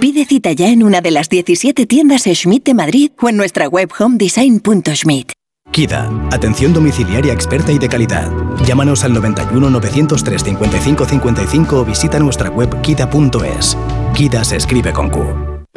[0.00, 3.68] Pide cita ya en una de las 17 tiendas Schmidt de Madrid o en nuestra
[3.68, 5.32] web homedesign.schmidt.
[5.70, 8.32] KIDA, atención domiciliaria experta y de calidad.
[8.64, 13.76] Llámanos al 91 903 55 55 o visita nuestra web kida.es.
[14.14, 15.51] KIDA se escribe con Q.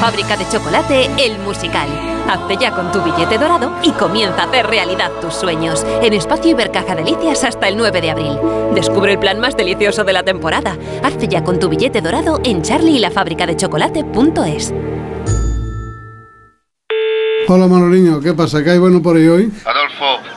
[0.00, 1.88] fábrica de chocolate, el musical.
[2.26, 5.84] Hazte ya con tu billete dorado y comienza a hacer realidad tus sueños.
[6.02, 8.38] En Espacio Ibercaja Delicias hasta el 9 de abril.
[8.74, 10.78] Descubre el plan más delicioso de la temporada.
[11.02, 14.72] Hazte ya con tu billete dorado en charlie y la fábrica de chocolate.es.
[17.48, 18.62] Hola Manoliño, ¿qué pasa?
[18.62, 19.52] ¿Qué hay bueno por ahí hoy?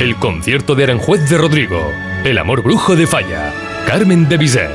[0.00, 1.90] El concierto de Aranjuez de Rodrigo,
[2.24, 3.52] El amor brujo de Falla,
[3.86, 4.70] Carmen de Bizet,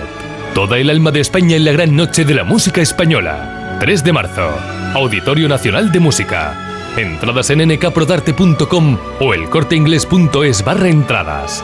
[0.53, 3.77] toda el alma de España en la gran noche de la música española.
[3.79, 4.49] 3 de marzo,
[4.93, 6.93] Auditorio Nacional de Música.
[6.97, 11.63] Entradas en nkprodarte.com o elcorteingles.es barra entradas.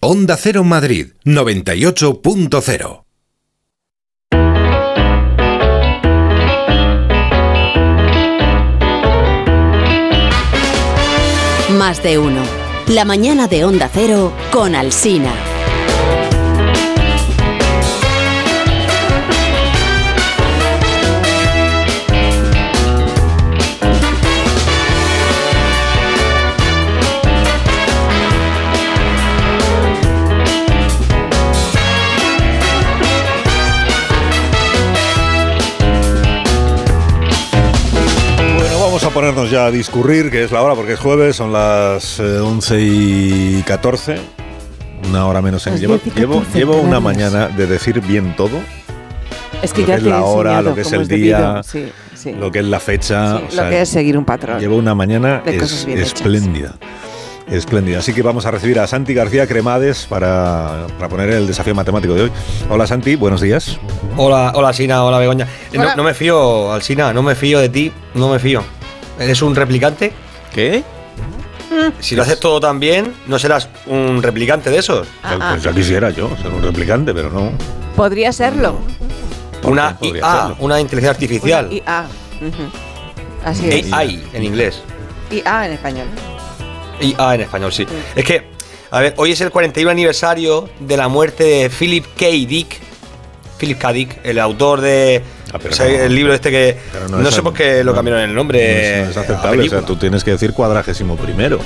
[0.00, 3.04] Onda Cero Madrid 98.0
[11.76, 12.42] Más de uno.
[12.86, 15.32] La mañana de Onda Cero con Alsina.
[39.08, 42.38] A ponernos ya a discurrir, que es la hora, porque es jueves, son las eh,
[42.40, 44.16] 11 y 14,
[45.08, 48.36] una hora menos en llevo, 10 y llevo, 14 llevo una mañana de decir bien
[48.36, 48.60] todo.
[49.62, 51.08] Es que lo ya que es te he la hora, enseñado lo que es el
[51.08, 52.32] día, Sí, sí.
[52.32, 53.38] lo que es la fecha.
[53.38, 54.60] Sí, o sea, lo que es seguir un patrón.
[54.60, 55.54] Llevo una mañana es-
[55.86, 55.86] hechas.
[55.88, 56.74] espléndida.
[57.50, 58.00] Espléndida.
[58.00, 62.12] Así que vamos a recibir a Santi García Cremades para, para poner el desafío matemático
[62.12, 62.30] de hoy.
[62.68, 63.78] Hola Santi, buenos días.
[64.18, 65.46] Hola, hola Sina, hola Begoña.
[65.72, 65.90] Eh, Hola.
[65.92, 68.62] No, no me fío, Alsina, no me fío de ti, no me fío.
[69.18, 70.12] ¿Eres un replicante?
[70.52, 70.82] ¿Qué?
[72.00, 75.06] Si lo haces todo tan bien, ¿no serás un replicante de esos?
[75.50, 77.52] Pues ya quisiera yo ser un replicante, pero no.
[77.94, 78.78] Podría serlo.
[79.64, 80.56] Una podría IA, serlo?
[80.60, 81.66] una inteligencia artificial.
[81.66, 82.06] Una IA.
[82.40, 82.62] Ujú.
[83.44, 83.92] Así es.
[83.92, 84.80] AI en inglés.
[85.30, 86.06] IA en español.
[87.00, 87.86] IA en español, sí.
[88.14, 88.48] Es que,
[88.90, 92.26] a ver, hoy es el 41 aniversario de la muerte de Philip K.
[92.26, 92.78] Dick.
[93.58, 93.92] Philip K.
[93.92, 95.22] Dick, el autor de.
[95.52, 95.92] O sea, no.
[95.92, 96.76] el libro este que.
[97.10, 98.58] No, no es- sé por qué lo cambiaron el nombre.
[98.58, 99.48] No es, no es a aceptable.
[99.48, 99.80] O película.
[99.80, 101.58] sea, tú tienes que decir cuadragésimo primero.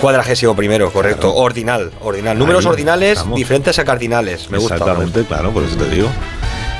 [0.00, 1.32] Cuadragésimo primero, correcto.
[1.34, 2.36] Ordinal, ordinal.
[2.38, 3.36] Números Ahí ordinales estamos.
[3.38, 4.50] diferentes a cardinales.
[4.50, 4.74] Me gusta.
[4.76, 6.08] Exactamente, claro, por eso te digo.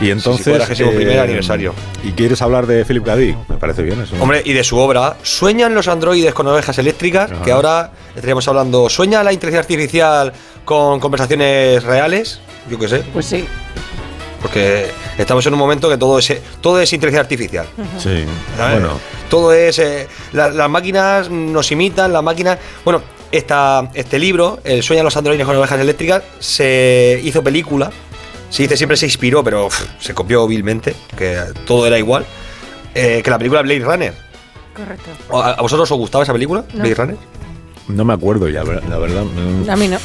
[0.00, 0.48] Y entonces.
[0.48, 1.72] cuadragésimo primer aniversario.
[2.02, 3.14] ¿Y quieres hablar de Philip K.
[3.16, 3.36] Dick?
[3.48, 4.16] Me parece bien eso.
[4.18, 7.30] Hombre, y de su obra, ¿sueñan los androides con ovejas eléctricas?
[7.30, 7.42] Ajá.
[7.44, 10.32] Que ahora estaríamos hablando, ¿sueña la inteligencia artificial
[10.64, 12.40] con conversaciones reales?
[12.68, 13.04] Yo qué sé.
[13.12, 13.44] Pues sí.
[14.42, 17.66] Porque estamos en un momento que todo es, todo es inteligencia artificial.
[17.98, 18.24] Sí.
[18.56, 18.80] ¿sabes?
[18.80, 18.98] Bueno,
[19.30, 19.78] Todo es.
[19.78, 22.58] eh, la- las máquinas nos imitan, las máquinas.
[22.84, 27.90] Bueno, esta, este libro, El sueño de los androides con ovejas eléctricas, se hizo película.
[28.50, 32.26] Se dice siempre se inspiró, pero uf, se copió vilmente, que todo era igual.
[32.94, 34.14] eh, que la película Blade Runner.
[34.76, 35.10] Correcto.
[35.38, 36.64] ¿A, a vosotros os gustaba esa película?
[36.74, 36.80] No.
[36.80, 37.16] Blade Runner.
[37.88, 39.24] no me acuerdo ya, la verdad.
[39.70, 39.98] A mí no.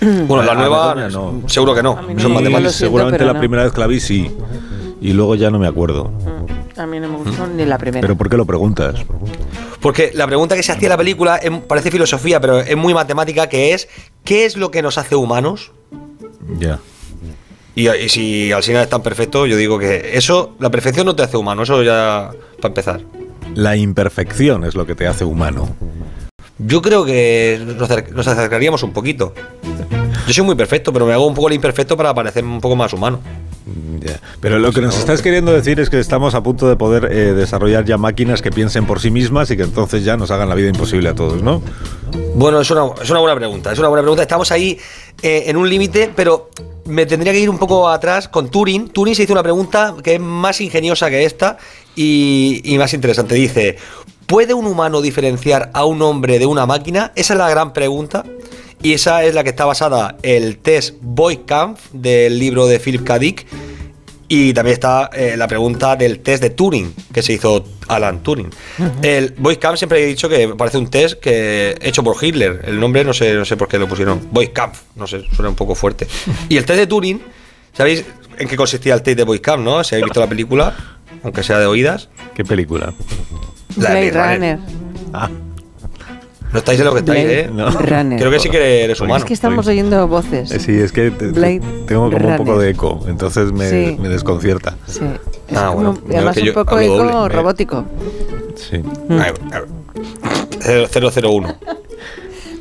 [0.00, 1.48] Bueno, la nueva, Begoña no.
[1.48, 1.98] seguro que no.
[2.18, 2.74] Son matemáticas.
[2.74, 3.38] Seguramente la no.
[3.38, 4.30] primera vez que la vi sí.
[5.00, 6.12] Y luego ya no me acuerdo.
[6.76, 8.02] A mí no me gustó ni la primera.
[8.02, 9.00] ¿Pero por qué lo preguntas?
[9.80, 12.92] Porque la pregunta que se hacía en la película em- parece filosofía, pero es muy
[12.92, 13.88] matemática, que es
[14.24, 15.72] ¿qué es lo que nos hace humanos?
[16.58, 16.78] Ya.
[17.74, 21.22] Y, y si Alsina es tan perfecto, yo digo que eso, la perfección no te
[21.22, 22.30] hace humano, eso ya
[22.60, 23.00] para empezar.
[23.54, 25.68] La imperfección es lo que te hace humano.
[26.58, 29.34] Yo creo que nos, acer- nos acercaríamos un poquito.
[30.26, 32.74] Yo soy muy perfecto, pero me hago un poco el imperfecto para parecer un poco
[32.76, 33.20] más humano.
[34.00, 34.20] Ya.
[34.40, 37.34] Pero lo que nos estás queriendo decir es que estamos a punto de poder eh,
[37.34, 40.54] desarrollar ya máquinas que piensen por sí mismas y que entonces ya nos hagan la
[40.54, 41.62] vida imposible a todos, ¿no?
[42.34, 44.22] Bueno, es una, es una buena pregunta, es una buena pregunta.
[44.22, 44.78] Estamos ahí
[45.22, 46.50] eh, en un límite, pero
[46.84, 48.88] me tendría que ir un poco atrás con Turing.
[48.90, 51.58] Turing se hizo una pregunta que es más ingeniosa que esta
[51.96, 53.34] y, y más interesante.
[53.34, 53.76] Dice,
[54.26, 57.12] ¿puede un humano diferenciar a un hombre de una máquina?
[57.14, 58.24] Esa es la gran pregunta.
[58.82, 63.18] Y esa es la que está basada el test Boykampf del libro de Philip K.
[63.18, 63.46] Dick.
[64.28, 68.50] Y también está eh, la pregunta del test de Turing, que se hizo Alan Turing.
[69.00, 72.60] El Boykampf siempre he dicho que parece un test que hecho por Hitler.
[72.64, 74.28] El nombre no sé, no sé por qué lo pusieron.
[74.32, 76.08] Boykampf, no sé, suena un poco fuerte.
[76.48, 77.22] Y el test de Turing,
[77.72, 78.04] ¿sabéis
[78.38, 79.84] en qué consistía el test de Boykampf, no?
[79.84, 80.76] Si habéis visto la película,
[81.22, 82.08] aunque sea de oídas.
[82.34, 82.92] ¿Qué película?
[83.76, 84.58] La de Blade Blade Runner.
[85.12, 85.30] Ah.
[86.52, 87.50] No estáis en lo que estáis, Blade ¿eh?
[87.52, 87.70] No.
[87.70, 88.18] Runner.
[88.18, 89.16] Creo que sí que eres humano.
[89.16, 90.50] Es que estamos oyendo voces.
[90.52, 93.96] Eh, Sí, es que te- tengo como un poco de eco, entonces me, Sí.
[94.00, 94.76] me desconcierta.
[94.86, 95.00] Sí.
[95.48, 95.98] Es Ah, como- bueno.
[96.10, 97.34] y además un poco eco doble.
[97.34, 97.84] robótico.
[98.54, 98.80] Sí.
[99.10, 100.88] A ver, a ver.
[100.90, 101.54] Cero- 001.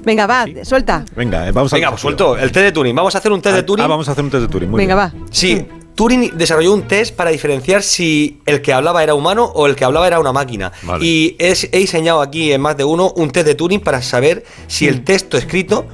[0.04, 1.04] Venga, va, suelta.
[1.16, 2.38] Venga, eh, vamos a Venga, pues suelto.
[2.38, 2.96] El test de Turing.
[2.96, 3.86] Vamos a hacer un test de Turing.
[3.86, 4.70] Ah, vamos a hacer un test de Turing.
[4.70, 5.22] muy Venga, bien.
[5.24, 5.28] va.
[5.32, 9.76] Sí, Turing desarrolló un test para diferenciar si el que hablaba era humano o el
[9.76, 10.72] que hablaba era una máquina.
[10.84, 11.06] Vale.
[11.06, 14.44] Y es- he diseñado aquí en más de uno un test de Turing para saber
[14.68, 14.90] si Mm.
[14.90, 15.86] el texto escrito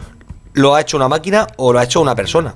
[0.54, 2.56] lo ha hecho una máquina o lo ha hecho una persona.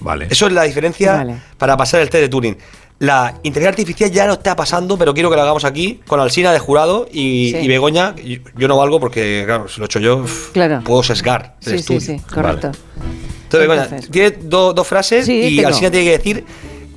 [0.00, 0.26] Vale.
[0.30, 1.36] Eso es la diferencia Vale.
[1.58, 2.56] para pasar el test de Turing.
[3.02, 6.52] La inteligencia artificial ya lo está pasando, pero quiero que lo hagamos aquí con Alsina
[6.52, 7.56] de jurado y, Sí.
[7.62, 8.14] y Begoña.
[8.14, 10.82] Yo, yo no valgo porque, claro, si lo he hecho yo, Claro.
[10.84, 12.00] puedo sesgar el Sí, sí, estudio.
[12.00, 12.68] sí, correcto.
[12.68, 14.08] Entonces, Begoña, Entonces.
[14.10, 15.68] tiene do- dos frases Sí, y tengo.
[15.68, 16.44] Alsina tiene que decir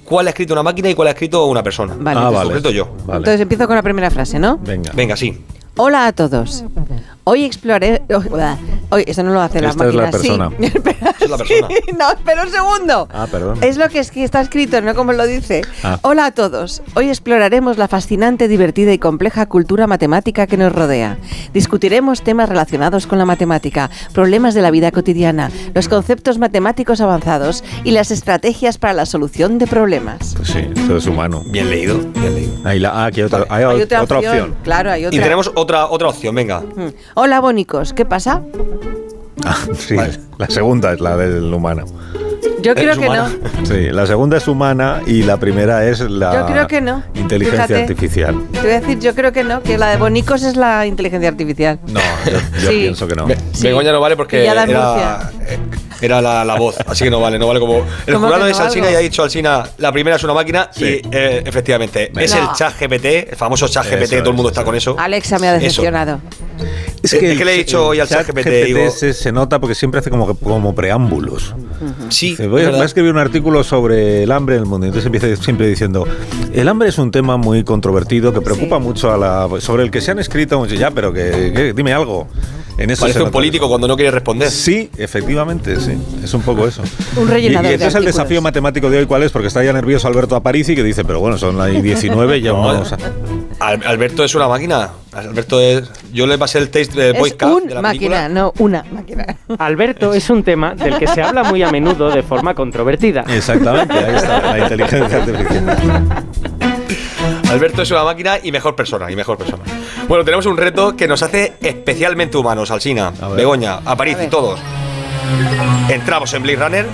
[0.04, 1.96] cuál ha escrito una máquina y cuál ha escrito una persona.
[2.00, 2.20] Vale.
[2.20, 2.44] Ah, En vale.
[2.52, 2.86] concreto yo.
[3.08, 3.18] Vale.
[3.18, 4.60] Entonces empiezo con la primera frase, ¿no?
[4.60, 4.92] Venga.
[4.94, 5.44] Venga, sí.
[5.76, 6.64] Hola a todos.
[7.28, 8.04] Hoy exploraré,
[8.92, 10.04] Oye, eso no lo hace la Esta es máquina.
[10.04, 10.50] la persona.
[11.16, 11.24] Sí.
[11.24, 11.68] Es la persona.
[11.98, 13.08] no, espera un segundo.
[13.12, 13.58] Ah, perdón.
[13.62, 15.64] Es lo que, es que está escrito, no como lo dice.
[15.84, 15.98] Ah.
[16.04, 16.84] Hola a todos.
[16.94, 21.18] Hoy exploraremos la fascinante, divertida y compleja cultura matemática que nos rodea.
[21.52, 27.64] Discutiremos temas relacionados con la matemática, problemas de la vida cotidiana, los conceptos matemáticos avanzados
[27.84, 30.36] y las estrategias para la solución de problemas.
[30.36, 31.44] Pues sí, todo es humano.
[31.48, 32.54] Bien leído, bien leído.
[32.66, 34.56] Ahí la, ah, aquí hay otra, hay Hay otra, opción.
[34.64, 35.18] Claro, hay otra.
[35.18, 36.62] Y tenemos otra, otra opción, venga.
[37.17, 37.94] Hola, bonicos.
[37.94, 38.42] ¿Qué pasa?
[39.46, 39.96] Ah, sí,
[40.38, 41.85] la segunda es la del humano.
[42.62, 43.28] Yo creo que no.
[43.66, 47.03] Sí, la segunda es humana y la primera es la Yo creo que no.
[47.16, 47.82] inteligencia Fíjate.
[47.84, 48.35] artificial.
[48.51, 51.30] Te voy a decir, yo creo que no, que la de bonicos es la inteligencia
[51.30, 51.80] artificial.
[51.88, 52.80] No, yo, yo Sí.
[52.82, 53.26] pienso que no.
[53.26, 55.58] Be- Begoña no vale porque era, eh,
[56.01, 57.84] era la, la voz, así que no vale, no vale como.
[58.06, 60.69] El ¿Cómo jurado es no Alsina y ha dicho Alsina, la primera es una máquina
[60.72, 61.01] Sí.
[61.03, 62.42] y eh, efectivamente es No.
[62.42, 64.96] el chat GPT, el famoso chat GPT, Eso todo el mundo es, está con eso.
[65.00, 65.64] Alexa me ha Eso.
[65.64, 66.19] decepcionado.
[67.01, 69.60] Es que, le he dicho hoy al chat chat GPT, GPT digo, se, se nota
[69.60, 71.53] porque siempre hace como, como preámbulos.
[72.10, 72.78] sí, Dice, voy, a- ¿verdad?
[72.80, 74.86] voy a escribir un artículo sobre el hambre en el mundo.
[74.88, 76.06] Entonces empieza siempre diciendo,
[76.54, 79.48] el hambre es un tema muy controvertido que preocupa mucho a la...
[79.62, 82.28] sobre el que se han escrito mucho ya, pero que, que- dime algo.
[82.78, 84.50] En eso Parece un político cuando no quiere responder.
[84.52, 85.98] Sí, efectivamente, sí.
[86.24, 86.82] Es un poco eso.
[87.16, 89.32] Un Y, rellenador y de entonces el desafío matemático de hoy, ¿cuál es?
[89.32, 92.62] Porque está ya nervioso Alberto Aparici que dice, pero bueno, son las 19 ya No,
[92.64, 92.98] vamos a...
[93.60, 94.90] Al- Alberto es una máquina.
[95.14, 95.90] Alberto es.
[96.12, 98.30] Yo le pasé el taste de Es Boy Scout un de la máquina, película.
[98.30, 99.26] no una máquina.
[99.58, 103.24] Alberto es un tema del que se habla muy a menudo de forma controvertida.
[103.30, 106.26] Exactamente, ahí está, la inteligencia artificial.
[107.56, 109.64] Alberto es una máquina y mejor persona, y mejor persona.
[110.10, 113.38] Bueno, tenemos un reto que nos hace especialmente humanos, Alsina, ver.
[113.38, 114.30] Begoña, A ver.
[114.30, 114.60] todos.
[115.90, 116.86] Entramos en Blade Runner.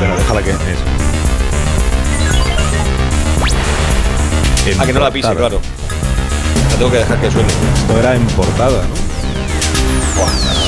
[0.00, 0.50] Pero déjala que...
[4.70, 5.60] En A que no la pise, claro.
[6.70, 7.48] La tengo que dejar que suene.
[7.48, 10.22] Esto era en portada, ¿no?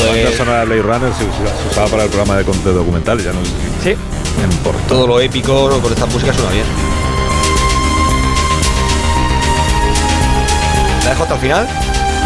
[0.04, 3.24] La banda sonora de Blade Runner se usa- se usaba para el programa de, documentales,
[3.24, 3.96] ya no sé si- Sí.
[4.42, 4.88] En portada.
[4.88, 6.64] todo lo épico con esta música suena bien.
[11.04, 11.68] ¿La dejo hasta el final?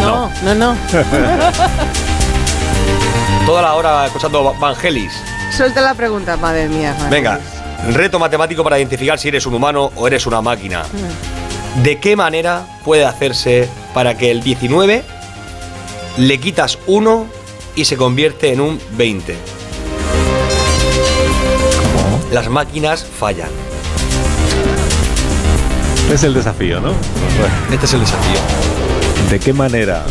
[0.01, 0.77] No, no, no.
[3.47, 5.13] Toda la hora escuchando Vangelis.
[5.57, 6.95] Suelta la pregunta, madre mía.
[6.97, 7.41] madre Venga,
[7.93, 10.85] reto matemático para identificar si eres un humano o eres una máquina.
[10.85, 11.83] Mm.
[11.83, 15.03] ¿De qué manera puede hacerse para que el 19
[16.19, 17.27] le quitas 1
[17.75, 19.37] y se convierte en un 20?
[22.31, 23.51] Las máquinas fallan.
[26.13, 26.93] Es el desafío, ¿no?
[27.73, 28.58] Este es el desafío.
[29.31, 30.05] ¿De qué manera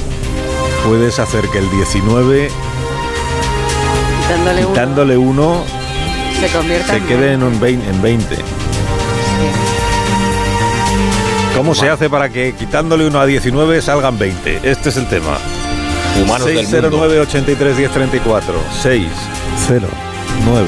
[0.86, 2.50] puedes hacer que el 19,
[4.22, 5.64] quitándole, quitándole uno, uno,
[6.40, 8.36] se, convierta se en quede en, un 20, en 20?
[8.36, 8.42] Sí.
[11.56, 11.76] ¿Cómo wow.
[11.76, 14.60] se hace para que quitándole uno a 19 salgan 20?
[14.64, 15.40] Este es el tema.
[16.26, 19.08] 609 83 1034 6
[19.68, 19.88] 0
[20.46, 20.68] 9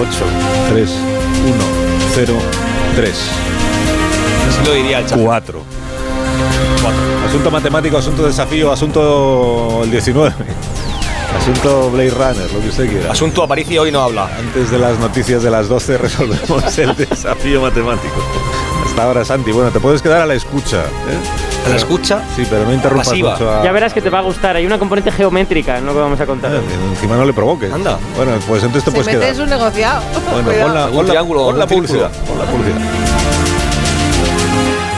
[0.00, 0.08] 8
[0.70, 1.54] 3 1
[2.14, 2.34] 0
[2.96, 3.14] 3
[4.66, 5.83] lo diría el 4
[7.26, 10.34] Asunto matemático, asunto desafío, asunto el 19.
[11.36, 13.10] Asunto Blade Runner, lo que usted quiera.
[13.10, 14.28] Asunto Aparicio hoy no habla.
[14.38, 18.14] Antes de las noticias de las 12 resolvemos el desafío matemático.
[18.86, 19.50] Hasta ahora, Santi.
[19.50, 20.82] Bueno, te puedes quedar a la escucha.
[20.82, 21.66] ¿eh?
[21.66, 22.22] ¿A la escucha?
[22.36, 23.32] Sí, pero no interrumpas pasiva.
[23.32, 23.64] mucho a...
[23.64, 24.54] Ya verás que te va a gustar.
[24.54, 26.54] Hay una componente geométrica, no que vamos a contar.
[26.54, 26.60] Eh,
[26.90, 27.72] encima no le provoques.
[27.72, 27.98] Anda.
[28.16, 29.32] Bueno, pues entonces te Se puedes quedar.
[29.32, 30.02] es un negociado.
[30.30, 32.12] Bueno, pon la, pon la, pon la publicidad.
[32.26, 33.13] Pon la publicidad.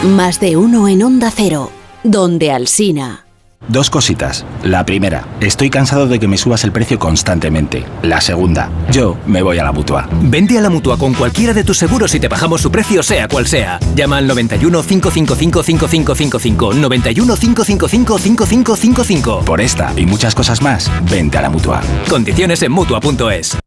[0.07, 1.73] Más de uno en Onda Cero,
[2.05, 3.27] donde Alsina.
[3.67, 4.47] Dos cositas.
[4.63, 7.85] La primera, estoy cansado de que me subas el precio constantemente.
[8.03, 10.09] La segunda, yo me voy a la mutua.
[10.23, 13.27] Vente a la mutua con cualquiera de tus seguros y te bajamos su precio, sea
[13.27, 13.81] cual sea.
[13.97, 16.75] Llama al 91 555 5555.
[16.75, 19.41] 91 555 5555.
[19.45, 21.81] Por esta y muchas cosas más, vente a la mutua.
[22.09, 23.59] Condiciones en mutua.es.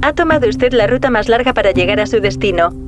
[0.00, 2.87] Ha tomado usted la ruta más larga para llegar a su destino.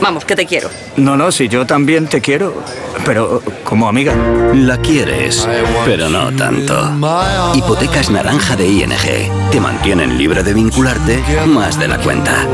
[0.00, 0.68] Vamos, que te quiero.
[0.96, 2.62] No, no, si yo también te quiero,
[3.04, 4.14] pero como amiga.
[4.54, 5.48] La quieres,
[5.84, 6.92] pero no tanto.
[7.54, 9.50] Hipotecas naranja de ING.
[9.50, 12.46] Te mantienen libre de vincularte más de la cuenta.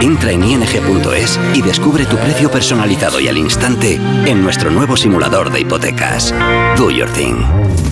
[0.00, 5.50] Entra en ing.es y descubre tu precio personalizado y al instante en nuestro nuevo simulador
[5.50, 6.34] de hipotecas.
[6.76, 7.91] Do your thing.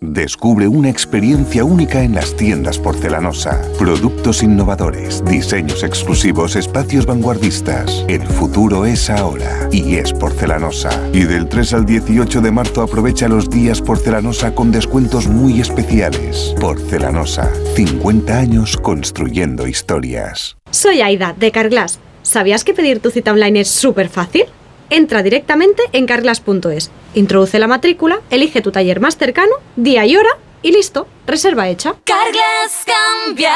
[0.00, 3.60] Descubre una experiencia única en las tiendas porcelanosa.
[3.80, 8.04] Productos innovadores, diseños exclusivos, espacios vanguardistas.
[8.06, 10.90] El futuro es ahora y es porcelanosa.
[11.12, 16.54] Y del 3 al 18 de marzo aprovecha los días porcelanosa con descuentos muy especiales.
[16.60, 20.56] Porcelanosa, 50 años construyendo historias.
[20.70, 21.98] Soy Aida, de Carglass.
[22.22, 24.44] ¿Sabías que pedir tu cita online es súper fácil?
[24.90, 30.30] Entra directamente en carglass.es, introduce la matrícula, elige tu taller más cercano, día y hora
[30.62, 31.94] y listo, reserva hecha.
[32.04, 33.54] Carglass cambia,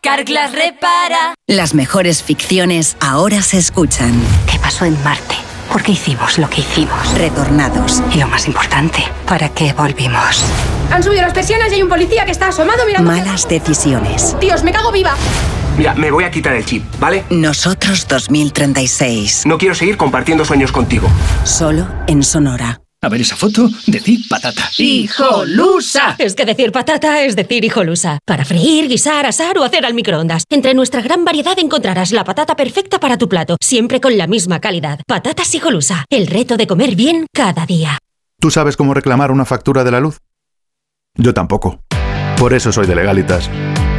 [0.00, 1.34] Carglass repara.
[1.46, 4.12] Las mejores ficciones ahora se escuchan.
[4.50, 5.36] ¿Qué pasó en Marte?
[5.70, 7.14] ¿Por qué hicimos lo que hicimos?
[7.14, 8.02] Retornados.
[8.12, 10.44] Y lo más importante, ¿para qué volvimos?
[10.90, 13.10] Han subido las persianas y hay un policía que está asomado mirando.
[13.10, 14.36] Malas decisiones.
[14.40, 15.14] Dios, me cago viva.
[15.76, 17.24] Mira, me voy a quitar el chip, ¿vale?
[17.30, 19.44] Nosotros 2036.
[19.46, 21.08] No quiero seguir compartiendo sueños contigo.
[21.44, 22.80] Solo en Sonora.
[23.04, 24.70] A ver esa foto, decir patata.
[24.78, 26.14] ¡Hijolusa!
[26.18, 28.20] Es que decir patata es decir hijolusa.
[28.24, 30.44] Para freír, guisar, asar o hacer al microondas.
[30.48, 34.60] Entre nuestra gran variedad encontrarás la patata perfecta para tu plato, siempre con la misma
[34.60, 35.00] calidad.
[35.04, 36.04] Patatas hijolusa.
[36.10, 37.98] El reto de comer bien cada día.
[38.38, 40.18] ¿Tú sabes cómo reclamar una factura de la luz?
[41.16, 41.80] Yo tampoco.
[42.38, 43.50] Por eso soy de Legalitas.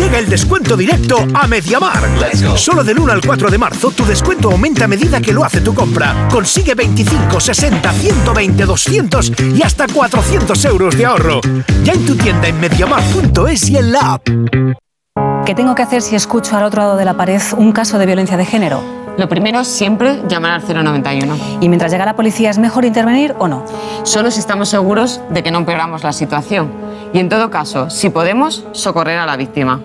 [0.00, 2.00] Llega el descuento directo a Mediamar.
[2.56, 5.60] Solo del 1 al 4 de marzo tu descuento aumenta a medida que lo hace
[5.60, 6.26] tu compra.
[6.30, 11.42] Consigue 25, 60, 120, 200 y hasta 400 euros de ahorro.
[11.84, 14.26] Ya en tu tienda en mediamar.es y en la app.
[15.46, 18.06] ¿Qué tengo que hacer si escucho al otro lado de la pared un caso de
[18.06, 18.82] violencia de género?
[19.16, 21.36] Lo primero, siempre llamar al 091.
[21.60, 23.64] ¿Y mientras llega la policía es mejor intervenir o no?
[24.04, 26.70] Solo si estamos seguros de que no empeoramos la situación.
[27.12, 29.80] Y en todo caso, si podemos, socorrer a la víctima.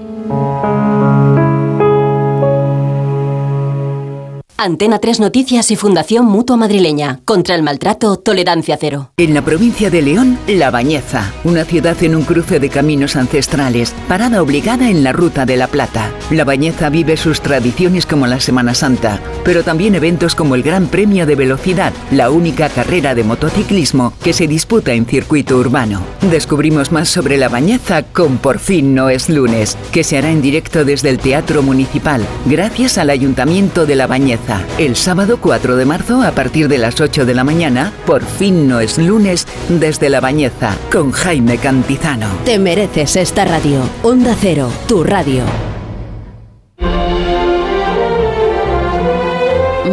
[4.58, 7.20] Antena 3 Noticias y Fundación Mutua Madrileña.
[7.26, 9.12] Contra el maltrato, tolerancia cero.
[9.18, 13.94] En la provincia de León, La Bañeza, una ciudad en un cruce de cminos ancestrales,
[14.08, 16.10] parada obligada en la Ruta de la Plata.
[16.32, 20.88] La Bañeza vive sus tradiciones como la Semana Santa, pero también eventos como el Gran
[20.88, 26.02] Premio de Velocidad, la única carrera de motociclismo que se disputa en circuito urbano.
[26.32, 30.42] Descubrimos más sobre La Bañeza con Por fin no es lunes, que se hará en
[30.42, 34.45] directo desde el Teatro Municipal, gracias al Ayuntamiento de La Bañeza.
[34.78, 38.68] El sábado 4 de marzo, a partir de las 8 de la mañana, por fin
[38.68, 42.28] no es lunes, desde La Bañeza, con Jaime Cantizano.
[42.44, 43.80] Te mereces esta radio.
[44.04, 45.44] Onda Cero, tu radio.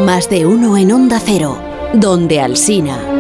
[0.04, 1.58] Más de uno en Onda Cero,
[1.94, 3.11] donde Alsina.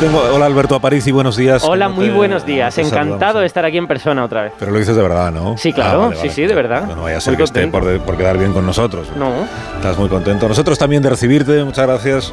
[0.00, 0.20] Tengo.
[0.32, 1.62] Hola Alberto Aparici, buenos días.
[1.64, 2.76] Hola, ¿Cómo muy te- buenos días.
[2.78, 3.40] Encantado saludamos?
[3.40, 4.52] de estar aquí en persona otra vez.
[4.58, 5.56] Pero lo dices de verdad, ¿no?
[5.56, 6.32] Sí, claro, Ah, vale, sí, vale.
[6.34, 6.86] sí, de verdad.
[6.96, 9.08] No vaya a ser Muy que esté por, por quedar bien con nosotros.
[9.16, 9.30] No.
[9.76, 10.48] Estás muy contento.
[10.48, 12.32] Nosotros también de recibirte, muchas gracias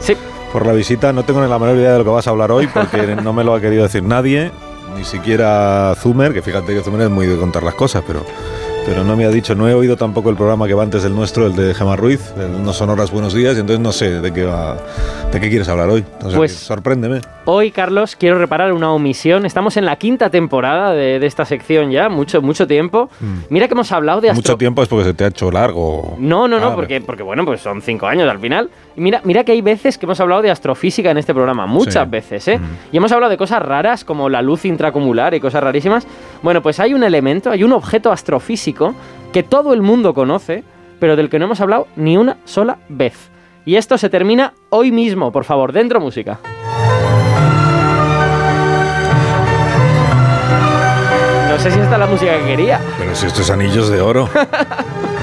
[0.53, 1.11] por la visita.
[1.13, 3.33] No tengo ni la menor idea de lo que vas a hablar hoy porque no
[3.33, 4.51] me lo ha querido decir nadie,
[4.95, 8.25] ni siquiera Zumer, que fíjate que Zumer es muy de contar las cosas, pero,
[8.87, 11.13] pero no me ha dicho, no he oído tampoco el programa que va antes del
[11.13, 14.31] nuestro, el de Gemma Ruiz, el No Sonoras Buenos Días, y entonces no sé de
[14.31, 14.77] qué va,
[15.29, 16.05] de qué quieres hablar hoy.
[16.23, 17.19] O sea, Pues- sorpréndeme.
[17.43, 19.45] Hoy, Carlos, quiero reparar una omisión.
[19.45, 23.09] Estamos en la quinta temporada de, de esta sección ya, mucho, mucho tiempo.
[23.49, 24.41] Mira que hemos hablado de astro...
[24.41, 24.43] Mm.
[24.47, 26.15] Mucho tiempo es porque se te ha hecho largo.
[26.17, 28.69] No, no, no, Ah, porque, porque bueno, pues son cinco años al final.
[28.97, 32.03] Y mira, mira que hay veces que hemos hablado de astrofísica en este programa, muchas
[32.05, 32.09] Sí.
[32.09, 32.59] veces, ¿eh?
[32.91, 36.07] Y hemos hablado de cosas raras como la luz intracumular y cosas rarísimas.
[36.41, 38.95] Bueno, pues hay un elemento, hay un objeto astrofísico
[39.31, 40.63] que todo el mundo conoce,
[40.99, 43.29] pero del que no hemos hablado ni una sola vez.
[43.65, 46.39] Y esto se termina hoy mismo, por favor, dentro música.
[51.51, 52.79] No sé si esta es la música que quería.
[52.97, 54.29] Pero si estos anillos de oro,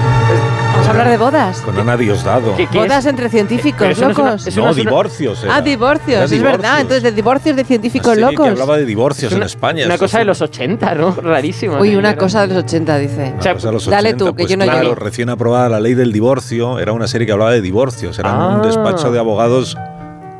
[0.85, 1.61] Vamos a hablar de bodas.
[1.61, 2.55] con Ana Diosdado.
[2.55, 3.09] ¿Qué- qué Bodas es?
[3.09, 4.47] entre científicos, eso no es una- locos.
[4.47, 5.43] eso No, no es una- divorcios.
[5.43, 5.55] era.
[5.55, 6.41] Ah, divorcios, Era es verdad.
[6.57, 6.81] divorcios.
[6.81, 8.45] Entonces, de divorcios de científicos Una serie locos.
[8.45, 9.85] que hablaba de divorcios Es una- en España.
[9.85, 11.11] Una cosa es de los 80, ¿no?
[11.21, 11.77] Rarísimo.
[11.79, 11.99] Uy, ¿no?
[11.99, 13.33] una cosa de los 80, dice.
[13.41, 14.95] Una cosa de los Dale 80, tú, que pues yo no claro, llegué.
[14.95, 18.47] recién aprobada la ley del divorcio, era una serie que hablaba de divorcios, era Ah.
[18.55, 19.77] un despacho de abogados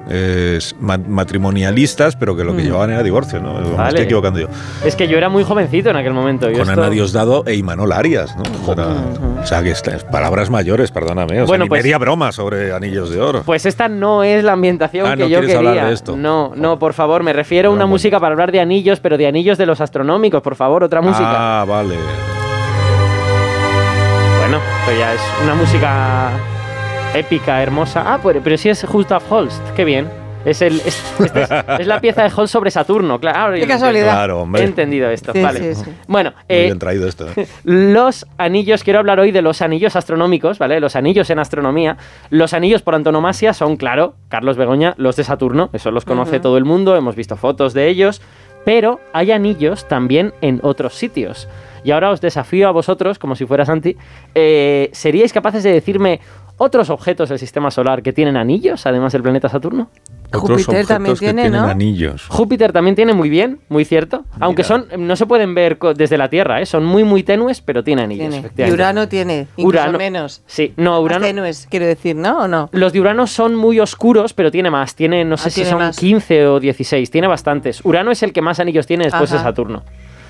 [0.10, 2.66] eh, ma- matrimonialistas, pero que lo que Mm.
[2.66, 3.54] llevaban era divorcio, ¿no?
[3.60, 4.48] Me estoy equivocando yo.
[4.86, 6.48] Es que yo era muy jovencito en aquel momento.
[6.50, 8.74] yo Con esto- Ana Diosdado e Imanol Arias, ¿no?
[8.74, 8.88] Era-
[9.42, 11.34] O sea, que estas palabras mayores, perdóname.
[11.34, 13.44] O sea, Bueno, ni pues- media broma sobre anillos de oro.
[13.46, 15.58] Pues esta no es la ambientación Ah, que ¿no yo quería.
[15.58, 16.16] hablar de esto?
[16.18, 19.18] No, no, por favor, me refiero a una Bueno, música para hablar de anillos, pero
[19.18, 21.62] de anillos de los astronómicos, por favor, otra música.
[21.62, 21.96] Ah, vale.
[24.42, 26.30] Bueno, pues ya es una música
[27.18, 28.04] épica, hermosa.
[28.06, 30.08] Ah, pero, pero sí es Gustav Holst, qué bien.
[30.46, 31.50] Es, el, es, este es,
[31.80, 33.40] es la pieza de Holst sobre Saturno, claro.
[33.40, 34.12] ahora Qué casualidad.
[34.12, 34.62] Claro, hombre.
[34.62, 35.74] He entendido esto, Sí, vale.
[35.74, 35.92] sí, sí.
[36.08, 37.26] Bueno, Muy eh, bien traído esto.
[37.36, 37.48] ¿eh?
[37.64, 40.80] los anillos, quiero hablar hoy de los anillos astronómicos, ¿vale?
[40.80, 41.98] Los anillos en astronomía.
[42.30, 46.58] Los anillos por antonomasia son, claro, Carlos Begoña, los de Saturno, eso los conoce todo
[46.58, 48.22] el mundo, hemos visto fotos de ellos,
[48.66, 51.48] pero hay anillos también en otros sitios.
[51.84, 53.96] Y ahora os desafío a vosotros, como si fuera Santi,
[54.34, 56.20] eh, ¿seríais capaces de decirme
[56.58, 59.90] otros objetos del sistema solar que tienen anillos, además del planeta Saturno?
[60.28, 61.68] Otros Júpiter objetos también que tiene, tienen ¿no?
[61.68, 62.26] anillos.
[62.30, 64.26] Júpiter también tiene muy bien, muy cierto.
[64.40, 66.66] Aunque son no se pueden ver desde la Tierra, ¿eh?
[66.66, 68.30] son muy muy tenues, pero tiene anillos.
[68.56, 68.70] Tiene.
[68.70, 68.74] Y.
[68.74, 70.42] Urano tiene, incluso Urano- menos.
[70.46, 71.20] Sí, no, Urano.
[71.22, 72.40] Más tenues, quiero decir, ¿no?
[72.40, 72.70] ¿O no?
[72.74, 74.96] Los de Urano son muy oscuros, pero tiene más.
[74.96, 75.98] Tiene, no sé Ah, si tiene son más.
[75.98, 77.10] 15 o 16.
[77.12, 77.86] Tiene bastantes.
[77.86, 79.38] Urano es el que más anillos tiene después de.
[79.40, 79.84] Saturno.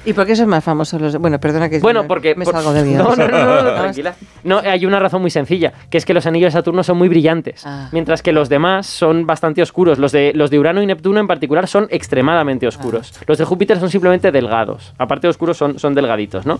[0.05, 2.35] ¿Y por qué son más famosos los Bueno, perdona que Bueno, porque.
[2.35, 2.97] me por- salgo de guion.
[3.03, 4.15] No, no, no, no, tranquila.
[4.43, 7.09] No, hay una razón muy sencilla, que es que los anillos de Saturno son muy
[7.09, 7.89] brillantes, Ah.
[7.91, 9.97] mientras que los demás son bastante oscuros.
[9.99, 13.13] Los de, los de Urano y Neptuno en particular son extremadamente oscuros.
[13.17, 13.23] Ah.
[13.27, 14.93] Los de Júpiter son simplemente delgados.
[14.97, 16.59] Aparte de oscuros, son, son delgaditos, ¿no?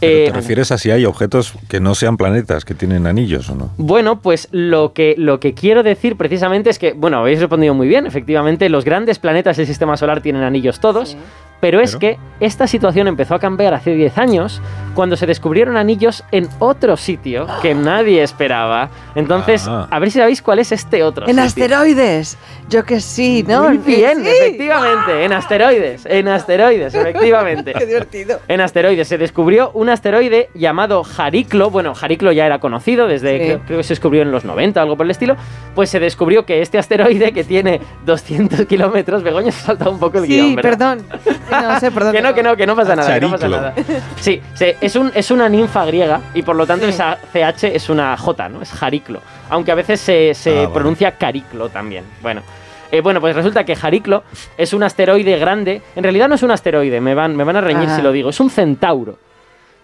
[0.00, 3.48] Pero Eh, ¿Te refieres a si hay objetos que no sean planetas, que tienen anillos
[3.50, 3.70] o no?
[3.76, 7.88] Bueno, pues lo que, lo que quiero decir precisamente es que, bueno, habéis respondido muy
[7.88, 11.16] bien, efectivamente, los grandes planetas del sistema solar tienen anillos todos,
[11.60, 14.62] pero es que esta situación empezó a cambiar hace 10 años
[14.94, 18.90] cuando se descubrieron anillos en otro sitio que nadie esperaba.
[19.16, 19.88] Entonces, Ah.
[19.90, 21.24] a ver si sabéis cuál es este otro.
[21.26, 21.42] En sitio.
[21.44, 22.38] asteroides.
[22.68, 23.64] Yo que sí, ¿no?
[23.70, 24.28] Muy bien, Sí.
[24.30, 27.72] efectivamente, en asteroides, en asteroides, efectivamente.
[27.78, 28.38] Qué divertido.
[28.46, 31.70] En asteroides se descubrió un asteroide llamado Jariclo.
[31.70, 33.44] Bueno, Jariclo ya era conocido desde Sí.
[33.44, 35.36] creo, creo que se descubrió en los 90, algo por el estilo.
[35.74, 39.98] Pues se descubrió que este asteroide que tiene 200 kilómetros, Begoña se ha saltado un
[39.98, 41.02] poco el Sí, guion, perdón.
[41.50, 42.12] No sé, perdón.
[42.12, 43.60] Que no, que no, que no pasa nada, que no pasa Chariclo.
[43.60, 43.74] nada.
[44.20, 44.40] Sí,
[44.80, 48.48] es, un, es una ninfa griega y por lo tanto esa CH es una J,
[48.48, 48.62] ¿no?
[48.62, 49.20] Es Jariclo.
[49.50, 50.68] Aunque a veces se, se Ah, vale.
[50.74, 52.04] pronuncia Cariclo también.
[52.22, 52.42] Bueno.
[52.90, 54.22] Eh, bueno, pues resulta que Jariclo
[54.56, 55.82] es un asteroide grande.
[55.94, 57.96] En realidad no es un asteroide, me van, me van a reñir Ajá.
[57.96, 58.30] si lo digo.
[58.30, 59.18] Es un centauro,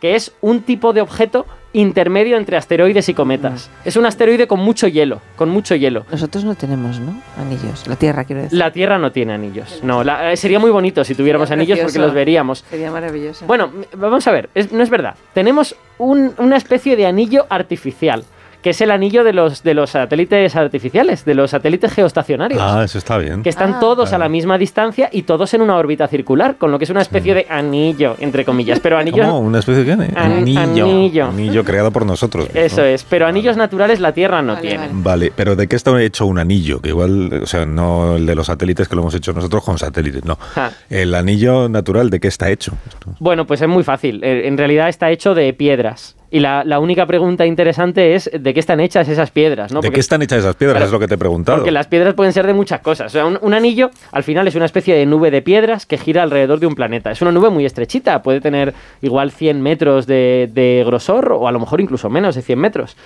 [0.04, 3.70] que es un tipo de objeto intermedio entre asteroides y cometas.
[3.82, 3.88] Mm.
[3.88, 6.04] Es un asteroide con mucho hielo, con mucho hielo.
[6.10, 7.18] Nosotros no tenemos, ¿no?
[7.38, 7.86] Anillos.
[7.86, 8.58] La Tierra, quiero decir.
[8.58, 9.80] La Tierra no tiene anillos.
[9.82, 12.66] No, la- eh, sería muy bonito si tuviéramos Sería anillos porque los veríamos.
[12.68, 13.46] Sería maravilloso.
[13.46, 15.14] Bueno, vamos a ver, es- no es verdad.
[15.32, 18.24] Tenemos un- una especie de anillo artificial,
[18.64, 22.58] que es el anillo de los, de los satélites artificiales, de los satélites geoestacionarios.
[22.62, 23.42] Ah, eso está bien.
[23.42, 23.78] Que están Ah.
[23.78, 26.90] todos a la misma distancia y todos en una órbita circular, con lo que es
[26.90, 28.80] una especie de anillo, entre comillas.
[28.80, 29.22] Pero anillo.
[29.22, 29.40] ¿Cómo?
[29.40, 30.02] ¿Una especie de qué?
[30.18, 30.60] An- anillo.
[30.86, 31.26] anillo.
[31.26, 32.48] Anillo creado por nosotros.
[32.54, 34.86] Eso es, pero anillos naturales la Tierra no Vale, tiene.
[34.88, 34.92] vale.
[35.14, 36.80] Vale, pero ¿de qué está hecho un anillo?
[36.80, 39.76] Que igual, o sea, no el de los satélites que lo hemos hecho nosotros con
[39.78, 40.36] satélites, no.
[40.36, 40.72] Ja.
[40.88, 42.72] El anillo natural, ¿de qué está hecho?
[43.20, 44.24] Bueno, pues es muy fácil.
[44.24, 46.16] Eh, En realidad está hecho de piedras.
[46.34, 49.78] Y la, la única pregunta interesante es de qué están hechas esas piedras, ¿no?
[49.80, 50.74] ¿De Porque- qué están hechas esas piedras?
[50.74, 51.58] Claro, es lo que te he preguntado.
[51.58, 53.06] Porque las piedras pueden ser de muchas cosas.
[53.06, 55.96] O sea, un, un anillo al final es una especie de nube de piedras que
[55.96, 57.12] gira alrededor de un planeta.
[57.12, 61.52] Es una nube muy estrechita, puede tener igual 100 metros de, de grosor o a
[61.52, 62.96] lo mejor incluso menos de 100 metros.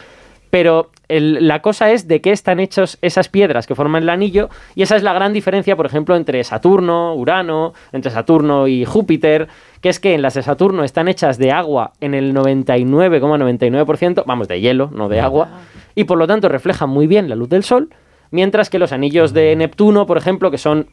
[0.50, 4.48] Pero el- la cosa es de qué están hechos esas piedras que forman el anillo
[4.74, 9.48] y esa es la gran diferencia, por ejemplo, entre Saturno, Urano, entre Saturno y Júpiter,
[9.82, 14.48] que es que en las de Saturno están hechas de agua en el 99,99%, vamos,
[14.48, 15.48] de hielo, no de agua,
[15.94, 17.90] y por lo tanto reflejan muy bien la luz del Sol,
[18.30, 20.88] mientras que los anillos de Neptuno, por ejemplo, que son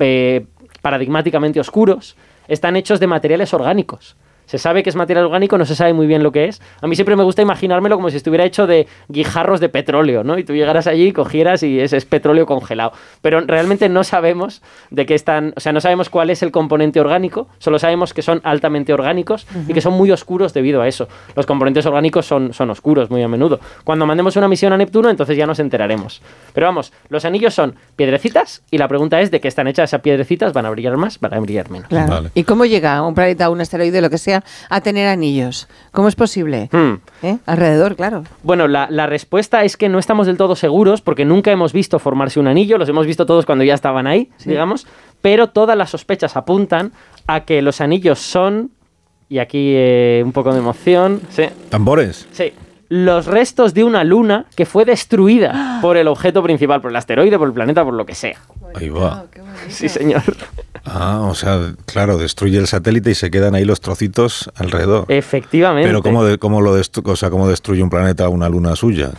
[0.00, 0.46] eh,
[0.80, 2.16] paradigmáticamente oscuros,
[2.48, 4.16] están hechos de materiales orgánicos.
[4.52, 6.60] Se sabe que es material orgánico, no se sabe muy bien lo que es.
[6.82, 10.36] A mí siempre me gusta imaginármelo como si estuviera hecho de guijarros de petróleo, ¿no?
[10.36, 12.92] Y tú llegaras allí, cogieras y ese es petróleo congelado.
[13.22, 17.00] Pero realmente no sabemos de qué están, o sea, no sabemos cuál es el componente
[17.00, 21.08] orgánico, solo sabemos que son altamente orgánicos y que son muy oscuros debido a eso.
[21.34, 23.58] Los componentes orgánicos son, son oscuros muy a menudo.
[23.84, 26.20] Cuando mandemos una misión a Neptuno, entonces ya nos enteraremos.
[26.52, 30.02] Pero vamos, los anillos son piedrecitas y la pregunta es de qué están hechas esas
[30.02, 31.88] piedrecitas, van a brillar más, van a brillar menos.
[31.88, 32.28] Claro.
[32.34, 35.68] ¿Y cómo llega un planeta, un asteroide, lo que sea, a tener anillos?
[35.90, 36.68] ¿Cómo es posible?
[36.72, 36.94] Hmm.
[37.22, 37.38] ¿Eh?
[37.46, 38.24] Alrededor, claro.
[38.42, 41.98] Bueno, la, la respuesta es que no estamos del todo seguros porque nunca hemos visto
[41.98, 44.86] formarse un anillo, los hemos visto todos cuando ya estaban ahí, digamos,
[45.20, 46.92] pero todas las sospechas apuntan
[47.26, 48.70] a que los anillos son,
[49.28, 52.26] y aquí eh, un poco de emoción, sí, ¿Tambores?
[52.32, 52.52] sí,
[52.88, 57.38] los restos de una luna que fue destruida por el objeto principal, por el asteroide,
[57.38, 58.38] por el planeta, por lo que sea.
[58.74, 59.24] Ahí va.
[59.68, 60.22] Sí, señor.
[60.84, 65.04] Ah, o sea, claro, destruye el satélite y se quedan ahí los trocitos alrededor.
[65.08, 65.88] Efectivamente.
[65.88, 69.10] Pero ¿cómo, de- cómo lo destru- o sea, ¿cómo destruye un planeta una luna suya?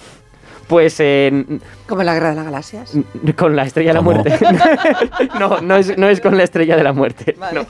[0.67, 1.45] Pues eh,
[1.87, 2.91] Como la guerra de las galaxias.
[3.37, 4.37] Con la estrella de la muerte.
[5.39, 7.35] no, no es, no es con la estrella de la muerte.
[7.53, 7.65] no.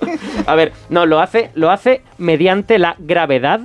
[0.45, 3.61] A ver, no, lo hace, lo hace mediante la gravedad,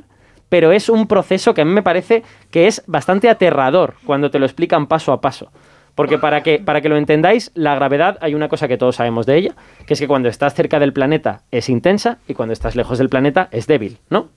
[0.48, 4.38] pero es un proceso que a mí me parece que es bastante aterrador cuando te
[4.38, 5.50] lo explican paso a paso.
[5.98, 9.26] Porque para que, para que lo entendáis, la gravedad, hay una cosa que todos sabemos
[9.26, 12.76] de ella, que es que cuando estás cerca del planeta es intensa y cuando estás
[12.76, 14.28] lejos del planeta es débil, ¿no?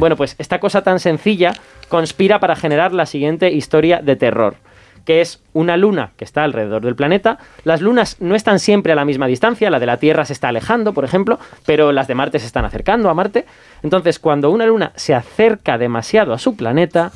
[0.00, 1.52] Bueno, pues esta cosa tan sencilla
[1.88, 4.56] conspira para generar la siguiente historia de terror,
[5.04, 7.38] que es una luna que está alrededor del planeta.
[7.62, 10.48] Las lunas no están siempre a la misma distancia, la de la Tierra se está
[10.48, 13.46] alejando, por ejemplo, pero las de Marte se están acercando a Marte.
[13.84, 17.12] Entonces, cuando una luna se acerca demasiado a su planeta,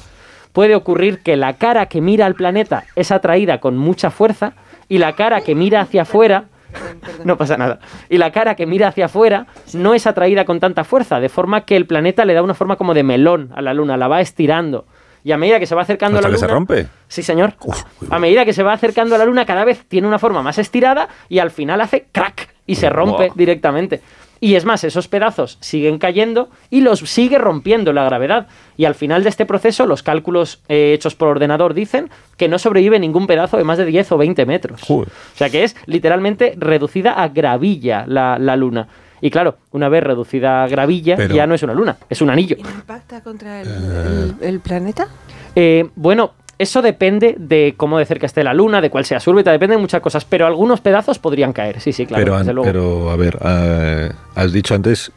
[0.52, 4.52] puede ocurrir que la cara que mira al planeta es atraída con mucha fuerza
[4.88, 6.44] y la cara que mira hacia afuera
[7.24, 7.78] no pasa nada.
[8.08, 11.62] Y la cara que mira hacia afuera no es atraída con tanta fuerza, de forma
[11.62, 14.20] que el planeta le da una forma como de melón a la luna, la va
[14.20, 14.86] estirando.
[15.24, 16.54] Y a medida que se va acercando ¿Hasta a la que se luna.
[16.54, 16.86] rompe?
[17.08, 17.54] Sí, señor.
[18.08, 20.58] A medida que se va acercando a la luna, cada vez tiene una forma más
[20.58, 23.34] estirada y al final hace crack y se rompe Buah.
[23.34, 24.00] directamente.
[24.40, 28.46] Y es más, esos pedazos siguen cayendo y los sigue rompiendo la gravedad.
[28.76, 32.58] Y al final de este proceso, los cálculos eh, hechos por ordenador dicen que no
[32.58, 34.88] sobrevive ningún pedazo de más de 10 o 20 metros.
[34.88, 38.88] O sea que es literalmente reducida a gravilla la, la luna.
[39.20, 42.30] Y claro, una vez reducida a gravilla, Pero- ya no es una luna, es un
[42.30, 42.56] anillo.
[42.56, 45.08] ¿Impacta contra el, el- el planeta?
[45.56, 49.30] Eh, bueno, eso depende de cómo de cerca esté la luna, de cuál sea su
[49.30, 52.52] órbita, depende de muchas cosas, pero algunos pedazos podrían caer, sí, sí, claro, pero, desde
[52.52, 52.66] luego.
[52.70, 55.12] pero, a ver, eh, has dicho antes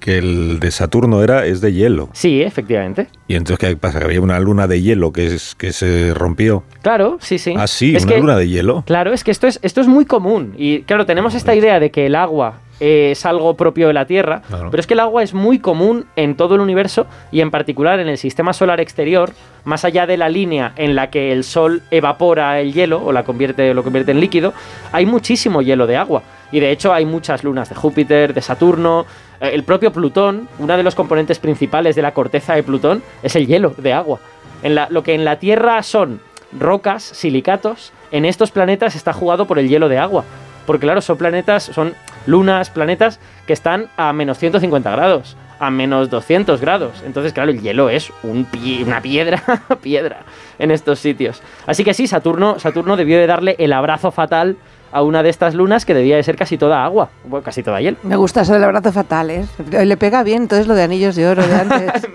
[0.00, 2.08] que el de Saturno era es de hielo.
[2.14, 3.08] Sí, efectivamente.
[3.28, 3.98] Y entonces, ¿qué pasa?
[3.98, 6.62] Que había una luna de hielo que, es, que se rompió.
[6.80, 7.52] Claro, sí, sí.
[7.56, 8.82] Ah, sí, Es una que- luna de hielo.
[8.86, 10.54] Claro, es que esto es, esto es muy común.
[10.56, 14.06] Y claro, tenemos esta idea de que el agua eh, es algo propio de la
[14.06, 14.70] Tierra, Claro.
[14.70, 18.00] pero es que el agua es muy común en todo el universo y en particular
[18.00, 19.32] en el sistema solar exterior,
[19.64, 23.22] más allá de la línea en la que el Sol evapora el hielo o la
[23.24, 24.52] convierte, lo convierte en líquido,
[24.92, 26.22] hay muchísimo hielo de agua.
[26.52, 29.06] Y de hecho hay muchas lunas de Júpiter, de Saturno,
[29.40, 33.36] eh, el propio Plutón, uno de los componentes principales de la corteza de Plutón es
[33.36, 34.18] el hielo de agua.
[34.62, 36.20] En la- lo que en la Tierra son
[36.58, 40.24] rocas, silicatos, en estos planetas está jugado por el hielo de agua.
[40.70, 41.94] Porque claro, son planetas, son
[42.26, 47.02] lunas, planetas que están a menos 150 grados, a menos 200 grados.
[47.04, 49.42] Entonces, claro, el hielo es un pie- una piedra,
[49.82, 50.18] piedra
[50.60, 51.42] en estos sitios.
[51.66, 54.56] Así que sí, Saturno, Saturno debió de darle el abrazo fatal
[54.92, 57.80] a una de estas lunas que debía de ser casi toda agua, bueno, casi toda
[57.80, 57.96] hielo.
[58.04, 59.44] Me gusta eso del abrazo fatal, ¿eh?
[59.84, 62.06] Le pega bien, entonces lo de anillos de oro de antes.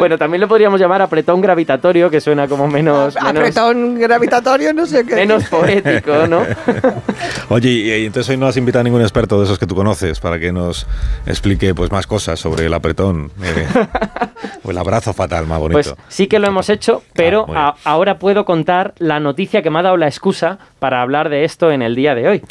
[0.00, 4.86] Bueno, también lo podríamos llamar apretón gravitatorio, que suena como menos, menos, Apretón gravitatorio, no
[4.86, 5.14] sé qué.
[5.14, 6.42] menos poético, ¿no?
[7.48, 10.20] Oye, y, entonces hoy no has invitado a ningún experto de esos que tú conoces
[10.20, 10.86] para que nos
[11.26, 13.66] explique pues más cosas sobre el apretón eh,
[14.64, 15.94] o el abrazo fatal más bonito.
[15.94, 17.66] Pues sí que lo hemos hecho, pero muy bien.
[17.66, 21.44] a- ahora puedo contar la noticia que me ha dado la excusa para hablar de
[21.44, 22.42] esto en el día de hoy.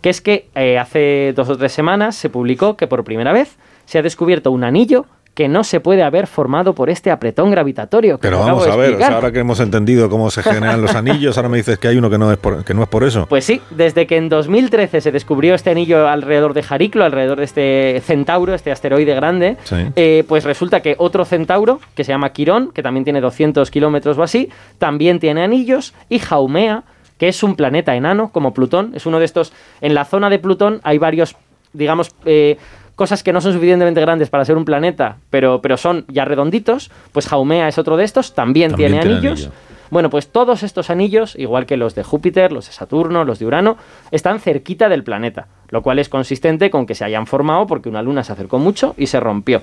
[0.00, 3.56] Que es que eh, hace dos o tres semanas se publicó que por primera vez
[3.84, 5.06] se ha descubierto un anillo
[5.38, 8.18] que no se puede haber formado por este apretón gravitatorio.
[8.18, 11.58] Pero vamos a ver, ahora que hemos entendido cómo se generan los anillos, ahora me
[11.58, 13.26] dices que hay uno que no es por, que no es por eso.
[13.28, 17.44] Pues sí, desde que en 2013 se descubrió este anillo alrededor de Jariclo, alrededor de
[17.44, 19.56] este centauro, este asteroide grande,
[19.94, 24.18] eh, pues resulta que otro centauro, que se llama Quirón, que también tiene 200 kilómetros
[24.18, 26.82] o así, también tiene anillos, y Jaumea,
[27.16, 30.40] que es un planeta enano como Plutón, es uno de estos, en la zona de
[30.40, 31.36] Plutón hay varios,
[31.72, 32.58] digamos, eh,
[32.98, 36.90] cosas que no son suficientemente grandes para ser un planeta, pero, pero son ya redonditos,
[37.12, 39.50] pues Jaumea es otro de estos, también, tiene, anillos.
[39.90, 43.46] Bueno, pues todos estos anillos, igual que los de Júpiter, los de Saturno, los de
[43.46, 43.76] Urano,
[44.10, 48.02] están cerquita del planeta, lo cual es consistente con que se hayan formado porque una
[48.02, 49.62] luna se acercó mucho y se rompió.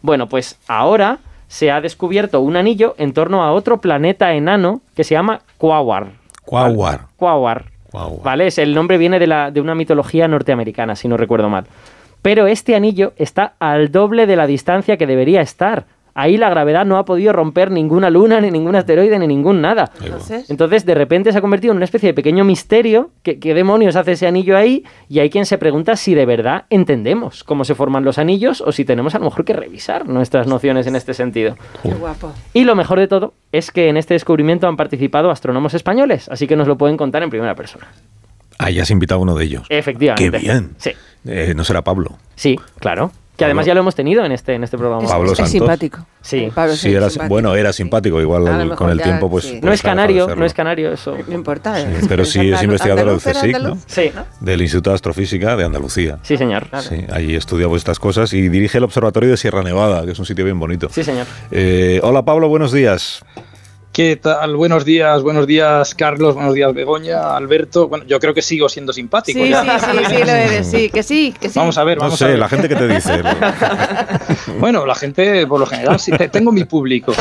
[0.00, 5.02] Bueno, pues ahora se ha descubierto un anillo en torno a otro planeta enano que
[5.02, 6.12] se llama Quawar.
[6.44, 7.08] Quawar.
[7.16, 7.64] Quawar.
[8.22, 8.46] ¿Vale?
[8.46, 11.66] Es, el nombre viene de, la, de una mitología norteamericana, si no recuerdo mal.
[12.22, 15.86] Pero este anillo está al doble de la distancia que debería estar.
[16.14, 19.90] Ahí la gravedad no ha podido romper ninguna luna, ni ningún asteroide, ni ningún nada.
[20.48, 23.10] Entonces, de repente se ha convertido en una especie de pequeño misterio.
[23.22, 24.84] ¿Qué, demonios hace ese anillo ahí?
[25.08, 28.72] Y hay quien se pregunta si de verdad entendemos cómo se forman los anillos o
[28.72, 31.56] si tenemos a lo mejor que revisar nuestras nociones en este sentido.
[31.82, 32.32] Qué guapo.
[32.52, 36.46] Y lo mejor de todo es que en este descubrimiento han participado astrónomos españoles, así
[36.46, 37.88] que nos lo pueden contar en primera persona.
[38.62, 39.66] Ah, ya has invitado a uno de ellos.
[39.68, 40.30] Efectivamente.
[40.30, 40.70] Qué bien.
[40.78, 40.92] Sí.
[41.26, 42.18] Eh, ¿No será Pablo?
[42.34, 43.12] Sí, claro.
[43.36, 45.08] Que además ya lo hemos tenido en este, en este programa.
[45.08, 46.06] Pablo Es simpático.
[46.20, 46.50] Sí.
[46.54, 47.28] Pablo Sí, era, simpático.
[47.34, 49.44] bueno, era simpático, igual con el ya, tiempo pues...
[49.44, 49.54] sí.
[49.54, 51.16] No pues es canario, no es canario, eso.
[51.26, 51.74] No importa.
[51.76, 53.78] Sí, es- pero es sí es investigador del CSIC, ¿no?
[53.86, 54.12] Sí.
[54.40, 56.18] Del Instituto de Astrofísica de Andalucía.
[56.22, 56.66] Sí, señor.
[56.80, 60.26] Sí, allí estudia estas cosas y dirige el Observatorio de Sierra Nevada, que es un
[60.26, 60.88] sitio bien bonito.
[60.90, 61.26] Sí, señor.
[61.50, 63.24] Eh, hola Pablo, buenos días.
[63.92, 64.56] ¿Qué tal?
[64.56, 67.88] Buenos días, buenos días Carlos, buenos días Begoña, Alberto.
[67.88, 69.38] Bueno, yo creo que sigo siendo simpático.
[69.38, 69.78] Sí, ya.
[69.78, 71.58] sí, sí, sí, lo eres, sí, que sí, que sí.
[71.58, 72.38] Vamos a ver, No vamos sé, a ver.
[72.38, 73.22] la gente que te dice.
[74.58, 77.12] Bueno, la gente, por lo general, sí, te- tengo mi público.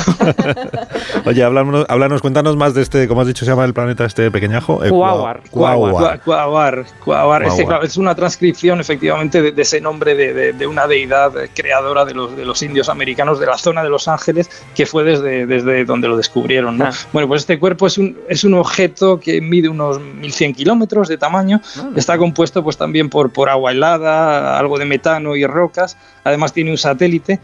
[1.25, 4.29] Oye, háblanos, háblanos, cuéntanos más de este, ¿cómo has dicho se llama el planeta este
[4.31, 4.83] pequeñajo?
[4.83, 5.41] Eh, Cuauhar.
[5.49, 5.93] Cuauhar.
[5.93, 6.85] Cua- Cuauhar.
[7.03, 7.43] Cuauhar.
[7.43, 7.67] Este, Cuauhar.
[7.67, 12.05] claro, es una transcripción, efectivamente, de, de ese nombre de, de- de una deidad creadora
[12.05, 15.45] de los, de los indios americanos de la zona de Los Ángeles, que fue desde,
[15.47, 16.60] desde donde lo descubrieron.
[16.69, 16.91] Ah.
[17.13, 21.17] Bueno, pues este cuerpo es un, es un objeto que mide unos 1100 kilómetros de
[21.17, 21.61] tamaño.
[21.95, 25.97] Está compuesto pues también por, por agua helada, algo de metano y rocas.
[26.23, 27.39] Además tiene un satélite.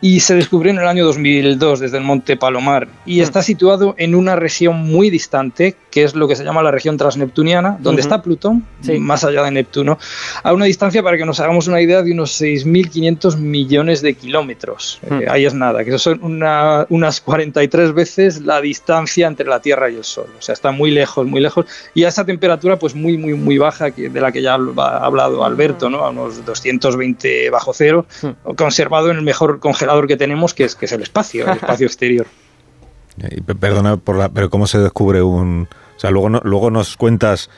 [0.00, 2.86] Y se descubrió en el año 2002 desde el Monte Palomar.
[3.04, 6.70] Y está situado en una región muy distante, que es lo que se llama la
[6.70, 8.64] región transneptuniana, donde está Plutón,
[9.00, 9.98] más allá de Neptuno,
[10.44, 15.00] a una distancia, para que nos hagamos una idea, de unos 6.500 millones de kilómetros.
[15.10, 19.60] Eh, ahí es nada, que eso son una- unas 43 veces la distancia entre la
[19.60, 20.26] Tierra y el Sol.
[20.38, 21.66] O sea, está muy lejos, muy lejos.
[21.94, 25.04] Y a esa temperatura, pues muy, muy, muy baja, que, de la que ya ha
[25.04, 26.04] hablado Alberto, ¿no?
[26.04, 28.06] A unos 220 bajo cero,
[28.56, 31.86] conservado en el mejor congelador que tenemos, que es, que es el espacio, el espacio
[31.86, 32.26] exterior.
[33.46, 35.66] Pe- Perdona, por la, pero ¿cómo se descubre un...?
[35.98, 37.50] O sea, luego, luego nos cuentas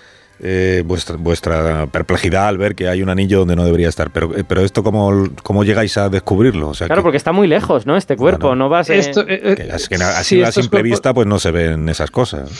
[0.43, 4.11] eh, vuestra, vuestra perplejidad al ver que hay un anillo donde no debería estar.
[4.11, 6.69] Pero, eh, pero esto, ¿cómo, ¿cómo llegáis a descubrirlo?
[6.71, 7.97] O sea, Claro, que, porque está muy lejos, ¿no?
[7.97, 8.89] Este cuerpo, no vas...
[8.91, 11.39] eh, Esto, eh, que es que na- así sí, a simple cuerpos- vista pues no
[11.39, 12.51] se ven esas cosas.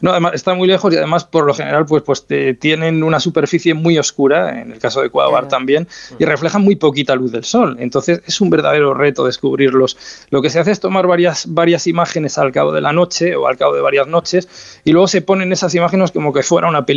[0.00, 3.20] No, además está muy lejos y además por lo general pues, pues te- tienen una
[3.20, 7.44] superficie muy oscura, en el caso de Quaoar también, y reflejan muy poquita luz del
[7.44, 7.76] sol.
[7.80, 9.96] Entonces es un verdadero reto descubrirlos.
[10.30, 13.46] Lo que se hace es tomar varias, varias imágenes al cabo de la noche o
[13.48, 14.48] al cabo de varias noches
[14.84, 16.91] y luego se ponen esas imágenes como que fuera una película.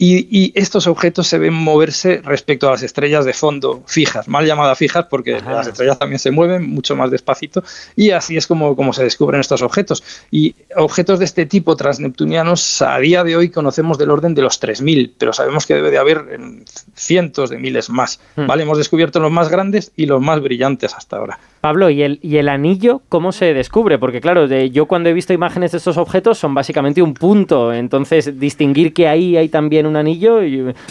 [0.00, 4.46] Y, y estos objetos se ven moverse respecto a las estrellas de fondo fijas, mal
[4.46, 7.64] llamadas fijas porque las estrellas también se mueven mucho más despacito
[7.96, 10.04] y así es como, como se descubren estos objetos.
[10.30, 14.62] Y objetos de este tipo transneptunianos a día de hoy conocemos del orden de los
[14.62, 16.64] 3.000, pero sabemos que debe de haber en
[16.94, 18.20] cientos de miles más.
[18.36, 18.46] Hmm.
[18.46, 18.62] ¿vale?
[18.62, 21.40] Hemos descubierto los más grandes y los más brillantes hasta ahora.
[21.60, 23.98] Pablo, ¿y el, ¿y el anillo cómo se descubre?
[23.98, 27.72] Porque claro, de- yo cuando he visto imágenes de estos objetos son básicamente un punto,
[27.72, 30.40] entonces distinguir que ahí hay también un anillo,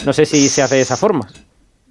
[0.04, 1.26] no sé si se hace de esa forma.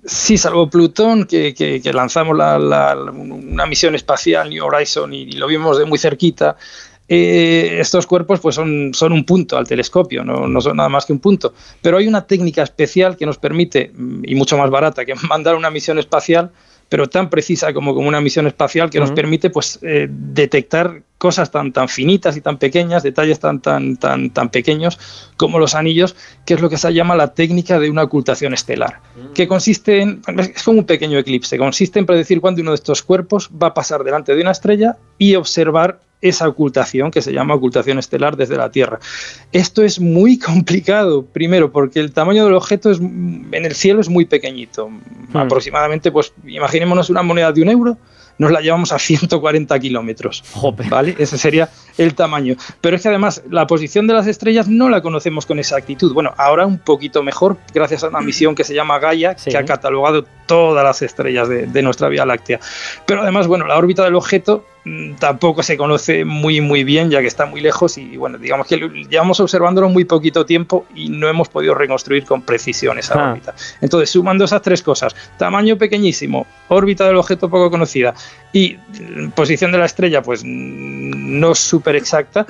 [0.05, 5.31] Sí, salvo Plutón, que, que- que lanzamos la- la- una misión espacial, New Horizon, y,
[5.33, 6.55] lo vimos de muy cerquita.
[7.09, 11.05] eh, estos cuerpos pues son, son un punto al telescopio, no, no son nada más
[11.05, 11.53] que un punto.
[11.81, 13.93] Pero hay una técnica especial que nos permite,
[14.23, 16.51] y mucho más barata, que mandar una misión espacial,
[16.89, 21.51] pero tan precisa como, como una misión espacial, que nos permite pues, eh, detectar cosas
[21.51, 24.99] tan, tan finitas y tan pequeñas, detalles tan, tan, tan, tan pequeños
[25.35, 29.01] como los anillos, que es lo que se llama la técnica de una ocultación estelar,
[29.33, 33.01] que consiste en, es como un pequeño eclipse, consiste en predecir cuándo uno de estos
[33.01, 37.53] cuerpos va a pasar delante de una estrella y observar esa ocultación que se llama
[37.53, 38.99] ocultación estelar desde la Tierra.
[39.51, 44.09] Esto es muy complicado, primero porque el tamaño del objeto es, en el cielo es
[44.09, 44.89] muy pequeñito,
[45.33, 45.37] Hmm.
[45.37, 47.97] aproximadamente, pues imaginémonos una moneda de un euro,
[48.37, 50.43] nos la llevamos a 140 kilómetros.
[50.89, 51.15] ¿Vale?
[51.17, 52.55] Ese sería el tamaño.
[52.81, 56.13] Pero es que además la posición de las estrellas no la conocemos con exactitud.
[56.13, 59.65] Bueno, ahora un poquito mejor, gracias a una misión que se llama Gaia, que ha
[59.65, 62.59] catalogado todas las estrellas de, de nuestra Vía Láctea.
[63.07, 64.63] Pero además, bueno, la órbita del objeto
[65.19, 68.77] tampoco se conoce muy muy bien ya que está muy lejos y bueno digamos que
[69.09, 73.31] llevamos observándolo muy poquito tiempo y no hemos podido reconstruir con precisión esa Ah.
[73.31, 78.13] órbita entonces sumando esas tres cosas tamaño pequeñísimo órbita del objeto poco conocida
[78.53, 82.45] y mm, posición de la estrella pues mm, no súper exacta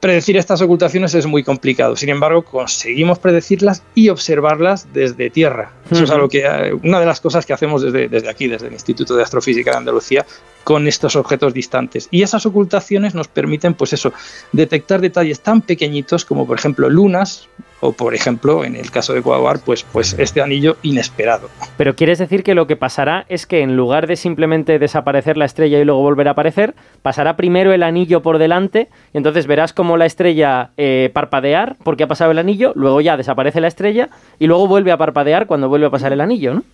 [0.00, 5.72] Predecir estas ocultaciones es muy complicado, sin embargo conseguimos predecirlas y observarlas desde tierra.
[5.90, 8.68] Eso es algo que eh, una de las cosas que hacemos desde, desde aquí, desde
[8.68, 10.24] el Instituto de Astrofísica de Andalucía,
[10.64, 12.08] con estos objetos distantes.
[12.10, 14.14] Y esas ocultaciones nos permiten, pues eso,
[14.52, 17.48] detectar detalles tan pequeñitos como, por ejemplo, lunas
[17.80, 21.48] o, por ejemplo, en el caso de Quaoar, pues, pues este anillo inesperado.
[21.76, 25.46] Pero quieres decir que lo que pasará es que en lugar de simplemente desaparecer la
[25.46, 29.72] estrella y luego volver a aparecer, pasará primero el anillo por delante y entonces verás
[29.72, 34.10] como la estrella eh, parpadear porque ha pasado el anillo, luego ya desaparece la estrella
[34.38, 36.64] y luego vuelve a parpadear cuando vuelve a pasar el anillo, ¿no?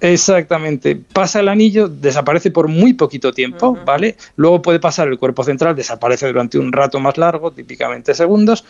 [0.00, 0.94] Exactamente.
[0.94, 4.16] Pasa el anillo, desaparece por muy poquito tiempo, ¿vale?
[4.36, 8.64] Luego puede pasar el cuerpo central, desaparece durante un rato más largo, típicamente segundos,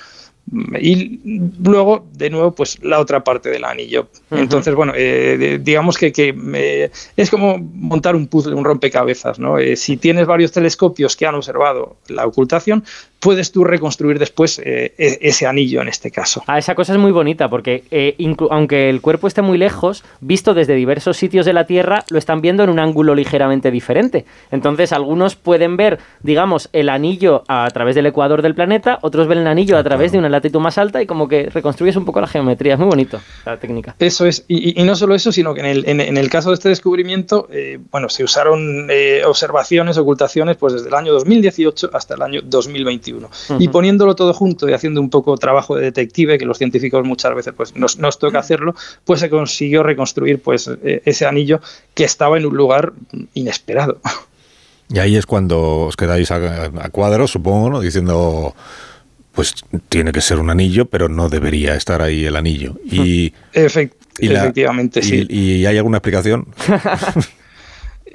[0.81, 1.21] y
[1.61, 4.09] luego de nuevo pues la otra parte del anillo.
[4.31, 9.59] Entonces, bueno, eh, digamos que, que, eh, es como montar un puzzle, un rompecabezas, ¿no?
[9.59, 12.85] Eh, si tienes varios telescopios que han observado la ocultación,
[13.27, 16.43] puedes tú reconstruir después eh, e- ese anillo en este caso.
[16.47, 18.15] Ah, esa cosa es muy bonita porque eh,
[18.51, 22.41] aunque el cuerpo esté muy lejos, visto desde diversos sitios de la Tierra, lo están
[22.41, 24.25] viendo en un ángulo ligeramente diferente.
[24.53, 29.39] Entonces, algunos pueden ver, digamos, el anillo a través del ecuador del planeta, otros ven
[29.39, 32.21] el anillo a través de una latitud más alta y como que reconstruyes un poco
[32.21, 32.75] la geometría.
[32.75, 33.97] Es muy bonito la técnica.
[33.99, 36.55] Eso es, y, no solo eso, sino que en el, en- en el caso de
[36.55, 38.89] este descubrimiento, eh, bueno, se usaron
[39.27, 43.16] observaciones, ocultaciones, pues desde el año 2018 hasta el año 2021.
[43.59, 47.35] Y poniéndolo todo junto y haciendo un poco trabajo de detective, que los científicos muchas
[47.35, 51.61] veces pues nos, nos toca hacerlo, pues se consiguió reconstruir pues eh, ese anillo
[51.95, 52.93] que estaba en un lugar
[53.35, 54.01] inesperado.
[54.89, 57.81] Y ahí es cuando os quedáis a, a cuadros, supongo, ¿no?
[57.81, 58.55] Diciendo,
[59.33, 59.53] pues
[59.89, 62.77] tiene que ser un anillo, pero no debería estar ahí el anillo.
[62.85, 65.27] Y, Efect- y la- efectivamente, y- sí.
[65.29, 66.47] ¿Y hay alguna explicación?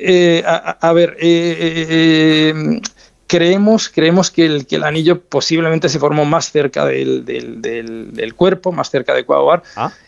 [0.04, 2.82] Eh, a, a- a ver, eh, eh, eh,
[3.32, 8.12] creemos, creemos que, el, que el anillo posiblemente se formó más cerca del, del- del-
[8.12, 9.64] del cuerpo, más cerca de Quaoar,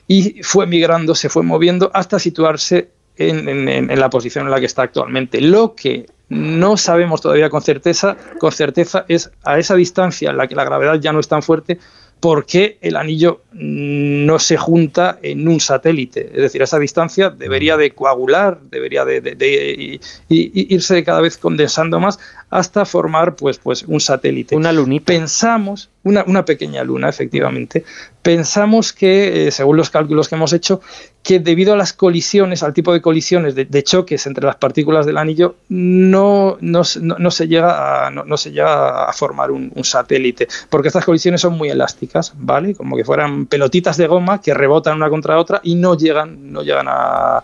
[0.09, 4.65] y fue migrando, se fue moviendo hasta situarse en, en- la posición en la que
[4.65, 5.39] está actualmente.
[5.39, 10.47] Lo que no sabemos todavía con certeza, con certeza es a esa distancia en la
[10.47, 11.79] que la gravedad ya no es tan fuerte,
[12.19, 16.29] por qué el anillo no se junta en un satélite.
[16.33, 22.19] Es decir, a esa distancia debería de coagular, debería de, irse cada vez condensando más
[22.57, 24.55] hasta formar pues, pues un satélite.
[24.55, 25.05] Una lunita.
[25.05, 27.83] Pensamos, una, una pequeña luna, efectivamente,
[28.21, 30.81] pensamos que, eh, según los cálculos que hemos hecho,
[31.23, 35.05] que debido a las colisiones, al tipo de colisiones, de, de choques entre las partículas
[35.05, 39.13] del anillo, no, no, se- no- no se llega a, no, no se llega a
[39.13, 42.75] formar un, un satélite, porque estas colisiones son muy elásticas, ¿vale?
[42.75, 46.61] Como que fueran pelotitas de goma que rebotan una contra otra y no llegan, no
[46.61, 47.41] llegan a-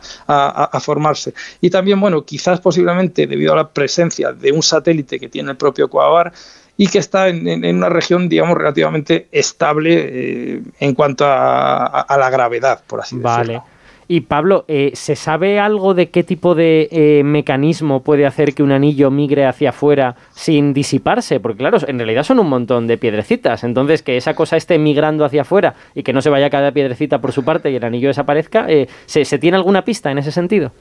[0.71, 1.33] a formarse.
[1.61, 5.57] Y también, bueno, quizás posiblemente debido a la presencia de un satélite que tiene el
[5.57, 6.33] propio Quaoar,
[6.77, 12.29] y que está en, una región, digamos, relativamente estable eh, en cuanto a, a- la
[12.29, 13.39] gravedad, por así Vale.
[13.53, 13.63] decirlo.
[14.11, 18.63] Y Pablo, eh, ¿se sabe algo de qué tipo de eh, mecanismo puede hacer que
[18.63, 21.39] un anillo migre hacia afuera sin disiparse?
[21.39, 23.63] Porque claro, en realidad son un montón de piedrecitas.
[23.63, 27.19] Entonces, que esa cosa esté migrando hacia afuera y que no se vaya cada piedrecita
[27.19, 28.65] por su parte y el anillo desaparezca,
[29.05, 30.71] ¿se, se tiene alguna pista en ese sentido?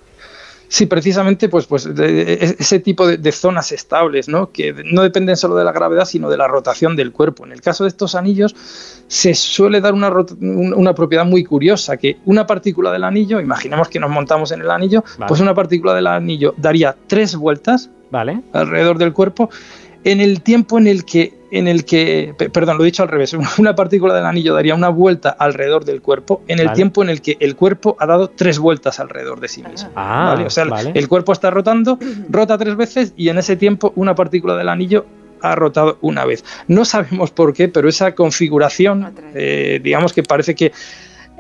[0.71, 4.51] Sí, precisamente, pues, pues de- de- ese tipo de, de zonas estables, ¿no?
[4.53, 7.47] Que no dependen solo de la gravedad, sino de la rotación del cuerpo.
[7.47, 8.55] En el caso de estos anillos,
[9.07, 13.99] se suele dar una, una propiedad muy curiosa, que una partícula del anillo, imaginemos que
[13.99, 15.29] nos montamos en el anillo, Vale.
[15.29, 18.43] pues una partícula del anillo daría tres vueltas Vale.
[18.53, 19.49] alrededor del cuerpo
[20.05, 23.09] en el tiempo en el que en el que pe- perdón lo he dicho al
[23.09, 26.77] revés una partícula del anillo daría una vuelta alrededor del cuerpo en el Vale.
[26.77, 30.33] tiempo en el que el cuerpo ha dado tres vueltas alrededor de sí mismo Ah,
[30.35, 30.47] ¿vale?
[30.47, 30.93] o sea vale.
[30.95, 31.99] el cuerpo está rotando
[32.29, 35.07] rota tres veces y en ese tiempo una partícula del anillo
[35.41, 40.55] ha rotado una vez no sabemos por qué pero esa configuración eh, digamos que parece
[40.55, 40.73] que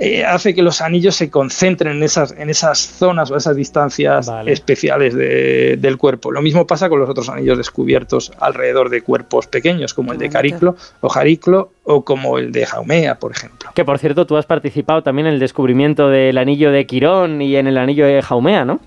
[0.00, 4.31] eh, hace que los anillos se concentren en esas, en esas zonas o esas distancias
[4.47, 6.31] especiales del cuerpo.
[6.31, 10.28] Lo mismo pasa con los otros anillos descubiertos alrededor de cuerpos pequeños, como el de
[10.28, 13.70] Cariclo o Jariclo o como el de Jaumea, por ejemplo.
[13.74, 17.56] Que por cierto, tú has participado también en el descubrimiento del anillo de Quirón y
[17.56, 18.81] en el anillo de Jaumea, ¿no?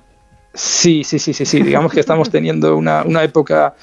[0.54, 1.62] Sí, sí, sí, sí, sí.
[1.62, 3.74] Digamos que estamos teniendo una, una época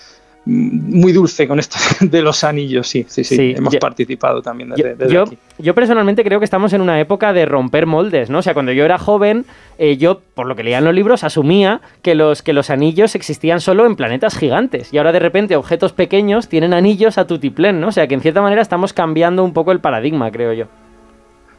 [0.48, 5.24] muy dulce con esto de los anillos, sí, sí, sí, hemos participado también desde, yo,
[5.24, 5.36] aquí.
[5.58, 8.38] Yo personalmente creo que estamos en una época de romper moldes, ¿no?
[8.38, 9.44] O sea, cuando yo era joven,
[9.76, 13.14] eh, yo, por lo que leía en los libros, asumía que los, que los anillos
[13.14, 14.90] existían solo en planetas gigantes.
[14.90, 17.88] Y ahora de repente objetos pequeños tienen anillos a tutiplén, ¿no?
[17.88, 20.66] O sea, que en cierta manera estamos cambiando un poco el paradigma, creo yo.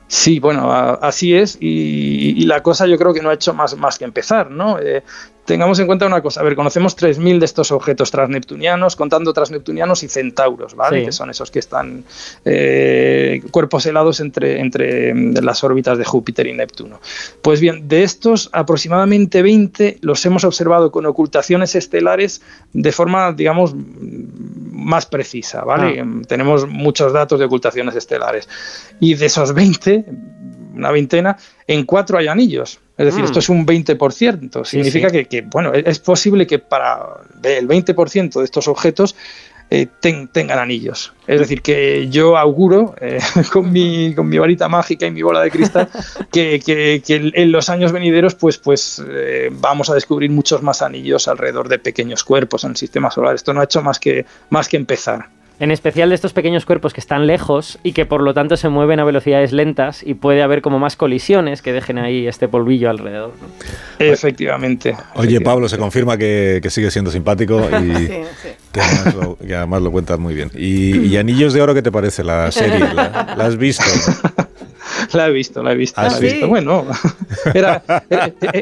[0.08, 4.00] Sí, bueno, así es y, la cosa yo creo que no ha hecho más, más
[4.00, 4.80] que empezar, ¿no?
[4.80, 5.04] Eh,
[5.50, 10.04] tengamos en cuenta una cosa, a ver, conocemos 3.000 de estos objetos transneptunianos, contando transneptunianos
[10.04, 11.04] y centauros, ¿vale?
[11.04, 12.04] Que son esos que están
[12.46, 17.02] eh, cuerpos helados entre, entre mm, las órbitas de Júpiter y Neptuno.
[17.42, 23.74] Pues bien, de estos aproximadamente 20 los hemos observado con ocultaciones estelares de forma, digamos,
[23.76, 26.00] más precisa, ¿vale?
[26.00, 26.22] Ah.
[26.28, 28.48] Tenemos muchos datos de ocultaciones estelares.
[29.00, 30.06] Y de esos 20,
[30.74, 31.38] una veintena,
[31.68, 32.80] en cuatro hay anillos.
[32.98, 33.40] Es decir, esto mm.
[33.40, 34.66] es un 20%.
[34.66, 37.00] Significa Que, bueno, es posible que para
[37.44, 39.16] el 20% de estos objetos
[39.72, 41.14] eh, tengan anillos.
[41.28, 43.20] Es decir, que yo auguro eh,
[43.54, 45.88] con, mi, con mi varita mágica y mi bola de cristal
[46.32, 51.70] que, en los años venideros pues, pues eh, vamos a descubrir muchos más anillos alrededor
[51.70, 53.36] de pequeños cuerpos en el sistema solar.
[53.36, 55.30] Esto no ha hecho más que, más que empezar.
[55.60, 58.70] En especial de estos pequeños cuerpos que están lejos y que por lo tanto se
[58.70, 62.90] mueven a velocidades lentas y puede haber como más colisiones que dejen ahí este polvillo
[62.90, 63.34] alrededor.
[64.00, 64.96] Efectivamente.
[65.16, 68.10] Oye, Pablo, se confirma que, sigue siendo simpático y
[68.72, 70.52] Que, además lo, cuentas muy bien.
[70.56, 72.80] Y, Anillos de Oro, ¿qué te parece la serie?
[72.94, 73.84] ¿La, has visto?
[75.14, 76.00] La he visto, la he visto.
[76.00, 76.48] ¿Ah, la he visto.
[76.48, 76.86] Bueno,
[77.54, 77.82] era,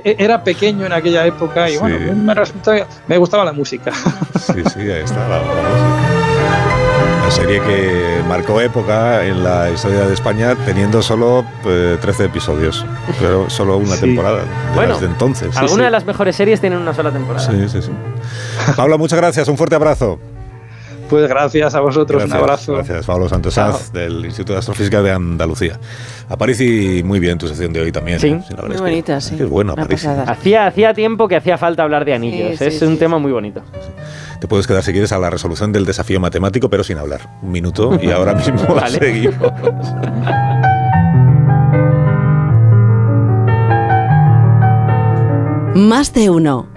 [0.04, 3.92] era, pequeño en aquella época y bueno, me, me gustaba la música.
[4.40, 6.17] Sí, sí, ahí está la música
[7.32, 12.86] serie que marcó época en la historia de España teniendo solo 13 eh, episodios,
[13.20, 14.44] pero solo una temporada
[14.74, 15.56] bueno, desde entonces.
[15.58, 17.46] Algunas de las mejores series tienen una sola temporada.
[17.46, 17.92] Sí, sí, sí.
[18.76, 20.20] Pablo, muchas gracias, un fuerte abrazo.
[21.10, 22.74] Pues gracias a vosotros, un abrazo.
[22.74, 25.80] Gracias, Pablo Santosaz, del Instituto de Astrofísica de Andalucía.
[26.28, 28.20] Aparece muy bien tu sección de hoy también.
[28.20, 28.32] Sí,
[28.68, 29.36] muy bonita, sí.
[29.40, 29.76] Es bueno,
[30.28, 33.62] Hacía, hacía tiempo que hacía falta hablar de anillos, es un tema muy bonito.
[34.40, 37.22] Te puedes quedar si quieres a la resolución del desafío matemático, pero sin hablar.
[37.42, 38.58] Un minuto y ahora mismo
[38.88, 39.52] seguimos.
[45.76, 46.77] Más de uno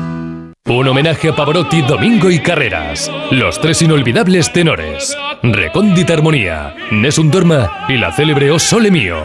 [0.67, 3.11] Un homenaje a Pavarotti, Domingo y Carreras.
[3.31, 5.17] Los tres inolvidables tenores.
[5.41, 9.17] Recóndita Armonía, Nessun Dorma y la célebre O Sole Mío.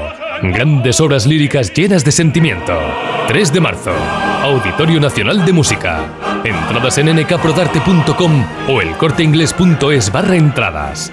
[0.42, 2.72] Grandes obras líricas llenas de sentimiento.
[3.28, 3.92] 3 de marzo.
[4.42, 6.04] Auditorio Nacional de Música.
[6.42, 11.12] Entradas en nkprodarte.com o elcorteinglés.es barra entradas.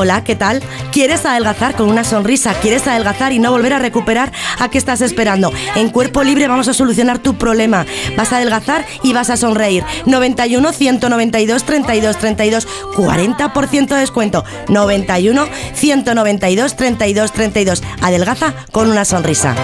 [0.00, 0.62] Hola, ¿qué tal?
[0.92, 2.54] ¿Quieres adelgazar con una sonrisa?
[2.60, 4.30] ¿Quieres adelgazar y no volver a recuperar?
[4.60, 5.52] ¿A qué estás esperando?
[5.74, 7.84] En Cuerpo Libre vamos a solucionar tu problema.
[8.16, 9.82] Vas a adelgazar y vas a sonreír.
[10.06, 14.44] 91 192 32 32 40% de descuento.
[14.68, 17.82] 91 192 32 32.
[18.00, 19.56] Adelgaza con una sonrisa.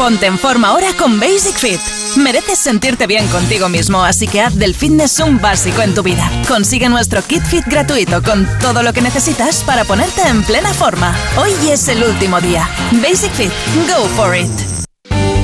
[0.00, 1.78] Ponte en forma ahora con Basic Fit.
[2.16, 6.26] Mereces sentirte bien contigo mismo, así que haz del fitness un básico en tu vida.
[6.48, 11.14] Consigue nuestro kit fit gratuito con todo lo que necesitas para ponerte en plena forma.
[11.36, 12.66] Hoy es el último día.
[12.92, 13.52] Basic Fit,
[13.94, 14.79] go for it.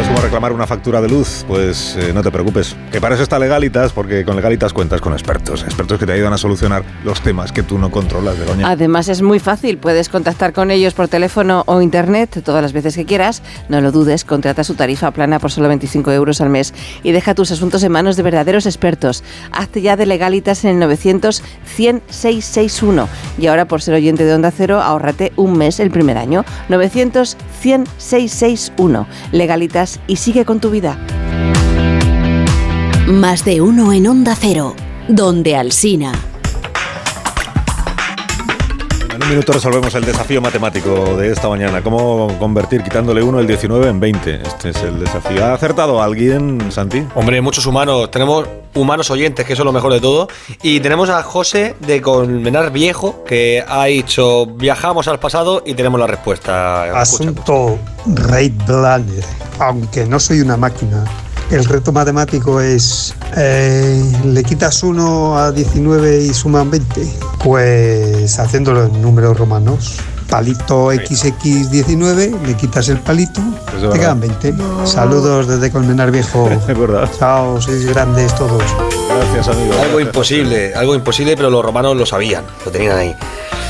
[0.00, 1.44] ¿Sabes cómo reclamar una factura de luz?
[1.46, 5.12] Pues eh, no te preocupes, que para eso está Legalitas, porque con Legalitas cuentas con
[5.12, 8.66] expertos, expertos que te ayudan a solucionar los temas que tú no controlas, Begoña.
[8.66, 12.96] Además es muy fácil, puedes contactar con ellos por teléfono o internet todas las veces
[12.96, 16.72] que quieras, no lo dudes, contrata su tarifa plana por solo 25 euros al mes
[17.02, 19.22] y deja tus asuntos en manos de verdaderos expertos.
[19.52, 24.32] Hazte ya de Legalitas en el 900 100 661 y ahora por ser oyente de
[24.32, 26.46] Onda Cero, ahórrate un mes el primer año.
[26.70, 29.06] 900 100 661.
[29.32, 30.98] Legalitas y sigue con tu vida.
[33.08, 34.76] Más de uno en Onda Cero,
[35.08, 36.29] donde Alsina.
[39.30, 41.80] En un minuto resolvemos el desafío matemático de esta mañana.
[41.82, 44.42] ¿Cómo convertir quitándole uno el 19 en 20?
[44.42, 45.44] Este es el desafío.
[45.44, 47.06] ¿Ha acertado alguien, Santi?
[47.14, 48.10] Hombre, muchos humanos.
[48.10, 50.26] Tenemos humanos oyentes, que eso es lo mejor de todo.
[50.64, 56.00] Y tenemos a José de Colmenar Viejo, que ha dicho, viajamos al pasado y tenemos
[56.00, 57.00] la respuesta.
[57.00, 59.24] Asunto Rate Planner.
[59.60, 61.04] Aunque no soy una máquina,
[61.50, 67.06] el reto matemático es, eh, ¿le quitas 1 a 19 y suman 20?
[67.42, 69.96] Pues haciéndolo en números romanos.
[70.28, 73.98] Palito XX19, le quitas el palito, Pues te verdad.
[73.98, 74.54] quedan 20.
[74.84, 76.48] Saludos desde Colmenar Viejo.
[76.68, 77.10] Es verdad.
[77.18, 78.62] Chao, sois grandes todos.
[79.20, 79.74] Gracias, amigo.
[79.82, 83.14] Algo imposible, algo imposible, pero los romanos lo sabían, lo tenían ahí.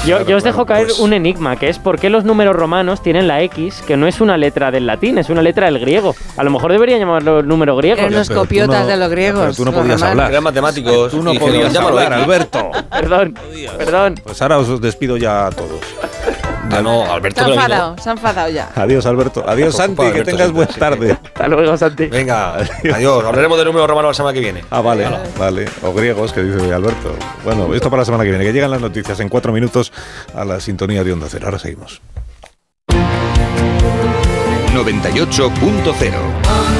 [0.07, 3.29] Yo, yo os dejo caer un enigma, que es por qué los números romanos tienen
[3.29, 6.15] la X, que no es una letra del latín, es una letra del griego.
[6.39, 7.99] A lo mejor deberían llamarlo número griego.
[8.01, 9.41] Eran unos copiotas de los griegos.
[9.43, 10.11] pero tú no los podías romanos.
[10.13, 10.31] hablar.
[10.31, 11.11] Eran matemáticos.
[11.11, 12.25] Tú no podías "Llámalo hablar, X".
[12.25, 12.71] Alberto.
[12.91, 13.35] Perdón,
[13.77, 14.15] perdón.
[14.23, 15.81] Pues ahora os despido ya a todos.
[16.73, 18.71] Ah, no, Alberto Se han enfadado, se han enfadado ya.
[18.77, 19.43] Adiós, Alberto.
[19.47, 19.93] Adiós, Santi.
[19.93, 21.13] ocupado, Que Alberto, tengas buena tarde.
[21.25, 22.07] Hasta luego, Santi.
[22.07, 22.55] Venga,
[22.95, 23.25] adiós.
[23.25, 24.65] Hablaremos de números romanos la semana que viene.
[24.71, 25.19] Ah, vale, vale.
[25.83, 27.17] O griegos, que dice Alberto.
[27.45, 29.91] Bueno, esto para la semana que viene, que llegan las noticias en cuatro minutos
[30.35, 31.47] a la sintonía de Onda Cero.
[31.47, 32.03] Ahora seguimos.
[34.75, 36.80] 98.0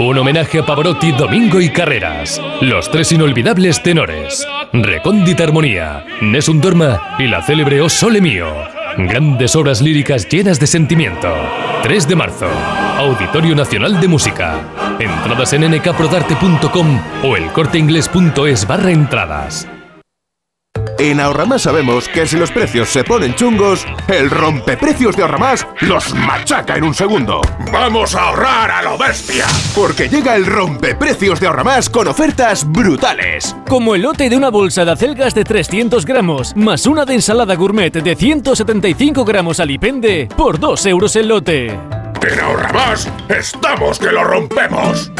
[0.00, 2.40] Un homenaje a Pavarotti, Domingo y Carreras.
[2.62, 4.46] Los tres inolvidables tenores.
[4.72, 8.50] Recóndita Armonía, Nessun Dorma y la célebre O Sole Mio.
[8.96, 11.28] Grandes obras líricas llenas de sentimiento.
[11.82, 12.48] 3 de marzo.
[12.96, 14.58] Auditorio Nacional de Música.
[14.98, 19.68] Entradas en nkprodarte.com o elcorteinglés.es barra entradas.
[21.00, 26.14] En Ahorramás sabemos que si los precios se ponen chungos, el rompeprecios de Ahorramás los
[26.14, 27.40] machaca en un segundo.
[27.72, 29.46] ¡Vamos a ahorrar a lo bestia!
[29.74, 33.56] Porque llega el rompeprecios de Ahorramás con ofertas brutales.
[33.66, 37.54] Como el lote de una bolsa de acelgas de 300 gramos, más una de ensalada
[37.54, 41.68] gourmet de 175 gramos alipende, por 2 euros el lote.
[41.68, 45.10] En Ahorramás estamos que lo rompemos.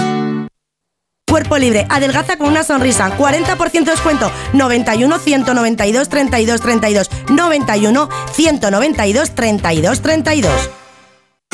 [1.30, 10.02] Cuerpo libre, adelgaza con una sonrisa, 40% descuento, 91 192 32 32, 91 192 32
[10.02, 10.70] 32.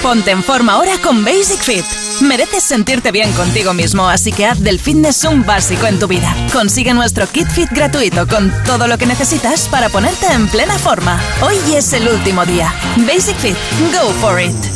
[0.03, 1.85] Ponte en forma ahora con Basic Fit.
[2.23, 6.35] Mereces sentirte bien contigo mismo, así que haz del fitness un básico en tu vida.
[6.55, 11.21] Consigue nuestro kit fit gratuito con todo lo que necesitas para ponerte en plena forma.
[11.42, 12.73] Hoy es el último día.
[13.07, 13.57] Basic Fit,
[13.92, 14.76] go for it.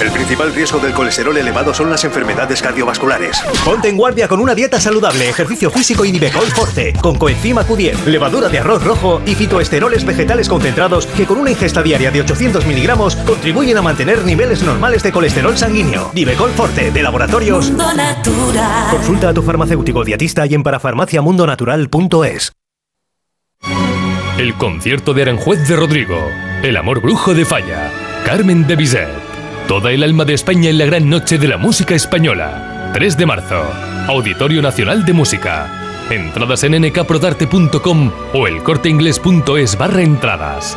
[0.00, 3.42] El principal riesgo del colesterol elevado son las enfermedades cardiovasculares.
[3.64, 8.06] Ponte en guardia con una dieta saludable, ejercicio físico y Nivecol Forte, con coenzima Q10,
[8.06, 12.64] levadura de arroz rojo y fitoesteroles vegetales concentrados que con una ingesta diaria de 800
[12.64, 16.10] miligramos contribuyen a mantener niveles normales de colesterol sanguíneo.
[16.14, 17.66] Nivecol Forte, de laboratorios.
[17.66, 18.90] Mundo Natural.
[18.90, 22.52] Consulta a tu farmacéutico dietista y en parafarmaciamundonatural.es.
[24.38, 26.16] El concierto de Aranjuez de Rodrigo.
[26.62, 27.90] El amor brujo de Falla.
[28.24, 29.29] Carmen de Bizet.
[29.70, 32.90] Toda el alma de España en la gran noche de la música española.
[32.92, 33.62] 3 de marzo.
[34.08, 35.70] Auditorio Nacional de Música.
[36.10, 40.76] Entradas en nkprodarte.com o elcorteinglés.es barra entradas.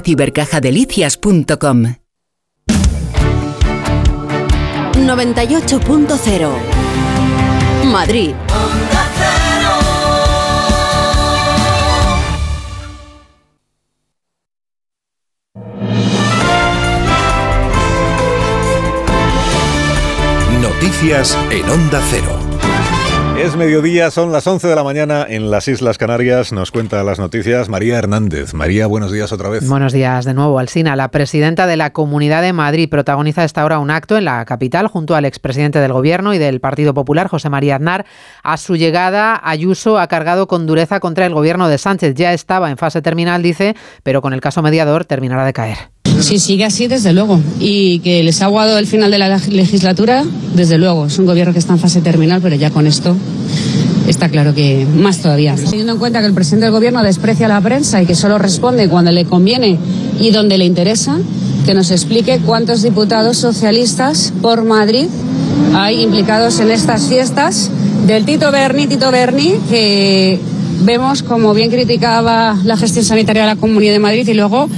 [0.00, 1.96] espacioibercajadelicias.com
[4.94, 6.50] 98.0
[7.84, 8.34] Madrid.
[20.60, 22.39] Noticias en Onda Cero.
[23.40, 26.52] Es mediodía, son las 11 de la mañana en las Islas Canarias.
[26.52, 28.52] Nos cuenta las noticias María Hernández.
[28.52, 29.66] María, buenos días otra vez.
[29.66, 30.94] Buenos días de nuevo, Alsina.
[30.94, 34.88] La presidenta de la Comunidad de Madrid protagoniza esta hora un acto en la capital
[34.88, 38.04] junto al expresidente del Gobierno y del Partido Popular, José María Aznar.
[38.42, 42.14] A su llegada, Ayuso ha cargado con dureza contra el Gobierno de Sánchez.
[42.16, 45.78] Ya estaba en fase terminal, dice, pero con el caso mediador terminará de caer.
[46.20, 47.40] Si sigue así, desde luego.
[47.58, 51.06] Y que les ha aguado el final de la legislatura, desde luego.
[51.06, 53.16] Es un gobierno que está en fase terminal, pero ya con esto
[54.06, 55.54] está claro que más todavía.
[55.54, 58.88] Teniendo en cuenta que el presidente del gobierno desprecia la prensa y que solo responde
[58.88, 59.78] cuando le conviene
[60.18, 61.18] y donde le interesa,
[61.64, 65.06] que nos explique cuántos diputados socialistas por Madrid
[65.74, 67.70] hay implicados en estas fiestas
[68.06, 70.40] del Tito Berni, Tito Berni, que
[70.82, 74.68] vemos como bien criticaba la gestión sanitaria de la Comunidad de Madrid y luego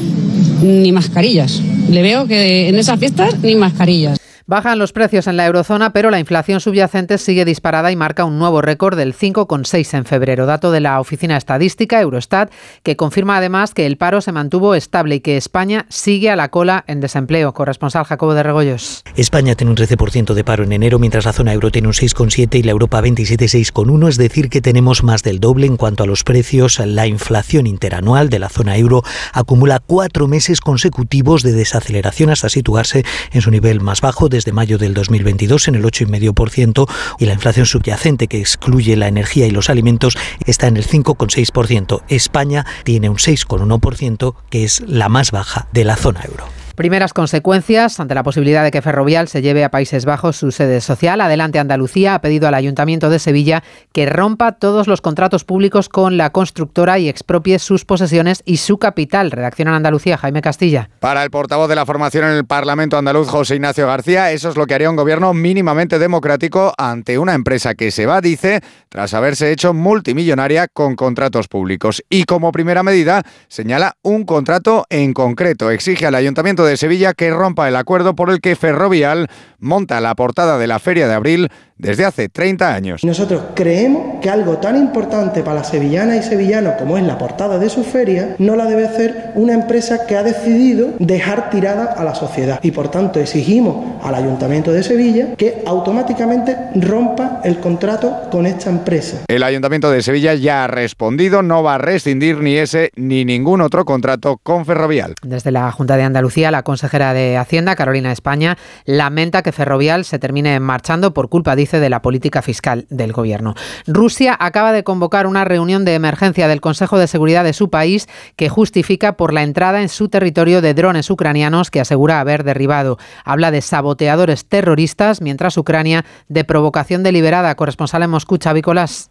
[0.63, 1.61] ni mascarillas.
[1.91, 4.22] Le veo que en esas fiestas ni mascarillas.
[4.47, 8.39] Bajan los precios en la eurozona, pero la inflación subyacente sigue disparada y marca un
[8.39, 10.47] nuevo récord del 5,6 en febrero.
[10.47, 12.51] Dato de la Oficina Estadística Eurostat,
[12.83, 16.49] que confirma además que el paro se mantuvo estable y que España sigue a la
[16.49, 17.53] cola en desempleo.
[17.53, 19.05] Corresponsal Jacobo de Regoyos.
[19.15, 22.59] España tiene un 13% de paro en enero, mientras la zona euro tiene un 6,7
[22.59, 26.25] y la Europa 27,6,1, es decir, que tenemos más del doble en cuanto a los
[26.25, 26.81] precios.
[26.85, 33.05] La inflación interanual de la zona euro acumula cuatro meses consecutivos de desaceleración hasta situarse
[33.31, 36.89] en su nivel más bajo desde mayo del 2022 en el 8,5%
[37.21, 42.03] y la inflación subyacente que excluye la energía y los alimentos está en el 5,6%.
[42.09, 46.62] España tiene un 6,1% que es la más baja de la zona euro.
[46.75, 50.81] Primeras consecuencias ante la posibilidad de que Ferrovial se lleve a Países Bajos su sede
[50.81, 51.21] social.
[51.21, 56.17] Adelante Andalucía ha pedido al Ayuntamiento de Sevilla que rompa todos los contratos públicos con
[56.17, 59.31] la constructora y expropie sus posesiones y su capital.
[59.31, 60.89] Redacción en Andalucía, Jaime Castilla.
[61.01, 64.57] Para el portavoz de la formación en el Parlamento andaluz, José Ignacio García, eso es
[64.57, 69.13] lo que haría un gobierno mínimamente democrático ante una empresa que se va, dice, tras
[69.13, 72.03] haberse hecho multimillonaria con contratos públicos.
[72.09, 75.71] Y como primera medida, señala un contrato en concreto.
[75.71, 79.29] Exige al Ayuntamiento de Sevilla que rompa el acuerdo por el que Ferrovial
[79.59, 83.05] monta la portada de la Feria de Abril desde hace 30 años.
[83.05, 87.59] Nosotros creemos que algo tan importante para la sevillana y sevillanos como es la portada
[87.59, 92.05] de su feria, no la debe hacer una empresa que ha decidido dejar tirada a
[92.05, 92.61] la sociedad.
[92.63, 98.71] Y por tanto exigimos al Ayuntamiento de Sevilla que automáticamente rompa el contrato con esta
[98.71, 99.23] empresa.
[99.29, 103.61] El Ayuntamiento de Sevilla ya ha respondido, no va a rescindir ni ese ni ningún
[103.61, 105.15] otro contrato con Ferrovial.
[105.23, 110.19] Desde la Junta de Andalucía, la consejera de Hacienda, Carolina España, lamenta que Ferrovial se
[110.19, 113.55] termine marchando por culpa, dice, de la política fiscal del gobierno.
[113.87, 118.07] Rusia acaba de convocar una reunión de emergencia del Consejo de Seguridad de su país
[118.37, 122.99] que justifica por la entrada en su territorio de drones ucranianos que asegura haber derribado.
[123.25, 127.55] Habla de saboteadores terroristas, mientras Ucrania de provocación deliberada.
[127.55, 129.11] Corresponsal en Moscú, Chavícolas.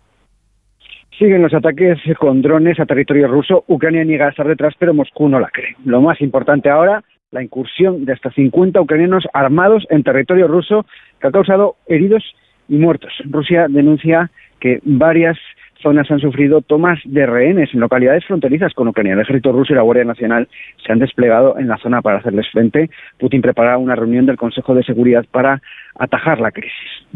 [1.17, 3.63] Siguen los ataques con drones a territorio ruso.
[3.67, 5.75] Ucrania niega estar detrás, pero Moscú no la cree.
[5.85, 10.85] Lo más importante ahora, la incursión de hasta 50 ucranianos armados en territorio ruso
[11.19, 12.23] que ha causado heridos
[12.67, 13.13] y muertos.
[13.25, 14.29] Rusia denuncia
[14.59, 15.37] que varias
[15.81, 19.13] zonas han sufrido tomas de rehenes en localidades fronterizas con Ucrania.
[19.13, 20.47] El ejército ruso y la Guardia Nacional
[20.85, 22.89] se han desplegado en la zona para hacerles frente.
[23.17, 25.61] Putin prepara una reunión del Consejo de Seguridad para
[25.97, 27.07] atajar la crisis.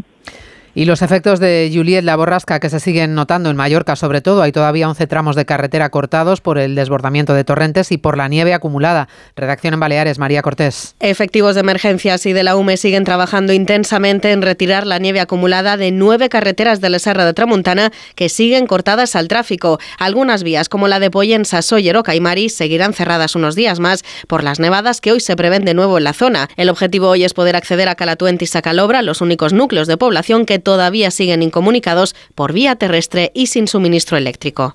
[0.76, 4.42] Y los efectos de Juliet la borrasca que se siguen notando en Mallorca, sobre todo,
[4.42, 8.28] hay todavía 11 tramos de carretera cortados por el desbordamiento de torrentes y por la
[8.28, 9.08] nieve acumulada.
[9.36, 10.94] Redacción en Baleares, María Cortés.
[11.00, 15.78] Efectivos de emergencias y de la UME siguen trabajando intensamente en retirar la nieve acumulada
[15.78, 19.78] de nueve carreteras de la Serra de Tramuntana que siguen cortadas al tráfico.
[19.98, 24.44] Algunas vías, como la de Poyensa, Soller o Caimari, seguirán cerradas unos días más por
[24.44, 26.50] las nevadas que hoy se prevén de nuevo en la zona.
[26.58, 30.44] El objetivo hoy es poder acceder a Calatuente y Sacalobra, los únicos núcleos de población
[30.44, 34.74] que todavía siguen incomunicados por vía terrestre y sin suministro eléctrico.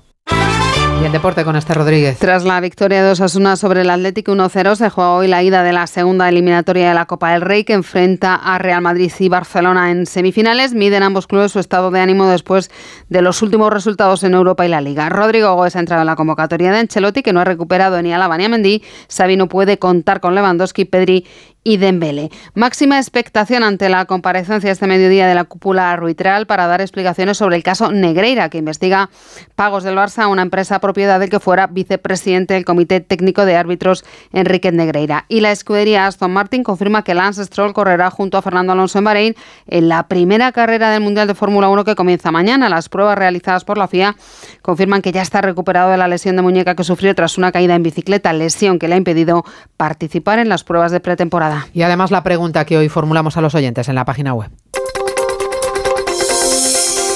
[1.02, 2.16] Y el deporte con este Rodríguez.
[2.20, 5.72] Tras la victoria de Osasuna sobre el Atlético 1-0, se juega hoy la ida de
[5.72, 9.90] la segunda eliminatoria de la Copa del Rey que enfrenta a Real Madrid y Barcelona
[9.90, 10.74] en semifinales.
[10.74, 12.70] Miden ambos clubes su estado de ánimo después
[13.08, 15.08] de los últimos resultados en Europa y la Liga.
[15.08, 18.14] Rodrigo Gómez ha entrado en la convocatoria de Ancelotti, que no ha recuperado ni a
[18.14, 18.84] Alaba ni a Mendy.
[19.12, 21.26] Xavi no puede contar con Lewandowski, Pedri
[21.64, 22.30] y Dembele.
[22.54, 27.56] Máxima expectación ante la comparecencia este mediodía de la cúpula arbitral para dar explicaciones sobre
[27.56, 29.10] el caso Negreira, que investiga
[29.54, 33.56] pagos del Barça a una empresa propiedad del que fuera vicepresidente del Comité Técnico de
[33.56, 35.24] Árbitros, Enrique Negreira.
[35.26, 39.04] Y la escudería Aston Martin confirma que Lance Stroll correrá junto a Fernando Alonso en
[39.04, 39.34] Bahrein
[39.66, 42.68] en la primera carrera del Mundial de Fórmula 1 que comienza mañana.
[42.68, 44.16] Las pruebas realizadas por la FIA
[44.60, 47.74] confirman que ya está recuperado de la lesión de muñeca que sufrió tras una caída
[47.74, 49.46] en bicicleta, lesión que le ha impedido
[49.78, 51.68] participar en las pruebas de pretemporada.
[51.72, 54.50] Y además la pregunta que hoy formulamos a los oyentes en la página web.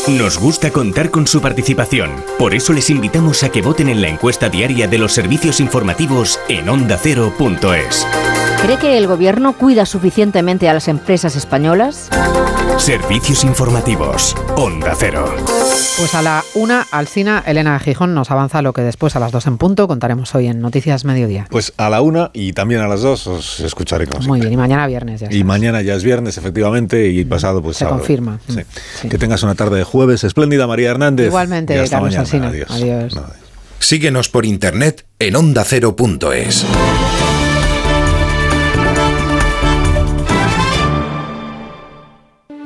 [0.09, 2.25] Nos gusta contar con su participación.
[2.39, 6.39] Por eso les invitamos a que voten en la encuesta diaria de los servicios informativos
[6.49, 8.07] en ondacero.es.
[8.67, 12.09] ¿Cree que el gobierno cuida suficientemente a las empresas españolas?
[12.79, 14.35] Servicios informativos.
[14.57, 15.33] Onda Cero.
[15.99, 19.47] Pues a la una, Alcina, Elena Gijón nos avanza lo que después a las dos
[19.47, 21.47] en punto contaremos hoy en Noticias Mediodía.
[21.49, 24.57] Pues a la una y también a las dos os escucharé como Muy bien, y
[24.57, 25.29] mañana viernes ya.
[25.31, 27.99] Y mañana ya es viernes, efectivamente, y pasado pues Se sábado.
[27.99, 28.41] confirma.
[28.49, 28.63] Sí.
[29.03, 29.09] Sí.
[29.09, 31.29] Que tengas una tarde de jueves espléndida, María Hernández.
[31.29, 32.23] Igualmente, Y hasta Carlos mañana.
[32.23, 32.49] Alsina.
[32.49, 32.71] Adiós.
[32.73, 33.15] Adiós.
[33.15, 33.23] No,
[33.79, 36.67] Síguenos por internet en ondacero.es.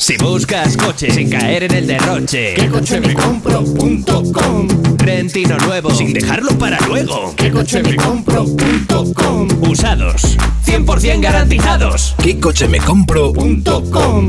[0.00, 4.66] Si buscas coche sin caer en el derroche, ¿qué coche me compro.com?
[4.96, 9.48] Rentino nuevo sin dejarlo para luego, ¿qué coche me compro.com?
[9.68, 12.14] Usados, 100% garantizados.
[12.22, 14.28] ¿Qué coche me compro.com?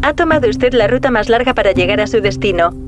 [0.00, 2.87] Ha tomado usted la ruta más larga para llegar a su destino.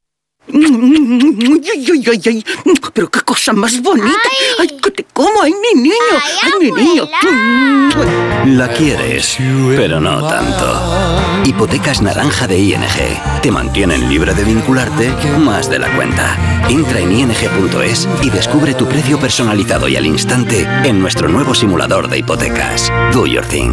[2.93, 4.29] Pero qué cosa más bonita.
[4.59, 5.95] Ay, que te como, ay, mi niño.
[6.43, 7.07] Ay, mi niño.
[8.45, 9.37] La quieres,
[9.75, 11.43] pero no tanto.
[11.45, 13.41] Hipotecas naranja de ING.
[13.41, 16.37] Te mantienen libre de vincularte más de la cuenta.
[16.69, 22.09] Entra en ing.es y descubre tu precio personalizado y al instante en nuestro nuevo simulador
[22.09, 22.91] de hipotecas.
[23.13, 23.71] Do your thing.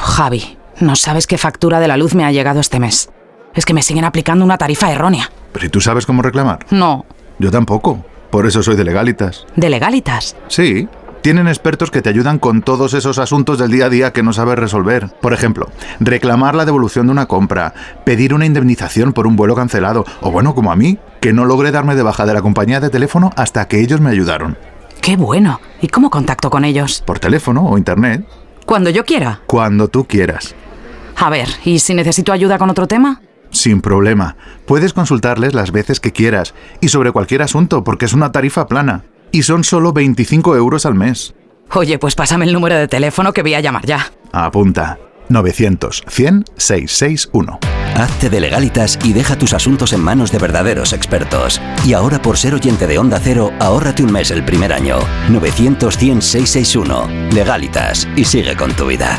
[0.00, 3.10] Javi, no sabes qué factura de la luz me ha llegado este mes.
[3.58, 5.32] Es que me siguen aplicando una tarifa errónea.
[5.50, 6.60] ¿Pero y tú sabes cómo reclamar?
[6.70, 7.04] No.
[7.40, 8.04] Yo tampoco.
[8.30, 9.46] Por eso soy de Legalitas.
[9.56, 10.36] ¿De legalitas?
[10.46, 10.86] Sí.
[11.22, 14.32] Tienen expertos que te ayudan con todos esos asuntos del día a día que no
[14.32, 15.08] sabes resolver.
[15.20, 15.66] Por ejemplo,
[15.98, 17.74] reclamar la devolución de una compra,
[18.04, 21.72] pedir una indemnización por un vuelo cancelado, o bueno, como a mí, que no logré
[21.72, 24.56] darme de baja de la compañía de teléfono hasta que ellos me ayudaron.
[25.00, 25.60] ¡Qué bueno!
[25.82, 27.02] ¿Y cómo contacto con ellos?
[27.04, 28.24] Por teléfono o internet.
[28.64, 29.40] Cuando yo quiera.
[29.48, 30.54] Cuando tú quieras.
[31.16, 33.20] A ver, ¿y si necesito ayuda con otro tema?
[33.50, 34.36] Sin problema.
[34.66, 39.04] Puedes consultarles las veces que quieras y sobre cualquier asunto porque es una tarifa plana.
[39.32, 41.34] Y son solo 25 euros al mes.
[41.74, 44.10] Oye, pues pásame el número de teléfono que voy a llamar ya.
[44.32, 44.98] Apunta.
[45.28, 47.58] 900 100 661.
[47.96, 51.60] Hazte de legalitas y deja tus asuntos en manos de verdaderos expertos.
[51.84, 54.98] Y ahora por ser oyente de Onda Cero, ahórrate un mes el primer año.
[55.28, 57.08] 900 100 661.
[57.32, 59.18] Legalitas y sigue con tu vida.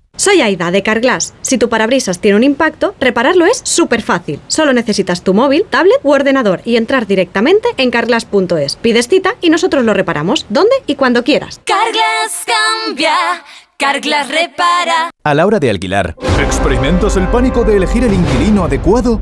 [0.17, 1.33] Soy Aida de Carglass.
[1.41, 4.39] Si tu parabrisas tiene un impacto, repararlo es súper fácil.
[4.47, 8.75] Solo necesitas tu móvil, tablet u ordenador y entrar directamente en carglass.es.
[8.75, 11.59] Pides cita y nosotros lo reparamos, donde y cuando quieras.
[11.65, 13.15] Carglass cambia,
[13.77, 15.09] Carglass repara.
[15.23, 19.21] A la hora de alquilar, ¿experimentas el pánico de elegir el inquilino adecuado?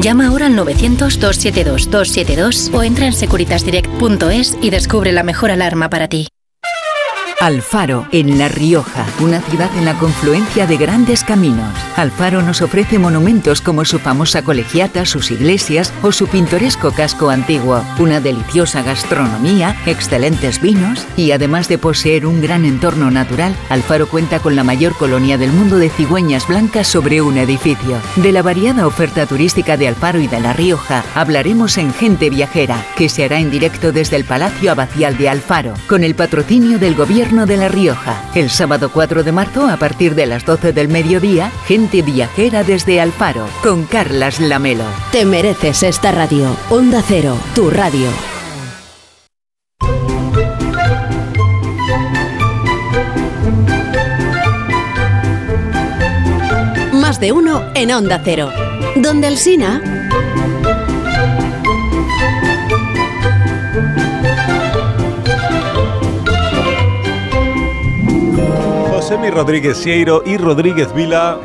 [0.00, 6.28] Llama ahora al 900-272-272 o entra en securitasdirect.es y descubre la mejor alarma para ti.
[7.40, 11.72] Alfaro, en La Rioja, una ciudad en la confluencia de grandes caminos.
[11.94, 17.84] Alfaro nos ofrece monumentos como su famosa colegiata, sus iglesias o su pintoresco casco antiguo,
[18.00, 24.40] una deliciosa gastronomía, excelentes vinos y además de poseer un gran entorno natural, Alfaro cuenta
[24.40, 27.98] con la mayor colonia del mundo de cigüeñas blancas sobre un edificio.
[28.16, 32.84] De la variada oferta turística de Alfaro y de La Rioja hablaremos en Gente Viajera,
[32.96, 36.96] que se hará en directo desde el Palacio Abacial de Alfaro, con el patrocinio del
[36.96, 38.22] Gobierno de La Rioja.
[38.34, 43.02] El sábado 4 de marzo, a partir de las 12 del mediodía, gente viajera desde
[43.02, 44.84] Alfaro, con Carlas Lamelo.
[45.12, 46.56] Te mereces esta radio.
[46.70, 48.08] Onda Cero, tu radio.
[56.94, 58.50] Más de uno en Onda Cero.
[58.96, 59.82] Donde el Sina.
[69.08, 71.38] Josemi Rodríguez Sieiro y Rodríguez Vila.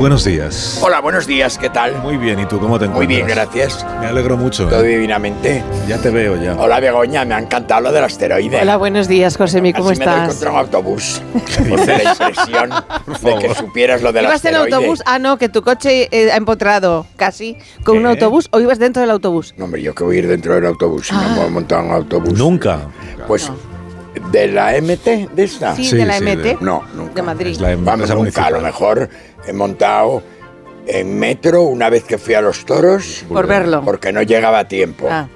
[0.00, 0.80] Buenos días.
[0.82, 1.94] Hola, buenos días, ¿qué tal?
[2.02, 2.96] Muy bien, ¿y tú cómo te encuentras?
[2.96, 3.86] Muy bien, gracias.
[4.00, 4.66] Me alegro mucho.
[4.66, 4.88] Todo ¿eh?
[4.96, 5.62] divinamente.
[5.86, 6.56] Ya te veo ya.
[6.58, 8.60] Hola, Begoña, me ha encantado lo del asteroide.
[8.62, 10.28] Hola, buenos días, Josemi, ¿cómo Así me doy estás?
[10.34, 11.22] contra un autobús.
[11.68, 14.74] Por la impresión de que supieras lo del ¿Ibas en asteroide.
[14.74, 15.02] autobús?
[15.06, 18.08] Ah, no, que tu coche eh, ha empotrado casi con un ¿Qué?
[18.08, 19.54] autobús o ibas dentro del autobús.
[19.56, 21.06] No, hombre, yo que voy a ir dentro del autobús.
[21.06, 21.22] Si Ah.
[21.36, 22.36] no me he montado en un autobús.
[22.36, 22.80] Nunca.
[23.28, 23.48] Pues,
[24.30, 25.28] ¿de la MT?
[25.34, 25.74] ¿De esta?
[25.76, 26.42] Sí, Sí, de la sí, MT.
[26.42, 27.14] de- No, nunca.
[27.14, 27.50] De Madrid.
[27.52, 28.46] Es la Vamos, empresa nunca.
[28.46, 28.62] A lo municipal.
[28.62, 29.08] mejor
[29.46, 30.22] he montado
[30.86, 33.24] en metro una vez que fui a los toros.
[33.28, 33.82] Por verlo.
[33.84, 35.08] Porque no llegaba a tiempo.
[35.10, 35.28] Ah.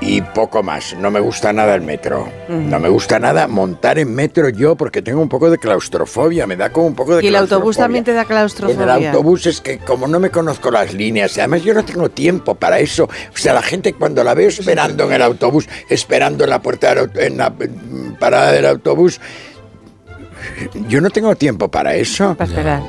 [0.00, 0.94] Y poco más.
[0.98, 2.28] No me gusta nada el metro.
[2.48, 6.46] No me gusta nada montar en metro yo porque tengo un poco de claustrofobia.
[6.46, 7.84] Me da como un poco de Y el autobús claustrofobia.
[7.84, 8.84] también te da En claustrofobia.
[8.84, 12.10] el autobús es que como no me conozco las líneas, y además yo no tengo
[12.10, 13.04] tiempo para eso.
[13.04, 16.94] O sea, la gente cuando la veo esperando en el autobús, esperando en la puerta
[17.14, 17.52] en la
[18.20, 19.18] parada del autobús,
[20.88, 22.34] yo no tengo tiempo para eso.
[22.34, 22.82] Para esperar.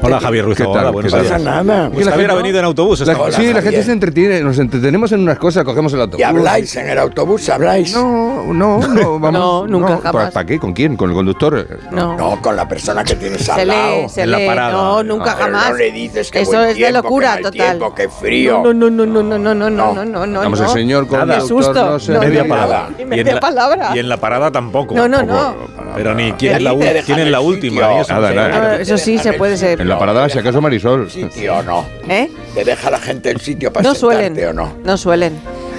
[0.00, 0.56] Hola Javier Ruiz.
[0.56, 0.72] ¿Qué tal?
[0.76, 1.32] Hola, buenos No días.
[1.32, 1.90] pasa nada.
[1.90, 3.00] Pues Javier ha venido en autobús.
[3.00, 3.18] La-.
[3.18, 6.20] Hola, sí, la gente se entretiene, nos entretenemos en unas cosas, cogemos el autobús.
[6.20, 7.48] ¿Y habláis en el autobús?
[7.48, 7.92] ¿Habláis?
[7.94, 9.32] No, no, no, vamos.
[9.32, 10.12] No, nunca, jamás.
[10.12, 10.58] ¿Para, para qué?
[10.60, 10.96] ¿Con quién?
[10.96, 11.66] ¿Con el conductor?
[11.90, 12.16] No.
[12.16, 14.02] No, con la persona que tienes al Se lado.
[14.02, 14.46] lee, se en la lee.
[14.46, 14.72] parada.
[14.72, 15.70] No, nunca Ah, jamás.
[15.70, 17.66] No le dices que Eso buen es de locura que mal total.
[17.78, 18.62] tiempo, que frío.
[18.62, 20.40] No, no, no, no, no, no, no, no, no, no, no.
[20.40, 20.66] Vamos, no.
[20.66, 21.72] el señor Qué conductor susto.
[21.74, 22.88] no se No, Media no, palabra.
[22.90, 22.98] no.
[22.98, 23.90] Y en media la- palabra.
[23.94, 24.94] Y en la parada tampoco.
[24.94, 25.56] No, no, no.
[25.96, 27.82] Pero ni quién es la, déjame quién es la última.
[28.08, 29.87] Ah, Eso sí, se puede ser.
[29.88, 31.10] En la parada, si acaso Marisol.
[31.10, 31.86] ¿Sitio o no?
[32.08, 32.30] ¿Eh?
[32.54, 34.48] ¿Te deja la gente el sitio para No sentarte suelen.
[34.48, 34.74] o no?
[34.84, 35.32] No suelen.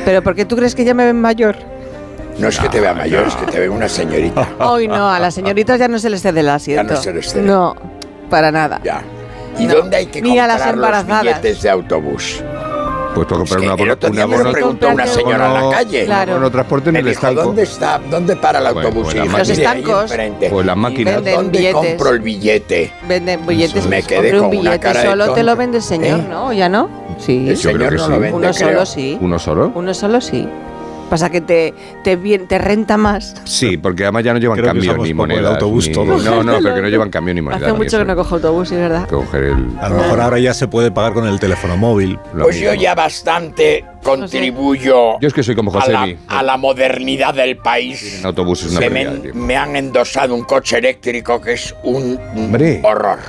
[0.04, 1.56] Pero ¿por qué tú crees que ya me ven mayor?
[2.40, 4.48] No es que te vea mayor, es que te ve una señorita.
[4.60, 6.82] Hoy no, a las señoritas ya no se les cede el asiento.
[6.88, 7.44] Ya no se les cede.
[7.44, 7.76] No,
[8.32, 8.82] para nada.
[8.84, 9.04] Ya.
[9.60, 9.76] ¿Y No.
[9.76, 11.22] dónde hay que Ni a las comprar los embarazadas.
[11.42, 12.44] billetes de autobús?
[13.16, 15.48] Pues para comprar Es que una, el bono- una me lo bono- preguntó una señora
[15.48, 16.06] en la calle.
[16.06, 16.34] Claro.
[16.36, 17.44] bono transporte en el estanco.
[17.44, 18.00] ¿dónde está?
[18.10, 19.04] ¿Dónde para el Pues- autobús?
[19.06, 20.02] pues Y las dije, Los "Mire, ahí estancos.
[20.12, 20.50] enfrente".
[20.50, 21.16] Pues las máquinas.
[21.16, 21.74] ¿Dónde billetes.
[21.74, 22.94] compro el billete?
[23.08, 23.86] Venden billetes.
[23.88, 26.26] Me quedé un con una billete solo te lo vende el señor, ¿Eh?
[26.30, 26.54] ¿no?
[26.54, 26.90] ¿Ya no?
[27.18, 27.50] Sí.
[27.50, 28.10] El Yo creo señor que no sí.
[28.12, 28.68] lo vende, Uno creo.
[28.70, 29.18] solo sí.
[29.20, 29.72] ¿Uno solo?
[29.76, 30.48] Uno solo sí.
[31.10, 33.36] Pasa que te, te, bien- te renta más.
[33.46, 35.50] Sí, porque además ya no llevan Creo cambio ni poco el moneda.
[35.52, 36.24] autobús todos.
[36.24, 37.66] No, no, pero que no llevan cambio ni moneda.
[37.68, 39.08] Hace mucho que no cojo autobús, es verdad.
[39.10, 39.66] Coger el.
[39.82, 42.20] A lo mejor ahora ya se puede pagar con el teléfono móvil.
[42.34, 46.18] lo Pues yo ya bastante contribuyo Yo es que soy como a, la, Josemi.
[46.28, 48.20] a la modernidad del país.
[48.20, 52.82] En autobús es una me, me han endosado un coche eléctrico que es un Hombre.
[52.84, 53.20] horror.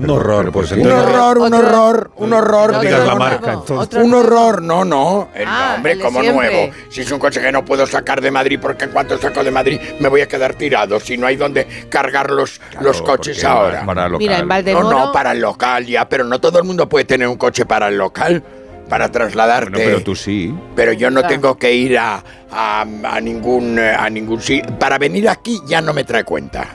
[0.00, 2.72] Un horror, pues Un horror, un horror, un horror.
[2.72, 3.78] No digas la marca, entonces.
[3.78, 5.28] Otro Un horror, no, no.
[5.34, 6.50] El Ah, nombre el de como siempre.
[6.50, 6.72] nuevo.
[6.88, 9.50] Si es un coche que no puedo sacar de Madrid porque en cuanto saco de
[9.50, 11.00] Madrid me voy a quedar tirado.
[11.00, 13.84] Si no hay donde cargar los, los coches ahora.
[13.84, 14.18] Para local.
[14.18, 14.90] Mira, en No, Valdemoro...
[14.90, 17.88] no, para el local ya, pero no todo el mundo puede tener un coche para
[17.88, 18.42] el local.
[18.88, 19.70] Para trasladarte.
[19.72, 20.54] Bueno, pero tú sí.
[20.74, 21.34] Pero yo no Claro.
[21.34, 24.78] tengo que ir a, a, a ningún eh, a ningún sitio.
[24.78, 26.68] Para venir aquí ya no me trae cuenta.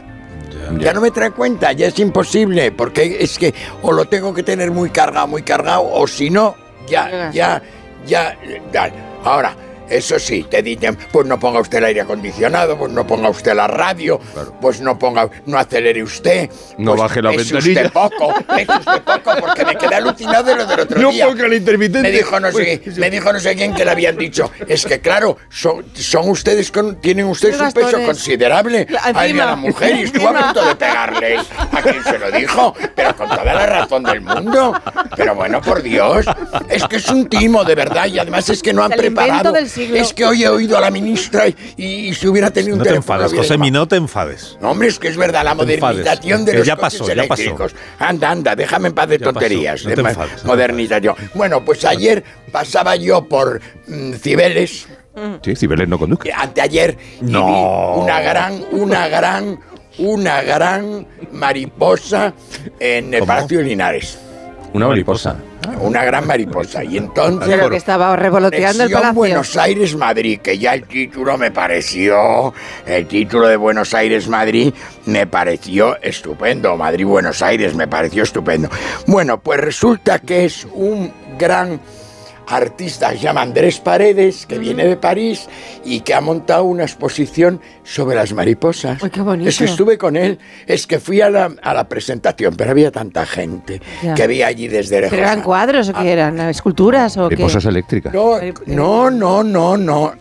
[0.80, 4.44] Ya no me trae cuenta, ya es imposible, porque es que o lo tengo que
[4.44, 6.56] tener muy cargado, muy cargado, o si no,
[6.88, 7.62] ya, ya,
[8.06, 8.38] ya,
[8.72, 8.92] ya.
[9.24, 9.56] Ahora,
[9.98, 13.54] eso sí, te dicen, pues no ponga usted el aire acondicionado, pues no ponga usted
[13.56, 14.20] la radio,
[14.62, 16.50] pues no ponga, no acelere usted.
[16.78, 17.82] No pues baje la es ventanilla.
[17.82, 21.28] usted poco, es usted poco, porque me quedé alucinado de lo del otro No día.
[21.28, 22.02] ponga el intermitente.
[22.10, 24.52] Me dijo no sé, Pues, me dijo no sé quién que le habían dicho.
[24.68, 28.88] Es que claro, son, son ustedes con, tienen ustedes un peso considerable.
[29.02, 31.38] A la mujer y estuvo a punto de pegarle.
[31.72, 32.74] ¿A quién se lo dijo?
[32.96, 34.74] Pero con toda la razón del mundo.
[35.16, 36.26] Pero bueno, por Dios,
[36.70, 39.52] es que es un timo de verdad y además es que no han preparado.
[39.52, 39.98] del siglo.
[39.98, 42.84] Es que hoy he oído a la ministra y, y si hubiera tenido un No
[42.84, 43.84] te teléfono, enfades, Josemi, llamado.
[43.84, 44.58] no te enfades.
[44.62, 46.76] No, hombre, es que es verdad, la No te enfades, modernización de que los ya
[46.76, 47.42] coches pasó, ya pasó.
[47.42, 47.76] eléctricos.
[48.00, 49.84] Anda, anda, déjame en paz de Ya pasó, tonterías.
[49.84, 51.16] no de te enfades, modernización.
[51.34, 54.88] Bueno, pues ayer pasaba yo por mm, Cibeles,
[55.44, 56.28] Sí, Cibeles no conduzca.
[56.28, 57.46] eh, anteayer, y No.
[57.46, 59.60] vi una gran, una gran,
[60.00, 62.34] una gran mariposa
[62.80, 63.28] en el ¿Cómo?
[63.34, 64.18] Palacio de Linares.
[64.74, 65.36] Una mariposa.
[65.80, 66.84] Una gran mariposa.
[66.84, 67.48] Y entonces...
[67.48, 69.14] Pero que estaba revoloteando el palacio.
[69.14, 72.54] Buenos Aires Madrid, que ya el título me pareció,
[72.86, 74.74] el título de Buenos Aires Madrid
[75.06, 78.70] me pareció estupendo, Madrid Buenos Aires me pareció estupendo.
[79.08, 81.80] Bueno, pues resulta que es un gran
[82.48, 85.48] artista que se llama Andrés Paredes, que viene de París
[85.84, 89.02] y que ha montado una exposición sobre las mariposas.
[89.12, 89.50] Qué bonito.
[89.50, 92.92] Es que estuve con él, es que fui a la, a la presentación, pero había
[92.92, 94.14] tanta gente Ya.
[94.14, 95.12] que vi allí desde lejos.
[95.12, 96.40] ¿Pero eran cuadros o qué eran?
[96.42, 97.36] ¿Esculturas o qué?
[97.36, 98.14] Mariposas eléctricas.
[98.14, 100.14] No, no, no, no, no.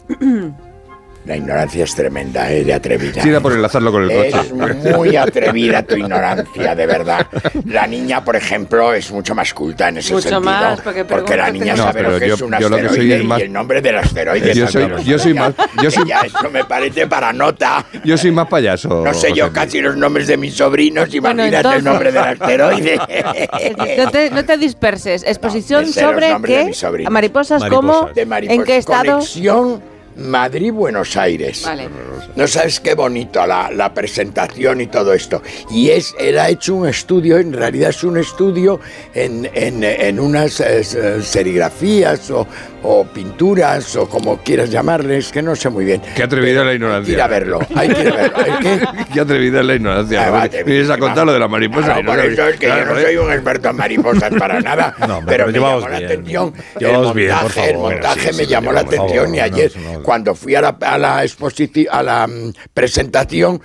[1.25, 2.65] La ignorancia es tremenda, ¿eh?
[2.65, 3.23] de atrevida.
[3.23, 4.53] Sí, era por enlazarlo con el Es coche.
[4.97, 7.27] muy atrevida tu ignorancia, de verdad.
[7.67, 10.41] La niña, por ejemplo, es mucho más culta en ese Mucho sentido.
[10.41, 12.77] más, porque porque la niña no- sabe lo que pero es yo- un yo lo
[12.77, 14.55] que soy asteroide es más- y el nombre del asteroide.
[14.55, 17.87] Yo soy- yo soy más- yo soy- Ya, eso me parece para nota.
[18.05, 19.03] Yo soy más payaso.
[19.05, 22.23] No sé yo casi los nombres de mis sobrinos, Bueno, imagínate entonces- el nombre del
[22.25, 22.99] asteroide.
[23.97, 25.23] No te, no te disperses.
[25.25, 26.73] Exposición sobre qué?
[27.11, 28.11] Mariposas, ¿cómo?
[28.15, 28.59] De mariposas.
[28.59, 29.13] ¿En qué estado?
[29.13, 31.63] Conexión Madrid-Buenos Aires.
[31.65, 31.89] Vale.
[32.37, 35.43] No sabes qué bonito la, la presentación y todo esto.
[35.71, 38.81] Y es, él ha hecho un estudio, en realidad es un estudio
[39.15, 40.83] en, en, en unas eh,
[41.23, 42.47] serigrafías o,
[42.83, 46.03] o pinturas o como quieras llamarles, que no sé muy bien.
[46.15, 47.03] Qué atrevida la ignorancia.
[47.03, 48.37] Hay que ir a verlo, hay que ir a verlo.
[48.45, 48.87] ¿El qué?
[49.13, 50.27] Qué atrevida es la ignorancia.
[50.27, 51.95] Ah, vale, Vienes a contar lo de la mariposa.
[51.95, 53.07] Claro, no eso es que yo no joder.
[53.07, 56.55] soy un experto en mariposas para nada, No, pero pero me llamó la atención.
[56.81, 59.73] El bien, por montaje, el Sí, me sí, llamó la atención y ayer.
[60.03, 63.61] Cuando fui a la, a la exposición, a la mm, presentación,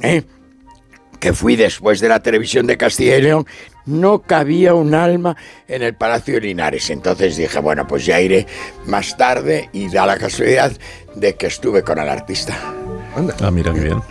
[0.00, 0.22] ¿eh?
[1.20, 3.46] que fui después de la televisión de Castilla y León,
[3.86, 5.36] no cabía un alma
[5.68, 6.90] en el Palacio de Linares.
[6.90, 8.46] Entonces dije, bueno, pues ya iré
[8.86, 10.72] más tarde y da la casualidad
[11.14, 12.56] de que estuve con el artista.
[13.40, 14.02] Ah, mira qué bien.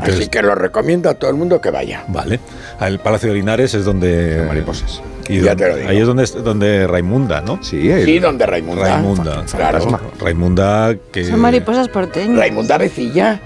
[0.00, 2.04] Así que lo recomiendo a todo el mundo que vaya.
[2.08, 2.40] Vale.
[2.80, 4.44] El Palacio de Linares es donde.
[4.48, 5.02] mariposas.
[5.28, 5.88] Y Ya donde- te lo digo.
[5.90, 7.58] Ahí es donde, donde Raimunda, ¿no?
[7.62, 8.82] Sí, el- Sí, donde Raimunda.
[8.96, 9.44] Raimunda.
[9.54, 10.00] Claro.
[10.20, 11.24] Raimunda que.
[11.24, 12.36] Son mariposas porteñas.
[12.38, 13.40] Raimunda Vecilla.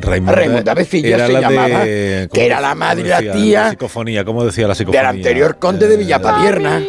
[0.00, 3.16] Raimunda, Raimunda Vecilla era se la de- llamaba, ¿cómo que era la madre y la
[3.20, 3.32] decía?
[3.34, 5.08] tía psicofonía, ¿cómo decía la psicofonía?
[5.08, 6.82] del anterior conde de Eh, Villapavierna,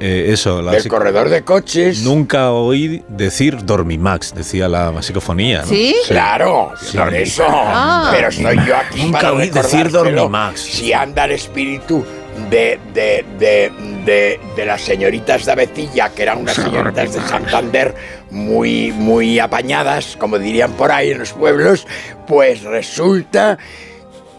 [0.00, 2.02] eh, eso, la del corredor de coches.
[2.02, 5.60] Nunca oí decir Dormimax, decía la psicofonía.
[5.62, 5.66] ¿no?
[5.68, 5.94] ¿Sí?
[6.08, 6.98] Claro, Sí.
[6.98, 7.44] por eso.
[7.48, 8.10] Ah.
[8.12, 9.90] Pero estoy yo aquí Nunca para oí decir.
[9.90, 10.60] Dormimax.
[10.60, 12.04] Si anda el espíritu
[12.50, 13.72] de, de, de,
[14.04, 17.94] de, de las señoritas de Avecilla, que eran unas señoritas de Santander
[18.30, 21.86] muy, muy apañadas, como dirían por ahí en los pueblos,
[22.26, 23.58] pues resulta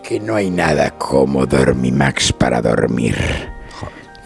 [0.03, 3.17] que no hay nada como Dormimax para dormir.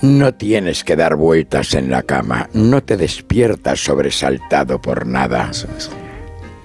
[0.02, 5.52] No tienes que dar vueltas en la cama, no te despiertas sobresaltado por nada.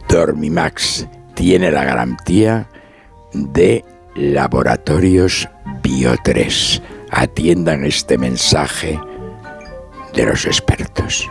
[0.09, 2.69] Dormimax tiene la garantía
[3.33, 5.49] de Laboratorios
[5.83, 6.83] Bio3.
[7.11, 8.99] Atiendan este mensaje
[10.15, 11.31] de los expertos.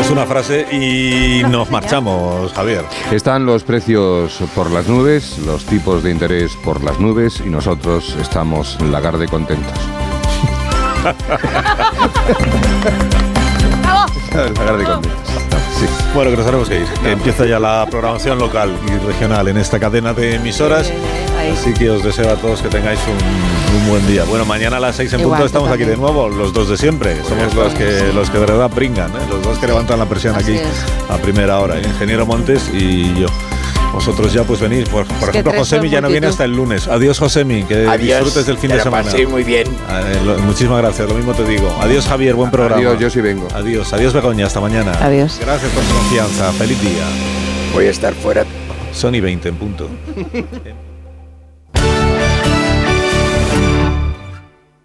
[0.00, 2.84] Es una frase y nos marchamos, Javier.
[3.10, 8.16] Están los precios por las nubes, los tipos de interés por las nubes y nosotros
[8.20, 9.72] estamos lagarde contentos.
[14.32, 15.28] lagarde contentos.
[15.80, 15.86] Sí.
[16.14, 16.86] Bueno, que nos tenemos que ir.
[17.04, 20.92] Empieza ya la programación local y regional en esta cadena de emisoras.
[21.58, 24.24] Así que os deseo a todos que tengáis un, un buen día.
[24.24, 26.76] Bueno, mañana a las 6 en Igual, punto estamos aquí de nuevo, los dos de
[26.76, 27.16] siempre.
[27.28, 29.26] Somos los que, los que de verdad brincan, ¿eh?
[29.28, 31.10] los dos que levantan la presión Así aquí es.
[31.10, 31.78] a primera hora.
[31.78, 31.82] ¿eh?
[31.84, 33.26] Ingeniero Montes y yo.
[33.92, 34.88] Vosotros ya pues venís.
[34.88, 36.86] Por, por ejemplo, Josemi ya no viene hasta el lunes.
[36.86, 37.64] Adiós, Josemi.
[37.64, 38.18] Que Adiós.
[38.20, 39.02] disfrutes del fin de semana.
[39.04, 39.66] pasé muy bien.
[39.66, 41.74] Eh, lo- muchísimas gracias, lo mismo te digo.
[41.80, 42.76] Adiós, Javier, buen programa.
[42.80, 43.48] Adiós, yo sí vengo.
[43.54, 44.92] Adiós, adiós, Begoña, hasta mañana.
[45.00, 45.38] Adiós.
[45.40, 46.52] Gracias por su confianza.
[46.52, 47.06] Feliz día.
[47.72, 48.44] Voy a estar fuera
[48.92, 49.88] Sony 20 en punto.